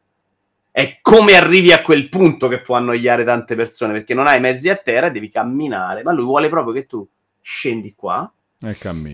È 0.72 1.00
come 1.02 1.36
arrivi 1.36 1.72
a 1.72 1.82
quel 1.82 2.10
punto 2.10 2.48
che 2.48 2.62
può 2.62 2.76
annoiare 2.76 3.24
tante 3.24 3.56
persone, 3.56 3.94
perché 3.94 4.14
non 4.14 4.26
hai 4.28 4.40
mezzi 4.40 4.70
a 4.70 4.76
terra 4.76 5.08
e 5.08 5.12
devi 5.12 5.30
camminare. 5.30 6.02
Ma 6.04 6.12
lui 6.12 6.24
vuole 6.24 6.50
proprio 6.50 6.74
che 6.74 6.86
tu 6.86 7.08
scendi 7.42 7.94
qua. 7.96 8.32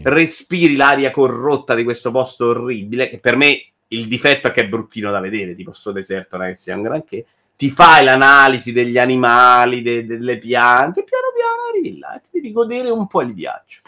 Respiri 0.03 0.75
l'aria 0.75 1.11
corrotta 1.11 1.75
di 1.75 1.83
questo 1.83 2.11
posto 2.11 2.47
orribile, 2.47 3.09
che 3.09 3.19
per 3.19 3.35
me 3.35 3.65
il 3.89 4.07
difetto 4.07 4.47
è 4.47 4.51
che 4.51 4.61
è 4.61 4.67
bruttino 4.67 5.11
da 5.11 5.19
vedere, 5.19 5.55
tipo 5.55 5.71
sto 5.71 5.91
deserto 5.91 6.37
non 6.37 6.47
è 6.47 6.73
un 6.73 6.81
granché, 6.81 7.25
ti 7.55 7.69
fai 7.69 8.03
l'analisi 8.03 8.71
degli 8.71 8.97
animali, 8.97 9.81
de- 9.81 10.05
delle 10.05 10.37
piante, 10.37 11.03
piano 11.03 11.27
piano 11.35 11.69
arrivi 11.69 11.99
là 11.99 12.15
e 12.15 12.21
ti 12.21 12.29
devi 12.31 12.51
godere 12.51 12.89
un 12.89 13.07
po' 13.07 13.21
il 13.21 13.33
viaggio. 13.33 13.81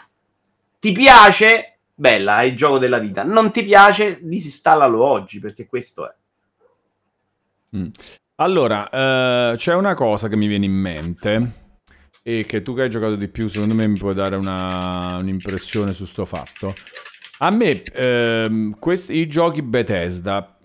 Ti 0.78 0.92
piace? 0.92 1.78
Bella, 1.94 2.40
è 2.40 2.44
il 2.44 2.56
gioco 2.56 2.78
della 2.78 2.98
vita. 2.98 3.24
Non 3.24 3.50
ti 3.50 3.64
piace? 3.64 4.18
Disinstallalo 4.22 5.02
oggi, 5.02 5.40
perché 5.40 5.66
questo 5.66 6.08
è. 6.08 6.14
Mm. 7.76 7.88
Allora, 8.36 8.88
eh, 8.90 9.56
c'è 9.56 9.74
una 9.74 9.94
cosa 9.94 10.28
che 10.28 10.36
mi 10.36 10.46
viene 10.46 10.66
in 10.66 10.72
mente 10.72 11.65
e 12.28 12.44
che 12.44 12.62
tu 12.62 12.74
che 12.74 12.82
hai 12.82 12.90
giocato 12.90 13.14
di 13.14 13.28
più, 13.28 13.46
secondo 13.46 13.72
me 13.72 13.86
mi 13.86 13.98
puoi 13.98 14.12
dare 14.12 14.34
una- 14.34 15.18
un'impressione 15.18 15.92
su 15.92 16.04
sto 16.06 16.24
fatto. 16.24 16.74
A 17.38 17.50
me 17.50 17.84
ehm, 17.84 18.76
questi, 18.80 19.14
i 19.18 19.28
giochi 19.28 19.62
Bethesda 19.62 20.58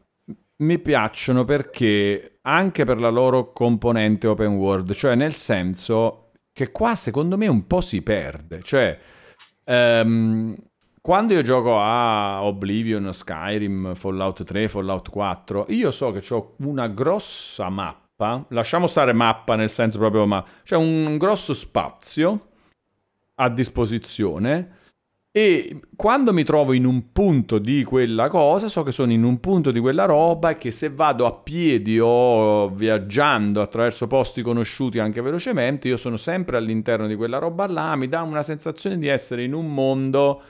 mi 0.57 0.79
piacciono 0.79 1.45
perché 1.45 2.39
anche 2.41 2.83
per 2.83 2.97
la 2.97 3.09
loro 3.09 3.51
componente 3.51 4.25
open 4.25 4.53
world, 4.55 4.91
cioè 4.93 5.13
nel 5.13 5.33
senso 5.33 6.31
che 6.51 6.71
qua 6.71 6.95
secondo 6.95 7.37
me 7.37 7.45
un 7.45 7.67
po' 7.67 7.81
si 7.81 8.01
perde, 8.01 8.61
cioè 8.63 8.97
ehm, 9.63 10.55
quando 10.99 11.33
io 11.33 11.43
gioco 11.43 11.79
a 11.79 12.43
Oblivion, 12.43 13.13
Skyrim, 13.13 13.93
Fallout 13.93 14.43
3, 14.43 14.67
Fallout 14.67 15.09
4, 15.11 15.67
io 15.69 15.91
so 15.91 16.11
che 16.11 16.23
ho 16.33 16.55
una 16.61 16.87
grossa 16.87 17.69
mappa, 17.69 18.00
lasciamo 18.49 18.87
stare 18.87 19.13
mappa 19.13 19.55
nel 19.55 19.69
senso 19.69 19.97
proprio, 19.97 20.25
ma 20.25 20.43
c'è 20.63 20.75
un 20.75 21.17
grosso 21.17 21.53
spazio 21.53 22.47
a 23.35 23.49
disposizione 23.49 24.79
e 25.33 25.79
quando 25.95 26.33
mi 26.33 26.43
trovo 26.43 26.73
in 26.73 26.85
un 26.85 27.13
punto 27.13 27.57
di 27.57 27.85
quella 27.85 28.27
cosa, 28.27 28.67
so 28.67 28.83
che 28.83 28.91
sono 28.91 29.13
in 29.13 29.23
un 29.23 29.39
punto 29.39 29.71
di 29.71 29.79
quella 29.79 30.03
roba 30.03 30.49
e 30.49 30.57
che 30.57 30.71
se 30.71 30.89
vado 30.89 31.25
a 31.25 31.31
piedi 31.31 31.97
o 32.01 32.67
viaggiando 32.67 33.61
attraverso 33.61 34.07
posti 34.07 34.41
conosciuti 34.41 34.99
anche 34.99 35.21
velocemente, 35.21 35.87
io 35.87 35.95
sono 35.95 36.17
sempre 36.17 36.57
all'interno 36.57 37.07
di 37.07 37.15
quella 37.15 37.37
roba 37.37 37.65
là, 37.67 37.95
mi 37.95 38.09
dà 38.09 38.23
una 38.23 38.43
sensazione 38.43 38.97
di 38.97 39.07
essere 39.07 39.43
in 39.43 39.53
un 39.53 39.73
mondo 39.73 40.41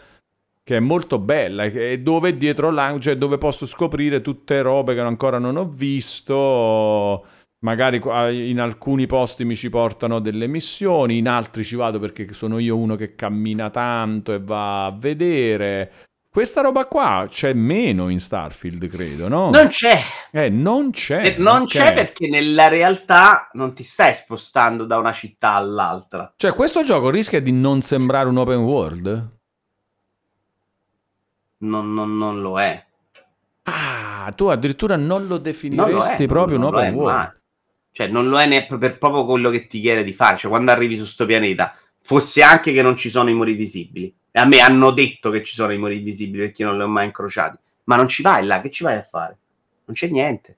che 0.64 0.78
è 0.78 0.80
molto 0.80 1.20
bella 1.20 1.66
e 1.66 1.92
e 1.94 2.00
dove 2.00 2.36
dietro 2.36 2.72
l'angolo, 2.72 3.02
cioè 3.02 3.18
dove 3.18 3.38
posso 3.38 3.68
scoprire 3.68 4.22
tutte 4.22 4.62
robe 4.64 4.96
che 4.96 5.02
ancora 5.02 5.38
non 5.38 5.58
ho 5.58 5.66
visto. 5.66 7.24
Magari 7.64 8.02
in 8.50 8.60
alcuni 8.60 9.06
posti 9.06 9.46
mi 9.46 9.56
ci 9.56 9.70
portano 9.70 10.20
delle 10.20 10.48
missioni, 10.48 11.18
in 11.18 11.28
altri 11.28 11.64
ci 11.64 11.76
vado 11.76 12.00
perché 12.00 12.34
sono 12.34 12.58
io 12.58 12.76
uno 12.76 12.96
che 12.96 13.14
cammina 13.14 13.70
tanto 13.70 14.34
e 14.34 14.40
va 14.40 14.86
a 14.86 14.92
vedere. 14.92 15.92
Questa 16.32 16.62
roba 16.62 16.86
qua 16.86 17.26
c'è 17.30 17.54
meno 17.54 18.10
in 18.10 18.20
Starfield, 18.20 18.88
credo, 18.88 19.28
no? 19.28 19.50
Non 19.52 19.68
c'è. 19.68 20.00
Eh, 20.32 20.50
non 20.50 20.90
c'è. 20.92 21.26
Eh, 21.26 21.36
non 21.38 21.64
ok. 21.64 21.68
c'è 21.68 21.94
perché 21.94 22.30
nella 22.30 22.68
realtà 22.68 23.50
non 23.54 23.74
ti 23.76 23.84
stai 23.84 24.14
spostando 24.16 24.86
da 24.86 24.98
una 24.98 25.12
città 25.12 25.52
all'altra. 25.54 26.34
Cioè, 26.38 26.54
questo 26.54 26.84
gioco 26.84 27.10
rischia 27.10 27.42
di 27.42 27.52
non 27.52 27.82
sembrare 27.82 28.30
un 28.30 28.38
open 28.38 28.60
world? 28.60 29.38
Non, 31.58 31.94
non- 31.94 32.18
non 32.18 32.42
lo 32.42 32.60
è. 32.60 32.84
Ah, 33.64 34.32
tu 34.36 34.46
addirittura 34.48 34.96
non 34.96 35.08
lo 35.08 35.16
Non 35.18 35.28
lo 35.28 35.38
definiresti 35.38 36.24
è, 36.24 36.28
proprio 36.28 36.58
un 36.58 36.64
open 36.64 36.94
world. 36.94 37.16
mai. 37.18 37.30
Cioè, 37.92 38.08
non 38.08 38.30
lo 38.30 38.40
è 38.40 38.46
neanche 38.46 38.78
per 38.78 38.98
proprio 38.98 39.26
quello 39.26 39.50
che 39.50 39.68
ti 39.68 39.80
chiede 39.82 40.04
di 40.04 40.14
fare. 40.14 40.38
Cioè, 40.38 40.50
quando 40.50 40.72
arrivi 40.72 40.96
su 40.98 41.06
sto 41.06 41.26
pianeta, 41.26 41.76
fosse 42.00 42.42
anche 42.42 42.72
che 42.74 42.82
non 42.82 42.96
ci 42.96 43.10
sono 43.10 43.30
i 43.30 43.34
muri 43.34 43.54
visibili. 43.54 44.14
E 44.32 44.40
a 44.40 44.46
me 44.46 44.60
hanno 44.60 44.92
detto 44.92 45.30
che 45.30 45.44
ci 45.44 45.54
sono 45.56 45.74
i 45.74 45.78
muri 45.78 46.00
visibili 46.00 46.46
perché 46.46 46.64
non 46.64 46.78
li 46.78 46.84
ho 46.84 46.88
mai 46.88 47.06
incrociati. 47.06 47.58
Ma 47.86 47.96
non 47.98 48.08
ci 48.08 48.22
vai 48.22 48.46
là, 48.46 48.62
che 48.62 48.70
ci 48.70 48.84
vai 48.84 48.96
a 48.96 49.02
fare? 49.02 49.38
Non 49.86 49.96
c'è 49.96 50.08
niente. 50.08 50.56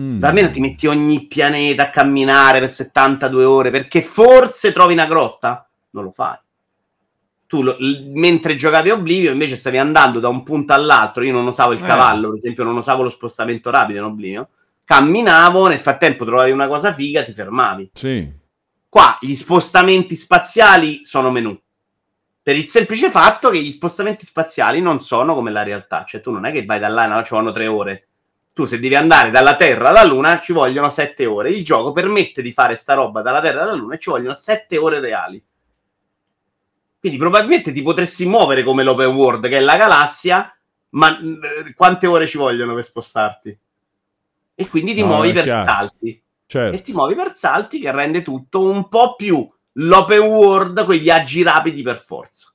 Mm. 0.00 0.24
Almeno 0.24 0.50
ti 0.50 0.58
metti 0.58 0.88
ogni 0.88 1.26
pianeta 1.28 1.84
a 1.84 1.90
camminare 1.90 2.58
per 2.58 2.72
72 2.72 3.44
ore 3.44 3.70
perché 3.70 4.02
forse 4.02 4.72
trovi 4.72 4.94
una 4.94 5.06
grotta? 5.06 5.68
Non 5.90 6.02
lo 6.02 6.10
fai. 6.10 6.36
Tu, 7.46 7.62
lo- 7.62 7.76
l- 7.78 8.10
mentre 8.12 8.56
giocavi 8.56 8.90
a 8.90 8.94
Oblivion, 8.94 9.34
invece 9.34 9.54
stavi 9.54 9.78
andando 9.78 10.18
da 10.18 10.28
un 10.28 10.42
punto 10.42 10.72
all'altro. 10.72 11.22
Io 11.22 11.32
non 11.32 11.46
usavo 11.46 11.70
il 11.72 11.78
Eh. 11.84 11.86
cavallo, 11.86 12.28
per 12.30 12.38
esempio, 12.38 12.64
non 12.64 12.76
usavo 12.76 13.04
lo 13.04 13.10
spostamento 13.10 13.70
rapido 13.70 14.00
in 14.00 14.04
Oblivion. 14.06 14.46
Camminavo, 14.84 15.66
nel 15.66 15.78
frattempo 15.78 16.24
trovavi 16.24 16.50
una 16.50 16.68
cosa 16.68 16.92
figa, 16.92 17.24
ti 17.24 17.32
fermavi. 17.32 17.90
Sì. 17.94 18.30
Qua 18.88 19.18
gli 19.20 19.34
spostamenti 19.34 20.14
spaziali 20.14 21.04
sono 21.04 21.30
menu. 21.30 21.58
Per 22.42 22.54
il 22.54 22.68
semplice 22.68 23.10
fatto 23.10 23.48
che 23.48 23.58
gli 23.60 23.70
spostamenti 23.70 24.26
spaziali 24.26 24.82
non 24.82 25.00
sono 25.00 25.34
come 25.34 25.50
la 25.50 25.62
realtà. 25.62 26.04
Cioè, 26.06 26.20
tu 26.20 26.30
non 26.30 26.44
è 26.44 26.52
che 26.52 26.66
vai 26.66 26.78
da 26.78 26.88
là, 26.88 27.06
no, 27.06 27.24
ci 27.24 27.30
vogliono 27.30 27.52
tre 27.52 27.66
ore. 27.66 28.08
Tu, 28.52 28.66
se 28.66 28.78
devi 28.78 28.94
andare 28.94 29.30
dalla 29.30 29.56
Terra 29.56 29.88
alla 29.88 30.04
Luna, 30.04 30.38
ci 30.38 30.52
vogliono 30.52 30.90
sette 30.90 31.24
ore. 31.24 31.50
Il 31.50 31.64
gioco 31.64 31.92
permette 31.92 32.42
di 32.42 32.52
fare 32.52 32.76
sta 32.76 32.92
roba 32.92 33.22
dalla 33.22 33.40
Terra 33.40 33.62
alla 33.62 33.72
Luna 33.72 33.94
e 33.94 33.98
ci 33.98 34.10
vogliono 34.10 34.34
sette 34.34 34.76
ore 34.76 35.00
reali. 35.00 35.42
Quindi, 37.00 37.18
probabilmente 37.18 37.72
ti 37.72 37.82
potresti 37.82 38.26
muovere 38.26 38.62
come 38.62 38.82
l'open 38.82 39.14
world, 39.14 39.48
che 39.48 39.56
è 39.56 39.60
la 39.60 39.76
galassia, 39.76 40.54
ma 40.90 41.18
eh, 41.18 41.72
quante 41.74 42.06
ore 42.06 42.26
ci 42.26 42.36
vogliono 42.36 42.74
per 42.74 42.84
spostarti? 42.84 43.58
E 44.54 44.68
quindi 44.68 44.94
ti 44.94 45.00
No, 45.00 45.06
muovi 45.08 45.32
per 45.32 45.42
chiaro. 45.44 45.66
salti 45.66 46.08
e 46.10 46.22
Certo. 46.46 46.82
ti 46.82 46.92
muovi 46.92 47.14
per 47.14 47.32
salti 47.34 47.78
che 47.80 47.90
rende 47.90 48.22
tutto 48.22 48.62
un 48.62 48.88
po' 48.88 49.14
più 49.16 49.48
l'open 49.78 50.20
world 50.20 50.84
con 50.84 50.94
i 50.94 50.98
viaggi 50.98 51.42
rapidi 51.42 51.82
per 51.82 51.96
forza. 51.96 52.48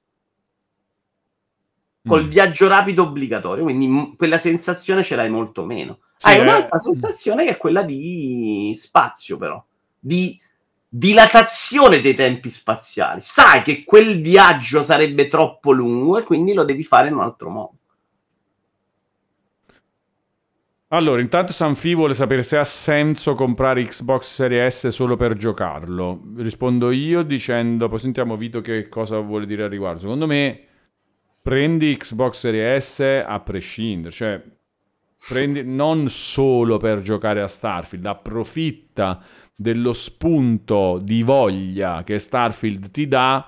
Col 2.08 2.24
Mm. 2.26 2.30
viaggio 2.30 2.68
rapido 2.68 3.04
obbligatorio, 3.04 3.64
quindi 3.64 3.88
m- 3.88 4.16
quella 4.16 4.38
sensazione 4.38 5.04
ce 5.04 5.16
l'hai 5.16 5.30
molto 5.30 5.66
meno. 5.66 6.00
Sì, 6.18 6.28
Hai 6.28 6.38
eh. 6.38 6.42
un'altra 6.42 6.80
sensazione 6.80 7.44
che 7.44 7.52
è 7.52 7.58
quella 7.58 7.82
di 7.84 8.74
spazio, 8.78 9.38
però, 9.38 9.62
di 10.00 10.40
dilatazione 10.88 12.00
dei 12.02 12.16
tempi 12.16 12.50
spaziali. 12.50 13.20
Sai 13.22 13.62
che 13.62 13.84
quel 13.84 14.22
viaggio 14.22 14.82
sarebbe 14.82 15.28
troppo 15.28 15.72
lungo 15.72 16.18
e 16.18 16.24
quindi 16.24 16.54
lo 16.54 16.64
devi 16.64 16.84
fare 16.84 17.10
in 17.10 17.16
un 17.16 17.22
altro 17.22 17.50
modo. 17.50 17.74
Allora, 20.92 21.22
intanto 21.22 21.54
Sanfi 21.54 21.94
vuole 21.94 22.16
sapere 22.16 22.42
se 22.42 22.58
ha 22.58 22.64
senso 22.64 23.36
comprare 23.36 23.84
Xbox 23.84 24.24
Series 24.34 24.88
S 24.88 24.88
solo 24.88 25.16
per 25.16 25.36
giocarlo. 25.36 26.20
Rispondo 26.38 26.90
io 26.90 27.22
dicendo, 27.22 27.88
poi 27.88 28.00
sentiamo 28.00 28.36
Vito 28.36 28.60
che 28.62 28.90
cosa 28.90 29.20
vuole 29.20 29.46
dire 29.46 29.66
al 29.66 29.70
riguardo. 29.70 30.00
Secondo 30.00 30.26
me 30.26 30.60
prendi 31.44 31.96
Xbox 31.96 32.40
Series 32.40 32.92
S 32.92 33.24
a 33.24 33.40
prescindere, 33.40 34.12
cioè 34.12 34.42
prendi 35.28 35.64
non 35.64 36.10
solo 36.10 36.78
per 36.78 37.02
giocare 37.02 37.44
a 37.44 37.48
Starfield, 37.48 38.08
approfitta 38.08 39.22
dello 39.56 39.94
spunto 39.94 41.00
di 41.04 41.22
voglia 41.22 42.02
che 42.02 42.18
Starfield 42.18 42.90
ti 42.90 43.08
dà 43.08 43.48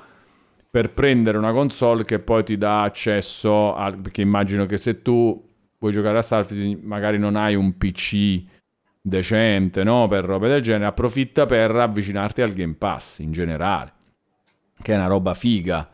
per 0.69 0.93
prendere 0.93 1.39
una 1.39 1.53
console 1.53 2.05
che 2.05 2.19
poi 2.19 2.43
ti 2.43 2.55
dà 2.57 2.83
accesso 2.83 3.73
al 3.73 3.97
perché 3.97 4.21
immagino 4.21 4.67
che 4.67 4.77
se 4.77 5.01
tu 5.01 5.49
vuoi 5.81 5.91
giocare 5.91 6.19
a 6.19 6.21
Starfield 6.21 6.83
magari 6.83 7.17
non 7.17 7.35
hai 7.35 7.55
un 7.55 7.75
PC 7.75 8.43
decente, 9.01 9.83
no? 9.83 10.07
Per 10.07 10.23
robe 10.23 10.47
del 10.47 10.61
genere, 10.61 10.85
approfitta 10.85 11.47
per 11.47 11.75
avvicinarti 11.75 12.41
al 12.43 12.53
Game 12.53 12.75
Pass 12.75 13.17
in 13.17 13.31
generale, 13.31 13.91
che 14.79 14.93
è 14.93 14.95
una 14.95 15.07
roba 15.07 15.33
figa. 15.33 15.89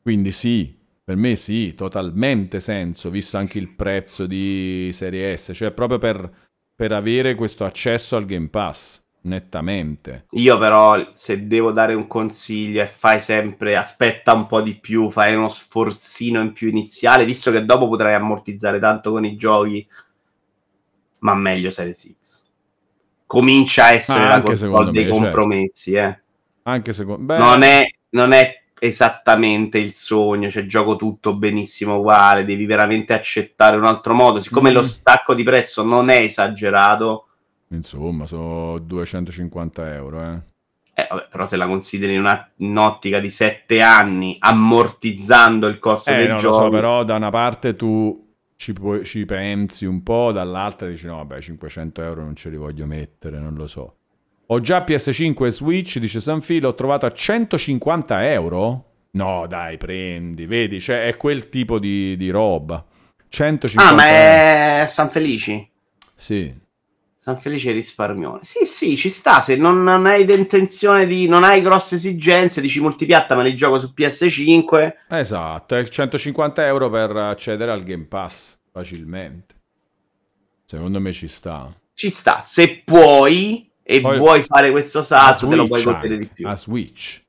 Quindi 0.00 0.32
sì, 0.32 0.74
per 1.04 1.16
me 1.16 1.36
sì, 1.36 1.74
totalmente 1.74 2.60
senso, 2.60 3.10
visto 3.10 3.36
anche 3.36 3.58
il 3.58 3.68
prezzo 3.68 4.26
di 4.26 4.88
Serie 4.92 5.36
S, 5.36 5.50
cioè 5.52 5.70
proprio 5.70 5.98
per, 5.98 6.30
per 6.74 6.92
avere 6.92 7.34
questo 7.34 7.66
accesso 7.66 8.16
al 8.16 8.24
Game 8.24 8.48
Pass, 8.48 8.99
nettamente. 9.22 10.26
Io 10.30 10.58
però, 10.58 11.08
se 11.12 11.46
devo 11.46 11.72
dare 11.72 11.94
un 11.94 12.06
consiglio, 12.06 12.82
e 12.82 12.86
fai 12.86 13.20
sempre, 13.20 13.76
aspetta 13.76 14.32
un 14.32 14.46
po' 14.46 14.60
di 14.60 14.76
più, 14.78 15.10
fai 15.10 15.34
uno 15.34 15.48
sforzino 15.48 16.40
in 16.40 16.52
più 16.52 16.68
iniziale, 16.68 17.24
visto 17.24 17.50
che 17.50 17.64
dopo 17.64 17.88
potrai 17.88 18.14
ammortizzare 18.14 18.78
tanto 18.78 19.10
con 19.12 19.24
i 19.24 19.36
giochi, 19.36 19.86
ma 21.18 21.34
meglio 21.34 21.70
Series 21.70 22.16
X. 22.20 22.42
Comincia 23.26 23.84
a 23.84 23.90
essere 23.92 24.20
Ah, 24.24 24.28
la 24.28 24.34
anche 24.34 24.46
console 24.48 24.90
dei 24.90 25.04
me, 25.04 25.10
certo. 25.10 25.22
compromessi, 25.24 25.92
eh. 25.92 26.20
Anche 26.62 26.92
secondo 26.92 27.32
me... 27.32 27.38
Non, 27.38 27.62
è, 27.62 27.86
non 28.10 28.32
è 28.32 28.62
esattamente 28.82 29.78
il 29.78 29.92
sogno, 29.92 30.50
cioè 30.50 30.64
gioco 30.66 30.96
tutto 30.96 31.36
benissimo 31.36 31.98
uguale, 31.98 32.44
devi 32.44 32.64
veramente 32.64 33.12
accettare 33.12 33.76
un 33.76 33.84
altro 33.84 34.14
modo. 34.14 34.40
Siccome 34.40 34.70
Mm. 34.70 34.74
lo 34.74 34.82
stacco 34.82 35.34
di 35.34 35.42
prezzo 35.42 35.84
non 35.84 36.08
è 36.08 36.16
esagerato, 36.22 37.26
Insomma, 37.72 38.26
sono 38.26 38.78
250 38.78 39.94
euro, 39.94 40.22
eh. 40.22 40.38
Eh, 40.94 41.06
vabbè, 41.08 41.28
però 41.30 41.46
se 41.46 41.56
la 41.56 41.66
consideri 41.66 42.14
in 42.14 42.20
una- 42.20 42.50
in 42.56 42.70
un'ottica 42.70 43.20
di 43.20 43.30
sette 43.30 43.80
anni, 43.80 44.36
ammortizzando 44.40 45.66
il 45.68 45.78
costo 45.78 46.10
Eh, 46.10 46.16
dei 46.16 46.26
non 46.28 46.38
giochi, 46.38 46.56
lo 46.56 46.62
so, 46.64 46.68
però 46.68 47.04
da 47.04 47.14
una 47.14 47.30
parte 47.30 47.76
tu 47.76 48.28
ci, 48.56 48.72
puoi- 48.72 49.04
ci 49.04 49.24
pensi 49.24 49.86
un 49.86 50.02
po', 50.02 50.32
dall'altra 50.32 50.88
dici 50.88 51.06
no, 51.06 51.16
vabbè, 51.16 51.40
500 51.40 52.02
euro 52.02 52.22
non 52.22 52.34
ce 52.34 52.50
li 52.50 52.56
voglio 52.56 52.86
mettere, 52.86 53.38
non 53.38 53.54
lo 53.54 53.66
so. 53.66 53.94
Ho 54.46 54.60
già 54.60 54.82
PS5 54.84 55.46
e 55.46 55.50
Switch, 55.50 55.98
dice 55.98 56.20
Sanfi, 56.20 56.58
l'ho 56.58 56.74
trovato 56.74 57.06
a 57.06 57.12
150 57.12 58.28
euro? 58.32 58.84
No, 59.12 59.46
dai, 59.46 59.78
prendi, 59.78 60.44
vedi, 60.46 60.80
cioè 60.80 61.06
è 61.06 61.16
quel 61.16 61.48
tipo 61.48 61.78
di, 61.78 62.16
di 62.16 62.30
roba. 62.30 62.84
150 63.28 63.92
Ah, 63.92 63.96
ma 63.96 64.82
è 64.82 64.86
San 64.88 65.08
Felici? 65.08 65.66
Sì. 66.16 66.52
San 67.30 67.40
Felice 67.40 67.70
risparmione. 67.72 68.40
Sì, 68.42 68.64
sì, 68.64 68.96
ci 68.96 69.08
sta. 69.08 69.40
Se 69.40 69.56
non, 69.56 69.82
non 69.82 70.06
hai 70.06 70.28
intenzione 70.30 71.06
di. 71.06 71.28
non 71.28 71.44
hai 71.44 71.62
grosse 71.62 71.94
esigenze, 71.96 72.60
dici 72.60 72.80
multipiatta, 72.80 73.34
ma 73.36 73.42
li 73.42 73.54
gioco 73.54 73.78
su 73.78 73.92
PS5. 73.96 74.94
Esatto, 75.08 75.76
è 75.76 75.86
150 75.88 76.66
euro 76.66 76.90
per 76.90 77.14
accedere 77.16 77.70
al 77.70 77.84
Game 77.84 78.04
Pass 78.06 78.56
facilmente. 78.72 79.54
Secondo 80.64 81.00
me 81.00 81.12
ci 81.12 81.28
sta. 81.28 81.72
Ci 81.94 82.10
sta. 82.10 82.42
Se 82.44 82.82
puoi 82.84 83.70
e 83.82 84.00
Poi- 84.00 84.18
vuoi 84.18 84.42
fare 84.42 84.70
questo 84.70 85.02
salto, 85.02 85.48
te 85.48 85.56
lo 85.56 85.66
puoi 85.66 85.82
godere 85.82 86.18
di 86.18 86.26
più. 86.26 86.46
A 86.48 86.56
Switch. 86.56 87.22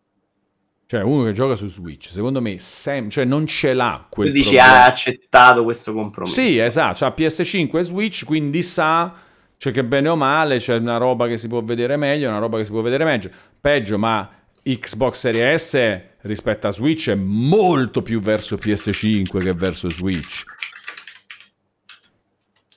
Cioè, 0.85 1.01
uno 1.03 1.23
che 1.23 1.31
gioca 1.31 1.55
su 1.55 1.67
Switch, 1.67 2.09
secondo 2.11 2.41
me, 2.41 2.59
sem- 2.59 3.09
cioè 3.09 3.23
non 3.23 3.47
ce 3.47 3.73
l'ha 3.73 4.05
quel 4.09 4.27
Tu 4.27 4.33
dici 4.33 4.59
"Ah, 4.59 4.83
ha 4.83 4.85
accettato 4.87 5.63
questo 5.63 5.93
compromesso. 5.93 6.33
Sì, 6.33 6.57
esatto, 6.57 6.97
cioè 6.97 7.13
PS5 7.15 7.79
e 7.79 7.83
Switch, 7.83 8.25
quindi 8.25 8.61
sa 8.61 9.13
cioè 9.61 9.71
che 9.71 9.83
bene 9.83 10.09
o 10.09 10.15
male 10.15 10.57
c'è 10.57 10.73
una 10.77 10.97
roba 10.97 11.27
che 11.27 11.37
si 11.37 11.47
può 11.47 11.61
vedere 11.61 11.95
meglio, 11.95 12.29
una 12.29 12.39
roba 12.39 12.57
che 12.57 12.63
si 12.63 12.71
può 12.71 12.81
vedere 12.81 13.03
meglio, 13.05 13.29
peggio, 13.61 13.99
ma 13.99 14.27
Xbox 14.63 15.19
Series 15.19 15.63
S 15.67 16.01
rispetto 16.21 16.65
a 16.65 16.71
Switch 16.71 17.11
è 17.11 17.13
molto 17.13 18.01
più 18.01 18.19
verso 18.21 18.55
PS5 18.55 19.37
che 19.37 19.51
verso 19.53 19.91
Switch. 19.91 20.45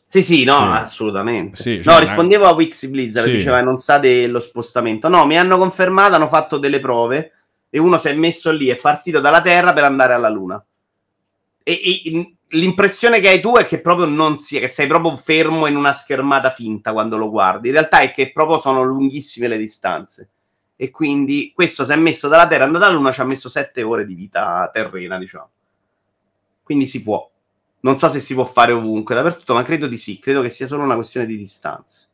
Sì, 0.05 0.21
sì, 0.23 0.45
no, 0.45 0.59
Sì. 0.59 0.83
assolutamente. 0.83 1.63
Sì, 1.63 1.77
no, 1.77 1.83
cioè, 1.85 2.01
rispondevo 2.01 2.45
a 2.45 2.53
Wix 2.53 2.87
Blizzard, 2.89 3.29
Sì. 3.29 3.33
diceva 3.33 3.63
non 3.63 3.79
sa 3.79 3.97
dello 3.97 4.39
spostamento. 4.39 5.09
No, 5.09 5.25
mi 5.25 5.39
hanno 5.39 5.57
confermato, 5.57 6.17
hanno 6.17 6.29
fatto 6.29 6.59
delle 6.59 6.81
prove 6.81 7.33
e 7.71 7.79
uno 7.79 7.97
si 7.97 8.09
è 8.09 8.13
messo 8.13 8.53
lì, 8.53 8.67
è 8.69 8.77
partito 8.77 9.21
dalla 9.21 9.41
Terra 9.41 9.73
per 9.73 9.85
andare 9.85 10.13
alla 10.13 10.29
Luna. 10.29 10.63
E, 11.63 11.73
e- 11.83 12.34
l'impressione 12.49 13.21
che 13.21 13.29
hai 13.29 13.41
tu 13.41 13.57
è 13.57 13.67
che 13.67 13.81
proprio 13.81 14.07
non 14.07 14.39
sia, 14.39 14.61
che 14.61 14.69
sei 14.69 14.87
proprio 14.87 15.17
fermo 15.17 15.67
in 15.67 15.77
una 15.77 15.93
schermata 15.93 16.51
finta 16.51 16.93
quando 16.93 17.17
lo 17.17 17.31
guardi. 17.31 17.69
In 17.69 17.75
realtà 17.75 18.01
è 18.01 18.11
che 18.11 18.33
proprio 18.33 18.61
sono 18.61 18.83
lunghissime 18.83 19.49
le 19.49 19.59
distanze. 19.59 20.29
E 20.77 20.91
quindi 20.91 21.53
questo 21.55 21.85
si 21.85 21.93
è 21.93 21.97
messo 21.97 22.29
dalla 22.29 22.49
Terra, 22.49 22.65
è 22.65 22.67
andato 22.67 22.85
alla 22.85 22.95
Luna, 22.95 23.13
ci 23.13 23.21
ha 23.21 23.25
messo 23.25 23.49
sette 23.49 23.83
ore 23.83 24.05
di 24.05 24.15
vita 24.15 24.69
terrena, 24.73 25.19
diciamo. 25.19 25.49
Quindi 26.63 26.87
si 26.87 27.03
può. 27.03 27.31
Non 27.81 27.97
so 27.99 28.09
se 28.09 28.21
si 28.21 28.35
può 28.35 28.45
fare 28.45 28.73
ovunque, 28.73 29.15
dappertutto, 29.15 29.55
ma 29.55 29.63
credo 29.63 29.87
di 29.87 29.99
sì. 29.99 30.19
Credo 30.19 30.43
che 30.43 30.51
sia 30.51 30.67
solo 30.67 30.83
una 30.83 30.95
questione 30.95 31.27
di 31.27 31.37
distanze. 31.37 32.09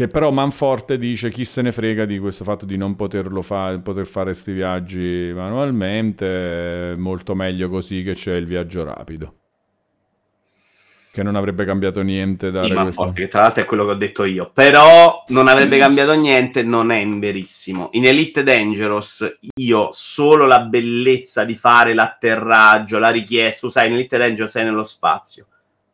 Che 0.00 0.08
però 0.08 0.30
Manforte 0.30 0.96
dice 0.96 1.28
chi 1.28 1.44
se 1.44 1.60
ne 1.60 1.72
frega 1.72 2.06
di 2.06 2.18
questo 2.18 2.42
fatto 2.42 2.64
di 2.64 2.78
non 2.78 2.96
poterlo 2.96 3.42
fare, 3.42 3.80
poter 3.80 4.06
fare 4.06 4.30
questi 4.30 4.52
viaggi 4.52 5.30
manualmente, 5.34 6.92
è 6.92 6.94
molto 6.94 7.34
meglio 7.34 7.68
così 7.68 8.02
che 8.02 8.14
c'è 8.14 8.34
il 8.34 8.46
viaggio 8.46 8.82
rapido. 8.82 9.34
Che 11.12 11.22
non 11.22 11.36
avrebbe 11.36 11.66
cambiato 11.66 12.00
niente 12.00 12.50
dare 12.50 12.68
Sì, 12.68 12.72
ma 12.72 12.84
questo. 12.84 13.04
forte, 13.04 13.20
che 13.20 13.28
tra 13.28 13.42
l'altro 13.42 13.62
è 13.62 13.66
quello 13.66 13.84
che 13.84 13.90
ho 13.90 13.96
detto 13.96 14.24
io. 14.24 14.50
Però 14.54 15.22
non 15.28 15.48
avrebbe 15.48 15.76
cambiato 15.76 16.14
niente, 16.14 16.62
non 16.62 16.90
è 16.90 17.06
verissimo. 17.06 17.90
In 17.92 18.06
Elite 18.06 18.42
Dangerous, 18.42 19.36
io 19.56 19.90
solo 19.92 20.46
la 20.46 20.60
bellezza 20.60 21.44
di 21.44 21.56
fare 21.56 21.92
l'atterraggio, 21.92 22.98
la 22.98 23.10
richiesta, 23.10 23.66
tu 23.66 23.70
sai, 23.70 23.88
in 23.88 23.96
Elite 23.96 24.16
Dangerous 24.16 24.50
sei 24.50 24.64
nello 24.64 24.84
spazio. 24.84 25.44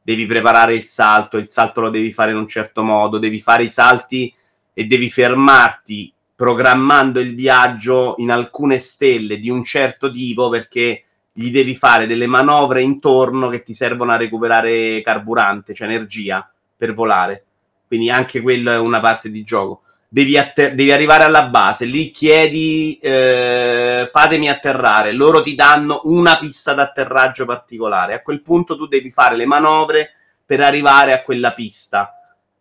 Devi 0.06 0.24
preparare 0.24 0.72
il 0.72 0.84
salto, 0.84 1.36
il 1.36 1.48
salto 1.48 1.80
lo 1.80 1.90
devi 1.90 2.12
fare 2.12 2.30
in 2.30 2.36
un 2.36 2.46
certo 2.46 2.84
modo, 2.84 3.18
devi 3.18 3.40
fare 3.40 3.64
i 3.64 3.70
salti 3.70 4.32
e 4.72 4.84
devi 4.84 5.10
fermarti 5.10 6.14
programmando 6.36 7.18
il 7.18 7.34
viaggio 7.34 8.14
in 8.18 8.30
alcune 8.30 8.78
stelle 8.78 9.40
di 9.40 9.50
un 9.50 9.64
certo 9.64 10.12
tipo 10.12 10.48
perché 10.48 11.02
gli 11.32 11.50
devi 11.50 11.74
fare 11.74 12.06
delle 12.06 12.28
manovre 12.28 12.82
intorno 12.82 13.48
che 13.48 13.64
ti 13.64 13.74
servono 13.74 14.12
a 14.12 14.16
recuperare 14.16 15.02
carburante, 15.02 15.74
cioè 15.74 15.88
energia, 15.88 16.48
per 16.76 16.94
volare. 16.94 17.44
Quindi 17.88 18.08
anche 18.08 18.40
quello 18.40 18.70
è 18.70 18.78
una 18.78 19.00
parte 19.00 19.28
di 19.28 19.42
gioco. 19.42 19.82
Devi, 20.08 20.38
atter- 20.38 20.74
devi 20.74 20.92
arrivare 20.92 21.24
alla 21.24 21.48
base, 21.48 21.84
lì 21.84 22.12
chiedi 22.12 22.96
eh, 23.02 24.08
fatemi 24.10 24.48
atterrare, 24.48 25.12
loro 25.12 25.42
ti 25.42 25.56
danno 25.56 26.02
una 26.04 26.38
pista 26.38 26.74
d'atterraggio 26.74 27.44
particolare. 27.44 28.14
A 28.14 28.22
quel 28.22 28.40
punto 28.40 28.76
tu 28.76 28.86
devi 28.86 29.10
fare 29.10 29.36
le 29.36 29.46
manovre 29.46 30.12
per 30.46 30.60
arrivare 30.60 31.12
a 31.12 31.22
quella 31.22 31.52
pista. 31.52 32.12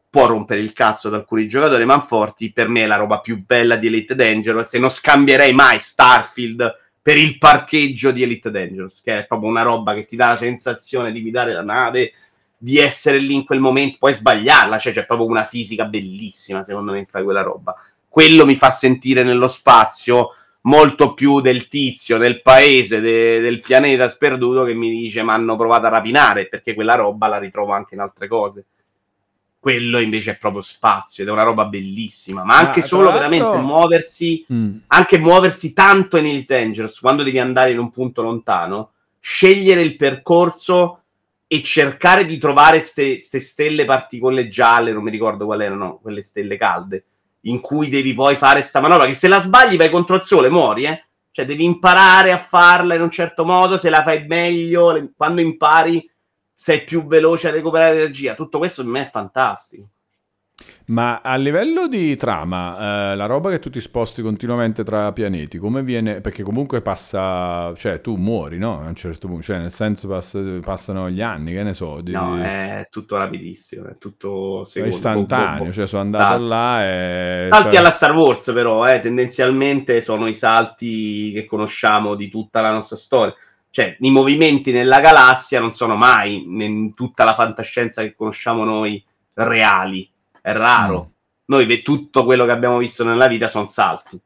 Può 0.09 0.25
rompere 0.25 0.61
il 0.61 0.74
cazzo 0.74 1.07
ad 1.09 1.14
alcuni 1.14 1.48
giocatori 1.48 1.85
manforti, 1.85 2.51
per 2.51 2.67
me 2.67 2.83
è 2.83 2.88
la 2.88 2.95
roba 2.95 3.19
più 3.19 3.43
bella 3.45 3.75
di 3.75 3.88
Elite 3.88 4.15
Dangerous 4.15 4.74
e 4.74 4.80
non 4.80 4.90
scambierei 4.90 5.53
mai 5.53 5.80
Starfield 5.80 6.80
per 7.01 7.17
il 7.17 7.38
parcheggio 7.38 8.09
di 8.09 8.24
Elite 8.24 8.49
Dangerous, 8.49 9.01
che 9.01 9.19
è 9.19 9.25
proprio 9.27 9.49
una 9.49 9.61
roba 9.61 9.93
che 9.93 10.06
ti 10.06 10.15
dà 10.15 10.30
la 10.30 10.35
sensazione 10.38 11.11
di 11.11 11.22
guidare 11.22 11.53
la 11.53 11.61
nave, 11.61 12.14
di 12.66 12.80
essere 12.80 13.19
lì 13.19 13.35
in 13.35 13.45
quel 13.45 13.60
momento, 13.60 13.98
puoi 14.00 14.14
sbagliarla, 14.14 14.80
cioè 14.80 14.92
c'è 14.92 15.06
proprio 15.06 15.27
una 15.27 15.44
fisica 15.44 15.85
bellissima, 15.85 16.64
secondo 16.64 16.94
me, 16.94 16.98
in 17.00 17.06
fare 17.06 17.24
quella 17.24 17.44
roba. 17.44 17.76
Quello 18.10 18.44
mi 18.44 18.56
fa 18.56 18.72
sentire 18.72 19.22
nello 19.22 19.48
spazio 19.48 20.30
molto 20.61 21.14
più 21.14 21.42
del 21.42 21.68
tizio, 21.68 22.18
del 22.18 22.42
paese, 22.42 23.02
de- 23.02 23.40
del 23.40 23.61
pianeta 23.61 24.10
sperduto 24.10 24.64
che 24.64 24.74
mi 24.74 24.90
dice 24.90 25.22
mi 25.22 25.30
hanno 25.30 25.56
provato 25.56 25.85
a 25.85 25.90
rapinare, 25.90 26.48
perché 26.48 26.74
quella 26.74 26.95
roba 26.95 27.27
la 27.27 27.38
ritrovo 27.38 27.72
anche 27.72 27.94
in 27.94 28.00
altre 28.02 28.27
cose. 28.27 28.66
Quello 29.60 30.00
invece 30.00 30.32
è 30.32 30.38
proprio 30.38 30.64
spazio 30.64 31.22
ed 31.22 31.30
è 31.30 31.32
una 31.32 31.44
roba 31.44 31.66
bellissima, 31.66 32.44
ma 32.44 32.58
anche 32.58 32.80
Ah, 32.80 32.84
solo 32.84 33.10
l'altro- 33.10 33.30
veramente 33.30 33.58
muoversi 33.61 34.44
Mm. 34.52 34.76
anche 34.88 35.19
muoversi 35.19 35.72
tanto 35.74 36.18
in 36.18 36.26
Elite 36.26 36.58
Dangerous 36.58 37.00
quando 37.00 37.22
devi 37.22 37.38
andare 37.38 37.69
in 37.69 37.77
un 37.77 37.92
punto 37.92 38.24
lontano, 38.24 38.92
scegliere 39.19 39.82
il 39.82 39.95
percorso 39.98 41.02
e 41.48 41.61
cercare 41.61 42.25
di 42.25 42.38
trovare 42.38 42.80
ste, 42.80 43.19
ste 43.19 43.40
stelle 43.40 43.85
particole 43.85 44.48
gialle, 44.48 44.91
non 44.91 45.03
mi 45.03 45.11
ricordo 45.11 45.45
quali 45.45 45.65
erano, 45.65 45.99
quelle 46.01 46.22
stelle 46.22 46.57
calde, 46.57 47.06
in 47.41 47.61
cui 47.61 47.90
devi 47.90 48.14
poi 48.14 48.35
fare 48.35 48.61
sta 48.64 48.80
manovra, 48.80 49.06
che 49.06 49.14
se 49.14 49.27
la 49.27 49.40
sbagli 49.40 49.77
vai 49.77 49.90
contro 49.90 50.15
il 50.15 50.24
sole, 50.24 50.49
muori, 50.49 50.85
eh? 50.85 51.06
Cioè 51.32 51.45
devi 51.45 51.65
imparare 51.65 52.32
a 52.32 52.38
farla 52.38 52.95
in 52.95 53.01
un 53.01 53.11
certo 53.11 53.43
modo, 53.43 53.77
se 53.77 53.90
la 53.90 54.03
fai 54.03 54.25
meglio, 54.25 55.11
quando 55.15 55.41
impari 55.41 56.09
sei 56.53 56.83
più 56.85 57.06
veloce 57.06 57.49
a 57.49 57.51
recuperare 57.51 57.98
energia. 57.98 58.35
Tutto 58.35 58.57
questo 58.57 58.82
per 58.82 58.91
me 58.91 59.01
è 59.01 59.09
fantastico. 59.09 59.90
Ma 60.88 61.22
a 61.22 61.35
livello 61.35 61.88
di 61.88 62.16
trama, 62.16 63.11
eh, 63.11 63.16
la 63.16 63.25
roba 63.25 63.50
che 63.50 63.59
tu 63.59 63.69
ti 63.69 63.80
sposti 63.82 64.22
continuamente 64.22 64.84
tra 64.84 65.11
pianeti, 65.11 65.58
come 65.58 65.84
viene? 65.84 66.22
Perché 66.22 66.43
comunque 66.43 66.82
passa, 66.82 67.74
cioè 67.75 68.01
tu 68.01 68.16
muori, 68.16 68.58
no? 68.58 68.80
A 68.80 68.88
un 68.88 68.95
certo 68.95 69.27
punto, 69.27 69.43
cioè 69.43 69.58
nel 69.58 69.72
senso 69.72 70.08
pass- 70.08 70.59
passano 70.61 71.09
gli 71.09 71.22
anni, 71.22 71.53
che 71.53 71.64
ne 71.64 71.74
so, 71.74 72.01
di, 72.01 72.11
No, 72.11 72.40
è 72.40 72.88
tutto 72.92 73.17
rapidissimo, 73.17 73.88
è 73.88 73.98
tutto 73.98 74.64
secondo, 74.64 74.95
istantaneo, 74.95 75.51
boh, 75.51 75.58
boh, 75.58 75.66
boh. 75.66 75.72
cioè 75.74 75.88
sono 75.88 76.01
andato 76.03 76.35
Esatto. 76.35 76.48
là 76.48 76.84
e... 76.85 77.48
Salti 77.50 77.69
cioè- 77.69 77.80
alla 77.80 77.92
Star 77.92 78.16
Wars, 78.16 78.51
però, 78.53 78.85
eh, 78.85 79.00
tendenzialmente 79.01 80.01
sono 80.01 80.27
i 80.27 80.35
salti 80.35 81.32
che 81.32 81.45
conosciamo 81.45 82.16
di 82.16 82.30
tutta 82.30 82.61
la 82.61 82.72
nostra 82.72 82.95
storia. 82.95 83.34
Cioè, 83.72 83.98
i 84.00 84.11
movimenti 84.11 84.72
nella 84.72 85.01
galassia 85.01 85.59
non 85.59 85.74
sono 85.74 85.95
mai 85.95 86.43
in 86.64 86.93
tutta 86.93 87.25
la 87.25 87.34
fantascienza 87.34 88.03
che 88.03 88.16
conosciamo 88.16 88.64
noi 88.64 89.03
reali. 89.34 90.09
È 90.45 90.53
raro. 90.53 91.14
Noi 91.45 91.65
ve- 91.65 91.82
tutto 91.82 92.24
quello 92.24 92.45
che 92.45 92.51
abbiamo 92.51 92.77
visto 92.77 93.03
nella 93.03 93.25
vita 93.25 93.48
sono 93.48 93.65
salti. 93.65 94.22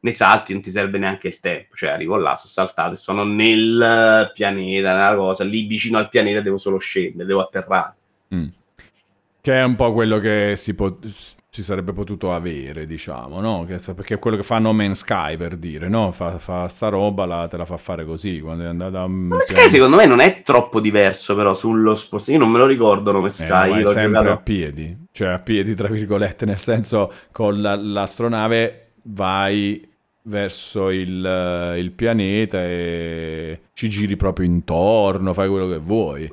Nei 0.00 0.14
salti 0.14 0.54
non 0.54 0.62
ti 0.62 0.70
serve 0.70 0.96
neanche 0.96 1.28
il 1.28 1.40
tempo. 1.40 1.76
Cioè, 1.76 1.90
arrivo 1.90 2.16
là, 2.16 2.34
sono 2.36 2.48
saltato 2.48 2.94
e 2.94 2.96
sono 2.96 3.22
nel 3.22 4.30
pianeta, 4.32 4.94
nella 4.94 5.14
cosa. 5.14 5.44
Lì 5.44 5.66
vicino 5.66 5.98
al 5.98 6.08
pianeta 6.08 6.40
devo 6.40 6.56
solo 6.56 6.78
scendere, 6.78 7.26
devo 7.26 7.42
atterrare. 7.42 7.94
Mm. 8.34 8.46
Che 9.42 9.52
è 9.54 9.62
un 9.62 9.74
po' 9.74 9.92
quello 9.92 10.18
che 10.20 10.54
si, 10.56 10.74
po- 10.74 10.98
si 11.54 11.62
sarebbe 11.62 11.92
potuto 11.92 12.32
avere, 12.32 12.86
diciamo, 12.86 13.38
no? 13.38 13.66
Perché 13.66 14.14
è 14.14 14.18
quello 14.18 14.38
che 14.38 14.42
fa 14.42 14.58
No 14.58 14.72
Man's 14.72 15.00
Sky, 15.00 15.36
per 15.36 15.58
dire, 15.58 15.86
no? 15.86 16.10
Fa, 16.10 16.38
fa 16.38 16.66
sta 16.68 16.88
roba, 16.88 17.26
la- 17.26 17.46
te 17.46 17.58
la 17.58 17.66
fa 17.66 17.76
fare 17.76 18.06
così, 18.06 18.40
quando 18.40 18.64
è 18.64 18.68
andata 18.68 19.04
un 19.04 19.26
Nome 19.28 19.42
Sky 19.44 19.68
secondo 19.68 19.96
me 19.96 20.06
non 20.06 20.20
è 20.20 20.40
troppo 20.42 20.80
diverso 20.80 21.34
però 21.36 21.52
sullo 21.52 21.94
spostamento. 21.94 22.42
Io 22.42 22.50
non 22.50 22.50
me 22.50 22.58
lo 22.58 22.66
ricordo 22.66 23.12
Nome 23.12 23.26
Eh, 23.26 23.30
Sky, 23.32 23.68
no, 23.68 23.74
ma 23.74 23.80
è 23.80 23.84
sempre 23.84 24.02
giocato. 24.08 24.30
a 24.30 24.36
piedi, 24.38 24.96
cioè 25.12 25.28
a 25.28 25.38
piedi 25.40 25.74
tra 25.74 25.88
virgolette, 25.88 26.46
nel 26.46 26.56
senso 26.58 27.12
con 27.32 27.60
la- 27.60 27.76
l'astronave 27.76 28.92
vai 29.02 29.86
verso 30.22 30.88
il, 30.88 31.22
eh, 31.26 31.78
il 31.78 31.90
pianeta 31.90 32.62
e 32.64 33.60
ci 33.74 33.90
giri 33.90 34.16
proprio 34.16 34.46
intorno, 34.46 35.34
fai 35.34 35.50
quello 35.50 35.68
che 35.68 35.76
vuoi. 35.78 36.32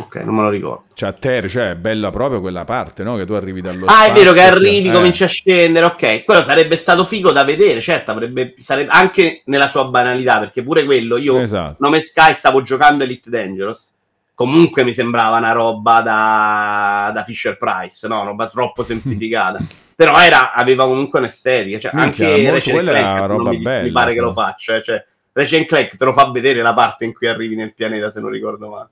Ok, 0.00 0.16
non 0.16 0.34
me 0.34 0.42
lo 0.42 0.48
ricordo. 0.48 0.84
Cioè 0.94 1.08
atterri, 1.10 1.48
cioè 1.48 1.70
è 1.70 1.76
bella 1.76 2.10
proprio 2.10 2.40
quella 2.40 2.64
parte, 2.64 3.02
no? 3.02 3.16
Che 3.16 3.26
tu 3.26 3.32
arrivi 3.32 3.60
dallo 3.60 3.86
Ah, 3.86 4.06
è 4.06 4.12
vero 4.12 4.32
che 4.32 4.40
spazio, 4.40 4.56
arrivi, 4.56 4.88
eh. 4.88 4.92
cominci 4.92 5.24
a 5.24 5.26
scendere, 5.28 5.86
ok. 5.86 6.24
Quello 6.24 6.42
sarebbe 6.42 6.76
stato 6.76 7.04
figo 7.04 7.32
da 7.32 7.44
vedere, 7.44 7.80
certo, 7.80 8.10
avrebbe, 8.10 8.54
sarebbe, 8.56 8.90
anche 8.90 9.42
nella 9.46 9.68
sua 9.68 9.84
banalità, 9.84 10.38
perché 10.38 10.62
pure 10.62 10.84
quello, 10.84 11.16
io, 11.16 11.38
Esatto. 11.38 11.76
Nome 11.80 12.00
Sky, 12.00 12.34
stavo 12.34 12.62
giocando 12.62 13.04
Elite 13.04 13.30
Dangerous, 13.30 13.94
comunque 14.34 14.84
mi 14.84 14.94
sembrava 14.94 15.36
una 15.36 15.52
roba 15.52 16.00
da, 16.00 17.10
da 17.12 17.24
Fisher 17.24 17.58
Price, 17.58 18.08
no? 18.08 18.24
Roba 18.24 18.48
troppo 18.48 18.82
semplificata. 18.82 19.62
Però 19.94 20.18
era, 20.18 20.54
aveva 20.54 20.86
comunque 20.86 21.18
un'estetica, 21.18 21.78
cioè 21.78 21.90
Minchia, 21.92 22.28
anche 22.28 22.50
Ratchet 22.50 22.72
quella 22.72 22.90
era 22.90 23.00
Clank, 23.00 23.18
non 23.18 23.36
roba 23.36 23.50
mi, 23.50 23.56
mi 23.58 23.62
bella, 23.62 23.92
pare 23.92 24.06
che 24.08 24.14
sì. 24.14 24.20
lo 24.20 24.32
faccia, 24.32 24.76
eh, 24.76 24.82
cioè 24.82 25.04
Ratchet 25.32 25.66
Clank 25.66 25.96
te 25.96 26.04
lo 26.04 26.12
fa 26.12 26.30
vedere 26.30 26.60
la 26.60 26.74
parte 26.74 27.04
in 27.04 27.12
cui 27.12 27.28
arrivi 27.28 27.54
nel 27.54 27.72
pianeta, 27.72 28.10
se 28.10 28.20
non 28.20 28.30
ricordo 28.30 28.68
male. 28.68 28.88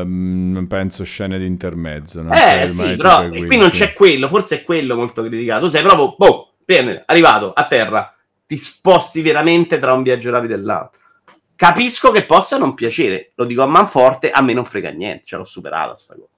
Ehm, 0.00 0.66
penso 0.68 1.04
scene 1.04 1.38
di 1.38 1.46
intermezzo. 1.46 2.22
Non 2.22 2.32
Eh 2.32 2.68
sì, 2.70 2.96
però 2.96 3.28
qui 3.28 3.56
non 3.56 3.70
c'è 3.70 3.92
quello, 3.92 4.28
forse 4.28 4.60
è 4.60 4.64
quello 4.64 4.96
molto 4.96 5.22
criticato. 5.22 5.66
Tu 5.66 5.70
sei 5.70 5.82
proprio, 5.82 6.14
boh, 6.16 6.54
bene, 6.64 7.02
arrivato 7.06 7.52
a 7.52 7.66
terra, 7.66 8.14
ti 8.46 8.56
sposti 8.56 9.22
veramente 9.22 9.78
tra 9.78 9.92
un 9.92 10.02
viaggio 10.02 10.30
rapido 10.30 10.54
e 10.54 10.58
l'altro. 10.58 10.98
Capisco 11.56 12.10
che 12.10 12.24
possa 12.24 12.58
non 12.58 12.74
piacere, 12.74 13.30
lo 13.36 13.44
dico 13.44 13.62
a 13.62 13.66
manforte, 13.66 14.30
a 14.30 14.42
me 14.42 14.52
non 14.52 14.64
frega 14.64 14.90
niente, 14.90 15.22
ce 15.24 15.36
l'ho 15.36 15.44
superata 15.44 15.94
sta 15.94 16.14
cosa. 16.14 16.33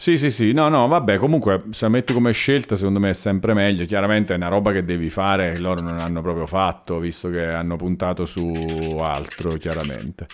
Sì, 0.00 0.16
sì, 0.16 0.30
sì, 0.30 0.52
no, 0.52 0.70
no, 0.70 0.88
vabbè, 0.88 1.18
comunque 1.18 1.64
se 1.72 1.84
la 1.84 1.90
metti 1.90 2.14
come 2.14 2.32
scelta 2.32 2.74
secondo 2.74 2.98
me 2.98 3.10
è 3.10 3.12
sempre 3.12 3.52
meglio, 3.52 3.84
chiaramente 3.84 4.32
è 4.32 4.36
una 4.36 4.48
roba 4.48 4.72
che 4.72 4.82
devi 4.82 5.10
fare, 5.10 5.58
loro 5.58 5.82
non 5.82 5.98
hanno 5.98 6.22
proprio 6.22 6.46
fatto, 6.46 6.98
visto 6.98 7.28
che 7.28 7.44
hanno 7.44 7.76
puntato 7.76 8.24
su 8.24 8.96
altro, 8.98 9.58
chiaramente. 9.58 10.26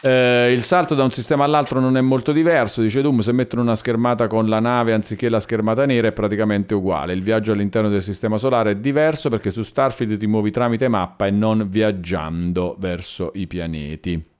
Eh, 0.00 0.52
il 0.52 0.62
salto 0.62 0.94
da 0.94 1.02
un 1.02 1.10
sistema 1.10 1.42
all'altro 1.42 1.80
non 1.80 1.96
è 1.96 2.00
molto 2.00 2.30
diverso, 2.30 2.80
dice 2.80 3.02
Doom, 3.02 3.18
se 3.18 3.32
mettono 3.32 3.62
una 3.62 3.74
schermata 3.74 4.28
con 4.28 4.46
la 4.46 4.60
nave 4.60 4.92
anziché 4.92 5.28
la 5.28 5.40
schermata 5.40 5.84
nera 5.84 6.06
è 6.06 6.12
praticamente 6.12 6.72
uguale, 6.74 7.14
il 7.14 7.22
viaggio 7.24 7.50
all'interno 7.50 7.88
del 7.88 8.02
sistema 8.02 8.38
solare 8.38 8.70
è 8.70 8.76
diverso 8.76 9.28
perché 9.28 9.50
su 9.50 9.62
Starfield 9.62 10.16
ti 10.18 10.28
muovi 10.28 10.52
tramite 10.52 10.86
mappa 10.86 11.26
e 11.26 11.32
non 11.32 11.66
viaggiando 11.68 12.76
verso 12.78 13.32
i 13.34 13.48
pianeti. 13.48 14.36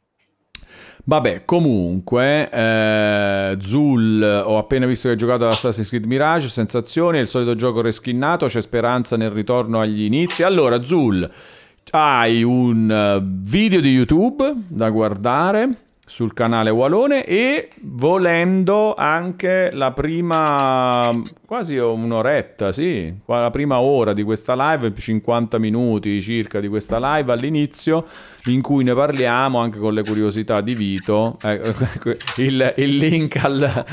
Vabbè, 1.04 1.44
comunque, 1.44 2.50
eh, 2.50 3.56
Zul, 3.60 4.42
ho 4.44 4.58
appena 4.58 4.86
visto 4.86 5.06
che 5.06 5.14
hai 5.14 5.18
giocato 5.18 5.44
ad 5.44 5.52
Assassin's 5.52 5.88
Creed 5.88 6.04
Mirage, 6.04 6.48
sensazioni, 6.48 7.18
è 7.18 7.20
il 7.20 7.28
solito 7.28 7.54
gioco 7.54 7.80
reskinnato, 7.80 8.46
c'è 8.46 8.60
speranza 8.60 9.16
nel 9.16 9.30
ritorno 9.30 9.80
agli 9.80 10.02
inizi. 10.02 10.42
Allora, 10.42 10.84
Zul, 10.84 11.28
hai 11.90 12.42
un 12.42 12.90
eh, 12.90 13.20
video 13.22 13.80
di 13.80 13.90
YouTube 13.90 14.52
da 14.68 14.90
guardare 14.90 15.88
sul 16.08 16.32
canale 16.32 16.70
Walone 16.70 17.24
e 17.24 17.68
volendo 17.82 18.94
anche 18.94 19.70
la 19.72 19.92
prima 19.92 21.12
quasi 21.46 21.76
un'oretta, 21.76 22.72
sì, 22.72 23.14
la 23.26 23.50
prima 23.50 23.78
ora 23.80 24.14
di 24.14 24.22
questa 24.22 24.54
live, 24.56 24.94
50 24.94 25.58
minuti 25.58 26.20
circa 26.22 26.60
di 26.60 26.68
questa 26.68 26.98
live 26.98 27.30
all'inizio 27.30 28.06
in 28.46 28.62
cui 28.62 28.84
ne 28.84 28.94
parliamo 28.94 29.58
anche 29.58 29.78
con 29.78 29.92
le 29.92 30.02
curiosità 30.02 30.60
di 30.62 30.74
Vito, 30.74 31.38
Eh, 31.42 31.60
il, 32.38 32.74
il 32.76 32.96
link 32.96 33.44
al 33.44 33.84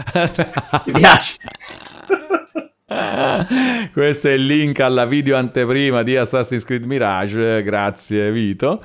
Mi 0.85 0.93
piace. 0.93 1.37
questo 3.91 4.29
è 4.29 4.31
il 4.31 4.45
link 4.45 4.79
alla 4.79 5.05
video 5.05 5.35
anteprima 5.35 6.01
di 6.01 6.15
Assassin's 6.15 6.63
Creed 6.63 6.85
Mirage, 6.85 7.61
grazie 7.63 8.31
Vito. 8.31 8.81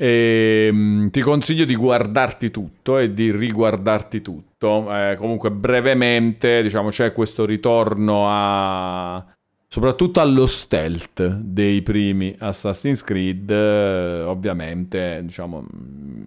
E, 0.00 0.70
mm, 0.72 1.08
ti 1.08 1.20
consiglio 1.20 1.64
di 1.64 1.74
guardarti 1.74 2.50
tutto 2.52 2.98
e 2.98 3.12
di 3.12 3.32
riguardarti 3.32 4.22
tutto. 4.22 4.94
Eh, 4.94 5.16
comunque, 5.18 5.50
brevemente, 5.50 6.62
diciamo, 6.62 6.90
c'è 6.90 7.12
questo 7.12 7.44
ritorno 7.44 8.26
a. 8.28 9.24
soprattutto 9.70 10.20
allo 10.20 10.46
stealth 10.46 11.26
dei 11.26 11.82
primi 11.82 12.34
Assassin's 12.38 13.02
Creed. 13.02 13.50
eh, 13.50 14.22
ovviamente, 14.22 15.20
diciamo, 15.24 15.62
mm, 15.62 16.26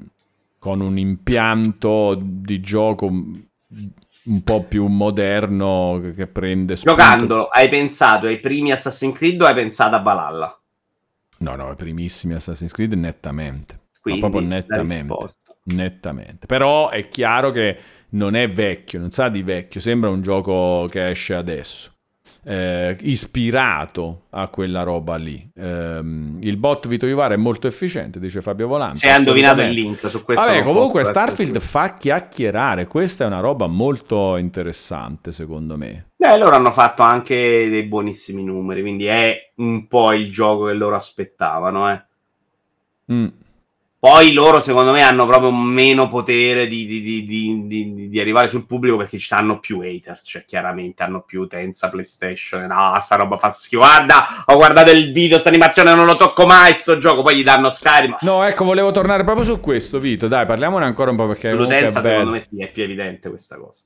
con 0.60 0.82
un 0.82 0.98
impianto 0.98 2.20
di 2.22 2.60
gioco 2.60 3.06
un 3.08 4.44
po' 4.44 4.64
più 4.66 4.86
moderno 4.88 6.00
che- 6.02 6.12
che 6.14 6.28
prende 6.28 6.76
spunto- 6.76 7.02
Giocandolo, 7.02 7.48
hai 7.48 7.70
pensato 7.70 8.28
ai 8.28 8.40
primi 8.40 8.72
Assassin's 8.72 9.16
Creed 9.18 9.42
o 9.42 9.46
hai 9.46 9.54
pensato 9.56 9.96
a 9.96 10.00
Valhalla? 10.00 10.61
No, 11.42 11.56
no, 11.56 11.72
i 11.72 11.76
primissimi 11.76 12.34
Assassin's 12.34 12.72
Creed 12.72 12.94
nettamente. 12.94 13.80
Quindi, 14.02 14.22
proprio 14.22 14.42
nettamente. 14.42 15.16
Nettamente. 15.66 16.48
Però 16.48 16.90
è 16.90 17.08
chiaro 17.08 17.52
che 17.52 17.78
non 18.10 18.36
è 18.36 18.50
vecchio, 18.50 19.00
non 19.00 19.12
sa 19.12 19.30
di 19.30 19.44
vecchio, 19.44 19.80
sembra 19.80 20.10
un 20.10 20.22
gioco 20.22 20.88
che 20.90 21.10
esce 21.10 21.36
adesso. 21.36 21.92
Eh, 22.44 22.98
ispirato 23.02 24.24
a 24.32 24.48
quella 24.48 24.82
roba 24.82 25.16
lì. 25.16 25.48
Ehm, 25.56 26.40
il 26.42 26.58
bot 26.58 26.88
Vito 26.88 27.06
Vivara 27.06 27.36
è 27.36 27.38
molto 27.38 27.68
efficiente, 27.68 28.20
dice 28.20 28.42
Fabio 28.42 28.68
Volante. 28.68 28.98
Se 28.98 29.10
hai 29.10 29.20
indovinato 29.20 29.62
il 29.62 29.70
link 29.70 30.10
su 30.10 30.24
questo. 30.24 30.44
Vabbè, 30.46 30.64
comunque 30.64 31.04
fare 31.04 31.14
Starfield 31.14 31.54
tutto. 31.54 31.66
fa 31.66 31.98
chiacchierare, 31.98 32.88
questa 32.88 33.26
è 33.26 33.28
una 33.28 33.42
roba 33.42 33.68
molto 33.68 34.38
interessante 34.38 35.32
secondo 35.32 35.78
me. 35.78 36.08
Beh, 36.16 36.38
loro 36.38 36.56
hanno 36.56 36.72
fatto 36.72 37.04
anche 37.04 37.36
dei 37.70 37.84
buonissimi 37.84 38.44
numeri, 38.44 38.82
quindi 38.82 39.06
è 39.06 39.52
un 39.58 39.88
po' 39.88 40.12
il 40.14 40.32
gioco 40.32 40.66
che 40.66 40.74
loro 40.74 40.96
aspettavano. 40.96 41.92
eh. 41.92 42.04
Mm. 43.14 43.28
Poi 44.04 44.34
loro, 44.34 44.62
secondo 44.62 44.92
me, 44.92 45.04
hanno 45.04 45.28
proprio 45.28 45.52
meno 45.52 46.10
potere 46.10 46.66
di, 46.68 46.88
di- 46.88 47.24
di- 47.24 48.10
di- 48.10 48.20
arrivare 48.20 48.48
sul 48.48 48.66
pubblico 48.66 48.98
perché 48.98 49.20
ci 49.20 49.32
hanno 49.32 49.60
più 49.60 49.80
haters, 49.80 50.24
cioè 50.26 50.44
chiaramente 50.44 51.04
hanno 51.04 51.22
più 51.22 51.42
utenza 51.42 51.88
PlayStation. 51.88 52.64
No, 52.64 52.98
sta 53.00 53.16
roba 53.16 53.38
fa 53.38 53.52
schifo. 53.52 53.82
Guarda, 53.82 54.44
ho 54.46 54.56
guardato 54.56 54.90
il 54.90 55.12
video, 55.12 55.38
sta 55.38 55.50
animazione, 55.50 55.94
non 55.94 56.08
lo 56.08 56.16
tocco 56.16 56.48
mai 56.48 56.74
sto 56.74 56.98
gioco. 56.98 57.22
Poi 57.22 57.36
gli 57.36 57.44
danno 57.44 57.70
Skyrim. 57.70 58.18
No, 58.22 58.44
ecco, 58.44 58.64
volevo 58.66 58.92
tornare 58.92 59.24
proprio 59.24 59.46
su 59.46 59.60
questo, 59.60 60.00
Vito. 60.00 60.28
Dai, 60.28 60.48
parliamone 60.48 60.86
ancora 60.86 61.12
un 61.12 61.18
po' 61.18 61.28
perché 61.28 61.52
L'utenza, 61.52 62.02
secondo 62.02 62.32
me, 62.32 62.42
sì, 62.42 62.60
è 62.60 62.72
più 62.72 62.82
evidente 62.82 63.30
questa 63.30 63.56
cosa. 63.58 63.84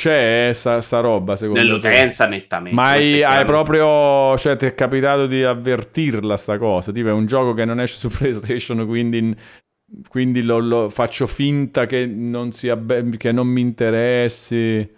C'è 0.00 0.50
sta, 0.54 0.80
sta 0.80 1.00
roba, 1.00 1.36
secondo 1.36 1.60
te? 1.60 1.88
Nell'utenza, 1.88 2.26
nettamente. 2.26 2.74
Ma 2.74 2.90
hai, 2.92 3.22
hai 3.22 3.44
proprio, 3.44 4.34
cioè 4.38 4.56
ti 4.56 4.64
è 4.64 4.74
capitato 4.74 5.26
di 5.26 5.44
avvertirla 5.44 6.38
sta 6.38 6.56
cosa? 6.56 6.90
Tipo 6.90 7.08
è 7.08 7.12
un 7.12 7.26
gioco 7.26 7.52
che 7.52 7.66
non 7.66 7.80
esce 7.82 7.98
su 7.98 8.08
PlayStation, 8.16 8.86
quindi, 8.86 9.36
quindi 10.08 10.42
lo, 10.42 10.58
lo- 10.58 10.88
faccio 10.88 11.26
finta 11.26 11.84
che 11.84 12.06
non, 12.06 12.52
sia 12.52 12.76
be- 12.76 13.10
che 13.18 13.30
non 13.30 13.46
mi 13.46 13.60
interessi. 13.60 14.90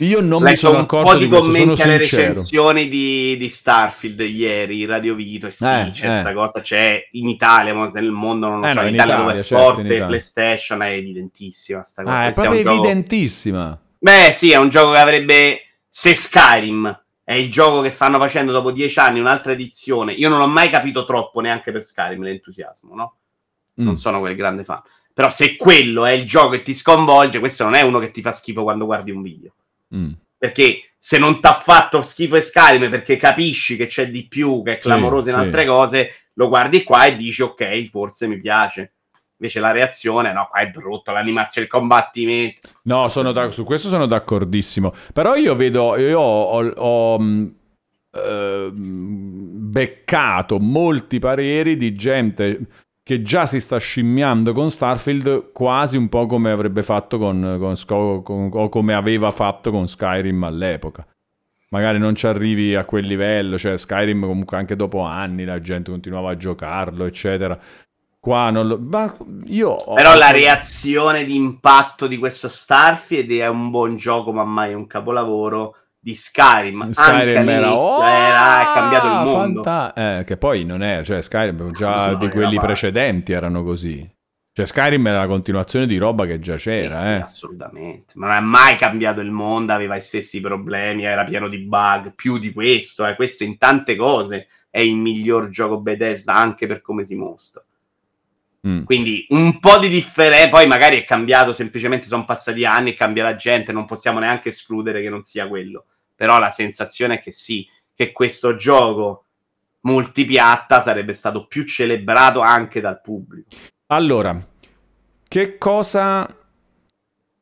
Io 0.00 0.20
non 0.20 0.32
Ho 0.32 0.38
mi 0.40 0.44
letto 0.46 0.56
sono 0.56 0.78
un 0.78 0.86
po' 0.86 0.98
accorto 1.00 1.18
di 1.18 1.24
di 1.24 1.28
questo, 1.30 1.44
sono 1.46 1.56
commenti 1.58 1.82
alle 1.82 1.96
recensioni 1.98 2.88
di, 2.88 3.36
di 3.36 3.48
Starfield 3.48 4.20
ieri, 4.20 4.84
Radio 4.86 5.14
Vito, 5.14 5.46
e 5.46 5.50
sì, 5.50 5.64
Eh, 5.64 5.90
c'è 5.92 6.06
eh. 6.06 6.10
questa 6.10 6.32
cosa, 6.32 6.60
c'è 6.62 7.08
in 7.12 7.28
Italia, 7.28 7.74
ma 7.74 7.88
nel 7.92 8.10
mondo 8.10 8.48
non 8.48 8.60
lo 8.60 8.66
Eh, 8.66 8.72
so, 8.72 8.80
no, 8.80 8.86
in 8.88 8.94
Italia 8.94 9.14
Italia, 9.14 9.30
dove 9.32 9.40
è 9.40 9.44
certo, 9.44 9.64
forte. 9.74 10.04
PlayStation 10.06 10.82
è 10.82 10.90
evidentissima 10.92 11.82
sta 11.84 12.02
cosa. 12.02 12.16
Ah, 12.16 12.26
è 12.28 12.32
proprio 12.32 12.56
un 12.56 12.62
gioco- 12.62 12.76
evidentissima. 12.76 13.80
Beh 13.98 14.32
sì, 14.34 14.50
è 14.50 14.56
un 14.56 14.68
gioco 14.70 14.92
che 14.92 14.98
avrebbe, 14.98 15.60
se 15.86 16.14
Skyrim 16.14 17.02
è 17.22 17.34
il 17.34 17.50
gioco 17.50 17.82
che 17.82 17.90
stanno 17.90 18.18
facendo 18.18 18.52
dopo 18.52 18.70
dieci 18.70 18.98
anni, 18.98 19.20
un'altra 19.20 19.52
edizione, 19.52 20.12
io 20.14 20.28
non 20.30 20.40
ho 20.40 20.46
mai 20.46 20.70
capito 20.70 21.04
troppo 21.04 21.40
neanche 21.40 21.70
per 21.72 21.82
Skyrim 21.84 22.22
l'entusiasmo, 22.22 22.94
no? 22.94 23.14
Mm. 23.80 23.84
non 23.84 23.96
sono 23.96 24.18
quel 24.20 24.34
grande 24.34 24.64
fan. 24.64 24.80
Però 25.12 25.28
se 25.30 25.56
quello 25.56 26.06
è 26.06 26.12
il 26.12 26.24
gioco 26.24 26.50
che 26.50 26.62
ti 26.62 26.72
sconvolge, 26.72 27.38
questo 27.38 27.64
non 27.64 27.74
è 27.74 27.82
uno 27.82 27.98
che 27.98 28.10
ti 28.10 28.22
fa 28.22 28.32
schifo 28.32 28.62
quando 28.62 28.86
guardi 28.86 29.10
un 29.10 29.20
video. 29.22 29.52
Mm. 29.94 30.12
Perché 30.38 30.92
se 30.98 31.18
non 31.18 31.40
ti 31.40 31.46
ha 31.46 31.54
fatto 31.54 32.02
schifo 32.02 32.36
e 32.36 32.42
Skyrim 32.42 32.90
perché 32.90 33.16
capisci 33.16 33.76
che 33.76 33.86
c'è 33.86 34.10
di 34.10 34.26
più, 34.28 34.62
che 34.62 34.76
è 34.76 34.80
Sì, 34.80 34.88
clamoroso 34.88 35.28
in 35.28 35.34
sì. 35.34 35.40
altre 35.40 35.64
cose, 35.66 36.10
lo 36.34 36.48
guardi 36.48 36.84
qua 36.84 37.06
e 37.06 37.16
dici 37.16 37.42
ok, 37.42 37.88
forse 37.88 38.26
mi 38.26 38.38
piace. 38.38 38.94
Invece 39.38 39.60
la 39.60 39.70
reazione, 39.70 40.34
no, 40.34 40.48
qua 40.50 40.60
è 40.60 40.68
brutto, 40.68 41.12
l'animazione, 41.12 41.66
il 41.66 41.72
combattimento. 41.72 42.68
No, 42.82 43.08
sono 43.08 43.32
da- 43.32 43.50
su 43.50 43.64
questo 43.64 43.88
sono 43.88 44.04
d'accordissimo. 44.04 44.92
Però 45.14 45.34
io 45.34 45.54
vedo, 45.54 45.96
io 45.96 46.20
ho, 46.20 46.68
ho, 46.68 47.18
mh, 47.18 47.54
ehm, 48.12 48.72
beccato 49.70 50.58
molti 50.58 51.18
pareri 51.18 51.76
di 51.76 51.94
gente 51.94 52.60
che 53.10 53.22
già 53.22 53.44
si 53.44 53.58
sta 53.58 53.76
scimmiando 53.76 54.52
con 54.52 54.70
Starfield 54.70 55.50
quasi 55.50 55.96
un 55.96 56.08
po' 56.08 56.26
come 56.26 56.52
avrebbe 56.52 56.84
fatto 56.84 57.18
con, 57.18 57.56
con 57.58 58.22
con- 58.22 58.50
o 58.52 58.68
come 58.68 58.94
aveva 58.94 59.32
fatto 59.32 59.72
con 59.72 59.88
Skyrim 59.88 60.44
all'epoca. 60.44 61.04
Magari 61.70 61.98
non 61.98 62.14
ci 62.14 62.28
arrivi 62.28 62.76
a 62.76 62.84
quel 62.84 63.04
livello, 63.04 63.58
cioè 63.58 63.76
Skyrim 63.76 64.24
comunque 64.24 64.58
anche 64.58 64.76
dopo 64.76 65.00
anni 65.00 65.44
la 65.44 65.58
gente 65.58 65.90
continuava 65.90 66.30
a 66.30 66.36
giocarlo, 66.36 67.04
eccetera. 67.04 67.58
Qua 68.20 68.50
non 68.50 68.68
lo... 68.68 68.78
Ma 68.78 69.12
io 69.46 69.70
ho- 69.70 69.94
Però 69.94 70.14
la 70.14 70.30
reazione 70.30 71.24
di 71.24 71.34
impatto 71.34 72.06
di 72.06 72.16
questo 72.16 72.48
Starfield 72.48 73.28
è 73.32 73.48
un 73.48 73.70
buon 73.70 73.96
gioco, 73.96 74.32
ma 74.32 74.44
mai 74.44 74.72
un 74.72 74.86
capolavoro 74.86 75.74
di 76.00 76.14
Skyrim. 76.14 76.80
Anche 76.82 76.94
Skyrim 76.94 77.48
era, 77.48 77.66
all'inizio 77.66 77.86
oh, 77.88 78.04
era- 78.06 78.60
è 78.60 78.74
cambiato 78.74 79.06
il 79.06 79.12
mondo. 79.34 79.62
fanta- 79.62 80.18
eh, 80.18 80.24
che 80.24 80.36
poi 80.36 80.64
non 80.64 80.82
è, 80.82 81.02
cioè 81.04 81.20
Skyrim 81.22 81.70
già 81.72 82.10
No, 82.12 82.14
di 82.16 82.24
era 82.24 82.32
quelli 82.34 82.54
pazzo. 82.54 82.66
precedenti 82.66 83.32
erano 83.32 83.62
così. 83.62 84.10
Cioè 84.52 84.66
Skyrim 84.66 85.06
era 85.06 85.18
la 85.18 85.26
continuazione 85.28 85.86
di 85.86 85.96
roba 85.96 86.26
che 86.26 86.38
già 86.40 86.54
Sì, 86.54 86.58
sì, 86.60 86.68
c'era, 86.70 87.16
eh. 87.16 87.20
assolutamente. 87.20 88.14
Ma 88.16 88.26
non 88.26 88.36
ha 88.36 88.40
mai 88.40 88.76
cambiato 88.76 89.20
il 89.20 89.30
mondo, 89.30 89.72
aveva 89.72 89.96
i 89.96 90.02
stessi 90.02 90.40
problemi, 90.40 91.04
era 91.04 91.22
pieno 91.24 91.48
di 91.48 91.58
bug, 91.58 92.14
più 92.14 92.38
di 92.38 92.52
questo, 92.52 93.06
eh. 93.06 93.14
questo 93.14 93.44
in 93.44 93.58
tante 93.58 93.94
cose 93.94 94.48
è 94.68 94.80
il 94.80 94.96
miglior 94.96 95.50
gioco 95.50 95.80
Bethesda 95.80 96.34
anche 96.34 96.66
per 96.66 96.80
come 96.80 97.04
si 97.04 97.14
mostra. 97.14 97.62
Mm. 98.66 98.84
Quindi 98.84 99.26
un 99.30 99.58
po' 99.58 99.78
di 99.78 99.88
differenza, 99.88 100.50
poi 100.50 100.66
magari 100.66 100.98
è 100.98 101.04
cambiato, 101.04 101.52
semplicemente 101.52 102.06
sono 102.06 102.24
passati 102.24 102.64
anni 102.64 102.94
cambia 102.94 103.24
la 103.24 103.36
gente, 103.36 103.72
non 103.72 103.86
possiamo 103.86 104.18
neanche 104.18 104.50
escludere 104.50 105.00
che 105.00 105.08
non 105.08 105.22
sia 105.22 105.48
quello. 105.48 105.86
Però 106.14 106.38
la 106.38 106.50
sensazione 106.50 107.14
è 107.14 107.20
che 107.20 107.32
sì, 107.32 107.66
che 107.94 108.12
questo 108.12 108.56
gioco 108.56 109.24
multipiatta 109.82 110.82
sarebbe 110.82 111.14
stato 111.14 111.46
più 111.46 111.64
celebrato 111.64 112.40
anche 112.40 112.80
dal 112.80 113.00
pubblico. 113.00 113.48
Allora, 113.86 114.46
che 115.26 115.58
cosa 115.58 116.28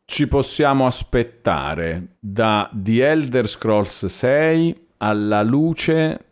ci 0.05 0.27
possiamo 0.29 0.87
aspettare 0.87 2.17
da 2.19 2.71
The 2.73 3.07
Elder 3.07 3.47
Scrolls 3.49 4.07
6 4.07 4.87
alla 4.99 5.43
luce 5.43 6.28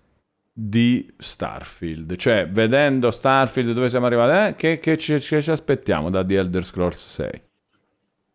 di 0.59 1.13
Starfield? 1.19 2.17
Cioè, 2.17 2.49
vedendo 2.49 3.11
Starfield 3.11 3.73
dove 3.73 3.91
siamo 3.91 4.07
arrivati, 4.07 4.55
eh, 4.55 4.57
che, 4.57 4.79
che 4.79 4.97
ci, 4.97 5.19
che 5.19 5.43
ci 5.43 5.51
aspettiamo 5.51 6.09
da 6.09 6.25
The 6.25 6.37
Elder 6.39 6.65
Scrolls 6.65 7.07
6? 7.07 7.43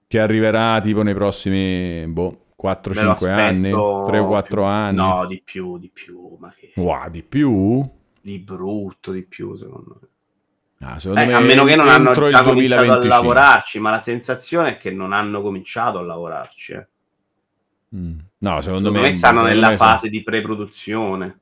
Che 0.07 0.19
arriverà 0.19 0.79
tipo 0.81 1.01
nei 1.01 1.13
prossimi 1.15 2.05
boh, 2.07 2.47
Me 2.91 3.01
lo 3.01 3.15
4-5 3.15 3.29
anni? 3.31 3.69
aspetto 3.69 4.03
3 4.05 4.19
o 4.19 4.25
4 4.27 4.61
più- 4.61 4.71
anni? 4.71 4.95
No, 4.97 5.25
di 5.25 5.41
più, 5.43 5.77
di 5.79 5.89
più, 5.89 6.35
ma 6.39 6.53
che 6.55 6.71
Wow, 6.75 7.09
di 7.09 7.23
più? 7.23 7.81
di 8.21 8.37
brutto 8.39 9.11
di 9.11 9.23
più, 9.23 9.55
secondo 9.55 9.97
me. 9.99 10.07
Ah, 10.87 10.99
secondo 10.99 11.21
Eh, 11.21 11.25
me 11.27 11.33
a 11.33 11.39
meno 11.39 11.63
che 11.63 11.75
non 11.75 11.89
hanno 11.89 12.13
già 12.13 12.43
cominciato 12.43 12.43
a 12.43 12.53
2025. 12.53 13.07
lavorarci, 13.07 13.79
ma 13.79 13.89
la 13.91 13.99
sensazione 14.01 14.69
è 14.71 14.77
che 14.77 14.91
non 14.91 15.11
hanno 15.13 15.41
cominciato 15.41 15.97
a 15.97 16.01
lavorarci. 16.03 16.73
eh. 16.73 16.87
Mm. 17.95 18.17
No, 18.39 18.61
secondo, 18.61 18.61
Secondo 18.61 18.91
me 18.91 19.01
me 19.01 19.11
stanno 19.13 19.41
nella 19.43 19.69
me 19.69 19.77
fase 19.77 20.09
di 20.09 20.23
pre-produzione. 20.23 21.39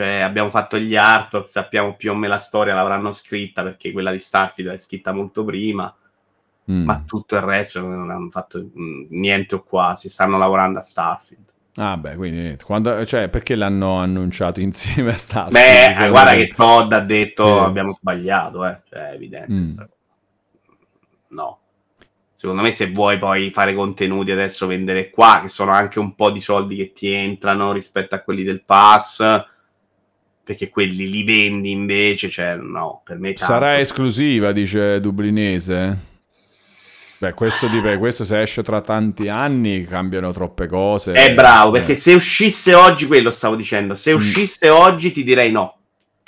Cioè, 0.00 0.20
abbiamo 0.20 0.48
fatto 0.48 0.78
gli 0.78 0.96
artwork, 0.96 1.46
sappiamo 1.46 1.94
più 1.94 2.12
o 2.12 2.14
meno 2.14 2.32
la 2.32 2.38
storia, 2.38 2.72
l'avranno 2.72 3.12
scritta 3.12 3.62
perché 3.62 3.92
quella 3.92 4.10
di 4.10 4.18
Starfield 4.18 4.70
è 4.70 4.78
scritta 4.78 5.12
molto 5.12 5.44
prima, 5.44 5.94
Mm. 6.70 6.84
ma 6.84 7.02
tutto 7.04 7.34
il 7.34 7.42
resto 7.42 7.80
non 7.80 8.10
hanno 8.10 8.30
fatto 8.30 8.58
mm, 8.60 9.06
niente 9.10 9.56
o 9.56 9.62
quasi. 9.62 10.08
Stanno 10.08 10.38
lavorando 10.38 10.78
a 10.78 10.82
Starfield. 10.82 11.44
Ah, 11.74 11.98
beh, 11.98 12.14
quindi. 12.16 12.56
Quando, 12.64 13.04
cioè, 13.04 13.28
perché 13.28 13.56
l'hanno 13.56 13.96
annunciato 13.96 14.60
insieme 14.64 15.10
a 15.10 15.18
Starfield? 15.18 15.52
Beh, 15.96 16.04
eh, 16.06 16.08
guarda 16.08 16.34
che 16.34 16.48
Todd 16.54 16.92
ha 16.92 17.00
detto 17.00 17.44
Sì. 17.44 17.58
abbiamo 17.58 17.92
sbagliato, 17.92 18.64
eh. 18.64 18.80
Cioè, 18.88 19.10
è 19.10 19.14
evidente. 19.14 19.52
Mm. 19.52 19.62
sta. 19.62 19.88
No. 21.28 21.58
Secondo 22.34 22.62
me 22.62 22.72
se 22.72 22.90
vuoi 22.90 23.18
poi 23.18 23.50
fare 23.50 23.74
contenuti 23.74 24.30
adesso 24.30 24.66
vendere 24.66 25.10
qua, 25.10 25.40
che 25.42 25.48
sono 25.50 25.72
anche 25.72 25.98
un 25.98 26.14
po' 26.14 26.30
di 26.30 26.40
soldi 26.40 26.76
che 26.76 26.92
ti 26.92 27.10
entrano 27.12 27.72
rispetto 27.72 28.14
a 28.14 28.20
quelli 28.20 28.44
del 28.44 28.62
pass, 28.62 29.22
perché 30.50 30.68
quelli 30.68 31.08
li 31.08 31.22
vendi 31.22 31.70
invece, 31.70 32.28
cioè 32.28 32.56
no, 32.56 33.02
per 33.04 33.18
me 33.18 33.34
tanto. 33.34 33.52
Sarà 33.52 33.78
esclusiva, 33.78 34.50
dice 34.50 34.98
Dublinese. 34.98 35.96
Beh, 37.18 37.34
questo 37.34 37.68
dipende. 37.68 37.98
Questo 37.98 38.24
se 38.24 38.40
esce 38.40 38.64
tra 38.64 38.80
tanti 38.80 39.28
anni 39.28 39.84
cambiano 39.84 40.32
troppe 40.32 40.66
cose. 40.66 41.12
È 41.12 41.32
bravo, 41.34 41.68
Eh. 41.68 41.78
perché 41.78 41.94
se 41.94 42.14
uscisse 42.14 42.74
oggi, 42.74 43.06
quello 43.06 43.30
stavo 43.30 43.54
dicendo, 43.54 43.94
se 43.94 44.12
Mm. 44.12 44.16
uscisse 44.16 44.68
oggi 44.70 45.12
ti 45.12 45.22
direi 45.22 45.52
no. 45.52 45.76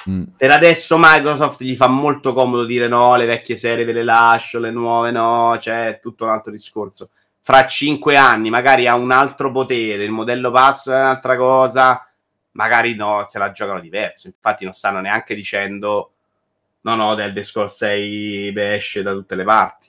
Mm. 0.09 0.23
Per 0.37 0.51
adesso 0.53 0.97
Microsoft 1.01 1.61
gli 1.61 1.75
fa 1.75 1.89
molto 1.89 2.33
comodo 2.33 2.65
dire 2.65 2.87
no, 2.87 3.17
le 3.17 3.27
vecchie 3.27 3.57
serie 3.57 3.85
ve 3.85 3.93
le 3.93 4.05
lascio, 4.05 4.61
le 4.61 4.71
nuove 4.71 5.11
no, 5.11 5.57
c'è 5.59 5.61
cioè, 5.89 5.99
tutto 6.01 6.23
un 6.25 6.31
altro 6.31 6.53
discorso. 6.53 7.11
Fra 7.41 7.67
cinque 7.67 8.15
anni 8.15 8.51
magari 8.51 8.87
ha 8.87 8.95
un 8.95 9.11
altro 9.11 9.51
potere, 9.51 10.05
il 10.05 10.13
modello 10.13 10.53
pass 10.53 10.89
è 10.91 10.95
un'altra 10.95 11.37
cosa, 11.37 12.07
magari 12.53 12.95
no, 12.95 13.27
se 13.29 13.39
la 13.39 13.53
giocano 13.53 13.81
diverso. 13.81 14.29
Infatti 14.29 14.65
non 14.65 14.73
stanno 14.73 15.01
neanche 15.01 15.35
dicendo 15.35 16.13
no, 16.83 16.95
no, 16.95 17.15
del 17.15 17.45
Scrolls 17.45 17.77
6 17.77 18.53
esce 18.57 19.03
da 19.03 19.13
tutte 19.13 19.35
le 19.35 19.45
parti. 19.45 19.89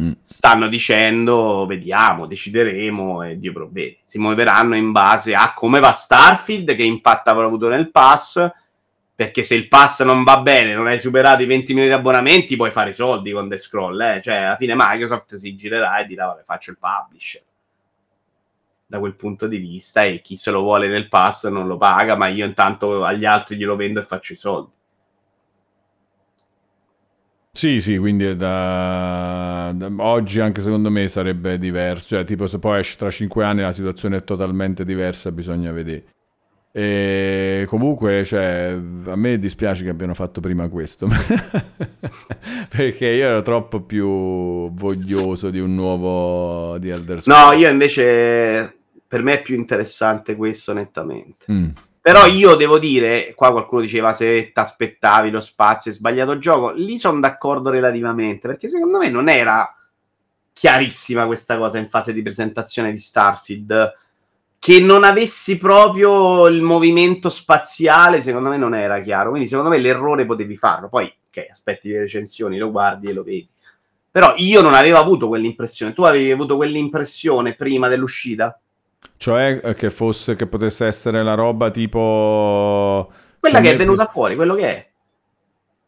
Mm. 0.00 0.12
Stanno 0.22 0.66
dicendo, 0.68 1.66
vediamo, 1.66 2.26
decideremo 2.26 3.22
e 3.22 3.38
Dio 3.38 3.52
provvede. 3.52 3.98
Si 4.04 4.18
muoveranno 4.18 4.76
in 4.76 4.90
base 4.92 5.34
a 5.34 5.54
come 5.54 5.78
va 5.78 5.92
Starfield, 5.92 6.74
che 6.74 6.82
impatto 6.82 7.30
avrà 7.30 7.44
avuto 7.44 7.68
nel 7.68 7.90
pass 7.90 8.50
Perché 9.16 9.44
se 9.44 9.54
il 9.54 9.68
pass 9.68 10.02
non 10.02 10.24
va 10.24 10.40
bene, 10.40 10.74
non 10.74 10.88
hai 10.88 10.98
superato 10.98 11.40
i 11.42 11.46
20 11.46 11.72
milioni 11.72 11.88
di 11.88 11.94
abbonamenti, 11.94 12.56
puoi 12.56 12.72
fare 12.72 12.90
i 12.90 12.94
soldi 12.94 13.30
con 13.30 13.48
The 13.48 13.58
Scroll. 13.58 14.00
Eh? 14.00 14.20
Cioè, 14.20 14.34
alla 14.34 14.56
fine 14.56 14.74
Microsoft 14.76 15.36
si 15.36 15.54
girerà 15.54 15.98
e 16.00 16.06
dirà, 16.06 16.26
vabbè, 16.26 16.42
faccio 16.44 16.72
il 16.72 16.78
publisher. 16.78 17.42
Da 18.94 19.00
quel 19.00 19.16
punto 19.16 19.48
di 19.48 19.58
vista, 19.58 20.04
e 20.04 20.20
chi 20.22 20.36
se 20.36 20.52
lo 20.52 20.60
vuole 20.60 20.86
nel 20.86 21.08
pass 21.08 21.48
non 21.48 21.66
lo 21.66 21.76
paga, 21.76 22.14
ma 22.14 22.28
io 22.28 22.46
intanto 22.46 23.04
agli 23.04 23.24
altri 23.24 23.56
glielo 23.56 23.74
vendo 23.74 23.98
e 23.98 24.04
faccio 24.04 24.32
i 24.34 24.36
soldi. 24.36 24.70
Sì, 27.50 27.80
sì, 27.80 27.98
quindi 27.98 28.36
da, 28.36 29.72
da, 29.74 29.90
oggi 29.96 30.38
anche 30.38 30.60
secondo 30.60 30.90
me 30.90 31.08
sarebbe 31.08 31.58
diverso, 31.58 32.14
cioè 32.14 32.24
tipo 32.24 32.46
se 32.46 32.60
poi 32.60 32.78
esce 32.78 32.96
tra 32.96 33.10
cinque 33.10 33.44
anni 33.44 33.62
la 33.62 33.72
situazione 33.72 34.18
è 34.18 34.22
totalmente 34.22 34.84
diversa, 34.84 35.32
bisogna 35.32 35.72
vedere. 35.72 36.04
E 36.70 37.64
comunque, 37.66 38.24
cioè, 38.24 38.76
a 39.06 39.16
me 39.16 39.38
dispiace 39.38 39.82
che 39.82 39.90
abbiano 39.90 40.14
fatto 40.14 40.40
prima 40.40 40.68
questo, 40.68 41.06
perché 42.70 43.06
io 43.06 43.26
ero 43.26 43.42
troppo 43.42 43.80
più 43.80 44.70
voglioso 44.72 45.50
di 45.50 45.58
un 45.58 45.74
nuovo 45.74 46.78
di 46.78 46.90
Elder 46.90 47.22
Scrolls. 47.22 47.50
No, 47.50 47.56
io 47.56 47.68
invece, 47.70 48.78
per 49.14 49.22
me 49.22 49.34
è 49.34 49.42
più 49.42 49.54
interessante 49.54 50.34
questo 50.34 50.72
nettamente. 50.72 51.46
Mm. 51.52 51.68
Però 52.00 52.26
io 52.26 52.56
devo 52.56 52.80
dire, 52.80 53.32
qua 53.36 53.52
qualcuno 53.52 53.82
diceva 53.82 54.12
se 54.12 54.50
ti 54.52 54.58
aspettavi 54.58 55.30
lo 55.30 55.38
spazio 55.38 55.92
è 55.92 55.94
sbagliato 55.94 56.36
gioco, 56.38 56.72
lì 56.72 56.98
sono 56.98 57.20
d'accordo 57.20 57.70
relativamente, 57.70 58.48
perché 58.48 58.68
secondo 58.68 58.98
me 58.98 59.10
non 59.10 59.28
era 59.28 59.72
chiarissima 60.52 61.26
questa 61.26 61.56
cosa 61.56 61.78
in 61.78 61.88
fase 61.88 62.12
di 62.12 62.22
presentazione 62.22 62.90
di 62.90 62.98
Starfield. 62.98 63.98
Che 64.58 64.80
non 64.80 65.04
avessi 65.04 65.58
proprio 65.58 66.48
il 66.48 66.60
movimento 66.60 67.28
spaziale, 67.28 68.20
secondo 68.20 68.48
me 68.48 68.56
non 68.56 68.74
era 68.74 69.00
chiaro. 69.00 69.30
Quindi, 69.30 69.46
secondo 69.46 69.70
me 69.70 69.78
l'errore 69.78 70.26
potevi 70.26 70.56
farlo. 70.56 70.88
Poi, 70.88 71.04
ok, 71.04 71.46
aspetti 71.50 71.90
le 71.90 72.00
recensioni, 72.00 72.58
lo 72.58 72.72
guardi 72.72 73.10
e 73.10 73.12
lo 73.12 73.22
vedi. 73.22 73.48
Però 74.10 74.32
io 74.38 74.60
non 74.60 74.74
avevo 74.74 74.98
avuto 74.98 75.28
quell'impressione. 75.28 75.92
Tu 75.92 76.02
avevi 76.02 76.32
avuto 76.32 76.56
quell'impressione 76.56 77.54
prima 77.54 77.88
dell'uscita? 77.88 78.58
Cioè 79.24 79.58
eh, 79.64 79.72
che 79.72 79.88
fosse, 79.88 80.34
che 80.34 80.46
potesse 80.46 80.84
essere 80.84 81.22
la 81.22 81.32
roba 81.32 81.70
tipo... 81.70 83.10
Quella 83.40 83.62
che 83.62 83.70
è 83.70 83.76
venuta 83.76 84.04
fuori, 84.04 84.34
quello 84.36 84.54
che 84.54 84.66
è. 84.66 84.86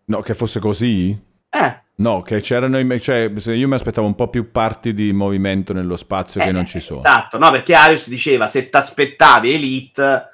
No, 0.07 0.23
che 0.23 0.33
fosse 0.33 0.59
così? 0.59 1.11
Eh. 1.51 1.81
No, 1.97 2.23
che 2.23 2.41
c'erano, 2.41 2.79
i, 2.79 2.99
cioè 2.99 3.31
io 3.35 3.69
mi 3.69 3.75
aspettavo 3.75 4.07
un 4.07 4.15
po' 4.15 4.29
più 4.29 4.51
parti 4.51 4.95
di 4.95 5.13
movimento 5.13 5.75
nello 5.75 5.97
spazio 5.97 6.41
eh, 6.41 6.45
che 6.45 6.53
non 6.53 6.65
ci 6.65 6.81
sono. 6.81 6.99
Esatto, 6.99 7.37
no, 7.37 7.51
perché 7.51 7.75
Arius 7.75 8.09
diceva 8.09 8.47
se 8.47 8.71
ti 8.71 8.75
aspettavi 8.75 9.53
Elite 9.53 10.31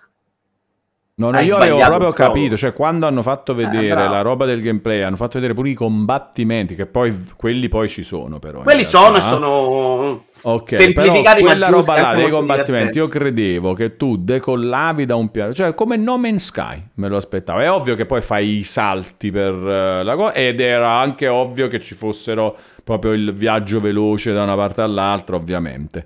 No, 1.23 1.31
no, 1.31 1.39
io 1.39 1.57
avevo 1.57 1.79
proprio 1.79 2.13
capito, 2.13 2.57
cioè 2.57 2.73
quando 2.73 3.07
hanno 3.07 3.23
fatto 3.23 3.53
eh, 3.53 3.55
vedere 3.55 4.05
eh, 4.05 4.09
la 4.09 4.23
roba 4.23 4.45
del 4.45 4.61
gameplay, 4.61 5.03
hanno 5.03 5.17
fatto 5.17 5.35
vedere 5.35 5.55
pure 5.55 5.71
i 5.71 5.75
combattimenti, 5.75 6.75
che 6.75 6.87
poi 6.87 7.27
quelli 7.37 7.69
poi 7.69 7.89
ci 7.89 8.03
sono 8.03 8.41
però. 8.41 8.63
Quelli 8.63 8.85
sono 8.85 9.19
e 9.19 9.21
sono 9.21 10.25
Ok, 10.45 10.75
semplificati 10.75 11.43
quella 11.43 11.69
roba 11.69 12.01
là 12.01 12.15
dei 12.15 12.29
combattimenti, 12.29 12.99
io 12.99 13.07
credevo 13.07 13.75
che 13.75 13.97
tu 13.97 14.17
decollavi 14.17 15.05
da 15.05 15.15
un 15.15 15.31
piano, 15.31 15.53
cioè 15.53 15.73
come 15.75 15.97
No 15.97 16.19
Man's 16.19 16.47
Sky, 16.47 16.83
me 16.95 17.07
lo 17.07 17.17
aspettavo. 17.17 17.61
È 17.61 17.71
ovvio 17.71 17.95
che 17.95 18.07
poi 18.07 18.21
fai 18.21 18.59
i 18.59 18.65
salti 18.65 19.31
per 19.31 19.55
uh, 19.55 20.03
la 20.03 20.17
cosa 20.17 20.33
ed 20.35 20.59
era 20.59 20.95
anche 20.95 21.29
ovvio 21.29 21.69
che 21.69 21.79
ci 21.79 21.95
fossero 21.95 22.57
proprio 22.83 23.13
il 23.13 23.33
viaggio 23.33 23.79
veloce 23.79 24.33
da 24.33 24.43
una 24.43 24.57
parte 24.57 24.81
all'altra, 24.81 25.37
ovviamente. 25.37 26.05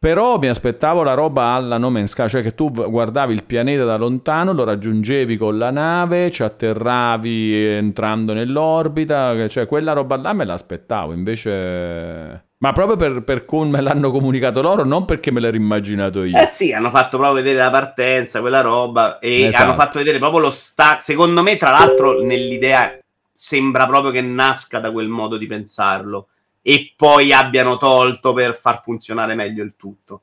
Però 0.00 0.38
mi 0.38 0.48
aspettavo 0.48 1.02
la 1.02 1.12
roba 1.12 1.48
alla 1.48 1.76
No 1.76 1.90
Man's 1.90 2.12
Sky, 2.12 2.26
cioè 2.26 2.40
che 2.40 2.54
tu 2.54 2.70
guardavi 2.72 3.34
il 3.34 3.44
pianeta 3.44 3.84
da 3.84 3.96
lontano, 3.96 4.54
lo 4.54 4.64
raggiungevi 4.64 5.36
con 5.36 5.58
la 5.58 5.70
nave, 5.70 6.30
ci 6.30 6.42
atterravi 6.42 7.66
entrando 7.66 8.32
nell'orbita, 8.32 9.46
cioè 9.46 9.66
quella 9.66 9.92
roba 9.92 10.16
là 10.16 10.32
me 10.32 10.46
l'aspettavo, 10.46 11.12
invece... 11.12 12.46
Ma 12.56 12.72
proprio 12.72 12.96
per, 12.96 13.24
per 13.24 13.44
come 13.44 13.82
l'hanno 13.82 14.10
comunicato 14.10 14.62
loro, 14.62 14.84
non 14.86 15.04
perché 15.04 15.30
me 15.32 15.40
l'ero 15.40 15.58
immaginato 15.58 16.24
io. 16.24 16.38
Eh 16.38 16.46
sì, 16.46 16.72
hanno 16.72 16.88
fatto 16.88 17.18
proprio 17.18 17.42
vedere 17.42 17.58
la 17.58 17.70
partenza, 17.70 18.40
quella 18.40 18.62
roba, 18.62 19.18
e 19.18 19.48
esatto. 19.48 19.64
hanno 19.64 19.74
fatto 19.74 19.98
vedere 19.98 20.16
proprio 20.16 20.40
lo 20.40 20.50
stack. 20.50 21.02
Secondo 21.02 21.42
me, 21.42 21.58
tra 21.58 21.72
l'altro, 21.72 22.22
nell'idea 22.22 22.98
sembra 23.34 23.86
proprio 23.86 24.12
che 24.12 24.22
nasca 24.22 24.80
da 24.80 24.92
quel 24.92 25.08
modo 25.08 25.36
di 25.36 25.46
pensarlo 25.46 26.28
e 26.62 26.92
poi 26.96 27.32
abbiano 27.32 27.78
tolto 27.78 28.32
per 28.32 28.56
far 28.56 28.82
funzionare 28.82 29.34
meglio 29.34 29.64
il 29.64 29.74
tutto. 29.76 30.22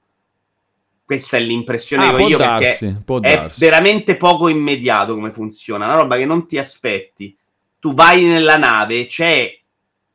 Questa 1.04 1.38
è 1.38 1.40
l'impressione 1.40 2.08
ah, 2.08 2.16
che 2.16 2.24
ho 2.24 2.28
io 2.28 2.38
darsi, 2.38 3.02
perché 3.06 3.30
è 3.30 3.36
darsi. 3.38 3.60
veramente 3.60 4.18
poco 4.18 4.50
immediato 4.50 5.14
come 5.14 5.32
funziona, 5.32 5.86
una 5.86 5.96
roba 5.96 6.18
che 6.18 6.26
non 6.26 6.46
ti 6.48 6.58
aspetti. 6.58 7.36
Tu 7.80 7.94
vai 7.94 8.26
nella 8.26 8.58
nave, 8.58 9.06
c'è 9.06 9.58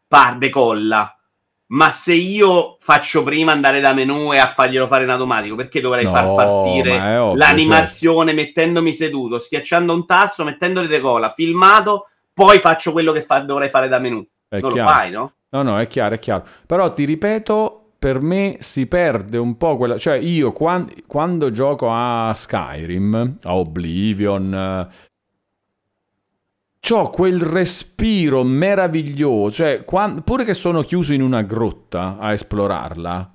par 0.07 0.37
decolla, 0.37 1.17
ma 1.69 1.91
se 1.91 2.13
io 2.13 2.77
faccio 2.79 3.23
prima 3.23 3.53
andare 3.53 3.81
da 3.81 3.95
menu 3.95 4.35
e 4.35 4.39
a 4.39 4.49
farglielo 4.49 4.87
fare 4.87 5.05
in 5.05 5.11
automatico, 5.11 5.55
perché 5.55 5.81
dovrei 5.81 6.05
no, 6.05 6.11
far 6.11 6.35
partire 6.35 7.19
ovvio, 7.19 7.35
l'animazione 7.37 8.33
certo. 8.33 8.43
mettendomi 8.43 8.93
seduto, 8.93 9.39
schiacciando 9.39 9.95
un 9.95 10.05
tasto, 10.05 10.45
mettendo 10.45 10.83
di 10.83 10.89
decolla, 10.89 11.33
filmato, 11.33 12.09
poi 12.35 12.59
faccio 12.59 12.93
quello 12.93 13.13
che 13.13 13.23
fa, 13.23 13.41
dovrei 13.41 13.71
fare 13.71 13.89
da 13.89 13.99
menu. 13.99 14.27
È 14.49 14.59
non 14.61 14.73
chiaro. 14.73 14.89
lo 14.89 14.95
fai, 14.95 15.11
no? 15.11 15.33
No, 15.53 15.63
no, 15.63 15.79
è 15.79 15.87
chiaro, 15.87 16.15
è 16.15 16.19
chiaro. 16.19 16.47
Però 16.67 16.93
ti 16.93 17.05
ripeto, 17.05 17.93
per 17.99 18.21
me 18.21 18.57
si 18.61 18.87
perde 18.87 19.37
un 19.39 19.57
po' 19.57 19.77
quella... 19.77 19.99
Cioè 19.99 20.17
io 20.17 20.53
quando, 20.53 20.93
quando 21.07 21.51
gioco 21.51 21.89
a 21.91 22.33
Skyrim, 22.35 23.39
a 23.43 23.55
Oblivion, 23.55 24.89
ho 26.91 27.11
quel 27.11 27.41
respiro 27.41 28.43
meraviglioso, 28.43 29.53
cioè 29.53 29.85
quando, 29.85 30.23
pure 30.23 30.45
che 30.45 30.55
sono 30.55 30.83
chiuso 30.83 31.13
in 31.13 31.23
una 31.23 31.43
grotta 31.43 32.17
a 32.19 32.33
esplorarla, 32.33 33.33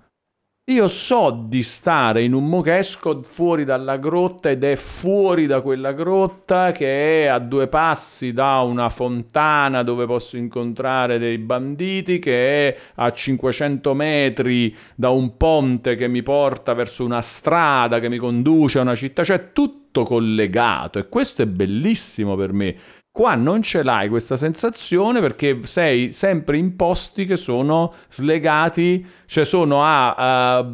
io 0.70 0.90
so 0.90 1.46
di 1.48 1.64
stare 1.64 2.24
in 2.24 2.34
un 2.34 2.46
mochesco 2.50 3.22
fuori 3.24 3.64
dalla 3.64 3.96
grotta 3.96 4.50
ed 4.50 4.66
è 4.66 4.76
fuori 4.76 5.46
da 5.46 5.62
quella 5.62 5.94
grotta 5.94 6.74
che 6.74 7.24
è 7.24 7.28
a 7.28 7.40
due 7.40 7.70
passi 7.70 8.34
da 8.34 8.60
una 8.60 8.90
fontana 8.90 9.82
dove 9.84 10.06
posso 10.06 10.36
incontrare 10.36 11.20
dei 11.20 11.38
banditi, 11.38 12.20
che 12.20 12.68
è 12.68 12.78
a 12.96 13.10
500 13.10 13.94
metri 13.94 14.76
da 14.94 15.10
un 15.10 15.38
ponte 15.38 15.96
che 15.96 16.10
mi 16.10 16.22
porta 16.22 16.74
verso 16.74 17.06
una 17.06 17.22
strada 17.22 18.02
che 18.02 18.10
mi 18.10 18.18
conduce 18.18 18.80
a 18.80 18.82
una 18.82 18.96
città, 18.96 19.24
cioè 19.24 19.54
tutto 19.54 20.04
collegato 20.04 21.00
e 21.00 21.08
questo 21.08 21.44
è 21.44 21.46
bellissimo 21.46 22.36
per 22.36 22.52
me. 22.52 22.76
Qua 23.18 23.34
non 23.34 23.64
ce 23.64 23.82
l'hai 23.82 24.10
questa 24.10 24.38
sensazione 24.38 25.22
perché 25.22 25.64
sei 25.64 26.12
sempre 26.12 26.56
in 26.60 26.76
posti 26.76 27.26
che 27.26 27.36
sono 27.36 27.92
slegati, 28.10 29.04
cioè 29.26 29.44
sono 29.44 29.84
a, 29.84 30.14
a 30.58 30.74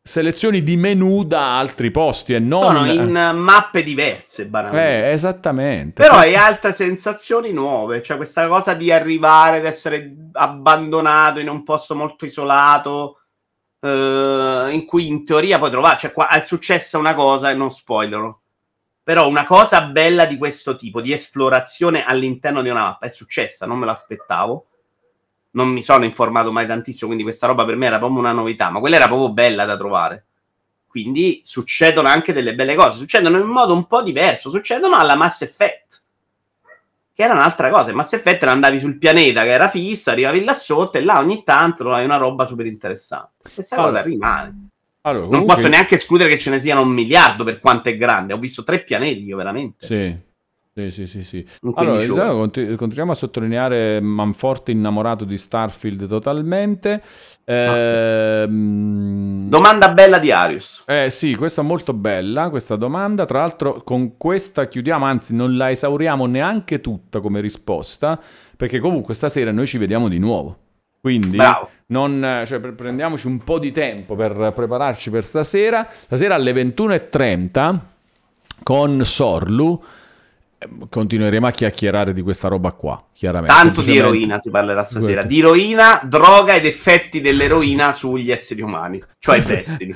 selezioni 0.00 0.62
di 0.62 0.76
menu 0.76 1.24
da 1.24 1.58
altri 1.58 1.90
posti 1.90 2.34
e 2.34 2.38
non... 2.38 2.60
Sono 2.60 2.84
in 2.86 3.32
mappe 3.34 3.82
diverse, 3.82 4.46
banalmente. 4.46 5.08
Eh, 5.08 5.10
esattamente. 5.10 6.00
Però 6.00 6.14
hai 6.14 6.36
altre 6.36 6.72
sensazioni 6.72 7.50
nuove, 7.50 8.04
cioè 8.04 8.16
questa 8.16 8.46
cosa 8.46 8.74
di 8.74 8.92
arrivare, 8.92 9.56
ad 9.56 9.64
essere 9.64 10.14
abbandonato 10.34 11.40
in 11.40 11.48
un 11.48 11.64
posto 11.64 11.96
molto 11.96 12.24
isolato, 12.24 13.22
eh, 13.80 14.68
in 14.70 14.84
cui 14.86 15.08
in 15.08 15.24
teoria 15.24 15.58
puoi 15.58 15.70
trovare, 15.70 15.98
cioè 15.98 16.12
qua 16.12 16.28
è 16.28 16.40
successa 16.44 16.98
una 16.98 17.14
cosa 17.14 17.50
e 17.50 17.54
non 17.54 17.72
spoilerò 17.72 18.39
però 19.10 19.26
una 19.26 19.44
cosa 19.44 19.80
bella 19.86 20.24
di 20.24 20.38
questo 20.38 20.76
tipo, 20.76 21.00
di 21.00 21.10
esplorazione 21.10 22.04
all'interno 22.04 22.62
di 22.62 22.68
una 22.68 22.82
mappa, 22.82 23.06
è 23.06 23.10
successa, 23.10 23.66
non 23.66 23.76
me 23.76 23.84
l'aspettavo. 23.84 24.66
Non 25.50 25.66
mi 25.66 25.82
sono 25.82 26.04
informato 26.04 26.52
mai 26.52 26.64
tantissimo, 26.64 27.06
quindi 27.06 27.24
questa 27.24 27.48
roba 27.48 27.64
per 27.64 27.74
me 27.74 27.86
era 27.86 27.98
proprio 27.98 28.20
una 28.20 28.30
novità, 28.30 28.70
ma 28.70 28.78
quella 28.78 28.94
era 28.94 29.08
proprio 29.08 29.32
bella 29.32 29.64
da 29.64 29.76
trovare. 29.76 30.26
Quindi 30.86 31.40
succedono 31.42 32.06
anche 32.06 32.32
delle 32.32 32.54
belle 32.54 32.76
cose, 32.76 32.98
succedono 32.98 33.40
in 33.40 33.48
modo 33.48 33.74
un 33.74 33.88
po' 33.88 34.00
diverso, 34.00 34.48
succedono 34.48 34.94
alla 34.94 35.16
Mass 35.16 35.42
Effect, 35.42 36.02
che 37.12 37.22
era 37.24 37.32
un'altra 37.32 37.68
cosa. 37.68 37.92
Mass 37.92 38.12
Effect 38.12 38.44
andavi 38.44 38.78
sul 38.78 38.96
pianeta 38.96 39.42
che 39.42 39.50
era 39.50 39.68
fisso, 39.68 40.10
arrivavi 40.10 40.44
là 40.44 40.54
sotto 40.54 40.98
e 40.98 41.02
là 41.02 41.18
ogni 41.18 41.42
tanto 41.42 41.82
trovavi 41.82 42.04
una 42.04 42.16
roba 42.16 42.46
super 42.46 42.66
interessante. 42.66 43.50
Questa 43.52 43.74
allora, 43.74 43.90
cosa 43.90 44.02
rimane. 44.02 44.69
Allora, 45.02 45.26
comunque... 45.26 45.46
Non 45.46 45.56
posso 45.56 45.68
neanche 45.68 45.94
escludere 45.94 46.30
che 46.30 46.38
ce 46.38 46.50
ne 46.50 46.60
siano 46.60 46.82
un 46.82 46.90
miliardo 46.90 47.44
per 47.44 47.60
quanto 47.60 47.88
è 47.88 47.96
grande. 47.96 48.32
Ho 48.32 48.38
visto 48.38 48.64
tre 48.64 48.82
pianeti 48.82 49.24
io 49.24 49.36
veramente. 49.36 49.86
Sì. 49.86 50.28
Sì, 50.72 50.90
sì, 50.90 51.06
sì, 51.06 51.24
sì. 51.24 51.46
Allora, 51.74 51.98
diciamo, 51.98 52.48
continuiamo 52.76 53.10
a 53.10 53.14
sottolineare 53.14 54.00
Manforte 54.00 54.70
innamorato 54.70 55.24
di 55.24 55.36
Starfield 55.36 56.06
totalmente. 56.06 57.02
Eh, 57.44 58.46
domanda 58.48 59.90
bella 59.90 60.18
di 60.18 60.30
Arius. 60.30 60.84
Eh 60.86 61.10
sì, 61.10 61.34
questa 61.34 61.62
è 61.62 61.64
molto 61.64 61.92
bella, 61.92 62.48
questa 62.50 62.76
domanda. 62.76 63.26
Tra 63.26 63.40
l'altro 63.40 63.82
con 63.82 64.16
questa 64.16 64.68
chiudiamo, 64.68 65.04
anzi 65.04 65.34
non 65.34 65.56
la 65.56 65.70
esauriamo 65.70 66.24
neanche 66.26 66.80
tutta 66.80 67.20
come 67.20 67.40
risposta, 67.40 68.18
perché 68.56 68.78
comunque 68.78 69.14
stasera 69.14 69.50
noi 69.50 69.66
ci 69.66 69.76
vediamo 69.76 70.08
di 70.08 70.18
nuovo. 70.18 70.56
Quindi 71.00 71.36
non, 71.90 72.42
cioè, 72.46 72.58
prendiamoci 72.60 73.26
un 73.26 73.38
po' 73.44 73.58
di 73.58 73.70
tempo 73.70 74.14
per 74.16 74.52
prepararci 74.54 75.10
per 75.10 75.24
stasera. 75.24 75.86
Stasera 75.88 76.34
alle 76.34 76.52
21.30 76.52 77.78
con 78.62 79.04
Sorlu 79.04 79.80
continueremo 80.88 81.46
a 81.46 81.50
chiacchierare 81.50 82.12
di 82.12 82.20
questa 82.20 82.48
roba 82.48 82.72
qua, 82.72 83.02
chiaramente. 83.14 83.54
Tanto 83.54 83.80
di 83.80 83.96
eroina 83.96 84.38
si 84.38 84.50
parlerà 84.50 84.84
stasera. 84.84 85.22
Di 85.22 85.38
eroina, 85.38 86.02
droga 86.04 86.54
ed 86.54 86.66
effetti 86.66 87.20
dell'eroina 87.22 87.92
sugli 87.92 88.30
esseri 88.30 88.60
umani, 88.60 89.02
cioè 89.18 89.40
Destiny. 89.44 89.94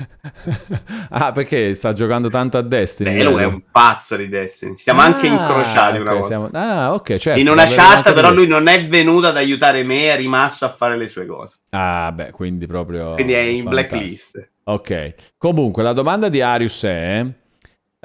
ah, 1.09 1.31
perché 1.31 1.75
sta 1.75 1.93
giocando 1.93 2.29
tanto 2.29 2.57
a 2.57 2.61
Destiny? 2.61 3.15
Beh, 3.15 3.23
lui 3.23 3.41
è 3.41 3.45
un 3.45 3.61
pazzo 3.71 4.15
di 4.15 4.27
Destiny. 4.27 4.75
Ci 4.75 4.83
siamo 4.83 5.01
ah, 5.01 5.05
anche 5.05 5.27
incrociati 5.27 5.99
una 5.99 6.13
okay, 6.13 6.19
volta. 6.19 6.27
Siamo... 6.27 6.49
Ah, 6.53 6.93
ok, 6.93 7.17
certo. 7.17 7.39
In 7.39 7.49
una 7.49 7.65
chat, 7.65 8.13
però 8.13 8.33
lui 8.33 8.47
non 8.47 8.67
è 8.67 8.83
venuto 8.85 9.27
ad 9.27 9.37
aiutare 9.37 9.83
me, 9.83 10.11
è 10.11 10.15
rimasto 10.15 10.65
a 10.65 10.69
fare 10.69 10.97
le 10.97 11.07
sue 11.07 11.27
cose. 11.27 11.59
Ah, 11.69 12.11
beh, 12.11 12.31
quindi 12.31 12.65
proprio... 12.65 13.13
Quindi 13.13 13.33
è 13.33 13.39
in 13.39 13.63
fantastico. 13.63 13.95
blacklist. 13.95 14.49
Ok. 14.63 15.13
Comunque, 15.37 15.83
la 15.83 15.93
domanda 15.93 16.27
di 16.27 16.41
Arius 16.41 16.83
è 16.83 17.23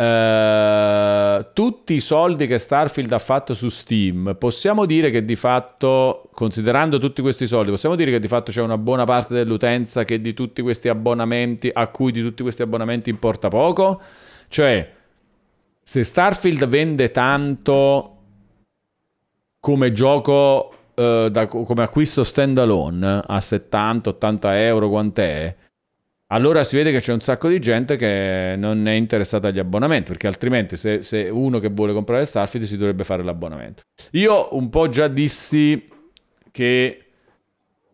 Uh, 0.00 1.48
tutti 1.52 1.92
i 1.92 2.00
soldi 2.00 2.46
che 2.46 2.56
Starfield 2.56 3.12
ha 3.12 3.18
fatto 3.18 3.52
su 3.52 3.68
Steam, 3.68 4.34
possiamo 4.38 4.86
dire 4.86 5.10
che 5.10 5.26
di 5.26 5.36
fatto, 5.36 6.30
considerando 6.32 6.98
tutti 6.98 7.20
questi 7.20 7.46
soldi, 7.46 7.70
possiamo 7.70 7.96
dire 7.96 8.10
che 8.10 8.18
di 8.18 8.26
fatto 8.26 8.50
c'è 8.50 8.62
una 8.62 8.78
buona 8.78 9.04
parte 9.04 9.34
dell'utenza 9.34 10.04
che 10.04 10.18
di 10.22 10.32
tutti 10.32 10.62
questi 10.62 10.88
abbonamenti, 10.88 11.70
a 11.70 11.88
cui 11.88 12.12
di 12.12 12.22
tutti 12.22 12.42
questi 12.42 12.62
abbonamenti 12.62 13.10
importa 13.10 13.48
poco? 13.48 14.00
Cioè, 14.48 14.90
se 15.82 16.02
Starfield 16.02 16.66
vende 16.66 17.10
tanto 17.10 18.16
come 19.60 19.92
gioco, 19.92 20.72
uh, 20.94 21.28
da, 21.28 21.46
come 21.46 21.82
acquisto 21.82 22.24
standalone 22.24 23.20
a 23.26 23.36
70-80 23.36 24.38
euro, 24.54 24.88
quant'è? 24.88 25.54
Allora 26.33 26.62
si 26.62 26.76
vede 26.76 26.92
che 26.92 27.00
c'è 27.00 27.12
un 27.12 27.20
sacco 27.20 27.49
di 27.49 27.59
gente 27.59 27.97
che 27.97 28.55
non 28.57 28.86
è 28.86 28.92
interessata 28.92 29.49
agli 29.49 29.59
abbonamenti, 29.59 30.10
perché 30.10 30.28
altrimenti 30.28 30.76
se, 30.76 31.02
se, 31.02 31.28
uno 31.28 31.59
che 31.59 31.70
vuole 31.70 31.92
comprare 31.92 32.25
Starfield 32.25 32.67
si 32.67 32.76
dovrebbe 32.76 33.02
fare 33.02 33.25
l'abbonamento. 33.25 33.83
Io 34.12 34.55
un 34.55 34.70
po' 34.70 34.89
già 34.89 35.09
dissi 35.09 35.89
che 36.52 37.05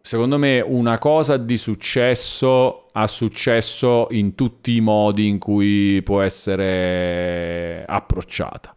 secondo 0.02 0.38
me 0.38 0.60
una 0.60 0.98
cosa 0.98 1.38
di 1.38 1.56
successo 1.56 2.86
ha 2.92 3.06
successo 3.06 4.08
in 4.10 4.34
tutti 4.34 4.76
i 4.76 4.80
modi 4.80 5.26
in 5.26 5.38
cui 5.38 6.02
può 6.02 6.20
essere 6.20 7.84
approcciata. 7.86 8.75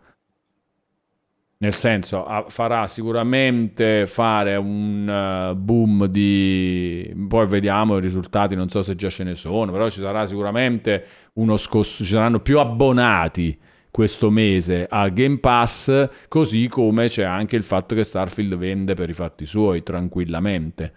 Nel 1.62 1.74
senso, 1.74 2.26
farà 2.48 2.88
sicuramente 2.88 4.08
fare 4.08 4.56
un 4.56 5.52
uh, 5.52 5.56
boom 5.58 6.06
di... 6.06 7.14
Poi 7.28 7.48
vediamo 7.48 7.98
i 7.98 8.02
risultati, 8.02 8.56
non 8.56 8.70
so 8.70 8.82
se 8.82 8.96
già 8.96 9.10
ce 9.10 9.26
ne 9.26 9.36
sono, 9.36 9.70
però 9.74 9.90
ci 9.90 10.00
sarà 10.00 10.26
sicuramente 10.26 11.06
uno 11.34 11.58
scosso, 11.58 12.06
ci 12.06 12.12
saranno 12.12 12.40
più 12.40 12.60
abbonati 12.60 13.60
questo 13.92 14.30
mese 14.30 14.88
al 14.90 15.12
Game 15.12 15.40
Pass, 15.40 16.08
così 16.30 16.70
come 16.70 17.10
c'è 17.10 17.24
anche 17.24 17.58
il 17.58 17.64
fatto 17.64 17.94
che 17.94 18.06
Starfield 18.06 18.56
vende 18.56 18.94
per 18.94 19.10
i 19.10 19.14
fatti 19.14 19.46
suoi 19.46 19.84
tranquillamente. 19.84 20.94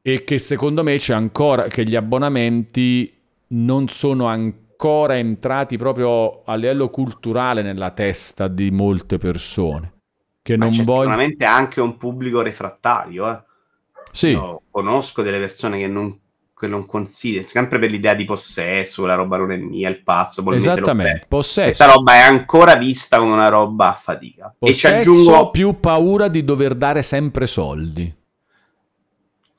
E 0.00 0.24
che 0.24 0.38
secondo 0.38 0.82
me 0.82 0.96
c'è 0.96 1.12
ancora 1.12 1.66
che 1.66 1.84
gli 1.84 1.96
abbonamenti 1.96 3.12
non 3.48 3.88
sono 3.88 4.24
ancora 4.24 4.63
ancora 4.76 5.16
entrati 5.16 5.78
proprio 5.78 6.42
a 6.44 6.54
livello 6.56 6.90
culturale 6.90 7.62
nella 7.62 7.90
testa 7.90 8.48
di 8.48 8.70
molte 8.70 9.18
persone. 9.18 9.92
Che 10.42 10.56
non 10.56 10.70
vogliono... 10.70 11.02
Sicuramente 11.02 11.44
anche 11.44 11.80
un 11.80 11.96
pubblico 11.96 12.42
refrattario. 12.42 13.30
Eh. 13.30 13.42
Sì. 14.12 14.28
Io 14.28 14.62
conosco 14.70 15.22
delle 15.22 15.38
persone 15.38 15.78
che 15.78 15.86
non, 15.86 16.14
che 16.54 16.66
non 16.66 16.84
considerano, 16.84 17.46
sempre 17.46 17.78
per 17.78 17.90
l'idea 17.90 18.14
di 18.14 18.24
possesso, 18.24 19.06
la 19.06 19.14
roba 19.14 19.38
non 19.38 19.52
è 19.52 19.56
mia, 19.56 19.88
il 19.88 20.02
passo. 20.02 20.44
Esattamente, 20.52 21.26
possesso. 21.28 21.66
Questa 21.66 21.86
roba 21.86 22.14
è 22.14 22.20
ancora 22.20 22.74
vista 22.74 23.18
come 23.18 23.32
una 23.32 23.48
roba 23.48 23.90
a 23.90 23.94
fatica. 23.94 24.54
Possesso, 24.58 24.86
e 24.88 25.02
ci 25.02 25.10
aggiungo 25.10 25.50
più 25.50 25.80
paura 25.80 26.28
di 26.28 26.44
dover 26.44 26.74
dare 26.74 27.02
sempre 27.02 27.46
soldi. 27.46 28.14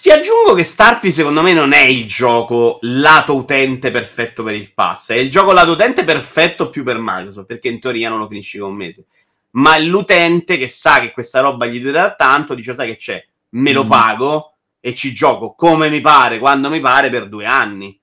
Ti 0.05 0.11
aggiungo 0.11 0.53
che 0.53 0.63
Starfield 0.63 1.15
secondo 1.15 1.41
me 1.41 1.51
non 1.51 1.71
è 1.71 1.81
il 1.81 2.05
gioco 2.05 2.77
lato 2.81 3.35
utente 3.35 3.89
perfetto 3.89 4.43
per 4.43 4.53
il 4.53 4.71
pass, 4.71 5.09
è 5.09 5.15
il 5.15 5.31
gioco 5.31 5.51
lato 5.51 5.71
utente 5.71 6.03
perfetto 6.03 6.69
più 6.69 6.83
per 6.83 6.99
Microsoft, 6.99 7.47
perché 7.47 7.69
in 7.69 7.79
teoria 7.79 8.09
non 8.09 8.19
lo 8.19 8.27
finisci 8.27 8.59
con 8.59 8.69
un 8.69 8.75
mese. 8.75 9.07
Ma 9.53 9.79
l'utente 9.79 10.59
che 10.59 10.67
sa 10.67 10.99
che 10.99 11.11
questa 11.11 11.39
roba 11.39 11.65
gli 11.65 11.81
durerà 11.81 12.13
tanto, 12.13 12.53
dice 12.53 12.75
sai 12.75 12.89
che 12.89 12.97
c'è, 12.97 13.25
me 13.49 13.71
lo 13.71 13.83
mm. 13.83 13.89
pago 13.89 14.53
e 14.79 14.93
ci 14.93 15.11
gioco 15.11 15.55
come 15.55 15.89
mi 15.89 16.01
pare, 16.01 16.37
quando 16.37 16.69
mi 16.69 16.79
pare 16.79 17.09
per 17.09 17.27
due 17.27 17.47
anni. 17.47 17.99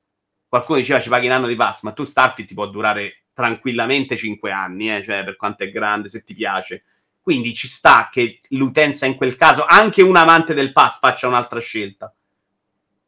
Qualcuno 0.48 0.78
diceva 0.78 1.00
ci 1.00 1.08
paghi 1.08 1.26
un 1.26 1.32
anno 1.34 1.46
di 1.46 1.54
pass, 1.54 1.82
ma 1.82 1.92
tu 1.92 2.02
Starfield 2.02 2.48
ti 2.48 2.56
può 2.56 2.66
durare 2.66 3.26
tranquillamente 3.32 4.16
cinque 4.16 4.50
anni, 4.50 4.92
eh? 4.92 5.04
cioè 5.04 5.22
per 5.22 5.36
quanto 5.36 5.62
è 5.62 5.70
grande, 5.70 6.08
se 6.08 6.24
ti 6.24 6.34
piace. 6.34 6.82
Quindi 7.22 7.54
ci 7.54 7.68
sta 7.68 8.08
che 8.10 8.40
l'utenza 8.48 9.06
in 9.06 9.14
quel 9.14 9.36
caso, 9.36 9.64
anche 9.64 10.02
un 10.02 10.16
amante 10.16 10.54
del 10.54 10.72
pass, 10.72 10.98
faccia 10.98 11.28
un'altra 11.28 11.60
scelta. 11.60 12.12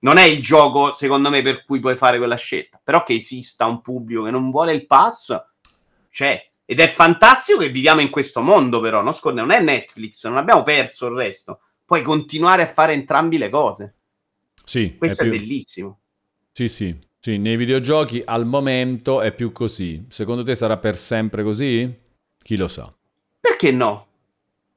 Non 0.00 0.18
è 0.18 0.22
il 0.22 0.40
gioco, 0.40 0.94
secondo 0.94 1.30
me, 1.30 1.42
per 1.42 1.64
cui 1.64 1.80
puoi 1.80 1.96
fare 1.96 2.18
quella 2.18 2.36
scelta. 2.36 2.80
Però 2.82 3.02
che 3.02 3.14
esista 3.14 3.66
un 3.66 3.80
pubblico 3.80 4.22
che 4.22 4.30
non 4.30 4.50
vuole 4.50 4.72
il 4.72 4.86
pass, 4.86 5.36
c'è. 6.10 6.50
Ed 6.64 6.78
è 6.78 6.88
fantastico 6.88 7.58
che 7.58 7.70
viviamo 7.70 8.00
in 8.00 8.10
questo 8.10 8.40
mondo, 8.40 8.80
però. 8.80 9.02
No? 9.02 9.12
Scorda, 9.12 9.40
non 9.40 9.50
è 9.50 9.60
Netflix, 9.60 10.26
non 10.26 10.36
abbiamo 10.36 10.62
perso 10.62 11.08
il 11.08 11.14
resto. 11.14 11.60
Puoi 11.84 12.02
continuare 12.02 12.62
a 12.62 12.66
fare 12.66 12.92
entrambi 12.92 13.36
le 13.36 13.48
cose. 13.48 13.94
Sì. 14.64 14.94
Questo 14.96 15.22
è, 15.22 15.28
più... 15.28 15.34
è 15.34 15.38
bellissimo. 15.40 15.98
Sì, 16.52 16.68
sì. 16.68 16.96
Sì, 17.18 17.38
nei 17.38 17.56
videogiochi 17.56 18.22
al 18.24 18.46
momento 18.46 19.22
è 19.22 19.32
più 19.32 19.50
così. 19.50 20.04
Secondo 20.10 20.42
te 20.42 20.54
sarà 20.54 20.76
per 20.76 20.96
sempre 20.96 21.42
così? 21.42 22.00
Chi 22.42 22.56
lo 22.56 22.68
sa. 22.68 22.94
Perché 23.44 23.72
no? 23.72 24.06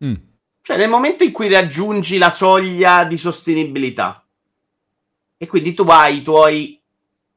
Mm. 0.04 0.16
Cioè, 0.62 0.76
nel 0.76 0.90
momento 0.90 1.24
in 1.24 1.32
cui 1.32 1.48
raggiungi 1.48 2.18
la 2.18 2.30
soglia 2.30 3.06
di 3.06 3.16
sostenibilità 3.16 4.26
e 5.38 5.48
quindi 5.48 5.74
tu 5.74 5.84
hai 5.84 6.18
i 6.18 6.22
tuoi, 6.22 6.78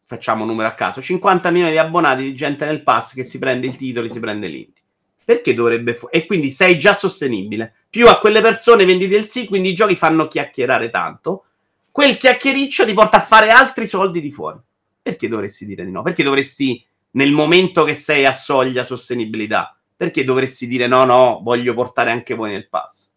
facciamo 0.06 0.42
un 0.42 0.48
numero 0.48 0.66
a 0.66 0.72
caso, 0.72 1.00
50 1.00 1.50
milioni 1.50 1.70
di 1.70 1.78
abbonati 1.78 2.24
di 2.24 2.34
gente 2.34 2.64
nel 2.64 2.82
pass 2.82 3.14
che 3.14 3.22
si 3.22 3.38
prende 3.38 3.68
il 3.68 3.76
titolo 3.76 4.08
e 4.08 4.10
si 4.10 4.18
prende 4.18 4.48
l'Inti. 4.48 4.80
Perché 5.24 5.54
dovrebbe... 5.54 5.94
Fu- 5.94 6.08
e 6.10 6.26
quindi 6.26 6.50
sei 6.50 6.80
già 6.80 6.94
sostenibile. 6.94 7.74
Più 7.88 8.08
a 8.08 8.18
quelle 8.18 8.40
persone 8.40 8.84
vendi 8.84 9.06
del 9.06 9.26
sì, 9.26 9.46
quindi 9.46 9.68
i 9.68 9.74
giochi 9.74 9.94
fanno 9.94 10.26
chiacchierare 10.26 10.90
tanto. 10.90 11.44
Quel 11.92 12.16
chiacchiericcio 12.16 12.84
ti 12.84 12.92
porta 12.92 13.18
a 13.18 13.20
fare 13.20 13.50
altri 13.50 13.86
soldi 13.86 14.20
di 14.20 14.32
fuori. 14.32 14.58
Perché 15.00 15.28
dovresti 15.28 15.64
dire 15.64 15.84
di 15.84 15.92
no? 15.92 16.02
Perché 16.02 16.24
dovresti, 16.24 16.84
nel 17.12 17.30
momento 17.30 17.84
che 17.84 17.94
sei 17.94 18.26
a 18.26 18.32
soglia 18.32 18.82
sostenibilità, 18.82 19.79
perché 20.00 20.24
dovresti 20.24 20.66
dire 20.66 20.86
no, 20.86 21.04
no, 21.04 21.40
voglio 21.42 21.74
portare 21.74 22.10
anche 22.10 22.34
voi 22.34 22.52
nel 22.52 22.70
pass? 22.70 23.10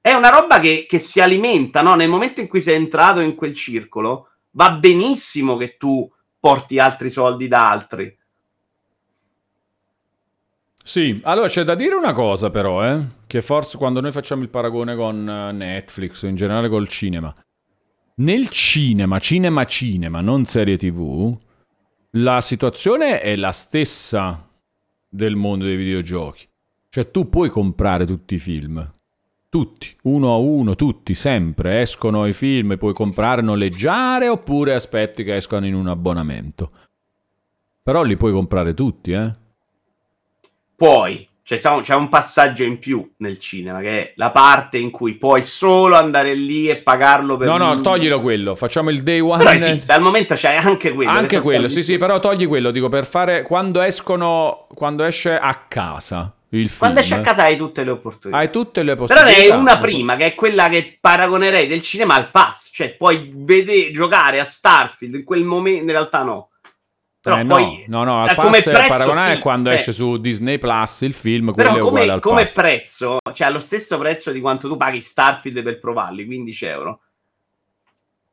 È 0.00 0.12
una 0.12 0.28
roba 0.28 0.60
che, 0.60 0.86
che 0.88 1.00
si 1.00 1.20
alimenta, 1.20 1.82
no? 1.82 1.96
Nel 1.96 2.08
momento 2.08 2.40
in 2.40 2.46
cui 2.46 2.62
sei 2.62 2.76
entrato 2.76 3.18
in 3.18 3.34
quel 3.34 3.56
circolo, 3.56 4.28
va 4.52 4.70
benissimo 4.74 5.56
che 5.56 5.76
tu 5.76 6.08
porti 6.38 6.78
altri 6.78 7.10
soldi 7.10 7.48
da 7.48 7.68
altri. 7.68 8.16
Sì, 10.80 11.20
allora 11.24 11.48
c'è 11.48 11.64
da 11.64 11.74
dire 11.74 11.96
una 11.96 12.12
cosa 12.12 12.50
però, 12.50 12.86
eh? 12.86 13.04
che 13.26 13.42
forse 13.42 13.76
quando 13.76 14.00
noi 14.00 14.12
facciamo 14.12 14.42
il 14.42 14.48
paragone 14.48 14.94
con 14.94 15.28
eh, 15.28 15.50
Netflix 15.50 16.22
o 16.22 16.28
in 16.28 16.36
generale 16.36 16.68
col 16.68 16.86
cinema, 16.86 17.34
nel 18.18 18.48
cinema, 18.48 19.18
cinema 19.18 19.64
cinema, 19.64 20.20
non 20.20 20.46
serie 20.46 20.76
tv, 20.76 21.36
la 22.10 22.40
situazione 22.40 23.20
è 23.20 23.34
la 23.34 23.50
stessa 23.50 24.44
del 25.10 25.34
mondo 25.34 25.64
dei 25.64 25.76
videogiochi. 25.76 26.48
Cioè 26.88 27.10
tu 27.10 27.28
puoi 27.28 27.50
comprare 27.50 28.06
tutti 28.06 28.34
i 28.34 28.38
film, 28.38 28.94
tutti, 29.48 29.94
uno 30.04 30.32
a 30.32 30.36
uno, 30.36 30.76
tutti, 30.76 31.14
sempre. 31.14 31.80
Escono 31.80 32.26
i 32.26 32.32
film, 32.32 32.78
puoi 32.78 32.94
comprare, 32.94 33.42
noleggiare 33.42 34.28
oppure 34.28 34.74
aspetti 34.74 35.24
che 35.24 35.36
escano 35.36 35.66
in 35.66 35.74
un 35.74 35.88
abbonamento. 35.88 36.70
Però 37.82 38.02
li 38.02 38.16
puoi 38.16 38.32
comprare 38.32 38.74
tutti, 38.74 39.12
eh? 39.12 39.32
Puoi, 40.76 41.28
cioè, 41.58 41.80
c'è 41.80 41.94
un 41.96 42.08
passaggio 42.08 42.62
in 42.62 42.78
più 42.78 43.14
nel 43.16 43.40
cinema, 43.40 43.80
che 43.80 43.88
è 43.88 44.12
la 44.14 44.30
parte 44.30 44.78
in 44.78 44.92
cui 44.92 45.14
puoi 45.14 45.42
solo 45.42 45.96
andare 45.96 46.34
lì 46.34 46.68
e 46.68 46.76
pagarlo 46.76 47.36
per... 47.36 47.48
No, 47.48 47.56
no, 47.56 47.80
toglilo 47.80 48.20
quello, 48.20 48.54
facciamo 48.54 48.90
il 48.90 49.02
day 49.02 49.18
one. 49.18 49.42
Però 49.42 49.50
esiste, 49.50 49.90
al 49.90 50.00
momento 50.00 50.36
c'è 50.36 50.54
anche 50.54 50.92
quello. 50.92 51.10
Anche 51.10 51.40
quello, 51.40 51.66
sì, 51.66 51.82
sì, 51.82 51.98
però 51.98 52.20
togli 52.20 52.46
quello, 52.46 52.70
dico, 52.70 52.88
per 52.88 53.04
fare... 53.04 53.42
Quando 53.42 53.80
escono, 53.80 54.68
quando 54.72 55.02
esce 55.02 55.36
a 55.36 55.64
casa 55.66 56.32
il 56.50 56.68
film... 56.68 56.78
Quando 56.78 57.00
esce 57.00 57.14
a 57.14 57.20
casa 57.20 57.42
hai 57.42 57.56
tutte 57.56 57.82
le 57.82 57.90
opportunità. 57.90 58.40
Hai 58.40 58.50
tutte 58.50 58.84
le 58.84 58.94
possibilità. 58.94 59.26
Però 59.26 59.44
ne 59.44 59.52
hai 59.52 59.58
una 59.58 59.78
prima, 59.78 60.14
che 60.14 60.26
è 60.26 60.34
quella 60.36 60.68
che 60.68 60.98
paragonerei 61.00 61.66
del 61.66 61.82
cinema 61.82 62.14
al 62.14 62.30
pass, 62.30 62.70
cioè 62.72 62.94
puoi 62.94 63.32
vedere, 63.34 63.90
giocare 63.90 64.38
a 64.38 64.44
Starfield 64.44 65.16
in 65.16 65.24
quel 65.24 65.42
momento, 65.42 65.82
in 65.82 65.90
realtà 65.90 66.22
no 66.22 66.49
però 67.20 67.38
eh, 67.38 67.44
poi, 67.44 67.84
no, 67.88 68.02
no, 68.04 68.22
al 68.22 68.34
pass 68.34 68.62
prezzo, 68.62 68.88
paragonare 68.88 69.34
sì, 69.34 69.40
quando 69.40 69.70
eh. 69.70 69.74
esce 69.74 69.92
su 69.92 70.16
Disney 70.16 70.58
Plus 70.58 71.02
il 71.02 71.12
film, 71.12 71.52
però 71.52 71.76
come, 71.78 72.18
come 72.18 72.46
prezzo, 72.46 73.18
cioè 73.34 73.46
allo 73.46 73.60
stesso 73.60 73.98
prezzo 73.98 74.32
di 74.32 74.40
quanto 74.40 74.68
tu 74.68 74.76
paghi 74.78 75.02
Starfield 75.02 75.62
per 75.62 75.78
provarli, 75.78 76.24
15 76.24 76.64
euro. 76.64 77.00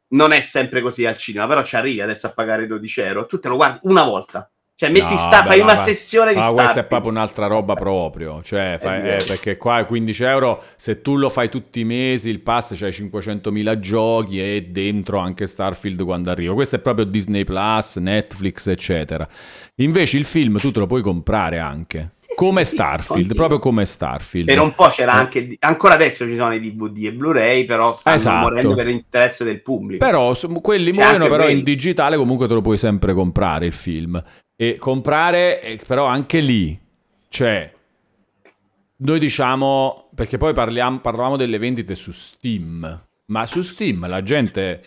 Non 0.10 0.32
è 0.32 0.40
sempre 0.40 0.80
così 0.80 1.06
al 1.06 1.18
cinema, 1.18 1.48
però 1.48 1.64
ci 1.64 1.76
arrivi 1.76 2.00
adesso 2.00 2.28
a 2.28 2.32
pagare 2.32 2.66
12 2.66 3.02
euro. 3.02 3.26
Tu 3.26 3.40
te 3.40 3.50
lo 3.50 3.58
guardi 3.58 3.80
una 3.84 4.04
volta. 4.04 4.50
Cioè, 4.80 4.90
metti 4.92 5.12
No, 5.14 5.18
sta, 5.18 5.30
vabbè, 5.38 5.48
fai 5.48 5.58
no, 5.58 5.64
una 5.64 5.74
ma- 5.74 5.82
sessione 5.82 6.34
di 6.34 6.40
Ma 6.40 6.52
questa 6.52 6.82
è 6.82 6.86
proprio 6.86 7.10
un'altra 7.10 7.48
roba 7.48 7.74
proprio. 7.74 8.44
Cioè, 8.44 8.78
fai- 8.80 9.02
vero. 9.02 9.24
eh, 9.24 9.26
perché 9.26 9.58
qua 9.58 9.84
15 9.86 10.24
euro, 10.24 10.64
se 10.76 11.02
tu 11.02 11.16
lo 11.18 11.30
fai 11.30 11.50
tutti 11.50 11.80
i 11.80 11.84
mesi, 11.84 12.30
il 12.30 12.42
pass 12.42 12.78
c'hai 12.78 12.92
500.000 12.92 13.80
giochi 13.80 14.40
e 14.40 14.68
dentro 14.70 15.18
anche 15.18 15.48
Starfield 15.48 16.04
quando 16.04 16.30
arriva. 16.30 16.54
Questo 16.54 16.76
è 16.76 16.80
proprio 16.80 17.06
Disney 17.06 17.44
Plus, 17.44 17.96
Netflix, 17.98 18.68
eccetera. 18.68 19.28
Invece 19.78 20.18
il 20.18 20.26
film 20.26 20.58
tu 20.60 20.72
te 20.72 20.78
lo 20.80 20.86
puoi 20.86 21.02
comprare 21.02 21.58
anche. 21.58 22.12
Sì, 22.20 22.36
Come 22.36 22.64
sì, 22.64 22.70
sì, 22.70 22.76
Starfield, 22.76 23.08
continua. 23.08 23.36
proprio 23.36 23.58
come 23.60 23.84
Starfield. 23.86 24.46
Per 24.48 24.60
un 24.60 24.74
po' 24.76 24.90
c'era 24.90 25.14
Eh. 25.14 25.18
anche, 25.18 25.56
ancora 25.60 25.96
adesso 25.96 26.24
ci 26.26 26.36
sono 26.36 26.54
i 26.54 26.60
DVD 26.60 27.06
e 27.06 27.14
Blu-ray, 27.14 27.66
però 27.66 27.94
stanno 27.94 28.16
Esatto. 28.18 28.50
morendo 28.50 28.76
per 28.76 28.86
l'interesse 28.86 29.44
del 29.44 29.60
pubblico. 29.64 30.06
Però 30.06 30.36
quelli 30.62 30.92
C'è 30.92 30.98
muoiono, 31.00 31.24
però 31.30 31.44
in 31.46 31.62
quelli. 31.62 31.64
digitale 31.64 32.16
comunque 32.16 32.48
te 32.48 32.54
lo 32.54 32.62
puoi 32.62 32.78
sempre 32.78 33.14
comprare 33.16 33.66
il 33.66 33.74
film. 33.74 34.22
E 34.60 34.78
comprare, 34.78 35.62
eh, 35.62 35.80
però 35.86 36.06
anche 36.06 36.40
lì, 36.40 36.78
cioè, 37.30 37.72
noi 38.98 39.20
diciamo, 39.20 40.10
perché 40.16 40.38
poi 40.38 40.54
parliamo, 40.54 41.00
parlavamo 41.00 41.38
delle 41.38 41.60
vendite 41.60 41.94
su 41.94 42.12
Steam, 42.12 43.06
ma 43.28 43.46
su 43.46 43.62
Steam 43.62 44.08
la 44.08 44.24
gente 44.24 44.82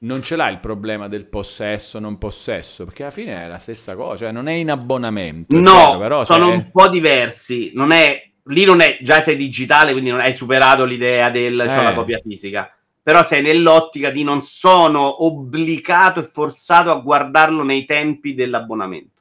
non 0.00 0.22
ce 0.22 0.34
l'ha 0.34 0.48
il 0.48 0.58
problema 0.58 1.06
del 1.06 1.26
possesso, 1.26 2.00
non 2.00 2.18
possesso, 2.18 2.84
perché 2.84 3.04
alla 3.04 3.12
fine 3.12 3.44
è 3.44 3.46
la 3.46 3.58
stessa 3.58 3.94
cosa, 3.94 4.16
cioè 4.16 4.32
non 4.32 4.48
è 4.48 4.54
in 4.54 4.70
abbonamento. 4.70 5.56
No, 5.56 5.86
vero, 5.86 5.98
però 5.98 6.24
sono 6.24 6.46
se- 6.48 6.52
un 6.54 6.70
po' 6.72 6.88
diversi. 6.88 7.70
Non 7.74 7.92
è, 7.92 8.20
lì 8.46 8.64
non 8.64 8.80
è, 8.80 8.98
già 9.02 9.20
sei 9.20 9.36
digitale, 9.36 9.92
quindi 9.92 10.10
non 10.10 10.18
hai 10.18 10.34
superato 10.34 10.84
l'idea 10.84 11.30
del 11.30 11.56
c'ho 11.56 11.62
Eh. 11.62 11.82
la 11.84 11.94
copia 11.94 12.18
fisica. 12.20 12.76
Però 13.00 13.22
sei 13.22 13.42
nell'ottica 13.42 14.10
di 14.10 14.24
non 14.24 14.42
sono 14.42 15.24
obbligato 15.24 16.20
e 16.20 16.24
forzato 16.24 16.90
a 16.90 17.00
guardarlo 17.00 17.62
nei 17.62 17.84
tempi 17.84 18.34
dell'abbonamento. 18.34 19.11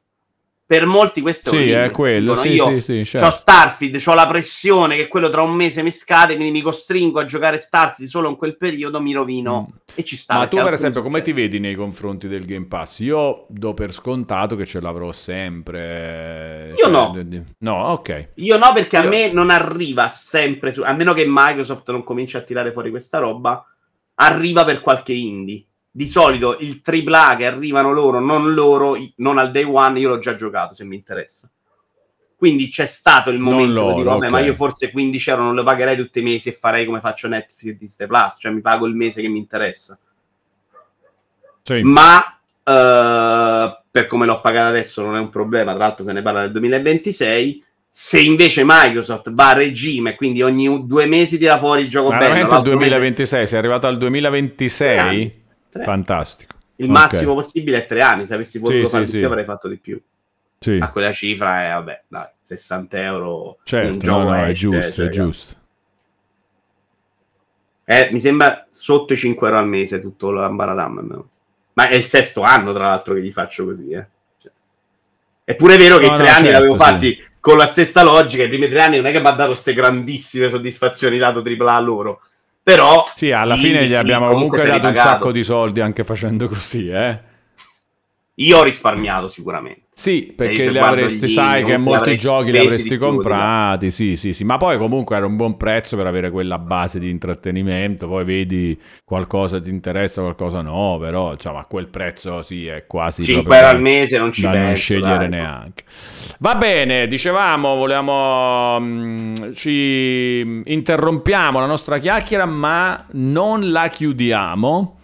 Per 0.72 0.86
molti 0.86 1.20
questo 1.20 1.50
è 1.54 1.58
Sì, 1.60 1.70
è 1.72 1.92
quello, 1.92 2.34
sì, 2.36 2.48
io 2.48 2.80
sì, 2.80 3.04
certo. 3.04 3.30
Starfield, 3.32 4.02
c'ho 4.02 4.14
la 4.14 4.26
pressione 4.26 4.96
che 4.96 5.10
quello 5.10 5.30
tra 5.30 5.42
un 5.42 5.52
mese 5.54 5.84
mi 5.84 5.92
scade, 5.92 6.36
quindi 6.36 6.54
mi 6.54 6.62
costringo 6.62 7.20
a 7.20 7.26
giocare 7.26 7.58
Starfield 7.58 8.10
solo 8.10 8.30
in 8.30 8.38
quel 8.38 8.56
periodo, 8.56 9.02
mi 9.02 9.12
rovino 9.12 9.68
Mm. 9.70 9.76
e 9.96 10.04
ci 10.06 10.16
sta. 10.16 10.36
Ma 10.38 10.48
tu, 10.48 10.56
per 10.56 10.72
esempio, 10.72 11.02
come 11.02 11.22
ti 11.22 11.34
vedi 11.34 11.60
nei 11.60 11.76
confronti 11.76 12.30
del 12.30 12.46
Game 12.46 12.68
Pass? 12.68 13.00
Io 13.00 13.48
do 13.50 13.74
per 13.74 13.92
scontato 13.92 14.56
che 14.56 14.66
ce 14.66 14.80
l'avrò 14.80 15.12
sempre. 15.12 16.74
Io 16.78 16.88
no. 16.88 17.12
d- 17.16 17.24
d- 17.24 17.44
No, 17.58 17.76
ok. 17.92 18.30
Io 18.36 18.58
no, 18.58 18.72
perché 18.74 18.96
a 18.96 19.04
Io- 19.04 19.10
me 19.10 19.30
non 19.34 19.50
arriva 19.50 20.08
sempre 20.08 20.72
su, 20.72 20.84
a 20.84 20.94
meno 20.94 21.12
che 21.14 21.26
Microsoft 21.28 21.92
non 21.92 22.06
cominci 22.06 22.38
a 22.38 22.42
tirare 22.44 22.72
fuori 22.72 22.92
questa 22.92 23.20
roba, 23.20 23.62
arriva 24.16 24.64
per 24.64 24.80
qualche 24.80 25.12
indie. 25.12 25.66
Di 25.94 26.08
solito 26.08 26.58
il 26.60 26.82
AAA 26.82 27.36
che 27.36 27.46
arrivano 27.46 27.92
loro, 27.92 28.20
non 28.20 28.54
loro, 28.54 28.96
non 29.18 29.38
al 29.38 29.52
day 29.52 29.64
one, 29.64 30.00
io 30.00 30.08
l'ho 30.10 30.20
già 30.20 30.36
giocato 30.38 30.74
se 30.74 30.86
mi 30.86 30.96
interessa. 30.96 31.50
Quindi 32.38 32.70
c'è 32.70 32.86
stato 32.86 33.30
il 33.30 33.40
momento 33.40 33.74
loro, 33.74 33.90
di 33.90 33.96
dire, 33.98 34.10
"Vabbè, 34.10 34.26
ok. 34.26 34.32
ma 34.32 34.40
io 34.40 34.54
forse 34.56 34.90
15 34.90 35.30
euro 35.30 35.44
non 35.44 35.54
lo 35.54 35.64
pagherei 35.64 35.96
tutti 35.98 36.20
i 36.20 36.24
mesi 36.24 36.50
e 36.50 36.54
farei 36.54 36.86
come 36.86 37.00
faccio 37.02 37.28
Netflix 37.28 37.66
e 37.74 37.78
Disney 37.78 38.08
Plus, 38.08 38.38
cioè 38.40 38.52
mi 38.52 38.62
pago 38.62 38.88
il 38.88 38.96
mese 38.96 39.22
che 39.22 39.28
mi 39.28 39.38
interessa. 39.38 39.98
Sì. 41.64 41.82
ma 41.84 42.40
eh, 42.64 43.80
per 43.92 44.08
come 44.08 44.26
l'ho 44.26 44.42
pagata 44.42 44.70
adesso 44.70 45.04
non 45.04 45.16
è 45.16 45.20
un 45.20 45.30
problema, 45.30 45.74
tra 45.76 45.86
l'altro 45.86 46.04
se 46.06 46.12
ne 46.12 46.22
parla 46.22 46.42
nel 46.42 46.52
2026. 46.52 47.64
Se 47.94 48.20
invece 48.22 48.64
Microsoft 48.66 49.32
va 49.34 49.50
a 49.50 49.54
regime, 49.54 50.16
quindi 50.16 50.42
ogni 50.42 50.88
due 50.88 51.06
mesi 51.08 51.38
tira 51.38 51.60
fuori 51.60 51.82
il 51.82 51.90
gioco 51.90 52.08
Ma 52.10 52.20
bello, 52.20 52.24
veramente 52.30 52.48
il 52.56 52.62
l'altro 52.62 52.78
mese- 52.78 52.90
2026? 52.90 53.48
Sei 53.48 53.58
arrivato 53.60 53.86
al 53.88 53.98
Tre 53.98 54.02
2026? 54.08 54.98
anni. 54.98 55.41
Tre. 55.72 55.84
Fantastico. 55.84 56.56
il 56.78 56.86
Ok. 56.90 56.92
massimo 56.92 57.34
possibile 57.36 57.78
è 57.80 57.86
tre 57.86 58.02
anni. 58.02 58.26
Se 58.26 58.34
avessi 58.34 58.60
potuto 58.60 58.86
Sì, 58.86 58.90
fare 58.92 59.06
sì, 59.06 59.12
di 59.14 59.18
più, 59.20 59.28
avrei 59.28 59.44
fatto 59.46 59.68
di 59.68 59.78
più. 59.78 60.02
Sì, 60.60 60.78
A 60.82 60.92
quella 60.92 61.12
cifra 61.12 61.66
è, 61.66 61.74
vabbè, 61.74 62.04
dai, 62.08 62.26
60 62.42 63.02
euro. 63.02 63.58
certo, 63.64 64.06
no, 64.06 64.24
no, 64.24 64.36
è 64.36 64.50
esce, 64.50 64.54
giusto, 64.54 64.92
cioè, 64.94 65.06
è 65.06 65.10
giusto. 65.10 65.56
Eh, 67.86 68.10
mi 68.12 68.20
sembra 68.20 68.66
sotto 68.70 69.14
i 69.14 69.18
5 69.18 69.48
euro 69.48 69.60
al 69.60 69.68
mese 69.68 70.00
tutto 70.02 70.32
l'ambaradam. 70.32 71.26
Ma 71.74 71.88
è 71.88 71.96
il 71.96 72.04
sesto 72.04 72.42
anno, 72.42 72.74
tra 72.74 72.86
l'altro, 72.88 73.14
che 73.14 73.22
gli 73.22 73.32
faccio 73.32 73.66
così. 73.66 73.90
Eh. 73.92 74.08
Cioè. 74.38 74.52
È 75.44 75.56
pure 75.56 75.78
vero 75.78 75.98
che 75.98 76.08
No, 76.08 76.14
i 76.14 76.18
tre 76.18 76.26
no, 76.30 76.32
anni 76.32 76.46
certo, 76.46 76.52
l'avevo 76.60 76.74
sì. 76.74 76.80
fatti 76.80 77.24
con 77.40 77.58
la 77.58 77.66
stessa 77.68 78.04
logica. 78.04 78.44
I 78.44 78.48
primi 78.48 78.70
tre 78.70 78.82
anni 78.82 78.98
non 78.98 79.08
è 79.08 79.12
che 79.12 79.20
mi 79.20 79.28
ha 79.28 79.32
dato 79.32 79.52
queste 79.52 79.74
grandissime 79.74 80.50
soddisfazioni 80.50 81.18
lato 81.18 81.42
AAA 81.42 81.74
a 81.76 81.80
loro. 81.80 82.22
Però 82.64 83.06
Sì, 83.16 83.32
alla 83.32 83.56
fine 83.56 83.86
gli 83.88 83.96
abbiamo 83.96 84.30
comunque 84.30 84.64
dato 84.66 84.88
un 84.88 84.96
sacco 84.96 85.32
di 85.32 85.44
soldi 85.44 85.82
anche 85.82 86.04
facendo 86.04 86.48
così, 86.48 86.90
eh? 86.90 87.30
Io 88.36 88.58
ho 88.58 88.64
risparmiato 88.64 89.28
sicuramente. 89.28 89.90
Sì, 89.94 90.28
io 90.28 90.34
perché 90.36 90.70
li 90.72 90.80
avresti, 90.80 91.28
gli- 91.28 91.30
sai 91.30 91.64
che 91.64 91.78
molti 91.78 92.18
giochi 92.18 92.52
li 92.52 92.58
avresti 92.58 92.90
di 92.90 92.98
più, 92.98 93.06
comprati, 93.06 93.92
sì, 93.92 94.16
sì, 94.16 94.34
sì, 94.34 94.44
ma 94.46 94.58
poi 94.58 94.78
comunque 94.78 95.16
era 95.16 95.26
un 95.26 95.36
buon 95.36 95.58
prezzo 95.58 95.98
per 95.98 96.08
avere 96.08 96.32
quella 96.32 96.58
base 96.58 96.98
di 96.98 97.10
intrattenimento, 97.10 98.08
poi 98.08 98.24
vedi 98.24 98.80
qualcosa 99.04 99.62
ti 99.62 99.70
interessa, 99.70 100.22
qualcosa 100.22 100.62
no, 100.62 100.98
però 101.00 101.34
insomma 101.34 101.60
a 101.60 101.66
quel 101.66 101.88
prezzo 101.90 102.42
sì, 102.42 102.66
è 102.68 102.88
quasi 102.88 103.24
5 103.24 103.44
proprio 103.44 103.62
euro 103.64 103.76
al 103.78 103.82
mese 103.82 104.18
non 104.18 104.32
ci 104.32 104.42
da 104.42 104.52
penso. 104.52 104.66
non 104.66 104.76
scegliere 104.76 105.30
dai. 105.30 105.30
neanche. 105.30 105.84
Va 106.40 106.56
bene, 106.56 107.08
dicevamo, 107.08 107.76
volevamo 107.76 108.80
mm, 108.80 109.34
ci 109.54 110.62
interrompiamo 110.66 111.60
la 111.60 111.66
nostra 111.68 112.00
chiacchiera, 112.00 112.46
ma 112.46 113.06
non 113.12 113.72
la 113.72 113.90
chiudiamo 113.90 115.01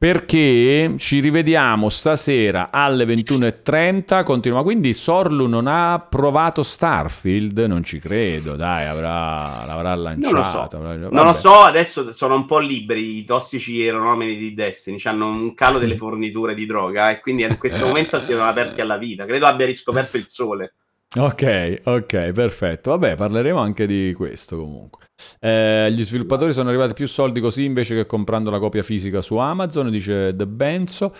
perché 0.00 0.94
ci 0.96 1.20
rivediamo 1.20 1.90
stasera 1.90 2.70
alle 2.72 3.04
21.30. 3.04 4.22
Continua. 4.24 4.62
Quindi 4.62 4.94
Sorlu 4.94 5.46
non 5.46 5.66
ha 5.66 6.00
provato 6.00 6.62
Starfield? 6.62 7.58
Non 7.58 7.84
ci 7.84 7.98
credo, 7.98 8.56
dai, 8.56 8.86
avrà, 8.86 9.62
l'avrà 9.66 9.94
lanciato. 9.94 10.32
Non 10.32 10.40
lo 10.42 10.48
so. 10.48 10.58
avrà- 10.74 11.08
Non 11.10 11.24
lo 11.26 11.32
so, 11.34 11.52
adesso 11.52 12.12
sono 12.12 12.34
un 12.34 12.46
po' 12.46 12.60
liberi 12.60 13.18
i 13.18 13.24
tossici 13.26 13.78
aeronomeni 13.82 14.38
di 14.38 14.54
Destiny, 14.54 14.98
hanno 15.04 15.26
un 15.26 15.52
calo 15.52 15.78
delle 15.78 15.98
forniture 15.98 16.54
di 16.54 16.64
droga 16.64 17.10
e 17.10 17.20
quindi 17.20 17.42
in 17.42 17.58
questo 17.58 17.84
momento 17.84 18.18
si 18.20 18.32
sono 18.32 18.48
aperti 18.48 18.80
alla 18.80 18.96
vita. 18.96 19.26
Credo 19.26 19.44
abbia 19.44 19.66
riscoperto 19.66 20.16
il 20.16 20.24
sole. 20.28 20.72
Ok, 21.18 21.80
ok, 21.84 22.32
perfetto. 22.32 22.90
Vabbè, 22.92 23.16
parleremo 23.16 23.58
anche 23.58 23.86
di 23.86 24.14
questo 24.16 24.56
comunque. 24.56 25.08
Eh, 25.38 25.90
gli 25.92 26.04
sviluppatori 26.04 26.52
sono 26.52 26.68
arrivati 26.68 26.94
più 26.94 27.06
soldi 27.06 27.40
così 27.40 27.64
invece 27.64 27.94
che 27.94 28.06
comprando 28.06 28.50
la 28.50 28.58
copia 28.58 28.82
fisica 28.82 29.20
su 29.20 29.36
Amazon, 29.36 29.90
dice 29.90 30.34
De 30.34 30.46
Benzo. 30.46 31.14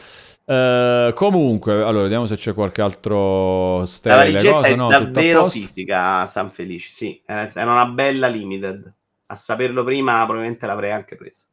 Eh, 0.44 1.12
comunque, 1.14 1.74
allora 1.82 2.02
vediamo 2.02 2.26
se 2.26 2.36
c'è 2.36 2.54
qualche 2.54 2.82
altro 2.82 3.84
valigetta 4.02 4.52
Cosa, 4.52 4.66
è 4.68 4.74
no, 4.74 4.88
davvero 4.88 5.48
fisica, 5.48 6.26
San 6.26 6.50
Felice, 6.50 6.88
sì. 6.90 7.20
Eh, 7.24 7.50
Era 7.54 7.70
una 7.70 7.86
bella 7.86 8.26
limited. 8.26 8.92
A 9.26 9.34
saperlo 9.36 9.84
prima 9.84 10.24
probabilmente 10.24 10.66
l'avrei 10.66 10.90
anche 10.90 11.14
presa. 11.14 11.44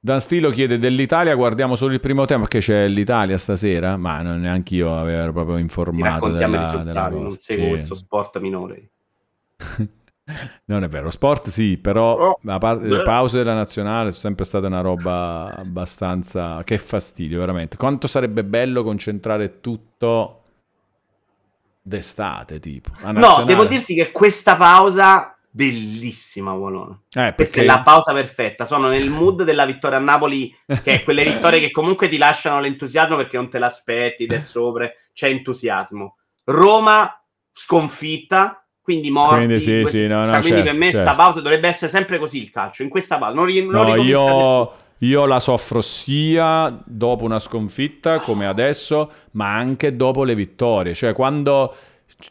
Dan 0.00 0.20
Stilo 0.20 0.50
chiede 0.50 0.78
dell'Italia, 0.78 1.34
guardiamo 1.34 1.76
solo 1.76 1.94
il 1.94 2.00
primo 2.00 2.26
tema 2.26 2.40
perché 2.40 2.58
c'è 2.58 2.88
l'Italia 2.88 3.38
stasera, 3.38 3.96
ma 3.96 4.20
non 4.20 4.40
neanche 4.40 4.74
io 4.74 4.94
avevo 4.94 5.32
proprio 5.32 5.56
informato 5.56 6.28
della, 6.28 6.46
della 6.46 6.60
risultati, 6.60 7.14
non 7.14 7.24
cosa. 7.24 7.36
seguo 7.38 7.64
Sì. 7.64 7.70
questo 7.70 7.94
sport 7.94 8.38
minore. 8.38 8.90
Non 10.66 10.82
è 10.82 10.88
vero, 10.88 11.10
sport 11.10 11.48
sì, 11.48 11.76
però 11.76 12.30
Oh. 12.30 12.38
a 12.46 12.58
parte 12.58 12.86
le 12.86 13.02
pause 13.02 13.38
della 13.38 13.54
nazionale 13.54 14.10
sono 14.10 14.22
sempre 14.22 14.44
stata 14.44 14.66
una 14.66 14.80
roba 14.80 15.52
abbastanza... 15.54 16.62
Che 16.64 16.78
fastidio, 16.78 17.38
veramente. 17.38 17.76
Quanto 17.76 18.06
sarebbe 18.06 18.42
bello 18.44 18.82
concentrare 18.82 19.60
tutto 19.60 20.42
d'estate, 21.82 22.58
tipo. 22.60 22.90
No, 23.12 23.44
devo 23.44 23.66
dirti 23.66 23.94
che 23.94 24.10
questa 24.12 24.56
pausa 24.56 25.36
bellissima, 25.50 26.52
Wolone. 26.52 27.02
Eh, 27.12 27.32
Questa 27.34 27.58
perché... 27.58 27.60
è 27.60 27.64
la 27.64 27.82
pausa 27.82 28.12
perfetta. 28.12 28.64
Sono 28.64 28.88
nel 28.88 29.08
mood 29.08 29.44
della 29.44 29.66
vittoria 29.66 29.98
a 29.98 30.00
Napoli, 30.00 30.52
che 30.66 30.82
è 30.94 31.04
quelle 31.04 31.22
vittorie 31.22 31.60
che 31.60 31.70
comunque 31.70 32.08
ti 32.08 32.16
lasciano 32.16 32.58
l'entusiasmo 32.60 33.14
perché 33.16 33.36
non 33.36 33.50
te 33.50 33.58
l'aspetti, 33.58 34.24
è 34.26 34.40
sopra, 34.42 34.90
c'è 35.12 35.28
entusiasmo. 35.28 36.16
Roma 36.44 37.22
sconfitta, 37.52 38.63
quindi 38.84 39.10
morti. 39.10 39.36
Quindi 39.36 39.60
sì, 39.60 39.80
questi- 39.80 39.98
sì, 39.98 40.06
no, 40.06 40.18
no, 40.18 40.24
cioè, 40.26 40.40
quindi 40.40 40.50
certo, 40.60 40.70
per 40.70 40.74
me 40.78 40.84
certo. 40.92 41.00
sta 41.00 41.14
pausa 41.14 41.40
dovrebbe 41.40 41.68
essere 41.68 41.90
sempre 41.90 42.18
così 42.18 42.42
il 42.42 42.50
calcio, 42.50 42.82
in 42.82 42.90
questa 42.90 43.16
pausa. 43.16 43.34
Non, 43.34 43.46
ri- 43.46 43.66
non 43.66 43.86
No, 43.86 43.94
io, 43.96 44.72
io 44.98 45.24
la 45.26 45.40
soffro 45.40 45.80
sia 45.80 46.82
dopo 46.84 47.24
una 47.24 47.38
sconfitta 47.38 48.20
come 48.20 48.46
adesso, 48.46 49.10
ma 49.32 49.54
anche 49.54 49.96
dopo 49.96 50.22
le 50.22 50.34
vittorie. 50.34 50.92
Cioè, 50.92 51.14
quando 51.14 51.74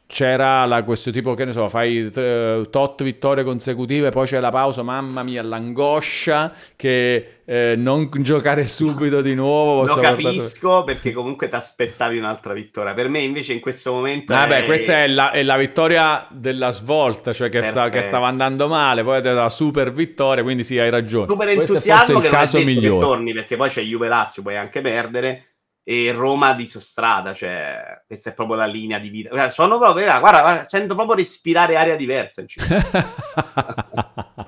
c'era 0.07 0.65
la, 0.65 0.83
questo 0.83 1.11
tipo, 1.11 1.33
che 1.33 1.45
ne 1.45 1.51
so, 1.51 1.67
fai 1.69 2.11
eh, 2.13 2.67
tot 2.69 3.03
vittorie 3.03 3.43
consecutive, 3.43 4.09
poi 4.09 4.27
c'è 4.27 4.39
la 4.39 4.49
pausa, 4.49 4.83
mamma 4.83 5.23
mia, 5.23 5.41
l'angoscia 5.41 6.53
che 6.75 7.39
eh, 7.45 7.73
non 7.75 8.09
giocare 8.19 8.65
subito 8.65 9.21
di 9.21 9.33
nuovo. 9.33 9.85
Lo 9.85 9.95
capisco 9.95 10.83
perché 10.83 11.11
comunque 11.11 11.49
ti 11.49 11.55
aspettavi 11.55 12.17
un'altra 12.17 12.53
vittoria. 12.53 12.93
Per 12.93 13.09
me 13.09 13.19
invece 13.19 13.53
in 13.53 13.59
questo 13.59 13.91
momento... 13.91 14.33
Vabbè, 14.33 14.63
è- 14.63 14.65
questa 14.65 15.03
è 15.03 15.07
la, 15.07 15.31
è 15.31 15.43
la 15.43 15.57
vittoria 15.57 16.27
della 16.29 16.71
svolta, 16.71 17.33
cioè 17.33 17.49
che, 17.49 17.63
sta- 17.63 17.89
che 17.89 18.01
stava 18.01 18.27
andando 18.27 18.67
male, 18.67 19.03
poi 19.03 19.21
è 19.21 19.31
la 19.31 19.49
super 19.49 19.91
vittoria, 19.91 20.43
quindi 20.43 20.63
sì, 20.63 20.79
hai 20.79 20.89
ragione. 20.89 21.27
super 21.27 21.53
Questo 21.53 21.73
è 21.73 21.75
entusiasmo 21.75 22.19
che 22.19 22.27
il 22.27 22.31
caso 22.31 22.59
migliore. 22.59 22.99
torni 23.05 23.33
perché 23.33 23.57
poi 23.57 23.69
c'è 23.69 23.81
Juve 23.81 24.07
Lazio, 24.07 24.41
puoi 24.41 24.57
anche 24.57 24.81
perdere. 24.81 25.47
E 25.83 26.11
Roma 26.11 26.53
di 26.53 26.65
Sostrada, 26.65 27.33
cioè 27.33 28.01
questa 28.07 28.29
è 28.29 28.33
proprio 28.33 28.55
la 28.57 28.65
linea 28.65 28.99
di 28.99 29.09
vita. 29.09 29.49
Sono 29.49 29.77
proprio, 29.77 30.05
guarda, 30.05 30.41
guarda 30.41 30.65
sento 30.67 30.95
proprio 30.95 31.15
respirare 31.15 31.75
aria 31.75 31.95
diversa 31.95 32.41
in. 32.41 32.47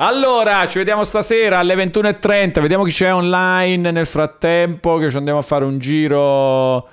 Allora, 0.00 0.66
ci 0.68 0.78
vediamo 0.78 1.02
stasera 1.02 1.58
alle 1.58 1.74
21.30. 1.74 2.60
Vediamo 2.60 2.84
chi 2.84 2.92
c'è 2.92 3.12
online 3.12 3.90
nel 3.90 4.06
frattempo. 4.06 4.96
Che 4.98 5.10
ci 5.10 5.16
andiamo 5.16 5.40
a 5.40 5.42
fare 5.42 5.64
un 5.64 5.78
giro 5.80 6.88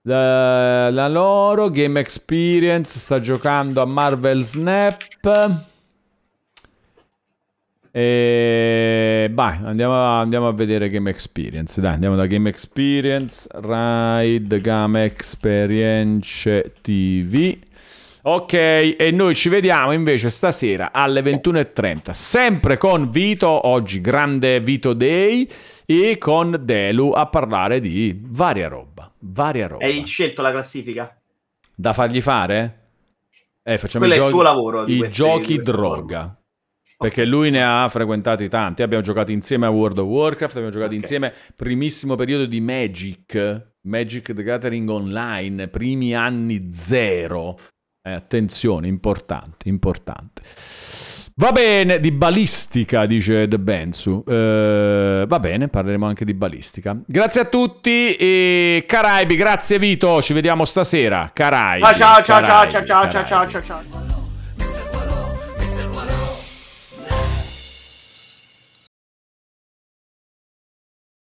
da, 0.00 0.90
da 0.90 1.08
loro. 1.08 1.68
Game 1.68 2.00
Experience 2.00 2.98
sta 2.98 3.20
giocando 3.20 3.82
a 3.82 3.84
Marvel 3.84 4.42
Snap. 4.44 5.75
E 7.98 9.30
vai, 9.32 9.58
andiamo, 9.62 9.94
andiamo, 9.94 10.48
a 10.48 10.52
vedere 10.52 10.90
Game 10.90 11.08
Experience. 11.08 11.80
Dai, 11.80 11.94
andiamo 11.94 12.14
da 12.14 12.26
Game 12.26 12.46
Experience. 12.46 13.48
Ride 13.54 14.60
Game 14.60 15.02
Experience 15.02 16.74
TV. 16.82 17.56
Ok, 18.20 18.52
e 18.52 19.10
noi 19.14 19.34
ci 19.34 19.48
vediamo 19.48 19.92
invece 19.92 20.28
stasera 20.28 20.92
alle 20.92 21.22
21.30, 21.22 22.10
sempre 22.10 22.76
con 22.76 23.08
Vito, 23.08 23.66
oggi 23.66 24.02
grande 24.02 24.60
Vito 24.60 24.92
Day, 24.92 25.48
e 25.86 26.18
con 26.18 26.54
Delu 26.60 27.12
a 27.14 27.24
parlare 27.26 27.80
di 27.80 28.14
varia 28.26 28.68
roba, 28.68 29.10
varia 29.20 29.68
roba. 29.68 29.86
Hai 29.86 30.04
scelto 30.04 30.42
la 30.42 30.50
classifica? 30.50 31.16
Da 31.74 31.94
fargli 31.94 32.20
fare? 32.20 32.88
Eh, 33.62 33.78
facciamo 33.78 34.04
Quello 34.04 34.20
i, 34.20 34.22
giochi, 34.22 34.36
il 34.36 34.42
tuo 34.42 34.42
lavoro 34.42 34.86
i 34.86 34.98
queste, 34.98 35.16
giochi 35.16 35.56
droga. 35.56 36.18
Forme. 36.20 36.44
Perché 36.96 37.24
lui 37.26 37.50
ne 37.50 37.62
ha 37.62 37.88
frequentati 37.88 38.48
tanti. 38.48 38.82
Abbiamo 38.82 39.02
giocato 39.02 39.30
insieme 39.30 39.66
a 39.66 39.70
World 39.70 39.98
of 39.98 40.06
Warcraft, 40.06 40.56
abbiamo 40.56 40.70
giocato 40.70 40.90
okay. 40.90 41.00
insieme 41.00 41.32
primissimo 41.54 42.14
periodo 42.14 42.46
di 42.46 42.60
Magic, 42.60 43.72
Magic 43.82 44.32
the 44.32 44.42
Gathering 44.42 44.88
Online, 44.88 45.68
primi 45.68 46.14
anni 46.14 46.70
zero. 46.72 47.58
Eh, 48.02 48.12
attenzione, 48.12 48.86
importante, 48.88 49.68
importante. 49.68 50.42
Va 51.38 51.52
bene, 51.52 52.00
di 52.00 52.12
balistica, 52.12 53.04
dice 53.04 53.46
The 53.46 53.58
Bensu. 53.58 54.24
Eh, 54.26 55.24
va 55.28 55.38
bene, 55.38 55.68
parleremo 55.68 56.06
anche 56.06 56.24
di 56.24 56.32
balistica. 56.32 56.96
Grazie 57.04 57.42
a 57.42 57.44
tutti 57.44 58.14
e 58.14 58.84
Caraibi, 58.86 59.36
grazie 59.36 59.78
Vito, 59.78 60.22
ci 60.22 60.32
vediamo 60.32 60.64
stasera. 60.64 61.30
Caraibi. 61.34 61.84
Ciao 61.84 61.94
ciao 61.94 62.22
ciao 62.22 62.40
Caraibi, 62.40 62.72
ciao 62.72 62.84
ciao 62.86 63.10
ciao 63.10 63.24
ciao 63.26 63.48
ciao 63.48 63.62
ciao. 63.62 64.15